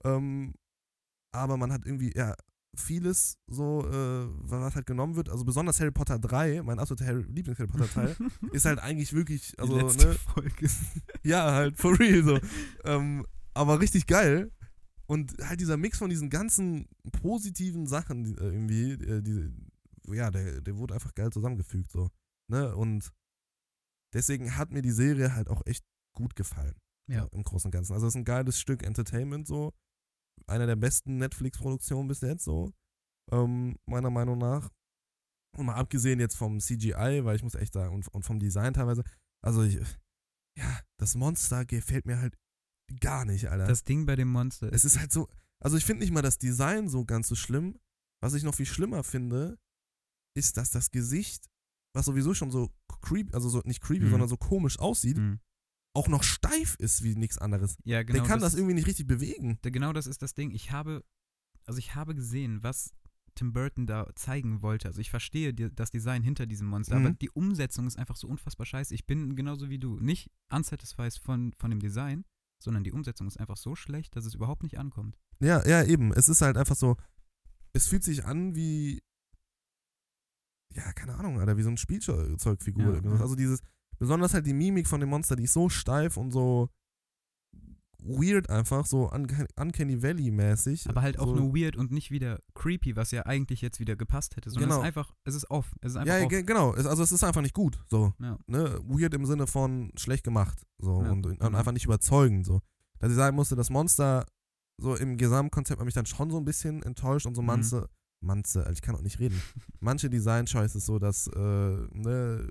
Ähm, 0.04 0.54
aber 1.32 1.56
man 1.56 1.72
hat 1.72 1.84
irgendwie, 1.84 2.12
ja, 2.16 2.34
vieles 2.76 3.38
so, 3.46 3.86
äh, 3.86 4.28
was 4.42 4.74
halt 4.74 4.86
genommen 4.86 5.16
wird. 5.16 5.28
Also 5.28 5.44
besonders 5.44 5.80
Harry 5.80 5.90
Potter 5.90 6.18
3, 6.18 6.62
mein 6.62 6.78
absoluter 6.78 7.06
Harry, 7.06 7.22
Lieblings-Harry 7.22 7.68
Potter-Teil, 7.68 8.16
ist 8.52 8.64
halt 8.64 8.78
eigentlich 8.78 9.12
wirklich, 9.12 9.58
also, 9.58 9.76
ne, 9.76 10.14
Folge. 10.34 10.68
ja, 11.22 11.52
halt, 11.52 11.76
for 11.78 11.98
real 11.98 12.22
so. 12.22 12.40
ähm, 12.84 13.26
aber 13.54 13.80
richtig 13.80 14.06
geil. 14.06 14.52
Und 15.06 15.34
halt 15.42 15.60
dieser 15.60 15.78
Mix 15.78 15.98
von 15.98 16.10
diesen 16.10 16.28
ganzen 16.28 16.86
positiven 17.12 17.86
Sachen 17.86 18.24
die, 18.24 18.32
äh, 18.32 18.52
irgendwie, 18.52 18.92
äh, 18.92 19.22
die, 19.22 19.50
ja, 20.14 20.30
der, 20.30 20.60
der 20.60 20.76
wurde 20.76 20.94
einfach 20.94 21.14
geil 21.14 21.30
zusammengefügt, 21.30 21.90
so. 21.90 22.10
Ne? 22.50 22.74
Und 22.76 23.10
deswegen 24.14 24.56
hat 24.56 24.70
mir 24.70 24.82
die 24.82 24.90
Serie 24.90 25.34
halt 25.34 25.48
auch 25.48 25.62
echt 25.66 25.84
gut 26.12 26.36
gefallen. 26.36 26.74
Ja. 27.08 27.22
So, 27.22 27.28
Im 27.30 27.42
Großen 27.42 27.68
und 27.68 27.72
Ganzen. 27.72 27.94
Also 27.94 28.06
es 28.06 28.12
ist 28.12 28.18
ein 28.18 28.24
geiles 28.24 28.60
Stück 28.60 28.82
Entertainment, 28.82 29.46
so. 29.46 29.72
Einer 30.48 30.66
der 30.66 30.76
besten 30.76 31.18
Netflix-Produktionen 31.18 32.08
bis 32.08 32.20
jetzt, 32.20 32.44
so. 32.44 32.72
Ähm, 33.30 33.76
meiner 33.86 34.10
Meinung 34.10 34.38
nach. 34.38 34.70
Und 35.56 35.66
mal 35.66 35.74
abgesehen 35.74 36.20
jetzt 36.20 36.36
vom 36.36 36.60
CGI, 36.60 37.20
weil 37.24 37.36
ich 37.36 37.42
muss 37.42 37.54
echt 37.54 37.72
sagen, 37.74 37.94
und, 37.94 38.08
und 38.08 38.22
vom 38.24 38.38
Design 38.38 38.74
teilweise, 38.74 39.02
also 39.44 39.62
ich, 39.62 39.74
ja, 40.56 40.80
das 40.98 41.14
Monster 41.14 41.64
gefällt 41.64 42.06
mir 42.06 42.18
halt 42.18 42.36
gar 43.00 43.24
nicht, 43.24 43.48
Alter. 43.50 43.66
Das 43.66 43.84
Ding 43.84 44.06
bei 44.06 44.16
dem 44.16 44.28
Monster 44.28 44.72
es 44.72 44.84
ist 44.84 44.98
halt 44.98 45.12
so, 45.12 45.28
also 45.62 45.76
ich 45.76 45.84
finde 45.84 46.02
nicht 46.02 46.12
mal 46.12 46.22
das 46.22 46.38
Design 46.38 46.88
so 46.88 47.04
ganz 47.04 47.28
so 47.28 47.34
schlimm. 47.34 47.78
Was 48.22 48.34
ich 48.34 48.42
noch 48.42 48.54
viel 48.54 48.66
schlimmer 48.66 49.04
finde, 49.04 49.58
ist, 50.36 50.56
dass 50.56 50.70
das 50.70 50.90
Gesicht, 50.90 51.48
was 51.94 52.06
sowieso 52.06 52.34
schon 52.34 52.50
so 52.50 52.70
creepy, 53.02 53.32
also 53.34 53.48
so 53.48 53.60
nicht 53.64 53.80
creepy, 53.80 54.06
Mhm. 54.06 54.10
sondern 54.10 54.28
so 54.28 54.36
komisch 54.36 54.78
aussieht, 54.78 55.16
Hm. 55.18 55.40
Auch 55.98 56.08
noch 56.08 56.22
steif 56.22 56.76
ist 56.78 57.02
wie 57.02 57.14
nichts 57.16 57.38
anderes. 57.38 57.76
Ja, 57.84 58.02
genau. 58.02 58.20
Der 58.20 58.28
kann 58.28 58.40
das, 58.40 58.54
irgendwie 58.54 58.74
nicht 58.74 58.86
richtig 58.86 59.06
bewegen. 59.06 59.58
Da- 59.62 59.70
Genau 59.70 59.92
das 59.92 60.06
ist 60.06 60.22
das 60.22 60.34
Ding. 60.34 60.50
Ich 60.52 60.70
habe, 60.72 61.04
also 61.66 61.78
ich 61.78 61.94
habe 61.94 62.14
gesehen, 62.14 62.62
was 62.62 62.92
Tim 63.34 63.52
Burton 63.52 63.86
da 63.86 64.08
zeigen 64.16 64.62
wollte. 64.62 64.88
Also 64.88 65.00
ich 65.00 65.10
verstehe 65.10 65.54
die, 65.54 65.72
das 65.74 65.90
Design 65.90 66.22
hinter 66.22 66.46
diesem 66.46 66.66
Monster, 66.66 66.98
Mhm. 66.98 67.06
aber 67.06 67.14
die 67.14 67.30
Umsetzung 67.30 67.86
ist 67.86 67.98
einfach 67.98 68.16
so 68.16 68.26
unfassbar 68.28 68.66
scheiße. 68.66 68.94
Ich 68.94 69.06
bin 69.06 69.36
genauso 69.36 69.68
wie 69.70 69.78
du 69.78 69.98
nicht 70.00 70.30
unsatisfied 70.52 71.14
von, 71.22 71.52
von 71.58 71.70
dem 71.70 71.78
Design, 71.80 72.24
sondern 72.62 72.82
die 72.84 72.90
Umsetzung 72.92 73.26
ist 73.28 73.38
einfach 73.38 73.56
so 73.56 73.76
schlecht, 73.76 74.16
dass 74.16 74.24
es 74.24 74.34
überhaupt 74.34 74.62
nicht 74.64 74.78
ankommt. 74.78 75.16
Ja, 75.40 75.64
ja, 75.68 75.84
eben. 75.84 76.12
Es 76.12 76.28
ist 76.28 76.40
halt 76.42 76.56
einfach 76.56 76.74
so, 76.74 76.96
es 77.72 77.86
fühlt 77.86 78.02
sich 78.02 78.24
an 78.24 78.56
wie, 78.56 79.00
ja, 80.74 80.92
keine 80.92 81.14
Ahnung, 81.14 81.38
Alter, 81.38 81.56
wie 81.56 81.62
so 81.62 81.68
eine 81.68 81.78
Spielzeugfigur. 81.78 83.02
Ja. 83.04 83.10
Also 83.20 83.34
dieses, 83.36 83.60
besonders 83.98 84.34
halt 84.34 84.46
die 84.46 84.54
Mimik 84.54 84.86
von 84.88 85.00
dem 85.00 85.08
Monster, 85.10 85.36
die 85.36 85.44
ist 85.44 85.52
so 85.52 85.68
steif 85.68 86.16
und 86.16 86.30
so 86.32 86.68
weird 88.00 88.48
einfach, 88.48 88.86
so 88.86 89.10
Unca- 89.10 89.48
Uncanny 89.60 90.00
Valley-mäßig. 90.02 90.88
Aber 90.88 91.02
halt 91.02 91.18
auch 91.18 91.26
so, 91.26 91.34
nur 91.34 91.54
weird 91.54 91.76
und 91.76 91.90
nicht 91.90 92.10
wieder 92.12 92.38
creepy, 92.54 92.94
was 92.94 93.10
ja 93.10 93.26
eigentlich 93.26 93.60
jetzt 93.60 93.80
wieder 93.80 93.96
gepasst 93.96 94.36
hätte, 94.36 94.50
sondern 94.50 94.70
Genau. 94.70 94.80
es 94.80 94.82
ist 94.82 94.86
einfach, 94.86 95.14
es 95.24 95.34
ist 95.34 95.50
off. 95.50 95.74
Es 95.80 95.92
ist 95.92 95.96
einfach 95.96 96.14
Ja, 96.16 96.22
off. 96.22 96.28
ge- 96.28 96.42
genau. 96.44 96.74
Es, 96.74 96.86
also 96.86 97.02
es 97.02 97.10
ist 97.10 97.24
einfach 97.24 97.42
nicht 97.42 97.54
gut. 97.54 97.82
So. 97.88 98.14
Ja. 98.20 98.38
Ne? 98.46 98.80
Weird 98.84 99.14
im 99.14 99.26
Sinne 99.26 99.46
von 99.48 99.90
schlecht 99.96 100.22
gemacht. 100.22 100.62
So. 100.78 101.02
Ja, 101.02 101.10
Und, 101.10 101.26
und 101.26 101.40
genau. 101.40 101.58
einfach 101.58 101.72
nicht 101.72 101.84
überzeugend. 101.86 102.46
So. 102.46 102.60
Dass 103.00 103.10
ich 103.10 103.16
sagen 103.16 103.34
musste, 103.34 103.56
das 103.56 103.68
Monster 103.68 104.26
so 104.80 104.94
im 104.94 105.16
Gesamtkonzept 105.16 105.80
hat 105.80 105.84
mich 105.84 105.94
dann 105.94 106.06
schon 106.06 106.30
so 106.30 106.38
ein 106.38 106.44
bisschen 106.44 106.84
enttäuscht 106.84 107.26
und 107.26 107.34
so 107.34 107.42
Mhm. 107.42 107.46
manche, 107.48 107.88
manche, 108.20 108.60
also 108.60 108.72
ich 108.72 108.80
kann 108.82 108.94
auch 108.94 109.02
nicht 109.02 109.18
reden. 109.18 109.42
manche 109.80 110.08
Design-Choices 110.08 110.86
so, 110.86 111.00
dass 111.00 111.26
äh, 111.26 111.40
ne, 111.40 112.48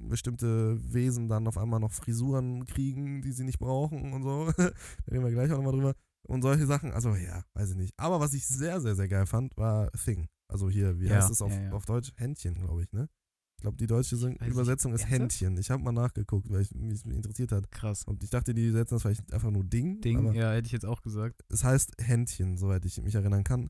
bestimmte 0.00 0.78
Wesen 0.92 1.28
dann 1.28 1.46
auf 1.46 1.58
einmal 1.58 1.80
noch 1.80 1.92
Frisuren 1.92 2.66
kriegen, 2.66 3.22
die 3.22 3.32
sie 3.32 3.44
nicht 3.44 3.58
brauchen 3.58 4.12
und 4.12 4.22
so. 4.22 4.52
da 4.56 4.72
reden 5.10 5.24
wir 5.24 5.30
gleich 5.30 5.50
auch 5.52 5.56
nochmal 5.56 5.72
drüber. 5.72 5.94
Und 6.26 6.42
solche 6.42 6.66
Sachen, 6.66 6.92
also 6.92 7.14
ja, 7.14 7.42
weiß 7.54 7.70
ich 7.70 7.76
nicht. 7.76 7.94
Aber 7.96 8.20
was 8.20 8.34
ich 8.34 8.46
sehr, 8.46 8.80
sehr, 8.80 8.94
sehr 8.94 9.08
geil 9.08 9.26
fand, 9.26 9.56
war 9.56 9.90
Thing. 9.92 10.28
Also 10.48 10.68
hier, 10.68 10.98
wie 11.00 11.06
Ja, 11.06 11.16
heißt 11.16 11.30
es 11.30 11.42
auf, 11.42 11.52
ja, 11.52 11.62
ja. 11.64 11.72
auf 11.72 11.84
Deutsch? 11.84 12.12
Händchen, 12.16 12.54
glaube 12.54 12.82
ich, 12.82 12.92
ne? 12.92 13.08
Ich 13.58 13.62
glaube, 13.62 13.76
die 13.76 13.88
deutsche. 13.88 14.14
Übersetzung 14.46 14.94
ist? 14.94 15.08
Händchen. 15.08 15.56
Ich 15.56 15.70
habe 15.70 15.82
mal 15.82 15.90
nachgeguckt, 15.90 16.48
weil 16.48 16.60
ich, 16.60 16.72
mich 16.74 17.04
interessiert 17.04 17.50
hat. 17.50 17.68
Krass. 17.72 18.04
Und 18.04 18.22
ich 18.22 18.30
dachte, 18.30 18.54
die 18.54 18.70
setzen 18.70 18.94
das 18.94 19.02
vielleicht 19.02 19.32
einfach 19.32 19.50
nur 19.50 19.64
Ding. 19.64 20.00
Ding, 20.00 20.32
ja, 20.32 20.52
hätte 20.52 20.66
ich 20.66 20.72
jetzt 20.72 20.86
auch 20.86 21.02
gesagt. 21.02 21.42
es 21.48 21.64
heißt 21.64 21.94
Händchen, 22.00 22.56
soweit 22.56 22.84
ich 22.84 23.02
mich 23.02 23.16
erinnern 23.16 23.42
kann. 23.42 23.68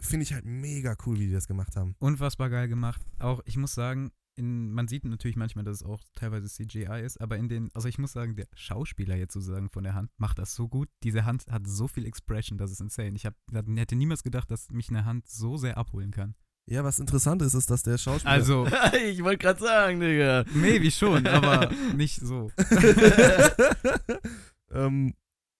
Finde 0.00 0.22
ich 0.22 0.32
halt 0.32 0.44
mega 0.44 0.96
cool, 1.04 1.18
wie 1.18 1.26
die 1.26 1.32
das 1.32 1.48
gemacht 1.48 1.74
haben. 1.74 1.96
Unfassbar 1.98 2.48
geil 2.48 2.68
gemacht. 2.68 3.04
Auch, 3.18 3.40
ich 3.44 3.56
muss 3.56 3.74
sagen, 3.74 4.12
in, 4.36 4.72
man 4.72 4.88
sieht 4.88 5.04
natürlich 5.04 5.36
manchmal, 5.36 5.64
dass 5.64 5.76
es 5.76 5.82
auch 5.82 6.02
teilweise 6.14 6.48
CGI 6.48 7.02
ist, 7.04 7.20
aber 7.20 7.36
in 7.36 7.48
den, 7.48 7.70
also 7.74 7.88
ich 7.88 7.98
muss 7.98 8.12
sagen, 8.12 8.36
der 8.36 8.46
Schauspieler 8.54 9.16
jetzt 9.16 9.34
sozusagen 9.34 9.70
von 9.70 9.84
der 9.84 9.94
Hand 9.94 10.10
macht 10.16 10.38
das 10.38 10.54
so 10.54 10.68
gut. 10.68 10.88
Diese 11.02 11.24
Hand 11.24 11.46
hat 11.50 11.66
so 11.66 11.88
viel 11.88 12.06
Expression, 12.06 12.58
das 12.58 12.70
ist 12.70 12.80
insane. 12.80 13.12
Ich 13.14 13.26
hab, 13.26 13.34
hätte 13.52 13.96
niemals 13.96 14.22
gedacht, 14.22 14.50
dass 14.50 14.70
mich 14.70 14.88
eine 14.88 15.04
Hand 15.04 15.28
so 15.28 15.56
sehr 15.56 15.76
abholen 15.76 16.10
kann. 16.10 16.34
Ja, 16.66 16.84
was 16.84 17.00
interessant 17.00 17.42
ist, 17.42 17.54
ist, 17.54 17.70
dass 17.70 17.82
der 17.82 17.98
Schauspieler. 17.98 18.32
Also, 18.32 18.66
ich 19.06 19.22
wollte 19.22 19.38
gerade 19.38 19.60
sagen, 19.60 20.00
Digga. 20.00 20.44
maybe 20.54 20.90
schon, 20.90 21.26
aber 21.26 21.70
nicht 21.96 22.20
so. 22.20 22.52
ähm, 24.70 25.14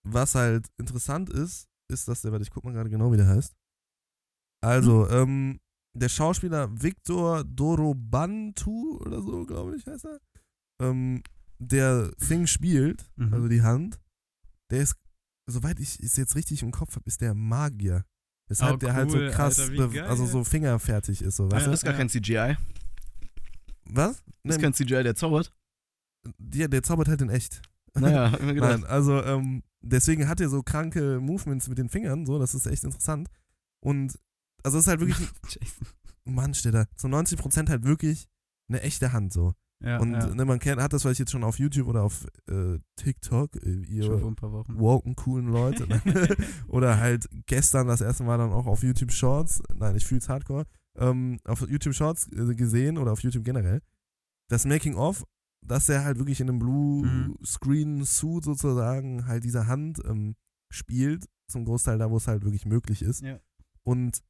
was 0.05 0.35
halt 0.35 0.67
interessant 0.79 1.31
ist, 1.31 1.69
ist, 1.89 2.09
dass 2.09 2.23
der, 2.23 2.31
warte, 2.31 2.45
ich 2.45 2.51
guck 2.51 2.65
mal 2.65 2.73
gerade 2.73 2.91
genau, 2.91 3.13
wie 3.13 3.17
der 3.17 3.27
heißt. 3.27 3.55
Also, 4.63 5.09
ähm, 5.09 5.59
der 5.95 6.09
Schauspieler 6.09 6.69
Victor 6.83 7.45
Dorobantu 7.45 8.99
oder 8.99 9.21
so, 9.23 9.45
glaube 9.45 9.77
ich, 9.77 9.87
heißt 9.87 10.07
er. 10.07 10.21
Ähm, 10.81 11.23
der 11.59 12.13
Thing 12.17 12.47
spielt, 12.47 13.11
Mhm. 13.17 13.35
also 13.35 13.49
die 13.49 13.63
Hand, 13.63 14.01
der 14.71 14.81
ist, 14.83 14.97
soweit 15.47 15.79
ich 15.81 16.01
es 16.01 16.17
jetzt 16.17 16.35
richtig 16.35 16.63
im 16.63 16.71
Kopf 16.73 16.97
habe, 16.97 17.07
ist 17.07 17.21
der 17.21 17.35
Magier. 17.35 18.05
Weshalb 18.49 18.75
Oh, 18.75 18.79
der 18.79 18.95
halt 18.95 19.11
so 19.11 19.19
cool, 19.19 19.31
krass, 19.31 19.61
Alter, 19.61 19.89
geil. 19.89 20.05
also 20.05 20.27
so 20.27 20.45
fingerfertig 20.45 21.23
ist, 21.23 21.37
so, 21.37 21.45
weißt 21.45 21.55
Also, 21.55 21.67
du? 21.67 21.71
das 21.71 21.81
ist 21.81 21.85
gar 21.85 21.95
kein 21.95 22.09
CGI. 22.09 22.57
Was? 23.85 24.23
Das 24.45 24.57
ist 24.57 24.63
kein 24.63 24.75
CGI, 24.75 25.03
der 25.03 25.15
zaubert. 25.15 25.53
der, 26.39 26.69
der 26.69 26.83
zaubert 26.83 27.09
halt 27.09 27.21
in 27.23 27.31
echt. 27.31 27.63
Naja, 27.95 28.31
hab 28.33 28.41
ich 28.41 28.47
mir 28.47 28.55
gedacht. 28.55 28.81
Nein, 28.81 28.85
also 28.85 29.23
ähm, 29.23 29.63
deswegen 29.83 30.29
hat 30.29 30.41
er 30.41 30.49
so 30.49 30.63
kranke 30.63 31.21
Movements 31.21 31.69
mit 31.69 31.79
den 31.79 31.89
Fingern, 31.89 32.27
so, 32.27 32.39
das 32.39 32.55
ist 32.55 32.67
echt 32.67 32.85
interessant. 32.85 33.29
Und 33.81 34.19
also 34.63 34.79
es 34.79 34.85
ist 34.85 34.89
halt 34.89 35.01
wirklich. 35.01 35.17
Mann, 36.25 36.55
steht 36.55 36.75
da, 36.75 36.87
zu 36.97 37.09
90% 37.09 37.69
halt 37.69 37.85
wirklich 37.85 38.29
eine 38.69 38.81
echte 38.83 39.13
Hand 39.13 39.33
so. 39.33 39.55
Ja, 39.85 39.99
und 39.99 40.13
ja. 40.13 40.27
Ne, 40.33 40.45
man 40.45 40.61
kennt, 40.61 40.81
hat 40.81 40.93
das 40.93 41.03
vielleicht 41.03 41.19
jetzt 41.19 41.33
schon 41.33 41.43
auf 41.43 41.59
YouTube 41.59 41.89
oder 41.89 42.05
auf 42.05 42.25
äh, 42.49 42.79
TikTok, 42.95 43.57
äh, 43.57 43.83
ihr 43.83 44.09
woken 44.09 45.17
coolen 45.17 45.49
Leute. 45.49 45.89
ne? 45.89 46.01
oder 46.69 46.99
halt 46.99 47.29
gestern 47.47 47.89
das 47.89 48.01
erste 48.01 48.23
Mal 48.23 48.39
dann 48.39 48.53
auch 48.53 48.67
auf 48.67 48.85
YouTube 48.85 49.11
Shorts, 49.11 49.61
nein, 49.75 49.97
ich 49.97 50.07
fühl's 50.07 50.29
hardcore, 50.29 50.67
ähm, 50.97 51.41
auf 51.45 51.69
YouTube 51.69 51.95
Shorts 51.95 52.29
äh, 52.33 52.55
gesehen 52.55 52.97
oder 52.97 53.11
auf 53.11 53.21
YouTube 53.25 53.45
generell. 53.45 53.83
Das 54.49 54.65
Making 54.65 54.95
of, 54.95 55.25
dass 55.67 55.89
er 55.89 56.05
halt 56.05 56.19
wirklich 56.19 56.41
in 56.41 56.49
einem 56.49 56.61
Blue 56.61 57.05
Mhm. 57.05 57.39
Screen 57.45 58.05
Suit 58.05 58.45
sozusagen 58.45 59.27
halt 59.27 59.43
diese 59.43 59.67
Hand 59.67 60.01
ähm, 60.05 60.37
spielt, 60.71 61.27
zum 61.49 61.65
Großteil 61.65 61.99
da, 61.99 62.09
wo 62.09 62.19
es 62.19 62.29
halt 62.29 62.45
wirklich 62.45 62.67
möglich 62.67 63.03
ist. 63.03 63.23
Ja. 63.23 63.41
Und 63.83 64.23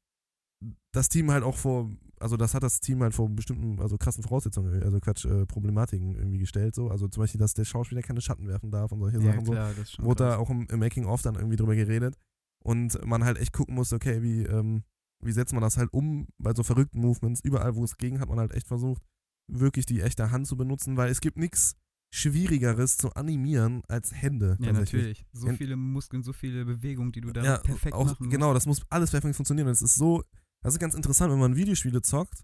das 0.91 1.09
Team 1.09 1.31
halt 1.31 1.43
auch 1.43 1.55
vor, 1.57 1.89
also 2.19 2.37
das 2.37 2.53
hat 2.53 2.63
das 2.63 2.79
Team 2.79 3.01
halt 3.01 3.13
vor 3.13 3.29
bestimmten, 3.29 3.79
also 3.79 3.97
krassen 3.97 4.23
Voraussetzungen, 4.23 4.81
also 4.83 4.99
Quatsch, 4.99 5.25
äh, 5.25 5.45
Problematiken 5.45 6.15
irgendwie 6.15 6.39
gestellt, 6.39 6.75
so. 6.75 6.89
Also 6.89 7.07
zum 7.07 7.21
Beispiel, 7.21 7.39
dass 7.39 7.53
der 7.53 7.65
Schauspieler 7.65 8.01
keine 8.01 8.21
Schatten 8.21 8.47
werfen 8.47 8.71
darf 8.71 8.91
und 8.91 8.99
solche 8.99 9.19
Ja, 9.19 9.31
Sachen 9.33 9.45
so 9.45 9.51
klar, 9.51 9.73
schon 9.85 10.05
wurde 10.05 10.23
da 10.23 10.37
auch 10.37 10.49
im, 10.49 10.67
im 10.69 10.79
Making-of 10.79 11.21
dann 11.21 11.35
irgendwie 11.35 11.55
drüber 11.57 11.75
geredet. 11.75 12.15
Und 12.63 13.03
man 13.05 13.25
halt 13.25 13.37
echt 13.37 13.51
gucken 13.53 13.75
musste, 13.75 13.95
okay, 13.95 14.21
wie, 14.23 14.43
ähm, 14.43 14.83
wie 15.21 15.31
setzt 15.33 15.53
man 15.53 15.61
das 15.61 15.77
halt 15.77 15.91
um 15.91 16.27
bei 16.37 16.53
so 16.53 16.63
verrückten 16.63 16.99
Movements. 17.01 17.41
Überall, 17.41 17.75
wo 17.75 17.83
es 17.83 17.97
ging, 17.97 18.19
hat 18.19 18.29
man 18.29 18.39
halt 18.39 18.53
echt 18.53 18.67
versucht, 18.67 19.01
wirklich 19.51 19.85
die 19.85 20.01
echte 20.01 20.31
Hand 20.31 20.47
zu 20.47 20.55
benutzen, 20.55 20.95
weil 20.95 21.09
es 21.09 21.19
gibt 21.19 21.37
nichts 21.37 21.75
Schwierigeres 22.15 22.95
zu 22.97 23.13
animieren 23.15 23.81
als 23.89 24.13
Hände. 24.13 24.55
Ja, 24.61 24.71
natürlich. 24.71 25.25
So 25.33 25.49
viele 25.49 25.75
Muskeln, 25.75 26.23
so 26.23 26.31
viele 26.31 26.63
Bewegungen, 26.63 27.11
die 27.11 27.21
du 27.21 27.31
da 27.33 27.43
Ja, 27.43 27.57
perfekt 27.57 27.93
auch, 27.93 28.05
machen 28.05 28.17
musst. 28.19 28.31
Genau, 28.31 28.53
das 28.53 28.65
muss 28.65 28.81
alles 28.89 29.11
perfekt 29.11 29.35
funktionieren. 29.35 29.67
Es 29.67 29.81
ist 29.81 29.95
so, 29.95 30.23
das 30.63 30.73
ist 30.73 30.79
ganz 30.79 30.95
interessant, 30.95 31.31
wenn 31.31 31.39
man 31.39 31.55
Videospiele 31.55 32.01
zockt, 32.01 32.43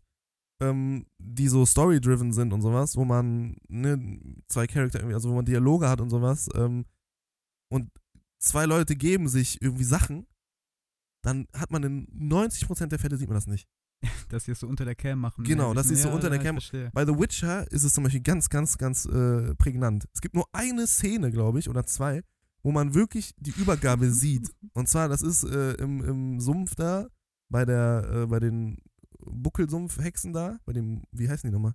ähm, 0.61 1.05
die 1.17 1.47
so 1.47 1.65
story-driven 1.65 2.34
sind 2.34 2.53
und 2.53 2.61
sowas, 2.61 2.95
wo 2.95 3.05
man 3.05 3.55
ne, 3.67 4.20
zwei 4.47 4.67
Charakter 4.67 4.99
irgendwie, 4.99 5.15
also 5.15 5.30
wo 5.30 5.36
man 5.36 5.45
Dialoge 5.45 5.89
hat 5.89 6.01
und 6.01 6.09
sowas, 6.09 6.49
ähm, 6.55 6.86
und 7.72 7.89
zwei 8.39 8.65
Leute 8.65 8.95
geben 8.95 9.28
sich 9.28 9.61
irgendwie 9.61 9.84
Sachen 9.86 10.28
dann 11.22 11.47
hat 11.53 11.72
man 11.72 11.84
in 11.84 12.07
90% 12.32 12.88
der 12.88 12.99
Fälle 12.99 13.17
sieht 13.17 13.28
man 13.28 13.36
das 13.36 13.47
nicht. 13.47 13.67
Dass 14.30 14.45
sie 14.45 14.51
es 14.53 14.59
so 14.61 14.67
unter 14.67 14.86
der 14.86 14.95
Cam 14.95 15.20
machen. 15.20 15.43
Genau, 15.43 15.70
Ja, 15.70 15.74
dass 15.74 15.89
sie 15.89 15.95
es 15.95 16.03
so 16.03 16.07
ja, 16.07 16.13
unter 16.15 16.30
der 16.30 16.39
Cam- 16.39 16.55
verstehe. 16.55 16.89
Bei 16.93 17.05
The 17.05 17.11
Witcher 17.11 17.70
ist 17.72 17.84
es 17.84 17.93
zum 17.93 18.05
Beispiel 18.05 18.22
ganz, 18.22 18.49
ganz, 18.49 18.78
ganz 18.78 19.05
äh, 19.05 19.53
prägnant. 19.55 20.07
Es 20.13 20.22
gibt 20.22 20.36
nur 20.36 20.45
eine 20.53 20.88
Szene, 20.88 21.32
glaube 21.32 21.59
ich, 21.59 21.67
oder 21.70 21.86
zwei, 21.86 22.24
wo 22.63 22.72
man 22.72 22.93
wirklich 22.93 23.34
die 23.38 23.51
Übergabe 23.51 24.09
sieht. 24.11 24.49
Und 24.74 24.88
zwar, 24.88 25.09
das 25.09 25.22
ist 25.22 25.43
äh, 25.43 25.74
im, 25.74 26.01
im 26.05 26.39
Sumpf 26.39 26.76
da, 26.76 27.09
bei 27.50 27.66
der, 27.66 28.10
äh, 28.14 28.28
bei 28.28 28.39
den 28.39 28.78
Buckelsumpfhexen 29.20 30.34
da, 30.34 30.60
bei 30.66 30.74
dem, 30.74 31.04
wie 31.12 31.30
heißen 31.30 31.50
die 31.50 31.54
nochmal? 31.54 31.74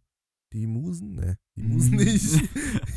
Die 0.53 0.67
Musen? 0.67 1.17
Ne, 1.17 1.39
die 1.57 1.63
Musen 1.63 1.97
nicht. 1.97 2.41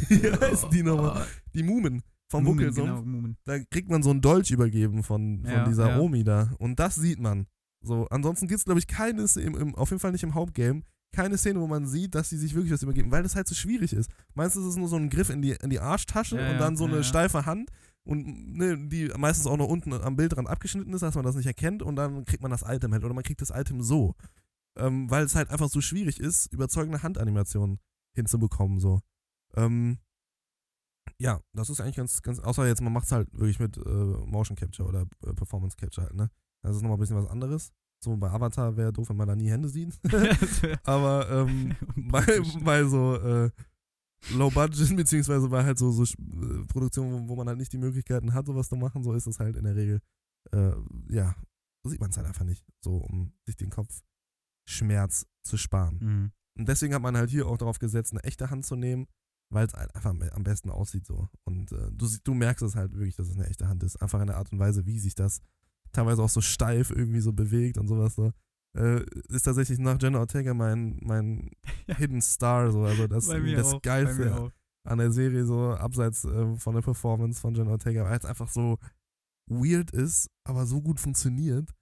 wie 0.09 0.31
heißen 0.31 0.69
die 0.69 0.83
nochmal? 0.83 1.25
Die 1.53 1.63
Mumen 1.63 2.03
vom 2.29 2.43
Mumen, 2.43 2.57
Buckelsumpf. 2.57 3.03
Genau. 3.03 3.33
Da 3.45 3.59
kriegt 3.59 3.89
man 3.89 4.03
so 4.03 4.11
einen 4.11 4.21
Dolch 4.21 4.51
übergeben 4.51 5.03
von, 5.03 5.41
von 5.43 5.51
Ja, 5.51 5.65
dieser 5.65 5.89
ja. 5.89 5.99
Omi 5.99 6.23
da. 6.23 6.53
Und 6.59 6.79
das 6.79 6.95
sieht 6.95 7.19
man. 7.19 7.47
So, 7.81 8.07
ansonsten 8.09 8.47
gibt 8.47 8.59
es, 8.59 8.65
glaube 8.65 8.79
ich, 8.79 8.87
keine, 8.87 9.25
im, 9.37 9.55
im, 9.55 9.75
auf 9.75 9.89
jeden 9.89 9.99
Fall 9.99 10.11
nicht 10.11 10.23
im 10.23 10.33
Hauptgame, 10.35 10.81
keine 11.13 11.37
Szene, 11.37 11.61
wo 11.61 11.67
man 11.67 11.87
sieht, 11.87 12.15
dass 12.15 12.29
sie 12.29 12.37
sich 12.37 12.53
wirklich 12.53 12.73
was 12.73 12.83
übergeben, 12.83 13.11
weil 13.11 13.23
das 13.23 13.35
halt 13.35 13.47
so 13.47 13.55
schwierig 13.55 13.93
ist. 13.93 14.11
Meistens 14.33 14.63
ist 14.63 14.71
es 14.71 14.77
nur 14.77 14.89
so 14.89 14.97
ein 14.97 15.09
Griff 15.09 15.29
in 15.29 15.41
die, 15.41 15.51
in 15.51 15.69
die 15.69 15.79
Arschtasche 15.79 16.37
Ja, 16.39 16.51
und 16.51 16.57
dann 16.59 16.75
so 16.75 16.85
eine 16.85 17.03
steife 17.03 17.45
Hand 17.45 17.71
und 18.07 18.55
ne, 18.55 18.77
die 18.87 19.11
meistens 19.17 19.47
auch 19.47 19.57
noch 19.57 19.67
unten 19.67 19.93
am 19.93 20.15
Bildrand 20.15 20.47
abgeschnitten 20.47 20.93
ist, 20.93 21.01
dass 21.01 21.15
man 21.15 21.25
das 21.25 21.35
nicht 21.35 21.45
erkennt 21.45 21.83
und 21.83 21.95
dann 21.95 22.25
kriegt 22.25 22.41
man 22.41 22.51
das 22.51 22.63
Item 22.63 22.93
halt 22.93 23.03
oder 23.03 23.13
man 23.13 23.23
kriegt 23.23 23.41
das 23.41 23.49
Item 23.49 23.81
so. 23.81 24.15
Ähm, 24.77 25.09
weil 25.09 25.25
es 25.25 25.35
halt 25.35 25.49
einfach 25.49 25.69
so 25.69 25.81
schwierig 25.81 26.19
ist, 26.19 26.51
überzeugende 26.53 27.03
Handanimationen 27.03 27.79
hinzubekommen, 28.13 28.79
so. 28.79 29.01
Ähm, 29.55 29.97
ja, 31.19 31.41
das 31.53 31.69
ist 31.69 31.81
eigentlich 31.81 31.95
ganz, 31.95 32.21
ganz, 32.21 32.39
außer 32.39 32.67
jetzt, 32.67 32.81
man 32.81 32.93
macht 32.93 33.05
es 33.05 33.11
halt 33.11 33.31
wirklich 33.33 33.59
mit 33.59 33.77
äh, 33.77 33.89
Motion 33.89 34.55
Capture 34.55 34.87
oder 34.87 35.01
äh, 35.25 35.33
Performance 35.33 35.75
Capture 35.75 36.05
halt, 36.05 36.15
ne? 36.15 36.29
Das 36.61 36.75
ist 36.75 36.81
nochmal 36.81 36.97
ein 36.97 36.99
bisschen 36.99 37.17
was 37.17 37.29
anderes. 37.29 37.71
So 37.99 38.15
bei 38.17 38.29
Avatar 38.29 38.77
wäre 38.77 38.93
doof, 38.93 39.09
wenn 39.09 39.17
man 39.17 39.27
da 39.27 39.35
nie 39.35 39.49
Hände 39.49 39.69
sieht. 39.69 39.99
Aber 40.83 41.29
ähm, 41.29 41.75
bei, 41.95 42.25
bei 42.63 42.83
so 42.83 43.15
äh, 43.15 43.49
Low 44.33 44.49
Budget, 44.49 44.95
beziehungsweise 44.95 45.49
bei 45.49 45.63
halt 45.63 45.77
so, 45.77 45.91
so 45.91 46.03
äh, 46.03 46.65
Produktionen, 46.67 47.29
wo, 47.29 47.35
man 47.35 47.47
halt 47.47 47.57
nicht 47.57 47.73
die 47.73 47.77
Möglichkeiten 47.77 48.33
hat, 48.33 48.45
sowas 48.45 48.69
zu 48.69 48.75
machen, 48.75 49.03
so 49.03 49.13
ist 49.13 49.27
es 49.27 49.39
halt 49.39 49.55
in 49.55 49.63
der 49.63 49.75
Regel, 49.75 50.01
äh, 50.51 50.71
ja, 51.09 51.35
so 51.83 51.89
sieht 51.89 51.99
man 51.99 52.09
es 52.09 52.17
halt 52.17 52.27
einfach 52.27 52.45
nicht, 52.45 52.65
so 52.81 52.97
um 52.97 53.33
sich 53.45 53.55
den 53.55 53.69
Kopfschmerz 53.69 55.25
zu 55.43 55.57
sparen. 55.57 55.99
Mhm. 56.01 56.31
Und 56.59 56.67
deswegen 56.67 56.93
hat 56.93 57.01
man 57.01 57.15
halt 57.15 57.29
hier 57.29 57.47
auch 57.47 57.57
darauf 57.57 57.79
gesetzt, 57.79 58.13
eine 58.13 58.23
echte 58.23 58.49
Hand 58.49 58.65
zu 58.65 58.75
nehmen, 58.75 59.07
weil 59.49 59.67
es 59.67 59.73
halt 59.73 59.93
einfach 59.95 60.09
am- 60.09 60.43
besten 60.43 60.69
aussieht 60.69 61.05
so. 61.05 61.29
Und 61.43 61.71
äh, 61.71 61.91
du, 61.91 62.07
du 62.23 62.33
merkst 62.33 62.63
es 62.63 62.75
halt 62.75 62.93
wirklich, 62.93 63.15
dass 63.15 63.29
es 63.29 63.35
eine 63.35 63.47
echte 63.47 63.67
Hand 63.67 63.83
ist. 63.83 64.01
Einfach 64.01 64.19
in 64.19 64.27
der 64.27 64.37
Art 64.37 64.51
und 64.51 64.59
Weise, 64.59 64.85
wie 64.85 64.99
sich 64.99 65.15
das 65.15 65.41
teilweise 65.91 66.21
auch 66.23 66.29
so 66.29 66.41
steif 66.41 66.89
irgendwie 66.89 67.21
so 67.21 67.31
bewegt 67.31 67.77
und 67.77 67.87
sowas 67.87 68.15
so. 68.15 68.33
Äh, 68.77 69.03
ist 69.29 69.43
tatsächlich 69.43 69.79
nach 69.79 69.97
Jenna 69.99 70.19
Ortega 70.19 70.53
mein, 70.53 70.99
mein 71.01 71.49
Ja. 71.87 71.95
Hidden 71.95 72.21
Star 72.21 72.71
so. 72.71 72.83
Also 72.83 73.07
das, 73.07 73.27
das 73.27 73.73
auch, 73.73 73.81
Geilste 73.81 74.51
an 74.83 74.97
der 74.99 75.11
Serie 75.11 75.45
so, 75.45 75.71
abseits 75.71 76.23
äh, 76.25 76.55
von 76.57 76.75
der 76.75 76.81
Performance 76.81 77.41
von 77.41 77.55
Jenna 77.55 77.71
Ortega, 77.71 78.05
weil 78.05 78.17
es 78.17 78.25
einfach 78.25 78.49
so 78.49 78.77
weird 79.49 79.91
ist, 79.91 80.29
aber 80.45 80.65
so 80.65 80.81
gut 80.81 80.99
funktioniert. 80.99 81.73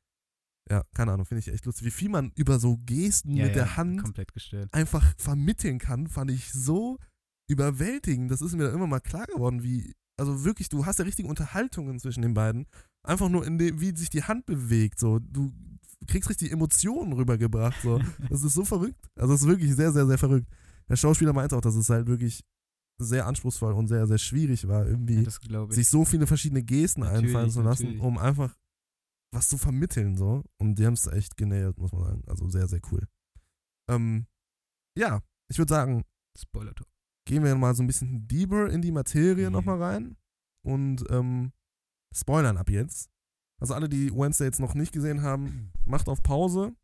Ja, 0.70 0.84
keine 0.96 1.12
Ahnung, 1.12 1.26
finde 1.26 1.40
ich 1.40 1.48
echt 1.50 1.66
lustig. 1.66 1.86
Wie 1.86 1.92
viel 1.92 2.10
man 2.10 2.32
über 2.36 2.60
so 2.60 2.78
Gesten 2.86 3.36
Ja, 3.36 3.46
mit 3.46 3.56
ja, 3.56 3.64
der 3.64 3.78
Hand 3.78 4.02
einfach 4.72 5.14
vermitteln 5.18 5.78
kann, 5.78 6.08
fand 6.08 6.32
ich 6.32 6.52
so 6.52 6.98
überwältigend. 7.48 8.32
Das 8.32 8.42
ist 8.42 8.56
mir 8.56 8.66
dann 8.66 8.74
immer 8.74 8.88
mal 8.88 9.00
klar 9.00 9.28
geworden, 9.28 9.62
wie, 9.62 9.94
also 10.18 10.44
wirklich, 10.44 10.70
du 10.70 10.86
hast 10.86 10.98
ja 10.98 11.06
richtige 11.06 11.28
Unterhaltungen 11.28 12.00
zwischen 12.00 12.24
den 12.24 12.34
beiden. 12.34 12.66
Einfach 13.04 13.30
nur 13.30 13.46
in 13.46 13.60
dem, 13.60 13.80
wie 13.80 13.96
sich 13.96 14.10
die 14.10 14.24
Hand 14.24 14.48
bewegt. 14.48 15.00
So, 15.00 15.20
du 15.20 15.54
kriegst 16.08 16.30
richtig 16.30 16.52
Emotionen 16.52 17.14
rübergebracht. 17.14 17.82
So. 17.82 18.00
Das 18.30 18.44
ist 18.44 18.54
so 18.54 18.66
verrückt. 18.66 19.10
Also 19.16 19.34
es 19.34 19.42
ist 19.42 19.48
wirklich 19.48 19.76
sehr, 19.76 19.92
sehr, 19.92 20.06
sehr 20.06 20.18
verrückt. 20.18 20.48
Der 20.90 20.96
Schauspieler 20.96 21.34
meinte 21.34 21.56
auch, 21.58 21.62
dass 21.62 21.76
es 21.76 21.90
halt 21.90 22.08
wirklich 22.08 22.44
sehr 23.02 23.26
anspruchsvoll 23.28 23.74
und 23.74 23.88
sehr, 23.88 24.08
sehr 24.08 24.18
schwierig 24.18 24.68
war, 24.68 24.86
irgendwie 24.88 25.24
Ja, 25.50 25.68
sich 25.72 25.88
so 25.90 26.06
viele 26.06 26.28
verschiedene 26.28 26.64
Gesten 26.64 27.02
Natürlich, 27.02 27.26
einfallen 27.26 27.50
zu 27.52 27.62
lassen, 27.62 27.84
natürlich. 27.84 28.02
um 28.02 28.18
einfach 28.18 28.56
was 29.34 29.50
zu 29.50 29.58
vermitteln, 29.58 30.16
so. 30.16 30.44
Und 30.60 30.76
die 30.76 30.86
haben 30.86 30.94
es 30.94 31.08
echt 31.08 31.36
genäht, 31.36 31.78
muss 31.78 31.92
man 31.92 32.04
sagen. 32.04 32.24
Also 32.28 32.48
sehr, 32.50 32.68
sehr 32.70 32.80
cool. 32.92 33.06
Ähm, 33.90 34.28
ja, 34.98 35.22
ich 35.50 35.58
würde 35.58 35.74
sagen, 35.74 36.04
Spoiler 36.38 36.74
Talk. 36.74 36.88
gehen 37.28 37.44
wir 37.44 37.54
mal 37.56 37.76
so 37.76 37.84
ein 37.84 37.88
bisschen 37.88 38.28
deeper 38.28 38.70
in 38.70 38.82
die 38.82 38.92
Materie 38.92 39.48
Mhm. 39.48 39.54
nochmal 39.54 39.82
rein 39.82 40.18
und 40.64 41.04
ähm, 41.10 41.52
spoilern 42.16 42.58
ab 42.58 42.70
jetzt. 42.70 43.10
Also 43.60 43.74
alle, 43.74 43.90
die 43.90 44.12
Wednesday 44.12 44.46
jetzt 44.46 44.60
noch 44.60 44.74
nicht 44.74 44.92
gesehen 44.92 45.22
haben, 45.22 45.72
macht 45.86 46.08
auf 46.08 46.22
Pause 46.22 46.76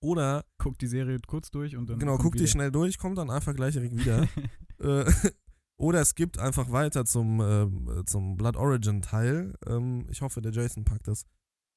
oder 0.00 0.44
Guck 0.58 0.78
die 0.78 0.86
Serie 0.86 1.18
kurz 1.26 1.50
durch 1.50 1.76
und 1.76 1.88
dann. 1.88 1.98
genau, 1.98 2.16
guckt 2.16 2.36
die 2.36 2.40
wieder. 2.40 2.50
schnell 2.50 2.72
durch, 2.72 2.98
kommt 2.98 3.18
dann 3.18 3.30
einfach 3.30 3.54
gleich 3.54 3.74
direkt 3.74 3.96
wieder. 3.96 4.28
Äh, 4.80 5.04
oder 5.76 6.00
es 6.00 6.14
gibt 6.14 6.38
einfach 6.38 6.72
weiter 6.72 7.04
zum, 7.04 7.38
ähm, 7.42 8.02
zum 8.06 8.38
Blood 8.38 8.56
Origin 8.56 9.02
Teil. 9.02 9.52
Ähm, 9.66 10.06
ich 10.08 10.22
hoffe, 10.22 10.40
der 10.40 10.52
Jason 10.52 10.86
packt 10.86 11.06
das 11.06 11.26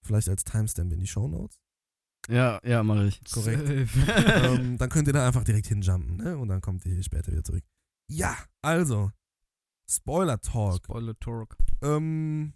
vielleicht 0.06 0.30
als 0.30 0.46
Timestamp 0.46 0.94
in 0.94 1.02
die 1.02 1.08
Show 1.08 1.28
Notes. 1.28 1.60
Ja, 2.30 2.62
ja, 2.64 2.82
mache 2.82 3.08
ich. 3.08 3.22
Korrekt. 3.30 3.68
Ähm, 4.08 4.78
dann 4.78 4.90
könnt 4.90 5.08
ihr 5.08 5.14
da 5.14 5.28
einfach 5.28 5.44
direkt 5.44 5.68
hinjumpen, 5.68 6.16
ne? 6.16 6.38
Und 6.38 6.48
dann 6.48 6.62
kommt 6.62 6.86
ihr 6.86 7.04
später 7.04 7.34
wieder 7.34 7.44
zurück. 7.44 7.66
Ja, 8.10 8.38
also. 8.62 9.12
Spoiler 9.90 10.40
Talk. 10.40 10.78
Spoiler 10.78 11.20
Talk. 11.20 11.58
Ähm, 11.82 12.54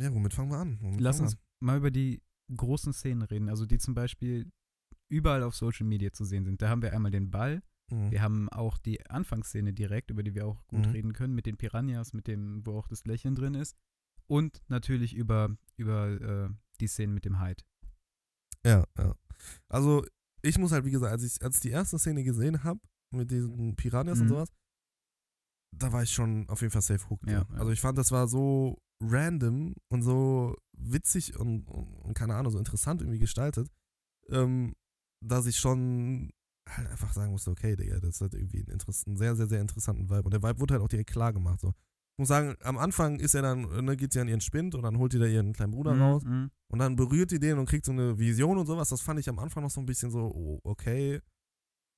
ja, 0.00 0.12
womit 0.12 0.34
fangen 0.34 0.50
wir 0.50 0.58
an? 0.58 0.78
Womit 0.80 1.00
Lass 1.00 1.20
uns 1.20 1.36
mal 1.60 1.78
über 1.78 1.90
die 1.90 2.22
großen 2.54 2.92
Szenen 2.92 3.22
reden, 3.22 3.48
also 3.48 3.66
die 3.66 3.78
zum 3.78 3.94
Beispiel 3.94 4.50
überall 5.08 5.42
auf 5.42 5.54
Social 5.54 5.86
Media 5.86 6.12
zu 6.12 6.24
sehen 6.24 6.44
sind. 6.44 6.60
Da 6.62 6.68
haben 6.68 6.82
wir 6.82 6.92
einmal 6.92 7.10
den 7.10 7.30
Ball, 7.30 7.62
wir 7.88 7.96
an? 7.98 8.10
wir 8.10 8.22
haben 8.22 8.48
auch 8.50 8.78
die 8.78 9.04
Anfangsszene 9.08 9.72
direkt, 9.72 10.10
über 10.10 10.22
die 10.22 10.34
wir 10.34 10.46
auch 10.46 10.66
gut 10.66 10.86
Mhm. 10.86 10.92
reden 10.92 11.12
können, 11.12 11.34
mit 11.34 11.46
den 11.46 11.56
Piranhas, 11.56 12.12
mit 12.12 12.26
dem, 12.26 12.64
wo 12.66 12.78
auch 12.78 12.88
das 12.88 13.04
Lächeln 13.04 13.34
drin 13.34 13.54
ist. 13.54 13.76
Und 14.28 14.60
natürlich 14.68 15.14
über, 15.14 15.56
über 15.76 16.08
äh, 16.08 16.48
die 16.80 16.88
Szene 16.88 17.12
mit 17.12 17.24
dem 17.24 17.40
Hyde. 17.40 17.62
Ja, 18.64 18.84
ja. 18.98 19.14
Also, 19.68 20.04
ich 20.42 20.58
muss 20.58 20.72
halt, 20.72 20.84
wie 20.84 20.90
gesagt, 20.90 21.12
als 21.12 21.22
ich, 21.22 21.42
als 21.42 21.56
ich 21.56 21.62
die 21.62 21.70
erste 21.70 21.98
Szene 21.98 22.24
gesehen 22.24 22.64
habe, 22.64 22.80
mit 23.12 23.30
diesen 23.30 23.76
Piranhas 23.76 24.18
und 24.20 24.26
Mhm. 24.26 24.30
sowas, 24.30 24.48
da 25.72 25.92
war 25.92 26.02
ich 26.02 26.10
schon 26.10 26.48
auf 26.48 26.60
jeden 26.60 26.72
Fall 26.72 26.82
safe 26.82 27.08
hooked. 27.10 27.28
Ja, 27.30 27.40
ja. 27.40 27.46
Also, 27.58 27.70
ich 27.72 27.80
fand, 27.80 27.98
das 27.98 28.12
war 28.12 28.28
so 28.28 28.78
random 29.02 29.74
und 29.88 30.02
so 30.02 30.56
witzig 30.72 31.38
und, 31.38 31.68
und, 31.68 31.94
und 31.96 32.14
keine 32.14 32.34
Ahnung, 32.34 32.50
so 32.52 32.58
interessant 32.58 33.02
irgendwie 33.02 33.18
gestaltet, 33.18 33.68
ähm, 34.30 34.74
dass 35.22 35.46
ich 35.46 35.56
schon 35.58 36.30
halt 36.68 36.88
einfach 36.88 37.12
sagen 37.12 37.30
musste, 37.30 37.50
okay, 37.50 37.76
Digga, 37.76 38.00
das 38.00 38.20
hat 38.20 38.34
irgendwie 38.34 38.64
einen, 38.68 38.80
einen 39.06 39.16
sehr, 39.16 39.36
sehr, 39.36 39.46
sehr 39.46 39.60
interessanten 39.60 40.08
Vibe. 40.10 40.22
Und 40.22 40.32
der 40.34 40.42
Vibe 40.42 40.58
wurde 40.60 40.74
halt 40.74 40.82
auch 40.82 40.88
direkt 40.88 41.10
klar 41.10 41.32
gemacht. 41.32 41.60
So. 41.60 41.68
Ich 41.68 42.18
muss 42.18 42.28
sagen, 42.28 42.56
am 42.62 42.78
Anfang 42.78 43.20
ist 43.20 43.34
er 43.34 43.42
dann, 43.42 43.84
ne, 43.84 43.96
geht 43.96 44.12
sie 44.12 44.20
an 44.20 44.28
ihren 44.28 44.40
Spind 44.40 44.74
und 44.74 44.82
dann 44.82 44.98
holt 44.98 45.12
die 45.12 45.18
da 45.18 45.26
ihren 45.26 45.52
kleinen 45.52 45.72
Bruder 45.72 45.94
Mhm, 45.94 46.02
raus. 46.02 46.24
mhm. 46.24 46.50
Und 46.68 46.78
dann 46.78 46.96
berührt 46.96 47.30
die 47.30 47.38
den 47.38 47.58
und 47.58 47.68
kriegt 47.68 47.84
so 47.84 47.92
eine 47.92 48.18
Vision 48.18 48.58
und 48.58 48.66
sowas. 48.66 48.88
Das 48.88 49.00
fand 49.00 49.20
ich 49.20 49.28
am 49.28 49.38
Anfang 49.38 49.62
noch 49.62 49.70
so 49.70 49.80
ein 49.80 49.86
bisschen 49.86 50.10
so, 50.10 50.20
oh, 50.34 50.60
okay, 50.64 51.20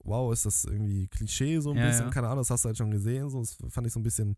wow, 0.08 0.32
ist 0.32 0.46
das 0.46 0.64
irgendwie 0.64 1.06
Klischee 1.08 1.60
so 1.60 1.70
ein 1.72 1.76
Ja, 1.78 1.86
bisschen, 1.86 2.06
ja. 2.06 2.10
keine 2.10 2.26
Ahnung, 2.28 2.38
das 2.40 2.50
hast 2.50 2.64
du 2.64 2.68
halt 2.68 2.76
schon 2.78 2.90
gesehen. 2.90 3.28
So, 3.30 3.40
das 3.40 3.56
fand 3.68 3.86
ich 3.86 3.92
so 3.92 4.00
ein 4.00 4.02
bisschen 4.04 4.36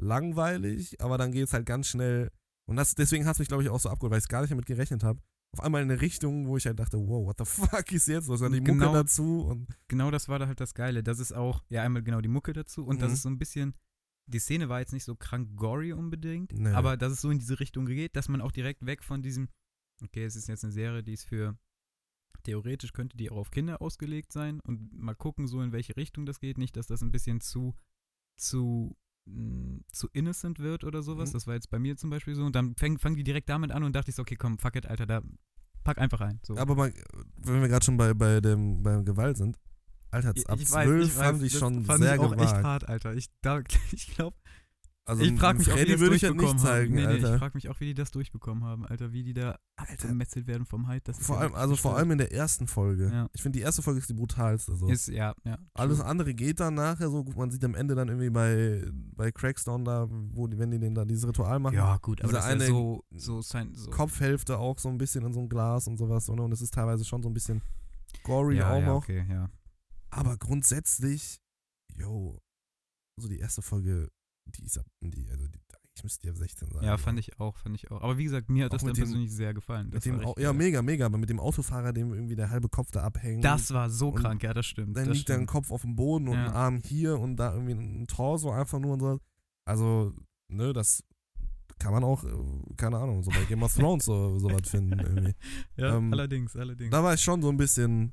langweilig, 0.00 1.00
aber 1.00 1.18
dann 1.18 1.32
geht 1.32 1.44
es 1.46 1.52
halt 1.52 1.66
ganz 1.66 1.88
schnell. 1.88 2.30
Und 2.68 2.76
das, 2.76 2.94
deswegen 2.94 3.24
hat 3.26 3.32
es 3.34 3.38
mich, 3.38 3.48
glaube 3.48 3.62
ich, 3.62 3.68
auch 3.68 3.80
so 3.80 3.88
abgeholt, 3.88 4.10
weil 4.12 4.18
ich 4.18 4.24
es 4.24 4.28
gar 4.28 4.42
nicht 4.42 4.50
damit 4.50 4.66
gerechnet 4.66 5.02
habe. 5.02 5.20
Auf 5.56 5.64
einmal 5.64 5.82
in 5.82 5.90
eine 5.90 6.00
Richtung, 6.00 6.46
wo 6.46 6.58
ich 6.58 6.66
halt 6.66 6.78
dachte, 6.78 6.98
wow, 6.98 7.26
what 7.26 7.36
the 7.38 7.44
fuck 7.46 7.90
ist 7.92 8.06
jetzt? 8.06 8.28
Was 8.28 8.40
dann 8.40 8.52
die 8.52 8.60
Mucke 8.60 8.72
Genau. 8.72 8.92
dazu 8.92 9.40
und 9.46 9.66
Genau 9.88 10.10
das 10.10 10.28
war 10.28 10.38
da 10.38 10.46
halt 10.46 10.60
das 10.60 10.74
Geile. 10.74 11.02
Das 11.02 11.18
ist 11.18 11.32
auch, 11.32 11.64
ja, 11.70 11.82
einmal 11.82 12.02
genau 12.02 12.20
die 12.20 12.28
Mucke 12.28 12.52
dazu 12.52 12.84
und 12.84 13.00
das 13.00 13.08
Mhm. 13.08 13.14
ist 13.14 13.22
so 13.22 13.28
ein 13.30 13.38
bisschen, 13.38 13.74
die 14.26 14.38
Szene 14.38 14.68
war 14.68 14.80
jetzt 14.80 14.92
nicht 14.92 15.04
so 15.04 15.16
krank 15.16 15.56
gory 15.56 15.94
unbedingt, 15.94 16.52
Nee. 16.52 16.68
aber 16.68 16.98
dass 16.98 17.12
es 17.12 17.22
so 17.22 17.30
in 17.30 17.38
diese 17.38 17.58
Richtung 17.60 17.86
geht, 17.86 18.14
dass 18.14 18.28
man 18.28 18.42
auch 18.42 18.52
direkt 18.52 18.84
weg 18.84 19.02
von 19.02 19.22
diesem, 19.22 19.48
okay, 20.04 20.24
es 20.24 20.36
ist 20.36 20.48
jetzt 20.48 20.64
eine 20.64 20.72
Serie, 20.72 21.02
die 21.02 21.14
ist 21.14 21.24
für, 21.24 21.56
theoretisch 22.44 22.92
könnte 22.92 23.16
die 23.16 23.30
auch 23.30 23.36
auf 23.36 23.50
Kinder 23.50 23.80
ausgelegt 23.82 24.32
sein 24.32 24.60
und 24.60 24.92
mal 24.98 25.14
gucken 25.14 25.46
so, 25.46 25.60
in 25.62 25.72
welche 25.72 25.96
Richtung 25.96 26.26
das 26.26 26.40
geht. 26.40 26.58
Nicht, 26.58 26.76
dass 26.76 26.86
das 26.86 27.02
ein 27.02 27.10
bisschen 27.10 27.40
zu, 27.40 27.74
zu, 28.36 28.96
mh, 29.26 29.80
zu 29.92 30.08
innocent 30.12 30.58
wird 30.58 30.84
oder 30.84 31.02
sowas. 31.02 31.30
Mhm. 31.30 31.32
Das 31.34 31.46
war 31.46 31.54
jetzt 31.54 31.70
bei 31.70 31.78
mir 31.78 31.96
zum 31.96 32.10
Beispiel 32.10 32.34
so 32.34 32.44
und 32.44 32.54
dann 32.54 32.74
fang- 32.76 32.98
fangen 32.98 33.16
die 33.16 33.24
direkt 33.24 33.48
damit 33.48 33.72
an 33.72 33.82
und 33.82 33.94
dachte 33.94 34.10
ich 34.10 34.14
so, 34.16 34.22
okay, 34.22 34.36
komm, 34.36 34.58
fuck 34.58 34.76
it, 34.76 34.86
Alter, 34.86 35.06
da 35.06 35.22
pack 35.84 35.98
einfach 35.98 36.20
rein. 36.20 36.40
So. 36.42 36.56
Aber 36.56 36.74
mal, 36.74 36.92
wenn 37.36 37.60
wir 37.60 37.68
gerade 37.68 37.84
schon 37.84 37.96
bei, 37.96 38.14
bei 38.14 38.40
dem 38.40 38.82
bei 38.82 39.02
Gewalt 39.02 39.36
sind, 39.36 39.58
Alter, 40.10 40.32
Ich- 40.34 40.48
ab 40.48 40.58
ich 40.60 40.70
weiß, 40.70 40.84
12 40.86 41.06
ich 41.08 41.16
weiß, 41.16 41.24
fand 41.26 41.42
ich 41.42 41.52
das 41.52 41.60
schon 41.60 41.84
fand 41.84 42.02
sehr 42.02 42.14
ich 42.14 42.20
auch 42.20 42.30
gewagt. 42.30 42.42
echt 42.52 42.62
hart, 42.64 42.88
Alter. 42.88 43.14
Ich, 43.14 43.26
da, 43.42 43.60
ich 43.92 44.06
glaube, 44.14 44.36
Also 45.08 45.22
ich 45.22 45.38
frage 45.38 45.58
mich 45.58 45.72
auch, 45.72 45.76
wie 45.76 45.84
die 45.86 45.92
das 45.92 46.00
würde 46.00 46.16
ich 46.16 46.22
halt 46.24 46.34
durchbekommen 46.34 46.56
nicht 46.56 46.66
zeigen. 46.66 46.94
Nee, 46.94 47.06
nee, 47.06 47.14
ich 47.16 47.24
Alter. 47.24 47.38
frage 47.38 47.52
mich 47.54 47.68
auch, 47.70 47.80
wie 47.80 47.86
die 47.86 47.94
das 47.94 48.10
durchbekommen 48.10 48.62
haben, 48.64 48.84
Alter. 48.84 49.10
Wie 49.10 49.22
die 49.22 49.32
da 49.32 49.58
Alter. 49.76 50.08
gemetzelt 50.08 50.46
werden 50.46 50.66
vom 50.66 50.86
Hyde. 50.86 51.00
Das 51.04 51.18
Vor 51.18 51.40
allem, 51.40 51.54
also 51.54 51.76
vor 51.76 51.96
allem 51.96 52.10
in 52.10 52.18
der 52.18 52.30
ersten 52.30 52.66
Folge. 52.66 53.10
Ja. 53.10 53.30
Ich 53.32 53.40
finde, 53.40 53.58
die 53.58 53.62
erste 53.62 53.80
Folge 53.80 54.00
ist 54.00 54.10
die 54.10 54.14
brutalste. 54.14 54.76
So. 54.76 54.86
Ist, 54.86 55.08
ja, 55.08 55.34
ja. 55.44 55.58
Alles 55.72 56.02
andere 56.02 56.34
geht 56.34 56.60
dann 56.60 56.74
nachher 56.74 57.08
so. 57.08 57.24
Man 57.34 57.50
sieht 57.50 57.64
am 57.64 57.74
Ende 57.74 57.94
dann 57.94 58.08
irgendwie 58.08 58.28
bei, 58.28 58.84
bei 59.16 59.32
Crackstone 59.32 59.82
da, 59.82 60.06
wo 60.10 60.46
die, 60.46 60.58
wenn 60.58 60.70
die 60.70 60.78
den 60.78 60.94
da 60.94 61.06
dieses 61.06 61.26
Ritual 61.26 61.58
machen, 61.58 61.76
Ja, 61.76 61.96
gut, 61.96 62.20
aber 62.20 62.28
Diese 62.28 62.36
das 62.42 62.44
ist 62.44 62.50
ja 62.50 62.54
eine 62.56 62.66
so, 62.66 63.04
so, 63.10 63.40
sein, 63.40 63.74
so. 63.74 63.90
Kopfhälfte 63.90 64.58
auch 64.58 64.78
so 64.78 64.90
ein 64.90 64.98
bisschen 64.98 65.24
in 65.24 65.32
so 65.32 65.40
ein 65.40 65.48
Glas 65.48 65.88
und 65.88 65.96
sowas. 65.96 66.28
Und 66.28 66.52
es 66.52 66.60
ist 66.60 66.74
teilweise 66.74 67.06
schon 67.06 67.22
so 67.22 67.30
ein 67.30 67.34
bisschen 67.34 67.62
gory 68.24 68.60
auch 68.60 68.82
noch. 68.82 68.96
okay. 68.96 69.24
Aber 70.10 70.36
grundsätzlich, 70.36 71.40
yo, 71.96 72.42
so 73.16 73.28
die 73.28 73.38
erste 73.38 73.62
Folge, 73.62 74.10
die 74.56 74.64
ist 74.64 74.78
ab, 74.78 74.86
die, 75.00 75.28
also 75.30 75.46
die, 75.48 75.58
eigentlich 75.58 76.02
müsste 76.04 76.22
die 76.26 76.30
ab 76.30 76.36
16 76.36 76.68
sein. 76.72 76.84
Ja, 76.84 76.96
fand 76.96 77.18
ich 77.18 77.38
auch, 77.40 77.56
fand 77.56 77.74
ich 77.74 77.90
auch. 77.90 78.00
Aber 78.02 78.18
wie 78.18 78.24
gesagt, 78.24 78.48
mir 78.50 78.64
hat 78.66 78.70
Auch 78.72 78.76
das 78.76 78.84
dann 78.84 78.94
dem- 78.94 79.02
persönlich 79.04 79.32
sehr 79.34 79.52
gefallen. 79.54 79.90
Das 79.90 80.04
dem, 80.04 80.22
ja, 80.38 80.52
mega, 80.52 80.80
mega, 80.82 81.06
aber 81.06 81.18
mit 81.18 81.28
dem 81.28 81.40
Autofahrer, 81.40 81.92
dem 81.92 82.12
irgendwie 82.14 82.36
der 82.36 82.50
halbe 82.50 82.68
Kopf 82.68 82.90
da 82.92 83.02
abhängt. 83.02 83.44
Das 83.44 83.72
war 83.72 83.90
so 83.90 84.12
krank, 84.12 84.42
ja, 84.44 84.54
das 84.54 84.66
stimmt. 84.66 84.96
dann 84.96 85.06
das 85.06 85.14
liegt 85.16 85.28
stimmt. 85.28 85.48
Kopf 85.48 85.70
auf 85.72 85.82
dem 85.82 85.96
Boden 85.96 86.28
und 86.28 86.34
Ja. 86.34 86.46
ein 86.46 86.52
Arm 86.52 86.80
hier 86.84 87.18
und 87.18 87.36
da 87.36 87.52
irgendwie 87.52 87.72
ein 87.74 88.06
Torso 88.06 88.50
einfach 88.52 88.78
nur 88.78 88.92
und 88.94 89.00
so. 89.00 89.20
Also, 89.64 90.14
ne, 90.48 90.72
das 90.72 91.02
kann 91.80 91.92
man 91.92 92.02
auch, 92.04 92.24
äh, 92.24 92.74
keine 92.76 92.98
Ahnung, 92.98 93.22
so 93.22 93.30
bei 93.30 93.44
Game 93.44 93.62
of 93.62 93.74
Thrones 93.74 94.04
so 94.04 94.38
sowas 94.38 94.68
finden 94.68 94.98
irgendwie. 94.98 95.34
Ja, 95.76 95.96
ähm, 95.96 96.12
allerdings, 96.12 96.56
allerdings. 96.56 96.90
Da 96.90 97.02
war 97.04 97.14
ich 97.14 97.20
schon 97.20 97.42
so 97.42 97.48
ein 97.50 97.56
bisschen 97.56 98.12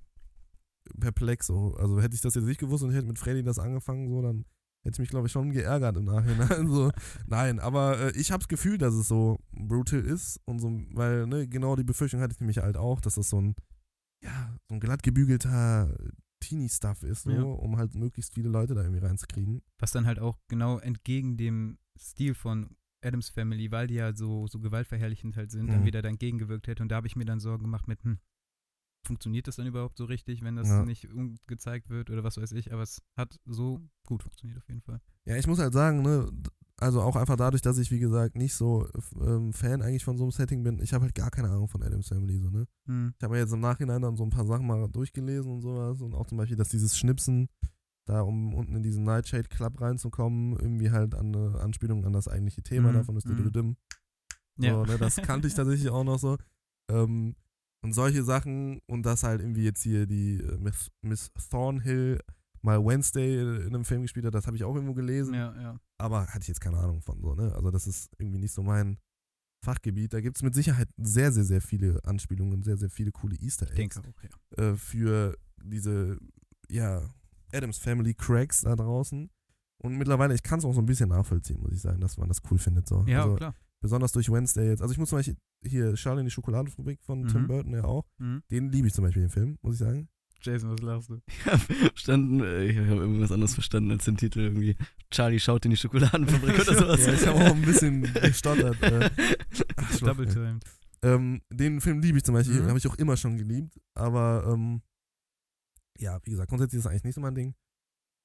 perplex. 1.00 1.48
So. 1.48 1.76
Also 1.78 2.02
hätte 2.02 2.16
ich 2.16 2.22
das 2.22 2.36
jetzt 2.36 2.46
nicht 2.46 2.60
gewusst 2.60 2.84
und 2.84 2.90
ich 2.92 2.96
hätte 2.96 3.08
mit 3.08 3.18
Freddy 3.20 3.44
das 3.44 3.60
angefangen, 3.60 4.08
so, 4.10 4.22
dann 4.22 4.46
hätte 4.86 4.96
ich 4.96 5.00
mich, 5.00 5.10
glaube 5.10 5.28
ich, 5.28 5.32
schon 5.34 5.52
geärgert 5.52 5.98
im 5.98 6.06
Nachhinein. 6.06 6.68
so. 6.70 6.92
Nein, 7.28 7.60
aber 7.60 8.00
äh, 8.00 8.12
ich 8.20 8.32
habe 8.32 8.40
das 8.42 8.48
Gefühl, 8.48 8.78
dass 8.78 8.94
es 8.94 9.08
so 9.08 9.40
brutal 9.52 10.00
ist 10.00 10.40
und 10.46 10.60
so, 10.60 10.80
weil, 10.94 11.28
ne, 11.28 11.48
genau 11.48 11.76
die 11.76 11.84
Befürchtung 11.84 12.22
hatte 12.22 12.34
ich 12.34 12.40
nämlich 12.40 12.60
halt 12.60 12.78
auch, 12.78 13.02
dass 13.02 13.16
das 13.16 13.30
so 13.30 13.42
ein, 13.42 13.56
ja, 14.24 14.56
so 14.70 14.76
ein 14.76 14.80
glatt 14.80 15.04
gebügelter 15.04 15.96
Teenie-Stuff 16.40 17.04
ist, 17.04 17.24
so, 17.24 17.32
Ja. 17.32 17.42
um 17.44 17.78
halt 17.78 17.96
möglichst 17.96 18.34
viele 18.34 18.50
Leute 18.50 18.76
da 18.76 18.82
irgendwie 18.84 19.04
reinzukriegen. 19.06 19.62
Was 19.80 19.92
dann 19.92 20.06
halt 20.06 20.20
auch 20.20 20.38
genau 20.48 20.78
entgegen 20.80 21.38
dem 21.38 21.78
Stil 22.00 22.34
von 22.36 22.76
Adams 23.04 23.30
Family, 23.30 23.72
weil 23.72 23.88
die 23.88 23.96
ja 23.96 24.14
so, 24.16 24.48
so 24.48 24.60
gewaltverherrlichend 24.60 25.36
halt 25.36 25.52
sind, 25.52 25.72
dann 25.72 25.82
Mhm. 25.82 25.86
wieder 25.86 26.02
dann 26.02 26.18
gegengewirkt 26.18 26.68
hätte. 26.68 26.84
Und 26.84 26.90
da 26.90 26.96
habe 26.98 27.08
ich 27.08 27.16
mir 27.16 27.26
dann 27.26 27.40
Sorgen 27.40 27.64
gemacht 27.64 27.88
mit, 27.88 28.04
hm, 28.04 28.20
funktioniert 29.06 29.48
das 29.48 29.56
dann 29.58 29.68
überhaupt 29.68 29.98
so 29.98 30.06
richtig, 30.06 30.44
wenn 30.44 30.56
das 30.56 30.68
Ja. 30.68 30.84
nicht 30.86 31.08
gezeigt 31.48 31.90
wird 31.90 32.10
oder 32.10 32.24
was 32.24 32.38
weiß 32.38 32.52
ich. 32.54 32.74
Aber 32.74 32.82
es 32.84 33.02
hat 33.18 33.40
so 33.46 33.80
gut 34.06 34.24
funktioniert 34.24 34.58
auf 34.58 34.68
jeden 34.68 34.82
Fall. 34.82 35.00
Ja, 35.26 35.36
ich 35.38 35.48
muss 35.48 35.60
halt 35.60 35.74
sagen, 35.74 36.02
ne, 36.02 36.30
also 36.78 37.02
auch 37.02 37.16
einfach 37.16 37.38
dadurch, 37.38 37.62
dass 37.62 37.78
ich, 37.78 37.90
wie 37.92 38.00
gesagt, 38.00 38.36
nicht 38.36 38.54
so 38.54 38.88
ähm, 39.22 39.54
Fan 39.54 39.82
eigentlich 39.82 40.04
von 40.04 40.18
so 40.18 40.24
einem 40.26 40.32
Setting 40.32 40.64
bin, 40.64 40.80
ich 40.80 40.94
habe 40.94 41.04
halt 41.06 41.16
gar 41.16 41.32
keine 41.32 41.50
Ahnung 41.50 41.68
von 41.68 41.82
Adams 41.82 42.10
Family, 42.10 42.38
so, 42.38 42.50
ne. 42.50 42.68
Hm. 42.88 43.14
Ich 43.18 43.24
habe 43.24 43.34
mir 43.34 43.40
jetzt 43.40 43.54
im 43.54 43.62
Nachhinein 43.62 44.02
dann 44.02 44.18
so 44.18 44.24
ein 44.24 44.30
paar 44.30 44.46
Sachen 44.46 44.68
mal 44.68 44.88
durchgelesen 44.90 45.52
und 45.52 45.62
sowas 45.62 46.02
und 46.02 46.14
auch 46.14 46.28
zum 46.28 46.38
Beispiel, 46.38 46.58
dass 46.58 46.70
dieses 46.70 46.98
Schnipsen, 46.98 47.48
da 48.06 48.22
um 48.22 48.54
unten 48.54 48.76
in 48.76 48.84
diesen 48.84 49.04
Nightshade 49.04 49.48
Club 49.48 49.80
reinzukommen, 49.82 50.60
irgendwie 50.60 50.92
halt 50.92 51.16
an 51.16 51.34
eine 51.34 51.60
Anspielung 51.60 52.06
an 52.06 52.14
das 52.14 52.28
eigentliche 52.28 52.62
Thema 52.62 52.90
Mhm, 52.90 52.94
davon 52.94 53.18
ist 53.18 53.26
mhm. 53.26 53.78
So, 54.58 54.66
Ja. 54.66 54.86
ne, 54.86 54.98
das 54.98 55.16
kannte 55.16 55.48
ich 55.48 55.54
tatsächlich 55.54 55.90
auch 55.90 56.04
noch 56.04 56.20
so. 56.20 56.38
Ähm, 56.90 57.36
und 57.86 57.94
solche 57.94 58.24
Sachen 58.24 58.82
und 58.88 59.06
dass 59.06 59.22
halt 59.22 59.42
irgendwie 59.42 59.64
jetzt 59.64 59.84
hier 59.84 60.08
die 60.08 60.38
äh, 60.40 60.58
Miss, 60.58 60.90
Miss 61.04 61.32
Thornhill 61.52 62.20
mal 62.64 62.84
Wednesday 62.84 63.40
in 63.40 63.68
einem 63.68 63.86
Film 63.86 64.02
gespielt 64.02 64.26
hat, 64.26 64.34
das 64.34 64.48
habe 64.48 64.58
ich 64.58 64.64
auch 64.64 64.74
irgendwo 64.74 64.96
gelesen 64.96 65.36
ja, 65.36 65.54
ja. 65.62 65.80
aber 66.00 66.26
hatte 66.26 66.42
ich 66.42 66.48
jetzt 66.48 66.62
keine 66.62 66.80
Ahnung 66.80 67.04
von 67.04 67.22
so, 67.22 67.36
ne? 67.36 67.54
Also 67.54 67.70
das 67.70 67.86
ist 67.86 68.10
irgendwie 68.18 68.40
nicht 68.40 68.54
so 68.54 68.64
mein 68.64 68.98
Fachgebiet. 69.64 70.14
Da 70.14 70.20
gibt 70.20 70.36
es 70.36 70.42
mit 70.42 70.56
Sicherheit 70.56 70.90
sehr, 70.98 71.32
sehr, 71.32 71.44
sehr 71.44 71.62
viele 71.62 72.04
Anspielungen, 72.04 72.64
sehr, 72.64 72.76
sehr 72.76 72.90
viele 72.90 73.12
coole 73.12 73.36
Easter 73.36 73.72
Ich 73.72 73.78
Eggs 73.78 74.02
denke 74.02 74.10
auch, 74.10 74.58
ja. 74.58 74.64
äh, 74.64 74.76
für 74.76 75.38
diese, 75.64 76.18
ja, 76.70 77.08
Adams 77.54 77.78
Family 77.78 78.16
Cracks 78.16 78.62
da 78.62 78.76
draußen. 78.76 79.30
Und 79.84 79.98
mittlerweile, 79.98 80.34
ich 80.34 80.42
kann 80.42 80.58
es 80.58 80.66
auch 80.66 80.74
so 80.74 80.82
ein 80.82 80.88
bisschen 80.88 81.10
nachvollziehen, 81.10 81.62
muss 81.62 81.74
ich 81.74 81.82
sagen, 81.82 82.02
dass 82.02 82.18
man 82.18 82.30
das 82.30 82.42
cool 82.50 82.58
findet. 82.58 82.88
So. 82.88 83.06
Ja, 83.06 83.26
also, 83.26 83.36
klar. 83.36 83.54
Besonders 83.86 84.12
durch 84.12 84.32
Wednesday 84.32 84.70
jetzt. 84.70 84.82
Also 84.82 84.92
ich 84.94 84.98
muss 84.98 85.10
zum 85.10 85.20
Beispiel 85.20 85.38
hier 85.64 85.94
Charlie 85.94 86.22
in 86.22 86.26
die 86.26 86.32
Schokoladenfabrik 86.32 87.00
von 87.04 87.28
Tim 87.28 87.44
Mhm. 87.44 87.48
Burton 87.48 87.74
ja 87.74 87.84
auch. 87.84 88.06
Mhm. 88.18 88.42
Den 88.52 88.70
liebe 88.72 88.88
ich 88.88 88.94
zum 88.94 89.04
Beispiel, 89.06 89.24
den 89.24 89.30
Film, 89.30 89.58
muss 89.62 89.76
ich 89.76 89.80
sagen. 89.80 90.10
Jason, 90.42 90.70
was 90.72 90.82
lachst 90.82 91.10
du? 91.10 91.20
Ich 91.28 91.46
habe 91.46 91.58
verstanden, 91.60 92.40
äh, 92.42 92.66
ich 92.66 92.78
habe 92.78 92.88
irgendwas 93.02 93.32
anderes 93.32 93.54
verstanden 93.54 93.92
als 93.92 94.06
den 94.06 94.18
Titel 94.18 94.40
irgendwie. 94.42 94.76
Charlie 95.12 95.40
schaut 95.40 95.66
in 95.66 95.72
die 95.72 95.78
Schokoladenfabrik 95.78 96.56
oder 96.60 96.76
sowas. 96.80 97.06
Ja, 97.06 97.14
ich 97.14 97.26
habe 97.28 97.40
auch 97.40 97.56
ein 97.56 97.62
bisschen 97.62 98.02
gestottert. 98.14 98.82
Äh, 98.84 99.10
ach, 99.78 100.00
Double 100.00 100.28
timed. 100.28 100.64
Ähm, 101.04 101.42
den 101.52 101.82
Film 101.82 102.00
liebe 102.02 102.18
ich 102.18 102.24
zum 102.24 102.34
Beispiel, 102.36 102.62
Mhm. 102.62 102.68
habe 102.68 102.78
ich 102.78 102.88
auch 102.88 102.96
immer 102.98 103.18
schon 103.18 103.38
geliebt, 103.38 103.80
aber 103.96 104.44
ähm, 104.54 104.82
ja, 106.00 106.20
wie 106.24 106.32
gesagt, 106.32 106.50
grundsätzlich 106.50 106.80
ist 106.80 106.86
das 106.86 106.92
eigentlich 106.92 107.04
nicht 107.06 107.16
so 107.16 107.22
mein 107.22 107.36
Ding. 107.36 107.56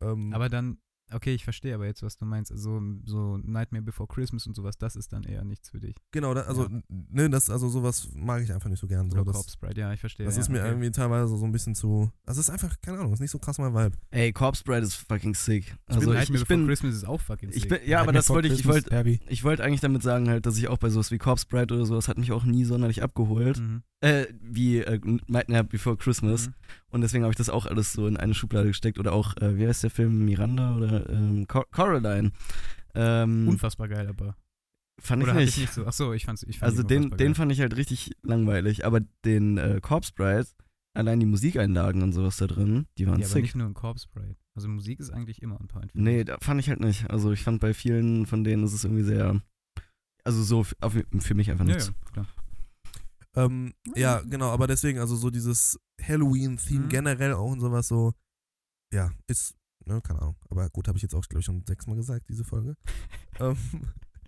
Ähm, 0.02 0.32
Aber 0.32 0.48
dann, 0.48 0.78
okay, 1.12 1.34
ich 1.34 1.44
verstehe 1.44 1.74
aber 1.74 1.86
jetzt, 1.86 2.02
was 2.02 2.16
du 2.16 2.24
meinst. 2.24 2.50
Also 2.52 2.80
so 3.04 3.38
Nightmare 3.38 3.82
Before 3.82 4.08
Christmas 4.08 4.46
und 4.46 4.54
sowas, 4.54 4.78
das 4.78 4.96
ist 4.96 5.12
dann 5.12 5.24
eher 5.24 5.44
nichts 5.44 5.70
für 5.70 5.80
dich. 5.80 5.96
genau, 6.10 6.34
da, 6.34 6.42
also, 6.42 6.68
ja. 6.68 6.80
ne, 6.88 7.30
das, 7.30 7.50
also 7.50 7.68
sowas 7.68 8.08
mag 8.14 8.42
ich 8.42 8.52
einfach 8.52 8.68
nicht 8.68 8.80
so 8.80 8.86
gern. 8.86 9.10
So, 9.10 9.16
Oder 9.16 9.26
das 9.26 9.34
Corpse 9.34 9.56
Bride, 9.58 9.80
ja, 9.80 9.92
ich 9.92 10.00
verstehe. 10.00 10.26
das 10.26 10.36
ja, 10.36 10.42
ist 10.42 10.48
mir 10.48 10.60
okay. 10.60 10.68
irgendwie 10.68 10.90
teilweise 10.90 11.36
so 11.36 11.44
ein 11.44 11.52
bisschen 11.52 11.74
zu. 11.74 12.10
Also, 12.26 12.40
es 12.40 12.48
ist 12.48 12.52
einfach, 12.52 12.80
keine 12.80 12.98
Ahnung, 12.98 13.12
ist 13.12 13.20
nicht 13.20 13.30
so 13.30 13.38
krass 13.38 13.58
mein 13.58 13.74
Vibe. 13.74 13.96
Ey, 14.10 14.32
Corpse 14.32 14.64
Bride 14.64 14.82
ist 14.82 14.94
fucking 14.94 15.34
sick. 15.34 15.64
Ich 15.64 15.72
Also 15.86 16.00
bin 16.00 16.10
ich, 16.10 16.14
Nightmare 16.16 16.42
ich 16.42 16.48
Before 16.48 16.58
bin, 16.58 16.66
Christmas 16.66 16.94
ist 16.94 17.04
auch 17.04 17.20
fucking 17.20 17.50
ich 17.50 17.62
sick. 17.62 17.68
bin, 17.68 17.78
ja, 17.86 18.00
aber 18.00 18.12
Nightmare 18.12 18.18
das 18.18 18.26
Before 18.26 18.36
wollte 18.36 18.48
ich, 18.48 18.60
ich 18.60 18.66
wollte, 18.66 19.20
ich 19.28 19.44
wollte 19.44 19.64
eigentlich 19.64 19.80
damit 19.80 20.02
sagen 20.02 20.28
halt, 20.28 20.46
dass 20.46 20.56
ich 20.58 20.68
auch 20.68 20.78
bei 20.78 20.90
sowas 20.90 21.10
wie 21.10 21.18
Corpse 21.18 21.46
Bride 21.48 21.74
oder 21.74 21.86
sowas 21.86 22.08
hat 22.08 22.18
mich 22.18 22.32
auch 22.32 22.44
nie 22.44 22.64
sonderlich 22.64 23.02
abgeholt. 23.02 23.58
Mhm. 23.58 23.82
Äh, 24.02 24.26
wie 24.40 24.78
äh, 24.78 24.98
Nightmare 25.28 25.64
Before 25.64 25.96
Christmas. 25.96 26.46
Mhm. 26.48 26.54
Und 26.88 27.00
deswegen 27.02 27.24
habe 27.24 27.32
ich 27.32 27.36
das 27.36 27.50
auch 27.50 27.66
alles 27.66 27.92
so 27.92 28.06
in 28.06 28.16
eine 28.16 28.32
Schublade 28.34 28.68
gesteckt. 28.68 28.98
Oder 28.98 29.12
auch, 29.12 29.36
äh, 29.36 29.56
wie 29.58 29.66
heißt 29.68 29.82
der 29.82 29.90
Film? 29.90 30.24
Miranda 30.24 30.74
oder 30.76 31.08
ähm, 31.10 31.46
Cor 31.46 31.66
Coraline. 31.70 32.32
Ähm, 32.94 33.46
Unfassbar 33.48 33.88
geil, 33.88 34.08
aber. 34.08 34.36
fand 35.00 35.22
ich 35.22 35.28
Oder 35.28 35.38
nicht. 35.38 35.48
ich 35.50 35.58
nicht 35.58 35.72
so. 35.74 35.84
Achso, 35.86 36.12
ich 36.14 36.24
fand's. 36.24 36.42
Ich 36.44 36.58
fand 36.58 36.70
also 36.70 36.82
den, 36.82 37.10
den 37.10 37.16
geil. 37.18 37.34
fand 37.34 37.52
ich 37.52 37.60
halt 37.60 37.76
richtig 37.76 38.12
langweilig. 38.22 38.86
Aber 38.86 39.00
den 39.24 39.58
äh, 39.58 39.80
Corpse 39.82 40.12
Bride, 40.14 40.46
allein 40.94 41.20
die 41.20 41.26
Musikeinlagen 41.26 42.02
und 42.02 42.12
sowas 42.12 42.38
da 42.38 42.46
drin, 42.46 42.86
die 42.96 43.06
waren 43.06 43.20
Ja, 43.20 43.26
aber 43.26 43.34
sick. 43.34 43.42
nicht 43.42 43.54
nur 43.54 43.66
ein 43.68 43.74
Corpse 43.74 44.08
Bride. 44.12 44.36
Also 44.54 44.68
Musik 44.68 44.98
ist 44.98 45.10
eigentlich 45.10 45.42
immer 45.42 45.60
ein 45.60 45.68
Point. 45.68 45.92
finde 45.92 46.10
Nee, 46.10 46.24
da 46.24 46.38
fand 46.40 46.58
ich 46.58 46.68
halt 46.70 46.80
nicht. 46.80 47.08
Also 47.10 47.32
ich 47.32 47.42
fand 47.42 47.60
bei 47.60 47.74
vielen 47.74 48.24
von 48.26 48.44
denen 48.44 48.64
ist 48.64 48.72
es 48.72 48.84
irgendwie 48.84 49.04
sehr. 49.04 49.40
Also 50.24 50.42
so 50.42 50.62
f- 50.62 50.74
auf, 50.80 50.94
für 51.20 51.34
mich 51.34 51.50
einfach 51.50 51.66
Ja, 51.66 51.74
nichts. 51.74 51.86
ja, 51.88 52.12
klar. 52.12 52.26
Ähm, 53.36 53.74
ja, 53.94 54.20
genau, 54.22 54.50
aber 54.50 54.66
deswegen, 54.66 54.98
also 54.98 55.14
so 55.16 55.30
dieses 55.30 55.78
Halloween-Theme 56.02 56.84
Mhm. 56.86 56.88
generell 56.88 57.34
auch 57.34 57.50
und 57.52 57.60
sowas 57.60 57.86
so, 57.88 58.12
ja, 58.92 59.10
ist, 59.28 59.54
ne, 59.86 60.00
keine 60.02 60.20
Ahnung. 60.20 60.36
Aber 60.48 60.68
gut, 60.70 60.88
habe 60.88 60.98
ich 60.98 61.02
jetzt 61.02 61.14
auch, 61.14 61.22
glaube 61.28 61.40
ich, 61.40 61.46
schon 61.46 61.64
sechsmal 61.66 61.96
gesagt, 61.96 62.28
diese 62.28 62.44
Folge. 62.44 62.76
ähm, 63.40 63.56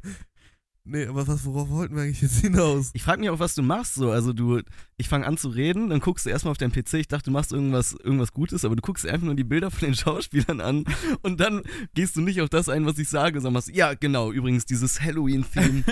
nee, 0.85 1.05
aber 1.07 1.27
was, 1.27 1.45
worauf 1.45 1.69
wollten 1.71 1.97
wir 1.97 2.03
eigentlich 2.03 2.23
jetzt 2.23 2.39
hinaus? 2.39 2.91
Ich 2.95 3.03
frage 3.03 3.21
mich 3.21 3.31
auch, 3.31 3.41
was 3.41 3.57
du 3.57 3.63
machst 3.63 3.95
so. 3.95 4.13
Also 4.13 4.33
du, 4.33 4.61
ich 4.97 5.09
fange 5.09 5.27
an 5.27 5.37
zu 5.37 5.49
reden, 5.49 5.91
dann 5.91 5.99
guckst 6.01 6.25
du 6.27 6.31
erstmal 6.31 6.53
auf 6.53 6.59
deinen 6.59 6.73
PC, 6.73 6.95
ich 6.95 7.09
dachte, 7.09 7.25
du 7.25 7.31
machst 7.33 7.51
irgendwas, 7.53 7.93
irgendwas 7.95 8.33
Gutes, 8.33 8.65
aber 8.65 8.77
du 8.77 8.83
guckst 8.83 9.05
dir 9.05 9.13
einfach 9.13 9.27
nur 9.27 9.35
die 9.35 9.43
Bilder 9.45 9.73
von 9.73 9.81
den 9.87 9.95
Schauspielern 9.97 10.61
an 10.61 10.85
und 11.23 11.41
dann 11.41 11.63
gehst 11.95 12.15
du 12.15 12.21
nicht 12.21 12.41
auf 12.41 12.49
das 12.51 12.69
ein, 12.69 12.87
was 12.87 12.99
ich 12.99 13.09
sage, 13.09 13.41
sondern 13.41 13.55
machst, 13.55 13.75
ja, 13.75 13.95
genau, 13.95 14.31
übrigens 14.31 14.65
dieses 14.65 15.01
Halloween-Theme. 15.01 15.83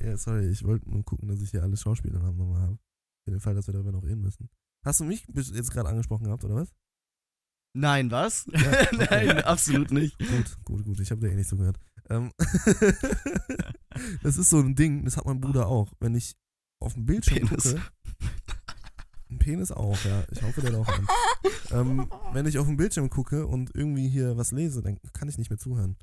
Ja, 0.00 0.16
sorry, 0.16 0.48
ich 0.48 0.64
wollte 0.64 0.90
nur 0.90 1.04
gucken, 1.04 1.28
dass 1.28 1.40
ich 1.40 1.50
hier 1.50 1.62
alle 1.62 1.76
Schauspielernamen 1.76 2.36
nochmal 2.36 2.60
habe. 2.62 2.78
Für 3.24 3.30
den 3.30 3.40
Fall, 3.40 3.54
dass 3.54 3.66
wir 3.66 3.72
darüber 3.72 3.92
noch 3.92 4.04
reden 4.04 4.22
müssen. 4.22 4.48
Hast 4.84 5.00
du 5.00 5.04
mich 5.04 5.26
bis 5.26 5.50
jetzt 5.50 5.70
gerade 5.70 5.88
angesprochen 5.88 6.24
gehabt, 6.24 6.44
oder 6.44 6.54
was? 6.56 6.72
Nein, 7.74 8.10
was? 8.10 8.46
Ja, 8.52 8.58
okay. 8.60 8.96
Nein, 9.10 9.40
absolut 9.42 9.90
nicht. 9.90 10.18
Gut, 10.18 10.58
gut, 10.64 10.84
gut. 10.84 11.00
Ich 11.00 11.10
habe 11.10 11.20
dir 11.20 11.32
eh 11.32 11.34
nicht 11.34 11.48
zugehört. 11.48 11.78
Ähm, 12.08 12.32
das 14.22 14.38
ist 14.38 14.50
so 14.50 14.60
ein 14.60 14.74
Ding, 14.74 15.04
das 15.04 15.16
hat 15.16 15.26
mein 15.26 15.40
Bruder 15.40 15.66
auch. 15.66 15.92
Wenn 16.00 16.14
ich 16.14 16.36
auf 16.80 16.94
dem 16.94 17.04
Bildschirm 17.04 17.48
Penis. 17.48 17.64
gucke. 17.64 17.82
Ein 19.28 19.38
Penis 19.38 19.72
auch, 19.72 19.98
ja. 20.04 20.24
Ich 20.30 20.40
hoffe, 20.42 20.60
der 20.60 20.78
auch 20.78 20.88
einen. 20.88 21.08
Ähm, 21.72 22.08
wenn 22.32 22.46
ich 22.46 22.58
auf 22.58 22.66
dem 22.66 22.76
Bildschirm 22.76 23.10
gucke 23.10 23.46
und 23.46 23.74
irgendwie 23.74 24.08
hier 24.08 24.36
was 24.36 24.52
lese, 24.52 24.82
dann 24.82 24.98
kann 25.12 25.28
ich 25.28 25.36
nicht 25.36 25.50
mehr 25.50 25.58
zuhören. 25.58 25.96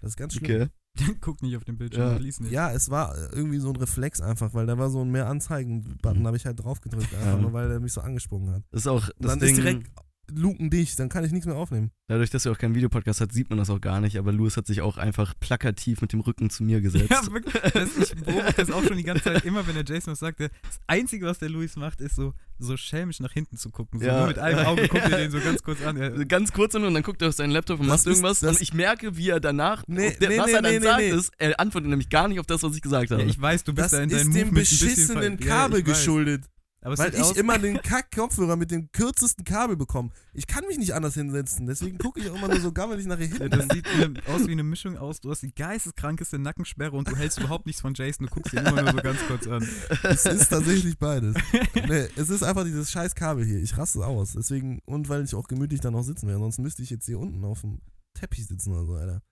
Das 0.00 0.10
ist 0.10 0.16
ganz 0.16 0.34
schlimm. 0.34 0.62
Okay. 0.62 0.70
Guck 1.20 1.42
nicht 1.42 1.56
auf 1.56 1.64
den 1.64 1.76
Bildschirm 1.76 2.08
Ja. 2.10 2.16
und 2.16 2.22
lies 2.22 2.40
nicht. 2.40 2.52
Ja, 2.52 2.72
es 2.72 2.88
war 2.90 3.14
irgendwie 3.32 3.58
so 3.58 3.70
ein 3.70 3.76
Reflex 3.76 4.20
einfach, 4.20 4.54
weil 4.54 4.66
da 4.66 4.78
war 4.78 4.90
so 4.90 5.00
ein 5.02 5.10
mehr 5.10 5.28
Anzeigen-Button, 5.28 6.20
Mhm. 6.22 6.26
habe 6.26 6.36
ich 6.36 6.46
halt 6.46 6.62
drauf 6.62 6.80
gedrückt, 6.80 7.12
einfach 7.14 7.26
Ja. 7.34 7.36
nur, 7.38 7.52
weil 7.52 7.70
er 7.70 7.80
mich 7.80 7.92
so 7.92 8.00
angesprungen 8.00 8.50
hat. 8.54 8.62
Das 8.70 8.82
ist 8.82 8.86
auch 8.86 9.08
das 9.18 9.30
dann 9.32 9.40
Ding. 9.40 9.48
ist 9.50 9.56
direkt 9.58 9.90
lukendicht, 10.32 10.98
dann 10.98 11.08
kann 11.08 11.24
ich 11.24 11.32
nichts 11.32 11.46
mehr 11.46 11.56
aufnehmen. 11.56 11.90
Dadurch, 12.08 12.28
dass 12.30 12.44
er 12.44 12.52
auch 12.52 12.58
keinen 12.58 12.74
Videopodcast 12.74 13.20
hat, 13.22 13.32
sieht 13.32 13.48
man 13.48 13.58
das 13.58 13.70
auch 13.70 13.80
gar 13.80 14.00
nicht, 14.00 14.18
aber 14.18 14.30
Louis 14.32 14.56
hat 14.58 14.66
sich 14.66 14.82
auch 14.82 14.98
einfach 14.98 15.32
plakativ 15.40 16.02
mit 16.02 16.12
dem 16.12 16.20
Rücken 16.20 16.50
zu 16.50 16.62
mir 16.62 16.80
gesetzt. 16.82 17.10
Ja, 17.10 17.32
wirklich. 17.32 17.54
Das, 17.72 17.96
ich 17.96 18.14
beobachte 18.14 18.54
das 18.64 18.70
auch 18.70 18.84
schon 18.84 18.96
die 18.98 19.04
ganze 19.04 19.24
Zeit. 19.24 19.44
Immer 19.44 19.66
wenn 19.66 19.74
der 19.74 19.84
Jason 19.86 20.12
was 20.12 20.18
sagt, 20.18 20.40
das 20.40 20.50
Einzige, 20.86 21.26
was 21.26 21.38
der 21.38 21.48
Luis 21.48 21.76
macht, 21.76 22.00
ist 22.02 22.16
so, 22.16 22.34
so 22.58 22.76
schelmisch 22.76 23.20
nach 23.20 23.32
hinten 23.32 23.56
zu 23.56 23.70
gucken. 23.70 24.00
So 24.00 24.06
Ja. 24.06 24.18
nur 24.18 24.26
mit 24.28 24.38
einem 24.38 24.66
Auge 24.66 24.86
guckt 24.88 25.04
er 25.10 25.18
den 25.18 25.30
so 25.30 25.40
ganz 25.40 25.62
kurz 25.62 25.82
an. 25.82 25.96
Er, 25.96 26.10
Ganz 26.26 26.52
kurz 26.52 26.74
nur 26.74 26.86
und 26.86 26.94
dann 26.94 27.02
guckt 27.02 27.22
er 27.22 27.28
auf 27.28 27.34
seinen 27.34 27.50
Laptop 27.52 27.80
und 27.80 27.86
Das 27.88 28.00
macht 28.00 28.00
ist- 28.00 28.22
irgendwas 28.22 28.42
und 28.42 28.60
ich 28.60 28.74
merke, 28.74 29.16
wie 29.16 29.30
er 29.30 29.40
danach, 29.40 29.82
Nee, 29.86 30.14
der, 30.20 30.28
nee, 30.28 30.38
was 30.38 30.46
nee, 30.46 30.52
er 30.52 30.62
dann 30.62 30.82
sagt, 30.82 30.98
nee. 31.00 31.08
ist, 31.10 31.32
er 31.38 31.58
antwortet 31.58 31.88
nämlich 31.88 32.10
gar 32.10 32.28
nicht 32.28 32.38
auf 32.40 32.46
das, 32.46 32.62
was 32.62 32.74
ich 32.76 32.82
gesagt 32.82 33.10
habe. 33.10 33.22
ja, 33.22 33.28
ich 33.28 33.40
weiß, 33.40 33.64
du 33.64 33.72
bist 33.72 33.84
Das 33.84 33.90
da 33.92 34.02
in 34.02 34.10
ist 34.10 34.18
deinem 34.20 34.32
dem 34.32 34.38
Movement 34.48 34.54
bisschen 34.68 34.88
beschissenen 34.88 35.38
ja, 35.40 35.46
Kabel 35.46 35.78
weiß. 35.78 35.84
geschuldet. 35.84 36.44
Aber 36.84 36.98
Weil 36.98 37.14
ich 37.14 37.36
immer 37.36 37.58
den 37.58 37.80
Kack-Kopfhörer 37.80 38.56
mit 38.56 38.70
dem 38.70 38.92
kürzesten 38.92 39.44
Kabel 39.44 39.76
bekomme. 39.76 40.10
Ich 40.34 40.46
kann 40.46 40.66
mich 40.66 40.76
nicht 40.78 40.92
anders 40.92 41.14
hinsetzen. 41.14 41.66
Deswegen 41.66 41.96
gucke 41.96 42.20
ich 42.20 42.30
auch 42.30 42.36
immer 42.36 42.48
nur 42.48 42.60
so 42.60 42.72
gammelig 42.72 43.06
nach 43.06 43.16
hier 43.16 43.28
hinten. 43.28 43.50
das 43.50 43.66
sieht 43.72 43.86
aus 44.28 44.46
wie 44.46 44.52
eine 44.52 44.62
Mischung 44.62 44.98
aus, 44.98 45.20
du 45.20 45.30
hast 45.30 45.42
die 45.42 45.54
geisteskrankeste 45.54 46.38
Nackensperre 46.38 46.94
und 46.94 47.10
du 47.10 47.16
hältst 47.16 47.38
überhaupt 47.38 47.66
nichts 47.66 47.80
von 47.80 47.94
Jason, 47.94 48.26
du 48.26 48.32
guckst 48.32 48.52
ihn 48.52 48.60
immer 48.60 48.82
nur 48.82 48.92
so 48.92 48.98
ganz 48.98 49.18
kurz 49.26 49.46
an. 49.46 49.66
Es 50.02 50.26
ist 50.26 50.48
tatsächlich 50.48 50.98
beides. 50.98 51.34
Nee, 51.86 52.08
es 52.16 52.30
ist 52.30 52.42
einfach 52.42 52.64
dieses 52.64 52.90
scheiß 52.90 53.14
Kabel 53.14 53.44
hier. 53.44 53.58
Ich 53.58 53.76
raste 53.76 54.04
aus. 54.04 54.32
Deswegen, 54.32 54.80
und 54.84 55.08
weil 55.08 55.24
ich 55.24 55.34
auch 55.34 55.48
gemütlich 55.48 55.80
dann 55.80 55.92
noch 55.92 56.02
sitzen 56.02 56.26
werde. 56.28 56.40
Sonst 56.40 56.58
müsste 56.58 56.82
ich 56.82 56.90
jetzt 56.90 57.06
hier 57.06 57.18
unten 57.18 57.44
auf 57.44 57.60
dem 57.60 57.80
Teppich 58.14 58.46
sitzen 58.46 58.72
oder 58.72 58.84
so, 58.84 58.94
Alter. 58.94 59.22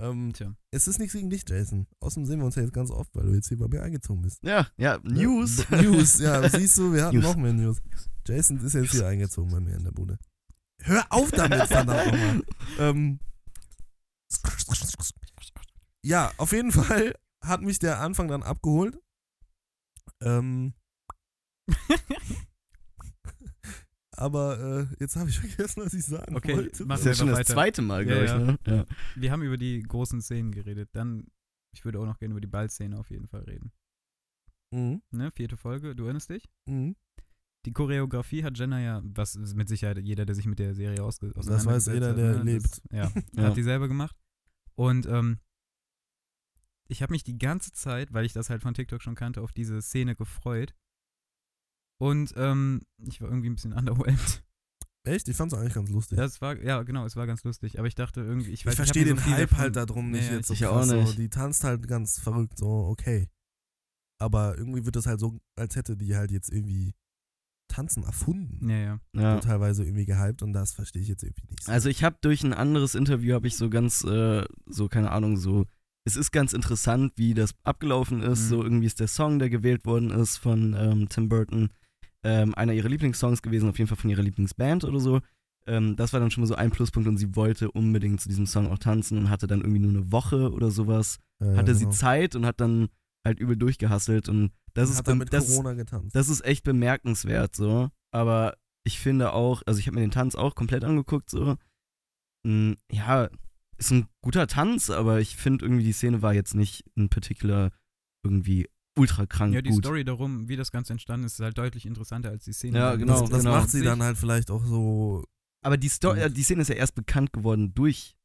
Ähm, 0.00 0.32
Tja. 0.32 0.54
es 0.70 0.88
ist 0.88 0.98
nichts 0.98 1.12
gegen 1.14 1.30
dich, 1.30 1.44
Jason. 1.48 1.86
Außerdem 2.00 2.26
sehen 2.26 2.38
wir 2.38 2.46
uns 2.46 2.54
ja 2.54 2.62
jetzt 2.62 2.72
ganz 2.72 2.90
oft, 2.90 3.14
weil 3.14 3.26
du 3.26 3.34
jetzt 3.34 3.48
hier 3.48 3.58
bei 3.58 3.68
mir 3.68 3.82
eingezogen 3.82 4.22
bist. 4.22 4.42
ja, 4.42 4.66
ja, 4.76 4.98
News. 5.02 5.66
Ja, 5.70 5.82
News, 5.82 6.18
ja, 6.18 6.48
siehst 6.50 6.78
du, 6.78 6.92
wir 6.92 7.04
hatten 7.04 7.16
News. 7.18 7.24
noch 7.24 7.36
mehr 7.36 7.52
News. 7.52 7.82
Jason 8.26 8.58
ist 8.64 8.74
jetzt 8.74 8.92
hier 8.92 9.06
eingezogen 9.06 9.50
bei 9.50 9.60
mir 9.60 9.76
in 9.76 9.84
der 9.84 9.92
Bude. 9.92 10.18
Hör 10.82 11.04
auf 11.10 11.30
damit, 11.30 11.62
verdammt 11.68 12.12
nochmal. 12.12 12.42
Ähm, 12.78 13.20
ja, 16.02 16.32
auf 16.38 16.52
jeden 16.52 16.72
Fall 16.72 17.14
hat 17.42 17.62
mich 17.62 17.78
der 17.78 18.00
Anfang 18.00 18.28
dann 18.28 18.42
abgeholt. 18.42 18.98
Ähm, 20.22 20.74
aber 24.20 24.88
äh, 24.90 24.96
jetzt 25.00 25.16
habe 25.16 25.28
ich 25.30 25.38
vergessen, 25.40 25.82
was 25.84 25.94
ich 25.94 26.04
sagen 26.04 26.36
Okay, 26.36 26.56
wollte. 26.56 26.84
mach 26.84 26.96
Das 26.96 27.00
ist 27.00 27.06
ja 27.06 27.14
schon 27.14 27.28
das 27.28 27.38
weiter. 27.38 27.52
zweite 27.54 27.82
Mal, 27.82 28.06
Ja, 28.06 28.14
glaube 28.14 28.24
ich. 28.24 28.30
ja. 28.30 28.38
Ne? 28.38 28.58
Ja. 28.66 28.86
Wir 29.16 29.32
haben 29.32 29.42
über 29.42 29.56
die 29.56 29.82
großen 29.82 30.20
Szenen 30.22 30.52
geredet. 30.52 30.90
Dann, 30.92 31.26
ich 31.74 31.84
würde 31.84 31.98
auch 32.00 32.06
noch 32.06 32.18
gerne 32.18 32.32
über 32.32 32.40
die 32.40 32.46
Ballszene 32.48 32.98
auf 32.98 33.10
jeden 33.10 33.26
Fall 33.28 33.42
reden. 33.44 33.72
Mhm, 34.72 35.02
Ne? 35.10 35.30
Vierte 35.32 35.56
Folge, 35.56 35.94
du 35.96 36.04
erinnerst 36.04 36.30
dich? 36.30 36.48
mhm. 36.66 36.96
Die 37.66 37.72
Choreografie 37.72 38.42
hat 38.42 38.56
Jenna 38.56 38.80
ja, 38.80 39.02
was 39.04 39.36
mit 39.36 39.68
Sicherheit 39.68 39.98
jeder, 39.98 40.24
der 40.24 40.34
sich 40.34 40.46
mit 40.46 40.58
der 40.58 40.72
Serie 40.74 41.02
ausge 41.04 41.30
Das 41.34 41.66
weiß 41.66 41.86
jeder, 41.88 42.14
der 42.14 42.36
ne? 42.38 42.42
lebt. 42.54 42.64
Das, 42.64 42.82
ja, 42.90 43.12
Ja. 43.34 43.42
hat 43.48 43.56
die 43.58 43.62
selber 43.62 43.86
gemacht. 43.86 44.16
Und 44.76 45.04
ähm, 45.04 45.40
ich 46.88 47.02
habe 47.02 47.12
mich 47.12 47.22
die 47.22 47.36
ganze 47.38 47.70
Zeit, 47.72 48.14
weil 48.14 48.24
ich 48.24 48.32
das 48.32 48.48
halt 48.48 48.62
von 48.62 48.72
TikTok 48.72 49.02
schon 49.02 49.14
kannte, 49.14 49.42
auf 49.42 49.52
diese 49.52 49.82
Szene 49.82 50.16
gefreut. 50.16 50.74
Und 52.00 52.32
ähm, 52.36 52.80
ich 53.06 53.20
war 53.20 53.28
irgendwie 53.28 53.50
ein 53.50 53.54
bisschen 53.54 53.72
underwhelmed. 53.78 54.42
Echt? 55.04 55.28
Ich 55.28 55.36
fand's 55.36 55.54
eigentlich 55.54 55.74
ganz 55.74 55.90
lustig. 55.90 56.18
Ja, 56.18 56.24
es 56.24 56.40
war, 56.40 56.56
ja, 56.62 56.82
genau, 56.82 57.04
es 57.06 57.16
war 57.16 57.26
ganz 57.26 57.44
lustig. 57.44 57.78
Aber 57.78 57.88
ich 57.88 57.94
dachte 57.94 58.20
irgendwie, 58.22 58.50
ich 58.50 58.60
Ich, 58.60 58.66
weiß 58.66 58.72
hab 58.72 58.76
verstehe 58.86 59.04
den 59.04 59.16
so 59.16 59.24
Hype 59.24 59.48
davon- 59.50 59.58
halt 59.58 59.76
darum 59.76 60.10
nicht 60.10 60.28
ja, 60.30 60.36
jetzt 60.36 60.48
so 60.48 60.54
ich 60.54 60.66
auch 60.66 60.76
krass. 60.78 60.88
So. 60.88 60.96
nicht. 60.96 61.18
Die 61.18 61.28
tanzt 61.28 61.64
halt 61.64 61.86
ganz 61.88 62.18
verrückt, 62.18 62.58
so 62.58 62.68
okay. 62.68 63.28
Aber 64.18 64.56
irgendwie 64.58 64.84
wird 64.84 64.96
das 64.96 65.06
halt 65.06 65.20
so, 65.20 65.38
als 65.56 65.76
hätte 65.76 65.96
die 65.96 66.14
halt 66.16 66.30
jetzt 66.30 66.50
irgendwie 66.52 66.94
Tanzen 67.68 68.02
erfunden. 68.02 68.68
Ja, 68.68 68.76
ja. 68.76 69.00
Ja. 69.14 69.34
So 69.36 69.40
teilweise 69.48 69.84
irgendwie 69.84 70.04
gehypt 70.04 70.42
und 70.42 70.52
das 70.52 70.72
verstehe 70.72 71.00
ich 71.02 71.08
jetzt 71.08 71.22
irgendwie 71.22 71.46
nicht. 71.48 71.62
So. 71.64 71.72
Also 71.72 71.88
ich 71.88 72.02
habe 72.04 72.16
durch 72.20 72.42
ein 72.44 72.52
anderes 72.52 72.94
Interview 72.94 73.34
habe 73.34 73.46
ich 73.46 73.56
so 73.56 73.70
ganz, 73.70 74.04
äh, 74.04 74.44
so 74.66 74.88
keine 74.88 75.12
Ahnung, 75.12 75.36
so, 75.38 75.66
es 76.04 76.16
ist 76.16 76.30
ganz 76.32 76.52
interessant, 76.52 77.12
wie 77.16 77.32
das 77.34 77.54
abgelaufen 77.62 78.22
ist. 78.22 78.44
Mhm. 78.44 78.48
So 78.48 78.62
irgendwie 78.64 78.86
ist 78.86 79.00
der 79.00 79.08
Song, 79.08 79.38
der 79.38 79.48
gewählt 79.50 79.84
worden 79.86 80.10
ist 80.10 80.36
von 80.36 80.74
ähm, 80.78 81.08
Tim 81.08 81.28
Burton, 81.28 81.70
ähm, 82.22 82.54
einer 82.54 82.72
ihrer 82.72 82.88
Lieblingssongs 82.88 83.42
gewesen, 83.42 83.68
auf 83.68 83.78
jeden 83.78 83.88
Fall 83.88 83.96
von 83.96 84.10
ihrer 84.10 84.22
Lieblingsband 84.22 84.84
oder 84.84 85.00
so. 85.00 85.20
Ähm, 85.66 85.96
das 85.96 86.12
war 86.12 86.20
dann 86.20 86.30
schon 86.30 86.42
mal 86.42 86.46
so 86.48 86.54
ein 86.54 86.70
Pluspunkt 86.70 87.08
und 87.08 87.16
sie 87.18 87.34
wollte 87.36 87.70
unbedingt 87.70 88.20
zu 88.20 88.28
diesem 88.28 88.46
Song 88.46 88.66
auch 88.68 88.78
tanzen 88.78 89.18
und 89.18 89.30
hatte 89.30 89.46
dann 89.46 89.60
irgendwie 89.60 89.80
nur 89.80 89.90
eine 89.90 90.10
Woche 90.12 90.50
oder 90.52 90.70
sowas. 90.70 91.18
Ja, 91.40 91.56
hatte 91.56 91.74
genau. 91.74 91.90
sie 91.90 91.96
Zeit 91.96 92.34
und 92.36 92.46
hat 92.46 92.60
dann 92.60 92.88
halt 93.24 93.38
übel 93.38 93.56
durchgehasselt 93.56 94.28
und 94.28 94.50
das 94.74 94.88
Und 94.88 94.92
ist 94.92 94.98
hat 94.98 95.08
dann 95.08 95.18
mit 95.18 95.32
das, 95.32 95.48
Corona 95.48 95.74
getanzt. 95.74 96.14
das 96.14 96.28
ist 96.28 96.44
echt 96.44 96.64
bemerkenswert 96.64 97.54
so. 97.54 97.88
Aber 98.12 98.56
ich 98.84 98.98
finde 98.98 99.32
auch, 99.32 99.62
also 99.66 99.78
ich 99.78 99.86
habe 99.86 99.96
mir 99.96 100.00
den 100.02 100.10
Tanz 100.10 100.34
auch 100.34 100.54
komplett 100.54 100.84
angeguckt 100.84 101.28
so. 101.30 101.56
Mm, 102.46 102.72
Ja, 102.90 103.28
ist 103.76 103.90
ein 103.92 104.06
guter 104.22 104.46
Tanz, 104.46 104.90
aber 104.90 105.20
ich 105.20 105.36
finde 105.36 105.64
irgendwie 105.64 105.84
die 105.84 105.92
Szene 105.92 106.22
war 106.22 106.34
jetzt 106.34 106.54
nicht 106.54 106.84
in 106.96 107.08
particular 107.08 107.70
irgendwie 108.22 108.68
ultra 109.00 109.26
krank 109.26 109.54
Ja, 109.54 109.62
die 109.62 109.70
gut. 109.70 109.84
Story 109.84 110.04
darum, 110.04 110.48
wie 110.48 110.56
das 110.56 110.70
Ganze 110.70 110.92
entstanden 110.92 111.26
ist, 111.26 111.34
ist 111.34 111.40
halt 111.40 111.56
deutlich 111.58 111.86
interessanter 111.86 112.30
als 112.30 112.44
die 112.44 112.52
Szene. 112.52 112.78
Ja, 112.78 112.96
genau, 112.96 113.20
das 113.22 113.30
das 113.30 113.38
genau. 113.40 113.50
macht 113.56 113.70
sie 113.70 113.82
dann 113.82 114.02
halt 114.02 114.16
vielleicht 114.18 114.50
auch 114.50 114.64
so. 114.64 115.24
Aber 115.62 115.76
die, 115.76 115.88
Sto 115.90 116.10
Gut. 116.10 116.18
äh, 116.18 116.30
die 116.30 116.42
Szene 116.42 116.62
ist 116.62 116.68
ja 116.68 116.74
erst 116.76 116.94
bekannt 116.94 117.32
geworden 117.32 117.72
durch, 117.74 118.16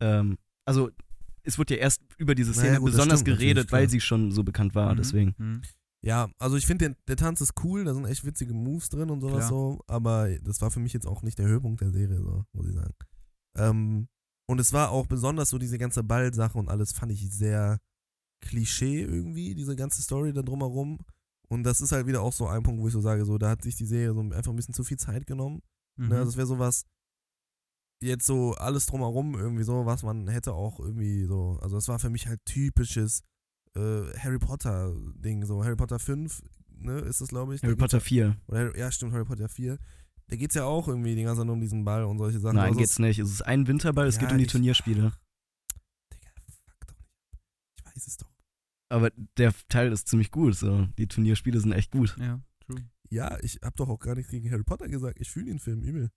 ähm, 0.00 0.36
also 0.66 0.90
es 1.42 1.58
wurde 1.58 1.74
ja 1.74 1.80
erst 1.80 2.02
über 2.18 2.34
diese 2.34 2.50
Naja, 2.52 2.60
Szene 2.62 2.78
gut, 2.80 2.88
das 2.88 2.96
besonders 2.96 3.20
stimmt 3.20 3.38
geredet, 3.38 3.72
weil 3.72 3.88
sie 3.88 4.00
schon 4.00 4.30
so 4.32 4.42
bekannt 4.44 4.74
war, 4.74 4.92
Mhm, 4.92 4.96
deswegen. 4.96 5.34
mhm. 5.38 5.62
Ja, 6.04 6.28
also 6.38 6.56
ich 6.56 6.66
finde, 6.66 6.88
der, 6.88 6.96
der 7.06 7.16
Tanz 7.16 7.40
ist 7.40 7.52
cool, 7.62 7.84
da 7.84 7.94
sind 7.94 8.04
echt 8.06 8.24
witzige 8.24 8.52
Moves 8.54 8.88
drin 8.88 9.08
und 9.10 9.20
sowas 9.20 9.46
Klar. 9.46 9.48
so, 9.50 9.80
aber 9.86 10.28
das 10.40 10.60
war 10.60 10.70
für 10.70 10.80
mich 10.80 10.92
jetzt 10.92 11.06
auch 11.06 11.22
nicht 11.22 11.38
der 11.38 11.46
Höhepunkt 11.46 11.80
der 11.80 11.92
Serie, 11.92 12.18
so, 12.20 12.44
muss 12.52 12.66
ich 12.66 12.74
sagen. 12.74 12.92
Ähm, 13.56 14.08
und 14.48 14.58
es 14.60 14.72
war 14.72 14.90
auch 14.90 15.06
besonders 15.06 15.50
so 15.50 15.58
diese 15.58 15.78
ganze 15.78 16.02
Ballsache 16.02 16.58
und 16.58 16.68
alles 16.68 16.92
fand 16.92 17.12
ich 17.12 17.30
sehr 17.30 17.78
Klischee 18.42 19.00
irgendwie, 19.02 19.54
diese 19.54 19.74
ganze 19.76 20.02
Story 20.02 20.32
da 20.32 20.42
drumherum. 20.42 20.98
Und 21.48 21.64
das 21.64 21.80
ist 21.80 21.92
halt 21.92 22.06
wieder 22.06 22.22
auch 22.22 22.32
so 22.32 22.46
ein 22.46 22.62
Punkt, 22.62 22.80
wo 22.82 22.86
ich 22.88 22.92
so 22.92 23.00
sage, 23.00 23.24
so, 23.24 23.38
da 23.38 23.50
hat 23.50 23.62
sich 23.62 23.76
die 23.76 23.86
Serie 23.86 24.12
so 24.12 24.20
einfach 24.20 24.52
ein 24.52 24.56
bisschen 24.56 24.74
zu 24.74 24.84
viel 24.84 24.98
Zeit 24.98 25.26
genommen. 25.26 25.62
Mhm. 25.96 26.08
Ne, 26.08 26.24
das 26.24 26.36
wäre 26.36 26.46
sowas, 26.46 26.84
jetzt 28.00 28.26
so 28.26 28.54
alles 28.54 28.86
drumherum 28.86 29.34
irgendwie 29.34 29.62
so, 29.62 29.86
was 29.86 30.02
man 30.02 30.28
hätte 30.28 30.52
auch 30.54 30.80
irgendwie 30.80 31.24
so, 31.24 31.58
also 31.62 31.76
das 31.76 31.88
war 31.88 31.98
für 31.98 32.10
mich 32.10 32.26
halt 32.26 32.44
typisches 32.44 33.22
äh, 33.74 34.02
Harry 34.18 34.38
Potter 34.38 34.94
Ding, 35.14 35.44
so 35.44 35.64
Harry 35.64 35.76
Potter 35.76 35.98
5, 35.98 36.42
ne, 36.78 36.98
ist 37.00 37.20
das 37.20 37.28
glaube 37.28 37.54
ich. 37.54 37.62
Harry 37.62 37.76
Potter 37.76 38.00
4. 38.00 38.24
Ja, 38.26 38.36
oder, 38.46 38.76
ja, 38.76 38.90
stimmt, 38.90 39.12
Harry 39.12 39.24
Potter 39.24 39.48
4. 39.48 39.78
Da 40.28 40.36
geht's 40.36 40.54
ja 40.54 40.64
auch 40.64 40.88
irgendwie 40.88 41.14
die 41.14 41.22
ganze 41.22 41.40
Zeit 41.40 41.46
nur 41.46 41.54
um 41.54 41.60
diesen 41.60 41.84
Ball 41.84 42.04
und 42.04 42.18
solche 42.18 42.40
Sachen. 42.40 42.56
Nein, 42.56 42.68
also 42.68 42.78
geht's 42.78 42.98
nicht. 42.98 43.18
Es 43.18 43.30
ist 43.30 43.42
ein 43.42 43.66
Winterball, 43.66 44.06
es 44.06 44.16
Ja, 44.16 44.22
geht 44.22 44.32
um 44.32 44.38
die 44.38 44.46
Turnierspiele. 44.46 45.12
Digga, 46.12 46.30
fuck 46.46 46.86
doch 46.86 46.98
nicht. 46.98 47.42
Ich 47.76 47.84
weiß 47.84 48.06
es 48.06 48.16
doch. 48.16 48.31
Aber 48.92 49.10
der 49.38 49.54
Teil 49.70 49.90
ist 49.90 50.06
ziemlich 50.08 50.30
gut. 50.30 50.54
So. 50.54 50.86
Die 50.98 51.08
Turnierspiele 51.08 51.58
sind 51.58 51.72
echt 51.72 51.90
gut. 51.90 52.14
Ja, 52.18 52.40
true. 52.60 52.84
Ja, 53.08 53.38
ich 53.42 53.58
hab 53.62 53.74
doch 53.76 53.88
auch 53.88 53.98
gar 53.98 54.14
nichts 54.14 54.30
gegen 54.30 54.50
Harry 54.50 54.64
Potter 54.64 54.86
gesagt. 54.86 55.18
Ich 55.18 55.30
fühle 55.30 55.46
den 55.46 55.58
Film 55.58 55.82
übel. 55.82 56.10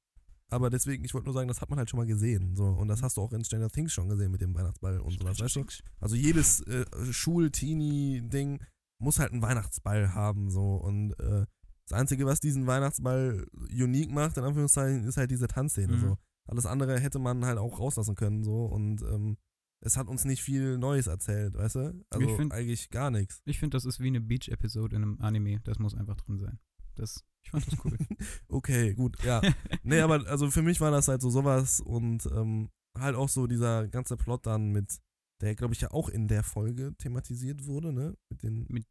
Aber 0.49 0.69
deswegen, 0.69 1.05
ich 1.05 1.13
wollte 1.13 1.25
nur 1.25 1.33
sagen, 1.33 1.47
das 1.47 1.61
hat 1.61 1.69
man 1.69 1.79
halt 1.79 1.89
schon 1.89 1.99
mal 1.99 2.05
gesehen. 2.05 2.53
So. 2.53 2.65
Und 2.65 2.89
das 2.89 3.01
hast 3.01 3.15
du 3.15 3.21
auch 3.21 3.31
in 3.31 3.45
Stranger 3.45 3.69
Things 3.69 3.93
schon 3.93 4.09
gesehen 4.09 4.29
mit 4.29 4.41
dem 4.41 4.53
Weihnachtsball 4.53 4.99
und 4.99 5.17
sowas, 5.17 5.39
weißt 5.39 5.55
du? 5.55 5.65
Also 6.01 6.17
jedes 6.17 6.61
äh, 6.67 6.85
Schul-Teenie-Ding 7.11 8.61
muss 8.99 9.19
halt 9.19 9.31
einen 9.31 9.41
Weihnachtsball 9.41 10.13
haben. 10.13 10.49
So. 10.49 10.75
Und 10.75 11.13
äh, 11.13 11.45
das 11.87 11.97
Einzige, 11.97 12.25
was 12.25 12.41
diesen 12.41 12.67
Weihnachtsball 12.67 13.47
unique 13.71 14.11
macht, 14.11 14.35
in 14.35 14.43
Anführungszeichen, 14.43 15.05
ist 15.05 15.15
halt 15.15 15.31
diese 15.31 15.47
Tanzszene. 15.47 15.95
Mhm. 15.95 16.01
So. 16.01 16.17
Alles 16.45 16.65
andere 16.65 16.99
hätte 16.99 17.19
man 17.19 17.45
halt 17.45 17.57
auch 17.57 17.79
rauslassen 17.79 18.15
können. 18.15 18.43
So. 18.43 18.65
Und 18.65 19.01
ähm, 19.01 19.37
es 19.85 19.97
hat 19.97 20.07
uns 20.07 20.25
nicht 20.25 20.41
viel 20.41 20.77
Neues 20.77 21.07
erzählt, 21.07 21.53
weißt 21.55 21.75
du? 21.75 22.05
Also 22.09 22.35
find- 22.35 22.51
eigentlich 22.53 22.89
gar 22.89 23.11
nichts. 23.11 23.41
Ich 23.45 23.59
finde, 23.59 23.75
das 23.75 23.85
ist 23.85 23.99
wie 23.99 24.07
eine 24.07 24.19
Beach-Episode 24.21 24.95
in 24.95 25.03
einem 25.03 25.21
Anime. 25.21 25.59
Das 25.63 25.79
muss 25.79 25.93
einfach 25.95 26.15
drin 26.17 26.39
sein. 26.39 26.59
Das, 26.95 27.23
ich 27.43 27.51
fand 27.51 27.67
das 27.71 27.77
cool. 27.85 27.97
Okay, 28.49 28.93
gut, 28.95 29.21
ja. 29.23 29.41
Nee, 29.83 29.99
aber 29.99 30.25
also 30.27 30.49
für 30.49 30.61
mich 30.63 30.81
war 30.81 30.91
das 30.91 31.07
halt 31.07 31.21
so 31.21 31.29
sowas 31.29 31.79
und 31.81 32.25
ähm, 32.33 32.69
halt 32.97 33.15
auch 33.15 33.29
so 33.29 33.45
dieser 33.47 33.87
ganze 33.87 34.17
Plot 34.17 34.45
dann 34.45 34.71
mit, 34.71 34.99
der 35.41 35.53
glaube 35.55 35.73
ich 35.73 35.81
ja 35.81 35.91
auch 35.91 36.09
in 36.09 36.27
der 36.27 36.43
Folge 36.43 36.95
thematisiert 36.97 37.65
wurde, 37.65 37.93
ne? 37.93 38.17
Mit, 38.29 38.41
den, 38.43 38.65
Mit- 38.69 38.87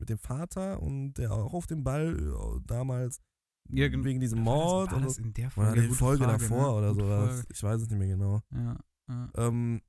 mit 0.00 0.08
dem 0.08 0.18
Vater 0.18 0.80
und 0.82 1.14
der 1.14 1.32
auch 1.32 1.52
auf 1.52 1.66
dem 1.66 1.84
Ball 1.84 2.16
äh, 2.18 2.60
damals 2.64 3.20
Ja, 3.68 3.88
gen- 3.88 4.04
wegen 4.04 4.20
diesem 4.20 4.38
War 4.38 4.54
Mord 4.54 4.86
das, 4.86 4.92
war 4.92 4.98
oder, 4.98 5.06
das 5.08 5.18
in 5.18 5.34
der 5.34 5.44
oder 5.46 5.50
Folge? 5.50 5.80
die 5.82 5.86
Gute 5.88 5.98
Folge 5.98 6.24
Frage, 6.24 6.38
davor 6.38 6.62
ne? 6.62 6.78
oder 6.78 6.92
Gute 6.94 7.04
sowas. 7.04 7.34
Frage. 7.34 7.46
Ich 7.52 7.62
weiß 7.62 7.82
es 7.82 7.90
nicht 7.90 7.98
mehr 7.98 8.08
genau. 8.08 8.40
Ja, 8.52 8.78
ja. 9.10 9.30
Ähm, 9.36 9.82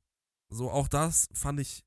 so 0.51 0.69
auch 0.71 0.87
das 0.87 1.27
fand 1.33 1.59
ich 1.59 1.83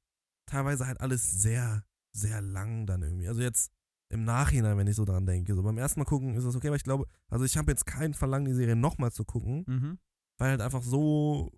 teilweise 0.47 0.87
halt 0.87 1.01
alles 1.01 1.43
sehr, 1.43 1.85
sehr 2.13 2.41
lang 2.41 2.87
dann 2.87 3.03
irgendwie. 3.03 3.29
Also 3.29 3.41
jetzt 3.43 3.71
im 4.11 4.25
Nachhinein, 4.25 4.77
wenn 4.77 4.87
ich 4.87 4.97
so 4.97 5.05
dran 5.05 5.27
denke. 5.27 5.55
So 5.55 5.63
beim 5.63 5.79
ersten 5.79 6.01
Mal 6.01 6.05
gucken 6.05 6.35
ist 6.35 6.45
das 6.45 6.55
okay, 6.57 6.69
aber 6.69 6.77
ich 6.77 6.85
glaube, 6.85 7.07
also 7.29 7.45
ich 7.45 7.57
habe 7.57 7.71
jetzt 7.73 7.87
kein 7.87 8.15
Verlangen, 8.15 8.47
die 8.47 8.55
Serie 8.55 8.77
nochmal 8.77 9.13
zu 9.13 9.25
gucken, 9.25 9.65
Mhm. 9.67 9.99
weil 10.39 10.51
halt 10.51 10.61
einfach 10.61 10.83
so 10.83 11.53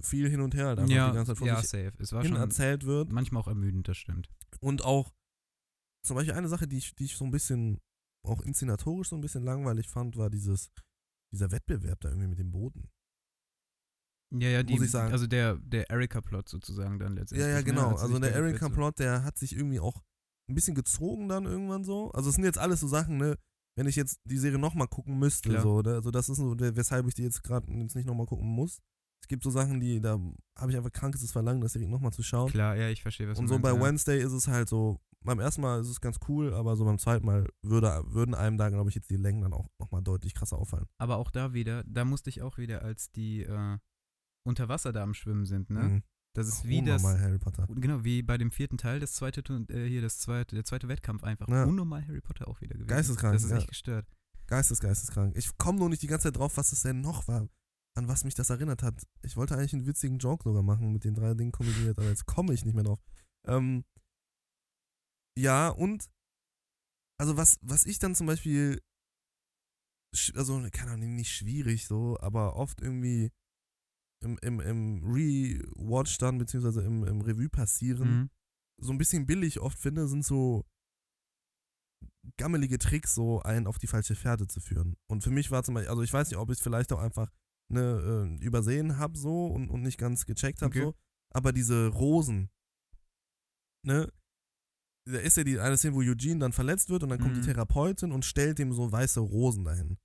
viel 0.00 0.28
hin 0.28 0.40
und 0.40 0.54
her 0.54 0.66
halt 0.68 0.78
einfach 0.78 0.94
Ja, 0.94 1.10
die 1.10 1.14
ganze 1.16 1.32
Zeit 1.32 1.38
vor 1.38 1.46
ja, 1.46 1.62
safe. 1.62 1.92
Es 1.98 2.12
war 2.12 2.24
schon 2.24 2.36
erzählt 2.36 2.84
wird. 2.84 3.12
manchmal 3.12 3.42
auch 3.42 3.48
ermüdend, 3.48 3.86
das 3.88 3.96
stimmt. 3.96 4.28
Und 4.60 4.82
auch 4.84 5.12
zum 6.04 6.16
Beispiel 6.16 6.34
eine 6.34 6.48
Sache, 6.48 6.66
die 6.66 6.78
ich, 6.78 6.94
die 6.94 7.04
ich 7.04 7.16
so 7.16 7.24
ein 7.24 7.30
bisschen 7.30 7.80
auch 8.26 8.40
inszenatorisch 8.42 9.10
so 9.10 9.16
ein 9.16 9.20
bisschen 9.20 9.44
langweilig 9.44 9.88
fand, 9.88 10.16
war 10.16 10.30
dieses, 10.30 10.70
dieser 11.32 11.50
Wettbewerb 11.50 12.00
da 12.00 12.08
irgendwie 12.08 12.28
mit 12.28 12.38
dem 12.38 12.50
Boden. 12.50 12.90
Ja, 14.40 14.48
ja, 14.48 14.62
die, 14.62 14.74
Muss 14.74 14.84
ich 14.84 14.90
sagen. 14.90 15.12
also 15.12 15.26
der, 15.26 15.56
der 15.56 15.88
Erika-Plot 15.90 16.48
sozusagen 16.48 16.98
dann 16.98 17.14
letztendlich. 17.14 17.46
Ja, 17.46 17.52
ja, 17.52 17.58
ne? 17.58 17.64
genau. 17.64 17.96
Sie 17.96 18.02
Also 18.02 18.14
sich 18.14 18.20
der. 18.20 18.34
Erika-Plot, 18.34 18.98
der 18.98 19.24
hat 19.24 19.38
sich 19.38 19.54
irgendwie 19.56 19.80
auch 19.80 20.02
ein 20.48 20.54
bisschen 20.54 20.74
gezogen 20.74 21.28
dann 21.28 21.44
irgendwann 21.46 21.84
so. 21.84 22.10
Also 22.12 22.28
es 22.30 22.34
sind 22.36 22.44
jetzt 22.44 22.58
alles 22.58 22.80
so 22.80 22.88
Sachen, 22.88 23.16
ne, 23.16 23.36
wenn 23.76 23.86
ich 23.86 23.96
jetzt 23.96 24.18
die 24.24 24.36
Serie 24.38 24.58
nochmal 24.58 24.88
gucken 24.88 25.18
müsste, 25.18 25.50
Klar. 25.50 25.62
so, 25.62 25.80
ne? 25.82 25.94
Also 25.94 26.10
das 26.10 26.28
ist 26.28 26.36
so, 26.36 26.54
weshalb 26.58 27.06
ich 27.08 27.14
die 27.14 27.22
jetzt 27.22 27.42
gerade 27.42 27.72
jetzt 27.72 27.96
nicht 27.96 28.06
nochmal 28.06 28.26
gucken 28.26 28.48
muss. 28.48 28.78
Es 29.22 29.28
gibt 29.28 29.42
so 29.42 29.48
Sachen, 29.50 29.80
die, 29.80 30.00
da 30.02 30.20
habe 30.58 30.70
ich 30.70 30.76
einfach 30.76 30.92
krankes 30.92 31.30
Verlangen, 31.32 31.62
das 31.62 31.72
direkt 31.72 31.90
nochmal 31.90 32.12
zu 32.12 32.22
schauen. 32.22 32.50
Klar, 32.50 32.76
ja, 32.76 32.90
ich 32.90 33.00
verstehe, 33.00 33.26
was 33.26 33.38
Und 33.38 33.48
so 33.48 33.54
meinst. 33.54 33.62
bei 33.62 33.74
ja. 33.74 33.80
Wednesday 33.82 34.20
ist 34.22 34.32
es 34.32 34.48
halt 34.48 34.68
so, 34.68 35.00
beim 35.24 35.40
ersten 35.40 35.62
Mal 35.62 35.80
ist 35.80 35.88
es 35.88 36.02
ganz 36.02 36.18
cool, 36.28 36.52
aber 36.52 36.76
so 36.76 36.84
beim 36.84 36.98
zweiten 36.98 37.24
Mal 37.24 37.48
würde, 37.62 38.02
würden 38.08 38.34
einem 38.34 38.58
da, 38.58 38.68
glaube 38.68 38.90
ich, 38.90 38.94
jetzt 38.96 39.08
die 39.08 39.16
Längen 39.16 39.40
dann 39.40 39.54
auch 39.54 39.66
nochmal 39.80 40.02
deutlich 40.02 40.34
krasser 40.34 40.58
auffallen. 40.58 40.84
Aber 40.98 41.16
auch 41.16 41.30
da 41.30 41.54
wieder, 41.54 41.82
da 41.84 42.04
musste 42.04 42.28
ich 42.28 42.42
auch 42.42 42.58
wieder, 42.58 42.82
als 42.82 43.10
die 43.12 43.44
äh, 43.44 43.78
unter 44.44 44.68
Wasser 44.68 44.92
da 44.92 45.02
am 45.02 45.14
Schwimmen 45.14 45.46
sind, 45.46 45.70
ne? 45.70 45.82
Mhm. 45.82 46.02
Das 46.36 46.48
ist 46.48 46.64
wie 46.66 46.82
das. 46.82 47.02
Unnormal 47.02 47.20
Harry 47.20 47.38
Potter. 47.38 47.66
Genau, 47.68 48.02
wie 48.02 48.22
bei 48.22 48.36
dem 48.36 48.50
vierten 48.50 48.76
Teil, 48.76 48.98
das 48.98 49.12
zweite, 49.12 49.40
äh, 49.72 49.88
hier 49.88 50.02
das 50.02 50.18
zweite, 50.18 50.56
der 50.56 50.64
zweite 50.64 50.88
Wettkampf 50.88 51.22
einfach. 51.22 51.48
Ja. 51.48 51.64
Unnormal 51.64 52.06
Harry 52.06 52.20
Potter 52.20 52.48
auch 52.48 52.60
wieder 52.60 52.74
gewesen. 52.74 52.88
Geisteskrank, 52.88 53.34
Das 53.34 53.44
ist 53.44 53.50
ja. 53.50 53.58
echt 53.58 53.68
gestört. 53.68 54.06
Geistes, 54.46 54.80
geisteskrank. 54.80 55.36
Ich 55.36 55.56
komme 55.58 55.78
nur 55.78 55.88
nicht 55.88 56.02
die 56.02 56.06
ganze 56.08 56.24
Zeit 56.28 56.36
drauf, 56.36 56.56
was 56.56 56.72
es 56.72 56.82
denn 56.82 57.00
noch 57.00 57.28
war, 57.28 57.48
an 57.96 58.08
was 58.08 58.24
mich 58.24 58.34
das 58.34 58.50
erinnert 58.50 58.82
hat. 58.82 59.00
Ich 59.22 59.36
wollte 59.36 59.56
eigentlich 59.56 59.74
einen 59.74 59.86
witzigen 59.86 60.18
Joke 60.18 60.42
sogar 60.42 60.62
machen 60.62 60.92
mit 60.92 61.04
den 61.04 61.14
drei 61.14 61.34
Dingen 61.34 61.52
kombiniert, 61.52 61.98
aber 61.98 62.08
jetzt 62.08 62.26
komme 62.26 62.52
ich 62.52 62.64
nicht 62.64 62.74
mehr 62.74 62.84
drauf. 62.84 63.00
Ähm, 63.46 63.84
ja, 65.38 65.68
und 65.68 66.10
also 67.18 67.36
was, 67.36 67.58
was 67.62 67.86
ich 67.86 68.00
dann 68.00 68.16
zum 68.16 68.26
Beispiel, 68.26 68.82
also 70.34 70.66
keine 70.72 70.92
Ahnung, 70.92 71.14
nicht 71.14 71.32
schwierig 71.32 71.86
so, 71.86 72.18
aber 72.20 72.56
oft 72.56 72.80
irgendwie 72.80 73.30
im, 74.24 74.38
im, 74.42 74.60
im 74.60 75.04
Rewatch 75.04 76.18
dann, 76.18 76.38
beziehungsweise 76.38 76.82
im, 76.82 77.04
im 77.04 77.20
Revue 77.20 77.48
passieren, 77.48 78.08
Mhm. 78.08 78.30
so 78.80 78.92
ein 78.92 78.98
bisschen 78.98 79.26
billig 79.26 79.60
oft 79.60 79.78
finde, 79.78 80.08
sind 80.08 80.24
so 80.24 80.64
gammelige 82.38 82.78
Tricks, 82.78 83.14
so 83.14 83.40
einen 83.42 83.66
auf 83.66 83.78
die 83.78 83.86
falsche 83.86 84.14
Fährte 84.14 84.46
zu 84.46 84.60
führen. 84.60 84.96
Und 85.08 85.22
für 85.22 85.30
mich 85.30 85.50
war 85.50 85.62
zum 85.62 85.74
Beispiel, 85.74 85.90
also 85.90 86.02
ich 86.02 86.12
weiß 86.12 86.28
nicht, 86.30 86.38
ob 86.38 86.50
ich 86.50 86.58
es 86.58 86.62
vielleicht 86.62 86.92
auch 86.92 87.00
einfach 87.00 87.30
ne, 87.70 88.38
äh, 88.40 88.44
übersehen 88.44 88.98
habe 88.98 89.16
so 89.16 89.46
und, 89.46 89.68
und 89.70 89.82
nicht 89.82 89.98
ganz 89.98 90.26
gecheckt 90.26 90.62
habe 90.62 90.70
Okay. 90.70 90.82
so, 90.84 90.94
aber 91.34 91.52
diese 91.52 91.88
Rosen, 91.88 92.50
ne, 93.86 94.10
da 95.06 95.18
ist 95.18 95.36
ja 95.36 95.44
die 95.44 95.58
eine 95.60 95.76
Szene, 95.76 95.94
wo 95.94 96.00
Eugene 96.00 96.40
dann 96.40 96.52
verletzt 96.52 96.88
wird 96.88 97.02
und 97.02 97.10
dann 97.10 97.20
kommt 97.20 97.36
Mhm. 97.36 97.40
die 97.42 97.46
Therapeutin 97.46 98.10
und 98.12 98.24
stellt 98.24 98.58
ihm 98.58 98.72
so 98.72 98.90
weiße 98.90 99.20
Rosen 99.20 99.64
dahin. 99.64 99.98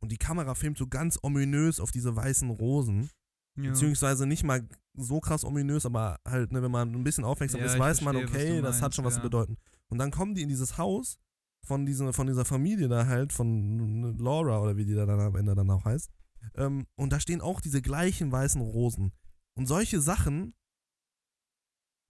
Und 0.00 0.12
die 0.12 0.18
Kamera 0.18 0.54
filmt 0.54 0.76
so 0.78 0.86
ganz 0.86 1.18
ominös 1.22 1.80
auf 1.80 1.90
diese 1.90 2.14
weißen 2.14 2.50
Rosen. 2.50 3.08
Ja. 3.56 3.70
Beziehungsweise 3.70 4.26
nicht 4.26 4.44
mal 4.44 4.66
so 4.94 5.20
krass 5.20 5.44
ominös, 5.44 5.86
aber 5.86 6.18
halt, 6.26 6.52
ne, 6.52 6.62
wenn 6.62 6.70
man 6.70 6.94
ein 6.94 7.04
bisschen 7.04 7.24
aufmerksam 7.24 7.60
Ja, 7.60 7.66
ist, 7.66 7.78
weiß 7.78 8.00
man, 8.00 8.16
verstehe, 8.16 8.32
was 8.34 8.50
okay, 8.50 8.62
das 8.62 8.82
hat 8.82 8.94
schon 8.94 9.04
was 9.04 9.14
zu 9.14 9.20
ja. 9.20 9.24
bedeuten. 9.24 9.56
Und 9.88 9.98
dann 9.98 10.10
kommen 10.10 10.34
die 10.34 10.42
in 10.42 10.48
dieses 10.48 10.78
Haus 10.78 11.18
von 11.64 11.86
dieser, 11.86 12.12
von 12.12 12.26
dieser 12.26 12.44
Familie 12.44 12.88
da 12.88 13.06
halt, 13.06 13.32
von 13.32 14.16
Laura 14.18 14.60
oder 14.60 14.76
wie 14.76 14.84
die 14.84 14.94
da 14.94 15.06
dann 15.06 15.20
am 15.20 15.36
Ende 15.36 15.54
dann 15.54 15.70
auch 15.70 15.84
heißt. 15.84 16.10
Ähm, 16.56 16.86
und 16.96 17.12
da 17.12 17.20
stehen 17.20 17.40
auch 17.40 17.60
diese 17.60 17.82
gleichen 17.82 18.32
weißen 18.32 18.60
Rosen. 18.60 19.12
Und 19.54 19.66
solche 19.66 20.00
Sachen 20.00 20.54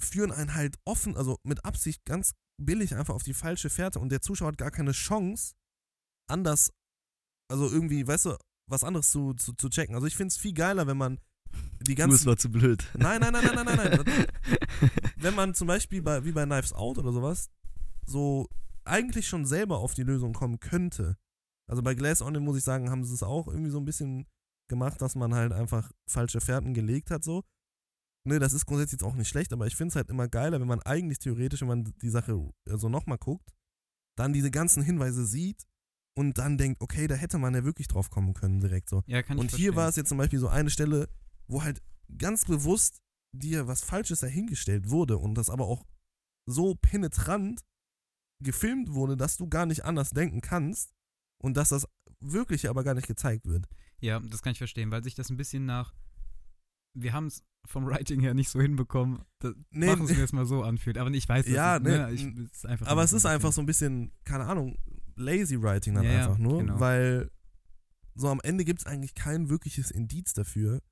führen 0.01 0.33
einen 0.33 0.55
halt 0.55 0.77
offen, 0.85 1.17
also 1.17 1.39
mit 1.43 1.65
Absicht 1.65 2.05
ganz 2.05 2.35
billig 2.59 2.95
einfach 2.95 3.15
auf 3.15 3.23
die 3.23 3.35
falsche 3.35 3.71
Fährte 3.71 3.99
und 3.99 4.11
der 4.11 4.21
Zuschauer 4.21 4.49
hat 4.49 4.59
gar 4.59 4.71
keine 4.71 4.93
Chance, 4.93 5.55
anders, 6.29 6.73
also 7.49 7.69
irgendwie, 7.69 8.07
weißt 8.07 8.27
du, 8.27 8.37
was 8.69 8.85
anderes 8.85 9.11
zu, 9.11 9.35
zu, 9.35 9.53
zu 9.55 9.69
checken. 9.69 9.95
Also 9.95 10.07
ich 10.07 10.17
finde 10.17 10.29
es 10.29 10.39
viel 10.39 10.55
geiler, 10.55 10.87
wenn 10.87 10.97
man 10.97 11.19
die 11.87 11.95
ganzen 11.95 12.27
war 12.27 12.37
zu 12.37 12.51
blöd. 12.51 12.85
Nein, 12.97 13.21
nein, 13.21 13.33
nein, 13.33 13.45
nein, 13.45 13.65
nein, 13.65 13.77
nein, 13.77 14.01
nein. 14.07 14.27
Wenn 15.17 15.35
man 15.35 15.55
zum 15.55 15.67
Beispiel 15.67 16.03
bei, 16.03 16.25
wie 16.25 16.33
bei 16.33 16.45
Knives 16.45 16.73
Out 16.73 16.99
oder 16.99 17.13
sowas, 17.13 17.51
so 18.07 18.49
eigentlich 18.85 19.29
schon 19.29 19.45
selber 19.47 19.79
auf 19.79 19.95
die 19.95 20.03
Lösung 20.03 20.33
kommen 20.33 20.59
könnte. 20.61 21.17
Also 21.69 21.83
bei 21.83 21.95
Glass 21.95 22.23
Onion 22.23 22.45
muss 22.45 22.57
ich 22.57 22.65
sagen, 22.65 22.91
haben 22.91 23.05
sie 23.05 23.15
es 23.15 23.23
auch 23.23 23.49
irgendwie 23.49 23.71
so 23.71 23.79
ein 23.79 23.85
bisschen 23.85 24.27
gemacht, 24.69 25.01
dass 25.01 25.15
man 25.15 25.35
halt 25.35 25.53
einfach 25.53 25.91
falsche 26.09 26.41
Fährten 26.41 26.75
gelegt 26.75 27.11
hat, 27.11 27.25
so. 27.25 27.43
Ne, 28.25 28.39
das 28.39 28.53
ist 28.53 28.67
grundsätzlich 28.67 29.01
jetzt 29.01 29.09
auch 29.09 29.17
nicht 29.17 29.29
schlecht, 29.29 29.53
aber 29.53 29.67
ich 29.67 29.75
finde 29.75 29.89
es 29.91 29.97
halt 29.97 30.09
immer 30.09 30.29
geiler, 30.29 30.61
wenn 30.61 30.69
man 30.69 30.81
eigentlich 30.83 31.19
theoretisch, 31.19 31.61
wenn 31.61 31.69
man 31.69 31.85
die 32.03 32.09
Sache 32.09 32.51
so 32.67 32.89
nochmal 32.89 33.19
guckt, 33.19 33.51
dann 34.17 34.33
diese 34.33 34.51
ganzen 34.53 34.83
Hinweise 34.83 35.27
sieht 35.27 35.65
und 36.17 36.39
dann 36.39 36.57
denkt, 36.57 36.81
okay, 36.81 37.09
da 37.09 37.15
hätte 37.17 37.39
man 37.39 37.55
ja 37.55 37.65
wirklich 37.65 37.89
drauf 37.89 38.11
kommen 38.11 38.35
können, 38.35 38.61
direkt 38.61 38.89
so. 38.89 39.03
ja, 39.07 39.23
kann 39.23 39.39
ich 39.39 39.41
Und 39.41 39.51
hier 39.51 39.73
verstehen. 39.73 39.77
war 39.77 39.89
es 39.89 39.97
jetzt 39.97 40.09
zum 40.09 40.19
Beispiel 40.19 40.39
so 40.39 40.49
eine 40.49 40.71
Stelle, 40.71 41.09
wo 41.53 41.63
halt 41.63 41.83
ganz 42.19 42.45
bewusst 42.45 43.01
dir 43.33 43.67
was 43.67 43.83
Falsches 43.83 44.21
dahingestellt 44.21 44.91
wurde 44.91 45.19
und 45.19 45.35
das 45.35 45.51
aber 45.51 45.67
auch 45.67 45.87
so 46.47 46.75
penetrant 46.75 47.61
gefilmt 48.41 48.93
wurde, 48.93 49.17
dass 49.17 49.37
du 49.37 49.49
gar 49.49 49.67
nicht 49.67 49.85
anders 49.85 50.11
denken 50.11 50.41
kannst 50.41 50.93
und 51.39 51.57
dass 51.57 51.69
das 51.71 51.87
Wirkliche 52.21 52.71
aber 52.71 52.85
gar 52.85 52.95
nicht 52.95 53.07
gezeigt 53.07 53.47
wird. 53.47 53.69
Ja, 54.01 54.21
das 54.21 54.43
kann 54.43 54.53
ich 54.53 54.59
verstehen, 54.59 54.91
weil 54.91 55.03
sich 55.05 55.15
das 55.15 55.31
ein 55.31 55.37
bisschen 55.37 55.65
nach. 55.65 55.95
Wir 56.95 57.13
haben 57.13 57.27
es 57.27 57.45
vom 57.65 57.87
Writing 57.87 58.21
her 58.21 58.35
nicht 58.35 58.51
so 58.51 58.61
hinbekommen, 58.61 59.23
dass 59.39 59.55
Nee, 59.71 59.87
machen 59.87 60.05
es 60.05 60.11
mir 60.11 60.19
jetzt 60.19 60.33
mal 60.33 60.45
so 60.45 60.63
anfühlt. 60.63 60.99
Aber 60.99 61.11
ich 61.11 61.29
weiß, 61.29 61.47
Ja, 61.49 61.77
es, 61.77 61.83
ne, 61.83 61.99
ne, 61.99 62.13
ich, 62.13 62.27
ist 62.27 62.67
einfach 62.67 62.87
aber 62.87 63.05
es 63.05 63.13
ist 63.13 63.25
ein 63.25 63.35
einfach 63.35 63.53
so 63.53 63.63
ein 63.63 63.67
bisschen, 63.67 64.13
keine 64.25 64.45
Ahnung, 64.45 64.77
lazy 65.15 65.61
writing 65.63 65.95
dann 65.95 66.05
ja, 66.05 66.19
einfach 66.19 66.39
nur, 66.39 66.59
genau. 66.59 66.81
weil 66.81 67.31
so 68.15 68.29
am 68.29 68.41
Ende 68.43 68.65
gibt 68.65 68.81
es 68.81 68.87
eigentlich 68.87 69.15
kein 69.15 69.49
wirkliches 69.49 69.91
Indiz 69.91 70.35
dafür, 70.35 70.83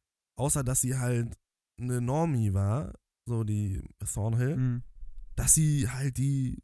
außer 0.40 0.64
dass 0.64 0.80
sie 0.80 0.96
halt 0.98 1.36
eine 1.80 2.00
Normie 2.00 2.52
war, 2.52 2.94
so 3.28 3.44
die 3.44 3.82
Thornhill, 4.12 4.56
Mhm. 4.56 4.82
dass 5.36 5.54
sie 5.54 5.88
halt 5.88 6.16
die 6.18 6.62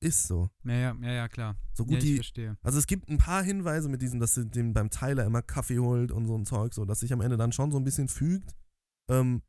ist 0.00 0.26
so. 0.26 0.50
Ja, 0.64 0.72
ja, 0.74 0.96
ja, 1.00 1.12
ja, 1.12 1.28
klar. 1.28 1.56
So 1.74 1.84
Ja, 1.84 1.88
gut 1.90 1.98
ich 1.98 2.04
die 2.04 2.14
verstehe. 2.16 2.58
Also 2.62 2.78
es 2.80 2.86
gibt 2.88 3.08
ein 3.08 3.18
paar 3.18 3.42
Hinweise 3.44 3.88
mit 3.88 4.02
diesem, 4.02 4.18
dass 4.18 4.34
sie 4.34 4.44
dem 4.48 4.72
beim 4.72 4.90
Tyler 4.90 5.24
immer 5.24 5.42
Kaffee 5.42 5.78
holt 5.78 6.10
und 6.10 6.26
so 6.26 6.36
ein 6.36 6.44
Zeug, 6.44 6.74
so 6.74 6.84
dass 6.84 7.00
sich 7.00 7.12
am 7.12 7.20
Ende 7.20 7.36
dann 7.36 7.52
schon 7.52 7.70
so 7.70 7.78
ein 7.78 7.84
bisschen 7.84 8.08
fügt. 8.08 8.52
Ähm, 9.08 9.42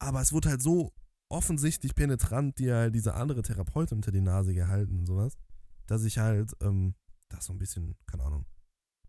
aber 0.00 0.20
es 0.20 0.32
wurde 0.32 0.50
halt 0.50 0.62
so 0.62 0.92
offensichtlich 1.28 1.94
penetrant, 1.96 2.58
dir 2.60 2.76
halt 2.76 2.94
diese 2.94 3.14
andere 3.14 3.42
Therapeutin 3.42 3.98
unter 3.98 4.12
die 4.12 4.20
Nase 4.20 4.54
gehalten 4.54 5.00
und 5.00 5.06
sowas, 5.06 5.36
dass 5.86 6.04
ich 6.04 6.18
halt 6.18 6.52
ähm, 6.60 6.94
das 7.28 7.46
so 7.46 7.52
ein 7.52 7.58
bisschen, 7.58 7.96
keine 8.06 8.22
Ahnung, 8.22 8.46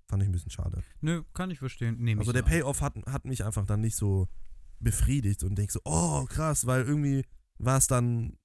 fand 0.09 0.23
ich 0.23 0.29
ein 0.29 0.31
bisschen 0.33 0.51
schade. 0.51 0.83
Nö, 1.01 1.23
kann 1.33 1.51
ich 1.51 1.59
verstehen. 1.59 1.97
Nehme 1.99 2.19
Also 2.21 2.31
ich 2.31 2.35
der 2.35 2.43
so. 2.43 2.49
Payoff 2.49 2.81
hat, 2.81 2.95
hat 3.05 3.25
mich 3.25 3.45
einfach 3.45 3.65
dann 3.65 3.79
nicht 3.81 3.95
so 3.95 4.27
befriedigt 4.79 5.43
und 5.43 5.55
denk 5.55 5.71
so, 5.71 5.79
oh 5.85 6.25
krass, 6.25 6.65
weil 6.65 6.83
irgendwie 6.83 7.23
war 7.57 7.77
es 7.77 7.87
dann, 7.87 8.37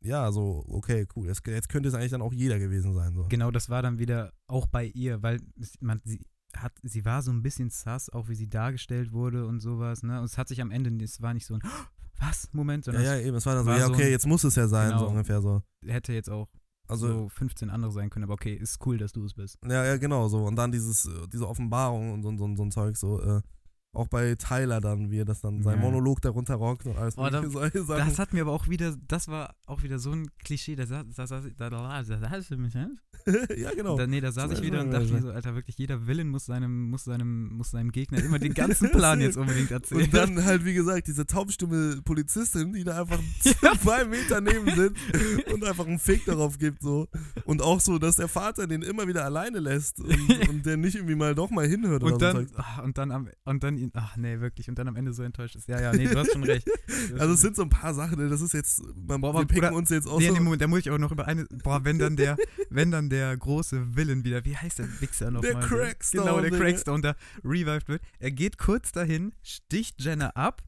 ja, 0.00 0.30
so, 0.30 0.64
okay, 0.68 1.06
cool, 1.16 1.26
jetzt, 1.26 1.46
jetzt 1.46 1.68
könnte 1.68 1.88
es 1.88 1.94
eigentlich 1.94 2.10
dann 2.12 2.22
auch 2.22 2.32
jeder 2.32 2.58
gewesen 2.58 2.94
sein. 2.94 3.14
So. 3.14 3.24
Genau, 3.28 3.50
das 3.50 3.68
war 3.68 3.82
dann 3.82 3.98
wieder 3.98 4.32
auch 4.46 4.66
bei 4.66 4.84
ihr, 4.86 5.22
weil 5.22 5.40
man, 5.80 6.00
sie 6.04 6.24
hat, 6.56 6.72
sie 6.82 7.04
war 7.04 7.22
so 7.22 7.30
ein 7.32 7.42
bisschen 7.42 7.70
sass, 7.70 8.08
auch 8.10 8.28
wie 8.28 8.34
sie 8.34 8.48
dargestellt 8.48 9.12
wurde 9.12 9.46
und 9.46 9.60
sowas, 9.60 10.02
ne? 10.02 10.18
Und 10.18 10.24
es 10.26 10.38
hat 10.38 10.48
sich 10.48 10.60
am 10.62 10.70
Ende, 10.70 11.04
es 11.04 11.20
war 11.20 11.34
nicht 11.34 11.46
so 11.46 11.54
ein 11.54 11.60
was 12.20 12.48
Moment, 12.52 12.86
Ja, 12.86 12.92
sondern 12.92 13.04
ja, 13.04 13.18
eben, 13.26 13.36
es 13.36 13.46
war 13.46 13.54
dann 13.54 13.64
so, 13.64 13.70
ja, 13.70 13.86
so 13.86 13.92
okay, 13.92 14.04
ein- 14.04 14.10
jetzt 14.10 14.26
muss 14.26 14.44
es 14.44 14.54
ja 14.54 14.66
sein, 14.68 14.90
so 14.90 14.96
Genau. 14.98 15.08
ungefähr 15.10 15.40
so. 15.42 15.62
hätte 15.84 16.12
jetzt 16.12 16.30
auch 16.30 16.48
Also, 16.88 17.06
so 17.08 17.28
15 17.28 17.70
andere 17.70 17.92
sein 17.92 18.10
können, 18.10 18.24
aber 18.24 18.34
okay, 18.34 18.54
ist 18.54 18.84
cool, 18.86 18.98
dass 18.98 19.12
du 19.12 19.24
es 19.24 19.34
bist. 19.34 19.58
ja, 19.64 19.84
ja, 19.84 19.96
genau, 19.98 20.28
so. 20.28 20.44
Und 20.44 20.56
dann 20.56 20.72
dieses, 20.72 21.06
äh, 21.06 21.28
diese 21.32 21.46
Offenbarung 21.46 22.12
und 22.14 22.22
so, 22.22 22.36
so, 22.36 22.56
so 22.56 22.62
ein 22.62 22.70
Zeug, 22.70 22.96
so, 22.96 23.20
äh, 23.20 23.42
auch 23.98 24.08
bei 24.08 24.34
Tyler 24.36 24.80
dann, 24.80 25.10
wie 25.10 25.20
er 25.20 25.24
das 25.24 25.40
dann, 25.40 25.62
sein 25.62 25.76
Ja. 25.76 25.80
Monolog 25.82 26.20
darunter 26.22 26.54
rockt 26.54 26.86
und 26.86 26.96
alles 26.96 27.16
Oh, 27.18 27.28
da-. 27.28 27.42
Das 27.98 28.18
hat 28.18 28.32
mir 28.32 28.42
aber 28.42 28.52
auch 28.52 28.68
wieder, 28.68 28.96
das 29.06 29.28
war 29.28 29.54
auch 29.66 29.82
wieder 29.82 29.98
so 29.98 30.12
ein 30.12 30.28
Klischee, 30.42 30.76
da 30.76 30.86
saß, 30.86 31.04
da 31.14 31.26
saß, 31.26 31.44
da, 31.56 31.70
da, 31.70 31.70
da, 31.70 32.02
da, 32.02 32.18
saß 32.20 32.50
mich, 32.50 32.74
ja, 33.56 33.74
genau. 33.74 33.96
Da, 33.96 34.06
nee, 34.06 34.20
da 34.20 34.32
saß 34.32 34.52
ich 34.52 34.62
wieder 34.62 34.80
und 34.80 34.90
dachte 34.90 35.12
mir 35.12 35.20
so. 35.20 35.28
so, 35.28 35.32
Alter, 35.34 35.54
wirklich 35.54 35.76
jeder 35.76 36.06
Villain 36.06 36.28
muss 36.28 36.46
seinem, 36.46 36.88
muss 36.88 37.04
seinem, 37.04 37.52
muss 37.54 37.70
seinem 37.72 37.90
Gegner 37.92 38.22
immer 38.22 38.38
den 38.38 38.54
ganzen 38.54 38.90
Plan 38.92 39.20
jetzt 39.20 39.36
unbedingt 39.36 39.70
erzählen. 39.70 40.02
Und 40.04 40.14
dann 40.14 40.44
halt, 40.44 40.64
wie 40.64 40.74
gesagt, 40.74 41.08
diese 41.08 41.26
taubstumme 41.26 42.00
Polizistin, 42.04 42.72
die 42.72 42.84
da 42.84 43.00
einfach 43.00 43.20
zwei 43.82 44.04
Meter 44.04 44.40
neben 44.40 44.70
sitzt 44.74 44.96
und 45.52 45.64
einfach 45.64 45.86
einen 45.86 45.98
Fick 45.98 46.24
darauf 46.24 46.58
gibt, 46.58 46.82
so. 46.82 47.08
Und 47.44 47.60
auch 47.62 47.80
so, 47.80 47.98
dass 47.98 48.16
der 48.16 48.28
Vater 48.28 48.66
den 48.66 48.82
immer 48.82 49.06
wieder 49.08 49.24
alleine 49.24 49.58
lässt 49.58 50.00
und, 50.00 50.48
und 50.48 50.66
der 50.66 50.76
nicht 50.76 50.94
irgendwie 50.94 51.14
mal 51.16 51.34
doch 51.34 51.50
mal 51.50 51.66
hinhört 51.66 52.02
Und 52.02 52.14
oder 52.14 52.32
so. 52.32 52.38
dann, 52.38 52.48
ah, 52.56 52.82
und 52.82 52.98
dann 52.98 53.10
am, 53.10 53.28
und 53.44 53.62
dann 53.62 53.87
ihn, 53.88 53.92
ach 53.94 54.16
nee, 54.16 54.40
wirklich, 54.40 54.68
und 54.68 54.78
dann 54.78 54.88
am 54.88 54.96
Ende 54.96 55.12
so 55.12 55.22
enttäuscht 55.22 55.56
ist. 55.56 55.68
Ja, 55.68 55.80
ja, 55.80 55.92
nee, 55.92 56.06
du 56.06 56.18
hast 56.18 56.32
schon 56.32 56.44
recht. 56.44 56.66
Hast 56.88 57.12
Also 57.12 57.18
schon 57.24 57.30
es 57.34 57.40
sind 57.40 57.56
so 57.56 57.62
ein 57.62 57.68
paar 57.68 57.94
Sachen, 57.94 58.18
ne, 58.18 58.28
das 58.28 58.40
ist 58.40 58.52
jetzt, 58.54 58.82
man, 58.94 59.20
Boah, 59.20 59.34
wir 59.34 59.46
picken 59.46 59.62
Bruder, 59.62 59.72
uns 59.74 59.90
jetzt 59.90 60.06
auch 60.06 60.18
Nee, 60.18 60.28
so. 60.28 60.34
nee, 60.34 60.40
Moment, 60.40 60.62
da 60.62 60.66
muss 60.66 60.80
ich 60.80 60.90
auch 60.90 60.98
noch 60.98 61.12
über 61.12 61.26
eine. 61.26 61.44
Boah, 61.64 61.84
wenn 61.84 61.98
dann 61.98 62.16
der, 62.16 62.36
wenn 62.70 62.90
dann 62.90 63.10
der 63.10 63.36
große 63.36 63.96
Villain 63.96 64.24
wieder, 64.24 64.44
wie 64.44 64.56
heißt 64.56 64.78
der 64.78 65.00
Wichser 65.00 65.30
nochmal? 65.30 65.52
Der 65.52 65.60
Crackstone, 65.60 66.24
Genau, 66.24 66.40
der. 66.40 66.50
Crackstone 66.50 67.02
da 67.02 67.14
revived 67.44 67.88
wird. 67.88 68.02
Er 68.18 68.30
geht 68.30 68.58
kurz 68.58 68.92
dahin, 68.92 69.32
sticht 69.42 70.00
Jenna 70.00 70.30
ab, 70.30 70.62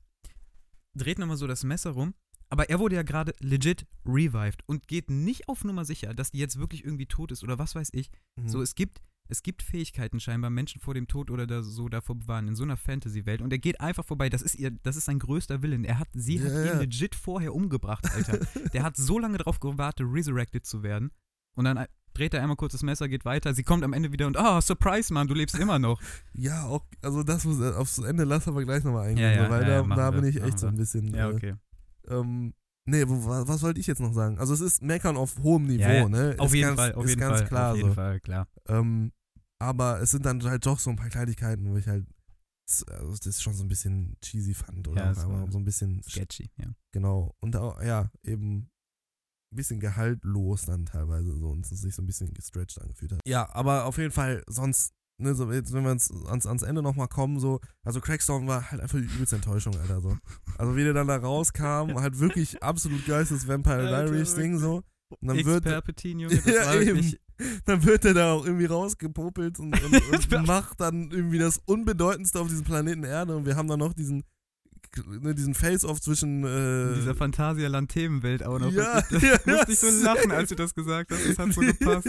dreht 0.95 1.19
nochmal 1.19 1.37
so 1.37 1.47
das 1.47 1.65
Messer 1.65 1.91
rum. 1.91 2.15
Aber 2.53 2.69
er 2.69 2.81
wurde 2.81 2.97
ja 2.97 3.03
gerade 3.05 3.33
legit 3.39 3.87
revived 4.05 4.65
und 4.67 4.89
geht 4.89 5.09
nicht 5.09 5.49
auf 5.49 5.63
Nummer 5.63 5.85
sicher, 5.85 6.15
dass 6.15 6.33
die 6.33 6.39
jetzt 6.39 6.59
wirklich 6.59 6.85
irgendwie 6.85 7.07
tot 7.07 7.31
ist 7.31 7.45
oder 7.45 7.61
was 7.61 7.77
weiß 7.77 7.91
ich. 7.93 8.11
Mhm. 8.37 8.49
So, 8.49 8.61
es 8.61 8.75
gibt 8.75 9.01
es 9.31 9.43
gibt 9.43 9.63
Fähigkeiten 9.63 10.21
scheinbar, 10.21 10.51
Menschen 10.51 10.81
vor 10.81 10.95
dem 10.95 11.07
Tod 11.09 11.31
oder 11.31 11.47
da, 11.47 11.63
so 11.63 11.89
davor 11.89 12.17
bewahren, 12.17 12.49
in 12.49 12.55
so 12.57 12.63
einer 12.65 12.77
Fantasy-Welt. 12.77 13.41
Und 13.43 13.53
er 13.53 13.59
geht 13.59 13.81
einfach 13.81 14.05
vorbei. 14.05 14.29
Das 14.29 14.43
ist 14.43 14.55
ihr, 14.57 14.71
das 14.83 14.97
ist 14.97 15.05
sein 15.07 15.19
größter 15.19 15.63
Willen. 15.63 15.85
Er 15.85 15.99
hat, 15.99 16.09
sie 16.15 16.37
Ja, 16.37 16.45
hat 16.45 16.53
ja. 16.67 16.73
ihn 16.75 16.79
legit 16.81 17.15
vorher 17.15 17.55
umgebracht, 17.55 18.07
Alter. 18.15 18.39
Der 18.73 18.83
hat 18.83 18.97
so 18.97 19.19
lange 19.19 19.39
darauf 19.39 19.61
gewartet, 19.61 20.07
resurrected 20.11 20.67
zu 20.67 20.83
werden. 20.83 21.11
Und 21.57 21.65
dann 21.65 21.85
dreht 22.15 22.35
er 22.35 22.43
einmal 22.43 22.57
kurz 22.57 22.73
das 22.73 22.83
Messer, 22.83 23.09
geht 23.09 23.25
weiter. 23.25 23.55
Sie 23.55 23.63
kommt 23.63 23.85
am 23.85 23.93
Ende 23.93 24.13
wieder 24.13 24.27
und, 24.27 24.37
ah, 24.37 24.61
Surprise, 24.61 25.13
Mann, 25.13 25.29
du 25.29 25.35
lebst 25.35 25.59
immer 25.59 25.79
noch. 25.79 26.01
Ja, 26.35 26.65
auch, 26.67 26.85
also 27.03 27.23
das 27.23 27.45
muss, 27.45 27.61
aufs 27.61 27.99
Ende 27.99 28.25
lassen 28.25 28.55
wir 28.55 28.65
gleich 28.65 28.83
nochmal 28.85 29.09
eingehen, 29.09 29.33
Ja, 29.35 29.45
so, 29.45 29.51
weil 29.51 29.65
da, 29.65 29.83
da 29.83 30.11
bin 30.11 30.25
ich 30.25 30.43
echt 30.43 30.59
so 30.59 30.67
ein 30.67 30.77
bisschen. 30.77 31.15
Ja, 31.15 31.31
äh, 31.31 31.35
okay. 31.35 31.55
Ähm, 32.09 32.55
nee, 32.87 33.05
wo, 33.07 33.25
wa- 33.27 33.47
was 33.47 33.63
wollte 33.63 33.79
ich 33.79 33.87
jetzt 33.87 34.01
noch 34.01 34.13
sagen? 34.13 34.39
Also 34.39 34.55
es 34.55 34.61
ist 34.61 34.83
Meckern 34.83 35.17
auf 35.17 35.37
hohem 35.43 35.65
Niveau, 35.67 35.83
Ja, 35.83 35.93
ja. 35.93 36.09
ne? 36.09 36.35
Auf 36.39 36.49
ist 36.49 36.55
jeden 36.55 36.69
ganz, 36.69 36.81
Fall, 36.81 36.95
auf 36.95 37.05
ist 37.05 37.11
jeden 37.11 37.21
ganz 37.21 37.39
Fall. 37.41 37.49
klar 37.49 37.71
auf 37.73 37.77
jeden 37.77 37.89
so. 37.91 37.95
Fall, 37.95 38.21
klar. 38.21 38.49
Ähm, 38.69 39.13
aber 39.61 40.01
es 40.01 40.11
sind 40.11 40.27
dann 40.27 40.43
halt 40.43 40.67
doch 40.67 40.79
so 40.79 40.91
ein 40.91 40.97
paar 40.97 41.11
Kleinigkeiten, 41.11 41.71
wo 41.71 41.77
ich 41.77 41.87
halt 41.87 42.07
also 42.89 43.17
das 43.25 43.43
schon 43.43 43.55
so 43.55 43.65
ein 43.65 43.69
bisschen 43.69 44.17
cheesy 44.21 44.55
fand 44.55 44.87
oder 44.87 45.07
Ja, 45.07 45.15
so 45.15 45.59
ein 45.59 45.65
bisschen 45.65 46.03
Sketchy, 46.05 46.51
ja. 46.57 46.73
genau 46.93 47.35
und 47.41 47.57
auch, 47.57 47.83
ja 47.83 48.11
eben 48.23 48.71
ein 49.53 49.57
bisschen 49.57 49.81
gehaltlos 49.81 50.67
dann 50.67 50.87
teilweise 50.87 51.37
so 51.37 51.51
und 51.51 51.65
es 51.65 51.81
sich 51.81 51.95
so 51.95 52.03
ein 52.03 52.07
bisschen 52.07 52.33
gestretched 52.33 52.81
angefühlt 52.81 53.13
hat. 53.13 53.21
Ja, 53.27 53.53
aber 53.53 53.87
auf 53.87 53.99
jeden 53.99 54.13
Fall 54.13 54.45
sonst 54.47 54.95
ne, 55.21 55.35
so 55.35 55.51
jetzt 55.53 55.73
wenn 55.73 55.85
wir 55.85 55.91
uns 55.91 56.11
ans, 56.27 56.47
ans 56.47 56.63
Ende 56.63 56.83
nochmal 56.83 57.09
kommen 57.09 57.39
so, 57.41 57.61
also 57.83 58.01
Crackstone 58.01 58.47
war 58.47 58.71
halt 58.71 58.81
einfach 58.81 58.99
die 58.99 59.05
übelste 59.05 59.37
Enttäuschung, 59.37 59.77
Alter 59.77 60.01
so. 60.01 60.17
Also 60.59 60.77
wie 60.77 60.85
der 60.85 60.95
dann 60.95 61.09
da 61.09 61.17
rauskam, 61.17 61.99
halt 61.99 62.19
wirklich 62.19 62.63
absolut 62.63 63.05
geistes 63.07 63.49
Vampire 63.49 63.89
Diaries 63.89 64.35
Ding 64.35 64.59
so. 64.59 64.83
Und 65.11 65.29
dann 65.29 65.45
wird 65.45 65.65
Perpetin, 65.65 66.21
Junge, 66.21 66.37
das 66.37 66.47
Ja, 66.47 66.73
wirklich, 66.75 67.19
dann 67.65 67.85
wird 67.85 68.05
er 68.05 68.15
da 68.15 68.33
auch 68.33 68.45
irgendwie 68.45 68.67
rausgepopelt 68.67 69.59
und, 69.59 69.75
und, 69.83 70.33
und 70.33 70.47
macht 70.47 70.81
dann 70.81 71.11
irgendwie 71.11 71.39
das 71.39 71.59
Unbedeutendste 71.65 72.41
auf 72.41 72.49
diesem 72.49 72.65
Planeten 72.65 73.05
Erde 73.05 73.37
und 73.37 73.47
wir 73.47 73.57
haben 73.57 73.69
dann 73.69 73.81
noch 73.81 73.93
diesen 73.93 74.25
ne, 75.21 75.35
diesen 75.35 75.55
Face-Off 75.55 76.01
zwischen 76.01 76.45
äh, 76.45 76.95
dieser 76.95 77.15
Phantasialand-Themenwelt 77.15 78.45
auch 78.45 78.59
noch. 78.59 78.73
Ja, 78.73 79.03
da 79.03 79.17
ja, 79.19 79.39
musste 79.47 79.73
ich 79.73 79.79
so 79.79 79.87
das- 79.87 80.03
lachen, 80.03 80.31
als 80.33 80.49
du 80.49 80.57
das 80.57 80.75
gesagt 80.75 81.11
hast. 81.13 81.29
Das 81.29 81.39
hat 81.39 81.53
so 81.53 81.61
gepasst. 81.61 82.09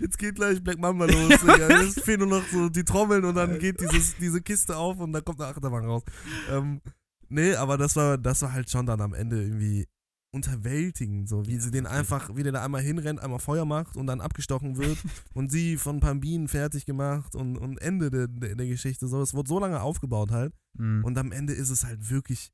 Jetzt 0.00 0.18
geht 0.18 0.36
gleich 0.36 0.62
Black 0.62 0.78
Mamba 0.78 1.06
los. 1.06 1.30
Jetzt 1.30 2.02
fehlen 2.02 2.20
nur 2.20 2.40
noch 2.40 2.48
so 2.50 2.68
die 2.68 2.84
Trommeln 2.84 3.24
und 3.24 3.34
dann 3.34 3.58
geht 3.58 3.80
dieses, 3.80 4.16
diese 4.16 4.40
Kiste 4.40 4.76
auf 4.76 4.98
und 4.98 5.12
dann 5.12 5.24
kommt 5.24 5.40
eine 5.40 5.50
Achterbahn 5.50 5.84
raus. 5.84 6.02
Ähm, 6.50 6.80
nee, 7.28 7.54
aber 7.54 7.76
das 7.76 7.96
war, 7.96 8.18
das 8.18 8.42
war 8.42 8.52
halt 8.52 8.70
schon 8.70 8.86
dann 8.86 9.00
am 9.00 9.14
Ende 9.14 9.42
irgendwie 9.42 9.86
unterwältigend, 10.32 11.28
so 11.28 11.46
wie 11.46 11.54
Ja, 11.54 11.60
sie 11.60 11.70
den 11.70 11.86
einfach, 11.86 12.34
wie 12.34 12.42
der 12.42 12.52
da 12.52 12.64
einmal 12.64 12.80
hinrennt, 12.82 13.20
einmal 13.20 13.38
Feuer 13.38 13.64
macht 13.64 13.96
und 13.96 14.06
dann 14.06 14.20
abgestochen 14.20 14.76
wird 14.78 14.98
und 15.34 15.52
sie 15.52 15.76
von 15.76 15.96
ein 15.96 16.00
paar 16.00 16.14
Bienen 16.14 16.48
fertig 16.48 16.86
gemacht 16.86 17.34
und, 17.34 17.56
und 17.58 17.80
Ende 17.80 18.10
der, 18.10 18.28
der, 18.28 18.54
der 18.54 18.66
Geschichte. 18.66 19.06
So, 19.08 19.20
es 19.20 19.34
wurde 19.34 19.48
so 19.48 19.58
lange 19.58 19.80
aufgebaut 19.80 20.30
halt 20.30 20.52
Mhm. 20.74 21.04
und 21.04 21.18
am 21.18 21.32
Ende 21.32 21.52
ist 21.52 21.68
es 21.68 21.84
halt 21.84 22.08
wirklich, 22.08 22.50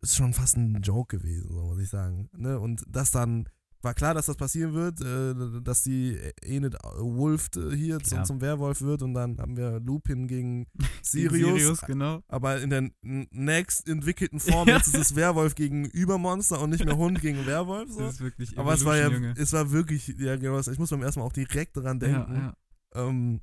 ist 0.00 0.16
schon 0.16 0.32
fast 0.32 0.56
ein 0.56 0.80
Joke 0.80 1.18
gewesen, 1.18 1.52
so 1.52 1.62
muss 1.66 1.78
ich 1.80 1.90
sagen. 1.90 2.30
Ne? 2.34 2.58
Und 2.58 2.82
das 2.88 3.10
dann, 3.10 3.46
war 3.82 3.94
klar, 3.94 4.14
dass 4.14 4.26
das 4.26 4.36
passieren 4.36 4.74
wird, 4.74 5.00
äh, 5.00 5.62
dass 5.62 5.82
die 5.82 6.16
Enid 6.42 6.76
Wolf 6.98 7.50
äh, 7.56 7.74
hier 7.74 7.98
zum, 8.00 8.24
zum 8.24 8.40
Werwolf 8.40 8.80
wird 8.82 9.02
und 9.02 9.14
dann 9.14 9.38
haben 9.38 9.56
wir 9.56 9.80
Lupin 9.80 10.28
gegen 10.28 10.66
Sirius. 11.02 11.58
Sirius, 11.60 11.80
genau. 11.82 12.22
Aber 12.28 12.60
in 12.60 12.70
der 12.70 12.90
next 13.02 13.88
entwickelten 13.88 14.40
Form, 14.40 14.68
jetzt 14.68 14.88
ist 14.88 14.96
es 14.96 15.16
Werwolf 15.16 15.54
gegen 15.54 15.84
Übermonster 15.86 16.60
und 16.60 16.70
nicht 16.70 16.84
mehr 16.84 16.96
Hund 16.96 17.20
gegen 17.20 17.44
Werwolf. 17.46 17.90
So. 17.90 18.00
Das 18.12 18.14
ist 18.14 18.20
wirklich 18.20 18.58
Aber 18.58 18.74
es 18.74 18.84
war 18.84 18.96
ja, 18.96 19.08
Junge. 19.08 19.34
es 19.36 19.52
war 19.52 19.70
wirklich, 19.70 20.14
ja 20.18 20.36
genau, 20.36 20.58
ich 20.58 20.78
muss 20.78 20.90
beim 20.90 21.02
ersten 21.02 21.20
Mal 21.20 21.26
auch 21.26 21.32
direkt 21.32 21.76
daran 21.76 21.98
denken. 21.98 22.34
Ja, 22.34 22.54
ja. 22.94 23.08
Ähm, 23.08 23.40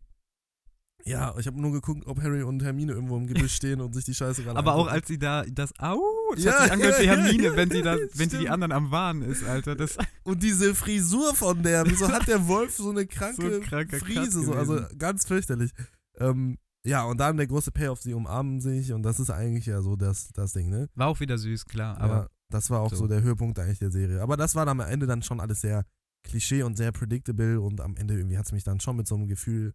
ja, 1.06 1.34
ich 1.40 1.48
habe 1.48 1.60
nur 1.60 1.72
geguckt, 1.72 2.06
ob 2.07 2.22
Harry 2.22 2.44
und 2.44 2.61
Hermine 2.64 2.91
irgendwo 2.91 3.18
im 3.18 3.26
Gebüsch 3.28 3.56
stehen 3.56 3.82
und 3.82 3.94
sich 3.94 4.06
die 4.06 4.14
Scheiße 4.14 4.44
gerade 4.44 4.57
Aber 4.57 4.74
auch 4.74 4.80
angucken. 4.82 4.95
als 4.95 5.07
sie 5.07 5.18
da 5.18 5.44
das 5.45 5.72
Au, 5.80 6.02
das 6.36 6.44
Ja, 6.44 6.54
hat 6.54 6.64
sich 6.64 6.72
angehört 6.72 7.00
wie 7.00 7.06
ja, 7.06 7.16
Hermine, 7.16 7.44
ja, 7.44 7.56
wenn 7.56 7.72
sie 7.72 7.82
da, 7.82 7.96
ja, 7.96 8.08
wenn 8.14 8.30
sie 8.30 8.38
die 8.38 8.50
anderen 8.50 8.72
am 8.72 8.92
Warnen 8.92 9.24
ist, 9.24 9.44
Alter. 9.44 9.76
Das 9.76 9.98
Und 10.24 10.44
diese 10.44 10.76
Frisur 10.76 11.34
von 11.36 11.64
der, 11.64 11.86
wieso 11.86 12.10
hat 12.12 12.28
der 12.28 12.48
Wolf 12.48 12.76
so 12.76 12.90
eine 12.90 13.06
kranke 13.08 13.62
So 13.62 14.06
Frise, 14.06 14.44
so, 14.44 14.54
also 14.54 14.82
ganz 14.98 15.26
fürchterlich. 15.26 15.72
Ähm, 16.18 16.58
ja, 16.86 17.04
und 17.04 17.18
dann 17.20 17.38
der 17.38 17.48
große 17.48 17.72
Payoff, 17.72 18.02
sie 18.02 18.14
umarmen 18.14 18.62
sich 18.62 18.94
und 18.94 19.04
das 19.04 19.20
ist 19.20 19.30
eigentlich 19.30 19.66
ja 19.66 19.82
so 19.82 19.96
das, 19.96 20.30
das 20.34 20.54
Ding, 20.54 20.70
ne? 20.70 20.90
war 20.96 21.08
auch 21.08 21.20
wieder 21.20 21.38
süß, 21.38 21.66
klar. 21.66 21.98
Aber 22.00 22.14
Aber 22.14 22.30
das 22.50 22.70
war 22.70 22.82
auch 22.82 22.90
so. 22.90 22.96
so. 22.98 23.08
der 23.08 23.22
Höhepunkt 23.22 23.60
eigentlich 23.60 23.80
der 23.80 23.92
Serie. 23.92 24.22
Aber 24.22 24.38
das 24.38 24.56
war 24.56 24.66
dann 24.66 24.82
am 24.82 24.88
Ende 24.88 25.06
dann 25.08 25.22
schon 25.22 25.40
alles 25.40 25.62
sehr 25.62 25.86
Klischee 26.24 26.64
und 26.64 26.78
sehr 26.78 26.92
predictable 26.92 27.62
und 27.62 27.82
am 27.82 27.96
Ende 27.96 28.16
irgendwie 28.16 28.38
hat 28.38 28.46
es 28.46 28.52
mich 28.52 28.64
dann 28.64 28.80
schon 28.80 28.96
mit 28.98 29.08
so 29.08 29.16
einem 29.16 29.28
Gefühl 29.28 29.74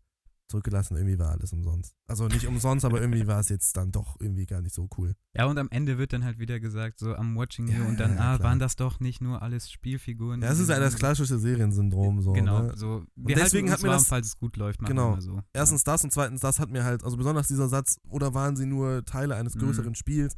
zurückgelassen, 0.48 0.96
irgendwie 0.96 1.18
war 1.18 1.30
alles 1.30 1.52
umsonst. 1.52 1.94
Also 2.06 2.28
nicht 2.28 2.46
umsonst, 2.46 2.84
aber 2.84 3.00
irgendwie 3.00 3.26
war 3.26 3.40
es 3.40 3.48
jetzt 3.48 3.76
dann 3.76 3.90
doch 3.92 4.16
irgendwie 4.20 4.46
gar 4.46 4.60
nicht 4.60 4.74
so 4.74 4.88
cool. 4.98 5.14
ja, 5.34 5.46
und 5.46 5.58
am 5.58 5.68
Ende 5.70 5.96
wird 5.98 6.12
dann 6.12 6.22
halt 6.24 6.38
wieder 6.38 6.60
gesagt, 6.60 6.98
so 6.98 7.12
I'm 7.14 7.34
watching 7.34 7.66
you 7.68 7.78
Ja, 7.82 7.84
und 7.88 7.98
dann, 7.98 8.16
ja, 8.16 8.32
ah, 8.34 8.36
klar. 8.36 8.50
waren 8.50 8.58
das 8.58 8.76
doch 8.76 9.00
nicht 9.00 9.20
nur 9.22 9.40
alles 9.42 9.70
Spielfiguren. 9.70 10.42
Ja, 10.42 10.50
es 10.50 10.58
ist 10.58 10.68
ja 10.68 10.78
das 10.78 10.96
klassische 10.96 11.38
Seriensyndrom 11.38 12.20
so. 12.20 12.32
Genau, 12.32 12.64
Ne? 12.64 12.72
so. 12.76 13.04
Wir 13.16 13.36
deswegen 13.36 13.70
hat 13.70 13.82
mir 13.82 13.88
warm, 13.88 13.98
das- 13.98 14.06
falls 14.08 14.26
es 14.28 14.36
gut 14.36 14.56
läuft, 14.56 14.80
Genau. 14.84 15.18
so. 15.20 15.40
Erstens 15.52 15.82
das 15.84 16.04
und 16.04 16.12
zweitens 16.12 16.40
das 16.42 16.58
hat 16.60 16.70
mir 16.70 16.84
halt, 16.84 17.04
also 17.04 17.16
besonders 17.16 17.48
dieser 17.48 17.68
Satz, 17.68 17.98
oder 18.08 18.34
waren 18.34 18.56
sie 18.56 18.66
nur 18.66 19.04
Teile 19.04 19.36
eines 19.36 19.54
Mhm. 19.54 19.60
größeren 19.60 19.94
Spiels, 19.94 20.36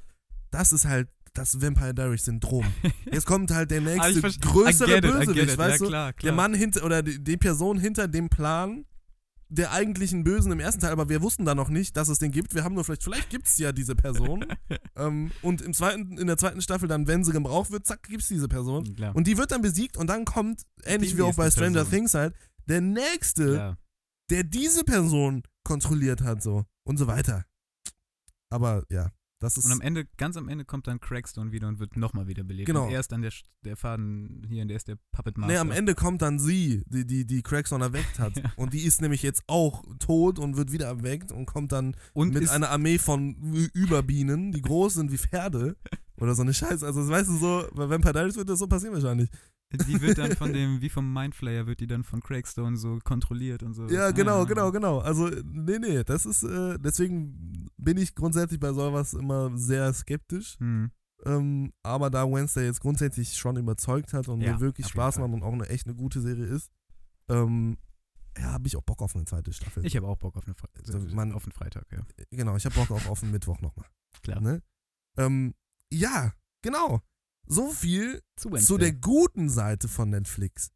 das 0.53 0.73
ist 0.73 0.87
halt 0.87 1.09
das 1.35 1.61
Vampire 1.61 1.93
Diaries 1.93 2.24
Syndrom. 2.24 2.65
Jetzt 3.12 3.27
kommt 3.27 3.51
halt 3.51 3.70
der 3.70 3.81
Ah, 3.81 4.09
nächste 4.09 4.23
größere 4.41 4.97
it, 4.97 5.03
Bösewicht, 5.03 5.59
weißt 5.59 5.81
ja, 5.81 5.85
du? 5.85 5.89
klar, 5.89 6.07
Der 6.12 6.15
klar. 6.15 6.35
Mann 6.35 6.55
hinter, 6.55 6.85
oder 6.85 7.03
die, 7.03 7.23
die 7.23 7.37
Person 7.37 7.78
hinter 7.78 8.09
dem 8.09 8.28
Plan 8.31 8.87
der 9.48 9.73
eigentlichen 9.73 10.24
Bösen 10.24 10.51
im 10.51 10.60
ersten 10.60 10.81
Teil, 10.81 10.90
aber 10.90 11.09
wir 11.09 11.23
wussten 11.23 11.44
da 11.44 11.55
noch 11.55 11.68
nicht, 11.68 11.97
dass 11.97 12.09
es 12.09 12.18
den 12.18 12.32
gibt. 12.32 12.55
Wir 12.55 12.64
haben 12.64 12.74
nur 12.74 12.85
vielleicht, 12.85 13.05
vielleicht 13.05 13.31
gibt 13.31 13.47
es 13.47 13.59
ja 13.59 13.73
diese 13.73 13.94
Person. 13.94 14.44
ähm, 14.97 15.31
und 15.43 15.62
im 15.62 15.73
zweiten, 15.73 16.18
in 16.18 16.27
der 16.27 16.36
zweiten 16.36 16.60
Staffel 16.60 16.89
dann, 16.89 17.06
wenn 17.06 17.23
sie 17.24 17.32
gebraucht 17.32 17.70
wird, 17.70 17.86
zack, 17.86 18.02
gibt 18.05 18.23
es 18.23 18.28
diese 18.28 18.48
Person. 18.48 18.94
Klar. 18.94 19.14
Und 19.14 19.27
die 19.27 19.39
wird 19.39 19.52
dann 19.52 19.62
besiegt 19.62 19.97
und 19.97 20.09
dann 20.09 20.24
kommt, 20.24 20.62
ähnlich 20.85 21.12
Die 21.12 21.18
wie 21.18 21.23
auch 21.23 21.35
bei 21.35 21.51
Stranger 21.51 21.85
Person. 21.85 21.90
Things 21.90 22.14
halt, 22.14 22.35
der 22.66 22.81
nächste, 22.81 23.52
Klar. 23.52 23.78
der 24.31 24.43
diese 24.43 24.85
Person 24.85 25.43
kontrolliert 25.64 26.23
hat, 26.23 26.43
so. 26.43 26.64
Und 26.85 26.98
so 26.98 27.06
weiter. 27.06 27.44
Aber 28.51 28.85
ja, 28.90 29.10
das 29.39 29.59
ist. 29.59 29.67
Und 29.67 29.73
am 29.73 29.81
Ende, 29.81 30.07
ganz 30.17 30.37
am 30.37 30.49
Ende 30.49 30.65
kommt 30.65 30.87
dann 30.87 30.99
Crackstone 31.01 31.53
wieder 31.53 31.69
und 31.69 31.79
wird 31.79 31.97
nochmal 31.97 32.27
wiederbelebt. 32.27 32.67
Genau. 32.67 32.87
Und 32.87 32.93
er 32.93 33.01
ist 33.01 33.13
dann 33.13 33.23
der, 33.23 33.33
der 33.65 33.77
Faden 33.77 34.47
hier, 34.49 34.65
der 34.65 34.77
ist 34.77 34.89
der 34.89 34.97
Puppet 35.13 35.37
Master. 35.37 35.53
Nee, 35.53 35.59
am 35.59 35.71
Ende 35.71 35.95
kommt 35.95 36.23
dann 36.23 36.39
sie, 36.39 36.83
die 36.87 37.07
die, 37.07 37.27
die 37.27 37.43
Crackstone 37.43 37.85
erweckt 37.85 38.19
hat. 38.19 38.35
Ja. 38.37 38.53
Und 38.57 38.75
die 38.75 38.83
ist 38.83 39.01
nämlich 39.01 39.23
jetzt 39.23 39.45
auch 39.47 39.83
tot 39.99 40.39
und 40.39 40.59
wird 40.59 40.71
wieder 40.71 40.87
erweckt 40.87 41.33
und 41.33 41.47
kommt 41.47 41.73
dann 41.73 41.97
und 42.13 42.35
mit 42.35 42.49
einer 42.51 42.69
Armee 42.69 42.99
von 42.99 43.35
Überbienen, 43.73 44.53
die 44.53 44.61
groß 44.61 44.95
sind 44.95 45.11
wie 45.11 45.17
Pferde. 45.17 45.77
Oder 46.19 46.35
so 46.35 46.43
eine 46.43 46.53
Scheiße. 46.53 46.85
Also, 46.85 47.01
das 47.01 47.09
weißt 47.09 47.29
du 47.29 47.37
so, 47.37 47.69
bei 47.75 47.89
Vampire 47.89 48.13
Diaries 48.13 48.37
wird 48.37 48.49
das 48.49 48.59
so 48.59 48.67
passieren 48.67 48.95
wahrscheinlich. 48.95 49.31
Die 49.73 50.01
wird 50.01 50.19
dann 50.19 50.33
von 50.37 50.53
dem, 50.53 50.81
wie 50.81 50.89
vom 50.89 51.13
Mindflayer, 51.13 51.67
wird 51.67 51.81
die 51.81 51.87
dann 51.87 52.05
von 52.05 52.21
Crackstone 52.21 52.77
so 52.77 52.99
kontrolliert 53.03 53.63
und 53.63 53.75
so. 53.75 53.87
Ja, 53.89 54.11
genau, 54.13 54.43
Ah. 54.43 54.45
genau, 54.45 54.71
genau. 54.73 54.99
Also, 55.01 55.29
nee, 55.45 55.79
nee, 55.79 56.05
das 56.05 56.25
ist, 56.27 56.43
äh, 56.45 56.79
deswegen 56.79 57.69
bin 57.77 57.97
ich 57.97 58.15
grundsätzlich 58.15 58.61
bei 58.61 58.73
sowas 58.73 59.13
immer 59.15 59.57
sehr 59.57 59.93
skeptisch. 59.93 60.57
Hm. 60.59 60.91
Ähm, 61.25 61.73
aber 61.83 62.11
da 62.11 62.25
Wednesday 62.31 62.67
jetzt 62.67 62.81
grundsätzlich 62.81 63.35
schon 63.37 63.57
überzeugt 63.57 64.13
hat 64.13 64.29
und 64.29 64.41
Ja, 64.43 64.53
mir 64.55 64.61
wirklich 64.61 64.85
auf 64.87 64.93
Spaß 64.93 65.19
macht 65.19 65.31
und 65.33 65.43
auch 65.43 65.53
eine 65.53 65.69
echt 65.69 65.87
eine 65.87 65.97
gute 65.97 66.21
Serie 66.21 66.45
ist, 66.45 66.71
ähm, 67.29 67.79
ja, 68.39 68.53
habe 68.53 68.67
ich 68.69 68.77
auch 68.77 68.83
Bock 68.83 69.01
auf 69.01 69.17
eine 69.17 69.25
zweite 69.25 69.51
Staffel. 69.53 69.85
Ich 69.87 69.97
habe 69.97 70.07
auch 70.07 70.19
Bock 70.19 70.37
auf, 70.37 70.45
eine 70.47 70.55
Fre 70.55 70.69
Also, 70.87 70.99
man- 71.15 71.33
auf 71.33 71.45
einen 71.45 71.53
Freitag, 71.53 71.87
ja. 71.91 72.07
genau, 72.31 72.55
ich 72.57 72.67
habe 72.67 72.75
Bock 72.75 72.91
auch 72.91 73.07
auf 73.07 73.21
den 73.21 73.31
Mittwoch 73.31 73.61
nochmal. 73.63 73.87
Klar. 74.23 74.41
Ne? 74.43 74.63
Ähm, 75.17 75.55
ja, 75.91 76.35
genau. 76.63 77.01
So 77.47 77.70
viel 77.70 78.23
Zu 78.36 78.51
zu 78.51 78.78
der 78.78 78.93
guten 78.93 79.48
Seite 79.48 79.89
von 79.89 80.10
Netflix. 80.10 80.70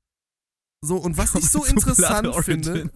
So, 0.82 0.96
und 0.96 1.16
was 1.16 1.34
ich 1.34 1.46
so 1.50 1.64
interessant 1.64 2.34
finde, 2.44 2.90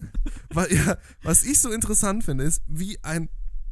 weil, 0.49 0.73
ja, 0.73 0.97
was 1.21 1.43
ich 1.43 1.59
so 1.59 1.71
interessant 1.71 2.23
finde, 2.23 2.43
ist, 2.43 2.61
wie 2.67 3.03
ein 3.03 3.29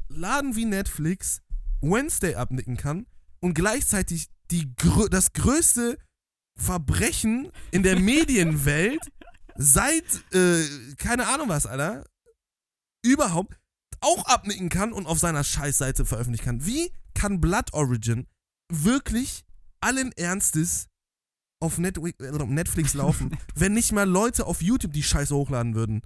Laden 0.10 0.56
wie 0.56 0.66
Netflix 0.66 1.42
Wednesday 1.82 2.36
abnicken 2.36 2.78
kann 2.78 3.08
und 3.40 3.54
gleichzeitig 3.56 4.30
die, 4.52 4.74
das 5.10 5.34
größte 5.34 5.98
Verbrechen 6.58 7.52
in 7.72 7.84
der 7.84 8.00
Medienwelt 8.00 9.12
seit, 9.56 10.06
äh, 10.34 10.64
keine 10.98 11.28
Ahnung 11.28 11.50
was, 11.50 11.66
Alter, 11.66 12.06
überhaupt 13.04 13.58
auch 14.02 14.26
abnicken 14.26 14.70
kann 14.70 14.94
und 14.94 15.06
auf 15.08 15.20
seiner 15.20 15.44
Scheißseite 15.44 16.06
veröffentlichen 16.06 16.46
kann. 16.46 16.66
Wie 16.66 16.92
kann 17.14 17.42
Blood 17.42 17.74
Origin 17.74 18.28
wirklich 18.72 19.46
allen 19.84 20.12
Ernstes 20.14 20.88
auf 21.60 21.78
Net 21.78 21.98
Netflix 22.20 22.94
laufen, 22.94 23.38
wenn 23.56 23.74
nicht 23.74 23.92
mal 23.92 24.10
Leute 24.10 24.46
auf 24.46 24.62
YouTube 24.62 24.94
die 24.94 25.04
Scheiße 25.04 25.36
hochladen 25.36 25.76
würden? 25.76 26.02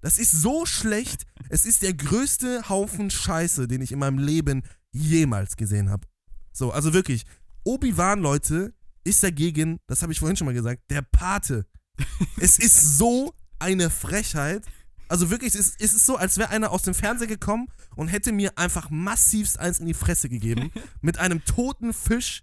Das 0.00 0.18
ist 0.18 0.32
so 0.32 0.66
schlecht. 0.66 1.24
Es 1.48 1.64
ist 1.64 1.82
der 1.82 1.94
größte 1.94 2.68
Haufen 2.68 3.10
Scheiße, 3.10 3.66
den 3.66 3.80
ich 3.80 3.90
in 3.90 3.98
meinem 3.98 4.18
Leben 4.18 4.62
jemals 4.92 5.56
gesehen 5.56 5.90
habe. 5.90 6.06
So, 6.52 6.70
also 6.70 6.92
wirklich. 6.92 7.24
Obi-Wan, 7.64 8.20
Leute, 8.20 8.74
ist 9.04 9.22
dagegen, 9.22 9.80
das 9.86 10.02
habe 10.02 10.12
ich 10.12 10.20
vorhin 10.20 10.36
schon 10.36 10.44
mal 10.46 10.52
gesagt, 10.54 10.82
der 10.90 11.00
Pate. 11.00 11.66
es 12.38 12.58
ist 12.58 12.98
so 12.98 13.34
eine 13.58 13.88
Frechheit. 13.88 14.64
Also 15.08 15.30
wirklich, 15.30 15.54
es 15.54 15.60
ist, 15.60 15.80
es 15.80 15.92
ist 15.94 16.06
so, 16.06 16.16
als 16.16 16.38
wäre 16.38 16.50
einer 16.50 16.70
aus 16.70 16.82
dem 16.82 16.94
Fernseher 16.94 17.26
gekommen 17.26 17.68
und 17.96 18.08
hätte 18.08 18.32
mir 18.32 18.58
einfach 18.58 18.90
massivst 18.90 19.58
eins 19.58 19.80
in 19.80 19.86
die 19.86 19.94
Fresse 19.94 20.28
gegeben. 20.28 20.70
mit 21.00 21.18
einem 21.18 21.44
toten 21.44 21.94
Fisch 21.94 22.42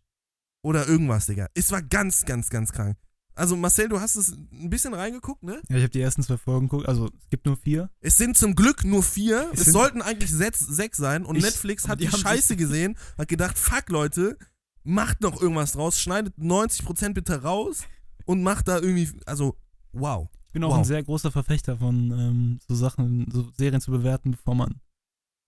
oder 0.64 0.88
irgendwas, 0.88 1.26
Digga. 1.26 1.48
Es 1.54 1.72
war 1.72 1.82
ganz, 1.82 2.26
ganz, 2.26 2.50
ganz 2.50 2.72
krank. 2.72 2.98
Also 3.34 3.56
Marcel, 3.56 3.88
du 3.90 4.00
hast 4.00 4.16
es 4.18 4.34
ein 4.34 4.70
bisschen 4.70 4.94
reingeguckt, 4.94 5.42
ne? 5.42 5.62
Ja, 5.70 5.78
ich 5.78 5.84
habe 5.84 5.90
die 5.90 6.02
ersten 6.02 6.22
zwei 6.22 6.38
Folgen 6.38 6.68
geguckt. 6.68 6.88
Also 6.88 7.08
es 7.18 7.30
gibt 7.30 7.46
nur 7.46 7.56
vier. 7.58 7.90
Es 8.02 8.18
sind 8.18 8.38
zum 8.38 8.56
Glück 8.56 8.84
nur 8.84 9.02
vier. 9.04 9.50
Es 9.54 9.68
Es, 9.68 9.74
sollten 9.74 10.02
eigentlich 10.02 10.32
sechs, 10.32 10.60
sechs 10.60 10.98
sein. 10.98 11.26
Und 11.26 11.38
Ich- 11.38 11.44
Netflix 11.44 11.88
hat 11.88 12.02
die 12.02 12.08
die 12.08 12.18
Scheiße 12.18 12.56
gesehen, 12.58 12.98
hat 13.18 13.30
gedacht, 13.30 13.58
fuck 13.58 13.90
Leute, 13.90 14.38
macht 14.84 15.22
noch 15.22 15.42
irgendwas 15.42 15.72
draus, 15.74 15.98
schneidet 16.00 16.38
90% 16.38 17.14
bitte 17.14 17.42
raus 17.42 17.84
und 18.26 18.44
macht 18.44 18.68
da 18.68 18.80
irgendwie, 18.80 19.10
also 19.26 19.58
wow. 19.94 20.28
Ich 20.48 20.54
bin 20.54 20.64
auch 20.66 20.72
Wow. 20.72 20.80
ein 20.80 20.84
sehr 20.84 21.02
großer 21.02 21.32
Verfechter 21.32 21.78
von 21.78 22.12
ähm, 22.12 22.60
so 22.68 22.76
Sachen, 22.76 23.32
so 23.32 23.50
Serien 23.58 23.80
zu 23.80 23.92
bewerten, 23.92 24.32
bevor 24.32 24.54
man 24.56 24.82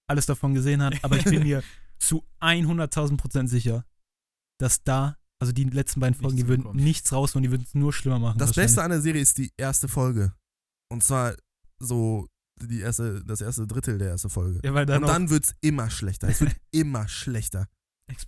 alles 0.07 0.25
davon 0.25 0.53
gesehen 0.53 0.81
hat. 0.81 0.95
Aber 1.03 1.17
ich 1.17 1.25
bin 1.25 1.43
mir 1.43 1.61
zu 1.99 2.23
100.000 2.39 3.17
Prozent 3.17 3.49
sicher, 3.49 3.83
dass 4.59 4.83
da, 4.83 5.17
also 5.39 5.51
die 5.53 5.65
letzten 5.65 5.99
beiden 5.99 6.15
Folgen, 6.15 6.35
Nichts 6.35 6.43
die 6.45 6.49
würden 6.49 6.63
kommt. 6.63 6.79
nichts 6.79 7.11
rausholen, 7.11 7.43
die 7.43 7.51
würden 7.51 7.63
es 7.63 7.73
nur 7.73 7.93
schlimmer 7.93 8.19
machen. 8.19 8.37
Das. 8.37 8.53
Beste 8.53 8.81
an 8.83 8.91
der 8.91 9.01
Serie 9.01 9.21
ist 9.21 9.37
die 9.37 9.51
erste 9.57 9.87
Folge. 9.87 10.33
Und 10.89 11.03
zwar 11.03 11.35
so 11.79 12.27
die 12.61 12.81
erste, 12.81 13.23
das 13.25 13.41
erste 13.41 13.67
Drittel 13.67 13.97
der 13.97 14.09
ersten 14.09 14.29
Folge. 14.29 14.59
Ja, 14.63 14.73
weil 14.73 14.85
dann 14.85 15.03
und 15.03 15.09
dann 15.09 15.29
wird's 15.29 15.53
immer 15.61 15.89
schlechter. 15.89 16.29
Es 16.29 16.39
wird 16.41 16.55
immer 16.71 17.07
schlechter. 17.07 17.67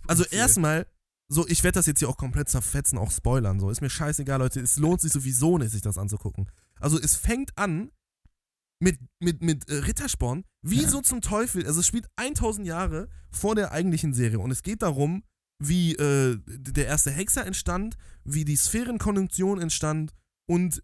Also 0.06 0.24
erstmal, 0.24 0.86
so, 1.28 1.46
ich 1.48 1.62
werde 1.64 1.78
das 1.78 1.86
jetzt 1.86 2.00
hier 2.00 2.08
auch 2.08 2.16
komplett 2.16 2.48
zerfetzen, 2.48 2.98
auch 2.98 3.10
spoilern. 3.10 3.60
So, 3.60 3.70
ist 3.70 3.80
mir 3.80 3.90
scheißegal, 3.90 4.38
Leute. 4.38 4.60
Es 4.60 4.76
lohnt 4.76 5.00
sich 5.00 5.12
sowieso 5.12 5.58
nicht, 5.58 5.70
sich 5.70 5.82
das 5.82 5.98
anzugucken. 5.98 6.50
Also 6.80 6.98
es 7.00 7.16
fängt 7.16 7.56
an 7.56 7.90
mit, 8.80 8.98
mit, 9.20 9.42
mit 9.42 9.68
äh, 9.68 9.74
Rittersporn. 9.76 10.44
Wieso 10.62 11.00
zum 11.00 11.20
Teufel? 11.20 11.66
Also 11.66 11.80
es 11.80 11.86
spielt 11.86 12.06
1000 12.16 12.66
Jahre 12.66 13.08
vor 13.30 13.54
der 13.54 13.72
eigentlichen 13.72 14.12
Serie. 14.12 14.38
Und 14.38 14.50
es 14.50 14.62
geht 14.62 14.82
darum, 14.82 15.22
wie 15.58 15.94
äh, 15.94 16.38
der 16.46 16.86
erste 16.86 17.10
Hexer 17.10 17.46
entstand, 17.46 17.96
wie 18.24 18.44
die 18.44 18.56
Sphärenkonjunktion 18.56 19.60
entstand 19.60 20.12
und 20.48 20.82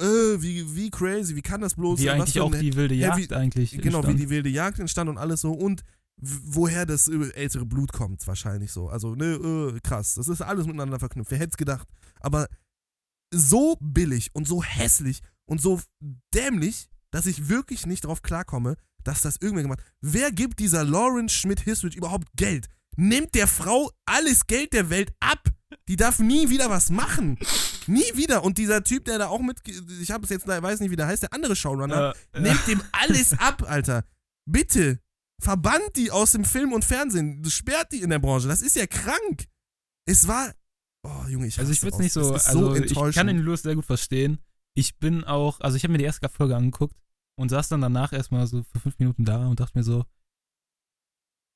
äh, 0.00 0.04
wie, 0.04 0.74
wie 0.74 0.90
crazy, 0.90 1.36
wie 1.36 1.42
kann 1.42 1.60
das 1.60 1.74
bloß 1.74 2.00
wie 2.00 2.06
was 2.06 2.14
eigentlich 2.14 2.40
auch 2.40 2.54
die 2.54 2.74
wilde 2.74 2.94
Ja, 2.94 3.16
Jagd 3.16 3.32
eigentlich. 3.32 3.72
Genau, 3.72 3.82
wie 3.82 3.96
entstand. 3.96 4.20
die 4.20 4.30
wilde 4.30 4.48
Jagd 4.48 4.78
entstand 4.78 5.08
und 5.10 5.18
alles 5.18 5.40
so 5.40 5.52
und 5.52 5.84
woher 6.16 6.86
das 6.86 7.08
äh, 7.08 7.30
ältere 7.34 7.66
Blut 7.66 7.92
kommt, 7.92 8.26
wahrscheinlich 8.26 8.72
so. 8.72 8.88
Also, 8.88 9.14
ne, 9.14 9.34
äh, 9.34 9.80
krass. 9.80 10.14
Das 10.14 10.28
ist 10.28 10.42
alles 10.42 10.66
miteinander 10.66 10.98
verknüpft. 10.98 11.30
Wer 11.30 11.38
hätte 11.38 11.50
es 11.50 11.56
gedacht? 11.56 11.88
Aber 12.20 12.48
so 13.32 13.76
billig 13.80 14.30
und 14.32 14.46
so 14.46 14.62
hässlich 14.62 15.20
und 15.44 15.60
so 15.60 15.80
dämlich, 16.34 16.88
dass 17.10 17.26
ich 17.26 17.48
wirklich 17.48 17.86
nicht 17.86 18.04
drauf 18.04 18.22
klarkomme, 18.22 18.76
dass 19.02 19.20
das 19.20 19.36
irgendwer 19.36 19.62
gemacht 19.62 19.80
hat. 19.80 19.92
Wer 20.00 20.32
gibt 20.32 20.58
dieser 20.60 20.84
Lauren 20.84 21.28
Schmidt-Hissrich 21.28 21.96
überhaupt 21.96 22.28
Geld? 22.36 22.68
Nimmt 22.96 23.34
der 23.34 23.46
Frau 23.46 23.90
alles 24.06 24.46
Geld 24.46 24.72
der 24.72 24.90
Welt 24.90 25.12
ab? 25.20 25.48
Die 25.88 25.96
darf 25.96 26.18
nie 26.18 26.48
wieder 26.48 26.70
was 26.70 26.90
machen. 26.90 27.38
Nie 27.86 28.04
wieder. 28.14 28.42
Und 28.44 28.58
dieser 28.58 28.82
Typ, 28.82 29.04
der 29.04 29.18
da 29.18 29.28
auch 29.28 29.40
mit, 29.40 29.58
ich 30.00 30.10
habe 30.10 30.24
es 30.24 30.30
jetzt, 30.30 30.46
weiß 30.46 30.80
nicht, 30.80 30.90
wie 30.90 30.96
der 30.96 31.06
heißt, 31.06 31.22
der 31.22 31.32
andere 31.32 31.56
Showrunner, 31.56 32.14
äh, 32.32 32.40
Nehmt 32.40 32.66
dem 32.66 32.82
alles 32.92 33.32
ab, 33.38 33.62
Alter. 33.68 34.04
Bitte. 34.46 35.00
Verbannt 35.42 35.96
die 35.96 36.10
aus 36.10 36.32
dem 36.32 36.44
Film 36.44 36.72
und 36.72 36.84
Fernsehen. 36.84 37.44
Sperrt 37.44 37.92
die 37.92 38.00
in 38.02 38.10
der 38.10 38.18
Branche. 38.18 38.48
Das 38.48 38.62
ist 38.62 38.76
ja 38.76 38.86
krank. 38.86 39.44
Es 40.06 40.26
war. 40.28 40.54
Oh, 41.02 41.28
Junge, 41.28 41.48
ich 41.48 41.58
Also 41.58 41.72
ich 41.72 41.82
würde 41.82 41.96
es 41.96 42.00
nicht 42.00 42.12
so, 42.12 42.32
also 42.32 42.74
so 42.74 42.82
ich 42.82 43.14
kann 43.14 43.26
den 43.26 43.38
Lewis 43.38 43.62
sehr 43.62 43.74
gut 43.74 43.84
verstehen. 43.84 44.38
Ich 44.74 44.98
bin 44.98 45.24
auch, 45.24 45.60
also 45.60 45.76
ich 45.76 45.84
habe 45.84 45.92
mir 45.92 45.98
die 45.98 46.04
erste 46.04 46.28
Folge 46.28 46.56
angeguckt 46.56 46.96
und 47.36 47.50
saß 47.50 47.68
dann 47.68 47.82
danach 47.82 48.12
erstmal 48.12 48.46
so 48.46 48.62
für 48.72 48.80
fünf 48.80 48.98
Minuten 48.98 49.24
da 49.24 49.46
und 49.46 49.60
dachte 49.60 49.76
mir 49.76 49.84
so, 49.84 50.04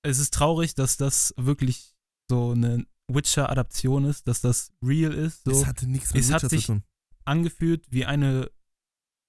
es 0.03 0.19
ist 0.19 0.33
traurig, 0.35 0.75
dass 0.75 0.97
das 0.97 1.35
wirklich 1.37 1.95
so 2.31 2.53
eine 2.53 2.87
Witcher-Adaption 3.11 4.05
ist, 4.05 4.29
dass 4.29 4.41
das 4.41 4.70
real 4.85 5.12
ist, 5.15 5.45
so 5.45 5.51
es 5.51 5.66
hatte 5.66 5.87
nichts 5.89 6.12
mit 6.12 6.23
Es 6.23 6.31
hat 6.31 6.43
Witcher 6.43 6.49
zu 6.51 6.57
sich- 6.57 6.66
tun. 6.66 6.83
angefühlt 7.25 7.85
wie 7.91 8.05
eine 8.05 8.51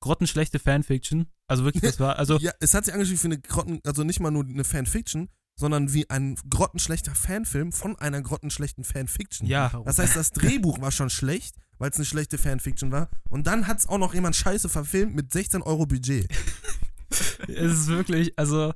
grottenschlechte 0.01 0.59
Fanfiction. 0.59 1.27
Also 1.47 1.63
wirklich, 1.65 1.83
das 1.83 1.99
war, 1.99 2.17
also 2.17 2.37
ja, 2.41 2.51
es 2.59 2.73
hat 2.73 2.85
sich 2.85 2.93
angefühlt 2.93 3.19
für 3.19 3.27
eine 3.27 3.39
Grotten, 3.39 3.79
also 3.85 4.03
nicht 4.03 4.19
mal 4.19 4.31
nur 4.31 4.43
eine 4.45 4.63
Fanfiction, 4.63 5.29
sondern 5.59 5.93
wie 5.93 6.09
ein 6.09 6.35
grottenschlechter 6.49 7.15
Fanfilm 7.15 7.71
von 7.73 7.97
einer 7.97 8.21
grottenschlechten 8.21 8.83
Fanfiction. 8.85 9.47
ja, 9.47 9.69
Das 9.85 9.99
heißt, 9.99 10.15
das 10.15 10.31
Drehbuch 10.31 10.79
war 10.79 10.91
schon 10.91 11.09
schlecht, 11.09 11.55
weil 11.77 11.89
es 11.89 11.97
eine 11.97 12.05
schlechte 12.05 12.37
Fanfiction 12.37 12.91
war. 12.91 13.09
Und 13.29 13.47
dann 13.47 13.67
hat 13.67 13.79
es 13.79 13.87
auch 13.87 13.97
noch 13.97 14.13
jemand 14.13 14.35
scheiße 14.37 14.69
verfilmt 14.69 15.15
mit 15.15 15.33
16 15.33 15.61
Euro 15.61 15.85
Budget. 15.85 16.29
es 17.47 17.71
ist 17.73 17.87
wirklich, 17.87 18.37
also 18.37 18.73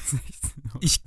Ich- 0.80 1.00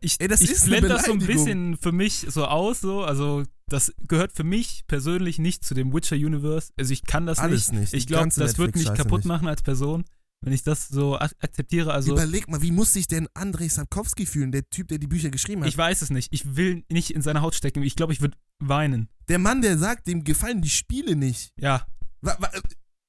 ich, 0.00 0.20
Ey, 0.20 0.28
das 0.28 0.42
ich 0.42 0.50
ist 0.50 0.66
blende 0.66 0.88
das 0.88 1.06
so 1.06 1.12
ein 1.12 1.18
bisschen 1.18 1.78
für 1.78 1.90
mich 1.92 2.26
so 2.28 2.44
aus, 2.44 2.80
so, 2.82 3.02
also 3.04 3.42
das 3.68 3.90
gehört 4.06 4.32
für 4.32 4.44
mich 4.44 4.84
persönlich 4.86 5.38
nicht 5.38 5.64
zu 5.64 5.72
dem 5.72 5.94
Witcher 5.94 6.16
Universe. 6.16 6.72
Also 6.76 6.92
ich 6.92 7.04
kann 7.04 7.24
das 7.24 7.38
Alles 7.38 7.72
nicht. 7.72 7.80
nicht. 7.80 7.94
Ich 7.94 8.06
glaube, 8.06 8.28
das 8.36 8.58
wird 8.58 8.76
mich 8.76 8.92
kaputt 8.92 9.20
nicht. 9.20 9.24
machen 9.28 9.48
als 9.48 9.62
Person, 9.62 10.04
wenn 10.42 10.52
ich 10.52 10.62
das 10.62 10.88
so 10.88 11.16
ak 11.18 11.34
akzeptiere. 11.40 11.94
Also 11.94 12.12
Überleg 12.12 12.48
mal, 12.48 12.60
wie 12.60 12.70
muss 12.70 12.92
sich 12.92 13.06
denn 13.08 13.28
Andrei 13.32 13.66
Sapkowski 13.68 14.26
fühlen, 14.26 14.52
der 14.52 14.68
Typ, 14.68 14.88
der 14.88 14.98
die 14.98 15.06
Bücher 15.06 15.30
geschrieben 15.30 15.62
hat? 15.62 15.68
ich 15.70 15.78
weiß 15.78 16.02
es 16.02 16.10
nicht. 16.10 16.28
Ich 16.34 16.54
will 16.54 16.84
nicht 16.90 17.10
in 17.12 17.22
seine 17.22 17.40
Haut 17.40 17.54
stecken. 17.54 17.82
Ich 17.82 17.96
glaube, 17.96 18.12
ich 18.12 18.20
würde 18.20 18.36
weinen. 18.58 19.08
der 19.28 19.38
Mann, 19.38 19.62
der 19.62 19.78
sagt, 19.78 20.06
dem 20.06 20.22
gefallen 20.22 20.60
die 20.60 20.68
Spiele 20.68 21.16
nicht. 21.16 21.54
Ja. 21.58 21.86
Wa, 22.20 22.36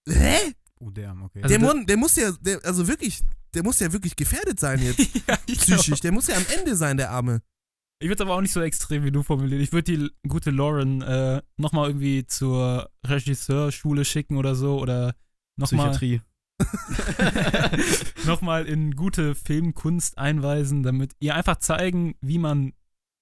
äh, 0.08 0.14
hä? 0.14 0.38
Oh, 0.80 0.92
damn, 0.92 1.24
okay. 1.24 1.42
Also 1.44 1.58
der, 1.58 1.60
Mann, 1.66 1.86
der 1.86 1.98
muss 1.98 2.16
ja, 2.16 2.32
der, 2.40 2.64
also 2.64 2.88
wirklich, 2.88 3.22
der 3.56 3.64
muss 3.64 3.80
ja 3.80 3.92
wirklich 3.94 4.16
gefährdet 4.16 4.60
sein 4.60 4.82
jetzt, 4.82 5.00
ja 5.28 5.38
ich 5.48 5.60
glaub- 5.60 5.80
psychisch. 5.80 6.02
Der 6.02 6.12
muss 6.12 6.28
ja 6.28 6.36
am 6.36 6.46
Ende 6.58 6.76
sein, 6.76 6.98
der 6.98 7.12
Arme. 7.12 7.42
Ich 8.00 8.10
würde 8.10 8.16
es 8.16 8.28
aber 8.28 8.36
auch 8.36 8.42
nicht 8.42 8.52
so 8.52 8.62
extrem 8.62 9.06
wie 9.06 9.12
du 9.12 9.24
formulieren. 9.24 9.62
Ich 9.62 9.72
würde 9.72 9.98
die 9.98 10.10
gute 10.28 10.52
Lauren 10.52 11.02
äh, 11.02 11.42
nochmal 11.58 11.90
irgendwie 11.90 12.26
zur 12.28 12.90
Regisseurschule 13.08 14.04
schicken 14.04 14.36
oder 14.38 14.54
so 14.56 14.80
oder 14.82 15.16
nochmal 15.58 15.92
Psychiatrie. 15.92 16.22
nochmal 18.26 18.66
in 18.66 18.96
gute 18.96 19.36
Filmkunst 19.36 20.18
einweisen, 20.18 20.84
damit 20.84 21.14
ihr 21.20 21.36
einfach 21.36 21.58
zeigen, 21.58 22.16
wie 22.22 22.38
man 22.38 22.74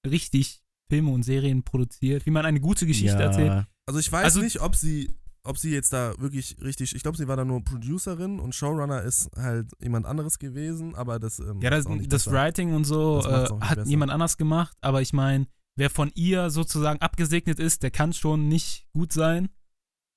richtig 0.08 0.62
Filme 0.90 1.12
und 1.12 1.24
Serien 1.24 1.64
produziert, 1.64 2.26
wie 2.26 2.32
man 2.32 2.46
eine 2.46 2.60
gute 2.60 2.86
Geschichte 2.86 3.18
ja. 3.20 3.26
erzählt. 3.26 3.66
Also 3.86 4.00
ich 4.00 4.12
weiß 4.12 4.24
Also- 4.26 4.42
nicht, 4.42 4.62
ob 4.62 4.76
sie, 4.76 5.14
ob 5.46 5.58
sie 5.58 5.72
jetzt 5.72 5.92
da 5.94 6.14
wirklich 6.20 6.58
richtig, 6.62 6.96
ich 6.96 7.04
glaube, 7.04 7.18
sie 7.18 7.28
war 7.28 7.36
da 7.36 7.44
nur 7.46 7.64
Producerin 7.64 8.40
und 8.40 8.56
Showrunner 8.56 9.02
ist 9.02 9.30
halt 9.36 9.72
jemand 9.82 10.06
anderes 10.06 10.40
gewesen, 10.40 10.96
aber 10.96 11.20
das 11.20 11.40
ähm, 11.40 11.60
Ja, 11.62 11.70
das, 11.70 11.86
das. 12.08 12.32
Writing 12.32 12.74
und 12.74 12.86
so 12.86 13.20
äh, 13.26 13.50
hat 13.60 13.76
besser. 13.76 13.90
jemand 13.90 14.12
anders 14.12 14.38
gemacht, 14.38 14.76
aber 14.82 15.02
ich 15.02 15.12
meine, 15.14 15.48
wer 15.76 15.90
von 15.90 16.12
ihr 16.16 16.50
sozusagen 16.50 17.02
abgesegnet 17.02 17.60
ist, 17.60 17.84
der 17.84 17.92
kann 17.92 18.14
schon 18.14 18.48
nicht 18.48 18.88
gut 18.94 19.12
sein. 19.12 19.50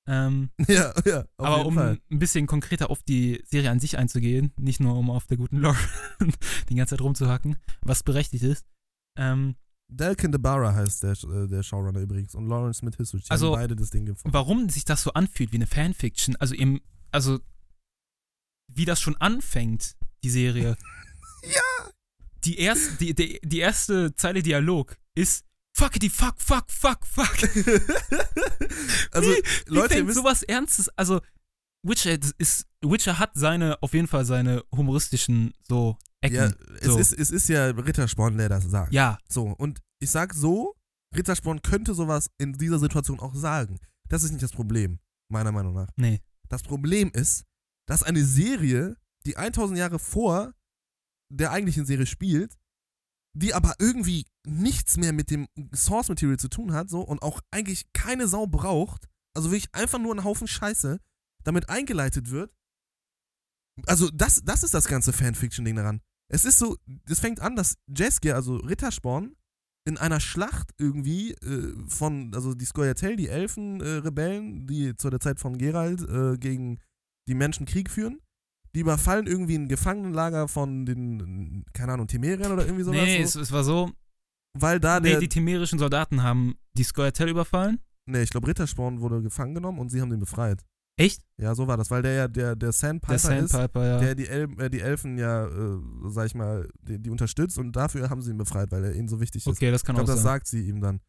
Ähm, 0.09 0.49
Ja, 0.69 0.93
ja, 1.05 1.25
aber 1.37 1.65
um 1.65 1.75
Fall. 1.75 1.99
ein 2.09 2.19
bisschen 2.19 2.47
konkreter 2.47 2.89
auf 2.89 3.03
die 3.03 3.43
Serie 3.45 3.69
an 3.71 3.81
sich 3.81 3.97
einzugehen, 3.97 4.53
nicht 4.57 4.79
nur 4.79 4.95
um 4.95 5.09
auf 5.09 5.25
der 5.27 5.35
guten 5.35 5.57
Lauren 5.57 5.77
die 6.69 6.75
ganze 6.75 6.91
Zeit 6.95 7.01
rumzuhacken, 7.01 7.57
was 7.81 8.03
berechtigt 8.03 8.43
ist. 8.43 8.65
Ähm, 9.17 9.55
Delkin 9.89 10.31
DeBarra 10.31 10.73
heißt 10.73 11.03
der, 11.03 11.11
äh, 11.11 11.47
der 11.47 11.63
Showrunner 11.63 11.99
übrigens 12.01 12.35
und 12.35 12.47
Lawrence 12.47 12.79
Smith 12.79 12.97
Hissrich. 12.97 13.23
Die 13.23 13.31
Also, 13.31 13.53
haben 13.53 13.61
beide 13.61 13.75
das 13.75 13.89
Ding 13.89 14.05
gefunden. 14.05 14.33
warum 14.33 14.69
sich 14.69 14.83
das 14.85 15.01
so 15.03 15.13
anfühlt 15.13 15.51
wie 15.51 15.57
eine 15.57 15.67
Fanfiction, 15.67 16.35
also 16.37 16.55
im, 16.55 16.81
also 17.11 17.39
wie 18.73 18.85
das 18.85 18.99
schon 19.01 19.15
anfängt, 19.17 19.95
die 20.23 20.29
Serie. 20.29 20.75
Ja. 21.43 21.91
Die, 22.43 22.57
erst, 22.57 22.99
die, 22.99 23.13
die, 23.13 23.39
die 23.43 23.59
erste 23.59 24.13
Zeile 24.15 24.41
Dialog 24.41 24.97
ist 25.15 25.45
Fuckity 25.77 26.09
fuck, 26.09 26.41
fuck, 26.41 26.65
fuck, 26.69 27.05
fuck. 27.05 27.37
also, 29.11 29.29
wie, 29.29 29.43
Leute, 29.67 29.67
wie 29.67 29.75
ihr 29.75 29.87
fängt 29.89 30.07
wisst, 30.07 30.17
sowas 30.17 30.43
Ernstes, 30.43 30.89
also 30.97 31.21
Witcher 31.83 32.17
ist, 32.39 32.65
Witcher 32.81 33.19
hat 33.19 33.31
seine, 33.35 33.81
auf 33.83 33.93
jeden 33.93 34.07
Fall 34.07 34.25
seine 34.25 34.63
humoristischen 34.75 35.53
so 35.67 35.95
Ecken. 36.21 36.35
ja, 36.35 36.51
es, 36.79 36.87
so. 36.87 36.97
ist, 36.97 37.13
es 37.13 37.31
ist 37.31 37.47
ja 37.49 37.67
Rittersporn, 37.67 38.37
der 38.37 38.49
das 38.49 38.65
sagt. 38.65 38.93
ja, 38.93 39.17
So, 39.29 39.43
und 39.57 39.79
ich 39.99 40.09
sag 40.09 40.33
so, 40.33 40.75
Rittersporn 41.15 41.61
könnte 41.61 41.93
sowas 41.93 42.29
in 42.37 42.53
dieser 42.53 42.79
Situation 42.79 43.19
auch 43.19 43.35
sagen. 43.35 43.79
Das 44.09 44.23
ist 44.23 44.31
nicht 44.31 44.43
das 44.43 44.51
Problem, 44.51 44.99
meiner 45.29 45.51
Meinung 45.51 45.73
nach. 45.73 45.89
nee. 45.95 46.21
Das 46.49 46.63
Problem 46.63 47.11
ist, 47.13 47.43
dass 47.89 48.03
eine 48.03 48.23
Serie, 48.23 48.95
die 49.25 49.35
1000 49.35 49.77
Jahre 49.77 49.99
vor 49.99 50.53
der 51.29 51.51
eigentlichen 51.51 51.85
Serie 51.85 52.05
spielt, 52.05 52.57
die 53.33 53.53
aber 53.53 53.75
irgendwie 53.79 54.25
nichts 54.47 54.95
mehr 54.95 55.11
mit 55.11 55.29
dem 55.29 55.47
Source 55.75 56.07
Material 56.07 56.37
zu 56.37 56.47
tun 56.47 56.71
hat, 56.71 56.89
so 56.89 57.01
und 57.01 57.21
auch 57.21 57.41
eigentlich 57.51 57.91
keine 57.91 58.29
Sau 58.29 58.47
braucht, 58.47 59.09
also 59.35 59.51
wirklich 59.51 59.67
einfach 59.75 59.99
nur 59.99 60.15
ein 60.15 60.23
Haufen 60.23 60.47
Scheiße, 60.47 60.99
damit 61.43 61.69
eingeleitet 61.69 62.31
wird. 62.31 62.53
Also, 63.85 64.09
das, 64.11 64.41
das 64.43 64.63
ist 64.63 64.73
das 64.73 64.87
ganze 64.87 65.13
Fanfiction-Ding 65.13 65.75
daran. 65.75 66.01
Es 66.29 66.45
ist 66.45 66.59
so, 66.59 66.75
es 67.07 67.19
fängt 67.19 67.39
an, 67.39 67.55
dass 67.55 67.77
Jaskier, 67.87 68.35
also 68.35 68.57
Rittersporn, 68.57 69.35
in 69.87 69.97
einer 69.97 70.19
Schlacht 70.19 70.71
irgendwie 70.77 71.31
äh, 71.31 71.73
von, 71.87 72.33
also 72.33 72.53
die 72.53 72.65
Scoia'tael, 72.65 73.15
die 73.15 73.29
Elfen-Rebellen, 73.29 74.67
die 74.67 74.95
zu 74.97 75.09
der 75.09 75.21
Zeit 75.21 75.39
von 75.39 75.57
Geralt 75.57 76.01
äh, 76.01 76.37
gegen 76.37 76.79
die 77.29 77.35
Menschen 77.35 77.65
Krieg 77.65 77.89
führen, 77.89 78.19
die 78.75 78.81
überfallen 78.81 79.27
irgendwie 79.27 79.55
ein 79.55 79.69
Gefangenenlager 79.69 80.49
von 80.49 80.85
den, 80.85 81.63
keine 81.71 81.93
Ahnung, 81.93 82.07
Temeriern 82.07 82.51
oder 82.51 82.65
irgendwie 82.65 82.83
sowas. 82.83 82.99
nee, 83.01 83.23
so, 83.23 83.39
es, 83.39 83.47
es 83.47 83.51
war 83.53 83.63
so, 83.63 83.91
weil 84.53 84.81
da 84.81 84.99
nee, 84.99 85.11
der, 85.11 85.19
die 85.19 85.29
temerischen 85.29 85.79
Soldaten 85.79 86.21
haben 86.21 86.55
die 86.73 86.83
Scoia'tael 86.83 87.29
überfallen. 87.29 87.79
nee, 88.05 88.23
ich 88.23 88.29
glaube, 88.29 88.47
Rittersporn 88.47 88.99
wurde 88.99 89.21
gefangen 89.21 89.55
genommen 89.55 89.79
und 89.79 89.89
sie 89.89 90.01
haben 90.01 90.09
den 90.09 90.19
befreit. 90.19 90.65
Echt? 90.99 91.21
Ja, 91.39 91.53
so 91.53 91.67
war 91.67 91.77
das, 91.77 91.91
weil 91.91 92.01
der 92.01 92.13
ja 92.13 92.27
der, 92.27 92.55
der 92.55 92.71
Sandpiper, 92.71 93.13
Der 93.13 93.19
Sandpiper, 93.19 93.85
ja. 93.85 93.95
ist, 93.97 94.01
der 94.03 94.15
die, 94.15 94.27
El 94.27 94.59
äh, 94.59 94.69
die 94.69 94.79
Elfen 94.81 95.17
ja, 95.17 95.45
äh, 95.45 95.79
sag 96.09 96.25
ich 96.25 96.33
mal, 96.35 96.67
die, 96.81 96.99
die 96.99 97.09
unterstützt 97.11 97.57
und 97.59 97.71
dafür 97.73 98.09
haben 98.09 98.21
sie 98.23 98.31
ihn 98.31 98.37
befreit, 98.37 98.71
weil 98.71 98.83
er 98.83 98.95
ihnen 98.95 99.07
so 99.07 99.19
wichtig 99.21 99.43
ist. 99.43 99.47
okay, 99.47 99.69
das 99.71 99.83
kann 99.83 99.95
Ich 99.95 99.97
glaube, 99.99 100.11
auch 100.11 100.15
das 100.15 100.23
sein. 100.23 100.33
sagt 100.33 100.47
sie 100.47 100.67
ihm 100.67 100.81
dann. 100.81 100.99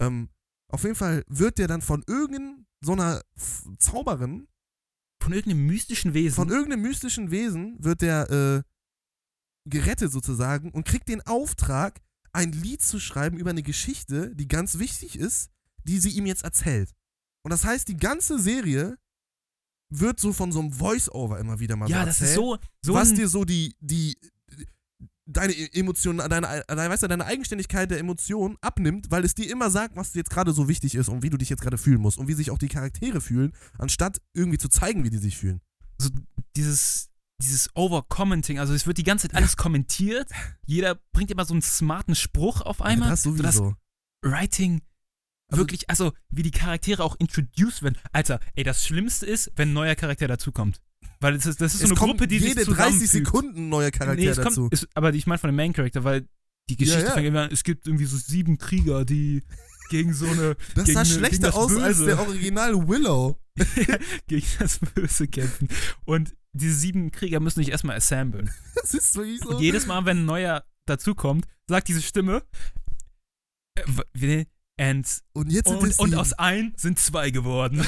Ähm, 0.00 0.30
auf 0.68 0.82
jeden 0.82 0.96
Fall 0.96 1.22
wird 1.28 1.58
der 1.58 1.68
dann 1.68 1.80
von 1.80 2.02
irgendeiner 2.08 3.22
so 3.36 3.76
Zauberin, 3.78 4.48
Von 5.22 5.32
irgendeinem 5.32 5.64
mystischen 5.66 6.12
Wesen. 6.12 6.34
von 6.34 6.48
irgendeinem 6.50 6.82
mystischen 6.82 7.30
Wesen, 7.30 7.76
wird 7.78 8.02
der 8.02 8.28
äh, 8.30 8.62
gerettet 9.70 10.10
sozusagen 10.10 10.70
und 10.72 10.84
kriegt 10.86 11.08
den 11.08 11.22
Auftrag, 11.22 12.00
ein 12.32 12.50
Lied 12.52 12.82
zu 12.82 12.98
schreiben 13.00 13.38
über 13.38 13.50
eine 13.50 13.62
Geschichte, 13.62 14.34
die 14.34 14.48
ganz 14.48 14.78
wichtig 14.78 15.18
ist, 15.18 15.50
die 15.84 15.98
sie 15.98 16.10
ihm 16.10 16.26
jetzt 16.26 16.44
erzählt. 16.44 16.92
Und 17.44 17.50
das 17.52 17.64
heißt, 17.64 17.86
die 17.88 17.96
ganze 17.96 18.38
Serie 18.40 18.98
wird 19.90 20.20
so 20.20 20.32
von 20.32 20.52
so 20.52 20.60
einem 20.60 20.72
Voice-Over 20.72 21.38
immer 21.38 21.60
wieder 21.60 21.76
mal 21.76 21.88
ja, 21.88 22.00
so 22.00 22.06
das 22.06 22.20
erzählt 22.20 22.30
ist 22.30 22.34
so, 22.36 22.58
so 22.82 22.94
was 22.94 23.14
dir 23.14 23.28
so 23.28 23.44
die, 23.44 23.76
die, 23.80 24.16
deine 25.26 25.52
Emotionen, 25.74 26.18
deine, 26.18 26.64
deine, 26.66 26.90
weißt 26.90 27.02
du, 27.02 27.08
deine 27.08 27.26
Eigenständigkeit 27.26 27.90
der 27.90 27.98
Emotionen 27.98 28.56
abnimmt, 28.60 29.10
weil 29.10 29.24
es 29.24 29.34
dir 29.34 29.50
immer 29.50 29.70
sagt, 29.70 29.96
was 29.96 30.14
jetzt 30.14 30.30
gerade 30.30 30.52
so 30.52 30.68
wichtig 30.68 30.94
ist 30.94 31.08
und 31.08 31.22
wie 31.22 31.30
du 31.30 31.36
dich 31.36 31.50
jetzt 31.50 31.62
gerade 31.62 31.78
fühlen 31.78 32.00
musst 32.00 32.18
und 32.18 32.28
wie 32.28 32.34
sich 32.34 32.50
auch 32.50 32.58
die 32.58 32.68
Charaktere 32.68 33.20
fühlen, 33.20 33.52
anstatt 33.78 34.20
irgendwie 34.34 34.58
zu 34.58 34.68
zeigen, 34.68 35.04
wie 35.04 35.10
die 35.10 35.18
sich 35.18 35.36
fühlen. 35.36 35.60
so 35.98 36.10
dieses, 36.56 37.10
dieses 37.42 37.68
Over-Commenting, 37.74 38.58
also 38.58 38.72
es 38.72 38.86
wird 38.86 38.98
die 38.98 39.04
ganze 39.04 39.28
Zeit 39.28 39.36
alles 39.36 39.56
kommentiert. 39.56 40.30
Jeder 40.64 40.98
bringt 41.12 41.30
immer 41.30 41.44
so 41.44 41.54
einen 41.54 41.62
smarten 41.62 42.14
Spruch 42.14 42.62
auf 42.62 42.80
einmal. 42.80 43.08
Ja, 43.08 43.12
das 43.12 43.22
so 43.22 43.34
das 43.36 43.56
sowieso. 43.56 43.76
Writing 44.22 44.80
Also- 45.48 45.62
wirklich, 45.62 45.88
also 45.88 46.12
wie 46.30 46.42
die 46.42 46.50
Charaktere 46.50 47.02
auch 47.04 47.16
introduced 47.18 47.82
werden. 47.82 47.98
Alter, 48.12 48.40
ey, 48.54 48.64
das 48.64 48.84
Schlimmste 48.84 49.26
ist, 49.26 49.52
wenn 49.56 49.70
ein 49.70 49.74
neuer 49.74 49.94
Charakter 49.94 50.26
dazukommt. 50.28 50.80
Weil 51.20 51.34
das 51.34 51.46
ist, 51.46 51.60
das 51.60 51.74
ist 51.74 51.80
so 51.80 51.86
eine 51.86 51.94
Gruppe, 51.94 52.26
die 52.28 52.36
jede 52.38 52.64
sich 52.64 52.74
30 52.74 52.74
zusammenfügt. 52.74 53.10
Sekunden 53.10 53.58
ein 53.60 53.68
neuer 53.68 53.90
Charakter 53.90 54.20
nee, 54.22 54.26
dazu. 54.34 54.60
kommt, 54.62 54.72
ist, 54.72 54.88
aber 54.94 55.14
ich 55.14 55.26
meine 55.26 55.38
von 55.38 55.48
dem 55.48 55.56
Main 55.56 55.72
Character, 55.72 56.04
weil 56.04 56.28
die 56.68 56.76
Geschichte 56.76 57.00
Ja, 57.02 57.06
ja. 57.08 57.14
fängt 57.14 57.26
immer 57.28 57.42
an, 57.42 57.50
es 57.52 57.64
gibt 57.64 57.86
irgendwie 57.86 58.04
so 58.06 58.16
sieben 58.16 58.58
Krieger, 58.58 59.04
die 59.04 59.42
gegen 59.88 60.12
so 60.12 60.26
eine, 60.26 60.56
das 60.74 60.88
sah 60.88 61.00
eine- 61.00 61.08
schlechter 61.08 61.54
aus 61.54 61.74
als 61.76 61.98
Böse. 61.98 62.06
der 62.06 62.20
Original 62.20 62.88
Willow. 62.88 63.40
gegen 64.26 64.46
das 64.58 64.80
Böse 64.80 65.28
kämpfen. 65.28 65.68
Und 66.04 66.36
diese 66.52 66.74
sieben 66.74 67.10
Krieger 67.12 67.40
müssen 67.40 67.60
sich 67.60 67.70
erstmal 67.70 67.96
assemblen. 67.96 68.50
Das 68.74 68.92
ist 68.94 69.14
wirklich 69.16 69.40
so. 69.40 69.50
Und 69.56 69.62
jedes 69.62 69.86
Mal, 69.86 70.04
wenn 70.04 70.18
ein 70.18 70.24
neuer 70.26 70.64
dazukommt, 70.86 71.46
sagt 71.66 71.88
diese 71.88 72.02
Stimme, 72.02 72.42
äh, 74.78 74.84
and, 74.90 75.06
Und 75.32 75.50
jetzt 75.50 75.68
sind 75.68 75.78
und, 75.78 75.90
es 75.90 75.98
und 75.98 76.14
aus 76.14 76.32
ein 76.34 76.72
sind 76.76 76.98
zwei 76.98 77.30
geworden. 77.30 77.78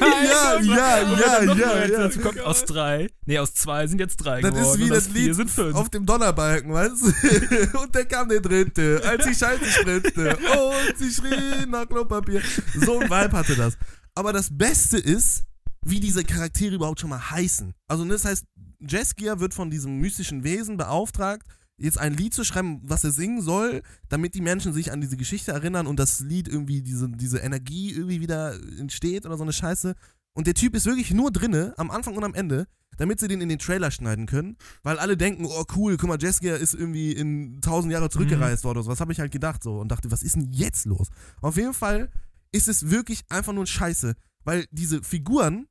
ja, 0.00 0.60
ja, 0.60 0.60
ja, 0.60 1.42
ja, 1.42 1.54
neuer 1.54 1.86
ja. 1.86 1.98
dazukommt, 2.00 2.40
aus 2.40 2.64
drei, 2.64 3.08
nee, 3.26 3.38
aus 3.38 3.54
zwei 3.54 3.86
sind 3.86 3.98
jetzt 4.00 4.16
drei 4.16 4.40
Das 4.40 4.52
geworden. 4.52 4.80
ist 4.80 4.86
wie 4.86 4.88
das 4.88 5.08
Lied 5.10 5.34
sind 5.34 5.50
fünf. 5.50 5.74
auf 5.74 5.90
dem 5.90 6.06
Donnerbalken, 6.06 6.72
weißt 6.72 6.94
du? 7.02 7.78
Und 7.80 7.94
dann 7.94 8.08
kam 8.08 8.28
der 8.28 8.40
dritte, 8.40 9.02
als 9.04 9.24
die 9.26 9.34
Scheiße 9.34 9.64
spritzte. 9.64 10.36
Und 10.36 10.98
sie 10.98 11.10
schrie 11.10 11.66
nach 11.66 11.86
Klopapier. 11.88 12.40
So 12.74 12.98
ein 13.00 13.10
Vibe 13.10 13.36
hatte 13.36 13.54
das. 13.56 13.76
Aber 14.14 14.32
das 14.32 14.48
Beste 14.50 14.98
ist, 14.98 15.44
wie 15.84 16.00
diese 16.00 16.24
Charaktere 16.24 16.74
überhaupt 16.74 17.00
schon 17.00 17.10
mal 17.10 17.30
heißen. 17.30 17.72
Also 17.88 18.04
das 18.04 18.24
heißt, 18.24 18.44
Jeskia 18.80 19.38
wird 19.40 19.54
von 19.54 19.70
diesem 19.70 19.98
mystischen 19.98 20.44
Wesen 20.44 20.76
beauftragt, 20.76 21.46
jetzt 21.78 21.98
ein 21.98 22.14
Lied 22.14 22.34
zu 22.34 22.44
schreiben, 22.44 22.80
was 22.82 23.04
er 23.04 23.12
singen 23.12 23.40
soll, 23.40 23.82
damit 24.08 24.34
die 24.34 24.40
Menschen 24.40 24.72
sich 24.72 24.92
an 24.92 25.00
diese 25.00 25.16
Geschichte 25.16 25.52
erinnern 25.52 25.86
und 25.86 25.98
das 25.98 26.20
Lied 26.20 26.48
irgendwie, 26.48 26.82
diese, 26.82 27.08
diese 27.08 27.38
Energie 27.38 27.92
irgendwie 27.92 28.20
wieder 28.20 28.54
entsteht 28.78 29.26
oder 29.26 29.36
so 29.36 29.44
eine 29.44 29.52
Scheiße. 29.52 29.94
Und 30.34 30.46
der 30.46 30.54
Typ 30.54 30.74
ist 30.74 30.86
wirklich 30.86 31.12
nur 31.12 31.30
drinne, 31.30 31.74
am 31.76 31.90
Anfang 31.90 32.16
und 32.16 32.24
am 32.24 32.34
Ende, 32.34 32.66
damit 32.96 33.20
sie 33.20 33.28
den 33.28 33.40
in 33.40 33.48
den 33.48 33.58
Trailer 33.58 33.90
schneiden 33.90 34.26
können, 34.26 34.56
weil 34.82 34.98
alle 34.98 35.16
denken, 35.16 35.46
oh 35.46 35.64
cool, 35.76 35.96
guck 35.96 36.08
mal, 36.08 36.18
Jeskia 36.20 36.56
ist 36.56 36.74
irgendwie 36.74 37.12
in 37.12 37.60
tausend 37.60 37.92
Jahre 37.92 38.10
zurückgereist 38.10 38.64
worden 38.64 38.78
oder 38.78 38.84
so. 38.84 38.90
Was 38.90 39.00
habe 39.00 39.12
ich 39.12 39.20
halt 39.20 39.32
gedacht 39.32 39.62
so 39.62 39.78
und 39.78 39.88
dachte, 39.88 40.10
was 40.10 40.22
ist 40.22 40.36
denn 40.36 40.52
jetzt 40.52 40.84
los? 40.84 41.08
Auf 41.40 41.56
jeden 41.56 41.74
Fall 41.74 42.10
ist 42.52 42.68
es 42.68 42.90
wirklich 42.90 43.24
einfach 43.28 43.52
nur 43.52 43.66
Scheiße, 43.66 44.14
weil 44.44 44.66
diese 44.70 45.02
Figuren 45.02 45.68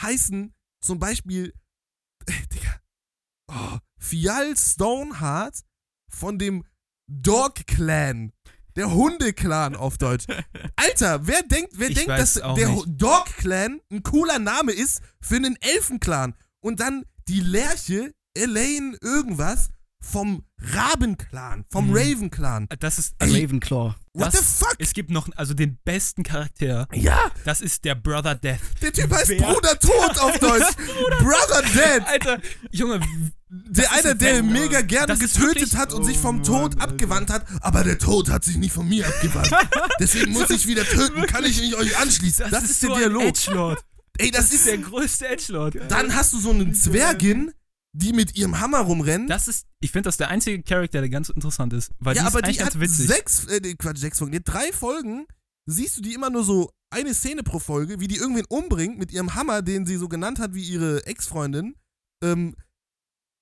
heißen 0.00 0.54
zum 0.80 0.98
Beispiel, 0.98 1.52
Digga, 2.28 2.80
oh, 3.48 3.78
Fial 4.04 4.54
Stoneheart 4.56 5.60
von 6.10 6.38
dem 6.38 6.64
Dog 7.08 7.66
Clan. 7.66 8.32
Der 8.76 8.92
Hunde-Clan 8.92 9.76
auf 9.76 9.98
Deutsch. 9.98 10.26
Alter, 10.76 11.26
wer 11.26 11.42
denkt, 11.42 11.72
wer 11.76 11.88
Ich 11.88 11.94
denkt, 11.94 12.10
dass 12.10 12.34
der 12.34 12.68
nicht. 12.68 12.84
Dog 12.88 13.24
Clan 13.38 13.80
ein 13.90 14.02
cooler 14.02 14.38
Name 14.38 14.72
ist 14.72 15.00
für 15.20 15.36
einen 15.36 15.56
Elfenclan? 15.60 16.34
Und 16.60 16.80
dann 16.80 17.04
die 17.28 17.40
Lerche, 17.40 18.12
Elaine, 18.36 18.96
irgendwas 19.00 19.68
vom 20.02 20.44
Raben-Clan, 20.60 21.64
vom 21.70 21.88
Mhm. 21.88 21.96
Raven-Clan. 21.96 22.68
Das 22.80 22.98
ist, 22.98 23.14
also, 23.18 23.34
Ravenclaw. 23.36 23.94
What 24.12 24.34
das, 24.34 24.58
the 24.58 24.64
fuck? 24.64 24.74
Es 24.78 24.92
gibt 24.92 25.10
noch, 25.10 25.28
also 25.36 25.54
den 25.54 25.78
besten 25.84 26.22
Charakter. 26.24 26.86
Ja, 26.92 27.30
Das 27.44 27.60
ist 27.62 27.84
der 27.84 27.94
Brother 27.94 28.34
Death. 28.34 28.58
der 28.82 28.92
Typ 28.92 29.10
heißt 29.10 29.30
Wer- 29.30 29.40
Bruder 29.40 29.78
Tod 29.78 30.18
auf 30.18 30.38
Deutsch. 30.40 30.76
Brother 31.20 31.62
Dead. 31.62 32.06
Alter, 32.06 32.40
Junge, 32.70 33.00
Der 33.68 33.84
ist 33.84 33.92
eine, 33.92 34.10
ein 34.12 34.18
der 34.18 34.34
Fan. 34.36 34.52
mega 34.52 34.80
gerne 34.80 35.06
Das 35.06 35.20
ist 35.20 35.34
getötet 35.36 35.56
wirklich- 35.62 35.76
hat 35.76 35.92
und 35.92 36.04
sich 36.04 36.18
vom 36.18 36.40
Oh 36.40 36.44
Tod 36.44 36.76
Mann, 36.76 36.88
abgewandt 36.90 37.30
hat, 37.30 37.44
aber 37.60 37.84
der 37.84 37.98
Tod 37.98 38.28
hat 38.30 38.44
sich 38.44 38.56
nicht 38.56 38.72
von 38.72 38.88
mir 38.88 39.06
abgewandt. 39.06 39.50
Deswegen 40.00 40.32
muss 40.32 40.50
ich 40.50 40.66
wieder 40.66 40.84
töten, 40.84 41.22
kann 41.26 41.44
ich 41.44 41.60
nicht 41.60 41.74
euch 41.74 41.96
anschließen. 41.98 42.46
Das, 42.50 42.64
ist 42.64 42.82
der 42.82 42.90
so 42.90 42.96
Dialog. 42.96 43.22
Edgelord. 43.24 43.84
Ey, 44.18 44.30
das, 44.30 44.42
Das 44.46 44.50
ist 44.50 44.60
ist. 44.60 44.66
der 44.66 44.78
größte 44.78 45.28
Edgelord. 45.28 45.76
Dann 45.88 46.14
hast 46.14 46.32
du 46.32 46.38
so 46.40 46.50
einen 46.50 46.74
Zwergin, 46.74 47.52
die 47.92 48.12
mit 48.12 48.36
ihrem 48.36 48.58
Hammer 48.60 48.78
rumrennt. 48.80 49.30
Das 49.30 49.46
ist, 49.48 49.66
ich 49.80 49.90
finde, 49.92 50.08
das 50.08 50.14
ist 50.14 50.20
der 50.20 50.28
einzige 50.28 50.62
Charakter, 50.62 51.00
der 51.00 51.08
ganz 51.10 51.28
interessant 51.28 51.72
ist. 51.72 51.90
Weil 52.00 52.16
ja, 52.16 52.22
die 52.22 52.26
aber 52.28 52.48
ist 52.48 52.56
die 52.56 52.60
hat 52.64 52.72
ganz 52.72 52.80
witzig. 52.80 53.06
sechs, 53.08 53.44
äh, 53.46 53.74
Quatsch, 53.74 53.98
sechs 53.98 54.18
Folgen, 54.18 54.32
die 54.32 54.42
drei 54.42 54.72
Folgen, 54.72 55.26
siehst 55.66 55.96
du 55.96 56.00
die 56.00 56.14
immer 56.14 56.30
nur 56.30 56.44
so 56.44 56.70
eine 56.90 57.14
Szene 57.14 57.42
pro 57.42 57.58
Folge, 57.58 58.00
wie 58.00 58.08
die 58.08 58.16
irgendwen 58.16 58.44
umbringt 58.48 58.98
mit 58.98 59.12
ihrem 59.12 59.34
Hammer, 59.34 59.62
den 59.62 59.86
sie 59.86 59.96
so 59.96 60.08
genannt 60.08 60.38
hat 60.38 60.54
wie 60.54 60.62
ihre 60.62 61.06
Ex-Freundin. 61.06 61.74
Ähm, 62.22 62.54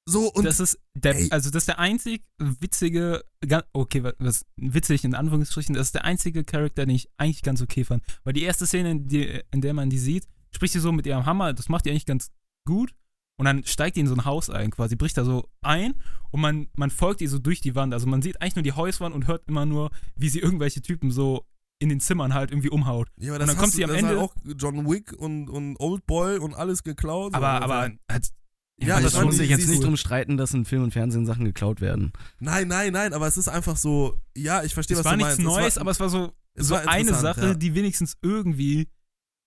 so 0.04 0.30
und 0.32 0.44
das 0.44 0.58
ist 0.60 0.78
der, 0.94 1.16
ey. 1.16 1.28
also 1.30 1.50
das 1.50 1.62
ist 1.62 1.68
der 1.68 1.78
einzig 1.78 2.24
witzige, 2.38 3.24
okay, 3.72 4.02
wa- 4.02 4.12
was 4.18 4.44
witzig 4.56 5.04
in 5.04 5.14
Anführungsstrichen, 5.14 5.74
das 5.74 5.88
ist 5.88 5.94
der 5.94 6.04
einzige 6.04 6.44
Charakter, 6.44 6.86
den 6.86 6.94
ich 6.96 7.08
eigentlich 7.16 7.42
ganz 7.42 7.62
okay 7.62 7.84
fand. 7.84 8.02
Weil 8.24 8.32
die 8.32 8.42
erste 8.42 8.66
Szene, 8.66 8.90
in, 8.90 9.08
die, 9.08 9.40
in 9.52 9.60
der 9.60 9.74
man 9.74 9.90
die 9.90 9.98
sieht, 9.98 10.26
spricht 10.54 10.72
sie 10.72 10.80
so 10.80 10.92
mit 10.92 11.06
ihrem 11.06 11.24
Hammer, 11.26 11.52
das 11.52 11.68
macht 11.68 11.84
die 11.84 11.90
eigentlich 11.90 12.06
ganz 12.06 12.30
gut. 12.66 12.94
Und 13.38 13.46
dann 13.46 13.64
steigt 13.64 13.96
die 13.96 14.00
in 14.00 14.06
so 14.06 14.14
ein 14.14 14.24
Haus 14.24 14.50
ein, 14.50 14.70
quasi, 14.70 14.94
bricht 14.94 15.16
da 15.16 15.24
so 15.24 15.48
ein 15.62 15.94
und 16.30 16.40
man, 16.40 16.68
man 16.76 16.90
folgt 16.90 17.20
ihr 17.22 17.28
so 17.30 17.38
durch 17.38 17.60
die 17.60 17.74
Wand. 17.74 17.94
Also 17.94 18.06
man 18.06 18.22
sieht 18.22 18.40
eigentlich 18.40 18.56
nur 18.56 18.62
die 18.62 18.72
Hauswand 18.72 19.14
und 19.14 19.26
hört 19.26 19.48
immer 19.48 19.66
nur, 19.66 19.90
wie 20.16 20.28
sie 20.28 20.38
irgendwelche 20.40 20.82
Typen 20.82 21.10
so 21.10 21.44
in 21.78 21.88
den 21.88 21.98
Zimmern 21.98 22.34
halt 22.34 22.50
irgendwie 22.52 22.68
umhaut. 22.70 23.08
Ja, 23.16 23.32
aber 23.32 23.34
Und 23.34 23.40
das 23.40 23.46
dann 23.48 23.56
hast 23.56 23.62
kommt 23.62 23.72
sie 23.72 23.84
am 23.84 23.90
Ende- 23.90 24.10
hat 24.10 24.16
auch 24.18 24.34
John 24.58 24.88
Wick 24.88 25.12
und, 25.14 25.48
und 25.48 25.76
Old 25.80 26.06
Boy 26.06 26.38
und 26.38 26.54
alles 26.54 26.82
geklaut. 26.84 27.34
Aber, 27.34 27.62
aber 27.62 27.90
hat, 28.08 28.28
Ja, 28.86 29.00
das 29.00 29.14
ich 29.14 29.22
muss 29.22 29.36
sich 29.36 29.50
jetzt 29.50 29.68
nicht 29.68 29.82
drum 29.82 29.96
streiten, 29.96 30.36
dass 30.36 30.54
in 30.54 30.64
Film 30.64 30.82
und 30.84 30.92
Fernsehen 30.92 31.26
Sachen 31.26 31.44
geklaut 31.44 31.80
werden. 31.80 32.12
Nein, 32.40 32.68
nein, 32.68 32.92
nein, 32.92 33.12
aber 33.12 33.26
es 33.26 33.36
ist 33.36 33.48
einfach 33.48 33.76
so, 33.76 34.20
ja, 34.36 34.62
ich 34.62 34.74
verstehe, 34.74 34.96
was 34.96 35.04
du 35.04 35.16
nichts 35.16 35.38
meinst. 35.38 35.38
Es 35.38 35.44
Neues, 35.44 35.76
war, 35.76 35.80
aber 35.82 35.90
es 35.90 36.00
war 36.00 36.08
so, 36.08 36.32
es 36.54 36.66
so 36.66 36.74
war 36.74 36.88
eine 36.88 37.14
Sache, 37.14 37.48
ja. 37.48 37.54
die 37.54 37.74
wenigstens 37.74 38.16
irgendwie 38.22 38.88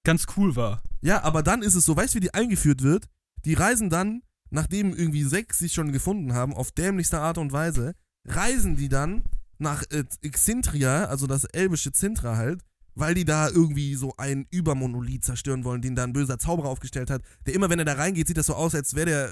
ganz 0.04 0.26
cool 0.38 0.56
war. 0.56 0.82
Ja, 1.02 1.24
aber 1.24 1.44
dann 1.44 1.62
ist 1.62 1.76
es 1.76 1.86
so, 1.86 1.96
weißt 1.96 2.14
du, 2.14 2.18
wie 2.18 2.22
die 2.22 2.34
eingeführt 2.34 2.82
wird? 2.82 3.10
Die 3.44 3.54
reisen 3.54 3.90
dann, 3.90 4.22
nachdem 4.50 4.94
irgendwie 4.94 5.24
sechs 5.24 5.60
sich 5.60 5.74
schon 5.74 5.92
gefunden 5.92 6.34
haben, 6.34 6.54
auf 6.54 6.72
dämlichste 6.72 7.20
Art 7.20 7.38
und 7.38 7.52
Weise, 7.52 7.94
reisen 8.26 8.76
die 8.76 8.90
dann 8.90 9.24
nach 9.58 9.84
äh, 9.92 10.04
Xintria, 10.30 11.06
also 11.06 11.28
das 11.28 11.46
elbische 11.46 11.92
Zintra 11.92 12.38
halt, 12.38 12.62
weil 12.96 13.14
die 13.14 13.26
da 13.26 13.50
irgendwie 13.50 13.96
so 13.96 14.16
einen 14.18 14.48
Übermonolith 14.50 15.26
zerstören 15.26 15.64
wollen, 15.64 15.82
den 15.82 15.96
da 15.96 16.04
ein 16.04 16.14
böser 16.14 16.40
Zauberer 16.40 16.70
aufgestellt 16.70 17.10
hat, 17.10 17.22
der 17.46 17.54
immer, 17.54 17.70
wenn 17.70 17.80
er 17.80 17.86
da 17.86 17.94
reingeht, 17.94 18.28
sieht 18.28 18.38
das 18.38 18.48
so 18.48 18.56
aus, 18.56 18.74
als 18.74 18.96
wäre 18.96 19.06
der, 19.06 19.30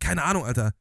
keine 0.00 0.24
Ahnung, 0.24 0.44
Alter. 0.44 0.72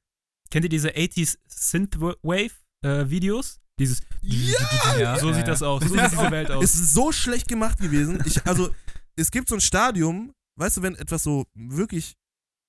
Kennt 0.49 0.65
ihr 0.65 0.69
diese 0.69 0.90
80s 0.90 1.38
Synthwave-Videos? 1.48 3.60
Dieses. 3.80 4.02
Ja! 4.22 4.98
Ja, 4.98 5.19
so 5.19 5.34
sieht 5.34 5.48
das 5.48 5.61
aus. 5.61 5.84
So 5.84 5.90
sieht 5.90 6.11
diese 6.11 6.32
Welt 6.32 6.49
aus. 6.49 6.64
Es 6.64 6.76
ist 6.76 6.94
so 6.94 7.11
schlecht 7.11 7.48
gemacht 7.48 7.80
gewesen. 7.80 8.19
Ich, 8.26 8.45
also, 8.45 8.74
es 9.15 9.30
gibt 9.30 9.49
so 9.49 9.56
ein 9.56 9.61
Stadium, 9.61 10.34
weißt 10.57 10.78
du, 10.78 10.82
wenn 10.82 10.95
etwas 10.95 11.24
so 11.24 11.45
wirklich 11.53 12.15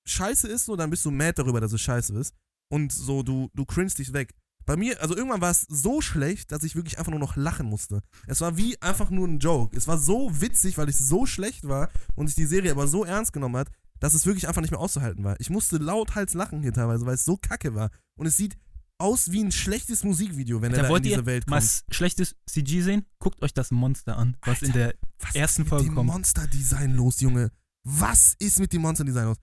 scheiße 0.07 0.49
ist, 0.49 0.65
so, 0.65 0.77
dann 0.77 0.91
bist 0.91 1.05
du 1.05 1.11
mad 1.11 1.35
darüber, 1.35 1.61
dass 1.61 1.73
es 1.73 1.81
scheiße 1.81 2.19
ist. 2.19 2.35
Und 2.71 2.93
so, 2.93 3.23
du, 3.23 3.49
du 3.55 3.65
cringst 3.65 3.99
dich 3.99 4.13
weg. 4.13 4.35
Bei 4.69 4.77
mir, 4.77 5.01
also 5.03 5.17
irgendwann 5.17 5.41
war 5.41 5.51
es 5.51 5.63
so 5.63 6.01
schlecht, 6.01 6.53
dass 6.53 6.63
ich 6.63 6.77
wirklich 6.77 6.99
einfach 6.99 7.11
nur 7.11 7.19
noch 7.21 7.37
lachen 7.37 7.67
musste. 7.67 8.03
Es 8.27 8.41
war 8.43 8.57
wie 8.59 8.81
einfach 8.83 9.09
nur 9.11 9.27
ein 9.27 9.39
Joke. 9.39 9.75
Es 9.77 9.89
war 9.89 9.99
so 9.99 10.41
witzig, 10.43 10.77
weil 10.79 10.89
es 10.89 10.99
so 10.99 11.25
schlecht 11.27 11.67
war 11.67 11.89
und 12.15 12.27
sich 12.27 12.37
die 12.37 12.45
Serie 12.47 12.71
aber 12.71 12.87
so 12.87 13.05
ernst 13.05 13.33
genommen 13.33 13.57
hat, 13.57 13.71
dass 13.99 14.13
es 14.15 14.27
wirklich 14.27 14.47
einfach 14.47 14.61
nicht 14.61 14.71
mehr 14.71 14.79
auszuhalten 14.81 15.25
war. 15.25 15.37
Ich 15.41 15.49
musste 15.51 15.79
lauthals 15.79 16.35
lachen 16.35 16.61
hier 16.61 16.73
teilweise, 16.73 17.07
weil 17.07 17.15
es 17.15 17.25
so 17.25 17.37
kacke 17.37 17.75
war. 17.75 17.91
Und 18.17 18.27
es 18.27 18.37
sieht 18.37 18.57
aus 18.99 19.31
wie 19.33 19.43
ein 19.43 19.53
schlechtes 19.53 20.05
Musikvideo, 20.05 20.61
wenn 20.61 20.73
er 20.73 20.77
Da 20.77 20.83
da 20.83 20.89
in 20.89 20.93
wollt 20.93 21.05
diese 21.05 21.17
ihr 21.17 21.27
Welt 21.27 21.49
mal 21.49 21.61
kommt. 21.61 21.65
s- 21.71 21.85
schlechtes 21.91 22.37
CG 22.47 22.83
sehen? 22.83 23.07
Guckt 23.21 23.41
euch 23.43 23.55
das 23.55 23.71
Monster 23.71 24.17
an, 24.19 24.37
was 24.45 24.61
in 24.61 24.69
Alter, 24.73 24.79
der 24.79 24.95
Was 25.21 25.35
ersten 25.35 25.63
ist 25.63 25.65
mit 25.65 25.69
Folge 25.69 25.85
dem 25.87 25.95
kommt. 25.95 26.11
Monster-Design 26.11 26.95
los, 26.95 27.21
Junge? 27.21 27.51
Was 27.85 28.35
ist 28.39 28.59
mit 28.61 28.73
dem 28.73 28.83
Monster-Design 28.83 29.25
los? 29.27 29.37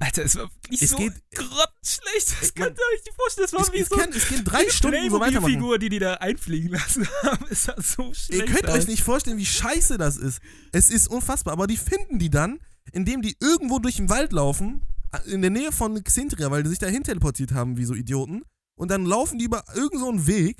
Alter, 0.00 0.24
es 0.24 0.36
war 0.36 0.50
wirklich 0.62 0.82
Es 0.82 0.90
so 0.90 0.96
geht- 0.96 1.14
grottenschlecht. 1.34 2.42
Das 2.42 2.54
könnt 2.54 2.76
ihr 2.78 2.84
euch 2.94 3.04
nicht 3.04 3.14
vorstellen. 3.16 3.48
Das 3.50 3.52
war 3.52 3.60
Es, 3.62 3.72
wie 3.72 3.78
es, 3.78 3.88
so 3.88 3.96
kann, 3.96 4.12
es 4.12 4.28
gehen 4.28 4.44
drei 4.44 4.68
Stunden 4.68 5.08
so 5.08 5.20
weitermachen. 5.20 5.30
Playmobil-Figur, 5.30 5.78
die 5.78 5.88
die 5.88 5.98
da 6.00 6.14
einfliegen 6.14 6.70
lassen 6.70 7.08
haben. 7.22 7.46
Es 7.50 7.64
sah 7.64 7.80
so 7.80 8.12
schlecht 8.12 8.32
Ihr 8.32 8.44
könnt 8.46 8.68
euch 8.68 8.86
nicht 8.88 9.02
vorstellen, 9.02 9.38
wie 9.38 9.46
scheiße 9.46 9.96
das 9.96 10.16
ist. 10.16 10.40
Es 10.72 10.90
ist 10.90 11.08
unfassbar. 11.08 11.52
Aber 11.52 11.66
die 11.66 11.76
finden 11.76 12.18
die 12.18 12.28
dann, 12.30 12.58
indem 12.92 13.22
die 13.22 13.36
irgendwo 13.40 13.78
durch 13.78 13.96
den 13.96 14.08
Wald 14.08 14.32
laufen, 14.32 14.82
in 15.26 15.42
der 15.42 15.50
Nähe 15.50 15.70
von 15.70 16.02
Xintria, 16.02 16.50
weil 16.50 16.64
die 16.64 16.70
sich 16.70 16.80
dahin 16.80 17.04
teleportiert 17.04 17.52
haben, 17.52 17.76
wie 17.76 17.84
so 17.84 17.94
Idioten. 17.94 18.42
Und 18.76 18.90
dann 18.90 19.06
laufen 19.06 19.38
die 19.38 19.44
über 19.44 19.62
irgendeinen 19.74 20.00
so 20.00 20.08
einen 20.08 20.26
Weg. 20.26 20.58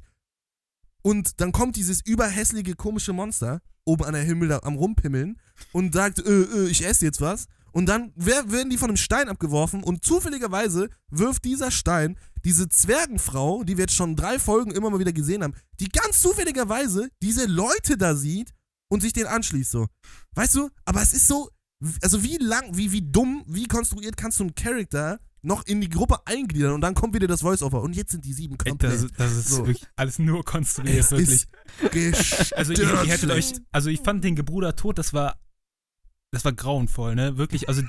Und 1.03 1.41
dann 1.41 1.51
kommt 1.53 1.75
dieses 1.77 2.01
überhässliche, 2.07 2.77
komische 2.77 3.13
Monster 3.13 3.61
oben 3.85 4.05
an 4.05 4.15
der 4.15 4.23
Himmel 4.23 4.53
am 4.53 4.77
Rumpimmeln 4.77 5.39
und 5.73 5.93
sagt, 5.93 6.21
äh, 6.21 6.31
äh, 6.43 6.69
ich 6.69 6.87
esse 6.87 7.05
jetzt 7.05 7.21
was. 7.21 7.47
Und 7.75 7.87
dann 7.87 8.13
wer- 8.15 8.51
werden 8.53 8.71
die 8.71 8.79
von 8.79 8.89
einem 8.91 8.97
Stein 8.97 9.29
abgeworfen 9.29 9.83
und 9.83 10.05
zufälligerweise 10.05 10.89
wirft 11.11 11.45
dieser 11.45 11.71
Stein 11.71 12.17
diese 12.45 12.69
Zwergenfrau, 12.69 13.65
die 13.65 13.77
wir 13.77 13.83
jetzt 13.85 13.95
schon 13.97 14.17
drei 14.17 14.39
Folgen 14.39 14.71
immer 14.71 14.91
mal 14.91 15.01
wieder 15.01 15.13
gesehen 15.13 15.43
haben, 15.43 15.55
die 15.81 15.89
ganz 15.89 16.21
zufälligerweise 16.23 17.09
diese 17.21 17.47
Leute 17.47 17.97
da 17.97 18.15
sieht 18.15 18.53
und 18.89 19.01
sich 19.01 19.13
den 19.13 19.27
anschließt 19.27 19.71
so. 19.73 19.89
Weißt 20.35 20.55
du? 20.55 20.71
Aber 20.85 21.03
es 21.03 21.13
ist 21.13 21.27
so, 21.27 21.51
also 22.01 22.23
wie 22.23 22.37
lang, 22.37 22.77
wie, 22.77 22.93
wie 22.93 23.03
dumm, 23.03 23.43
wie 23.49 23.67
konstruiert 23.67 24.17
kannst 24.17 24.39
du 24.39 24.45
einen 24.45 24.55
Charakter 24.55 25.19
noch 25.43 25.67
in 25.67 25.81
die 25.81 25.89
Gruppe 25.91 26.19
eingliedern 26.27 26.73
und 26.75 26.81
dann 26.81 26.95
kommt 26.95 27.15
wieder 27.15 27.27
das 27.27 27.41
Voice-Over 27.43 27.83
und 27.83 27.95
jetzt 27.97 28.13
sind 28.13 28.25
die 28.25 28.33
sieben 28.33 28.57
Ey, 28.65 28.71
komplett. 28.71 28.93
Das, 28.93 29.03
ist- 29.03 29.15
das 29.19 29.33
ist 29.33 29.49
So. 29.49 29.57
wirklich 29.67 29.85
alles 29.97 30.19
nur 30.19 30.45
konstruiert, 30.45 31.11
es 31.13 31.47
wirklich. 31.81 32.57
Also 32.57 32.73
ihr, 32.73 32.81
ihr 32.81 33.05
hättet 33.13 33.31
euch, 33.31 33.53
also 33.73 33.91
ich 33.91 34.01
fand 34.01 34.23
den 34.25 34.37
Gebruder 34.37 34.75
tot, 34.77 34.97
das 34.99 35.13
war, 35.13 35.39
das 36.35 36.45
war 36.45 36.53
grauenvoll, 36.53 37.15
ne? 37.15 37.39
Wirklich, 37.39 37.69
also 37.69 37.83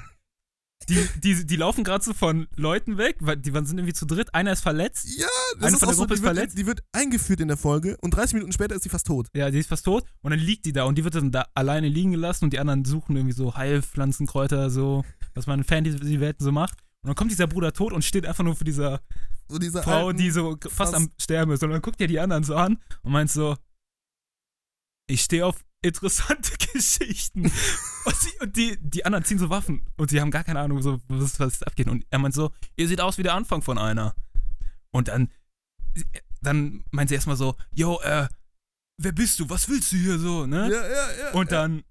die, 0.89 1.07
die, 1.23 1.45
die 1.47 1.55
laufen 1.55 1.83
gerade 1.83 2.03
so 2.03 2.13
von 2.13 2.47
Leuten 2.57 2.97
weg, 2.97 3.15
weil 3.21 3.37
die 3.37 3.49
sind 3.49 3.77
irgendwie 3.79 3.93
zu 3.93 4.05
dritt, 4.05 4.35
einer 4.35 4.51
ist 4.51 4.61
verletzt, 4.61 5.07
Ja, 5.17 5.25
das 5.55 5.63
Eine 5.63 5.73
ist 5.73 5.79
von 5.79 5.87
der 5.89 5.95
so, 5.95 6.01
Gruppe 6.01 6.13
die 6.15 6.19
ist 6.19 6.23
wird, 6.23 6.35
verletzt. 6.35 6.57
die 6.57 6.65
wird 6.67 6.83
eingeführt 6.91 7.39
in 7.39 7.47
der 7.47 7.57
Folge 7.57 7.97
und 8.01 8.11
30 8.11 8.35
Minuten 8.35 8.51
später 8.51 8.75
ist 8.75 8.83
sie 8.83 8.89
fast 8.89 9.07
tot. 9.07 9.27
ja, 9.33 9.49
die 9.49 9.57
ist 9.59 9.67
fast 9.69 9.85
tot 9.85 10.03
und 10.21 10.31
dann 10.31 10.39
liegt 10.39 10.65
die 10.65 10.73
da 10.73 10.83
und 10.83 10.97
die 10.97 11.03
wird 11.03 11.15
dann 11.15 11.31
da 11.31 11.47
alleine 11.55 11.87
liegen 11.87 12.11
gelassen 12.11 12.43
und 12.45 12.53
die 12.53 12.59
anderen 12.59 12.85
suchen 12.85 13.15
irgendwie 13.15 13.33
so 13.33 13.55
Heilpflanzenkräuter, 13.55 14.69
so, 14.69 15.03
was 15.33 15.47
man 15.47 15.59
in 15.59 15.65
Fantasy-Welten 15.65 16.43
so 16.45 16.51
macht. 16.51 16.77
Und 17.03 17.07
dann 17.09 17.15
kommt 17.15 17.31
dieser 17.31 17.47
Bruder 17.47 17.71
tot 17.73 17.93
und 17.93 18.03
steht 18.03 18.25
einfach 18.25 18.43
nur 18.43 18.55
für 18.55 18.63
dieser 18.65 18.99
So 19.47 19.57
diese 19.57 19.81
Frau, 19.81 20.07
alten, 20.07 20.19
die 20.19 20.29
so 20.29 20.57
fast 20.61 20.73
fast- 20.75 20.95
am 20.95 21.09
Sterben 21.19 21.51
ist. 21.51 21.63
Und 21.63 21.69
dann 21.71 21.81
guckt 21.81 21.99
ihr 22.01 22.07
die 22.07 22.19
anderen 22.19 22.43
so 22.43 22.55
an 22.55 22.79
und 23.01 23.11
meint 23.11 23.31
so, 23.31 23.55
ich 25.07 25.21
stehe 25.21 25.45
auf 25.45 25.63
interessante 25.85 26.51
Geschichten. 26.73 27.43
und 27.43 28.15
sie, 28.15 28.31
und 28.41 28.55
die, 28.55 28.77
die 28.81 29.05
anderen 29.05 29.23
ziehen 29.23 29.39
so 29.39 29.49
Waffen 29.49 29.85
und 29.97 30.09
sie 30.09 30.19
haben 30.19 30.31
gar 30.31 30.43
keine 30.43 30.59
Ahnung, 30.59 30.81
so, 30.81 30.99
was, 31.07 31.39
was 31.39 31.63
abgeht. 31.63 31.87
Und 31.87 32.05
er 32.09 32.19
meint 32.19 32.33
so, 32.33 32.51
ihr 32.75 32.87
seht 32.87 33.01
aus 33.01 33.17
wie 33.17 33.23
der 33.23 33.33
Anfang 33.33 33.61
von 33.61 33.77
einer. 33.77 34.15
Und 34.91 35.07
dann, 35.09 35.29
dann 36.41 36.83
meint 36.91 37.09
sie 37.09 37.15
erstmal 37.15 37.37
so, 37.37 37.55
yo, 37.71 37.99
äh, 38.01 38.27
wer 38.97 39.11
bist 39.11 39.39
du? 39.39 39.49
Was 39.49 39.69
willst 39.69 39.91
du 39.91 39.97
hier 39.97 40.19
so, 40.19 40.45
ne? 40.45 40.69
Ja, 40.71 40.87
ja, 40.87 41.11
ja. 41.19 41.31
und 41.33 41.51
dann, 41.51 41.83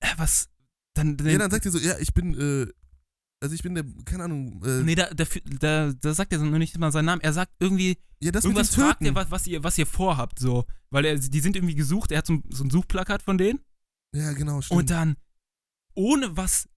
äh, 0.00 0.08
was, 0.16 0.48
dann, 0.94 1.16
Ja, 1.24 1.38
dann 1.38 1.50
sagt 1.50 1.64
ihr 1.64 1.70
so, 1.70 1.78
ja, 1.78 1.98
ich 1.98 2.12
bin, 2.14 2.34
äh, 2.38 2.72
also 3.44 3.54
ich 3.54 3.62
bin 3.62 3.74
der, 3.74 3.84
keine 4.06 4.24
Ahnung, 4.24 4.62
äh, 4.64 4.82
nee, 4.82 4.94
da, 4.94 5.10
da, 5.12 5.24
da, 5.60 5.92
da 5.92 6.14
sagt 6.14 6.32
er 6.32 6.38
so 6.38 6.46
noch 6.46 6.56
nicht 6.56 6.78
mal 6.78 6.90
seinen 6.90 7.04
Namen. 7.04 7.20
Er 7.20 7.34
sagt 7.34 7.52
irgendwie, 7.60 7.98
ja, 8.18 8.32
das 8.32 8.44
Irgendwas 8.44 8.74
mit 8.74 8.86
fragt 8.86 9.02
er, 9.02 9.14
was, 9.14 9.30
was, 9.30 9.46
ihr, 9.46 9.62
was 9.62 9.76
ihr 9.76 9.84
vorhabt, 9.84 10.38
so. 10.38 10.64
Weil 10.88 11.04
er, 11.04 11.18
die 11.18 11.40
sind 11.40 11.54
irgendwie 11.54 11.74
gesucht, 11.74 12.10
er 12.10 12.18
hat 12.18 12.26
so, 12.26 12.40
so 12.48 12.64
ein 12.64 12.70
Suchplakat 12.70 13.20
von 13.20 13.36
denen. 13.36 13.60
Ja, 14.14 14.32
genau, 14.32 14.62
stimmt. 14.62 14.80
Und 14.80 14.90
dann, 14.90 15.16
ohne 15.94 16.34
was, 16.34 16.70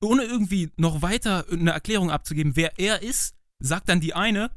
ohne 0.00 0.22
irgendwie 0.22 0.70
noch 0.76 1.02
weiter 1.02 1.46
eine 1.50 1.72
Erklärung 1.72 2.12
abzugeben, 2.12 2.54
wer 2.54 2.78
er 2.78 3.02
ist, 3.02 3.34
sagt 3.58 3.88
dann 3.88 3.98
die 3.98 4.14
eine, 4.14 4.52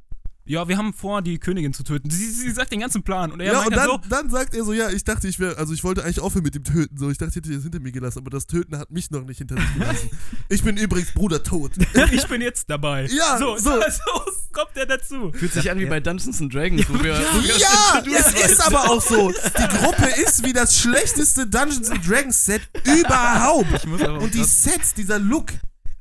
ja, 0.47 0.67
wir 0.67 0.77
haben 0.77 0.93
vor, 0.93 1.21
die 1.21 1.39
Königin 1.39 1.73
zu 1.73 1.83
töten. 1.83 2.09
Sie, 2.09 2.29
sie 2.31 2.51
sagt 2.51 2.71
den 2.71 2.79
ganzen 2.79 3.03
Plan. 3.03 3.31
Und 3.31 3.39
er 3.39 3.47
ja, 3.47 3.53
meint 3.53 3.67
und 3.67 3.75
dann 3.75 3.87
dann, 3.87 4.01
so, 4.03 4.09
dann 4.09 4.29
sagt 4.29 4.55
er 4.55 4.63
so, 4.63 4.73
ja, 4.73 4.89
ich 4.89 5.03
dachte, 5.03 5.27
ich 5.27 5.39
wäre, 5.39 5.57
also 5.57 5.73
ich 5.73 5.83
wollte 5.83 6.03
eigentlich 6.03 6.19
aufhören 6.19 6.43
mit 6.43 6.55
dem 6.55 6.63
Töten, 6.63 6.97
so, 6.97 7.09
ich 7.09 7.17
dachte, 7.17 7.31
ich 7.31 7.35
hätte 7.37 7.53
das 7.53 7.63
hinter 7.63 7.79
mir 7.79 7.91
gelassen, 7.91 8.19
aber 8.19 8.29
das 8.29 8.47
Töten 8.47 8.77
hat 8.77 8.91
mich 8.91 9.11
noch 9.11 9.23
nicht 9.23 9.37
hinter 9.37 9.55
sich 9.55 9.73
gelassen. 9.73 10.09
ich 10.49 10.63
bin 10.63 10.77
übrigens 10.77 11.13
Bruder 11.13 11.43
tot. 11.43 11.71
ich 12.11 12.27
bin 12.27 12.41
jetzt 12.41 12.69
dabei. 12.69 13.07
Ja, 13.07 13.37
so, 13.37 13.57
so. 13.57 13.81
so 13.81 14.21
kommt 14.51 14.75
er 14.75 14.85
dazu. 14.85 15.31
Fühlt 15.33 15.53
sich 15.53 15.69
an 15.69 15.79
wie 15.79 15.85
bei 15.85 15.99
Dungeons 15.99 16.41
and 16.41 16.53
Dragons, 16.53 16.87
wo 16.89 16.93
wir, 17.03 17.13
wo 17.13 17.43
wir 17.43 17.57
Ja, 17.57 18.03
es 18.19 18.51
ist 18.51 18.65
aber 18.65 18.89
auch 18.89 19.01
so. 19.01 19.31
Die 19.31 19.77
Gruppe 19.77 20.07
ist 20.21 20.43
wie 20.43 20.53
das 20.53 20.79
schlechteste 20.79 21.45
Dungeons 21.45 21.89
and 21.89 22.07
Dragons 22.07 22.45
Set 22.45 22.61
überhaupt. 22.83 23.67
Ich 23.75 23.85
muss 23.85 24.01
aber 24.01 24.17
auch 24.17 24.23
Und 24.23 24.33
die 24.33 24.43
Sets, 24.43 24.93
dieser 24.93 25.19
Look, 25.19 25.53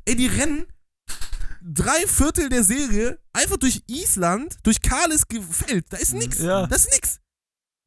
ey, 0.05 0.17
die 0.17 0.27
rennen 0.27 0.67
drei 1.67 2.07
Viertel 2.07 2.49
der 2.49 2.65
Serie 2.65 3.19
einfach 3.33 3.57
durch 3.57 3.83
Island, 3.87 4.57
durch 4.63 4.81
kahles 4.81 5.25
Feld. 5.51 5.87
Da 5.91 5.97
ist 5.97 6.15
nix. 6.15 6.39
Ja. 6.39 6.67
Das 6.67 6.87
ist 6.87 6.93
nix. 6.93 7.21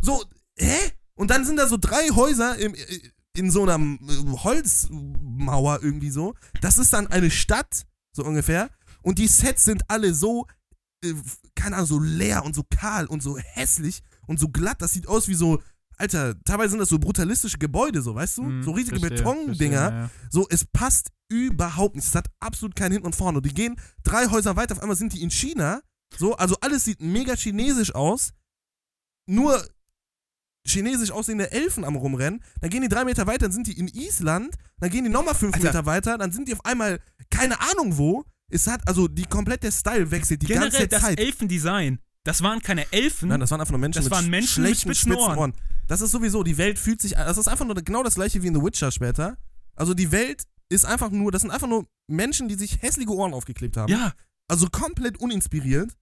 So, 0.01 0.23
hä? 0.57 0.77
Und 1.15 1.31
dann 1.31 1.45
sind 1.45 1.57
da 1.57 1.67
so 1.67 1.77
drei 1.77 2.09
Häuser 2.09 2.57
im, 2.57 2.73
äh, 2.73 2.99
in 3.35 3.51
so 3.51 3.63
einer 3.63 3.75
äh, 3.75 4.37
Holzmauer 4.43 5.79
irgendwie 5.81 6.09
so. 6.09 6.35
Das 6.61 6.77
ist 6.77 6.93
dann 6.93 7.07
eine 7.07 7.31
Stadt, 7.31 7.85
so 8.15 8.23
ungefähr. 8.23 8.69
Und 9.01 9.19
die 9.19 9.27
Sets 9.27 9.63
sind 9.63 9.89
alle 9.89 10.13
so, 10.13 10.47
äh, 11.03 11.13
keine 11.55 11.77
Ahnung, 11.77 11.87
so 11.87 11.99
leer 11.99 12.43
und 12.43 12.55
so 12.55 12.63
kahl 12.69 13.05
und 13.05 13.23
so 13.23 13.37
hässlich 13.37 14.01
und 14.27 14.39
so 14.39 14.49
glatt. 14.49 14.81
Das 14.81 14.93
sieht 14.93 15.07
aus 15.07 15.27
wie 15.27 15.35
so, 15.35 15.61
Alter, 15.99 16.35
teilweise 16.43 16.71
sind 16.71 16.79
das 16.79 16.89
so 16.89 16.97
brutalistische 16.97 17.57
Gebäude, 17.57 18.01
so, 18.01 18.15
weißt 18.15 18.37
du? 18.37 18.43
Mhm, 18.43 18.63
so 18.63 18.71
riesige 18.71 18.99
verstehe, 18.99 19.17
Betondinger. 19.17 19.79
verstehe, 19.79 20.01
ja. 20.03 20.09
So, 20.31 20.47
es 20.49 20.65
passt 20.65 21.09
überhaupt 21.27 21.95
nicht. 21.95 22.07
Es 22.07 22.15
hat 22.15 22.27
absolut 22.39 22.75
keinen 22.75 22.93
Hinten 22.93 23.07
und 23.07 23.15
Vorne. 23.15 23.37
Und 23.39 23.45
die 23.45 23.53
gehen 23.53 23.75
drei 24.03 24.27
Häuser 24.27 24.55
weiter, 24.55 24.75
auf 24.75 24.81
einmal 24.81 24.97
sind 24.97 25.13
die 25.13 25.21
in 25.21 25.29
China. 25.29 25.81
So, 26.17 26.35
also 26.35 26.55
alles 26.61 26.85
sieht 26.85 27.01
mega 27.01 27.35
chinesisch 27.35 27.93
aus. 27.93 28.31
Nur 29.27 29.63
chinesisch 30.65 31.11
aussehende 31.11 31.51
Elfen 31.51 31.83
am 31.83 31.95
rumrennen. 31.95 32.43
Dann 32.61 32.69
gehen 32.69 32.81
die 32.81 32.87
drei 32.89 33.03
Meter 33.03 33.27
weiter, 33.27 33.39
dann 33.45 33.51
sind 33.51 33.67
die 33.67 33.77
in 33.77 33.87
Island. 33.87 34.55
Dann 34.79 34.89
gehen 34.89 35.03
die 35.03 35.09
nochmal 35.09 35.35
fünf 35.35 35.55
Alter. 35.55 35.67
Meter 35.67 35.85
weiter, 35.85 36.17
dann 36.17 36.31
sind 36.31 36.47
die 36.47 36.53
auf 36.53 36.65
einmal 36.65 36.99
keine 37.29 37.59
Ahnung 37.59 37.97
wo. 37.97 38.23
Es 38.49 38.67
hat, 38.67 38.87
also 38.87 39.07
die 39.07 39.25
komplette 39.25 39.71
Style 39.71 40.09
wechselt 40.09 40.41
die 40.41 40.47
Generell 40.47 40.71
ganze 40.71 40.87
das 40.87 41.01
Zeit. 41.01 41.19
Elfendesign. 41.19 41.99
Das 42.23 42.41
waren 42.43 42.61
keine 42.61 42.91
Elfen. 42.91 43.29
Nein, 43.29 43.39
das 43.39 43.51
waren 43.51 43.61
einfach 43.61 43.71
nur 43.71 43.79
Menschen 43.79 43.99
Das 43.99 44.05
mit 44.05 44.11
waren 44.11 44.29
Menschen 44.29 44.63
mit 44.63 44.77
spitzen 44.77 45.13
Ohren. 45.13 45.53
Das 45.87 46.01
ist 46.01 46.11
sowieso, 46.11 46.43
die 46.43 46.57
Welt 46.57 46.77
fühlt 46.77 47.01
sich, 47.01 47.13
das 47.13 47.37
ist 47.37 47.47
einfach 47.47 47.65
nur 47.65 47.75
genau 47.75 48.03
das 48.03 48.15
gleiche 48.15 48.43
wie 48.43 48.47
in 48.47 48.53
The 48.55 48.61
Witcher 48.61 48.91
später. 48.91 49.37
Also 49.75 49.93
die 49.93 50.11
Welt 50.11 50.43
ist 50.69 50.85
einfach 50.85 51.09
nur, 51.09 51.31
das 51.31 51.41
sind 51.41 51.51
einfach 51.51 51.67
nur 51.67 51.87
Menschen, 52.07 52.47
die 52.47 52.55
sich 52.55 52.81
hässliche 52.81 53.09
Ohren 53.11 53.33
aufgeklebt 53.33 53.77
haben. 53.77 53.91
ja, 53.91 54.13
Also 54.47 54.67
komplett 54.69 55.19
uninspiriert. 55.19 55.93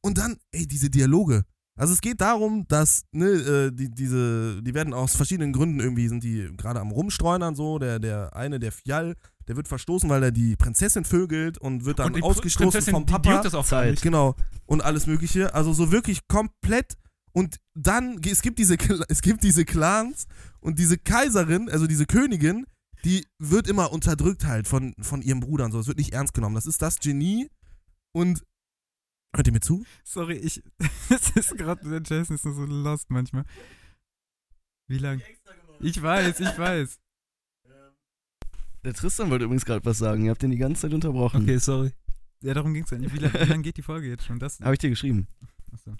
Und 0.00 0.18
dann, 0.18 0.36
ey, 0.50 0.66
diese 0.66 0.90
Dialoge. 0.90 1.44
Also 1.74 1.94
es 1.94 2.00
geht 2.00 2.20
darum, 2.20 2.66
dass, 2.68 3.04
ne, 3.12 3.26
äh, 3.26 3.72
die, 3.72 3.88
diese, 3.90 4.62
die 4.62 4.74
werden 4.74 4.92
aus 4.92 5.16
verschiedenen 5.16 5.52
Gründen 5.52 5.80
irgendwie, 5.80 6.06
sind 6.08 6.22
die 6.22 6.50
gerade 6.56 6.80
am 6.80 6.90
Rumstreunern 6.90 7.54
so. 7.56 7.78
Der, 7.78 7.98
der 7.98 8.36
eine, 8.36 8.60
der 8.60 8.72
Fjall, 8.72 9.16
der 9.52 9.56
wird 9.58 9.68
verstoßen, 9.68 10.08
weil 10.08 10.22
er 10.22 10.30
die 10.30 10.56
Prinzessin 10.56 11.04
vögelt 11.04 11.58
und 11.58 11.84
wird 11.84 11.98
dann 11.98 12.06
und 12.06 12.16
die 12.16 12.22
ausgestoßen 12.22 12.70
Prinzessin, 12.70 12.94
vom 12.94 13.04
die 13.04 13.12
Papa. 13.12 13.32
juckt 13.32 13.44
das 13.44 13.54
auch 13.54 13.66
Zeit. 13.66 14.00
Genau. 14.00 14.34
Und 14.64 14.82
alles 14.82 15.06
Mögliche. 15.06 15.54
Also 15.54 15.74
so 15.74 15.92
wirklich 15.92 16.26
komplett. 16.26 16.96
Und 17.32 17.58
dann, 17.74 18.18
es 18.24 18.40
gibt 18.40 18.58
diese, 18.58 18.76
es 19.08 19.20
gibt 19.20 19.42
diese 19.42 19.66
Clans 19.66 20.26
und 20.60 20.78
diese 20.78 20.96
Kaiserin, 20.96 21.68
also 21.68 21.86
diese 21.86 22.06
Königin, 22.06 22.66
die 23.04 23.26
wird 23.38 23.68
immer 23.68 23.92
unterdrückt 23.92 24.46
halt 24.46 24.66
von, 24.66 24.94
von 25.00 25.20
ihrem 25.20 25.40
Bruder 25.40 25.66
und 25.66 25.72
so. 25.72 25.80
Es 25.80 25.86
wird 25.86 25.98
nicht 25.98 26.14
ernst 26.14 26.32
genommen. 26.32 26.54
Das 26.54 26.66
ist 26.66 26.80
das 26.80 26.98
Genie. 26.98 27.50
Und. 28.12 28.42
Hört 29.34 29.46
ihr 29.46 29.52
mir 29.52 29.60
zu? 29.60 29.84
Sorry, 30.02 30.36
ich. 30.36 30.62
Es 31.10 31.30
ist 31.36 31.58
gerade, 31.58 31.86
der 31.88 32.02
Jason 32.02 32.36
ist 32.36 32.42
so 32.42 32.64
lost 32.64 33.10
manchmal. 33.10 33.44
Wie 34.88 34.98
lang? 34.98 35.20
Ich 35.80 36.00
weiß, 36.00 36.40
ich 36.40 36.56
weiß. 36.58 37.01
Der 38.84 38.94
Tristan 38.94 39.30
wollte 39.30 39.44
übrigens 39.44 39.64
gerade 39.64 39.84
was 39.84 39.98
sagen. 39.98 40.24
Ihr 40.24 40.30
habt 40.30 40.42
den 40.42 40.50
die 40.50 40.56
ganze 40.58 40.82
Zeit 40.82 40.92
unterbrochen. 40.94 41.42
Okay, 41.42 41.58
sorry. 41.58 41.92
Ja, 42.42 42.54
darum 42.54 42.74
ging 42.74 42.82
es 42.84 42.90
ja 42.90 42.98
nicht. 42.98 43.14
Wie 43.14 43.18
lange 43.18 43.44
lang 43.44 43.62
geht 43.62 43.76
die 43.76 43.82
Folge 43.82 44.08
jetzt 44.08 44.24
schon? 44.24 44.38
Das, 44.40 44.58
Habe 44.60 44.72
ich 44.74 44.80
dir 44.80 44.90
geschrieben. 44.90 45.28
Achso. 45.72 45.92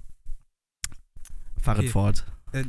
Fahret 1.61 1.83
Okay. 1.85 1.89
fort. 1.91 2.27
Äh, 2.53 2.65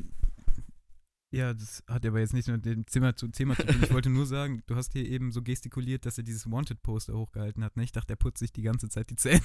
ja, 1.31 1.51
das 1.55 1.83
hat 1.87 2.05
aber 2.05 2.19
jetzt 2.19 2.33
nicht 2.35 2.47
nur 2.47 2.57
mit 2.57 2.65
dem 2.67 2.85
Thema 2.85 3.15
zu, 3.15 3.27
Thema 3.29 3.55
zu 3.55 3.65
tun. 3.65 3.79
Ich 3.81 3.91
wollte 3.91 4.11
nur 4.11 4.27
sagen, 4.27 4.61
du 4.67 4.75
hast 4.75 4.93
hier 4.93 5.03
eben 5.09 5.31
so 5.31 5.41
gestikuliert, 5.41 6.05
dass 6.05 6.19
er 6.19 6.23
dieses 6.23 6.45
Wanted-Poster 6.51 7.15
hochgehalten 7.15 7.63
hat. 7.63 7.75
Ne? 7.75 7.83
Ich 7.83 7.91
dachte, 7.91 8.13
er 8.13 8.17
putzt 8.17 8.37
sich 8.37 8.51
die 8.53 8.61
ganze 8.61 8.87
Zeit 8.89 9.09
die 9.09 9.15
Zähne. 9.15 9.41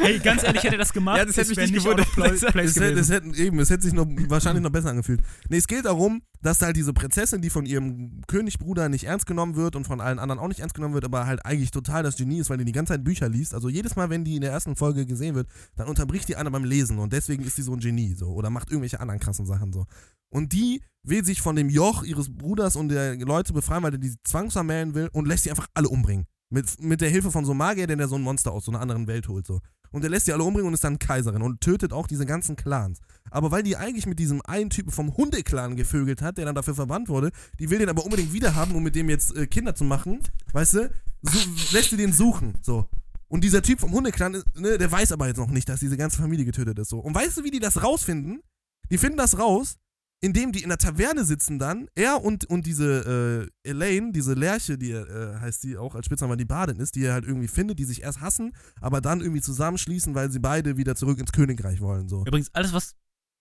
Hey, 0.00 0.18
ganz 0.20 0.42
ehrlich, 0.42 0.62
hätte 0.62 0.76
er 0.76 0.78
das 0.78 0.94
gemacht, 0.94 1.18
Ja, 1.18 1.26
das 1.26 1.36
hätte 1.36 1.52
es 1.52 1.56
mich 1.58 1.70
nicht 1.70 1.82
gewundert. 1.84 2.10
place 2.12 2.42
Es 2.42 2.42
hätte, 2.54 2.60
es 2.62 2.74
gewesen. 2.74 3.12
hätte, 3.12 3.42
eben, 3.42 3.58
es 3.58 3.68
hätte 3.68 3.82
sich 3.82 3.92
noch, 3.92 4.06
wahrscheinlich 4.28 4.62
noch 4.62 4.70
besser 4.72 4.88
angefühlt. 4.88 5.20
Nee, 5.50 5.58
es 5.58 5.66
geht 5.66 5.84
darum, 5.84 6.22
dass 6.44 6.60
halt 6.60 6.76
diese 6.76 6.92
Prinzessin, 6.92 7.40
die 7.40 7.48
von 7.48 7.64
ihrem 7.64 8.20
Königbruder 8.26 8.90
nicht 8.90 9.04
ernst 9.04 9.24
genommen 9.26 9.56
wird 9.56 9.76
und 9.76 9.86
von 9.86 10.02
allen 10.02 10.18
anderen 10.18 10.38
auch 10.38 10.48
nicht 10.48 10.60
ernst 10.60 10.74
genommen 10.74 10.92
wird, 10.92 11.06
aber 11.06 11.26
halt 11.26 11.44
eigentlich 11.46 11.70
total 11.70 12.02
das 12.02 12.16
Genie 12.16 12.38
ist, 12.38 12.50
weil 12.50 12.58
die 12.58 12.66
die 12.66 12.72
ganze 12.72 12.92
Zeit 12.92 13.02
Bücher 13.02 13.30
liest. 13.30 13.54
Also 13.54 13.70
jedes 13.70 13.96
Mal, 13.96 14.10
wenn 14.10 14.24
die 14.24 14.34
in 14.34 14.42
der 14.42 14.52
ersten 14.52 14.76
Folge 14.76 15.06
gesehen 15.06 15.34
wird, 15.34 15.48
dann 15.74 15.88
unterbricht 15.88 16.28
die 16.28 16.36
einer 16.36 16.50
beim 16.50 16.64
Lesen 16.64 16.98
und 16.98 17.14
deswegen 17.14 17.44
ist 17.44 17.56
die 17.56 17.62
so 17.62 17.72
ein 17.72 17.80
Genie 17.80 18.14
so 18.14 18.26
oder 18.26 18.50
macht 18.50 18.70
irgendwelche 18.70 19.00
anderen 19.00 19.20
krassen 19.20 19.46
Sachen 19.46 19.72
so. 19.72 19.86
Und 20.28 20.52
die 20.52 20.82
will 21.02 21.24
sich 21.24 21.40
von 21.40 21.56
dem 21.56 21.70
Joch 21.70 22.02
ihres 22.02 22.28
Bruders 22.36 22.76
und 22.76 22.90
der 22.90 23.16
Leute 23.16 23.54
befreien, 23.54 23.82
weil 23.82 23.94
er 23.94 23.98
die 23.98 24.14
zwangsvermählen 24.24 24.94
will 24.94 25.08
und 25.14 25.26
lässt 25.26 25.44
sie 25.44 25.50
einfach 25.50 25.68
alle 25.72 25.88
umbringen. 25.88 26.26
Mit, 26.50 26.78
mit 26.78 27.00
der 27.00 27.08
Hilfe 27.08 27.30
von 27.30 27.46
so 27.46 27.52
einem 27.52 27.58
Magier, 27.58 27.86
der 27.86 28.06
so 28.06 28.16
ein 28.16 28.22
Monster 28.22 28.52
aus 28.52 28.66
so 28.66 28.70
einer 28.70 28.82
anderen 28.82 29.06
Welt 29.06 29.28
holt 29.28 29.46
so. 29.46 29.60
Und 29.94 30.00
der 30.02 30.10
lässt 30.10 30.26
die 30.26 30.32
alle 30.32 30.42
umbringen 30.42 30.66
und 30.66 30.74
ist 30.74 30.82
dann 30.82 30.98
Kaiserin 30.98 31.40
und 31.40 31.60
tötet 31.60 31.92
auch 31.92 32.08
diese 32.08 32.26
ganzen 32.26 32.56
Clans. 32.56 32.98
Aber 33.30 33.52
weil 33.52 33.62
die 33.62 33.76
eigentlich 33.76 34.06
mit 34.06 34.18
diesem 34.18 34.42
einen 34.42 34.68
Typen 34.68 34.90
vom 34.90 35.16
Hundeclan 35.16 35.76
gevögelt 35.76 36.20
hat, 36.20 36.36
der 36.36 36.46
dann 36.46 36.56
dafür 36.56 36.74
verbannt 36.74 37.08
wurde, 37.08 37.30
die 37.60 37.70
will 37.70 37.78
den 37.78 37.88
aber 37.88 38.04
unbedingt 38.04 38.32
wiederhaben, 38.32 38.74
um 38.74 38.82
mit 38.82 38.96
dem 38.96 39.08
jetzt 39.08 39.36
äh, 39.36 39.46
Kinder 39.46 39.76
zu 39.76 39.84
machen, 39.84 40.18
weißt 40.52 40.74
du, 40.74 40.90
so, 41.22 41.38
lässt 41.72 41.90
sie 41.90 41.96
den 41.96 42.12
suchen, 42.12 42.58
so. 42.60 42.88
Und 43.28 43.44
dieser 43.44 43.62
Typ 43.62 43.78
vom 43.78 43.92
Hundeclan, 43.92 44.34
ist, 44.34 44.58
ne, 44.58 44.78
der 44.78 44.90
weiß 44.90 45.12
aber 45.12 45.28
jetzt 45.28 45.38
noch 45.38 45.50
nicht, 45.50 45.68
dass 45.68 45.78
diese 45.78 45.96
ganze 45.96 46.20
Familie 46.20 46.44
getötet 46.44 46.76
ist, 46.80 46.88
so. 46.88 46.98
Und 46.98 47.14
weißt 47.14 47.38
du, 47.38 47.44
wie 47.44 47.52
die 47.52 47.60
das 47.60 47.80
rausfinden? 47.80 48.40
Die 48.90 48.98
finden 48.98 49.16
das 49.16 49.38
raus, 49.38 49.76
indem 50.20 50.52
die 50.52 50.62
in 50.62 50.70
der 50.70 50.78
Taverne 50.78 51.24
sitzen 51.24 51.58
dann, 51.58 51.88
er 51.94 52.22
und, 52.22 52.44
und 52.46 52.66
diese 52.66 53.50
äh, 53.64 53.68
Elaine, 53.68 54.12
diese 54.12 54.34
Lerche, 54.34 54.78
die 54.78 54.92
äh, 54.92 55.36
heißt 55.38 55.60
sie 55.60 55.76
auch 55.76 55.94
als 55.94 56.06
Spitzname, 56.06 56.36
die 56.36 56.44
Badin 56.44 56.80
ist, 56.80 56.94
die 56.94 57.04
er 57.04 57.12
halt 57.12 57.24
irgendwie 57.26 57.48
findet, 57.48 57.78
die 57.78 57.84
sich 57.84 58.02
erst 58.02 58.20
hassen, 58.20 58.54
aber 58.80 59.00
dann 59.00 59.20
irgendwie 59.20 59.42
zusammenschließen, 59.42 60.14
weil 60.14 60.30
sie 60.30 60.38
beide 60.40 60.76
wieder 60.76 60.94
zurück 60.96 61.18
ins 61.18 61.32
Königreich 61.32 61.80
wollen, 61.80 62.08
so. 62.08 62.24
Übrigens, 62.26 62.54
alles, 62.54 62.72
was 62.72 62.94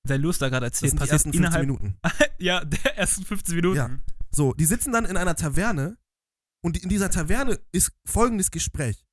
der 0.05 0.17
Lust 0.17 0.41
da 0.41 0.49
gerade 0.49 0.65
erzählt, 0.65 0.93
passiert 0.95 1.13
ersten 1.13 1.31
15 1.31 1.43
innerhalb 1.43 1.65
Minuten. 1.65 1.97
ja, 2.39 2.65
der 2.65 2.97
ersten 2.97 3.23
15 3.23 3.55
Minuten. 3.55 3.77
Ja. 3.77 3.89
So, 4.31 4.53
die 4.53 4.65
sitzen 4.65 4.91
dann 4.91 5.05
in 5.05 5.15
einer 5.15 5.35
Taverne 5.35 5.97
und 6.63 6.81
in 6.81 6.89
dieser 6.89 7.09
Taverne 7.09 7.59
ist 7.71 7.91
folgendes 8.05 8.51
Gespräch. 8.51 9.05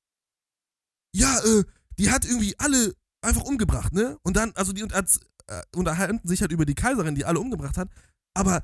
Ja, 1.15 1.39
äh, 1.39 1.63
die 1.97 2.09
hat 2.11 2.25
irgendwie 2.25 2.55
alle 2.57 2.95
einfach 3.21 3.43
umgebracht, 3.43 3.93
ne? 3.93 4.17
Und 4.23 4.35
dann, 4.35 4.51
also 4.55 4.73
die 4.73 4.83
und- 4.83 4.93
als, 4.93 5.19
äh, 5.51 5.61
unterhalten 5.75 6.27
sich 6.27 6.41
halt 6.41 6.51
über 6.51 6.65
die 6.65 6.75
Kaiserin, 6.75 7.15
die 7.15 7.25
alle 7.25 7.39
umgebracht 7.39 7.77
hat, 7.77 7.89
aber 8.33 8.63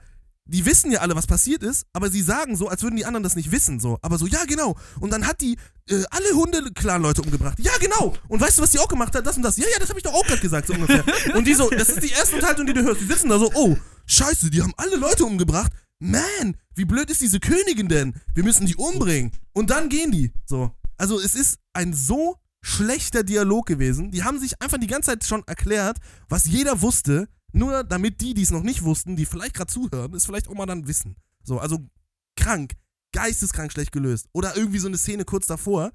die 0.50 0.66
wissen 0.66 0.92
ja 0.92 1.02
alle, 1.02 1.16
was 1.16 1.28
passiert 1.28 1.62
ist, 1.62 1.86
aber 1.94 2.10
sie 2.10 2.22
sagen 2.22 2.56
so, 2.56 2.70
als 2.70 2.82
würden 2.82 2.96
die 2.96 3.06
anderen 3.06 3.24
das 3.24 3.36
nicht 3.36 3.52
wissen, 3.52 3.80
so. 3.80 4.00
Aber 4.02 4.18
so, 4.18 4.28
ja, 4.28 4.46
genau. 4.46 4.78
Und 5.00 5.12
dann 5.12 5.28
hat 5.28 5.42
die 5.42 5.58
äh, 5.90 6.04
alle 6.10 6.30
Hunde-Clan-Leute 6.34 7.22
umgebracht. 7.22 7.60
Ja, 7.60 7.74
genau. 7.80 8.16
Und 8.30 8.40
weißt 8.40 8.58
du, 8.58 8.62
was 8.62 8.72
die 8.72 8.80
auch 8.80 8.88
gemacht 8.88 9.14
hat? 9.16 9.26
Das 9.26 9.36
und 9.36 9.44
das. 9.44 9.58
Ja, 9.58 9.66
ja, 9.72 9.80
das 9.80 9.90
habe 9.90 10.00
ich 10.00 10.04
doch 10.04 10.14
auch 10.14 10.26
gerade 10.26 10.42
gesagt, 10.42 10.68
so 10.68 10.74
ungefähr. 10.74 11.04
Und 11.36 11.46
die 11.46 11.54
so, 11.54 11.70
das 11.70 11.90
ist 11.90 12.02
die 12.02 12.12
erste 12.12 12.36
Unterhaltung, 12.36 12.66
die 12.66 12.74
du 12.74 12.82
hörst. 12.82 13.02
Die 13.02 13.06
sitzen 13.06 13.30
da 13.30 13.40
so, 13.40 13.52
oh, 13.54 13.76
scheiße, 14.06 14.50
die 14.50 14.62
haben 14.62 14.74
alle 14.78 14.96
Leute 14.96 15.26
umgebracht. 15.26 15.72
Man, 16.00 16.56
wie 16.76 16.86
blöd 16.86 17.10
ist 17.10 17.22
diese 17.22 17.40
Königin 17.40 17.90
denn? 17.90 18.16
Wir 18.34 18.44
müssen 18.44 18.66
die 18.66 18.76
umbringen. 18.76 19.32
Und 19.54 19.70
dann 19.70 19.90
gehen 19.90 20.12
die. 20.12 20.32
So. 20.46 20.72
Also 20.98 21.20
es 21.20 21.36
ist 21.36 21.60
ein 21.74 21.94
so 21.94 22.38
schlechter 22.64 23.24
Dialog 23.24 23.66
gewesen. 23.66 24.12
Die 24.12 24.24
haben 24.24 24.40
sich 24.40 24.62
einfach 24.62 24.78
die 24.78 24.88
ganze 24.88 25.12
Zeit 25.12 25.24
schon 25.24 25.44
erklärt, 25.48 25.98
was 26.30 26.46
jeder 26.46 26.82
wusste, 26.82 27.30
nur 27.54 27.84
damit 27.84 28.22
die, 28.22 28.34
die 28.34 28.42
es 28.42 28.52
noch 28.52 28.64
nicht 28.64 28.84
wussten, 28.84 29.16
die 29.16 29.26
vielleicht 29.26 29.56
gerade 29.56 29.72
zuhören, 29.72 30.14
es 30.14 30.26
vielleicht 30.26 30.48
auch 30.48 30.54
mal 30.54 30.66
dann 30.66 30.88
wissen. 30.88 31.16
So, 31.44 31.60
also 31.60 31.88
krank, 32.36 32.74
geisteskrank 33.14 33.72
schlecht 33.72 33.92
gelöst. 33.92 34.28
Oder 34.34 34.56
irgendwie 34.56 34.80
so 34.80 34.88
eine 34.88 34.98
Szene 34.98 35.26
kurz 35.26 35.48
davor, 35.48 35.92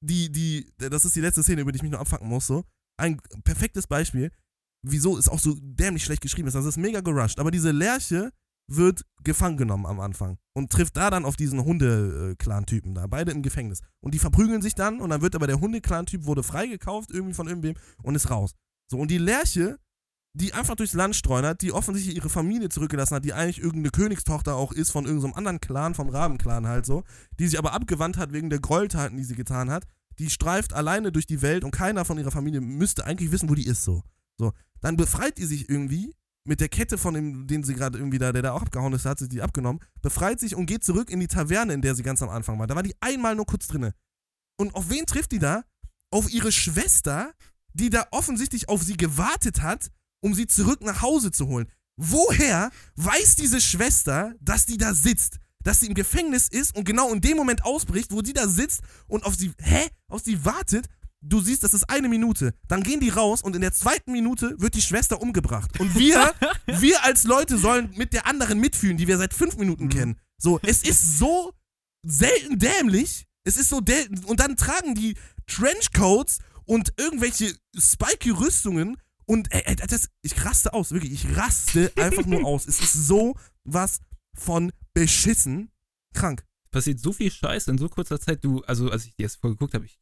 die, 0.00 0.30
die, 0.30 0.72
das 0.76 1.04
ist 1.04 1.16
die 1.16 1.20
letzte 1.20 1.42
Szene, 1.42 1.62
über 1.62 1.72
die 1.72 1.76
ich 1.76 1.82
mich 1.82 1.92
noch 1.92 2.00
abfacken 2.00 2.28
muss, 2.28 2.46
so. 2.46 2.64
Ein 2.96 3.20
perfektes 3.44 3.86
Beispiel, 3.86 4.32
wieso 4.82 5.16
es 5.18 5.28
auch 5.28 5.38
so 5.38 5.56
dämlich 5.60 6.04
schlecht 6.04 6.22
geschrieben 6.22 6.48
ist. 6.48 6.54
Das 6.54 6.64
ist 6.64 6.76
mega 6.76 7.00
gerusht. 7.00 7.38
Aber 7.38 7.50
diese 7.50 7.70
Lerche 7.70 8.32
wird 8.68 9.04
gefangen 9.24 9.56
genommen 9.56 9.86
am 9.86 9.98
Anfang 9.98 10.38
und 10.52 10.70
trifft 10.70 10.96
da 10.96 11.10
dann 11.10 11.24
auf 11.24 11.36
diesen 11.36 11.64
Hunde-Clan-Typen 11.64 12.94
da, 12.94 13.06
beide 13.06 13.32
im 13.32 13.42
Gefängnis. 13.42 13.80
Und 14.00 14.14
die 14.14 14.18
verprügeln 14.18 14.62
sich 14.62 14.74
dann 14.74 15.00
und 15.00 15.10
dann 15.10 15.22
wird 15.22 15.34
aber 15.34 15.46
der 15.46 15.60
Hunde-Clan-Typ 15.60 16.24
wurde 16.24 16.42
freigekauft 16.42 17.10
irgendwie 17.10 17.34
von 17.34 17.48
irgendwem 17.48 17.74
und 18.02 18.14
ist 18.14 18.30
raus. 18.30 18.54
So, 18.86 18.98
und 18.98 19.10
die 19.10 19.18
Lerche, 19.18 19.78
die 20.34 20.52
einfach 20.52 20.76
durchs 20.76 20.92
Land 20.92 21.16
streunert, 21.16 21.62
die 21.62 21.72
offensichtlich 21.72 22.16
ihre 22.16 22.28
Familie 22.28 22.68
zurückgelassen 22.68 23.16
hat, 23.16 23.24
die 23.24 23.32
eigentlich 23.32 23.58
irgendeine 23.58 23.90
Königstochter 23.90 24.54
auch 24.54 24.72
ist 24.72 24.90
von 24.90 25.06
irgendeinem 25.06 25.34
anderen 25.34 25.60
Clan, 25.60 25.94
vom 25.94 26.10
Raben-Clan 26.10 26.66
halt 26.66 26.86
so, 26.86 27.04
die 27.38 27.48
sich 27.48 27.58
aber 27.58 27.72
abgewandt 27.72 28.18
hat 28.18 28.32
wegen 28.32 28.50
der 28.50 28.60
Gräueltaten, 28.60 29.16
die 29.16 29.24
sie 29.24 29.34
getan 29.34 29.70
hat, 29.70 29.84
die 30.18 30.30
streift 30.30 30.74
alleine 30.74 31.12
durch 31.12 31.26
die 31.26 31.42
Welt 31.42 31.64
und 31.64 31.70
keiner 31.70 32.04
von 32.04 32.18
ihrer 32.18 32.30
Familie 32.30 32.60
müsste 32.60 33.04
eigentlich 33.06 33.32
wissen, 33.32 33.48
wo 33.48 33.54
die 33.54 33.66
ist 33.66 33.84
so. 33.84 34.02
So, 34.36 34.52
dann 34.80 34.96
befreit 34.96 35.38
die 35.38 35.46
sich 35.46 35.68
irgendwie 35.68 36.14
mit 36.48 36.60
der 36.60 36.68
Kette 36.68 36.98
von 36.98 37.14
dem, 37.14 37.46
den 37.46 37.62
sie 37.62 37.74
gerade 37.74 37.98
irgendwie 37.98 38.18
da, 38.18 38.32
der 38.32 38.42
da 38.42 38.52
auch 38.52 38.62
abgehauen 38.62 38.92
ist, 38.94 39.04
hat 39.04 39.18
sie 39.18 39.28
die 39.28 39.42
abgenommen, 39.42 39.80
befreit 40.00 40.40
sich 40.40 40.56
und 40.56 40.66
geht 40.66 40.82
zurück 40.82 41.10
in 41.10 41.20
die 41.20 41.28
Taverne, 41.28 41.74
in 41.74 41.82
der 41.82 41.94
sie 41.94 42.02
ganz 42.02 42.22
am 42.22 42.30
Anfang 42.30 42.58
war. 42.58 42.66
Da 42.66 42.74
war 42.74 42.82
die 42.82 42.96
einmal 43.00 43.36
nur 43.36 43.46
kurz 43.46 43.66
drinne. 43.68 43.94
Und 44.58 44.74
auf 44.74 44.88
wen 44.90 45.06
trifft 45.06 45.32
die 45.32 45.38
da? 45.38 45.62
Auf 46.10 46.32
ihre 46.32 46.50
Schwester, 46.50 47.32
die 47.74 47.90
da 47.90 48.06
offensichtlich 48.10 48.68
auf 48.68 48.82
sie 48.82 48.96
gewartet 48.96 49.62
hat, 49.62 49.90
um 50.20 50.34
sie 50.34 50.46
zurück 50.46 50.80
nach 50.80 51.02
Hause 51.02 51.30
zu 51.30 51.46
holen. 51.46 51.68
Woher 51.96 52.70
weiß 52.96 53.36
diese 53.36 53.60
Schwester, 53.60 54.34
dass 54.40 54.64
die 54.64 54.78
da 54.78 54.94
sitzt? 54.94 55.38
Dass 55.62 55.80
sie 55.80 55.86
im 55.86 55.94
Gefängnis 55.94 56.48
ist 56.48 56.74
und 56.74 56.84
genau 56.84 57.12
in 57.12 57.20
dem 57.20 57.36
Moment 57.36 57.64
ausbricht, 57.64 58.10
wo 58.10 58.22
die 58.22 58.32
da 58.32 58.48
sitzt 58.48 58.80
und 59.06 59.24
auf 59.24 59.34
sie, 59.34 59.52
hä? 59.60 59.86
Auf 60.08 60.22
sie 60.22 60.44
wartet? 60.44 60.86
Du 61.20 61.40
siehst, 61.40 61.64
das 61.64 61.74
ist 61.74 61.90
eine 61.90 62.08
Minute. 62.08 62.54
Dann 62.68 62.82
gehen 62.82 63.00
die 63.00 63.08
raus 63.08 63.42
und 63.42 63.54
in 63.56 63.60
der 63.62 63.72
zweiten 63.72 64.12
Minute 64.12 64.54
wird 64.58 64.74
die 64.74 64.82
Schwester 64.82 65.20
umgebracht. 65.20 65.78
Und 65.80 65.94
wir, 65.96 66.32
wir 66.66 67.04
als 67.04 67.24
Leute 67.24 67.58
sollen 67.58 67.90
mit 67.96 68.12
der 68.12 68.26
anderen 68.26 68.60
mitfühlen, 68.60 68.96
die 68.96 69.08
wir 69.08 69.18
seit 69.18 69.34
fünf 69.34 69.56
Minuten 69.56 69.84
Mhm. 69.84 69.88
kennen. 69.90 70.20
So, 70.40 70.60
es 70.62 70.82
ist 70.82 71.18
so 71.18 71.52
selten 72.06 72.58
dämlich. 72.58 73.26
Es 73.44 73.56
ist 73.56 73.68
so 73.68 73.80
dämlich. 73.80 74.24
Und 74.26 74.38
dann 74.40 74.56
tragen 74.56 74.94
die 74.94 75.16
Trenchcoats 75.46 76.38
und 76.66 76.92
irgendwelche 76.98 77.52
spiky 77.76 78.30
Rüstungen 78.30 78.96
und 79.26 79.52
ey, 79.52 79.62
ey, 79.64 79.76
das, 79.76 80.08
ich 80.22 80.44
raste 80.44 80.72
aus, 80.72 80.92
wirklich, 80.92 81.12
ich 81.12 81.36
raste 81.36 81.92
einfach 81.96 82.26
nur 82.26 82.44
aus. 82.46 82.66
Es 82.66 82.80
ist 82.80 82.92
so 82.92 83.36
was 83.64 84.00
von 84.34 84.72
beschissen 84.94 85.70
krank. 86.14 86.44
passiert 86.70 87.00
so 87.00 87.12
viel 87.12 87.30
Scheiß 87.30 87.66
in 87.68 87.78
so 87.78 87.88
kurzer 87.88 88.20
Zeit. 88.20 88.44
Du, 88.44 88.60
also 88.62 88.90
als 88.90 89.04
ich 89.06 89.16
die 89.16 89.22
erste 89.22 89.40
Folge 89.40 89.56
geguckt 89.56 89.74
habe, 89.74 89.84
ich 89.86 89.98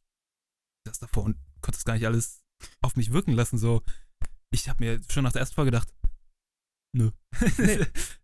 saß 0.87 0.99
davor 0.99 1.23
und 1.23 1.35
konnte 1.61 1.77
das 1.77 1.85
gar 1.85 1.93
nicht 1.93 2.05
alles 2.05 2.41
auf 2.81 2.95
mich 2.95 3.11
wirken 3.13 3.31
lassen. 3.33 3.57
So, 3.57 3.83
ich 4.51 4.67
habe 4.69 4.83
mir 4.83 4.99
schon 5.11 5.23
nach 5.23 5.31
der 5.33 5.41
ersten 5.41 5.55
Folge 5.55 5.71
gedacht, 5.71 5.93
nö. 6.93 7.11
Nee. 7.57 7.79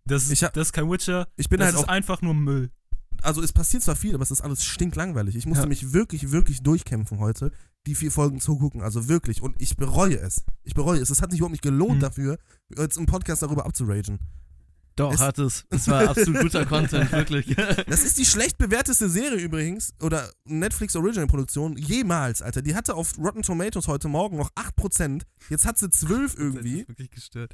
das, 0.06 0.30
ist, 0.30 0.42
hab- 0.44 0.54
das 0.54 0.68
ist 0.70 0.74
kein 0.74 0.90
Witcher. 0.90 1.28
Ich 1.36 1.50
bin 1.50 1.60
das 1.60 1.68
halt 1.68 1.76
ist 1.78 1.84
auch, 1.84 1.88
einfach 1.90 2.22
nur 2.22 2.34
Müll. 2.34 2.72
also 3.22 3.42
es 3.42 3.54
passiert 3.54 3.84
zwar 3.84 3.96
viel, 3.96 4.16
aber 4.16 4.24
es 4.24 4.32
ist 4.32 4.42
alles 4.42 4.64
stinklangweilig. 4.66 5.36
Ich 5.36 5.46
musste 5.46 5.64
Ja. 5.64 5.70
mich 5.70 5.94
wirklich, 5.94 6.32
wirklich 6.32 6.62
durchkämpfen 6.64 7.20
heute, 7.20 7.52
die 7.86 7.96
vier 7.96 8.12
Folgen 8.12 8.40
zugucken. 8.40 8.82
Also 8.82 9.08
wirklich. 9.10 9.42
Und 9.42 9.62
ich 9.62 9.76
bereue 9.76 10.18
es. 10.20 10.44
Ich 10.64 10.74
bereue 10.74 11.00
es. 11.00 11.10
Es 11.10 11.22
hat 11.22 11.32
sich 11.32 11.40
überhaupt 11.40 11.52
nicht 11.52 11.62
gelohnt 11.64 11.98
Mhm. 11.98 12.02
dafür, 12.02 12.38
jetzt 12.78 12.98
im 12.98 13.06
Podcast 13.06 13.42
darüber 13.44 13.66
abzuragen. 13.66 14.20
Doch, 14.96 15.14
Es- 15.14 15.20
hat 15.20 15.40
es. 15.40 15.66
Es 15.70 15.88
war 15.88 16.10
absolut 16.10 16.42
guter 16.42 16.66
Content, 16.68 17.12
wirklich. 17.12 17.56
Das 17.88 18.04
ist 18.04 18.18
die 18.18 18.26
schlecht 18.26 18.58
bewerteste 18.58 19.10
Serie 19.10 19.40
übrigens, 19.40 19.94
oder 20.02 20.30
Netflix 20.46 20.96
Original 20.96 21.28
Produktion, 21.28 21.76
jemals, 21.78 22.42
Alter. 22.42 22.62
Die 22.62 22.76
hatte 22.76 22.94
auf 22.96 23.18
Rotten 23.18 23.42
Tomatoes 23.42 23.88
heute 23.88 24.08
Morgen 24.08 24.38
noch 24.38 24.52
8%. 24.52 25.24
Jetzt 25.50 25.66
hat 25.66 25.78
sie 25.80 25.90
12 25.90 26.32
Das 26.36 26.40
irgendwie. 26.40 26.80
ist 26.82 26.90
wirklich 26.90 27.12
gestört. 27.12 27.54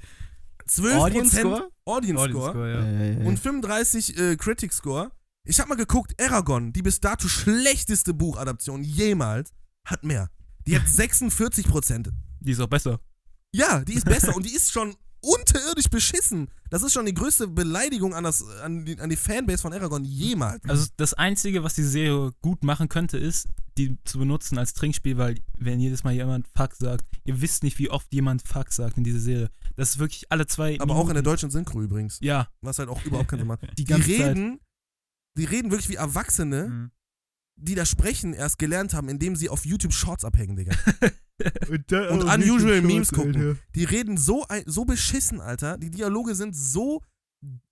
12% 0.70 0.96
Audience 1.00 1.40
Score? 1.40 1.70
Audience 1.86 2.22
Audience 2.22 2.40
Score. 2.42 2.52
Score, 2.52 3.20
ja. 3.22 3.26
Und 3.28 3.40
35 3.40 4.18
äh, 4.20 4.36
Critic 4.36 4.74
Score. 4.74 5.12
Ich 5.46 5.60
hab 5.60 5.68
mal 5.68 5.76
geguckt, 5.76 6.14
Aragon, 6.22 6.74
die 6.74 6.82
bis 6.82 7.00
dato 7.00 7.28
schlechteste 7.28 8.14
Buchadaption 8.14 8.84
jemals, 8.84 9.52
hat 9.86 10.04
mehr. 10.04 10.30
Die 10.68 10.76
hat 10.76 10.84
46%. 10.88 12.10
Die 12.42 12.52
ist 12.52 12.60
auch 12.60 12.68
besser. 12.68 13.00
Ja, 13.52 13.84
die 13.84 13.94
ist 13.94 14.06
besser 14.06 14.36
und 14.36 14.46
die 14.46 14.54
ist 14.54 14.72
schon 14.72 14.96
unterirdisch 15.22 15.90
beschissen. 15.90 16.50
Das 16.70 16.84
ist 16.84 16.94
schon 16.94 17.06
die 17.06 17.14
größte 17.14 17.48
Beleidigung 17.48 18.14
an, 18.14 18.24
das, 18.24 18.44
an, 18.62 18.86
die, 18.86 19.00
an 19.00 19.10
die 19.10 19.16
Fanbase 19.16 19.62
von 19.62 19.74
Aragon 19.74 20.04
jemals. 20.06 20.64
Also 20.68 20.88
das 20.98 21.14
Einzige, 21.14 21.64
was 21.64 21.74
die 21.76 21.84
Serie 21.84 22.32
gut 22.42 22.64
machen 22.64 22.90
könnte, 22.90 23.18
ist, 23.18 23.48
die 23.78 23.98
zu 24.04 24.20
benutzen 24.20 24.58
als 24.58 24.74
Trinkspiel, 24.74 25.18
weil 25.18 25.36
wenn 25.58 25.80
jedes 25.80 26.04
Mal 26.04 26.14
jemand 26.14 26.48
Fuck 26.56 26.76
sagt, 26.76 27.06
ihr 27.26 27.42
wisst 27.42 27.64
nicht, 27.64 27.80
wie 27.80 27.90
oft 27.90 28.12
jemand 28.14 28.46
Fuck 28.48 28.72
sagt 28.72 28.98
in 28.98 29.04
dieser 29.04 29.20
Serie. 29.20 29.50
Das 29.76 29.92
ist 29.92 30.00
wirklich 30.00 30.32
alle 30.32 30.48
zwei 30.48 30.80
Aber 30.80 30.96
auch 30.96 31.02
in 31.02 31.08
der 31.08 31.16
Minuten. 31.16 31.26
deutschen 31.26 31.52
Synchro 31.52 31.82
übrigens. 31.82 32.20
Ja, 32.22 32.50
Was 32.62 32.80
halt 32.80 32.90
auch 32.90 33.04
überhaupt 33.06 33.30
keinen 33.30 33.40
Sinn 33.40 33.48
macht. 33.48 33.62
die 33.78 33.86
Die 33.86 33.94
reden, 33.94 34.60
die 35.38 35.46
reden 35.46 35.72
wirklich 35.72 35.90
wie 35.90 35.96
Erwachsene, 35.96 36.68
Mhm. 36.70 36.92
Die 37.62 37.76
das 37.76 37.90
Sprechen 37.90 38.34
erst 38.34 38.60
gelernt 38.60 38.94
haben, 38.94 39.10
indem 39.10 39.36
sie 39.36 39.50
auf 39.50 39.66
YouTube 39.66 39.94
Shorts 39.94 40.26
abhängen, 40.26 40.56
Digga. 40.56 40.74
Und, 41.70 41.92
Und 41.94 42.24
unusual 42.24 42.82
Memes 42.82 43.12
gucken. 43.12 43.58
Die 43.74 43.86
reden 43.86 44.18
so, 44.18 44.46
so 44.66 44.84
beschissen, 44.84 45.40
Alter. 45.40 45.78
Die 45.78 45.90
Dialoge 45.90 46.36
sind 46.36 46.54
so, 46.54 47.02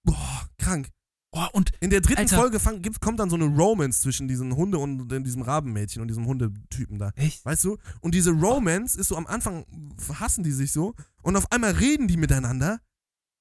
boah, 0.04 0.50
krank. 0.58 0.90
Oh, 1.34 1.46
und 1.52 1.72
In 1.82 1.90
der 1.90 2.00
dritten 2.00 2.22
Alter. 2.22 2.38
Folge 2.38 2.60
fang, 2.60 2.82
gibt, 2.82 3.02
kommt 3.02 3.20
dann 3.20 3.30
so 3.30 3.36
eine 3.36 3.46
Romance 3.46 4.02
zwischen 4.02 4.28
diesen 4.30 4.56
Hunde 4.56 4.78
und 4.78 5.10
diesem 5.26 5.42
Rabenmädchen 5.42 6.02
und 6.02 6.08
diesem 6.08 6.26
Hundetypen 6.26 6.98
da. 6.98 7.12
echt? 7.16 7.46
Weißt 7.46 7.66
du? 7.66 7.78
Und 8.00 8.16
diese 8.16 8.32
Romance 8.32 8.96
ist 8.98 9.10
so 9.10 9.18
am 9.18 9.28
Anfang 9.28 9.66
hassen 10.20 10.44
die 10.44 10.52
sich 10.52 10.72
so 10.72 10.96
und 11.22 11.36
auf 11.36 11.52
einmal 11.52 11.72
reden 11.72 12.08
die 12.08 12.18
miteinander 12.18 12.80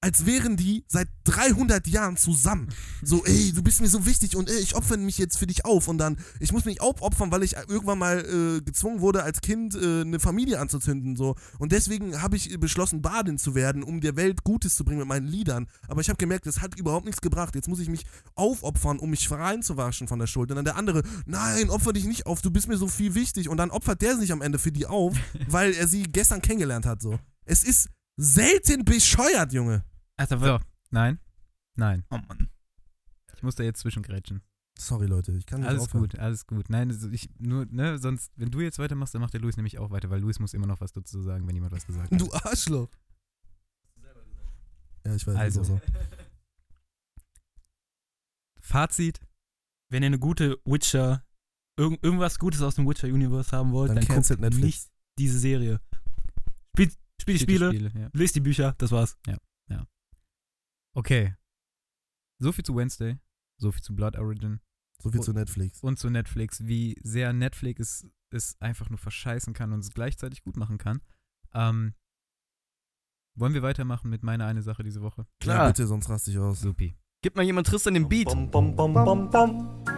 als 0.00 0.26
wären 0.26 0.56
die 0.56 0.84
seit 0.86 1.08
300 1.24 1.86
Jahren 1.88 2.16
zusammen. 2.16 2.68
So, 3.02 3.24
ey, 3.24 3.52
du 3.52 3.62
bist 3.62 3.80
mir 3.80 3.88
so 3.88 4.06
wichtig 4.06 4.36
und 4.36 4.48
ey, 4.48 4.58
ich 4.58 4.76
opfere 4.76 4.98
mich 4.98 5.18
jetzt 5.18 5.38
für 5.38 5.46
dich 5.46 5.64
auf 5.64 5.88
und 5.88 5.98
dann, 5.98 6.18
ich 6.38 6.52
muss 6.52 6.64
mich 6.64 6.80
auch 6.80 7.00
opfern, 7.00 7.32
weil 7.32 7.42
ich 7.42 7.56
irgendwann 7.56 7.98
mal 7.98 8.18
äh, 8.18 8.60
gezwungen 8.60 9.00
wurde, 9.00 9.22
als 9.22 9.40
Kind 9.40 9.74
äh, 9.74 10.02
eine 10.02 10.20
Familie 10.20 10.60
anzuzünden, 10.60 11.16
so. 11.16 11.34
Und 11.58 11.72
deswegen 11.72 12.22
habe 12.22 12.36
ich 12.36 12.60
beschlossen, 12.60 13.02
Badin 13.02 13.38
zu 13.38 13.54
werden, 13.54 13.82
um 13.82 14.00
der 14.00 14.16
Welt 14.16 14.44
Gutes 14.44 14.76
zu 14.76 14.84
bringen 14.84 15.00
mit 15.00 15.08
meinen 15.08 15.26
Liedern. 15.26 15.66
Aber 15.88 16.00
ich 16.02 16.08
habe 16.08 16.18
gemerkt, 16.18 16.46
das 16.46 16.60
hat 16.60 16.78
überhaupt 16.78 17.06
nichts 17.06 17.20
gebracht. 17.20 17.54
Jetzt 17.54 17.68
muss 17.68 17.80
ich 17.80 17.88
mich 17.88 18.04
aufopfern, 18.34 18.98
um 18.98 19.10
mich 19.10 19.30
reinzuwaschen 19.30 20.08
von 20.08 20.18
der 20.18 20.26
Schuld. 20.26 20.50
Und 20.50 20.56
dann 20.56 20.64
der 20.64 20.76
andere, 20.76 21.02
nein, 21.24 21.70
opfer 21.70 21.92
dich 21.92 22.04
nicht 22.04 22.26
auf, 22.26 22.42
du 22.42 22.50
bist 22.50 22.68
mir 22.68 22.76
so 22.76 22.86
viel 22.86 23.14
wichtig. 23.14 23.48
Und 23.48 23.56
dann 23.56 23.70
opfert 23.70 24.02
der 24.02 24.16
sich 24.16 24.30
am 24.30 24.42
Ende 24.42 24.58
für 24.58 24.72
die 24.72 24.86
auf, 24.86 25.16
weil 25.48 25.72
er 25.72 25.88
sie 25.88 26.04
gestern 26.04 26.42
kennengelernt 26.42 26.86
hat, 26.86 27.02
so. 27.02 27.18
Es 27.44 27.62
ist 27.62 27.88
selten 28.16 28.84
bescheuert, 28.84 29.52
Junge. 29.52 29.84
Alter, 30.16 30.38
So, 30.38 30.58
nein, 30.90 31.18
nein. 31.76 32.04
Oh 32.10 32.18
Mann. 32.28 32.48
Ich 33.34 33.42
muss 33.42 33.54
da 33.54 33.62
jetzt 33.64 33.80
zwischengrätschen. 33.80 34.42
Sorry, 34.78 35.06
Leute, 35.06 35.32
ich 35.32 35.46
kann 35.46 35.60
nicht 35.60 35.68
Alles 35.68 35.82
aufhören. 35.84 36.02
gut, 36.02 36.18
alles 36.18 36.46
gut. 36.46 36.68
Nein, 36.68 36.90
also 36.90 37.08
ich 37.10 37.30
nur, 37.38 37.64
ne, 37.66 37.98
sonst, 37.98 38.30
wenn 38.36 38.50
du 38.50 38.60
jetzt 38.60 38.78
weitermachst, 38.78 39.14
dann 39.14 39.22
macht 39.22 39.32
der 39.32 39.40
Luis 39.40 39.56
nämlich 39.56 39.78
auch 39.78 39.90
weiter, 39.90 40.10
weil 40.10 40.20
Luis 40.20 40.38
muss 40.38 40.52
immer 40.54 40.66
noch 40.66 40.80
was 40.80 40.92
dazu 40.92 41.22
sagen, 41.22 41.46
wenn 41.46 41.54
jemand 41.54 41.72
was 41.72 41.86
gesagt 41.86 42.10
hat. 42.10 42.20
Du 42.20 42.30
Arschloch. 42.32 42.88
Ja, 45.06 45.14
ich 45.14 45.26
weiß. 45.26 45.36
Also. 45.36 45.62
so. 45.64 45.80
Fazit, 48.60 49.20
Wenn 49.90 50.02
ihr 50.02 50.08
eine 50.08 50.18
gute 50.18 50.58
Witcher, 50.64 51.24
irg 51.78 51.98
irgendwas 52.02 52.38
Gutes 52.38 52.60
aus 52.62 52.74
dem 52.74 52.86
Witcher-Universe 52.88 53.56
haben 53.56 53.72
wollt, 53.72 53.90
Dann 53.90 53.96
dann, 53.96 54.04
cancelt 54.06 54.40
guckt 54.40 54.50
Netflix. 54.54 54.66
nicht 54.66 54.90
diese 55.18 55.38
Serie. 55.38 55.80
Spielt, 56.74 56.98
spielt 57.20 57.40
die 57.40 57.42
Spiele, 57.42 57.92
ja. 57.94 58.10
lest 58.12 58.34
die 58.36 58.40
Bücher, 58.40 58.74
das 58.78 58.90
war's. 58.92 59.16
Okay. 60.96 61.34
So 62.38 62.52
viel 62.52 62.64
zu 62.64 62.74
Wednesday, 62.74 63.18
so 63.58 63.70
viel 63.70 63.82
zu 63.82 63.94
Blood 63.94 64.16
Origin 64.16 64.60
So 65.02 65.10
viel 65.10 65.20
zu 65.20 65.34
Netflix. 65.34 65.82
und 65.82 65.98
zu 65.98 66.08
Netflix, 66.08 66.66
wie 66.66 66.96
sehr 67.02 67.34
Netflix 67.34 67.80
es, 67.80 68.06
es 68.30 68.60
einfach 68.62 68.88
nur 68.88 68.98
verscheißen 68.98 69.52
kann 69.52 69.74
und 69.74 69.80
es 69.80 69.90
gleichzeitig 69.90 70.42
gut 70.42 70.56
machen 70.56 70.78
kann. 70.78 71.02
Ähm, 71.52 71.92
wollen 73.34 73.52
wir 73.52 73.60
weitermachen 73.60 74.08
mit 74.08 74.22
meiner 74.22 74.46
eine 74.46 74.62
Sache 74.62 74.82
diese 74.82 75.02
Woche? 75.02 75.22
Ja, 75.22 75.26
Klar. 75.40 75.66
bitte, 75.66 75.86
sonst 75.86 76.08
raste 76.08 76.30
ich 76.30 76.38
aus. 76.38 76.62
Supi. 76.62 76.96
Gib 77.22 77.36
mal 77.36 77.42
jemand 77.42 77.66
Tristan 77.66 77.92
den 77.92 78.08
Beat. 78.08 78.34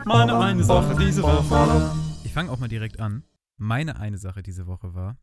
Meine 0.05 0.37
eine 0.37 0.65
Sache 0.65 0.97
diese 0.99 1.23
Woche. 1.23 1.95
Ich 2.25 2.33
fange 2.33 2.51
auch 2.51 2.59
mal 2.59 2.69
direkt 2.69 2.99
an. 2.99 3.23
Meine 3.57 4.01
eine 4.01 4.19
Sache 4.19 4.43
diese 4.43 4.67
Woche 4.67 4.95
war 4.95 5.17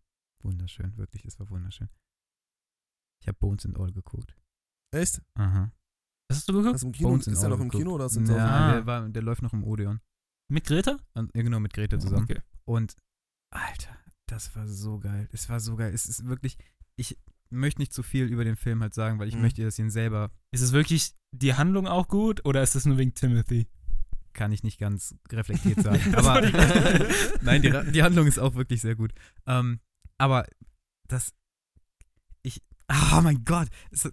wunderschön, 0.46 0.96
wirklich, 0.98 1.26
es 1.26 1.40
war 1.40 1.50
wunderschön. 1.50 1.90
Ich 3.22 3.28
habe 3.28 3.38
Bones 3.40 3.66
and 3.66 3.78
All 3.80 3.92
geguckt. 3.92 4.36
Echt? 4.94 5.22
Aha. 5.36 5.72
Was 6.30 6.38
hast 6.40 6.50
du 6.50 6.54
geguckt? 6.54 6.82
Du 6.82 6.86
im 6.88 6.92
Kino? 6.94 7.10
Bones 7.10 7.28
Ist 7.28 7.44
All 7.44 7.50
noch 7.50 7.58
im 7.60 7.70
geguckt. 7.70 7.82
Kino 7.84 7.94
oder 7.96 8.06
ist 8.06 8.16
der 8.16 8.24
Ja, 8.38 8.46
Ah. 8.48 8.72
der, 8.74 8.86
war, 8.86 9.10
der 9.10 9.22
läuft 9.22 9.42
noch 9.42 9.54
im 9.54 9.64
Odeon. 9.64 10.00
Mit 10.52 10.66
Greta? 10.66 10.98
Und, 11.14 11.36
ja, 11.36 11.42
genau, 11.44 11.60
mit 11.60 11.74
Grete 11.74 11.98
zusammen. 12.00 12.24
Okay. 12.24 12.40
Und, 12.66 12.96
Alter, 13.52 13.98
das 14.28 14.56
war 14.56 14.68
so 14.68 15.00
geil. 15.00 15.28
Es 15.32 15.50
war 15.50 15.60
so 15.60 15.76
geil. 15.76 15.94
Es 15.94 16.06
ist 16.06 16.26
wirklich, 16.26 16.58
ich 16.96 17.18
möchte 17.50 17.82
nicht 17.82 17.94
zu 17.94 18.04
viel 18.04 18.26
über 18.26 18.44
den 18.44 18.56
Film 18.56 18.82
halt 18.82 18.94
sagen, 18.94 19.18
weil 19.20 19.28
ich 19.28 19.36
Mhm. 19.36 19.42
möchte, 19.42 19.64
dass 19.64 19.80
ihn 19.80 19.90
selber, 19.90 20.32
Ist 20.52 20.62
es 20.62 20.72
wirklich 20.72 21.16
die 21.32 21.54
Handlung 21.56 21.88
auch 21.88 22.08
gut 22.08 22.46
oder 22.46 22.62
ist 22.64 22.76
es 22.76 22.86
nur 22.86 22.98
wegen 22.98 23.14
Timothy? 23.14 23.68
kann 24.34 24.52
ich 24.52 24.64
nicht 24.64 24.78
ganz 24.80 25.16
reflektiert 25.32 25.80
sagen. 25.82 26.14
aber 26.16 26.42
nein, 27.42 27.62
die, 27.62 27.92
die 27.94 28.04
Handlung 28.04 28.28
ist 28.28 28.38
auch 28.38 28.56
wirklich 28.56 28.82
sehr 28.82 28.96
gut. 28.96 29.14
Ähm, 29.46 29.80
aber 30.18 30.46
das, 31.08 31.32
ich, 32.42 32.62
oh 32.90 33.22
mein 33.22 33.44
Gott, 33.46 33.68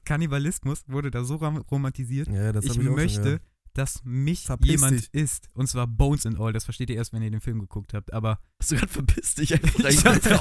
Kannibalismus 0.05 0.85
wurde 0.87 1.11
da 1.11 1.25
so 1.25 1.37
rom 1.37 1.59
romantisiert. 1.71 2.29
Ja, 2.29 2.53
das 2.53 2.65
ich 2.65 2.73
ich 2.73 2.79
auch 2.79 2.83
schon 2.83 2.95
möchte, 2.95 3.23
gehört. 3.23 3.43
Dass 3.75 4.03
mich 4.05 4.45
Verpiss 4.47 4.71
jemand 4.71 4.93
dich. 5.01 5.09
isst. 5.15 5.49
Und 5.55 5.67
zwar 5.69 5.87
Bones 5.87 6.27
and 6.27 6.39
All. 6.39 6.53
Das 6.53 6.65
versteht 6.65 6.91
ihr 6.91 6.97
erst, 6.97 7.13
wenn 7.13 7.23
ihr 7.23 7.31
den 7.31 7.41
Film 7.41 7.59
geguckt 7.61 7.95
habt. 7.95 8.13
Aber 8.13 8.39
Hast 8.61 8.71
du 8.73 8.77
gerade 8.77 8.93
verpisst 8.93 9.39
dich 9.39 9.55
einfach 9.55 9.79
Ich 9.89 10.03
dachte 10.03 10.39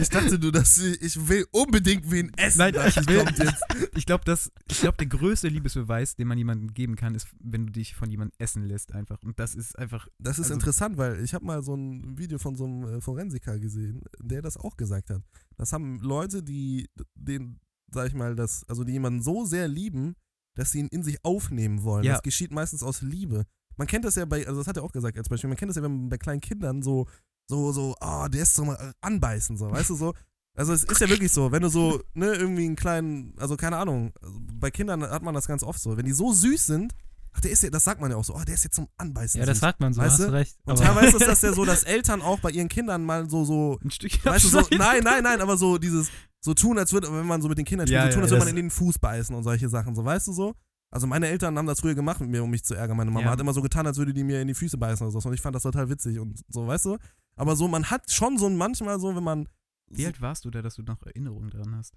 ich 0.00 0.08
dachte 0.08 0.38
du, 0.38 0.50
dass 0.50 0.78
ich, 0.78 1.00
ich 1.02 1.28
will 1.28 1.46
unbedingt 1.52 2.10
wen 2.10 2.32
essen. 2.36 2.58
Nein, 2.58 2.74
Das 2.74 2.96
ich 2.96 3.08
will- 3.08 3.24
ich 3.94 4.06
glaube, 4.06 4.24
dass 4.24 4.50
ich 4.70 4.80
glaube, 4.80 4.96
der 4.98 5.06
größte 5.06 5.48
Liebesbeweis, 5.48 6.16
den 6.16 6.28
man 6.28 6.38
jemandem 6.38 6.74
geben 6.74 6.96
kann, 6.96 7.14
ist, 7.14 7.28
wenn 7.40 7.66
du 7.66 7.72
dich 7.72 7.94
von 7.94 8.10
jemandem 8.10 8.34
essen 8.38 8.64
lässt 8.64 8.92
einfach. 8.92 9.22
Und 9.22 9.38
das 9.38 9.54
ist 9.54 9.78
einfach. 9.78 10.08
Das 10.18 10.38
ist 10.38 10.46
Also- 10.46 10.54
interessant, 10.54 10.96
weil 10.96 11.22
ich 11.22 11.34
habe 11.34 11.44
mal 11.44 11.62
so 11.62 11.74
ein 11.74 12.18
Video 12.18 12.38
von 12.38 12.56
so 12.56 12.64
einem 12.64 12.84
äh, 12.96 13.00
Forensiker 13.00 13.58
gesehen, 13.58 14.02
der 14.20 14.42
das 14.42 14.56
auch 14.56 14.76
gesagt 14.76 15.10
hat. 15.10 15.22
Das 15.56 15.72
haben 15.72 15.98
Leute, 16.00 16.42
die 16.42 16.88
den, 17.14 17.60
sag 17.90 18.08
ich 18.08 18.14
mal, 18.14 18.34
das, 18.36 18.64
also 18.68 18.84
die 18.84 18.92
jemanden 18.92 19.22
so 19.22 19.44
sehr 19.44 19.68
lieben, 19.68 20.14
dass 20.56 20.72
sie 20.72 20.80
ihn 20.80 20.88
in 20.88 21.04
sich 21.04 21.24
aufnehmen 21.24 21.84
wollen. 21.84 22.04
Ja. 22.04 22.14
Das 22.14 22.22
geschieht 22.22 22.50
meistens 22.50 22.82
aus 22.82 23.02
Liebe. 23.02 23.44
Man 23.76 23.86
kennt 23.86 24.04
das 24.04 24.16
ja 24.16 24.24
bei, 24.24 24.46
also 24.46 24.60
das 24.60 24.66
hat 24.66 24.76
er 24.76 24.82
auch 24.82 24.92
gesagt 24.92 25.16
als 25.16 25.28
Beispiel, 25.28 25.48
man 25.48 25.56
kennt 25.56 25.68
das 25.68 25.76
ja, 25.76 25.82
wenn 25.82 25.92
man 25.92 26.08
bei 26.08 26.18
kleinen 26.18 26.40
Kindern 26.40 26.82
so, 26.82 27.06
so, 27.48 27.72
so, 27.72 27.94
ah, 28.00 28.28
der 28.28 28.42
ist 28.42 28.54
so 28.54 28.64
mal 28.64 28.92
anbeißen, 29.00 29.56
so, 29.56 29.70
weißt 29.70 29.90
du 29.90 29.94
so. 29.94 30.14
Also 30.56 30.72
es 30.72 30.84
ist 30.84 31.00
ja 31.00 31.08
wirklich 31.10 31.32
so, 31.32 31.52
wenn 31.52 31.62
du 31.62 31.68
so, 31.68 32.02
ne, 32.14 32.32
irgendwie 32.32 32.64
einen 32.64 32.76
kleinen, 32.76 33.34
also 33.38 33.56
keine 33.56 33.76
Ahnung, 33.76 34.12
also 34.22 34.38
bei 34.40 34.70
Kindern 34.70 35.02
hat 35.02 35.22
man 35.22 35.34
das 35.34 35.46
ganz 35.46 35.62
oft 35.62 35.78
so, 35.78 35.98
wenn 35.98 36.06
die 36.06 36.12
so 36.12 36.32
süß 36.32 36.66
sind, 36.66 36.94
ach, 37.36 37.40
der 37.40 37.50
ist 37.50 37.62
ja, 37.62 37.70
das 37.70 37.84
sagt 37.84 38.00
man 38.00 38.10
ja 38.10 38.16
auch 38.16 38.24
so, 38.24 38.34
ah, 38.34 38.44
der 38.44 38.54
ist 38.54 38.64
jetzt 38.64 38.76
zum 38.76 38.88
Anbeißen. 38.96 39.38
Ja, 39.38 39.46
das 39.46 39.60
sagt 39.60 39.80
man 39.80 39.92
so, 39.92 40.00
Weißt 40.00 40.18
hast 40.18 40.28
du? 40.28 40.32
recht. 40.32 40.56
Und 40.64 40.78
teilweise 40.78 41.16
ist 41.18 41.26
das 41.26 41.42
ja 41.42 41.52
so, 41.52 41.64
dass 41.66 41.82
Eltern 41.82 42.22
auch 42.22 42.40
bei 42.40 42.50
ihren 42.50 42.68
Kindern 42.68 43.04
mal 43.04 43.28
so, 43.28 43.44
so, 43.44 43.78
Ein 43.84 43.90
Stückchen 43.90 44.24
weißt 44.24 44.44
du, 44.44 44.48
so, 44.48 44.60
nein, 44.76 45.02
nein, 45.04 45.22
nein, 45.22 45.40
aber 45.40 45.56
so 45.56 45.78
dieses, 45.78 46.08
so 46.40 46.54
tun, 46.54 46.78
als 46.78 46.92
würde, 46.92 47.12
wenn 47.12 47.26
man 47.26 47.42
so 47.42 47.48
mit 47.48 47.58
den 47.58 47.64
Kindern 47.64 47.86
spielt, 47.86 48.00
Ja, 48.00 48.06
so 48.06 48.14
tun, 48.14 48.18
ja, 48.20 48.22
als 48.24 48.30
würde 48.30 48.44
man 48.44 48.48
in 48.48 48.56
den 48.56 48.70
Fuß 48.70 48.98
beißen 48.98 49.34
und 49.34 49.42
solche 49.42 49.68
Sachen, 49.68 49.94
so, 49.94 50.04
weißt 50.04 50.28
du 50.28 50.32
so? 50.32 50.54
Also 50.90 51.06
meine 51.06 51.26
Eltern 51.26 51.58
haben 51.58 51.66
das 51.66 51.80
früher 51.80 51.94
gemacht 51.94 52.20
mit 52.20 52.30
mir, 52.30 52.42
um 52.44 52.50
mich 52.50 52.64
zu 52.64 52.74
ärgern. 52.74 52.96
Meine 52.96 53.10
Mama 53.10 53.26
Ja. 53.26 53.32
hat 53.32 53.40
immer 53.40 53.52
so 53.52 53.60
getan, 53.60 53.86
als 53.86 53.98
würde 53.98 54.14
die 54.14 54.22
mir 54.22 54.40
in 54.40 54.48
die 54.48 54.54
Füße 54.54 54.78
beißen 54.78 55.04
oder 55.06 55.20
so. 55.20 55.28
Und 55.28 55.34
ich 55.34 55.40
fand 55.42 55.54
das 55.56 55.64
total 55.64 55.90
witzig 55.90 56.18
und 56.20 56.40
so, 56.48 56.66
weißt 56.66 56.84
du? 56.86 56.96
Aber 57.34 57.56
so, 57.56 57.66
man 57.68 57.90
hat 57.90 58.10
schon 58.10 58.38
so 58.38 58.48
manchmal 58.48 58.98
so, 59.00 59.14
wenn 59.14 59.24
man. 59.24 59.48
Wie 59.88 60.06
alt 60.06 60.20
warst 60.20 60.44
du 60.44 60.50
da, 60.50 60.62
dass 60.62 60.76
du 60.76 60.82
noch 60.82 61.02
Erinnerungen 61.04 61.50
dran 61.50 61.74
hast? 61.76 61.92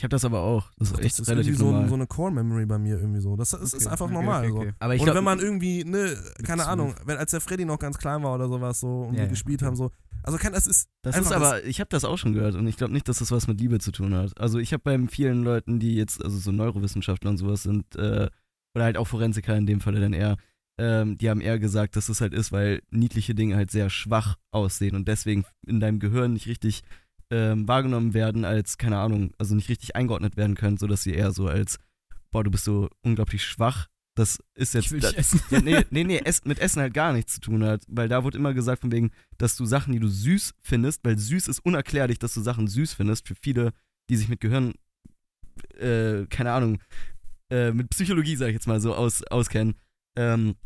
Ich 0.00 0.02
habe 0.04 0.12
das 0.12 0.24
aber 0.24 0.40
auch. 0.40 0.70
Das 0.78 0.88
ist 0.88 0.96
das 0.96 1.04
echt 1.04 1.18
ist 1.18 1.28
relativ 1.28 1.58
so, 1.58 1.66
normal. 1.66 1.88
so 1.90 1.94
eine 1.94 2.06
Core-Memory 2.06 2.64
bei 2.64 2.78
mir 2.78 2.98
irgendwie 2.98 3.20
so. 3.20 3.36
Das, 3.36 3.50
das 3.50 3.74
ist 3.74 3.82
Okay, 3.82 3.88
einfach 3.92 4.06
okay, 4.06 4.14
normal. 4.14 4.44
okay, 4.44 4.50
so. 4.50 4.58
okay. 4.60 4.72
aber 4.78 4.94
ich 4.94 5.00
und 5.02 5.04
glaub, 5.04 5.16
wenn 5.18 5.24
man 5.24 5.40
irgendwie, 5.40 5.84
ne, 5.84 6.16
keine. 6.42 6.66
Ahnung, 6.68 6.94
wenn, 7.04 7.18
als 7.18 7.32
der 7.32 7.42
Freddy 7.42 7.66
noch 7.66 7.78
ganz 7.78 7.98
klein 7.98 8.22
war 8.22 8.34
oder 8.34 8.48
sowas 8.48 8.80
so 8.80 9.02
und 9.02 9.12
Ja, 9.12 9.18
wir 9.18 9.24
ja, 9.24 9.30
gespielt 9.30 9.60
haben, 9.60 9.76
so. 9.76 9.90
Also 10.22 10.38
kann, 10.38 10.54
das 10.54 10.66
ist. 10.66 10.88
Das 11.02 11.18
ist 11.18 11.32
aber, 11.32 11.62
ich 11.66 11.80
habe 11.80 11.90
das 11.90 12.06
auch 12.06 12.16
schon 12.16 12.32
gehört 12.32 12.54
und 12.54 12.66
ich 12.66 12.78
glaube 12.78 12.94
nicht, 12.94 13.08
dass 13.08 13.18
das 13.18 13.30
was 13.30 13.46
mit 13.46 13.60
Liebe 13.60 13.78
zu 13.78 13.92
tun 13.92 14.14
hat. 14.14 14.40
Also 14.40 14.58
ich 14.58 14.72
habe 14.72 14.82
bei 14.82 14.98
vielen 15.08 15.42
Leuten, 15.42 15.80
die 15.80 15.96
jetzt, 15.96 16.24
also 16.24 16.38
so 16.38 16.50
Neurowissenschaftler 16.50 17.28
und 17.28 17.36
sowas 17.36 17.62
sind, 17.62 17.94
äh, 17.96 18.30
oder 18.74 18.84
halt 18.84 18.96
auch 18.96 19.06
Forensiker 19.06 19.54
in 19.54 19.66
dem 19.66 19.82
Falle 19.82 20.00
dann 20.00 20.14
eher, 20.14 20.38
ähm, 20.78 21.18
die 21.18 21.28
haben 21.28 21.42
eher 21.42 21.58
gesagt, 21.58 21.94
dass 21.96 22.08
es 22.08 22.22
halt 22.22 22.32
ist, 22.32 22.52
weil 22.52 22.80
niedliche 22.90 23.34
Dinge 23.34 23.54
halt 23.56 23.70
sehr 23.70 23.90
schwach 23.90 24.36
aussehen 24.50 24.96
und 24.96 25.08
deswegen 25.08 25.44
in 25.66 25.78
deinem 25.78 25.98
Gehirn 26.00 26.32
nicht 26.32 26.46
richtig 26.46 26.84
ähm, 27.30 27.68
wahrgenommen 27.68 28.14
werden 28.14 28.44
als, 28.44 28.78
keine 28.78 28.98
Ahnung, 28.98 29.32
also 29.38 29.54
nicht 29.54 29.68
richtig 29.68 29.96
eingeordnet 29.96 30.36
werden 30.36 30.56
können, 30.56 30.78
sodass 30.78 31.02
sie 31.02 31.14
eher 31.14 31.32
so 31.32 31.46
als, 31.46 31.78
boah, 32.30 32.44
du 32.44 32.50
bist 32.50 32.64
so 32.64 32.88
unglaublich 33.02 33.44
schwach. 33.44 33.88
Das 34.16 34.38
ist 34.54 34.74
jetzt. 34.74 34.86
Ich 34.86 34.92
will 34.92 35.00
da, 35.00 35.08
dich 35.08 35.18
essen. 35.18 35.40
ja, 35.50 35.60
nee, 35.60 35.84
nee, 35.90 36.04
nee, 36.04 36.18
Ess, 36.18 36.44
mit 36.44 36.58
Essen 36.58 36.82
halt 36.82 36.92
gar 36.92 37.12
nichts 37.12 37.34
zu 37.34 37.40
tun 37.40 37.64
hat. 37.64 37.84
Weil 37.88 38.08
da 38.08 38.24
wurde 38.24 38.38
immer 38.38 38.52
gesagt, 38.52 38.82
von 38.82 38.92
wegen, 38.92 39.12
dass 39.38 39.56
du 39.56 39.64
Sachen, 39.64 39.92
die 39.92 40.00
du 40.00 40.08
süß 40.08 40.54
findest, 40.60 41.04
weil 41.04 41.16
süß 41.16 41.48
ist 41.48 41.60
unerklärlich, 41.60 42.18
dass 42.18 42.34
du 42.34 42.40
Sachen 42.40 42.66
süß 42.66 42.94
findest, 42.94 43.28
für 43.28 43.36
viele, 43.36 43.72
die 44.10 44.16
sich 44.16 44.28
mit 44.28 44.40
Gehirn, 44.40 44.74
äh, 45.78 46.26
keine 46.26 46.52
Ahnung, 46.52 46.80
äh, 47.50 47.72
mit 47.72 47.90
Psychologie, 47.90 48.36
sag 48.36 48.48
ich 48.48 48.54
jetzt 48.54 48.66
mal 48.66 48.80
so, 48.80 48.94
aus, 48.94 49.22
auskennen. 49.24 49.74
Ähm, 50.16 50.56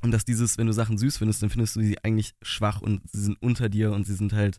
und 0.00 0.12
dass 0.12 0.24
dieses, 0.24 0.58
wenn 0.58 0.66
du 0.66 0.72
Sachen 0.72 0.98
süß 0.98 1.18
findest, 1.18 1.42
dann 1.42 1.50
findest 1.50 1.76
du 1.76 1.80
sie 1.80 1.98
eigentlich 2.04 2.34
schwach 2.42 2.80
und 2.80 3.02
sie 3.10 3.22
sind 3.22 3.36
unter 3.40 3.68
dir 3.68 3.92
und 3.92 4.04
sie 4.04 4.14
sind 4.14 4.32
halt, 4.32 4.58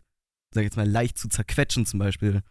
sag 0.54 0.62
ich 0.62 0.66
jetzt 0.66 0.76
mal, 0.76 0.88
leicht 0.88 1.18
zu 1.18 1.28
zerquetschen 1.28 1.84
zum 1.86 1.98
Beispiel. 1.98 2.42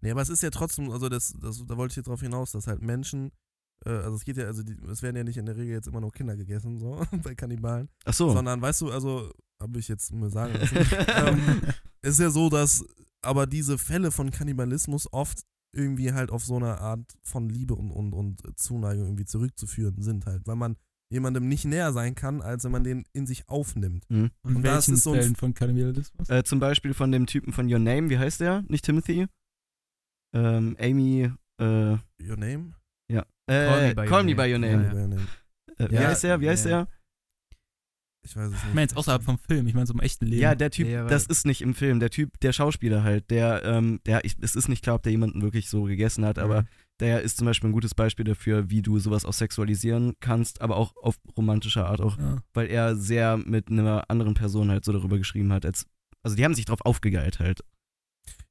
Nee, 0.00 0.10
aber 0.10 0.22
es 0.22 0.28
ist 0.28 0.42
ja 0.42 0.50
trotzdem, 0.50 0.90
also 0.90 1.08
das, 1.08 1.34
das 1.40 1.64
da 1.66 1.76
wollte 1.76 1.92
ich 1.92 1.96
jetzt 1.96 2.08
drauf 2.08 2.20
hinaus, 2.20 2.52
dass 2.52 2.66
halt 2.66 2.82
Menschen, 2.82 3.32
äh, 3.86 3.90
also 3.90 4.16
es 4.16 4.24
geht 4.24 4.36
ja, 4.36 4.44
also 4.44 4.62
die, 4.62 4.76
es 4.90 5.02
werden 5.02 5.16
ja 5.16 5.24
nicht 5.24 5.38
in 5.38 5.46
der 5.46 5.56
Regel 5.56 5.72
jetzt 5.72 5.86
immer 5.86 6.00
noch 6.00 6.12
Kinder 6.12 6.36
gegessen, 6.36 6.78
so, 6.78 7.04
bei 7.22 7.34
Kannibalen, 7.34 7.88
Ach 8.04 8.12
so. 8.12 8.30
sondern 8.30 8.60
weißt 8.60 8.82
du, 8.82 8.90
also, 8.90 9.32
habe 9.62 9.78
ich 9.78 9.88
jetzt 9.88 10.12
mir 10.12 10.30
sagen 10.30 10.54
lassen, 10.54 10.76
ähm, 11.08 11.62
es 12.02 12.14
ist 12.14 12.20
ja 12.20 12.30
so, 12.30 12.50
dass 12.50 12.84
aber 13.22 13.46
diese 13.46 13.78
Fälle 13.78 14.10
von 14.10 14.30
Kannibalismus 14.30 15.10
oft 15.12 15.44
irgendwie 15.72 16.12
halt 16.12 16.30
auf 16.30 16.44
so 16.44 16.56
eine 16.56 16.78
Art 16.78 17.16
von 17.22 17.48
Liebe 17.48 17.74
und, 17.74 17.90
und, 17.90 18.12
und 18.12 18.58
Zuneigung 18.58 19.06
irgendwie 19.06 19.24
zurückzuführen 19.24 20.02
sind 20.02 20.26
halt, 20.26 20.46
weil 20.46 20.56
man 20.56 20.76
jemandem 21.10 21.48
nicht 21.48 21.64
näher 21.64 21.92
sein 21.92 22.14
kann, 22.14 22.42
als 22.42 22.64
wenn 22.64 22.72
man 22.72 22.84
den 22.84 23.04
in 23.12 23.26
sich 23.26 23.48
aufnimmt. 23.48 24.04
Mhm. 24.08 24.30
Und 24.42 24.56
Und 24.56 24.62
das 24.64 24.88
welchen 24.88 24.94
ist 24.94 25.02
so 25.04 25.12
ein- 25.12 25.20
Fällen 25.20 25.36
von 25.36 25.54
Kannibalismus? 25.54 26.28
Äh, 26.28 26.42
zum 26.44 26.58
Beispiel 26.60 26.94
von 26.94 27.12
dem 27.12 27.26
Typen 27.26 27.52
von 27.52 27.70
Your 27.72 27.78
Name, 27.78 28.10
wie 28.10 28.18
heißt 28.18 28.40
der? 28.40 28.62
Nicht 28.68 28.84
Timothy? 28.84 29.26
Ähm, 30.34 30.76
Amy, 30.80 31.30
äh, 31.60 31.64
Your 31.64 32.36
name? 32.36 32.74
ja. 33.10 33.24
Call 33.46 33.78
Äh, 33.78 33.88
Me 33.88 33.94
by 33.94 34.06
Call 34.06 34.20
Your 34.20 34.24
Me 34.24 34.34
by 34.34 34.52
Your 34.52 34.58
Name. 34.58 34.92
Your. 35.78 35.86
Äh, 35.86 35.90
wie 35.90 35.98
heißt 35.98 36.24
der? 36.24 36.40
Wie 36.40 36.48
heißt 36.48 36.66
ja. 36.66 36.84
der? 36.84 36.88
Ich 38.26 38.34
weiß 38.34 38.48
es 38.50 38.54
Ich 38.56 38.64
nicht. 38.64 38.74
meine 38.74 38.80
jetzt 38.82 38.96
außerhalb 38.96 39.22
vom 39.22 39.38
Film, 39.38 39.66
ich 39.66 39.74
meine 39.74 39.86
so 39.86 39.92
im 39.92 40.00
echten 40.00 40.24
Leben. 40.26 40.40
Ja, 40.40 40.54
der 40.54 40.70
Typ, 40.70 40.88
Ja, 40.88 41.04
das 41.06 41.26
ist 41.26 41.44
nicht 41.44 41.60
im 41.60 41.74
Film. 41.74 42.00
Der 42.00 42.08
Typ, 42.08 42.40
der 42.40 42.52
Schauspieler 42.54 43.02
halt, 43.04 43.30
der, 43.30 43.62
ähm, 43.64 44.00
der, 44.06 44.24
ich, 44.24 44.36
es 44.40 44.56
ist 44.56 44.68
nicht 44.68 44.82
klar, 44.82 44.96
ob 44.96 45.02
der 45.02 45.12
jemanden 45.12 45.42
wirklich 45.42 45.68
so 45.68 45.82
gegessen 45.84 46.24
hat, 46.24 46.38
aber 46.38 46.62
Mhm. 46.62 46.66
Der 47.00 47.22
ist 47.22 47.38
zum 47.38 47.46
Beispiel 47.46 47.70
ein 47.70 47.72
gutes 47.72 47.94
Beispiel 47.94 48.24
dafür, 48.24 48.70
wie 48.70 48.82
du 48.82 48.98
sowas 48.98 49.24
auch 49.24 49.32
sexualisieren 49.32 50.14
kannst, 50.20 50.60
aber 50.60 50.76
auch 50.76 50.94
auf 50.96 51.16
romantische 51.36 51.84
Art 51.84 52.00
auch, 52.00 52.18
Ja. 52.18 52.38
weil 52.52 52.68
er 52.68 52.96
sehr 52.96 53.36
mit 53.36 53.68
einer 53.70 54.08
anderen 54.10 54.34
Person 54.34 54.70
halt 54.70 54.84
so 54.84 54.92
darüber 54.92 55.18
geschrieben 55.18 55.52
hat, 55.52 55.66
als, 55.66 55.86
also 56.22 56.36
die 56.36 56.44
haben 56.44 56.54
sich 56.54 56.64
drauf 56.66 56.80
aufgegeilt 56.84 57.40
halt. 57.40 57.62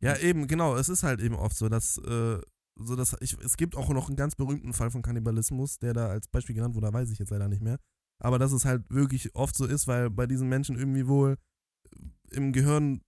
Ja, 0.02 0.18
eben, 0.18 0.48
genau. 0.48 0.76
Es 0.76 0.90
ist 0.90 1.04
halt 1.04 1.22
eben 1.22 1.36
oft 1.36 1.56
so, 1.56 1.70
dass, 1.70 1.98
äh, 2.00 2.40
so 2.76 2.96
dass 2.96 3.16
ich, 3.22 3.38
es 3.44 3.56
gibt 3.58 3.76
auch 3.76 3.90
noch 3.90 4.08
einen 4.08 4.18
ganz 4.18 4.36
berühmten 4.36 4.74
Fall 4.74 4.92
von 4.92 5.02
Kannibalismus, 5.02 5.80
der 5.80 5.94
da 5.94 6.08
als 6.08 6.28
Beispiel 6.28 6.56
genannt 6.56 6.76
wurde, 6.76 6.88
da 6.88 6.94
weiß 6.94 7.10
ich 7.12 7.20
jetzt 7.20 7.30
leider 7.32 7.48
nicht 7.48 7.62
mehr. 7.62 7.80
Aber 8.20 8.40
dass 8.40 8.52
es 8.52 8.66
halt 8.66 8.84
wirklich 8.90 9.34
oft 9.36 9.56
so 9.56 9.66
ist, 9.66 9.88
weil 9.88 10.10
bei 10.10 10.28
diesen 10.28 10.50
Menschen 10.50 10.78
irgendwie 10.78 11.08
wohl 11.08 11.38
im 12.32 12.52
Gehirn 12.54 13.02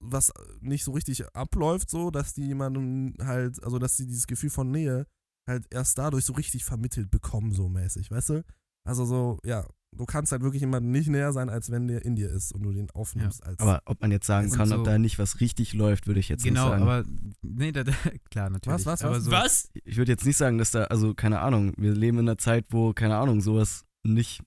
was 0.00 0.32
nicht 0.60 0.84
so 0.84 0.92
richtig 0.92 1.24
abläuft, 1.34 1.90
so, 1.90 2.10
dass 2.10 2.34
die 2.34 2.46
jemandem 2.46 3.14
halt, 3.20 3.62
also 3.62 3.78
dass 3.78 3.96
sie 3.96 4.06
dieses 4.06 4.26
Gefühl 4.26 4.50
von 4.50 4.70
Nähe 4.70 5.06
halt 5.46 5.66
erst 5.70 5.98
dadurch 5.98 6.24
so 6.24 6.34
richtig 6.34 6.64
vermittelt 6.64 7.10
bekommen, 7.10 7.52
so 7.52 7.68
mäßig, 7.68 8.10
weißt 8.10 8.28
du? 8.30 8.44
Also 8.84 9.04
so, 9.04 9.38
ja, 9.44 9.66
du 9.96 10.04
kannst 10.06 10.30
halt 10.32 10.42
wirklich 10.42 10.60
jemandem 10.60 10.92
nicht 10.92 11.08
näher 11.08 11.32
sein, 11.32 11.48
als 11.48 11.70
wenn 11.70 11.88
der 11.88 12.04
in 12.04 12.14
dir 12.16 12.30
ist 12.30 12.52
und 12.52 12.62
du 12.62 12.72
den 12.72 12.90
aufnimmst 12.90 13.42
als 13.44 13.58
Aber 13.58 13.82
ob 13.86 14.00
man 14.00 14.10
jetzt 14.10 14.26
sagen 14.26 14.50
kann, 14.50 14.68
so- 14.68 14.76
ob 14.78 14.84
da 14.84 14.98
nicht 14.98 15.18
was 15.18 15.40
richtig 15.40 15.72
läuft, 15.74 16.06
würde 16.06 16.20
ich 16.20 16.28
jetzt 16.28 16.44
Genau, 16.44 16.64
nicht 16.66 16.70
sagen. 16.78 16.82
aber 16.82 17.04
nee, 17.42 17.72
da, 17.72 17.84
da, 17.84 17.92
klar, 18.30 18.50
natürlich. 18.50 18.86
was, 18.86 19.02
aber 19.02 19.16
was? 19.16 19.24
So, 19.24 19.30
Was? 19.30 19.68
ich 19.84 19.96
würde 19.96 20.12
jetzt 20.12 20.24
nicht 20.26 20.36
sagen, 20.36 20.58
dass 20.58 20.70
da, 20.70 20.84
also 20.84 21.14
keine 21.14 21.40
Ahnung, 21.40 21.72
wir 21.76 21.92
leben 21.94 22.18
in 22.18 22.28
einer 22.28 22.38
Zeit, 22.38 22.66
wo, 22.70 22.92
keine 22.92 23.16
Ahnung, 23.16 23.40
sowas 23.40 23.84
nicht 24.04 24.42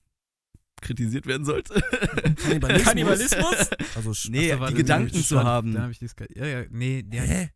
kritisiert 0.82 1.26
werden 1.26 1.44
sollte. 1.44 1.74
Kannibalismus? 2.36 2.84
Kannibalismus? 2.84 3.70
Also, 3.94 4.12
Nee, 4.30 4.54
die 4.68 4.74
Gedanken 4.74 5.22
zu 5.22 5.42
haben. 5.42 5.72
Dann 5.72 5.82
habe 5.84 5.92
ich 5.92 6.00
ja, 6.34 6.46
ja, 6.46 6.64
nee, 6.70 7.02
der, 7.02 7.22
Hä? 7.22 7.50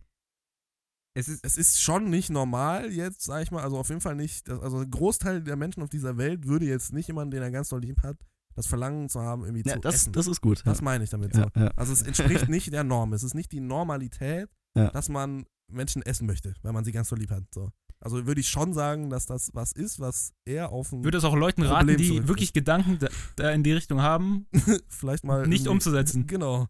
es 1.15 1.29
ist, 1.29 1.45
es 1.45 1.57
ist 1.57 1.81
schon 1.81 2.11
nicht 2.11 2.31
normal 2.31 2.91
jetzt, 2.93 3.23
sag 3.23 3.43
ich 3.43 3.51
mal, 3.51 3.63
also 3.63 3.79
auf 3.79 3.89
jeden 3.89 4.01
Fall 4.01 4.15
nicht, 4.15 4.49
also 4.51 4.79
ein 4.79 4.91
Großteil 4.91 5.43
der 5.43 5.57
Menschen 5.57 5.83
auf 5.83 5.89
dieser 5.89 6.17
Welt 6.19 6.47
würde 6.47 6.67
jetzt 6.67 6.93
nicht 6.93 7.09
jemanden, 7.09 7.31
den 7.31 7.43
er 7.43 7.51
ganz 7.51 7.71
doll 7.71 7.81
lieb 7.81 8.03
hat, 8.03 8.17
das 8.55 8.67
Verlangen 8.67 9.09
zu 9.09 9.21
haben, 9.23 9.45
irgendwie 9.45 9.63
Ja, 9.67 9.75
zu 9.75 9.81
das, 9.81 9.95
essen. 9.95 10.13
das 10.13 10.27
ist 10.27 10.41
gut. 10.41 10.63
Das 10.67 10.79
ja. 10.79 10.85
meine 10.85 11.05
ich 11.05 11.11
damit 11.11 11.35
ja, 11.35 11.45
so. 11.55 11.61
ja. 11.61 11.69
Also 11.77 11.93
es 11.93 12.03
entspricht 12.03 12.49
nicht 12.49 12.73
der 12.73 12.85
Norm, 12.85 13.13
es 13.13 13.23
ist 13.23 13.35
nicht 13.35 13.51
die 13.53 13.61
Normalität, 13.61 14.49
Ja. 14.75 14.91
dass 14.91 15.09
man 15.09 15.47
Menschen 15.73 16.03
essen 16.03 16.27
möchte, 16.27 16.55
weil 16.63 16.73
man 16.73 16.85
sie 16.85 16.93
ganz 16.93 17.09
doll 17.09 17.19
lieb 17.19 17.31
hat. 17.31 17.45
So. 17.53 17.71
Also 18.01 18.27
würde 18.27 18.41
ich 18.41 18.49
schon 18.49 18.73
sagen, 18.73 19.11
dass 19.11 19.27
das 19.27 19.51
was 19.55 19.73
ist, 19.73 20.01
was 20.01 20.33
eher 20.45 20.71
auf 20.71 20.93
ein, 20.93 21.03
Würde 21.03 21.19
es 21.19 21.25
auch 21.25 21.35
Leuten 21.35 21.63
Problem 21.63 21.89
raten, 21.89 21.97
die 21.97 22.29
wirklich 22.29 22.53
Gedanken 22.53 22.99
da, 22.99 23.09
da 23.37 23.51
in 23.51 23.63
die 23.63 23.73
Richtung 23.73 24.03
haben, 24.03 24.47
vielleicht 24.89 25.25
mal 25.25 25.47
nicht 25.47 25.67
umzusetzen. 25.67 26.27
Genau. 26.27 26.69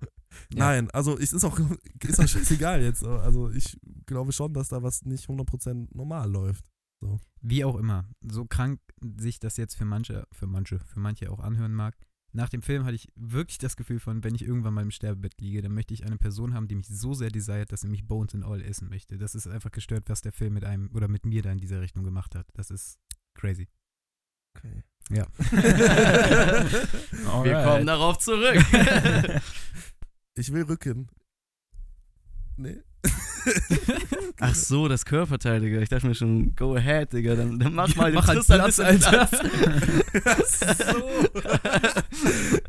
Ja. 0.53 0.67
Nein, 0.67 0.91
also 0.93 1.19
es 1.19 1.33
ist 1.33 1.45
auch, 1.45 1.59
ist 2.03 2.21
auch 2.21 2.29
scheißegal 2.29 2.83
jetzt. 2.83 3.01
so. 3.01 3.11
Also 3.11 3.51
ich 3.51 3.79
glaube 4.07 4.33
schon, 4.33 4.53
dass 4.55 4.69
da 4.69 4.83
was 4.83 5.05
nicht 5.05 5.29
100% 5.29 5.89
normal 5.93 6.31
läuft. 6.31 6.65
wie 7.43 7.65
auch 7.65 7.77
immer, 7.77 8.09
so 8.23 8.47
krank 8.47 8.81
sich 9.19 9.39
das 9.39 9.57
jetzt 9.57 9.75
für 9.75 9.85
manche, 9.85 10.27
für 10.33 10.47
manche, 10.47 10.79
für 10.79 11.01
manche 11.01 11.31
auch 11.31 11.41
anhören 11.41 11.75
mag. 11.75 11.97
Nach 12.37 12.51
dem 12.51 12.61
Film 12.61 12.85
hatte 12.85 12.97
ich 12.97 13.11
wirklich 13.17 13.57
das 13.57 13.77
Gefühl 13.77 13.99
von, 13.99 14.23
wenn 14.23 14.35
ich 14.35 14.43
irgendwann 14.43 14.75
mal 14.75 14.83
im 14.83 14.91
Sterbebett 14.91 15.41
liege, 15.41 15.63
dann 15.63 15.73
möchte 15.73 15.95
ich 15.95 16.05
eine 16.05 16.19
Person 16.19 16.53
haben, 16.53 16.69
die 16.69 16.75
mich 16.75 16.87
so 16.87 17.15
sehr 17.15 17.31
desired, 17.31 17.73
dass 17.73 17.81
sie 17.81 17.89
mich 17.89 18.07
Bones 18.07 18.35
and 18.35 18.45
All 18.45 18.61
essen 18.61 18.91
möchte. 18.91 19.17
Das 19.17 19.35
ist 19.35 19.47
einfach 19.47 19.71
gestört, 19.71 20.11
was 20.11 20.21
der 20.21 20.33
Film 20.33 20.53
mit 20.53 20.67
einem 20.67 20.91
oder 20.93 21.09
mit 21.09 21.25
mir 21.25 21.41
da 21.41 21.51
in 21.51 21.57
dieser 21.57 21.81
Richtung 21.81 22.05
gemacht 22.05 22.35
hat. 22.35 22.47
Das 22.53 22.71
ist 22.71 22.99
crazy. 23.35 23.69
Okay. 24.55 24.83
Ja. 25.09 25.27
Wir 27.43 27.63
kommen 27.65 27.87
darauf 27.87 28.19
zurück. 28.19 28.63
Ich 30.39 30.53
will 30.53 30.65
Rücken. 30.65 31.09
Nee. 32.59 32.83
Ach 34.41 34.55
so, 34.55 34.89
das 34.89 35.05
Körperteil, 35.05 35.61
Digga. 35.61 35.81
Ich 35.81 35.89
dachte 35.89 36.07
mir 36.07 36.15
schon, 36.15 36.55
go 36.57 36.75
ahead, 36.75 37.13
Digga. 37.13 37.35
Dann, 37.37 37.59
dann 37.59 37.75
mach 37.75 37.89
Ja, 37.89 37.97
mal 37.97 38.11
den 38.11 38.15
mach 38.17 38.29
halt 38.29 38.39
Tristan 38.39 38.59
Platz, 38.61 38.81
ein 38.81 38.97
bisschen 38.99 39.15
Alter. 39.15 39.27
Platz. 40.21 40.59
So. 40.79 41.39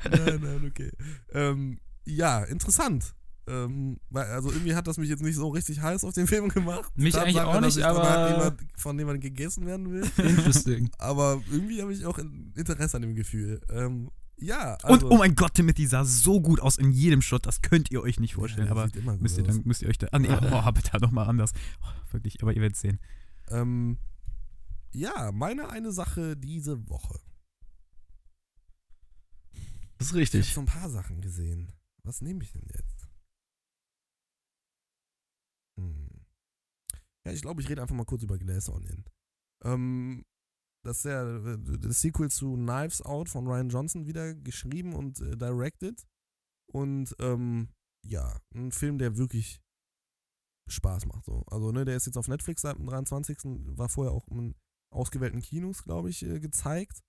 nein, 0.09 0.39
nein, 0.41 0.65
okay. 0.71 0.91
Ähm, 1.33 1.79
ja, 2.05 2.43
interessant. 2.43 3.13
Ähm, 3.49 3.97
also 4.13 4.51
irgendwie 4.51 4.75
hat 4.75 4.87
das 4.87 4.97
mich 4.97 5.09
jetzt 5.09 5.23
nicht 5.23 5.35
so 5.35 5.47
richtig 5.49 5.81
heiß 5.81 6.03
auf 6.03 6.13
den 6.13 6.27
Film 6.27 6.49
gemacht. 6.49 6.91
Mich 6.97 7.17
eigentlich 7.17 7.39
auch 7.39 7.61
nicht, 7.61 7.81
aber- 7.81 8.29
jemand, 8.29 8.59
von 8.77 8.99
jemandem 8.99 9.21
gegessen 9.21 9.65
werden 9.65 9.91
will. 9.91 10.03
Interesting. 10.17 10.89
Aber 10.97 11.41
irgendwie 11.51 11.81
habe 11.81 11.93
ich 11.93 12.05
auch 12.05 12.17
in- 12.17 12.51
Interesse 12.55 12.97
an 12.97 13.03
dem 13.03 13.15
Gefühl. 13.15 13.61
Ähm, 13.69 14.09
ja, 14.39 14.73
Und 14.83 14.85
also, 14.85 15.09
oh 15.11 15.17
mein 15.17 15.35
Gott, 15.35 15.55
Timothy 15.55 15.87
sah 15.87 16.05
so 16.05 16.39
gut 16.41 16.59
aus 16.59 16.77
in 16.77 16.91
jedem 16.91 17.21
Shot, 17.21 17.45
das 17.45 17.61
könnt 17.61 17.89
ihr 17.91 18.01
euch 18.01 18.19
nicht 18.19 18.35
vorstellen. 18.35 18.67
Ja, 18.67 18.71
aber 18.71 18.85
sieht 18.85 18.97
immer 18.97 19.13
gut 19.13 19.21
müsst 19.23 19.37
ihr, 19.37 19.43
dann 19.43 19.61
müsst 19.65 19.81
ihr 19.81 19.89
euch 19.89 19.97
da. 19.97 20.07
Ah, 20.11 20.19
nee, 20.19 20.29
oh, 20.31 20.71
bitte 20.71 20.99
nochmal 20.99 21.27
anders. 21.27 21.53
Oh, 21.81 22.13
wirklich, 22.13 22.41
aber 22.41 22.53
ihr 22.53 22.61
werdet 22.61 22.77
sehen. 22.77 22.99
Ähm, 23.49 23.97
ja, 24.93 25.31
meine 25.31 25.69
eine 25.69 25.91
Sache 25.91 26.37
diese 26.37 26.87
Woche. 26.89 27.19
Das 29.97 30.07
ist 30.07 30.09
Ich 30.09 30.09
habe 30.11 30.19
richtig. 30.21 30.53
so 30.53 30.61
ein 30.61 30.67
paar 30.67 30.89
Sachen 30.89 31.21
gesehen. 31.21 31.73
Was 32.03 32.21
nehme 32.21 32.43
ich 32.43 32.51
denn 32.51 32.65
jetzt? 32.67 33.07
Hm. 35.77 36.25
Ja, 37.25 37.31
ich 37.31 37.41
glaube, 37.41 37.61
ich 37.61 37.69
rede 37.69 37.81
einfach 37.81 37.95
mal 37.95 38.05
kurz 38.05 38.23
über 38.23 38.37
Glass 38.37 38.69
Onion. 38.69 39.03
Ähm, 39.63 40.23
das 40.87 40.97
ist 40.99 41.05
ja 41.05 41.57
das 41.77 42.01
Sequel 42.01 42.29
zu 42.29 42.55
Knives 42.55 43.01
Out 43.01 43.29
von 43.29 43.45
Ryan 43.47 43.69
Johnson 43.69 44.05
wieder 44.07 44.33
geschrieben 44.33 44.93
und 44.93 45.19
äh, 45.21 45.37
directed. 45.37 46.05
Und 46.71 47.15
ähm, 47.19 47.69
ja, 48.05 48.39
ein 48.55 48.71
Film, 48.71 48.97
der 48.97 49.17
wirklich 49.17 49.61
Spaß 50.69 51.05
macht. 51.05 51.25
So. 51.25 51.43
Also, 51.47 51.71
ne, 51.71 51.85
der 51.85 51.95
ist 51.95 52.05
jetzt 52.07 52.17
auf 52.17 52.27
Netflix 52.27 52.61
seit 52.61 52.77
dem 52.77 52.87
23. 52.87 53.37
War 53.77 53.89
vorher 53.89 54.13
auch 54.13 54.27
in 54.29 54.55
ausgewählten 54.93 55.41
Kinos, 55.41 55.83
glaube 55.83 56.09
ich, 56.09 56.23
äh, 56.23 56.39
gezeigt. 56.39 57.01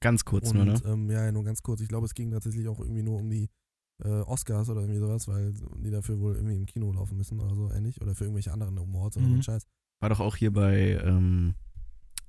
Ganz 0.00 0.24
kurz 0.24 0.50
Und 0.50 0.56
nur, 0.56 0.64
ne? 0.66 0.82
ähm, 0.84 1.10
ja, 1.10 1.30
nur 1.32 1.44
ganz 1.44 1.62
kurz. 1.62 1.80
Ich 1.80 1.88
glaube, 1.88 2.06
es 2.06 2.14
ging 2.14 2.30
tatsächlich 2.30 2.68
auch 2.68 2.80
irgendwie 2.80 3.02
nur 3.02 3.18
um 3.18 3.30
die 3.30 3.48
äh, 4.04 4.08
Oscars 4.22 4.68
oder 4.68 4.82
irgendwie 4.82 5.00
sowas, 5.00 5.26
weil 5.28 5.52
die 5.82 5.90
dafür 5.90 6.20
wohl 6.20 6.34
irgendwie 6.36 6.56
im 6.56 6.66
Kino 6.66 6.92
laufen 6.92 7.16
müssen 7.16 7.40
oder 7.40 7.54
so 7.54 7.70
ähnlich. 7.70 8.00
Oder 8.02 8.14
für 8.14 8.24
irgendwelche 8.24 8.52
anderen 8.52 8.78
Awards 8.78 9.16
oder 9.16 9.26
so 9.26 9.32
Mhm. 9.32 9.38
ein 9.38 9.42
Scheiß. 9.42 9.64
War 10.00 10.08
doch 10.10 10.20
auch 10.20 10.36
hier 10.36 10.52
bei 10.52 11.00
ähm, 11.02 11.54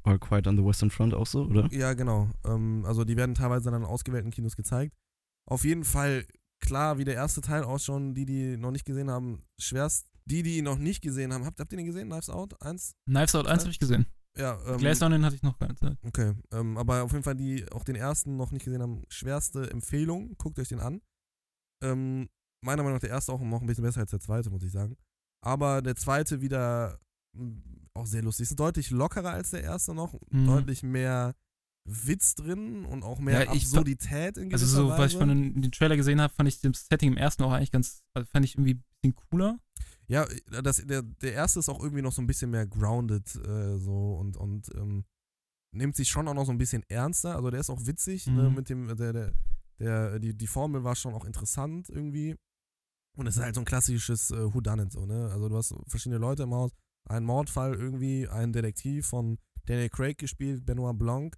All 0.04 0.20
Quiet 0.20 0.48
on 0.48 0.58
the 0.58 0.64
Western 0.64 0.90
Front 0.90 1.14
auch 1.14 1.28
so, 1.28 1.44
oder? 1.46 1.68
Ja, 1.72 1.94
genau. 1.94 2.30
Ähm, 2.46 2.84
also 2.86 3.04
die 3.04 3.18
werden 3.18 3.36
teilweise 3.36 3.70
dann 3.70 3.82
in 3.82 3.88
ausgewählten 3.88 4.32
Kinos 4.32 4.56
gezeigt. 4.56 4.96
Auf 5.50 5.66
jeden 5.66 5.84
Fall 5.84 6.26
klar, 6.60 6.98
wie 6.98 7.06
der 7.06 7.16
erste 7.16 7.42
Teil 7.42 7.64
ausschauen, 7.64 8.14
die, 8.14 8.26
die 8.26 8.58
noch 8.58 8.72
nicht 8.72 8.86
gesehen 8.86 9.10
haben, 9.10 9.44
schwerst. 9.60 10.08
Die, 10.26 10.44
die 10.44 10.58
ihn 10.58 10.66
noch 10.66 10.78
nicht 10.78 11.02
gesehen 11.02 11.34
haben, 11.34 11.44
habt, 11.46 11.60
habt 11.60 11.72
ihr 11.72 11.78
den 11.78 11.88
gesehen? 11.88 12.10
Knives 12.10 12.30
Out? 12.30 12.62
Eins? 12.62 12.94
Knives 13.08 13.34
Out 13.34 13.48
1 13.48 13.62
habe 13.64 13.72
ich 13.72 13.80
gesehen. 13.80 14.06
Ja, 14.38 14.60
ähm, 14.68 14.78
Glass 14.78 15.02
Onion 15.02 15.26
hatte 15.26 15.36
ich 15.36 15.42
noch 15.42 15.58
keine 15.58 15.76
Zeit. 15.76 15.98
Okay, 16.04 16.34
ähm, 16.52 16.78
aber 16.78 17.04
auf 17.04 17.12
jeden 17.12 17.24
Fall, 17.24 17.36
die 17.36 17.70
auch 17.72 17.84
den 17.84 17.96
ersten 17.96 18.38
noch 18.38 18.52
nicht 18.52 18.64
gesehen 18.64 18.82
haben, 18.82 19.04
schwerste 19.10 19.70
Empfehlung, 19.72 20.36
guckt 20.38 20.60
euch 20.60 20.70
den 20.70 20.80
an. 20.80 21.02
Ähm, 21.84 22.30
meiner 22.64 22.84
Meinung 22.84 22.98
nach 22.98 23.02
der 23.02 23.10
erste 23.10 23.34
auch 23.34 23.42
noch 23.42 23.62
ein 23.62 23.68
bisschen 23.68 23.84
besser 23.84 24.02
als 24.02 24.12
der 24.12 24.20
zweite, 24.20 24.50
muss 24.50 24.64
ich 24.64 24.72
sagen. 24.72 24.98
Aber 25.44 25.82
der 25.82 25.96
zweite 25.96 26.42
wieder 26.42 27.00
auch 27.94 28.06
sehr 28.06 28.22
lustig. 28.24 28.50
Ist 28.50 28.60
deutlich 28.60 28.90
lockerer 28.92 29.32
als 29.32 29.52
der 29.52 29.64
erste 29.64 29.94
noch, 29.94 30.14
Mhm. 30.32 30.48
deutlich 30.48 30.84
mehr 30.84 31.36
Witz 31.86 32.36
drin 32.36 32.86
und 32.86 33.04
auch 33.04 33.20
mehr 33.20 33.46
Ja, 33.46 33.52
Absurdität 33.52 34.38
in 34.38 34.52
Also 34.54 34.66
gewisser 34.66 34.78
so, 34.78 34.90
was 34.90 34.98
ich 34.98 35.00
Weise. 35.00 35.18
von 35.18 35.30
den, 35.30 35.62
den 35.62 35.72
Trailer 35.72 35.96
gesehen 35.98 36.22
habe, 36.22 36.34
fand 36.34 36.48
ich 36.50 36.60
das 36.62 36.86
Setting 36.88 37.12
im 37.14 37.18
ersten 37.18 37.44
auch 37.44 37.52
eigentlich 37.52 37.72
ganz, 37.72 38.04
also 38.14 38.28
fand 38.32 38.46
ich 38.46 38.56
irgendwie 38.56 38.76
ein 38.76 38.84
bisschen 39.02 39.16
cooler. 39.32 39.60
Ja, 40.08 40.28
das, 40.64 40.78
der, 40.86 41.02
der 41.04 41.34
erste 41.34 41.60
ist 41.60 41.70
auch 41.70 41.80
irgendwie 41.82 42.02
noch 42.02 42.12
so 42.12 42.22
ein 42.22 42.28
bisschen 42.28 42.50
mehr 42.52 42.66
grounded 42.68 43.36
äh, 43.36 43.78
so 43.78 44.16
und, 44.16 44.38
und 44.38 44.70
ähm, 44.76 45.06
nimmt 45.72 45.96
sich 45.96 46.10
schon 46.10 46.28
auch 46.28 46.34
noch 46.34 46.46
so 46.46 46.52
ein 46.52 46.58
bisschen 46.58 46.84
ernster. 46.90 47.36
Also 47.36 47.50
der 47.52 47.60
ist 47.60 47.70
auch 47.70 47.86
witzig, 47.86 48.28
ne, 48.28 48.50
Mhm. 48.50 48.56
mit 48.56 48.70
dem, 48.70 48.88
der, 48.98 49.14
der, 49.14 49.34
der, 49.80 50.20
die, 50.20 50.34
die 50.36 50.48
Formel 50.48 50.84
war 50.84 50.96
schon 50.96 51.14
auch 51.14 51.26
interessant 51.26 51.90
irgendwie. 51.90 52.36
Und 53.18 53.28
es 53.28 53.38
ist 53.38 53.42
halt 53.44 53.56
so 53.56 53.62
ein 53.62 53.66
klassisches 53.66 54.32
äh, 54.32 54.54
Whodunit 54.54 54.92
so, 54.92 55.06
ne? 55.06 55.30
Also 55.32 55.50
du 55.50 55.58
hast 55.58 55.74
verschiedene 55.88 56.20
Leute 56.20 56.44
im 56.44 56.54
Haus, 56.54 56.72
einen 57.10 57.26
Mordfall 57.26 57.74
irgendwie, 57.76 58.28
einen 58.28 58.54
Detektiv 58.54 59.08
von 59.08 59.38
Daniel 59.66 59.90
Craig 59.90 60.18
gespielt, 60.18 60.66
Benoit 60.66 60.98
Blanc, 60.98 61.36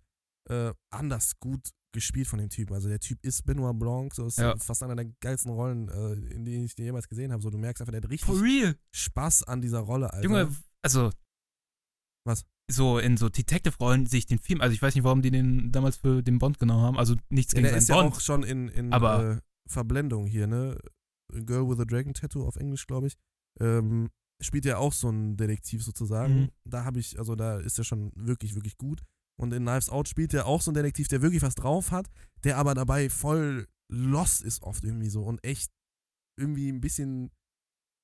äh, 0.49 0.73
anders 0.91 1.39
gut 1.39 1.69
gespielt 1.93 2.27
von 2.27 2.39
dem 2.39 2.49
Typen. 2.49 2.73
Also 2.73 2.88
der 2.88 2.99
Typ 2.99 3.19
ist 3.22 3.45
Benoit 3.45 3.77
Blanc, 3.77 4.14
so 4.14 4.26
ist 4.27 4.38
Ja. 4.38 4.56
fast 4.57 4.81
einer 4.84 4.95
der 4.95 5.06
geilsten 5.22 5.52
Rollen, 5.52 5.89
äh, 5.89 6.14
in 6.34 6.45
denen 6.45 6.64
ich 6.64 6.76
den 6.76 6.85
jemals 6.85 7.10
gesehen 7.10 7.31
habe. 7.34 7.41
So, 7.41 7.49
du 7.49 7.57
merkst 7.57 7.81
einfach, 7.81 7.91
der 7.91 8.02
hat 8.02 8.10
richtig? 8.10 8.76
Spaß 8.93 9.43
an 9.43 9.61
dieser 9.61 9.80
Rolle, 9.80 10.11
Alter. 10.14 10.23
Junge, 10.23 10.56
also. 10.81 11.10
Was? 12.26 12.43
So 12.72 12.99
in 12.99 13.18
so 13.18 13.27
Detective-Rollen 13.27 14.06
sehe 14.06 14.19
ich 14.19 14.26
den 14.26 14.39
Film, 14.39 14.61
also 14.61 14.73
ich 14.73 14.81
weiß 14.81 14.95
nicht, 14.95 15.03
warum 15.03 15.22
die 15.22 15.31
den 15.31 15.72
damals 15.73 15.98
für 15.98 16.22
den 16.23 16.39
Bond 16.39 16.57
genommen 16.60 16.81
haben, 16.84 16.98
also 16.98 17.15
nichts 17.30 17.52
ja, 17.53 17.57
gegen 17.60 17.68
der 17.69 17.77
ist 17.77 17.89
ja 17.89 17.95
seinen 17.95 18.06
Bond. 18.06 18.15
auch 18.15 18.22
schon 18.22 18.43
in, 18.43 18.69
in 18.69 18.93
Aber- 18.93 19.31
äh, 19.38 19.41
Verblendung 19.69 20.27
hier, 20.27 20.48
ne? 20.48 20.77
Girl 21.45 21.68
with 21.69 21.80
a 21.80 21.85
Dragon 21.85 22.14
Tattoo 22.14 22.45
auf 22.45 22.56
Englisch, 22.57 22.88
glaube 22.88 23.07
ich. 23.07 23.15
Ähm, 23.60 24.10
spielt 24.41 24.65
ja 24.65 24.77
auch 24.77 24.93
so 24.93 25.09
ein 25.09 25.38
Detektiv 25.38 25.84
sozusagen. 25.84 26.34
Mhm. 26.34 26.49
Da 26.65 26.84
habe 26.84 26.99
ich, 26.99 27.18
also 27.18 27.35
da 27.35 27.59
ist 27.59 27.77
er 27.77 27.84
schon 27.84 28.11
wirklich, 28.15 28.55
wirklich 28.55 28.77
gut. 28.77 29.01
Und 29.39 29.53
in 29.53 29.63
Knives 29.63 29.89
Out 29.89 30.07
spielt 30.07 30.34
er 30.34 30.45
auch 30.45 30.61
so 30.61 30.72
einen 30.72 30.76
Detektiv, 30.76 31.07
der 31.07 31.22
wirklich 31.22 31.41
was 31.41 31.55
drauf 31.55 31.91
hat, 31.91 32.07
der 32.43 32.57
aber 32.57 32.73
dabei 32.73 33.09
voll 33.09 33.68
lost 33.91 34.41
ist 34.43 34.61
oft 34.63 34.84
irgendwie 34.84 35.09
so 35.09 35.23
und 35.23 35.43
echt 35.43 35.72
irgendwie 36.39 36.69
ein 36.72 36.81
bisschen 36.81 37.31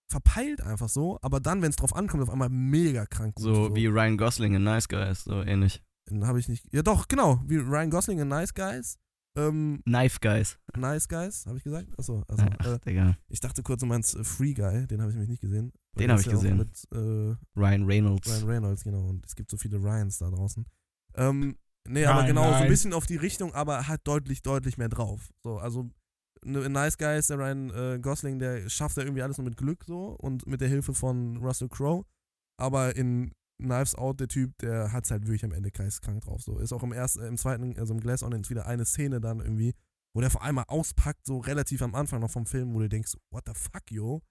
verpeilt 0.09 0.61
einfach 0.61 0.89
so, 0.89 1.19
aber 1.21 1.39
dann, 1.39 1.61
wenn 1.61 1.69
es 1.69 1.75
drauf 1.75 1.95
ankommt, 1.95 2.23
auf 2.23 2.29
einmal 2.29 2.49
mega 2.49 3.05
krank 3.05 3.35
gut. 3.35 3.43
So 3.43 3.75
wie 3.75 3.87
Ryan 3.87 4.17
Gosling 4.17 4.53
in 4.53 4.63
Nice 4.63 4.87
Guys, 4.87 5.23
so 5.25 5.43
ähnlich. 5.43 5.83
Den 6.09 6.25
habe 6.25 6.39
ich 6.39 6.47
nicht. 6.47 6.65
Ja, 6.71 6.81
doch, 6.81 7.07
genau. 7.07 7.41
Wie 7.45 7.57
Ryan 7.57 7.89
Gosling 7.89 8.19
in 8.19 8.29
Nice 8.29 8.53
Guys. 8.53 8.97
Ähm, 9.37 9.81
Knife 9.85 10.19
Guys. 10.19 10.57
nice 10.75 11.07
Guys, 11.07 11.45
habe 11.45 11.57
ich 11.57 11.63
gesagt? 11.63 11.87
Achso, 11.99 12.23
also, 12.27 12.45
Ach, 12.57 12.65
äh, 12.65 12.79
Digga. 12.79 13.17
ich 13.27 13.39
dachte 13.39 13.61
kurz, 13.61 13.81
du 13.81 13.85
meinst 13.85 14.15
äh, 14.15 14.23
Free 14.23 14.53
Guy, 14.53 14.87
den 14.87 14.99
habe 14.99 15.11
ich 15.11 15.15
nämlich 15.15 15.29
nicht 15.29 15.41
gesehen. 15.41 15.71
Den 15.97 16.07
der 16.07 16.15
hab 16.15 16.19
ist 16.19 16.27
ich 16.27 16.31
gesehen. 16.31 16.57
Mit, 16.57 16.87
äh, 16.91 17.35
Ryan 17.59 17.85
Reynolds. 17.85 18.27
Ryan 18.29 18.49
Reynolds, 18.49 18.83
genau. 18.83 19.07
Und 19.07 19.25
es 19.25 19.35
gibt 19.35 19.49
so 19.51 19.57
viele 19.57 19.77
Ryans 19.77 20.17
da 20.17 20.29
draußen. 20.29 20.65
Ähm, 21.15 21.57
nee, 21.87 22.05
aber 22.05 22.19
Ryan, 22.19 22.27
genau, 22.27 22.43
so 22.49 22.53
ein 22.55 22.67
bisschen 22.67 22.93
auf 22.93 23.05
die 23.05 23.15
Richtung, 23.15 23.53
aber 23.53 23.87
hat 23.87 24.01
deutlich, 24.05 24.41
deutlich 24.41 24.77
mehr 24.77 24.89
drauf. 24.89 25.29
So, 25.43 25.57
also 25.57 25.89
ne- 26.43 26.61
in 26.63 26.71
Nice 26.71 26.97
Guys, 26.97 27.27
der 27.27 27.39
Ryan 27.39 27.69
äh, 27.71 27.99
Gosling, 27.99 28.39
der 28.39 28.69
schafft 28.69 28.97
ja 28.97 29.03
irgendwie 29.03 29.21
alles 29.21 29.37
nur 29.37 29.45
mit 29.45 29.57
Glück 29.57 29.83
so 29.85 30.15
und 30.19 30.45
mit 30.47 30.61
der 30.61 30.67
Hilfe 30.67 30.93
von 30.93 31.37
Russell 31.37 31.69
Crowe. 31.69 32.05
Aber 32.59 32.95
in 32.95 33.31
Knives 33.59 33.95
Out, 33.95 34.19
der 34.19 34.27
Typ, 34.27 34.57
der 34.59 34.91
hat's 34.91 35.09
halt 35.11 35.23
wirklich 35.23 35.43
am 35.43 35.51
Ende 35.51 35.71
geistkrank 35.71 36.23
drauf. 36.23 36.41
So. 36.41 36.59
Ist 36.59 36.73
auch 36.73 36.83
im 36.83 36.91
ersten, 36.91 37.23
im 37.23 37.37
zweiten, 37.37 37.77
also 37.79 37.93
im 37.93 37.99
Glass 37.99 38.23
Onions 38.23 38.49
wieder 38.49 38.67
eine 38.67 38.85
Szene 38.85 39.19
dann 39.19 39.39
irgendwie, 39.39 39.73
wo 40.13 40.21
der 40.21 40.29
vor 40.29 40.43
allem 40.43 40.55
mal 40.55 40.65
auspackt, 40.67 41.25
so 41.25 41.39
relativ 41.39 41.81
am 41.81 41.95
Anfang 41.95 42.21
noch 42.21 42.31
vom 42.31 42.45
Film, 42.45 42.73
wo 42.73 42.79
du 42.79 42.89
denkst, 42.89 43.13
what 43.31 43.45
the 43.47 43.53
fuck, 43.55 43.91
yo? 43.91 44.21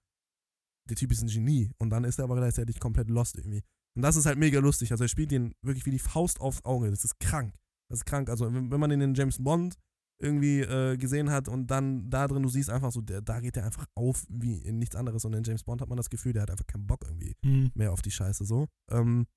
Der 0.89 0.95
Typ 0.97 1.11
ist 1.11 1.21
ein 1.21 1.27
Genie. 1.27 1.71
Und 1.77 1.89
dann 1.89 2.03
ist 2.03 2.19
er 2.19 2.23
aber 2.25 2.35
gleichzeitig 2.35 2.79
komplett 2.79 3.09
lost 3.09 3.37
irgendwie. 3.37 3.63
Und 3.95 4.01
das 4.03 4.15
ist 4.15 4.25
halt 4.25 4.37
mega 4.37 4.59
lustig. 4.59 4.91
Also 4.91 5.03
er 5.03 5.07
spielt 5.07 5.31
den 5.31 5.53
wirklich 5.61 5.85
wie 5.85 5.91
die 5.91 5.99
Faust 5.99 6.39
aufs 6.41 6.63
Auge. 6.65 6.89
Das 6.89 7.03
ist 7.03 7.19
krank. 7.19 7.53
Das 7.89 7.99
ist 7.99 8.05
krank. 8.05 8.29
Also 8.29 8.45
wenn, 8.53 8.69
wenn 8.71 8.79
man 8.79 8.89
den 8.89 9.01
in 9.01 9.13
James 9.15 9.41
Bond 9.43 9.75
irgendwie 10.19 10.61
äh, 10.61 10.97
gesehen 10.97 11.29
hat 11.29 11.47
und 11.47 11.67
dann 11.67 12.09
da 12.09 12.27
drin, 12.27 12.41
du 12.43 12.49
siehst 12.49 12.69
einfach 12.69 12.91
so, 12.91 13.01
der, 13.01 13.21
da 13.21 13.39
geht 13.39 13.55
der 13.55 13.65
einfach 13.65 13.85
auf 13.95 14.25
wie 14.29 14.57
in 14.57 14.79
nichts 14.79 14.95
anderes. 14.95 15.25
Und 15.25 15.33
in 15.33 15.43
James 15.43 15.63
Bond 15.63 15.81
hat 15.81 15.89
man 15.89 15.97
das 15.97 16.09
Gefühl, 16.09 16.33
der 16.33 16.43
hat 16.43 16.51
einfach 16.51 16.65
keinen 16.67 16.87
Bock 16.87 17.03
irgendwie 17.05 17.35
Hm. 17.43 17.71
mehr 17.75 17.91
auf 17.93 18.01
die 18.01 18.11
Scheiße 18.11 18.45
so. 18.45 18.67
Ähm, 18.89 19.27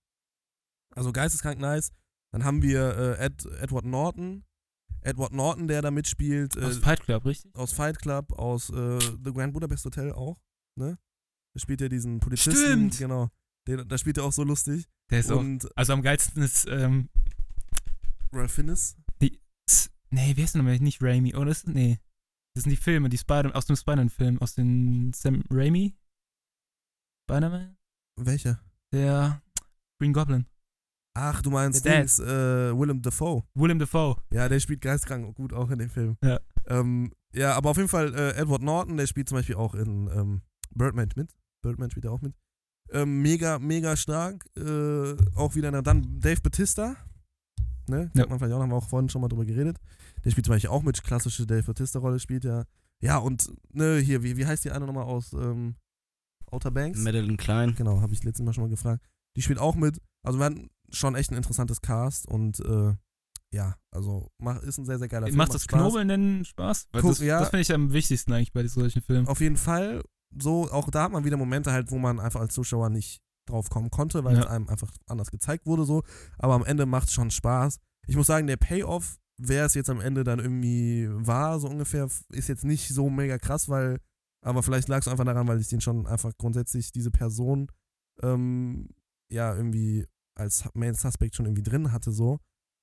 also 0.95 1.13
geisteskrank 1.13 1.61
nice. 1.61 1.91
Dann 2.33 2.45
haben 2.45 2.63
wir 2.63 2.97
äh, 3.19 3.25
Ed, 3.27 3.45
Edward 3.61 3.85
Norton. 3.85 4.45
Edward 5.03 5.33
Norton, 5.33 5.67
der 5.69 5.81
da 5.83 5.91
mitspielt. 5.91 6.57
Äh, 6.57 6.65
Aus 6.65 6.79
Fight 6.79 7.01
Club, 7.01 7.25
richtig? 7.25 7.55
aus 7.57 7.73
Fight 7.73 7.99
Club, 7.99 8.33
aus 8.33 8.71
äh, 8.71 8.99
The 9.25 9.33
Grand 9.33 9.53
Budapest 9.55 9.85
Hotel 9.87 10.13
auch, 10.13 10.39
ne? 10.79 10.99
Da 11.55 11.61
spielt 11.61 11.81
er 11.81 11.89
diesen 11.89 12.21
Polizisten. 12.21 12.57
Stimmt. 12.57 12.99
Genau. 12.99 13.31
Den, 13.69 13.87
da 13.89 13.99
spielt 13.99 14.19
er 14.19 14.25
auch 14.25 14.33
so 14.33 14.45
lustig. 14.45 14.89
Der 15.11 15.21
ist 15.21 15.31
auch. 15.31 15.39
Und 15.41 15.69
Also 15.77 15.93
am 15.93 16.03
geilsten 16.03 16.43
ist, 16.43 16.67
ähm, 16.69 17.09
Ralph 18.33 18.53
Fiennes. 18.53 18.97
s- 19.69 19.91
nee, 20.11 20.37
wie 20.37 20.43
heißt 20.43 20.55
der 20.55 20.63
nochmal? 20.63 20.79
Nicht 20.79 21.03
Raimi, 21.03 21.35
oder? 21.35 21.51
Ist, 21.51 21.67
nee. 21.69 21.99
Das 22.55 22.65
sind 22.65 22.71
die 22.71 22.77
Filme, 22.77 23.09
die 23.09 23.19
Spider 23.19 23.55
aus 23.55 23.67
dem 23.67 23.77
Spider-Man-Film, 23.77 24.39
aus 24.41 24.55
den 24.55 25.13
Sam 25.13 25.43
Raimi? 25.51 25.97
Spider-Man? 27.29 27.77
Welcher? 28.17 28.61
Der 28.93 29.41
Green 30.01 30.13
Goblin. 30.13 30.47
Ach, 31.15 31.43
du 31.43 31.51
meinst. 31.51 31.85
Dings, 31.85 32.19
äh, 32.19 32.25
Willem 32.77 33.03
Dafoe. 33.03 33.45
Willem 33.55 33.79
Dafoe. 33.79 34.17
Ja, 34.33 34.49
der 34.49 34.61
spielt 34.61 34.81
geistkrank 34.81 35.35
gut 35.37 35.53
auch 35.53 35.71
in 35.71 35.79
dem 35.79 35.91
Film. 35.91 36.17
Ja. 36.23 36.41
Ähm, 36.67 37.13
ja, 37.35 37.55
aber 37.55 37.71
auf 37.71 37.77
jeden 37.77 37.89
Fall 37.89 38.15
äh, 38.15 38.31
Edward 38.37 38.63
Norton, 38.63 38.97
der 38.97 39.07
spielt 39.07 39.29
zum 39.29 39.37
Beispiel 39.39 39.57
auch 39.57 39.75
in 39.75 40.09
ähm, 40.09 40.43
Birdman 40.75 41.09
mit. 41.17 41.35
Birdman 41.63 41.91
spielt 41.91 42.07
er 42.07 42.13
auch 42.13 42.23
mit. 42.23 42.35
Ähm, 42.91 43.23
mega, 43.23 43.59
mega 43.59 43.97
stark. 43.97 44.45
Äh, 44.57 45.17
auch 45.35 45.55
wieder, 45.55 45.71
na, 45.71 45.83
dann 45.83 46.21
Dave 46.21 46.41
Batista. 46.41 46.97
Ne? 47.87 48.11
Ja. 48.15 48.23
Kennt 48.23 48.31
man 48.31 48.39
vielleicht 48.39 48.55
auch, 48.55 48.61
haben 48.61 48.71
wir 48.71 48.77
auch 48.77 48.89
vorhin 48.89 49.09
schon 49.09 49.21
mal 49.21 49.29
drüber 49.29 49.45
geredet. 49.45 49.79
Der 50.25 50.31
spielt 50.31 50.47
zum 50.47 50.55
Beispiel 50.55 50.71
auch 50.71 50.83
mit, 50.83 51.03
klassische 51.03 51.47
Dave 51.47 51.63
Batista-Rolle 51.63 52.19
spielt 52.19 52.45
ja. 52.45 52.65
Ja, 53.03 53.17
und 53.17 53.51
ne, 53.73 53.99
hier, 53.99 54.23
wie, 54.23 54.37
wie 54.37 54.47
heißt 54.47 54.65
die 54.65 54.71
eine 54.71 54.87
nochmal 54.87 55.05
aus 55.05 55.33
ähm, 55.33 55.77
Outer 56.51 56.71
Banks? 56.71 56.99
Madeline 56.99 57.37
Klein. 57.37 57.75
Genau, 57.75 58.01
habe 58.01 58.13
ich 58.13 58.23
letztes 58.25 58.45
Mal 58.45 58.53
schon 58.53 58.65
mal 58.65 58.71
gefragt. 58.71 59.05
Die 59.37 59.43
spielt 59.43 59.59
auch 59.59 59.75
mit. 59.75 60.01
Also 60.23 60.39
wir 60.39 60.45
hatten 60.45 60.69
schon 60.91 61.15
echt 61.15 61.31
ein 61.31 61.37
interessantes 61.37 61.81
Cast 61.81 62.27
und 62.27 62.61
äh, 62.61 62.95
ja, 63.53 63.77
also 63.91 64.29
mach, 64.39 64.63
ist 64.63 64.79
ein 64.79 64.85
sehr, 64.85 64.99
sehr 64.99 65.09
geiler 65.09 65.27
Film. 65.27 65.39
Macht 65.39 65.55
das 65.55 65.65
Spaß. 65.65 65.81
Knobeln 65.81 66.09
denn 66.09 66.45
Spaß? 66.45 66.89
Weil 66.93 67.03
Guck, 67.03 67.13
das 67.13 67.21
ja. 67.21 67.41
das 67.41 67.51
finde 67.51 67.63
ich 67.63 67.73
am 67.73 67.93
wichtigsten 67.93 68.33
eigentlich 68.33 68.53
bei 68.53 68.67
solchen 68.67 69.03
Filmen. 69.03 69.27
Auf 69.27 69.41
jeden 69.41 69.57
Fall. 69.57 70.03
So, 70.39 70.71
auch 70.71 70.91
da 70.91 71.05
hat 71.05 71.13
man 71.13 71.25
wieder 71.25 71.37
Momente 71.37 71.73
halt, 71.73 71.91
wo 71.91 71.99
man 71.99 72.21
einfach 72.21 72.41
als 72.41 72.55
Zuschauer 72.55 72.89
nicht 72.91 73.21
drauf 73.47 73.69
kommen 73.69 73.91
konnte, 73.91 74.23
weil 74.25 74.35
Ja. 74.37 74.41
es 74.43 74.47
einem 74.47 74.69
einfach 74.69 74.91
anders 75.07 75.31
gezeigt 75.31 75.67
wurde 75.67 75.85
so. 75.85 76.03
Aber 76.39 76.55
am 76.55 76.65
Ende 76.65 76.87
macht 76.87 77.09
es 77.09 77.15
schon 77.15 77.31
Spaß. 77.31 77.79
Ich 78.07 78.17
muss 78.17 78.27
sagen, 78.29 78.47
der 78.47 78.57
Payoff, 78.57 79.19
wer 79.39 79.65
es 79.65 79.75
jetzt 79.75 79.91
am 79.91 80.01
Ende 80.01 80.23
dann 80.25 80.39
irgendwie 80.39 81.09
war, 81.11 81.59
so 81.59 81.69
ungefähr, 81.69 82.09
ist 82.29 82.49
jetzt 82.49 82.65
nicht 82.65 82.89
so 82.89 83.11
mega 83.11 83.39
krass, 83.39 83.69
weil, 83.69 83.99
aber 84.45 84.63
vielleicht 84.63 84.89
lag 84.89 84.99
es 85.01 85.09
einfach 85.09 85.25
daran, 85.25 85.49
weil 85.49 85.61
ich 85.61 85.69
den 85.69 85.81
schon 85.81 86.07
einfach 86.07 86.33
grundsätzlich 86.39 86.93
diese 86.93 87.11
Person 87.11 87.71
ähm, 88.23 88.89
ja 89.33 89.55
irgendwie 89.55 90.07
als 90.37 90.65
Main 90.75 90.95
Suspect 90.95 91.35
schon 91.35 91.47
irgendwie 91.47 91.63
drin 91.63 91.93
hatte 91.93 92.13
so. 92.13 92.39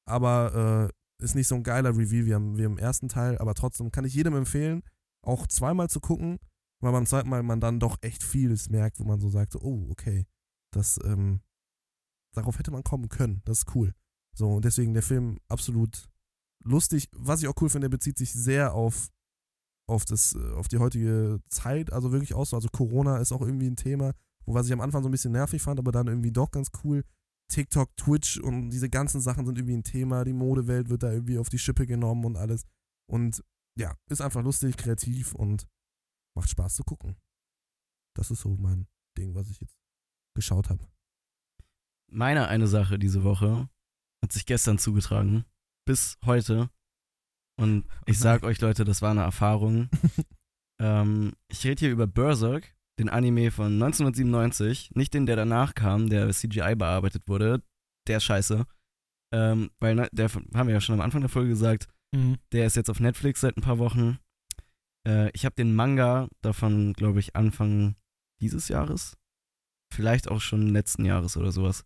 Aber 0.05 0.89
äh, 1.19 1.23
ist 1.23 1.35
nicht 1.35 1.47
so 1.47 1.55
ein 1.55 1.63
geiler 1.63 1.91
Review 1.97 2.25
wie, 2.25 2.33
am, 2.33 2.57
wie 2.57 2.63
im 2.63 2.77
ersten 2.77 3.09
Teil, 3.09 3.37
aber 3.39 3.53
trotzdem 3.53 3.91
kann 3.91 4.05
ich 4.05 4.13
jedem 4.13 4.35
empfehlen, 4.35 4.83
auch 5.25 5.47
zweimal 5.47 5.89
zu 5.89 5.99
gucken, 5.99 6.39
weil 6.79 6.91
beim 6.91 7.05
zweiten 7.05 7.29
Mal 7.29 7.43
man 7.43 7.59
dann 7.59 7.79
doch 7.79 7.97
echt 8.01 8.23
vieles 8.23 8.69
merkt, 8.69 8.99
wo 8.99 9.03
man 9.03 9.19
so 9.19 9.29
sagt, 9.29 9.53
so, 9.53 9.61
oh, 9.61 9.87
okay, 9.89 10.27
das, 10.71 10.99
ähm, 11.03 11.41
darauf 12.33 12.59
hätte 12.59 12.71
man 12.71 12.83
kommen 12.83 13.09
können, 13.09 13.41
das 13.45 13.59
ist 13.59 13.75
cool. 13.75 13.93
So, 14.35 14.53
und 14.53 14.65
deswegen 14.65 14.93
der 14.93 15.03
Film 15.03 15.39
absolut 15.47 16.09
lustig. 16.63 17.09
Was 17.13 17.41
ich 17.41 17.47
auch 17.47 17.59
cool 17.61 17.69
finde, 17.69 17.89
der 17.89 17.97
bezieht 17.97 18.17
sich 18.17 18.31
sehr 18.31 18.73
auf, 18.73 19.09
auf, 19.87 20.05
das, 20.05 20.35
äh, 20.35 20.53
auf 20.53 20.67
die 20.67 20.77
heutige 20.77 21.39
Zeit, 21.49 21.91
also 21.91 22.11
wirklich 22.11 22.33
auch 22.33 22.45
so, 22.45 22.55
also 22.55 22.69
Corona 22.69 23.17
ist 23.17 23.31
auch 23.31 23.41
irgendwie 23.41 23.67
ein 23.67 23.75
Thema, 23.75 24.13
wo 24.45 24.53
was 24.53 24.67
ich 24.67 24.73
am 24.73 24.81
Anfang 24.81 25.01
so 25.01 25.09
ein 25.09 25.11
bisschen 25.11 25.31
nervig 25.31 25.61
fand, 25.61 25.79
aber 25.79 25.91
dann 25.91 26.07
irgendwie 26.07 26.31
doch 26.31 26.51
ganz 26.51 26.69
cool. 26.83 27.03
TikTok, 27.49 27.95
Twitch 27.95 28.37
und 28.39 28.69
diese 28.69 28.89
ganzen 28.89 29.21
Sachen 29.21 29.45
sind 29.45 29.57
irgendwie 29.57 29.77
ein 29.77 29.83
Thema, 29.83 30.25
die 30.25 30.33
Modewelt 30.33 30.89
wird 30.89 31.03
da 31.03 31.11
irgendwie 31.11 31.39
auf 31.39 31.49
die 31.49 31.59
Schippe 31.59 31.87
genommen 31.87 32.25
und 32.25 32.35
alles. 32.35 32.63
Und 33.09 33.43
ja, 33.79 33.95
ist 34.09 34.21
einfach 34.21 34.43
lustig, 34.43 34.75
kreativ 34.75 35.33
und 35.33 35.65
macht 36.37 36.49
Spaß 36.49 36.75
zu 36.75 36.83
gucken. 36.83 37.15
Das 38.15 38.31
ist 38.31 38.41
so 38.41 38.55
mein 38.57 38.87
Ding, 39.17 39.35
was 39.35 39.49
ich 39.49 39.59
jetzt 39.59 39.77
geschaut 40.35 40.69
habe. 40.69 40.87
Meine 42.09 42.47
eine 42.47 42.67
Sache 42.67 42.97
diese 42.97 43.23
Woche 43.23 43.69
hat 44.23 44.31
sich 44.31 44.45
gestern 44.45 44.79
zugetragen. 44.79 45.45
Bis 45.85 46.17
heute. 46.25 46.69
Und 47.59 47.85
ich 48.05 48.19
sag 48.19 48.43
euch, 48.43 48.61
Leute, 48.61 48.85
das 48.85 49.01
war 49.01 49.11
eine 49.11 49.23
Erfahrung. 49.23 49.89
ähm, 50.81 51.33
ich 51.51 51.65
rede 51.65 51.79
hier 51.79 51.91
über 51.91 52.07
Berserk, 52.07 52.75
den 52.99 53.09
Anime 53.09 53.51
von 53.51 53.73
1997. 53.73 54.91
Nicht 54.95 55.13
den, 55.13 55.25
der 55.25 55.35
danach 55.35 55.73
kam, 55.75 56.09
der 56.09 56.29
CGI 56.31 56.75
bearbeitet 56.75 57.27
wurde. 57.27 57.63
Der 58.07 58.17
ist 58.17 58.25
scheiße. 58.25 58.65
Ähm, 59.33 59.71
weil, 59.79 59.95
ne, 59.95 60.07
der 60.11 60.29
haben 60.31 60.67
wir 60.67 60.73
ja 60.73 60.81
schon 60.81 60.95
am 60.95 61.01
Anfang 61.01 61.21
der 61.21 61.29
Folge 61.29 61.49
gesagt, 61.49 61.87
Mhm. 62.13 62.37
der 62.53 62.65
ist 62.65 62.75
jetzt 62.75 62.89
auf 62.89 62.99
Netflix 62.99 63.41
seit 63.41 63.57
ein 63.57 63.61
paar 63.61 63.79
Wochen. 63.79 64.17
Äh, 65.07 65.31
ich 65.31 65.45
habe 65.45 65.55
den 65.55 65.73
Manga 65.73 66.27
davon, 66.41 66.93
glaube 66.93 67.19
ich, 67.19 67.35
Anfang 67.35 67.95
dieses 68.41 68.67
Jahres, 68.67 69.17
vielleicht 69.93 70.29
auch 70.29 70.41
schon 70.41 70.67
letzten 70.67 71.05
Jahres 71.05 71.37
oder 71.37 71.51
sowas, 71.51 71.85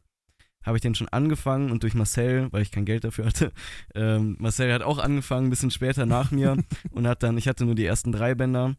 habe 0.64 0.78
ich 0.78 0.82
den 0.82 0.96
schon 0.96 1.10
angefangen 1.10 1.72
und 1.72 1.84
durch 1.84 1.94
Marcel, 1.94 2.52
weil 2.52 2.62
ich 2.62 2.72
kein 2.72 2.86
Geld 2.86 3.04
dafür 3.04 3.26
hatte, 3.26 3.52
ähm, 3.96 4.36
Marcel 4.40 4.74
hat 4.74 4.82
auch 4.82 4.98
angefangen, 4.98 5.48
ein 5.48 5.50
bisschen 5.52 5.72
später 5.72 6.06
nach 6.06 6.32
mir 6.32 6.58
und 6.92 7.08
hat 7.08 7.24
dann, 7.24 7.38
ich 7.38 7.48
hatte 7.48 7.66
nur 7.66 7.76
die 7.76 7.86
ersten 7.86 8.12
drei 8.12 8.36
Bänder 8.36 8.76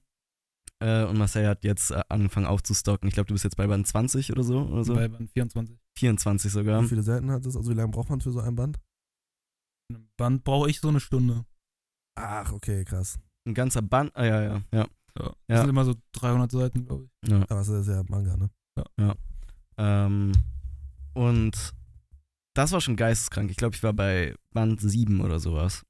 äh, 0.80 1.04
und 1.04 1.16
Marcel 1.18 1.46
hat 1.46 1.64
jetzt 1.64 1.92
äh, 1.92 2.02
angefangen 2.08 2.46
aufzustocken. 2.46 3.08
Ich 3.08 3.14
glaube, 3.14 3.28
du 3.28 3.34
bist 3.34 3.44
jetzt 3.44 3.56
bei 3.56 3.66
Band 3.66 3.86
20 3.86 4.32
oder 4.32 4.42
so 4.42 4.62
oder 4.62 4.84
so. 4.84 4.94
Bei 4.94 5.08
Band 5.08 5.30
24. 5.30 5.78
24 5.98 6.52
sogar. 6.52 6.82
Wie 6.82 6.88
viele 6.88 7.02
Seiten 7.02 7.30
hat 7.30 7.46
das? 7.46 7.56
Also 7.56 7.70
wie 7.70 7.76
lange 7.76 7.90
braucht 7.90 8.10
man 8.10 8.20
für 8.20 8.32
so 8.32 8.40
ein 8.40 8.56
Band? 8.56 8.80
In 9.88 9.96
einem 9.96 10.08
Band 10.16 10.44
brauche 10.44 10.68
ich 10.68 10.80
so 10.80 10.88
eine 10.88 11.00
Stunde. 11.00 11.44
Ach, 12.16 12.52
okay, 12.52 12.84
krass. 12.84 13.18
Ein 13.44 13.54
ganzer 13.54 13.82
Band, 13.82 14.14
ah 14.14 14.24
ja, 14.24 14.42
ja, 14.42 14.62
ja. 14.72 14.86
Ja. 15.18 15.24
Ja. 15.24 15.34
Das 15.48 15.60
sind 15.60 15.70
immer 15.70 15.84
so 15.84 15.94
300 16.12 16.50
Seiten, 16.50 16.86
glaube 16.86 17.04
ich. 17.22 17.30
ja. 17.30 17.42
Aber 17.42 17.60
es 17.60 17.68
ist 17.68 17.88
ja 17.88 18.02
Manga, 18.08 18.36
ne? 18.36 18.50
Ähm, 19.78 20.32
und 21.14 21.74
das 22.54 22.72
war 22.72 22.80
schon 22.80 22.96
geisteskrank. 22.96 23.50
Ich 23.50 23.56
glaube, 23.56 23.74
ich 23.74 23.82
war 23.82 23.92
bei 23.92 24.34
Band 24.52 24.80
7 24.80 25.20
oder 25.20 25.38
sowas. 25.38 25.84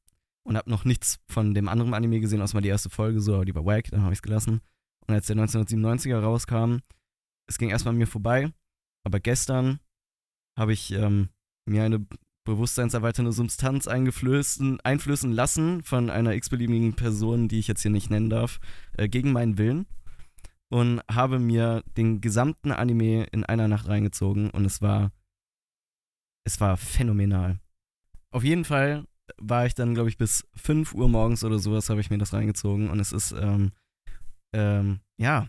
Und 0.44 0.56
habe 0.56 0.70
noch 0.70 0.84
nichts 0.84 1.20
von 1.28 1.54
dem 1.54 1.68
anderen 1.68 1.94
Anime 1.94 2.18
gesehen, 2.18 2.40
außer 2.42 2.56
mal 2.56 2.62
die 2.62 2.68
erste 2.68 2.90
Folge, 2.90 3.20
so, 3.20 3.34
aber 3.36 3.44
die 3.44 3.54
war 3.54 3.64
wack, 3.64 3.88
dann 3.90 4.02
habe 4.02 4.12
ich 4.12 4.18
es 4.18 4.22
gelassen. 4.22 4.60
Und 5.06 5.14
als 5.14 5.26
der 5.28 5.36
1997er 5.36 6.18
rauskam, 6.18 6.78
es 7.48 7.58
ging 7.58 7.70
erstmal 7.70 7.92
an 7.92 7.98
mir 7.98 8.08
vorbei, 8.08 8.52
aber 9.04 9.20
gestern 9.20 9.78
habe 10.58 10.72
ich 10.72 10.90
ähm, 10.92 11.28
mir 11.64 11.84
eine 11.84 12.04
bewusstseinserweiternde 12.44 13.32
Substanz 13.32 13.86
einflößen 13.86 15.32
lassen 15.32 15.82
von 15.82 16.10
einer 16.10 16.34
x-beliebigen 16.34 16.94
Person, 16.94 17.48
die 17.48 17.58
ich 17.58 17.68
jetzt 17.68 17.82
hier 17.82 17.90
nicht 17.90 18.10
nennen 18.10 18.30
darf, 18.30 18.58
äh, 18.96 19.08
gegen 19.08 19.32
meinen 19.32 19.58
Willen 19.58 19.86
und 20.68 21.00
habe 21.10 21.38
mir 21.38 21.82
den 21.96 22.20
gesamten 22.20 22.72
Anime 22.72 23.24
in 23.24 23.44
einer 23.44 23.68
Nacht 23.68 23.88
reingezogen 23.88 24.50
und 24.50 24.64
es 24.64 24.80
war 24.82 25.12
es 26.44 26.60
war 26.60 26.76
phänomenal. 26.76 27.60
auf 28.32 28.42
jeden 28.42 28.64
Fall 28.64 29.04
war 29.38 29.66
ich 29.66 29.74
dann, 29.74 29.94
glaube 29.94 30.08
ich, 30.08 30.16
bis 30.16 30.46
5 30.56 30.94
Uhr 30.94 31.08
morgens 31.08 31.44
oder 31.44 31.58
sowas 31.58 31.88
habe 31.90 32.00
ich 32.00 32.10
mir 32.10 32.18
das 32.18 32.32
reingezogen 32.32 32.90
und 32.90 33.00
es 33.00 33.12
ist, 33.12 33.32
ähm, 33.32 33.72
ähm, 34.52 35.00
ja, 35.16 35.48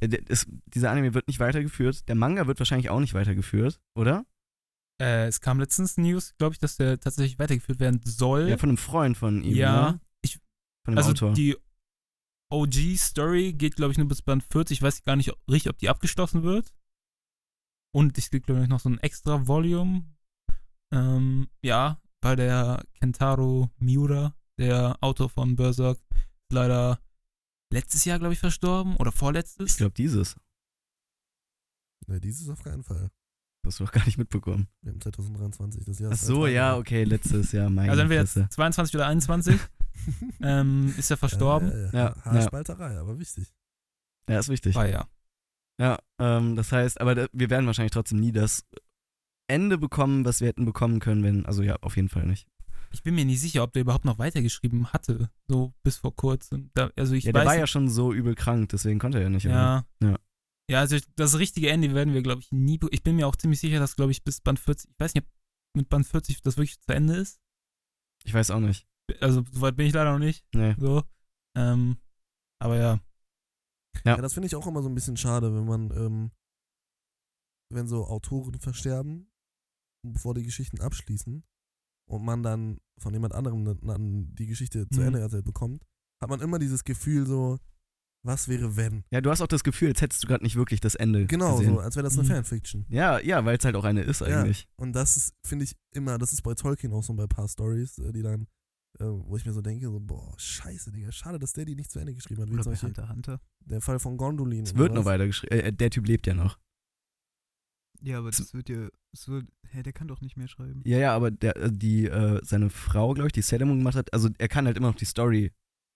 äh, 0.00 0.18
es, 0.28 0.46
dieser 0.66 0.90
Anime 0.90 1.14
wird 1.14 1.28
nicht 1.28 1.40
weitergeführt. 1.40 2.08
Der 2.08 2.14
Manga 2.14 2.46
wird 2.46 2.58
wahrscheinlich 2.58 2.90
auch 2.90 3.00
nicht 3.00 3.14
weitergeführt, 3.14 3.80
oder? 3.94 4.24
Äh, 5.02 5.26
es 5.26 5.40
kam 5.40 5.58
letztens 5.58 5.96
News, 5.96 6.34
glaube 6.38 6.52
ich, 6.54 6.58
dass 6.58 6.76
der 6.76 7.00
tatsächlich 7.00 7.38
weitergeführt 7.38 7.80
werden 7.80 8.00
soll. 8.04 8.48
Ja, 8.48 8.56
von 8.56 8.68
einem 8.70 8.76
Freund 8.78 9.16
von 9.16 9.42
ihm, 9.42 9.56
Ja, 9.56 9.92
ne? 9.92 10.00
ich- 10.22 10.38
Von 10.84 10.94
dem 10.94 10.98
also 10.98 11.10
Autor. 11.10 11.32
die 11.34 11.56
OG-Story 12.52 13.54
geht, 13.54 13.76
glaube 13.76 13.92
ich, 13.92 13.98
nur 13.98 14.06
bis 14.08 14.22
Band 14.22 14.44
40. 14.44 14.78
Ich 14.78 14.82
weiß 14.82 15.02
gar 15.04 15.16
nicht 15.16 15.32
ob- 15.32 15.40
richtig, 15.50 15.70
ob 15.70 15.78
die 15.78 15.88
abgeschlossen 15.88 16.42
wird. 16.42 16.72
Und 17.94 18.16
es 18.18 18.30
gibt, 18.30 18.46
glaube 18.46 18.62
ich, 18.62 18.68
noch 18.68 18.80
so 18.80 18.88
ein 18.90 18.98
extra 18.98 19.46
Volume. 19.46 20.04
Ähm, 20.92 21.48
ja, 21.62 22.00
bei 22.20 22.36
der 22.36 22.84
Kentaro 22.94 23.70
Miura, 23.78 24.34
der 24.58 24.96
Autor 25.00 25.30
von 25.30 25.56
Berserk, 25.56 25.98
ist 26.10 26.52
leider 26.52 27.00
letztes 27.72 28.04
Jahr, 28.04 28.18
glaube 28.18 28.34
ich, 28.34 28.38
verstorben. 28.40 28.96
Oder 28.96 29.12
vorletztes. 29.12 29.72
ich 29.72 29.76
glaube, 29.78 29.94
dieses. 29.94 30.36
Ne, 32.06 32.20
dieses 32.20 32.48
auf 32.48 32.62
keinen 32.62 32.82
Fall. 32.82 33.10
Das 33.62 33.74
hast 33.74 33.80
du 33.80 33.84
doch 33.84 33.92
gar 33.92 34.04
nicht 34.06 34.18
mitbekommen. 34.18 34.66
Wir 34.82 34.92
haben 34.92 35.00
2023, 35.00 35.84
das 35.84 35.98
Jahr 36.00 36.12
Ach 36.12 36.16
so, 36.16 36.46
ja, 36.48 36.76
okay, 36.76 37.04
letztes 37.04 37.52
Jahr, 37.52 37.70
mein 37.70 37.90
also 37.90 38.02
entweder 38.02 38.22
Fresse. 38.26 38.48
22 38.50 38.94
oder 38.96 39.06
21 39.06 39.60
ähm, 40.42 40.92
ist 40.98 41.10
er 41.10 41.16
verstorben. 41.16 41.70
Ja, 41.70 41.76
ja, 41.76 41.90
Ja, 41.92 41.92
ja. 41.92 42.24
Haarspalterei, 42.24 42.98
aber 42.98 43.20
wichtig. 43.20 43.52
Ja, 44.28 44.40
ist 44.40 44.48
wichtig. 44.48 44.74
War 44.74 44.88
ja. 44.88 45.06
Ja, 45.78 45.98
ähm, 46.18 46.56
das 46.56 46.72
heißt, 46.72 47.00
aber 47.00 47.14
da, 47.14 47.26
wir 47.32 47.50
werden 47.50 47.66
wahrscheinlich 47.66 47.92
trotzdem 47.92 48.20
nie 48.20 48.32
das 48.32 48.64
Ende 49.46 49.78
bekommen, 49.78 50.24
was 50.24 50.40
wir 50.40 50.48
hätten 50.48 50.64
bekommen 50.64 50.98
können, 50.98 51.22
wenn, 51.22 51.46
also 51.46 51.62
ja, 51.62 51.76
auf 51.82 51.96
jeden 51.96 52.08
Fall 52.08 52.26
nicht. 52.26 52.48
Ich 52.90 53.02
bin 53.02 53.14
mir 53.14 53.24
nicht 53.24 53.40
sicher, 53.40 53.62
ob 53.62 53.72
der 53.72 53.82
überhaupt 53.82 54.04
noch 54.04 54.18
weitergeschrieben 54.18 54.92
hatte, 54.92 55.30
so 55.46 55.72
bis 55.82 55.96
vor 55.96 56.14
kurzem. 56.14 56.70
Da, 56.74 56.90
also 56.96 57.14
ich 57.14 57.24
ja, 57.24 57.32
weiß 57.32 57.42
der 57.42 57.46
war 57.46 57.58
ja 57.58 57.66
schon 57.66 57.88
so 57.88 58.12
übel 58.12 58.34
krank, 58.34 58.68
deswegen 58.70 58.98
konnte 58.98 59.18
er 59.18 59.24
ja 59.24 59.30
nicht. 59.30 59.44
Ja. 59.44 59.86
Ja. 60.02 60.16
Ja, 60.70 60.80
also 60.80 60.96
das 61.16 61.38
richtige 61.38 61.70
Ende 61.70 61.94
werden 61.94 62.14
wir, 62.14 62.22
glaube 62.22 62.40
ich, 62.40 62.50
nie. 62.52 62.78
Ich 62.90 63.02
bin 63.02 63.16
mir 63.16 63.26
auch 63.26 63.36
ziemlich 63.36 63.60
sicher, 63.60 63.78
dass, 63.78 63.96
glaube 63.96 64.12
ich, 64.12 64.22
bis 64.24 64.40
Band 64.40 64.58
40, 64.58 64.90
ich 64.90 65.00
weiß 65.00 65.14
nicht, 65.14 65.24
ob 65.26 65.30
mit 65.76 65.88
Band 65.88 66.06
40 66.06 66.40
das 66.42 66.56
wirklich 66.56 66.80
zu 66.80 66.94
Ende 66.94 67.16
ist. 67.16 67.40
Ich 68.24 68.32
weiß 68.32 68.50
auch 68.50 68.60
nicht. 68.60 68.86
Also, 69.20 69.42
soweit 69.50 69.76
bin 69.76 69.86
ich 69.86 69.92
leider 69.92 70.12
noch 70.12 70.18
nicht. 70.18 70.46
Nee. 70.54 70.74
So. 70.78 71.02
Ähm, 71.56 71.98
aber 72.60 72.76
ja. 72.76 73.00
Ja. 74.04 74.16
Ja, 74.16 74.22
das 74.22 74.34
finde 74.34 74.46
ich 74.46 74.56
auch 74.56 74.66
immer 74.66 74.82
so 74.82 74.88
ein 74.88 74.94
bisschen 74.94 75.16
schade, 75.16 75.54
wenn 75.54 75.66
man, 75.66 75.90
ähm, 75.90 76.30
wenn 77.70 77.86
so 77.88 78.06
Autoren 78.06 78.58
versterben, 78.58 79.30
bevor 80.06 80.34
die 80.34 80.44
Geschichten 80.44 80.80
abschließen 80.80 81.44
und 82.08 82.24
man 82.24 82.42
dann 82.42 82.80
von 82.98 83.12
jemand 83.12 83.34
anderem 83.34 84.34
die 84.34 84.46
Geschichte 84.46 84.88
zu 84.88 85.00
Mhm. 85.00 85.06
Ende 85.08 85.20
erzählt 85.20 85.44
bekommt, 85.44 85.84
hat 86.22 86.30
man 86.30 86.40
immer 86.40 86.58
dieses 86.58 86.84
Gefühl 86.84 87.26
so, 87.26 87.58
was 88.24 88.48
wäre 88.48 88.76
wenn? 88.76 89.04
Ja, 89.10 89.20
du 89.20 89.30
hast 89.30 89.40
auch 89.40 89.46
das 89.48 89.64
Gefühl, 89.64 89.88
als 89.88 90.00
hättest 90.00 90.22
du 90.22 90.28
gerade 90.28 90.44
nicht 90.44 90.56
wirklich 90.56 90.80
das 90.80 90.94
Ende 90.94 91.26
Genau, 91.26 91.56
gesehen. 91.58 91.74
so, 91.74 91.80
als 91.80 91.96
wäre 91.96 92.04
das 92.04 92.14
eine 92.18 92.22
Mhm. 92.28 92.32
Fanfiction. 92.32 92.86
Ja, 92.88 93.18
ja, 93.20 93.44
weil 93.44 93.56
es 93.58 93.64
halt 93.64 93.74
auch 93.76 93.84
eine 93.84 94.02
ist 94.02 94.20
Ja. 94.20 94.40
eigentlich. 94.42 94.68
Und 94.76 94.92
das 94.92 95.16
ist, 95.16 95.34
finde 95.44 95.64
ich, 95.64 95.76
immer, 95.92 96.18
das 96.18 96.32
ist 96.32 96.42
bei 96.42 96.54
Tolkien 96.54 96.92
auch 96.92 97.02
so 97.02 97.12
bei 97.14 97.24
ein 97.24 97.28
paar 97.28 97.48
Stories, 97.48 97.98
äh, 97.98 98.12
die 98.12 98.22
dann, 98.22 98.42
äh, 99.00 99.04
wo 99.06 99.36
ich 99.36 99.44
mir 99.44 99.52
so 99.52 99.60
denke, 99.60 99.86
so, 99.86 99.98
boah, 100.00 100.34
scheiße, 100.38 100.92
Digga, 100.92 101.10
schade, 101.10 101.38
dass 101.38 101.52
der 101.52 101.64
die 101.64 101.74
nicht 101.74 101.90
zu 101.90 101.98
Ende 101.98 102.14
geschrieben 102.14 102.42
hat. 102.42 102.50
Wie 102.50 102.54
Oder 102.54 102.64
Beispiel 102.64 102.88
Hunter 102.90 103.08
Hunter. 103.08 103.40
der 103.64 103.80
Fall 103.80 103.98
von 103.98 104.16
Gondolin. 104.16 104.64
Es 104.64 104.76
wird 104.76 104.94
noch 104.94 105.04
weitergeschrieben. 105.04 105.58
Äh, 105.60 105.72
der 105.72 105.90
Typ 105.90 106.06
lebt 106.06 106.26
ja 106.26 106.34
noch. 106.34 106.58
Ja, 108.04 108.18
aber 108.18 108.30
das 108.30 108.52
wird 108.52 108.68
ja, 108.68 108.88
es 109.12 109.28
wird, 109.28 109.46
hä, 109.70 109.82
der 109.84 109.92
kann 109.92 110.08
doch 110.08 110.20
nicht 110.20 110.36
mehr 110.36 110.48
schreiben. 110.48 110.82
Ja, 110.84 110.98
ja, 110.98 111.14
aber 111.14 111.30
der, 111.30 111.56
äh, 111.56 111.70
die, 111.72 112.06
äh, 112.06 112.40
seine 112.44 112.68
Frau, 112.68 113.14
glaube 113.14 113.28
ich, 113.28 113.32
die 113.32 113.42
Sailor 113.42 113.66
Moon 113.66 113.78
gemacht 113.78 113.94
hat, 113.96 114.12
also 114.12 114.28
er 114.38 114.48
kann 114.48 114.66
halt 114.66 114.76
immer 114.76 114.88
noch 114.88 114.96
die 114.96 115.04
Story 115.04 115.52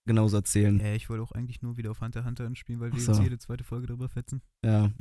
genauso 0.07 0.37
erzählen. 0.37 0.79
Ja, 0.79 0.93
ich 0.93 1.09
wollte 1.09 1.21
auch 1.23 1.31
eigentlich 1.33 1.61
nur 1.61 1.77
wieder 1.77 1.91
auf 1.91 2.01
Hunter 2.01 2.19
x 2.21 2.27
Hunter 2.27 2.45
anspielen, 2.45 2.79
weil 2.81 2.91
wir 2.93 2.99
so. 2.99 3.11
jetzt 3.11 3.21
jede 3.21 3.37
zweite 3.37 3.63
Folge 3.63 3.87
darüber 3.87 4.09
fetzen. 4.09 4.41
Ja. 4.65 4.91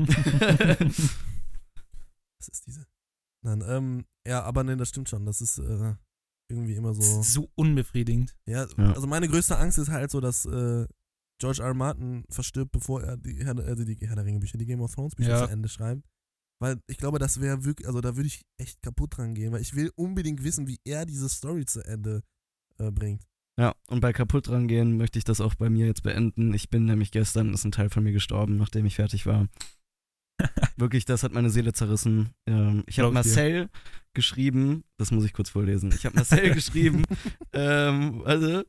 Was 2.39 2.49
ist 2.49 2.67
diese? 2.67 2.87
Nein, 3.45 3.63
ähm, 3.67 4.05
ja, 4.27 4.43
aber 4.43 4.65
ne, 4.65 4.77
das 4.77 4.89
stimmt 4.91 5.09
schon. 5.09 5.25
Das 5.25 5.41
ist 5.41 5.59
äh, 5.59 5.95
irgendwie 6.51 6.75
immer 6.75 6.93
Das 6.95 7.11
so. 7.11 7.21
ist 7.21 7.33
so 7.33 7.49
unbefriedigend. 7.55 8.37
Ja, 8.47 8.67
Ja. 8.77 8.93
also 8.93 9.07
meine 9.07 9.29
größte 9.29 9.57
Angst 9.57 9.79
ist 9.79 9.89
halt 9.91 10.11
so, 10.11 10.21
dass 10.21 10.45
äh, 10.47 10.87
George 11.41 11.61
R. 11.63 11.69
R. 11.69 11.75
Martin 11.75 12.25
verstirbt, 12.31 12.73
bevor 12.73 13.03
er 13.03 13.17
die 13.17 13.45
Herr, 13.45 13.57
also 13.59 13.85
die 13.85 13.97
Herr 14.07 14.17
der 14.17 14.25
Ringe 14.25 14.41
Bücher, 14.41 14.59
die 14.59 14.67
Game 14.67 14.81
of 14.81 14.95
Thrones 14.95 15.15
Bücher 15.15 15.31
Ja. 15.31 15.47
zu 15.47 15.53
Ende 15.53 15.69
schreibt. 15.69 16.03
Weil 16.59 16.81
ich 16.87 16.97
glaube, 16.97 17.19
das 17.19 17.41
wäre 17.41 17.65
wirklich, 17.65 17.87
also 17.87 18.01
da 18.01 18.17
würde 18.17 18.29
ich 18.29 18.43
echt 18.59 18.81
kaputt 18.81 19.17
dran 19.19 19.35
gehen, 19.35 19.53
weil 19.53 19.61
ich 19.61 19.75
will 19.75 19.93
unbedingt 19.95 20.43
wissen, 20.43 20.67
wie 20.67 20.81
er 20.85 21.05
diese 21.05 21.29
Story 21.29 21.67
zu 21.67 21.85
Ende 21.85 22.23
äh, 22.79 22.91
bringt. 22.91 23.23
Ja, 23.59 23.75
und 23.89 24.01
bei 24.01 24.13
kaputt 24.13 24.51
rangehen 24.51 24.99
möchte 24.99 25.19
ich 25.19 25.25
das 25.25 25.41
auch 25.41 25.55
bei 25.55 25.71
mir 25.71 25.87
jetzt 25.87 26.03
beenden. 26.03 26.53
Ich 26.53 26.69
bin 26.69 26.85
nämlich 26.85 27.11
gestern, 27.11 27.55
ist 27.55 27.65
ein 27.65 27.73
Teil 27.73 27.89
von 27.89 28.03
mir 28.03 28.13
gestorben, 28.13 28.57
nachdem 28.57 28.85
ich 28.85 28.97
fertig 28.97 29.25
war. 29.25 29.49
Wirklich, 30.77 31.07
das 31.07 31.23
hat 31.23 31.33
meine 31.33 31.49
Seele 31.49 31.73
zerrissen. 31.73 32.35
Ähm, 32.47 32.85
ich 32.87 32.99
habe 32.99 33.09
ich 33.09 33.13
dir. 33.13 33.15
Marcel 33.15 33.69
geschrieben, 34.13 34.85
das 34.99 35.11
muss 35.11 35.25
ich 35.25 35.33
kurz 35.33 35.49
vorlesen. 35.49 35.91
Ich 35.95 36.05
habe 36.05 36.17
Marcel 36.17 36.51
geschrieben, 36.55 37.05
ähm, 37.55 38.21
warte, 38.25 38.67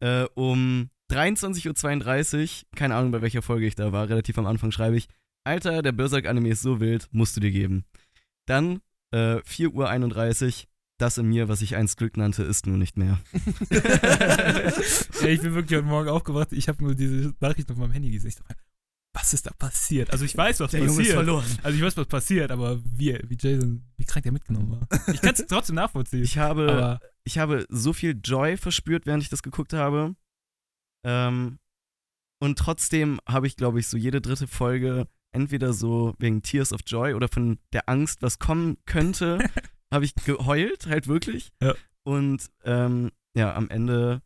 äh, 0.00 0.24
um 0.34 0.88
23.32 1.10 2.62
Uhr, 2.62 2.68
keine 2.74 2.94
Ahnung, 2.94 3.12
bei 3.12 3.22
welcher 3.22 3.42
Folge 3.42 3.66
ich 3.66 3.74
da 3.74 3.92
war, 3.92 4.08
relativ 4.08 4.38
am 4.38 4.46
Anfang 4.46 4.70
schreibe 4.70 4.96
ich, 4.96 5.08
Alter, 5.44 5.82
der 5.82 5.92
Berserk-Anime 5.92 6.48
ist 6.48 6.62
so 6.62 6.80
wild, 6.80 7.08
musst 7.12 7.36
du 7.36 7.40
dir 7.40 7.52
geben. 7.52 7.84
Dann 8.46 8.80
äh, 9.12 9.36
4.31 9.36 10.64
Uhr, 10.64 10.68
das 10.98 11.18
in 11.18 11.26
mir, 11.26 11.48
was 11.48 11.62
ich 11.62 11.76
einst 11.76 11.98
Glück 11.98 12.16
nannte, 12.16 12.42
ist 12.42 12.66
nun 12.66 12.78
nicht 12.78 12.96
mehr. 12.96 13.20
ja, 13.70 15.28
ich 15.28 15.40
bin 15.42 15.54
wirklich 15.54 15.78
heute 15.78 15.82
Morgen 15.82 16.08
aufgewacht. 16.08 16.52
Ich 16.52 16.68
habe 16.68 16.82
nur 16.82 16.94
diese 16.94 17.34
Nachricht 17.40 17.70
auf 17.70 17.76
meinem 17.76 17.92
Handy 17.92 18.10
gesehen. 18.10 18.28
Ich 18.30 18.36
dachte, 18.36 18.54
was 19.12 19.32
ist 19.32 19.46
da 19.46 19.50
passiert? 19.52 20.10
Also 20.10 20.24
ich 20.24 20.36
weiß, 20.36 20.60
was 20.60 20.72
passiert. 20.72 21.12
verloren. 21.12 21.46
Also 21.62 21.76
ich 21.76 21.82
weiß, 21.82 21.96
was 21.96 22.06
passiert, 22.06 22.50
aber 22.50 22.78
wie, 22.84 23.18
wie 23.28 23.36
Jason, 23.40 23.84
wie 23.96 24.04
krank 24.04 24.24
der 24.24 24.32
mitgenommen 24.32 24.72
war. 24.72 24.88
Ich 25.12 25.20
kann 25.20 25.34
es 25.34 25.46
trotzdem 25.48 25.76
nachvollziehen. 25.76 26.22
Ich 26.22 26.38
habe, 26.38 26.70
aber 26.70 27.00
ich 27.24 27.38
habe 27.38 27.66
so 27.70 27.92
viel 27.92 28.18
Joy 28.22 28.56
verspürt, 28.56 29.06
während 29.06 29.22
ich 29.22 29.30
das 29.30 29.42
geguckt 29.42 29.72
habe. 29.72 30.14
Ähm, 31.04 31.58
und 32.40 32.58
trotzdem 32.58 33.18
habe 33.26 33.46
ich, 33.46 33.56
glaube 33.56 33.80
ich, 33.80 33.88
so 33.88 33.96
jede 33.96 34.20
dritte 34.20 34.46
Folge 34.46 35.08
entweder 35.32 35.72
so 35.72 36.14
wegen 36.18 36.42
Tears 36.42 36.72
of 36.72 36.80
Joy 36.86 37.14
oder 37.14 37.28
von 37.28 37.58
der 37.72 37.88
Angst, 37.88 38.22
was 38.22 38.38
kommen 38.38 38.78
könnte, 38.86 39.38
habe 39.96 40.04
ich 40.04 40.14
geheult, 40.14 40.86
halt 40.86 41.08
wirklich. 41.08 41.50
Ja. 41.60 41.74
Und 42.04 42.50
ähm, 42.64 43.10
ja, 43.36 43.54
am 43.54 43.68
Ende, 43.68 44.22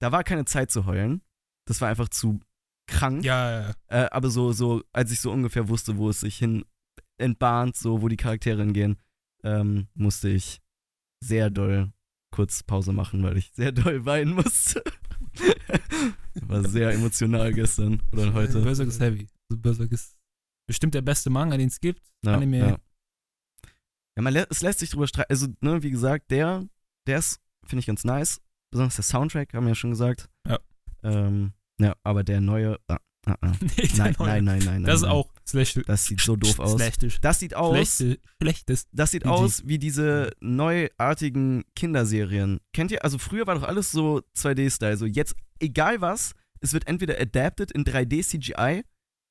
da 0.00 0.10
war 0.12 0.24
keine 0.24 0.44
Zeit 0.44 0.70
zu 0.70 0.86
heulen. 0.86 1.22
Das 1.66 1.80
war 1.80 1.88
einfach 1.88 2.08
zu 2.08 2.40
krank. 2.86 3.24
ja, 3.24 3.50
ja, 3.50 3.68
ja. 3.68 3.74
Äh, 4.04 4.08
aber 4.10 4.30
so, 4.30 4.52
so, 4.52 4.82
als 4.92 5.12
ich 5.12 5.20
so 5.20 5.30
ungefähr 5.30 5.68
wusste, 5.68 5.96
wo 5.96 6.10
es 6.10 6.20
sich 6.20 6.36
hin 6.36 6.64
entbahnt, 7.18 7.76
so 7.76 8.02
wo 8.02 8.08
die 8.08 8.16
Charaktere 8.16 8.62
hingehen, 8.62 8.96
ähm, 9.44 9.88
musste 9.94 10.28
ich 10.28 10.60
sehr 11.22 11.50
doll 11.50 11.92
kurz 12.32 12.64
Pause 12.64 12.92
machen, 12.92 13.22
weil 13.22 13.36
ich 13.36 13.52
sehr 13.52 13.72
doll 13.72 14.04
weinen 14.04 14.34
musste. 14.34 14.82
War 16.42 16.68
sehr 16.68 16.90
emotional 16.92 17.52
gestern 17.52 18.02
oder 18.12 18.32
heute. 18.32 18.60
Berserk 18.60 18.88
ist 18.88 19.00
heavy. 19.00 19.28
Also 19.48 19.60
Berserk 19.62 19.92
ist 19.92 20.18
bestimmt 20.66 20.94
der 20.94 21.02
beste 21.02 21.30
Manga, 21.30 21.56
den 21.56 21.68
es 21.68 21.80
gibt. 21.80 22.02
Ja, 22.24 22.34
Anime. 22.34 22.58
ja. 22.58 22.78
Ja 24.16 24.22
man 24.22 24.32
lä 24.32 24.44
es 24.50 24.62
lässt 24.62 24.78
sich 24.80 24.90
drüber 24.90 25.06
streiten. 25.06 25.30
Also, 25.30 25.46
ne, 25.60 25.82
wie 25.82 25.90
gesagt, 25.90 26.30
der, 26.30 26.66
der 27.06 27.18
ist, 27.18 27.40
finde 27.66 27.80
ich, 27.80 27.86
ganz 27.86 28.04
nice. 28.04 28.40
Besonders 28.70 28.96
der 28.96 29.04
Soundtrack, 29.04 29.54
haben 29.54 29.64
wir 29.64 29.70
ja 29.70 29.74
schon 29.74 29.90
gesagt. 29.90 30.28
Ja. 30.46 30.58
Ähm, 31.02 31.52
ja, 31.80 31.94
aber 32.02 32.24
der 32.24 32.40
neue. 32.40 32.78
Ah, 32.88 32.98
ah, 33.26 33.36
ah. 33.40 33.52
Nee, 33.60 33.88
Nein, 33.96 34.16
neue. 34.18 34.28
nein, 34.28 34.44
nein, 34.44 34.58
nein. 34.64 34.84
Das 34.84 34.96
ist 35.02 35.04
auch 35.08 35.32
slash, 35.46 35.74
Das 35.86 36.06
sieht 36.06 36.20
so 36.20 36.36
doof 36.36 36.58
aus. 36.58 36.72
Slashtisch. 36.72 37.20
Das 37.20 37.38
sieht 37.40 37.54
aus. 37.54 37.74
Schlechte, 37.74 38.20
schlechtes. 38.42 38.88
Das 38.92 39.10
sieht 39.10 39.26
aus 39.26 39.62
wie 39.66 39.78
diese 39.78 40.30
neuartigen 40.40 41.64
Kinderserien. 41.76 42.60
Kennt 42.72 42.90
ihr? 42.90 43.04
Also 43.04 43.18
früher 43.18 43.46
war 43.46 43.54
doch 43.54 43.62
alles 43.64 43.90
so 43.90 44.22
2D-Style. 44.36 44.96
So 44.96 45.06
jetzt, 45.06 45.34
egal 45.60 46.00
was, 46.00 46.34
es 46.60 46.72
wird 46.72 46.86
entweder 46.86 47.20
adapted 47.20 47.70
in 47.72 47.84
3D 47.84 48.22
CGI 48.22 48.82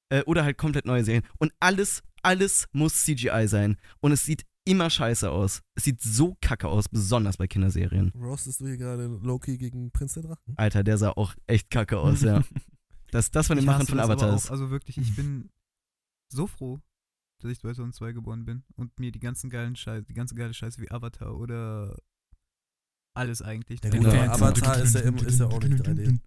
äh, 0.10 0.24
oder 0.24 0.44
halt 0.44 0.58
komplett 0.58 0.86
neue 0.86 1.04
Serien. 1.04 1.24
Und 1.38 1.54
alles, 1.60 2.04
alles 2.22 2.68
muss 2.72 3.04
CGI 3.04 3.48
sein. 3.48 3.78
Und 4.00 4.12
es 4.12 4.24
sieht 4.26 4.46
immer 4.66 4.90
scheiße 4.90 5.30
aus. 5.32 5.62
Es 5.76 5.84
sieht 5.84 6.02
so 6.02 6.38
kacke 6.42 6.68
aus, 6.68 6.90
besonders 6.90 7.38
bei 7.38 7.48
Kinderserien. 7.48 8.12
Roastest 8.16 8.62
du 8.62 8.68
hier 8.68 8.78
gerade 8.78 9.08
Loki 9.08 9.58
gegen 9.58 9.92
Prinz 9.92 10.14
der 10.14 10.24
Drachen? 10.24 10.54
Alter, 10.56 10.84
der 10.84 10.98
sah 10.98 11.12
auch 11.12 11.36
echt 11.48 11.70
kacke 11.70 12.00
aus, 12.00 12.22
ja. 12.22 12.44
Das, 13.12 13.30
das 13.30 13.46
von 13.46 13.58
den 13.58 13.62
Ich 13.62 13.68
Machern 13.68 13.82
hasse 13.82 13.92
von 13.92 14.00
Avatar 14.00 14.36
ist. 14.36 14.50
Also 14.50 14.72
wirklich, 14.72 14.98
ich 14.98 15.16
bin 15.16 15.52
so 16.34 16.48
froh, 16.48 16.80
dass 17.44 17.52
ich 17.52 17.60
2002 17.60 18.12
geboren 18.12 18.44
bin 18.44 18.64
und 18.76 18.98
mir 19.00 19.12
die 19.12 19.20
ganzen 19.20 19.52
geilen 19.52 19.76
Scheiße, 19.76 20.04
die 20.06 20.16
ganze 20.16 20.34
geile 20.34 20.52
Scheiße 20.52 20.82
wie 20.82 20.90
Avatar 20.90 21.38
oder 21.38 21.96
alles 23.16 23.44
eigentlich. 23.44 23.82
Aber 23.86 24.02
Fans- 24.12 24.42
Avatar 24.42 24.82
ist 24.82 24.96
ja, 24.96 25.02
im, 25.02 25.18
ist 25.18 25.40
ja 25.40 25.46
auch 25.46 25.62
nicht 25.62 25.86
3D. 25.86 26.18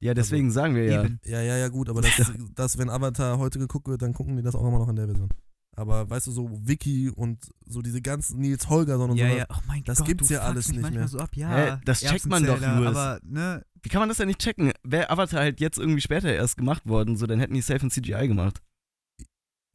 Ja, 0.00 0.12
deswegen 0.12 0.50
sagen 0.50 0.74
wir 0.74 0.84
ja. 0.84 1.04
Eben. 1.04 1.18
Ja, 1.24 1.40
ja, 1.40 1.56
ja, 1.56 1.68
gut, 1.68 1.88
aber 1.88 2.02
das, 2.02 2.10
das, 2.54 2.76
wenn 2.76 2.90
Avatar 2.90 3.38
heute 3.38 3.58
geguckt 3.58 3.88
wird, 3.88 4.02
dann 4.02 4.12
gucken 4.12 4.36
die 4.36 4.42
das 4.42 4.54
auch 4.54 4.66
immer 4.68 4.80
noch 4.80 4.88
in 4.90 4.96
der 4.96 5.06
Version. 5.06 5.30
Aber 5.74 6.08
weißt 6.10 6.26
du, 6.26 6.32
so 6.32 6.50
Wiki 6.52 7.10
und 7.10 7.38
so 7.66 7.80
diese 7.80 8.02
ganzen 8.02 8.40
Nils 8.40 8.68
Holgersson 8.68 9.10
und 9.10 9.16
ja, 9.16 9.30
so. 9.30 9.36
ja, 9.36 9.46
oh 9.50 9.60
mein 9.66 9.82
das 9.84 9.98
Gott, 9.98 10.06
gibt's 10.06 10.28
ja 10.28 10.40
alles 10.40 10.70
nicht 10.70 10.90
mehr. 10.90 11.08
So 11.08 11.18
ab. 11.18 11.30
Ja, 11.34 11.48
Hä, 11.48 11.78
das 11.84 12.00
checkt 12.00 12.26
man 12.26 12.44
doch, 12.44 12.60
Louis. 12.60 12.88
Aber, 12.88 13.20
ne, 13.24 13.64
Wie 13.82 13.88
kann 13.88 14.00
man 14.00 14.08
das 14.08 14.18
denn 14.18 14.28
nicht 14.28 14.40
checken? 14.40 14.72
Wäre 14.82 15.08
Avatar 15.08 15.40
halt 15.40 15.60
jetzt 15.60 15.78
irgendwie 15.78 16.02
später 16.02 16.32
erst 16.32 16.58
gemacht 16.58 16.86
worden, 16.86 17.16
so 17.16 17.26
dann 17.26 17.40
hätten 17.40 17.54
die 17.54 17.62
safe 17.62 17.84
in 17.84 17.90
CGI 17.90 18.28
gemacht. 18.28 18.60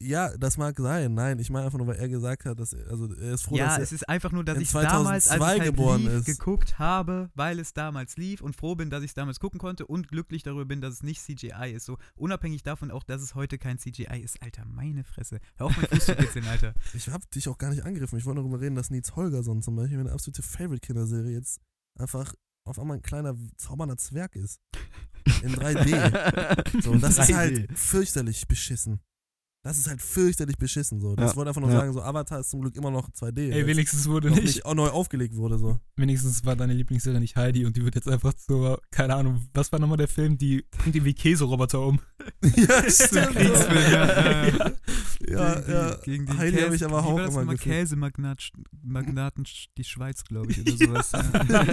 Ja, 0.00 0.36
das 0.36 0.56
mag 0.56 0.78
sein. 0.78 1.14
Nein, 1.14 1.40
ich 1.40 1.50
meine 1.50 1.66
einfach 1.66 1.78
nur, 1.78 1.88
weil 1.88 1.96
er 1.96 2.08
gesagt 2.08 2.44
hat, 2.44 2.60
dass 2.60 2.72
er, 2.72 2.88
also 2.88 3.12
er 3.14 3.34
ist 3.34 3.42
froh, 3.42 3.56
ja, 3.56 3.66
dass 3.66 3.78
er, 3.78 3.82
es 3.82 3.92
ist 3.92 4.08
einfach 4.08 4.30
nur, 4.30 4.44
dass 4.44 4.58
ich 4.58 4.70
damals, 4.70 5.08
als 5.08 5.26
es 5.26 5.32
2002 5.32 5.90
halt 5.90 6.02
lief, 6.02 6.12
ist. 6.12 6.24
geguckt 6.26 6.78
habe, 6.78 7.30
weil 7.34 7.58
es 7.58 7.74
damals 7.74 8.16
lief 8.16 8.40
und 8.40 8.54
froh 8.54 8.76
bin, 8.76 8.90
dass 8.90 9.02
ich 9.02 9.10
es 9.10 9.14
damals 9.14 9.40
gucken 9.40 9.58
konnte 9.58 9.86
und 9.86 10.06
glücklich 10.06 10.44
darüber 10.44 10.66
bin, 10.66 10.80
dass 10.80 10.94
es 10.94 11.02
nicht 11.02 11.20
CGI 11.20 11.72
ist. 11.74 11.84
So 11.84 11.98
unabhängig 12.14 12.62
davon 12.62 12.92
auch, 12.92 13.02
dass 13.02 13.22
es 13.22 13.34
heute 13.34 13.58
kein 13.58 13.78
CGI 13.78 14.20
ist. 14.22 14.40
Alter, 14.40 14.64
meine 14.66 15.02
Fresse. 15.02 15.40
Hör 15.56 15.66
auf, 15.66 15.76
mein 15.76 15.86
Fuß 15.90 16.06
zu 16.06 16.14
kitzeln, 16.14 16.46
Alter. 16.46 16.74
ich 16.94 17.08
habe 17.08 17.24
dich 17.34 17.48
auch 17.48 17.58
gar 17.58 17.70
nicht 17.70 17.84
angegriffen. 17.84 18.18
Ich 18.20 18.24
wollte 18.24 18.40
darüber 18.40 18.60
reden, 18.60 18.76
dass 18.76 18.90
Nils 18.90 19.16
Holgersson 19.16 19.62
zum 19.62 19.74
Beispiel 19.74 19.98
meine 19.98 20.12
absolute 20.12 20.42
Favorite-Kinderserie 20.42 21.32
jetzt 21.32 21.60
einfach 21.98 22.34
auf 22.64 22.78
einmal 22.78 22.98
ein 22.98 23.02
kleiner 23.02 23.34
zaubernder 23.56 23.96
Zwerg 23.96 24.36
ist. 24.36 24.60
In 25.42 25.54
3D. 25.56 26.82
So, 26.82 26.92
und 26.92 27.02
das 27.02 27.18
ist 27.18 27.30
3D. 27.30 27.34
halt 27.34 27.78
fürchterlich 27.78 28.46
beschissen. 28.46 29.00
Das 29.64 29.76
ist 29.76 29.88
halt 29.88 30.00
fürchterlich 30.00 30.56
beschissen 30.56 31.00
so. 31.00 31.16
Das 31.16 31.32
Ja, 31.32 31.36
wollte 31.36 31.50
einfach 31.50 31.60
nur 31.60 31.70
ja. 31.70 31.78
sagen, 31.80 31.92
so 31.92 32.00
Avatar 32.00 32.40
ist 32.40 32.50
zum 32.50 32.60
Glück 32.60 32.76
immer 32.76 32.90
noch 32.92 33.10
2D. 33.10 33.50
Ey, 33.50 33.62
es 33.62 33.66
wenigstens 33.66 34.08
wurde 34.08 34.28
noch 34.28 34.36
nicht, 34.36 34.46
nicht 34.46 34.64
auch 34.64 34.74
neu 34.74 34.88
aufgelegt 34.88 35.34
wurde 35.34 35.58
so. 35.58 35.80
wenigstens 35.96 36.44
war 36.44 36.54
deine 36.54 36.74
Lieblingsserie 36.74 37.18
nicht 37.18 37.36
Heidi 37.36 37.66
und 37.66 37.76
die 37.76 37.84
wird 37.84 37.96
jetzt 37.96 38.08
einfach 38.08 38.32
so, 38.36 38.78
keine 38.92 39.16
Ahnung, 39.16 39.48
was 39.54 39.72
war 39.72 39.80
nochmal 39.80 39.98
der 39.98 40.06
Film, 40.08 40.38
die 40.38 40.64
bringt 40.70 40.94
die 40.94 41.04
wie 41.04 41.12
Käseroboter 41.12 41.80
um. 41.80 41.98
ja, 42.56 42.82
stimmt. 42.88 43.30
Kriegsfilm, 43.34 43.92
ja, 43.92 44.06
ja, 44.06 44.46
ja. 44.46 44.72
Ja, 45.28 45.54
gegen 45.60 45.72
ja. 45.72 45.94
Die, 45.96 46.10
gegen 46.10 46.26
die 46.26 46.32
Heidi 46.38 46.60
habe 46.60 46.76
ich 46.76 46.84
aber 46.84 47.04
auch 47.04 47.10
immer 47.18 47.26
nochmal? 47.26 47.56
gefühlt. 47.56 47.60
Käsemagnat, 47.60 48.50
Magnaten, 48.82 49.44
die 49.76 49.84
Schweiz, 49.84 50.22
glaube 50.24 50.52
ich, 50.52 50.60
oder 50.60 50.76
sowas. 50.76 51.12
ja. 51.12 51.64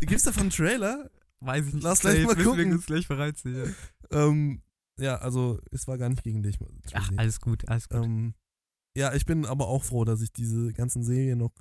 Gibt's 0.00 0.24
davon 0.24 0.42
einen 0.42 0.50
Trailer? 0.50 1.08
Weiß 1.40 1.68
ich 1.68 1.74
nicht. 1.74 1.84
Lass 1.84 2.00
gleich 2.00 2.18
Jetzt 2.18 2.26
mal 2.26 2.42
gucken. 2.42 2.68
Wir 2.70 2.74
uns 2.74 2.86
gleich 2.86 3.06
bereit 3.06 3.38
sehen. 3.38 3.74
Ja. 4.10 4.26
Ähm, 4.26 4.60
ja, 4.98 5.16
also 5.16 5.60
es 5.70 5.86
war 5.86 5.98
gar 5.98 6.08
nicht 6.08 6.22
gegen 6.22 6.42
dich. 6.42 6.58
Ach, 6.92 7.10
alles 7.16 7.40
gut, 7.40 7.68
alles 7.68 7.88
gut. 7.88 8.04
Ähm, 8.04 8.34
ja, 8.96 9.12
ich 9.14 9.26
bin 9.26 9.44
aber 9.44 9.68
auch 9.68 9.82
froh, 9.82 10.04
dass 10.04 10.20
ich 10.20 10.32
diese 10.32 10.72
ganzen 10.72 11.02
Serien 11.02 11.38
noch 11.38 11.52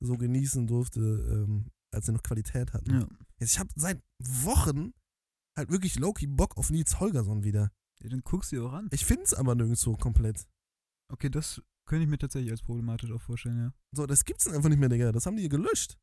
so 0.00 0.16
genießen 0.16 0.66
durfte, 0.66 1.00
ähm, 1.00 1.70
als 1.92 2.06
sie 2.06 2.12
noch 2.12 2.22
Qualität 2.22 2.72
hatten. 2.72 2.92
ja. 2.92 3.08
Jetzt, 3.38 3.52
ich 3.52 3.58
habe 3.58 3.70
seit 3.74 4.02
Wochen 4.18 4.92
halt 5.58 5.70
wirklich 5.70 5.98
Loki 5.98 6.26
Bock 6.26 6.56
auf 6.56 6.70
Nils 6.70 7.00
Holgersson 7.00 7.44
wieder. 7.44 7.70
ja, 8.02 8.08
dann 8.08 8.22
guckst 8.22 8.52
du 8.52 8.66
auch 8.66 8.72
an. 8.72 8.88
Ich 8.92 9.04
find's 9.04 9.34
aber 9.34 9.54
nirgendwo 9.54 9.96
komplett. 9.96 10.46
Okay, 11.12 11.30
das 11.30 11.62
könnte 11.86 12.04
ich 12.04 12.10
mir 12.10 12.18
tatsächlich 12.18 12.50
als 12.50 12.62
problematisch 12.62 13.10
auch 13.12 13.22
vorstellen, 13.22 13.58
ja. 13.58 13.72
So, 13.92 14.06
das 14.06 14.24
gibt's 14.24 14.46
einfach 14.48 14.68
nicht 14.68 14.78
mehr, 14.78 14.88
Digga. 14.88 15.12
Das 15.12 15.26
haben 15.26 15.36
die 15.36 15.48
gelöscht. 15.48 15.96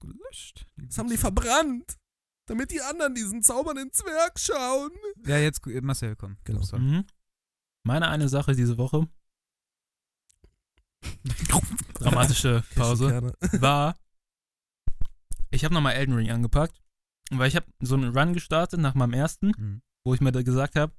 Gelöscht. 0.00 0.66
Das 0.76 0.98
haben 0.98 1.08
die 1.08 1.16
verbrannt. 1.16 1.98
Damit 2.46 2.70
die 2.70 2.80
anderen 2.80 3.14
diesen 3.14 3.42
zaubernden 3.42 3.92
Zwerg 3.92 4.38
schauen. 4.38 4.90
Ja, 5.26 5.38
jetzt, 5.38 5.64
Marcel, 5.66 6.16
komm. 6.16 6.36
Genau. 6.44 6.60
Mhm. 6.76 7.04
Meine 7.84 8.08
eine 8.08 8.28
Sache 8.28 8.54
diese 8.54 8.78
Woche, 8.78 9.08
dramatische 11.94 12.62
Pause, 12.74 13.32
war, 13.60 13.96
ich 15.50 15.64
habe 15.64 15.74
nochmal 15.74 15.94
Elden 15.94 16.14
Ring 16.14 16.30
angepackt, 16.30 16.80
weil 17.30 17.48
ich 17.48 17.56
habe 17.56 17.66
so 17.80 17.94
einen 17.94 18.16
Run 18.16 18.34
gestartet 18.34 18.80
nach 18.80 18.94
meinem 18.94 19.12
ersten, 19.14 19.52
Mhm. 19.56 19.82
wo 20.04 20.14
ich 20.14 20.20
mir 20.20 20.32
da 20.32 20.42
gesagt 20.42 20.76
habe, 20.76 20.92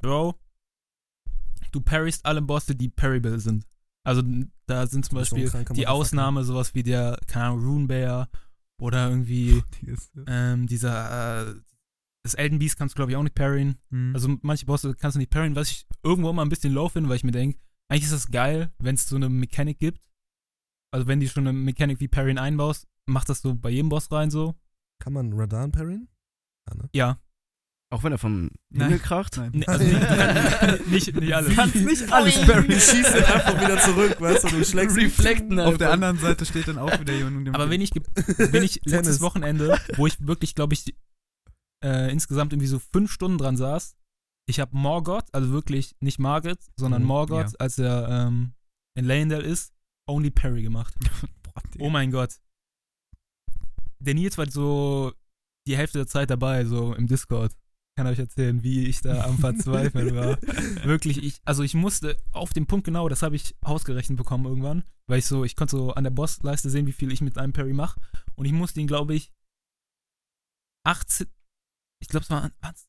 Bro, 0.00 0.38
du 1.72 1.80
parryst 1.80 2.24
alle 2.24 2.42
Bosse, 2.42 2.74
die 2.74 2.88
parryable 2.88 3.40
sind. 3.40 3.66
Also 4.06 4.22
da 4.66 4.86
sind 4.86 5.04
zum 5.04 5.16
so 5.16 5.20
Beispiel 5.20 5.50
kranker 5.50 5.74
die. 5.74 5.86
Ausnahme 5.86 6.44
sowas 6.44 6.74
wie 6.74 6.82
der, 6.82 7.18
keine 7.26 7.46
Ahnung, 7.46 7.64
Rune 7.64 7.86
Bear 7.86 8.28
oder 8.80 9.08
irgendwie 9.10 9.62
ähm, 10.26 10.66
dieser, 10.66 11.48
äh, 11.48 11.54
das 12.24 12.34
Elden 12.34 12.58
Beast 12.58 12.76
kannst 12.76 12.94
du 12.94 12.96
glaube 12.96 13.12
ich 13.12 13.16
auch 13.16 13.22
nicht 13.22 13.34
parryen. 13.34 13.78
Mhm. 13.90 14.14
Also 14.14 14.36
manche 14.42 14.66
Bosse 14.66 14.94
kannst 14.94 15.14
du 15.14 15.18
nicht 15.18 15.30
parryen, 15.30 15.56
was 15.56 15.70
ich 15.70 15.86
irgendwo 16.02 16.30
immer 16.30 16.42
ein 16.42 16.48
bisschen 16.48 16.72
low 16.72 16.88
finde, 16.88 17.08
weil 17.08 17.16
ich 17.16 17.24
mir 17.24 17.32
denke, 17.32 17.58
eigentlich 17.88 18.04
ist 18.04 18.12
das 18.12 18.30
geil, 18.30 18.72
wenn 18.78 18.94
es 18.94 19.08
so 19.08 19.16
eine 19.16 19.28
Mechanik 19.28 19.78
gibt. 19.78 20.00
Also 20.92 21.06
wenn 21.06 21.20
die 21.20 21.28
schon 21.28 21.46
eine 21.46 21.56
Mechanik 21.56 22.00
wie 22.00 22.08
Parryen 22.08 22.38
einbaust, 22.38 22.88
macht 23.06 23.28
das 23.28 23.42
so 23.42 23.54
bei 23.54 23.70
jedem 23.70 23.88
Boss 23.88 24.10
rein 24.10 24.30
so. 24.30 24.54
Kann 25.00 25.12
man 25.12 25.32
Radan 25.32 25.72
parryen? 25.72 26.08
Ja. 26.92 27.18
Auch 27.92 28.04
wenn 28.04 28.12
er 28.12 28.18
vom 28.18 28.50
Nein. 28.70 28.88
Himmel 28.88 28.98
kracht. 29.00 29.36
Nein. 29.36 29.50
Nee, 29.52 29.66
also 29.66 29.84
nicht, 29.84 30.86
nicht, 30.86 31.14
nicht 31.16 31.34
alle. 31.34 31.52
Kannst 31.52 31.74
nicht 31.74 32.12
alles 32.12 32.46
parryen. 32.46 32.70
schießt 32.80 33.14
den 33.14 33.24
einfach 33.24 33.60
wieder 33.60 33.78
zurück, 33.80 34.20
weißt 34.20 34.44
du, 34.44 34.48
du 34.48 34.64
schlägst 34.64 34.96
Reflekten 34.96 35.58
Auf 35.58 35.76
der 35.76 35.90
anderen 35.90 36.16
Seite 36.18 36.46
steht 36.46 36.68
dann 36.68 36.78
auch 36.78 37.00
wieder 37.00 37.12
jemand. 37.12 37.52
Aber 37.52 37.68
wenn 37.68 37.80
ich, 37.80 37.90
wenn 38.38 38.62
ich 38.62 38.80
letztes. 38.84 39.20
Wochenende, 39.20 39.76
wo 39.96 40.06
ich 40.06 40.24
wirklich, 40.24 40.54
glaube 40.54 40.74
ich, 40.74 40.94
äh, 41.84 42.12
insgesamt 42.12 42.52
irgendwie 42.52 42.68
so 42.68 42.78
fünf 42.78 43.10
Stunden 43.10 43.38
dran 43.38 43.56
saß, 43.56 43.96
ich 44.48 44.60
habe 44.60 44.76
Morgoth, 44.76 45.26
also 45.32 45.50
wirklich 45.50 45.96
nicht 46.00 46.20
Margit, 46.20 46.58
sondern 46.76 47.02
Mhm, 47.02 47.08
Morgoth, 47.08 47.52
ja. 47.52 47.58
als 47.58 47.78
er 47.78 48.08
ähm, 48.08 48.54
in 48.96 49.04
Leyendale 49.04 49.42
ist, 49.44 49.72
Only 50.08 50.30
Parry 50.30 50.62
gemacht. 50.62 50.94
Boah. 51.42 51.62
Oh 51.78 51.90
mein 51.90 52.12
Gott. 52.12 52.36
Der 53.98 54.14
Nils 54.14 54.38
war 54.38 54.48
so 54.48 55.12
die 55.66 55.76
Hälfte 55.76 55.98
der 55.98 56.06
Zeit 56.06 56.30
dabei, 56.30 56.64
so 56.64 56.94
im 56.94 57.06
Discord. 57.06 57.52
Kann 57.96 58.06
euch 58.06 58.18
erzählen, 58.18 58.62
wie 58.62 58.86
ich 58.86 59.00
da 59.00 59.24
am 59.24 59.38
Verzweifeln 59.38 60.14
war. 60.14 60.40
Wirklich, 60.84 61.22
ich, 61.22 61.40
also 61.44 61.62
ich 61.62 61.74
musste 61.74 62.16
auf 62.32 62.52
den 62.52 62.66
Punkt 62.66 62.84
genau, 62.84 63.08
das 63.08 63.22
habe 63.22 63.36
ich 63.36 63.54
ausgerechnet 63.60 64.16
bekommen 64.16 64.46
irgendwann, 64.46 64.84
weil 65.06 65.18
ich 65.18 65.26
so, 65.26 65.44
ich 65.44 65.56
konnte 65.56 65.76
so 65.76 65.92
an 65.92 66.04
der 66.04 66.10
Bossleiste 66.10 66.70
sehen, 66.70 66.86
wie 66.86 66.92
viel 66.92 67.12
ich 67.12 67.20
mit 67.20 67.36
einem 67.36 67.52
Parry 67.52 67.72
mache. 67.72 68.00
Und 68.36 68.46
ich 68.46 68.52
musste 68.52 68.80
ihn, 68.80 68.86
glaube 68.86 69.14
ich, 69.14 69.32
18, 70.84 71.26
ich 72.00 72.08
glaube, 72.08 72.24
es 72.24 72.30
waren 72.30 72.52
waren's 72.60 72.88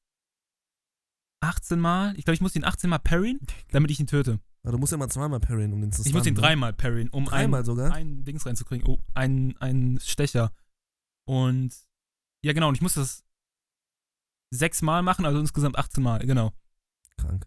18 1.44 1.80
Mal, 1.80 2.18
ich 2.18 2.24
glaube, 2.24 2.36
ich 2.36 2.42
musste 2.42 2.60
ihn 2.60 2.66
18 2.66 2.90
Mal 2.90 3.00
parryen, 3.00 3.40
damit 3.72 3.92
ich 3.92 4.00
ihn 4.00 4.08
töte. 4.08 4.40
Aber 4.64 4.74
du 4.74 4.78
musst 4.78 4.92
ja 4.92 4.98
mal 4.98 5.10
zweimal 5.10 5.40
parryen, 5.40 5.74
um 5.74 5.82
den 5.82 5.92
zu 5.92 6.04
Ich 6.04 6.14
muss 6.14 6.22
ihn 6.22 6.34
stunnen, 6.34 6.36
ne? 6.36 6.42
dreimal 6.42 6.74
parryen, 6.74 7.10
um 7.10 7.26
Dreimal 7.26 7.60
einen, 7.60 7.66
sogar? 7.66 7.92
einen 7.92 8.24
Dings 8.24 8.46
reinzukriegen. 8.46 8.88
Oh, 8.88 9.02
einen, 9.16 9.58
einen 9.58 10.00
Stecher. 10.00 10.54
Und 11.28 11.76
ja, 12.46 12.54
genau, 12.54 12.70
und 12.70 12.76
ich 12.76 12.82
musste 12.82 13.00
das 13.00 13.26
sechsmal 14.52 15.02
machen, 15.02 15.26
also 15.26 15.40
insgesamt 15.40 15.78
18 15.78 16.04
Mal, 16.04 16.20
genau. 16.20 16.54
Krank. 17.18 17.46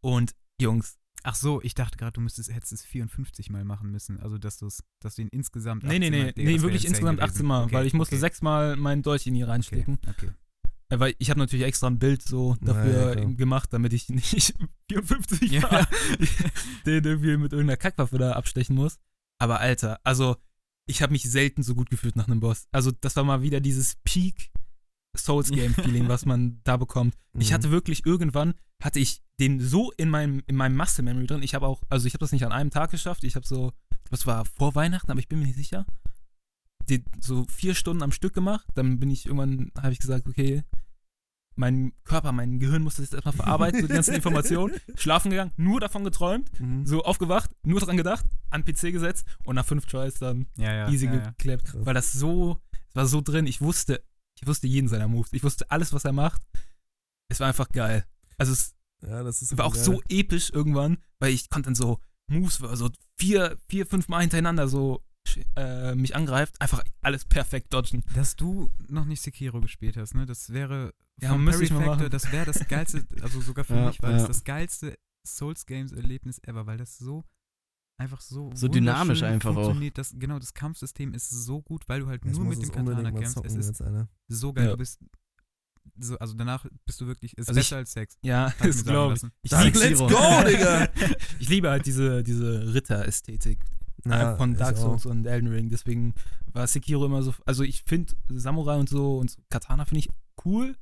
Und 0.00 0.34
Jungs, 0.60 0.98
Ach 1.24 1.36
so, 1.36 1.62
ich 1.62 1.74
dachte 1.74 1.96
gerade, 1.96 2.12
du 2.12 2.20
müsstest, 2.20 2.52
hättest 2.52 2.72
es 2.72 2.84
54 2.84 3.48
Mal 3.48 3.64
machen 3.64 3.92
müssen. 3.92 4.18
Also, 4.18 4.38
dass, 4.38 4.58
du's, 4.58 4.82
dass 4.98 5.14
du 5.14 5.22
ihn 5.22 5.28
insgesamt. 5.28 5.84
nee, 5.84 6.00
nee, 6.00 6.06
18 6.06 6.10
nee, 6.10 6.24
Mal- 6.24 6.32
nee, 6.56 6.62
wirklich 6.62 6.84
insgesamt 6.84 7.20
gewesen. 7.20 7.32
18 7.34 7.46
Mal, 7.46 7.64
Okay, 7.64 7.74
weil 7.74 7.86
ich 7.86 7.94
musste 7.94 8.16
okay, 8.16 8.20
sechsmal 8.20 8.74
meinen 8.74 9.02
Dolch 9.02 9.26
in 9.28 9.36
ihn 9.36 9.44
reinstecken. 9.44 9.98
Okay, 10.08 10.10
okay. 10.26 10.32
Äh, 10.88 10.98
Weil 10.98 11.14
ich 11.18 11.30
habe 11.30 11.38
natürlich 11.38 11.64
extra 11.64 11.86
ein 11.86 12.00
Bild 12.00 12.22
so 12.22 12.56
dafür 12.60 13.16
eben 13.16 13.36
gemacht, 13.36 13.72
damit 13.72 13.92
ich 13.92 14.08
nicht 14.08 14.54
54 14.90 15.52
Ja. 15.52 15.60
Mal 15.62 15.86
den 16.86 17.04
irgendwie 17.04 17.36
mit 17.36 17.52
irgendeiner 17.52 17.76
Kackwaffe 17.76 18.18
da 18.18 18.32
abstechen 18.32 18.74
muss. 18.74 18.98
Aber 19.38 19.60
Alter, 19.60 20.00
also 20.02 20.36
ich 20.86 21.02
habe 21.02 21.12
mich 21.12 21.22
selten 21.30 21.62
so 21.62 21.76
gut 21.76 21.88
gefühlt 21.88 22.16
nach 22.16 22.26
einem 22.26 22.40
Boss. 22.40 22.66
Also 22.72 22.90
das 22.90 23.14
war 23.14 23.22
mal 23.22 23.42
wieder 23.42 23.60
dieses 23.60 23.94
Peak 24.02 24.50
Souls 25.16 25.50
Game 25.50 25.74
Feeling, 25.74 26.08
was 26.08 26.24
man 26.24 26.60
da 26.64 26.76
bekommt. 26.76 27.14
Ich 27.38 27.50
Mhm. 27.50 27.54
hatte 27.54 27.70
wirklich 27.70 28.06
irgendwann 28.06 28.54
hatte 28.82 28.98
ich 28.98 29.22
den 29.38 29.60
so 29.60 29.92
in 29.92 30.08
meinem 30.08 30.42
in 30.46 30.56
meinem 30.56 30.76
Muscle 30.76 31.04
Memory 31.04 31.26
drin. 31.26 31.42
Ich 31.42 31.54
habe 31.54 31.66
auch, 31.66 31.82
also 31.88 32.06
ich 32.06 32.14
habe 32.14 32.20
das 32.20 32.32
nicht 32.32 32.44
an 32.44 32.52
einem 32.52 32.70
Tag 32.70 32.90
geschafft. 32.90 33.22
Ich 33.24 33.36
habe 33.36 33.46
so, 33.46 33.72
das 34.10 34.26
war 34.26 34.44
vor 34.44 34.74
Weihnachten, 34.74 35.10
aber 35.10 35.20
ich 35.20 35.28
bin 35.28 35.38
mir 35.38 35.46
nicht 35.46 35.56
sicher. 35.56 35.86
Die, 36.88 37.04
so 37.20 37.44
vier 37.48 37.74
Stunden 37.76 38.02
am 38.02 38.10
Stück 38.10 38.32
gemacht. 38.34 38.66
Dann 38.74 38.98
bin 38.98 39.10
ich 39.10 39.26
irgendwann, 39.26 39.70
habe 39.80 39.92
ich 39.92 40.00
gesagt, 40.00 40.26
okay, 40.26 40.64
mein 41.54 41.92
Körper, 42.04 42.32
mein 42.32 42.58
Gehirn 42.58 42.82
musste 42.82 43.02
das 43.02 43.12
erstmal 43.12 43.34
verarbeiten, 43.34 43.82
so 43.82 43.86
die 43.86 43.92
ganzen 43.92 44.14
Informationen. 44.14 44.74
Schlafen 44.96 45.30
gegangen, 45.30 45.52
nur 45.56 45.78
davon 45.80 46.02
geträumt, 46.02 46.50
Mhm. 46.58 46.86
so 46.86 47.02
aufgewacht, 47.04 47.50
nur 47.62 47.78
dran 47.78 47.96
gedacht, 47.98 48.24
an 48.50 48.64
PC 48.64 48.90
gesetzt 48.90 49.26
und 49.44 49.54
nach 49.56 49.66
fünf 49.66 49.86
Tries 49.86 50.14
dann 50.14 50.46
Ja, 50.56 50.72
ja. 50.74 50.88
easy 50.88 51.06
ja, 51.06 51.30
geklappt. 51.30 51.72
Weil 51.74 51.94
das 51.94 52.12
so, 52.12 52.58
es 52.88 52.96
war 52.96 53.06
so 53.06 53.20
drin. 53.20 53.46
Ich 53.46 53.60
wusste, 53.60 54.02
ich 54.42 54.48
wusste 54.48 54.66
jeden 54.66 54.88
seiner 54.88 55.08
Moves. 55.08 55.32
Ich 55.32 55.42
wusste 55.42 55.70
alles, 55.70 55.92
was 55.92 56.04
er 56.04 56.12
macht. 56.12 56.42
Es 57.28 57.40
war 57.40 57.48
einfach 57.48 57.68
geil. 57.70 58.04
Also 58.36 58.52
es 58.52 58.74
Ja, 59.02 59.22
das 59.22 59.40
ist 59.40 59.56
war 59.56 59.64
auch 59.66 59.74
geil. 59.74 59.84
so 59.84 60.02
episch 60.08 60.50
irgendwann, 60.50 60.98
weil 61.20 61.32
ich 61.32 61.48
konnte 61.48 61.68
dann 61.68 61.74
so 61.74 62.00
Moves, 62.28 62.56
so 62.56 62.90
vier, 63.18 63.56
vier, 63.68 63.86
fünf 63.86 64.08
Mal 64.08 64.20
hintereinander 64.20 64.68
so 64.68 65.02
äh, 65.56 65.94
mich 65.94 66.14
angreift, 66.16 66.60
einfach 66.60 66.82
alles 67.00 67.24
perfekt 67.24 67.72
dodgen. 67.72 68.02
Dass 68.14 68.36
du 68.36 68.70
noch 68.88 69.04
nicht 69.04 69.22
Sekiro 69.22 69.60
gespielt 69.60 69.96
hast, 69.96 70.14
ne? 70.14 70.26
Das 70.26 70.52
wäre 70.52 70.92
Ja, 71.20 71.30
vom 71.30 71.44
Parry 71.44 71.66
Factor, 71.66 71.86
machen. 71.96 72.10
das 72.10 72.32
wäre 72.32 72.46
das 72.46 72.58
geilste, 72.68 73.06
also 73.22 73.40
sogar 73.40 73.64
für 73.64 73.74
Ja, 73.76 73.86
mich 73.86 74.02
war 74.02 74.10
das 74.12 74.22
ja. 74.22 74.28
das 74.28 74.44
geilste 74.44 74.98
Souls 75.26 75.64
Games 75.66 75.92
Erlebnis 75.92 76.40
ever, 76.44 76.66
weil 76.66 76.78
das 76.78 76.98
so 76.98 77.24
einfach 78.02 78.20
so 78.20 78.50
So 78.54 78.68
dynamisch 78.68 79.22
einfach 79.22 79.50
auch. 79.50 79.54
funktioniert. 79.54 79.96
Das, 79.98 80.14
genau, 80.18 80.38
das 80.38 80.52
Kampfsystem 80.54 81.14
ist 81.14 81.30
so 81.30 81.62
gut, 81.62 81.88
weil 81.88 82.00
du 82.00 82.06
halt 82.08 82.24
Ich 82.24 82.32
nur 82.32 82.44
mit 82.44 82.60
dem 82.62 82.70
Katana 82.70 83.10
kämpfst. 83.10 83.34
zocken 83.34 83.50
Es 83.50 83.56
ist 83.56 83.80
jetzt, 83.80 83.82
so 84.28 84.52
geil. 84.52 84.64
Ja. 84.66 84.70
Du 84.72 84.76
bist 84.78 85.00
so, 85.98 86.16
also 86.18 86.34
danach 86.34 86.64
bist 86.86 87.00
du 87.00 87.06
wirklich, 87.06 87.36
ist 87.36 87.48
Also 87.48 87.60
ich- 87.60 87.66
besser 87.66 87.76
als 87.78 87.92
Sex. 87.92 88.16
Ja, 88.22 88.48
ich 88.64 88.72
sagen 88.74 88.84
glaube 88.84 89.14
ich. 89.14 89.22
Ich, 89.42 89.50
Dann 89.50 89.64
lieb, 89.64 89.74
let's 89.76 89.98
go, 89.98 90.06
Digga! 90.08 90.88
ich 91.40 91.48
liebe 91.48 91.70
halt 91.70 91.86
diese, 91.86 92.22
diese 92.22 92.72
Ritter-Ästhetik 92.72 93.58
Ja, 94.04 94.34
äh, 94.34 94.36
von 94.36 94.52
ich 94.52 94.58
Dark 94.58 94.76
auch. 94.76 94.80
Souls 94.98 95.06
und 95.06 95.26
Elden 95.26 95.48
Ring. 95.48 95.68
Deswegen 95.70 96.14
war 96.52 96.66
Sekiro 96.66 97.04
immer 97.06 97.22
so. 97.22 97.34
Also 97.46 97.62
ich 97.64 97.82
finde 97.82 98.14
Samurai 98.28 98.76
und 98.78 98.88
so 98.88 99.18
und 99.18 99.36
Katana 99.50 99.84
finde 99.84 100.00
ich 100.00 100.08
cool. 100.44 100.76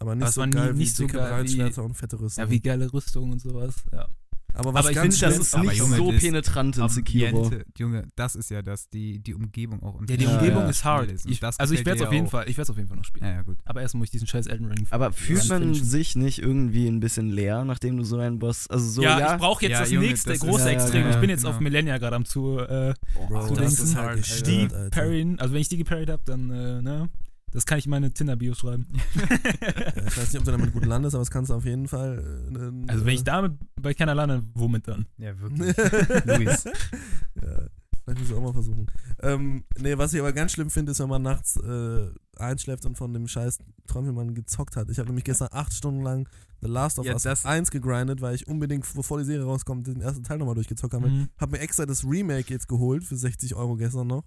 Aber 0.00 0.14
nicht 0.14 0.22
Aber 0.24 0.32
so 0.32 0.40
war 0.40 0.46
nie- 0.46 0.52
geil 0.52 0.74
wie 0.74 0.78
nicht 0.78 0.96
so 0.96 1.04
dicke 1.04 1.18
geil 1.18 1.26
wie- 1.30 1.34
Breitschwerter 1.56 1.84
und 1.84 1.94
fette 1.94 2.18
Rüstung. 2.18 2.44
Ja, 2.44 2.50
wie 2.50 2.60
geile 2.60 2.92
Rüstung 2.92 3.32
und 3.32 3.40
sowas. 3.40 3.76
Ja. 3.92 4.08
Aber 4.54 4.72
was 4.72 4.86
aber 4.86 4.92
ich 4.92 4.98
finde, 4.98 5.16
das 5.18 5.38
ist 5.38 5.58
nicht 5.58 5.74
Junge, 5.74 5.96
so 5.96 6.12
penetrant 6.12 6.76
in 6.78 6.88
Sekiro. 6.88 7.50
Junge, 7.76 8.08
das 8.16 8.36
ist 8.36 8.50
ja 8.50 8.62
das, 8.62 8.88
die, 8.88 9.18
die 9.18 9.34
Umgebung 9.34 9.82
auch. 9.82 9.94
Und 9.94 10.08
Ja, 10.08 10.16
die 10.16 10.26
Umgebung 10.26 10.62
ja. 10.62 10.68
ist 10.70 10.84
hard. 10.84 11.12
Ich, 11.26 11.40
das 11.40 11.58
also 11.58 11.74
ich 11.74 11.84
werde 11.84 12.00
es 12.00 12.06
auf 12.06 12.12
jeden 12.12 12.26
auch. 12.26 12.30
Fall, 12.30 12.48
ich 12.48 12.56
werde 12.56 12.62
es 12.62 12.70
auf 12.70 12.76
jeden 12.76 12.88
Fall 12.88 12.96
noch 12.96 13.04
spielen. 13.04 13.26
Ja, 13.26 13.32
ja, 13.32 13.42
gut. 13.42 13.58
Aber 13.64 13.82
erst 13.82 13.94
muss 13.94 14.04
ich 14.06 14.10
diesen 14.10 14.26
scheiß 14.26 14.46
Elden 14.46 14.66
Ring. 14.66 14.86
Aber 14.90 15.12
fühlt 15.12 15.44
Ja, 15.44 15.58
man 15.58 15.74
sich 15.74 16.16
nicht 16.16 16.38
irgendwie 16.40 16.86
ein 16.88 17.00
bisschen 17.00 17.30
leer, 17.30 17.64
nachdem 17.64 17.96
du 17.96 18.04
so 18.04 18.16
einen 18.18 18.38
Boss. 18.38 18.68
Also 18.68 18.88
so, 18.88 19.02
ja, 19.02 19.18
ja. 19.18 19.34
ich 19.34 19.40
brauche 19.40 19.62
jetzt 19.62 19.72
Ja, 19.72 19.80
das 19.80 19.90
Junge, 19.90 20.06
nächste 20.06 20.30
das 20.30 20.40
große 20.40 20.60
Ja, 20.64 20.66
ja, 20.66 20.72
Extrem. 20.72 21.02
genau, 21.02 21.14
ich 21.14 21.20
bin 21.20 21.30
jetzt 21.30 21.42
genau. 21.42 21.54
auf 21.54 21.60
Millennia 21.60 21.98
gerade 21.98 22.16
am 22.16 22.24
zu, 22.24 22.58
äh, 22.60 22.94
Bro, 23.28 23.48
zu 23.48 23.54
das 23.54 23.78
ist 23.80 23.96
gestört, 23.96 24.46
die 24.46 24.68
parryen. 24.90 25.38
Also 25.40 25.54
wenn 25.54 25.60
ich 25.60 25.68
die 25.68 25.76
geparried 25.78 26.10
habe, 26.10 26.22
dann, 26.24 26.50
äh, 26.50 26.82
ne? 26.82 27.08
Das 27.54 27.64
kann 27.66 27.78
ich 27.78 27.84
in 27.86 27.90
meine 27.90 28.12
Tinder-Bio 28.12 28.52
schreiben. 28.54 28.86
Ja, 29.14 29.22
ich 30.06 30.16
weiß 30.16 30.32
nicht, 30.32 30.38
ob 30.38 30.44
du 30.44 30.50
damit 30.50 30.72
gut 30.72 30.84
landest, 30.84 31.14
aber 31.14 31.22
das 31.22 31.30
kannst 31.30 31.50
du 31.50 31.54
auf 31.54 31.64
jeden 31.64 31.86
Fall. 31.88 32.18
Äh, 32.52 32.58
äh, 32.58 32.72
also 32.88 33.06
wenn 33.06 33.14
ich 33.14 33.24
damit 33.24 33.52
bei 33.80 33.94
keiner 33.94 34.14
lande, 34.14 34.42
womit 34.54 34.88
dann? 34.88 35.06
Ja, 35.18 35.38
wirklich. 35.40 35.76
Luis. 36.26 36.64
ja, 36.64 37.68
vielleicht 38.04 38.18
muss 38.20 38.28
ich 38.28 38.34
auch 38.34 38.42
mal 38.42 38.52
versuchen. 38.52 38.90
Ähm, 39.22 39.64
nee, 39.80 39.96
was 39.96 40.12
ich 40.12 40.20
aber 40.20 40.32
ganz 40.32 40.52
schlimm 40.52 40.68
finde, 40.68 40.92
ist, 40.92 40.98
wenn 40.98 41.08
man 41.08 41.22
nachts 41.22 41.56
äh, 41.56 42.10
einschläft 42.36 42.86
und 42.86 42.96
von 42.98 43.12
dem 43.14 43.28
scheiß 43.28 43.58
Träumelmann 43.86 44.34
gezockt 44.34 44.74
hat. 44.76 44.90
Ich 44.90 44.98
habe 44.98 45.08
nämlich 45.08 45.24
gestern 45.24 45.48
acht 45.52 45.72
Stunden 45.72 46.02
lang 46.02 46.28
The 46.60 46.68
Last 46.68 46.98
of 46.98 47.06
Ja, 47.06 47.12
Us 47.12 47.22
das- 47.22 47.44
1 47.46 47.70
gegrindet, 47.70 48.20
weil 48.20 48.34
ich 48.34 48.48
unbedingt, 48.48 48.84
bevor 48.94 49.18
die 49.18 49.24
Serie 49.24 49.44
rauskommt, 49.44 49.86
den 49.86 50.00
ersten 50.00 50.24
Teil 50.24 50.38
nochmal 50.38 50.54
durchgezockt 50.56 50.94
habe. 50.94 51.08
Mhm. 51.08 51.28
Hab 51.38 51.52
mir 51.52 51.58
extra 51.60 51.86
das 51.86 52.04
Remake 52.04 52.52
jetzt 52.52 52.66
geholt 52.68 53.04
für 53.04 53.16
60 53.16 53.54
Euro 53.54 53.76
gestern 53.76 54.06
noch, 54.08 54.24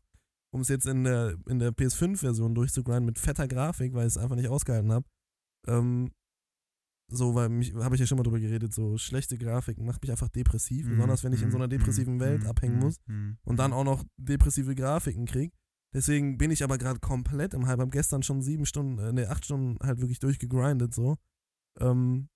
um 0.54 0.62
es 0.62 0.68
jetzt 0.70 0.86
in 0.86 1.04
der, 1.04 1.38
in 1.48 1.60
der 1.60 1.72
PS5-Version 1.72 2.56
durchzugrinden 2.56 3.06
mit 3.06 3.20
fetter 3.20 3.48
Grafik, 3.48 3.94
weil 3.94 4.08
ich 4.08 4.16
es 4.16 4.18
einfach 4.18 4.36
nicht 4.36 4.50
ausgehalten 4.50 4.92
habe. 4.92 5.06
Ähm, 5.68 6.12
so, 7.10 7.36
weil 7.36 7.50
mich, 7.50 7.74
habe 7.74 7.96
ich 7.96 8.02
ja 8.02 8.08
schon 8.08 8.18
mal 8.18 8.24
drüber 8.24 8.40
geredet, 8.40 8.74
so 8.74 8.98
schlechte 8.98 9.38
Grafik 9.38 9.78
macht 9.80 10.02
mich 10.02 10.12
einfach 10.12 10.28
depressiv, 10.30 10.86
Mhm, 10.86 10.92
besonders 10.92 11.24
wenn 11.24 11.32
ich 11.32 11.42
in 11.42 11.52
so 11.52 11.58
einer 11.58 11.70
depressiven 11.70 12.20
Welt 12.20 12.46
abhängen 12.46 12.80
muss 12.80 13.00
und 13.46 13.58
dann 13.60 13.72
auch 13.72 13.86
noch 13.86 14.04
depressive 14.18 14.76
Grafiken 14.76 15.26
krieg. 15.26 15.54
Deswegen 15.94 16.38
bin 16.38 16.52
ich 16.52 16.64
aber 16.64 16.78
gerade 16.78 17.00
komplett 17.00 17.54
im 17.54 17.66
Hype. 17.66 17.80
Hab 17.80 17.92
gestern 17.92 18.24
schon 18.24 18.42
sieben 18.42 18.66
Stunden, 18.66 19.00
äh, 19.00 19.14
ne, 19.14 19.30
acht 19.30 19.46
Stunden 19.46 19.78
halt 19.82 20.02
wirklich 20.02 20.20
durchgegrindet 20.20 20.94
so. 20.94 21.18
Ähm, 21.80 22.28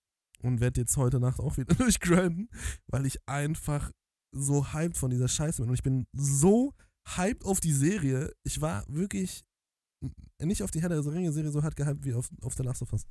und 0.41 0.61
werde 0.61 0.81
jetzt 0.81 0.95
heute 0.97 1.19
Nacht 1.19 1.39
auch 1.39 1.57
wieder 1.57 1.75
durchgrinden, 1.75 2.49
weil 2.88 3.05
ich 3.05 3.17
einfach 3.27 3.91
so 4.33 4.73
hyped 4.73 4.97
von 4.97 5.11
dieser 5.11 5.27
Scheiße 5.27 5.61
bin. 5.61 5.69
Und 5.69 5.75
ich 5.75 5.83
bin 5.83 6.07
so 6.13 6.73
hyped 7.07 7.45
auf 7.45 7.60
die 7.60 7.73
Serie. 7.73 8.34
Ich 8.44 8.61
war 8.61 8.84
wirklich 8.88 9.44
nicht 10.41 10.64
auf 10.64 10.72
die 10.72 10.82
Herr 10.82 10.90
der 10.90 11.06
Ringe-Serie 11.06 11.52
so 11.52 11.64
hart 11.64 11.76
gehyped 11.76 12.03
wie 12.03 12.14
auf, 12.14 12.30
auf 12.41 12.56
The 12.56 12.64
Last 12.64 12.82
of 12.82 12.91
Us. 12.94 13.06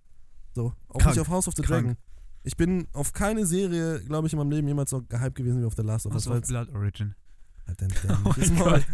So. 0.55 0.75
Auch 0.89 0.99
Krank. 0.99 1.17
nicht 1.17 1.21
auf 1.21 1.29
House 1.29 1.49
of 1.49 1.55
the 1.57 1.63
Krank. 1.63 1.87
Dragon. 1.87 1.97
Ich 2.43 2.57
bin 2.57 2.89
auf 2.93 3.13
keine 3.13 3.47
Serie, 3.47 4.03
glaube 4.05 4.27
ich, 4.27 4.33
in 4.33 4.39
meinem 4.39 4.51
Leben 4.51 4.67
jemals 4.67 4.91
so 4.91 5.03
gehyped 5.03 5.35
gewesen 5.37 5.61
wie 5.61 5.67
auf 5.67 5.75
The 5.77 5.83
Last 5.83 6.07
of 6.07 6.15
Us. 6.15 6.27
Was 6.27 6.43
auf 6.43 6.49
Blood 6.49 6.71
Origin. 6.75 7.15
Halt 7.67 7.83
Oh 7.83 8.33
dämliches 8.33 8.51
mein 8.51 8.59
Maul. 8.59 8.71
Gott. 8.71 8.87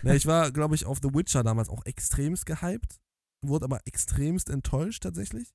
Ne, 0.02 0.16
ich 0.16 0.26
war, 0.26 0.50
glaube 0.50 0.74
ich, 0.74 0.84
auf 0.86 0.98
The 1.02 1.12
Witcher 1.14 1.42
damals 1.42 1.68
auch 1.68 1.84
extremst 1.86 2.46
gehypt. 2.46 2.98
Wurde 3.44 3.64
aber 3.64 3.80
extremst 3.86 4.50
enttäuscht 4.50 5.02
tatsächlich. 5.02 5.52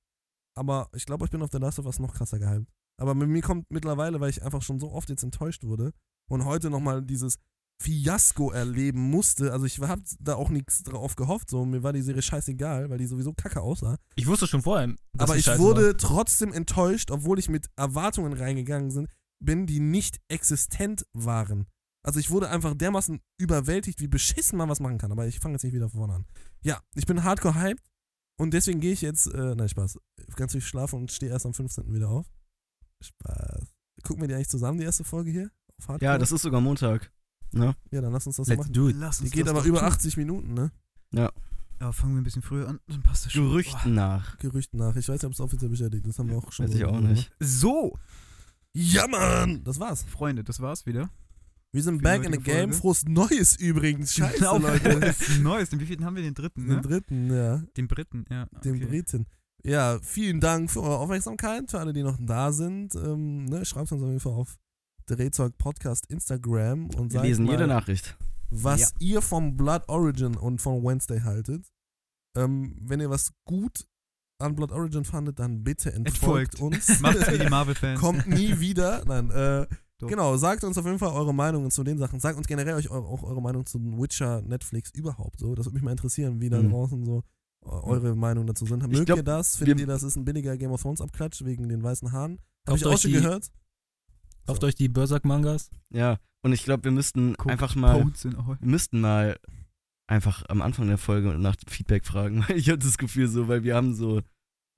Aber 0.56 0.90
ich 0.94 1.06
glaube, 1.06 1.26
ich 1.26 1.32
bin 1.32 1.42
auf 1.42 1.50
The 1.52 1.58
Last 1.58 1.80
of 1.80 1.86
Us 1.86 2.00
noch 2.00 2.14
krasser 2.14 2.40
gehypt. 2.40 2.72
Aber 3.00 3.16
mit 3.16 3.30
mir 3.30 3.42
kommt 3.42 3.70
mittlerweile, 3.72 4.20
weil 4.20 4.30
ich 4.30 4.44
einfach 4.44 4.62
schon 4.62 4.80
so 4.80 4.92
oft 4.92 5.10
jetzt 5.10 5.24
enttäuscht 5.24 5.64
wurde 5.64 5.94
und 6.30 6.46
heute 6.46 6.70
nochmal 6.70 7.04
dieses 7.04 7.38
Fiasko 7.84 8.52
erleben 8.52 9.10
musste. 9.10 9.52
Also 9.52 9.66
ich 9.66 9.80
habe 9.80 10.02
da 10.20 10.36
auch 10.36 10.50
nichts 10.50 10.84
drauf 10.84 11.16
gehofft. 11.18 11.50
So, 11.50 11.66
mir 11.66 11.84
war 11.84 11.92
die 11.92 12.02
Serie 12.02 12.22
scheißegal, 12.22 12.90
weil 12.90 12.98
die 12.98 13.06
sowieso 13.06 13.34
kacke 13.34 13.62
aussah. 13.62 13.98
Ich 14.16 14.26
wusste 14.26 14.48
schon 14.48 14.62
vorher, 14.62 14.96
aber 15.18 15.36
ich 15.36 15.48
wurde 15.58 15.88
war. 15.88 15.98
trotzdem 15.98 16.54
enttäuscht, 16.54 17.12
obwohl 17.12 17.40
ich 17.40 17.50
mit 17.50 17.68
Erwartungen 17.76 18.34
reingegangen 18.34 18.90
sind, 18.90 19.10
bin, 19.44 19.68
die 19.68 19.82
nicht 19.82 20.22
existent 20.30 21.06
waren. 21.12 21.68
Also 22.06 22.20
ich 22.20 22.32
wurde 22.32 22.50
einfach 22.50 22.74
dermaßen 22.74 23.20
überwältigt, 23.38 24.00
wie 24.00 24.08
beschissen 24.08 24.58
man 24.58 24.70
was 24.70 24.80
machen 24.80 24.98
kann. 24.98 25.12
Aber 25.12 25.28
ich 25.28 25.40
fange 25.40 25.56
jetzt 25.56 25.64
nicht 25.64 25.74
wieder 25.74 25.90
vorne 25.90 26.14
an. 26.14 26.26
Ja, 26.64 26.82
ich 26.96 27.06
bin 27.06 27.24
hardcore 27.24 27.60
hyped 27.60 27.84
und 28.40 28.54
deswegen 28.54 28.80
gehe 28.80 28.94
ich 28.94 29.02
jetzt, 29.02 29.28
äh, 29.28 29.56
nein, 29.56 29.68
Spaß, 29.70 30.00
ganz 30.36 30.54
durch 30.54 30.66
schlafen 30.66 31.00
und 31.00 31.12
stehe 31.12 31.32
erst 31.32 31.46
am 31.46 31.54
15. 31.54 31.94
wieder 31.94 32.10
auf. 32.10 32.26
Spaß. 33.02 33.74
Gucken 34.04 34.22
wir 34.22 34.28
die 34.30 34.36
eigentlich 34.36 34.50
zusammen, 34.50 34.80
die 34.80 34.86
erste 34.86 35.04
Folge 35.04 35.32
hier? 35.32 35.52
Ja, 36.00 36.18
das 36.18 36.32
ist 36.32 36.44
sogar 36.44 36.62
Montag. 36.62 37.12
Ne? 37.54 37.76
Ja, 37.92 38.02
dann 38.02 38.12
lass 38.14 38.26
uns 38.28 38.36
das 38.38 38.48
so 38.48 38.52
Let's 38.54 38.64
machen. 38.64 38.74
do 38.74 38.90
it. 38.90 38.96
Lass 39.00 39.20
Die 39.20 39.30
geht 39.30 39.48
aber 39.48 39.64
über 39.64 39.84
80 39.84 40.18
Minuten, 40.18 40.54
ne? 40.54 40.72
Ja, 41.12 41.92
fangen 41.92 42.14
wir 42.16 42.22
ein 42.22 42.24
bisschen 42.24 42.42
früher 42.42 42.68
an, 42.70 42.80
dann 42.88 43.04
passt 43.04 43.26
das 43.26 43.34
schon. 43.34 43.44
Gerüchten 43.50 43.94
nach. 43.94 44.38
Gerüchten 44.40 44.80
nach. 44.80 44.96
Ich 44.96 45.08
weiß 45.10 45.16
nicht, 45.16 45.26
ob 45.26 45.34
es 45.34 45.40
offiziell 45.42 45.70
bestätigt 45.70 46.06
ist. 46.06 46.14
Das 46.14 46.20
haben 46.20 46.30
wir 46.30 46.38
auch 46.38 46.52
schon 46.52 46.66
Weiß 46.66 46.72
so 46.74 46.78
ich 46.80 46.86
auch 46.86 46.96
gemacht. 46.96 47.12
nicht. 47.14 47.32
So, 47.40 47.98
Ja, 48.74 49.08
Mann! 49.08 49.64
Das 49.64 49.80
war's. 49.80 50.04
Freunde, 50.04 50.44
das 50.44 50.60
war's 50.62 50.86
wieder. 50.86 51.10
Wir 51.72 51.84
sind 51.84 51.98
Für 51.98 52.04
back 52.04 52.24
in 52.24 52.32
the 52.32 52.38
game. 52.40 52.72
Folge. 52.72 52.74
Frohes 52.74 53.04
Neues 53.06 53.56
übrigens. 53.58 54.14
Scheiße, 54.14 54.38
Genau, 54.38 54.60
Leute. 54.60 55.14
Neues. 55.42 55.70
Den 55.72 55.80
wievielten 55.80 56.06
haben 56.06 56.16
wir? 56.16 56.24
Den 56.24 56.36
dritten, 56.36 56.68
Den 56.68 56.76
ne? 56.76 56.82
dritten, 56.82 57.34
ja. 57.34 57.58
Den 57.76 57.88
Briten, 57.88 58.26
ja. 58.30 58.46
Den 58.64 58.76
okay. 58.76 58.86
Briten. 58.86 59.26
Ja, 59.66 60.00
vielen 60.04 60.40
Dank 60.40 60.70
für 60.72 60.82
eure 60.84 61.00
Aufmerksamkeit, 61.00 61.70
für 61.72 61.80
alle, 61.80 61.92
die 61.94 62.04
noch 62.04 62.18
da 62.20 62.52
sind. 62.52 62.96
Ähm, 62.96 63.46
ne, 63.46 63.66
schreibt 63.66 63.92
uns 63.92 64.02
auf 64.02 64.08
jeden 64.08 64.20
Fall 64.20 64.34
auf 64.34 64.58
Drehzeug 65.06 65.58
Podcast 65.58 66.06
Instagram 66.08 66.86
und 66.92 67.12
Wir 67.12 67.20
sagt 67.20 67.26
lesen 67.26 67.46
mal, 67.46 67.52
jede 67.52 67.68
Nachricht. 67.68 68.18
was 68.50 68.82
Ja. 68.82 68.88
ihr 69.00 69.22
vom 69.22 69.56
Blood 69.58 69.84
Origin 69.88 70.36
und 70.36 70.62
von 70.62 70.84
Wednesday 70.84 71.20
haltet. 71.22 71.66
Ähm, 72.36 72.76
wenn 72.82 73.00
ihr 73.00 73.10
was 73.10 73.32
gut 73.46 73.86
an 74.40 74.56
Blood 74.56 74.72
Origin 74.72 75.06
fandet, 75.06 75.40
dann 75.40 75.64
bitte 75.64 75.94
entfolgt, 75.94 76.56
Entfolgt. 76.56 76.60
uns. 76.60 77.00
Macht's 77.02 77.32
wie 77.32 77.38
die 77.40 77.50
Marvel-Fans. 77.50 78.00
Kommt 78.00 78.28
nie 78.28 78.60
wieder. 78.60 79.04
Nein, 79.06 79.30
äh, 79.32 79.68
genau, 80.00 80.36
sagt 80.38 80.64
uns 80.64 80.78
auf 80.78 80.86
jeden 80.86 81.00
Fall 81.00 81.14
eure 81.14 81.34
Meinungen 81.34 81.70
zu 81.72 81.84
den 81.84 81.98
Sachen. 81.98 82.20
Sagt 82.20 82.38
uns 82.38 82.48
generell 82.48 82.74
euch 82.76 82.90
eu- 82.90 83.06
auch 83.06 83.24
eure 83.24 83.42
Meinung 83.42 83.66
zu 83.66 83.80
Witcher, 83.80 84.42
Netflix 84.42 84.90
überhaupt 84.92 85.40
so. 85.40 85.54
Das 85.56 85.66
würde 85.68 85.76
mich 85.76 85.84
mal 85.84 85.92
interessieren, 85.92 86.42
wie 86.42 86.50
da 86.50 86.62
Mhm. 86.62 86.72
draußen 86.72 87.06
so 87.06 87.24
äh, 87.66 87.70
eure 87.70 88.16
Meinungen 88.16 88.48
dazu 88.48 88.66
sind. 88.66 88.86
Mögt 88.88 89.06
glaub, 89.06 89.18
ihr 89.20 89.24
das? 89.24 89.56
Findet 89.56 89.80
ihr, 89.80 89.88
das 89.88 90.04
ist 90.04 90.18
ein 90.18 90.26
billiger 90.26 90.58
Game 90.58 90.72
of 90.72 90.82
Thrones 90.82 91.00
Abklatsch 91.00 91.44
wegen 91.46 91.70
den 91.70 91.82
weißen 91.82 92.12
Haaren? 92.12 92.34
Hab 92.68 92.72
Kauft 92.72 92.82
ich 92.82 92.88
auch 92.88 92.94
euch 92.96 93.02
schon 93.02 93.12
gehört. 93.14 93.50
Kauft 94.46 94.64
euch 94.64 94.76
die 94.76 94.90
Berserk-Mangas. 94.90 95.70
Ja, 95.92 96.18
und 96.42 96.52
ich 96.52 96.64
glaube, 96.64 96.84
wir 96.84 96.92
müssten 96.92 97.34
Guckt 97.34 97.52
einfach 97.52 97.76
mal, 97.76 98.06
wir 98.06 98.58
müssten 98.62 99.00
mal 99.00 99.38
einfach 100.08 100.44
am 100.50 100.62
Anfang 100.62 100.88
der 100.88 100.98
Folge 100.98 101.38
nach 101.40 101.56
Feedback 101.68 102.06
fragen, 102.06 102.44
weil 102.48 102.58
ich 102.58 102.68
hatte 102.70 102.80
das 102.80 102.98
Gefühl 102.98 103.28
so, 103.28 103.48
weil 103.48 103.64
wir 103.64 103.76
haben 103.76 103.94
so 103.94 104.22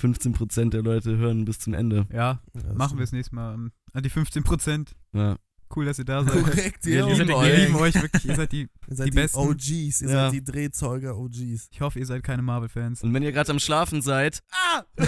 15% 0.01 0.69
der 0.69 0.83
Leute 0.83 1.17
hören 1.17 1.45
bis 1.45 1.59
zum 1.59 1.73
Ende. 1.73 2.05
Ja, 2.11 2.41
Ja, 2.53 2.73
machen 2.73 2.97
wir 2.97 3.03
es 3.03 3.11
nächstes 3.11 3.31
Mal. 3.31 3.53
An 3.93 4.03
die 4.03 4.11
15%. 4.11 4.89
Ja. 5.13 5.37
Cool, 5.73 5.85
dass 5.85 5.97
ihr 5.99 6.05
da 6.05 6.23
seid. 6.23 6.43
Korrekt, 6.43 6.85
Wir 6.85 6.99
ja. 6.99 7.05
lieben 7.07 7.21
und 7.21 7.27
wir 7.29 7.37
euch. 7.37 7.57
lieben 7.57 7.75
euch 7.75 7.95
wirklich. 7.95 8.25
Ihr 8.25 8.35
seid 8.35 8.51
die. 8.51 8.61
Ihr 8.87 8.95
seid 8.95 9.07
die, 9.07 9.11
die 9.11 9.15
Besten. 9.15 9.39
OGs, 9.39 10.01
ihr 10.01 10.09
Ja. 10.09 10.13
seid 10.25 10.33
die 10.33 10.43
Drehzeuger 10.43 11.17
OGs. 11.17 11.69
Ich 11.71 11.81
hoffe, 11.81 11.97
ihr 11.99 12.05
seid 12.05 12.23
keine 12.23 12.41
Marvel-Fans. 12.43 13.01
Und 13.01 13.13
wenn 13.13 13.23
ihr 13.23 13.31
gerade 13.31 13.49
am 13.51 13.59
Schlafen 13.59 14.01
seid, 14.01 14.41
ah! 14.51 14.83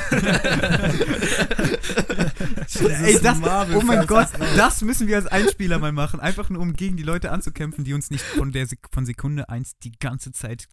Ey, 3.03 3.19
das, 3.21 3.38
Marvel 3.39 3.75
oh 3.77 3.81
mein 3.81 4.05
Gott, 4.07 4.29
das 4.55 4.81
müssen 4.81 5.07
wir 5.07 5.15
als 5.17 5.27
Einspieler 5.27 5.79
mal 5.79 5.91
machen. 5.91 6.19
Einfach 6.19 6.49
nur, 6.49 6.61
um 6.61 6.73
gegen 6.73 6.97
die 6.97 7.03
Leute 7.03 7.31
anzukämpfen, 7.31 7.84
die 7.84 7.93
uns 7.93 8.09
nicht 8.09 8.23
von, 8.23 8.51
der 8.51 8.65
Sek 8.67 8.79
von 8.91 9.05
Sekunde 9.05 9.49
1 9.49 9.77
die 9.84 9.91
ganze 9.91 10.31
Zeit 10.31 10.67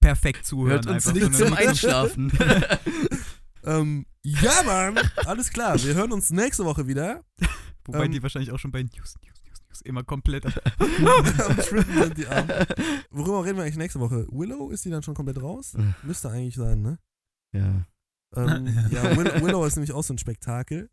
perfekt 0.00 0.46
zuhören. 0.46 0.84
hört 0.84 0.86
uns 0.86 1.06
einfach, 1.06 1.20
nicht 1.28 1.34
zum 1.36 1.52
Einschlafen. 1.54 2.32
Ähm, 3.64 4.06
ja, 4.24 4.62
Mann. 4.64 4.98
Alles 5.24 5.50
klar. 5.50 5.80
Wir 5.82 5.94
hören 5.94 6.12
uns 6.12 6.30
nächste 6.30 6.64
Woche 6.64 6.86
wieder. 6.88 7.22
Wobei 7.84 8.04
Ähm, 8.04 8.12
die 8.12 8.22
wahrscheinlich 8.22 8.52
auch 8.52 8.58
schon 8.58 8.70
bei 8.70 8.82
News, 8.82 9.14
News, 9.22 9.42
News, 9.44 9.62
News 9.68 9.80
immer 9.82 10.04
komplett. 10.04 10.44
Sind 10.78 12.18
die 12.18 12.26
Arme. 12.26 12.66
Worüber 13.10 13.44
reden 13.44 13.56
wir 13.56 13.64
eigentlich 13.64 13.76
nächste 13.76 14.00
Woche? 14.00 14.26
Willow, 14.30 14.70
ist 14.70 14.84
die 14.84 14.90
dann 14.90 15.02
schon 15.02 15.14
komplett 15.14 15.42
raus? 15.42 15.74
Müsste 16.02 16.30
eigentlich 16.30 16.54
sein, 16.54 16.82
ne? 16.82 16.98
ja. 17.52 17.86
Ähm, 18.34 18.66
ja, 18.90 19.16
Will 19.16 19.42
Willow 19.42 19.64
ist 19.64 19.76
nämlich 19.76 19.92
auch 19.92 20.02
so 20.02 20.14
ein 20.14 20.18
Spektakel. 20.18 20.90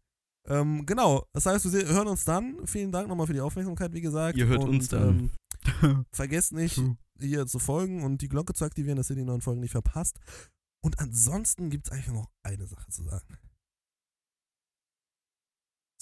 Ähm, 0.47 0.85
genau, 0.85 1.27
das 1.33 1.45
heißt, 1.45 1.71
wir 1.71 1.87
hören 1.87 2.07
uns 2.07 2.25
dann. 2.25 2.65
Vielen 2.65 2.91
Dank 2.91 3.07
nochmal 3.07 3.27
für 3.27 3.33
die 3.33 3.41
Aufmerksamkeit, 3.41 3.93
wie 3.93 4.01
gesagt. 4.01 4.37
Ihr 4.37 4.47
hört 4.47 4.63
und, 4.63 4.69
uns 4.69 4.89
dann. 4.89 5.31
Ähm, 5.81 6.05
vergesst 6.11 6.53
nicht, 6.53 6.81
hier 7.19 7.45
zu 7.45 7.59
folgen 7.59 8.03
und 8.03 8.21
die 8.21 8.29
Glocke 8.29 8.53
zu 8.53 8.65
aktivieren, 8.65 8.97
dass 8.97 9.09
ihr 9.09 9.15
die 9.15 9.25
neuen 9.25 9.41
Folgen 9.41 9.61
nicht 9.61 9.71
verpasst. 9.71 10.19
Und 10.81 10.99
ansonsten 10.99 11.69
gibt 11.69 11.87
es 11.87 11.91
eigentlich 11.91 12.07
noch 12.07 12.31
eine 12.43 12.65
Sache 12.65 12.89
zu 12.89 13.03
sagen. 13.03 13.37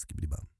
Skibidi 0.00 0.28
Bam. 0.28 0.48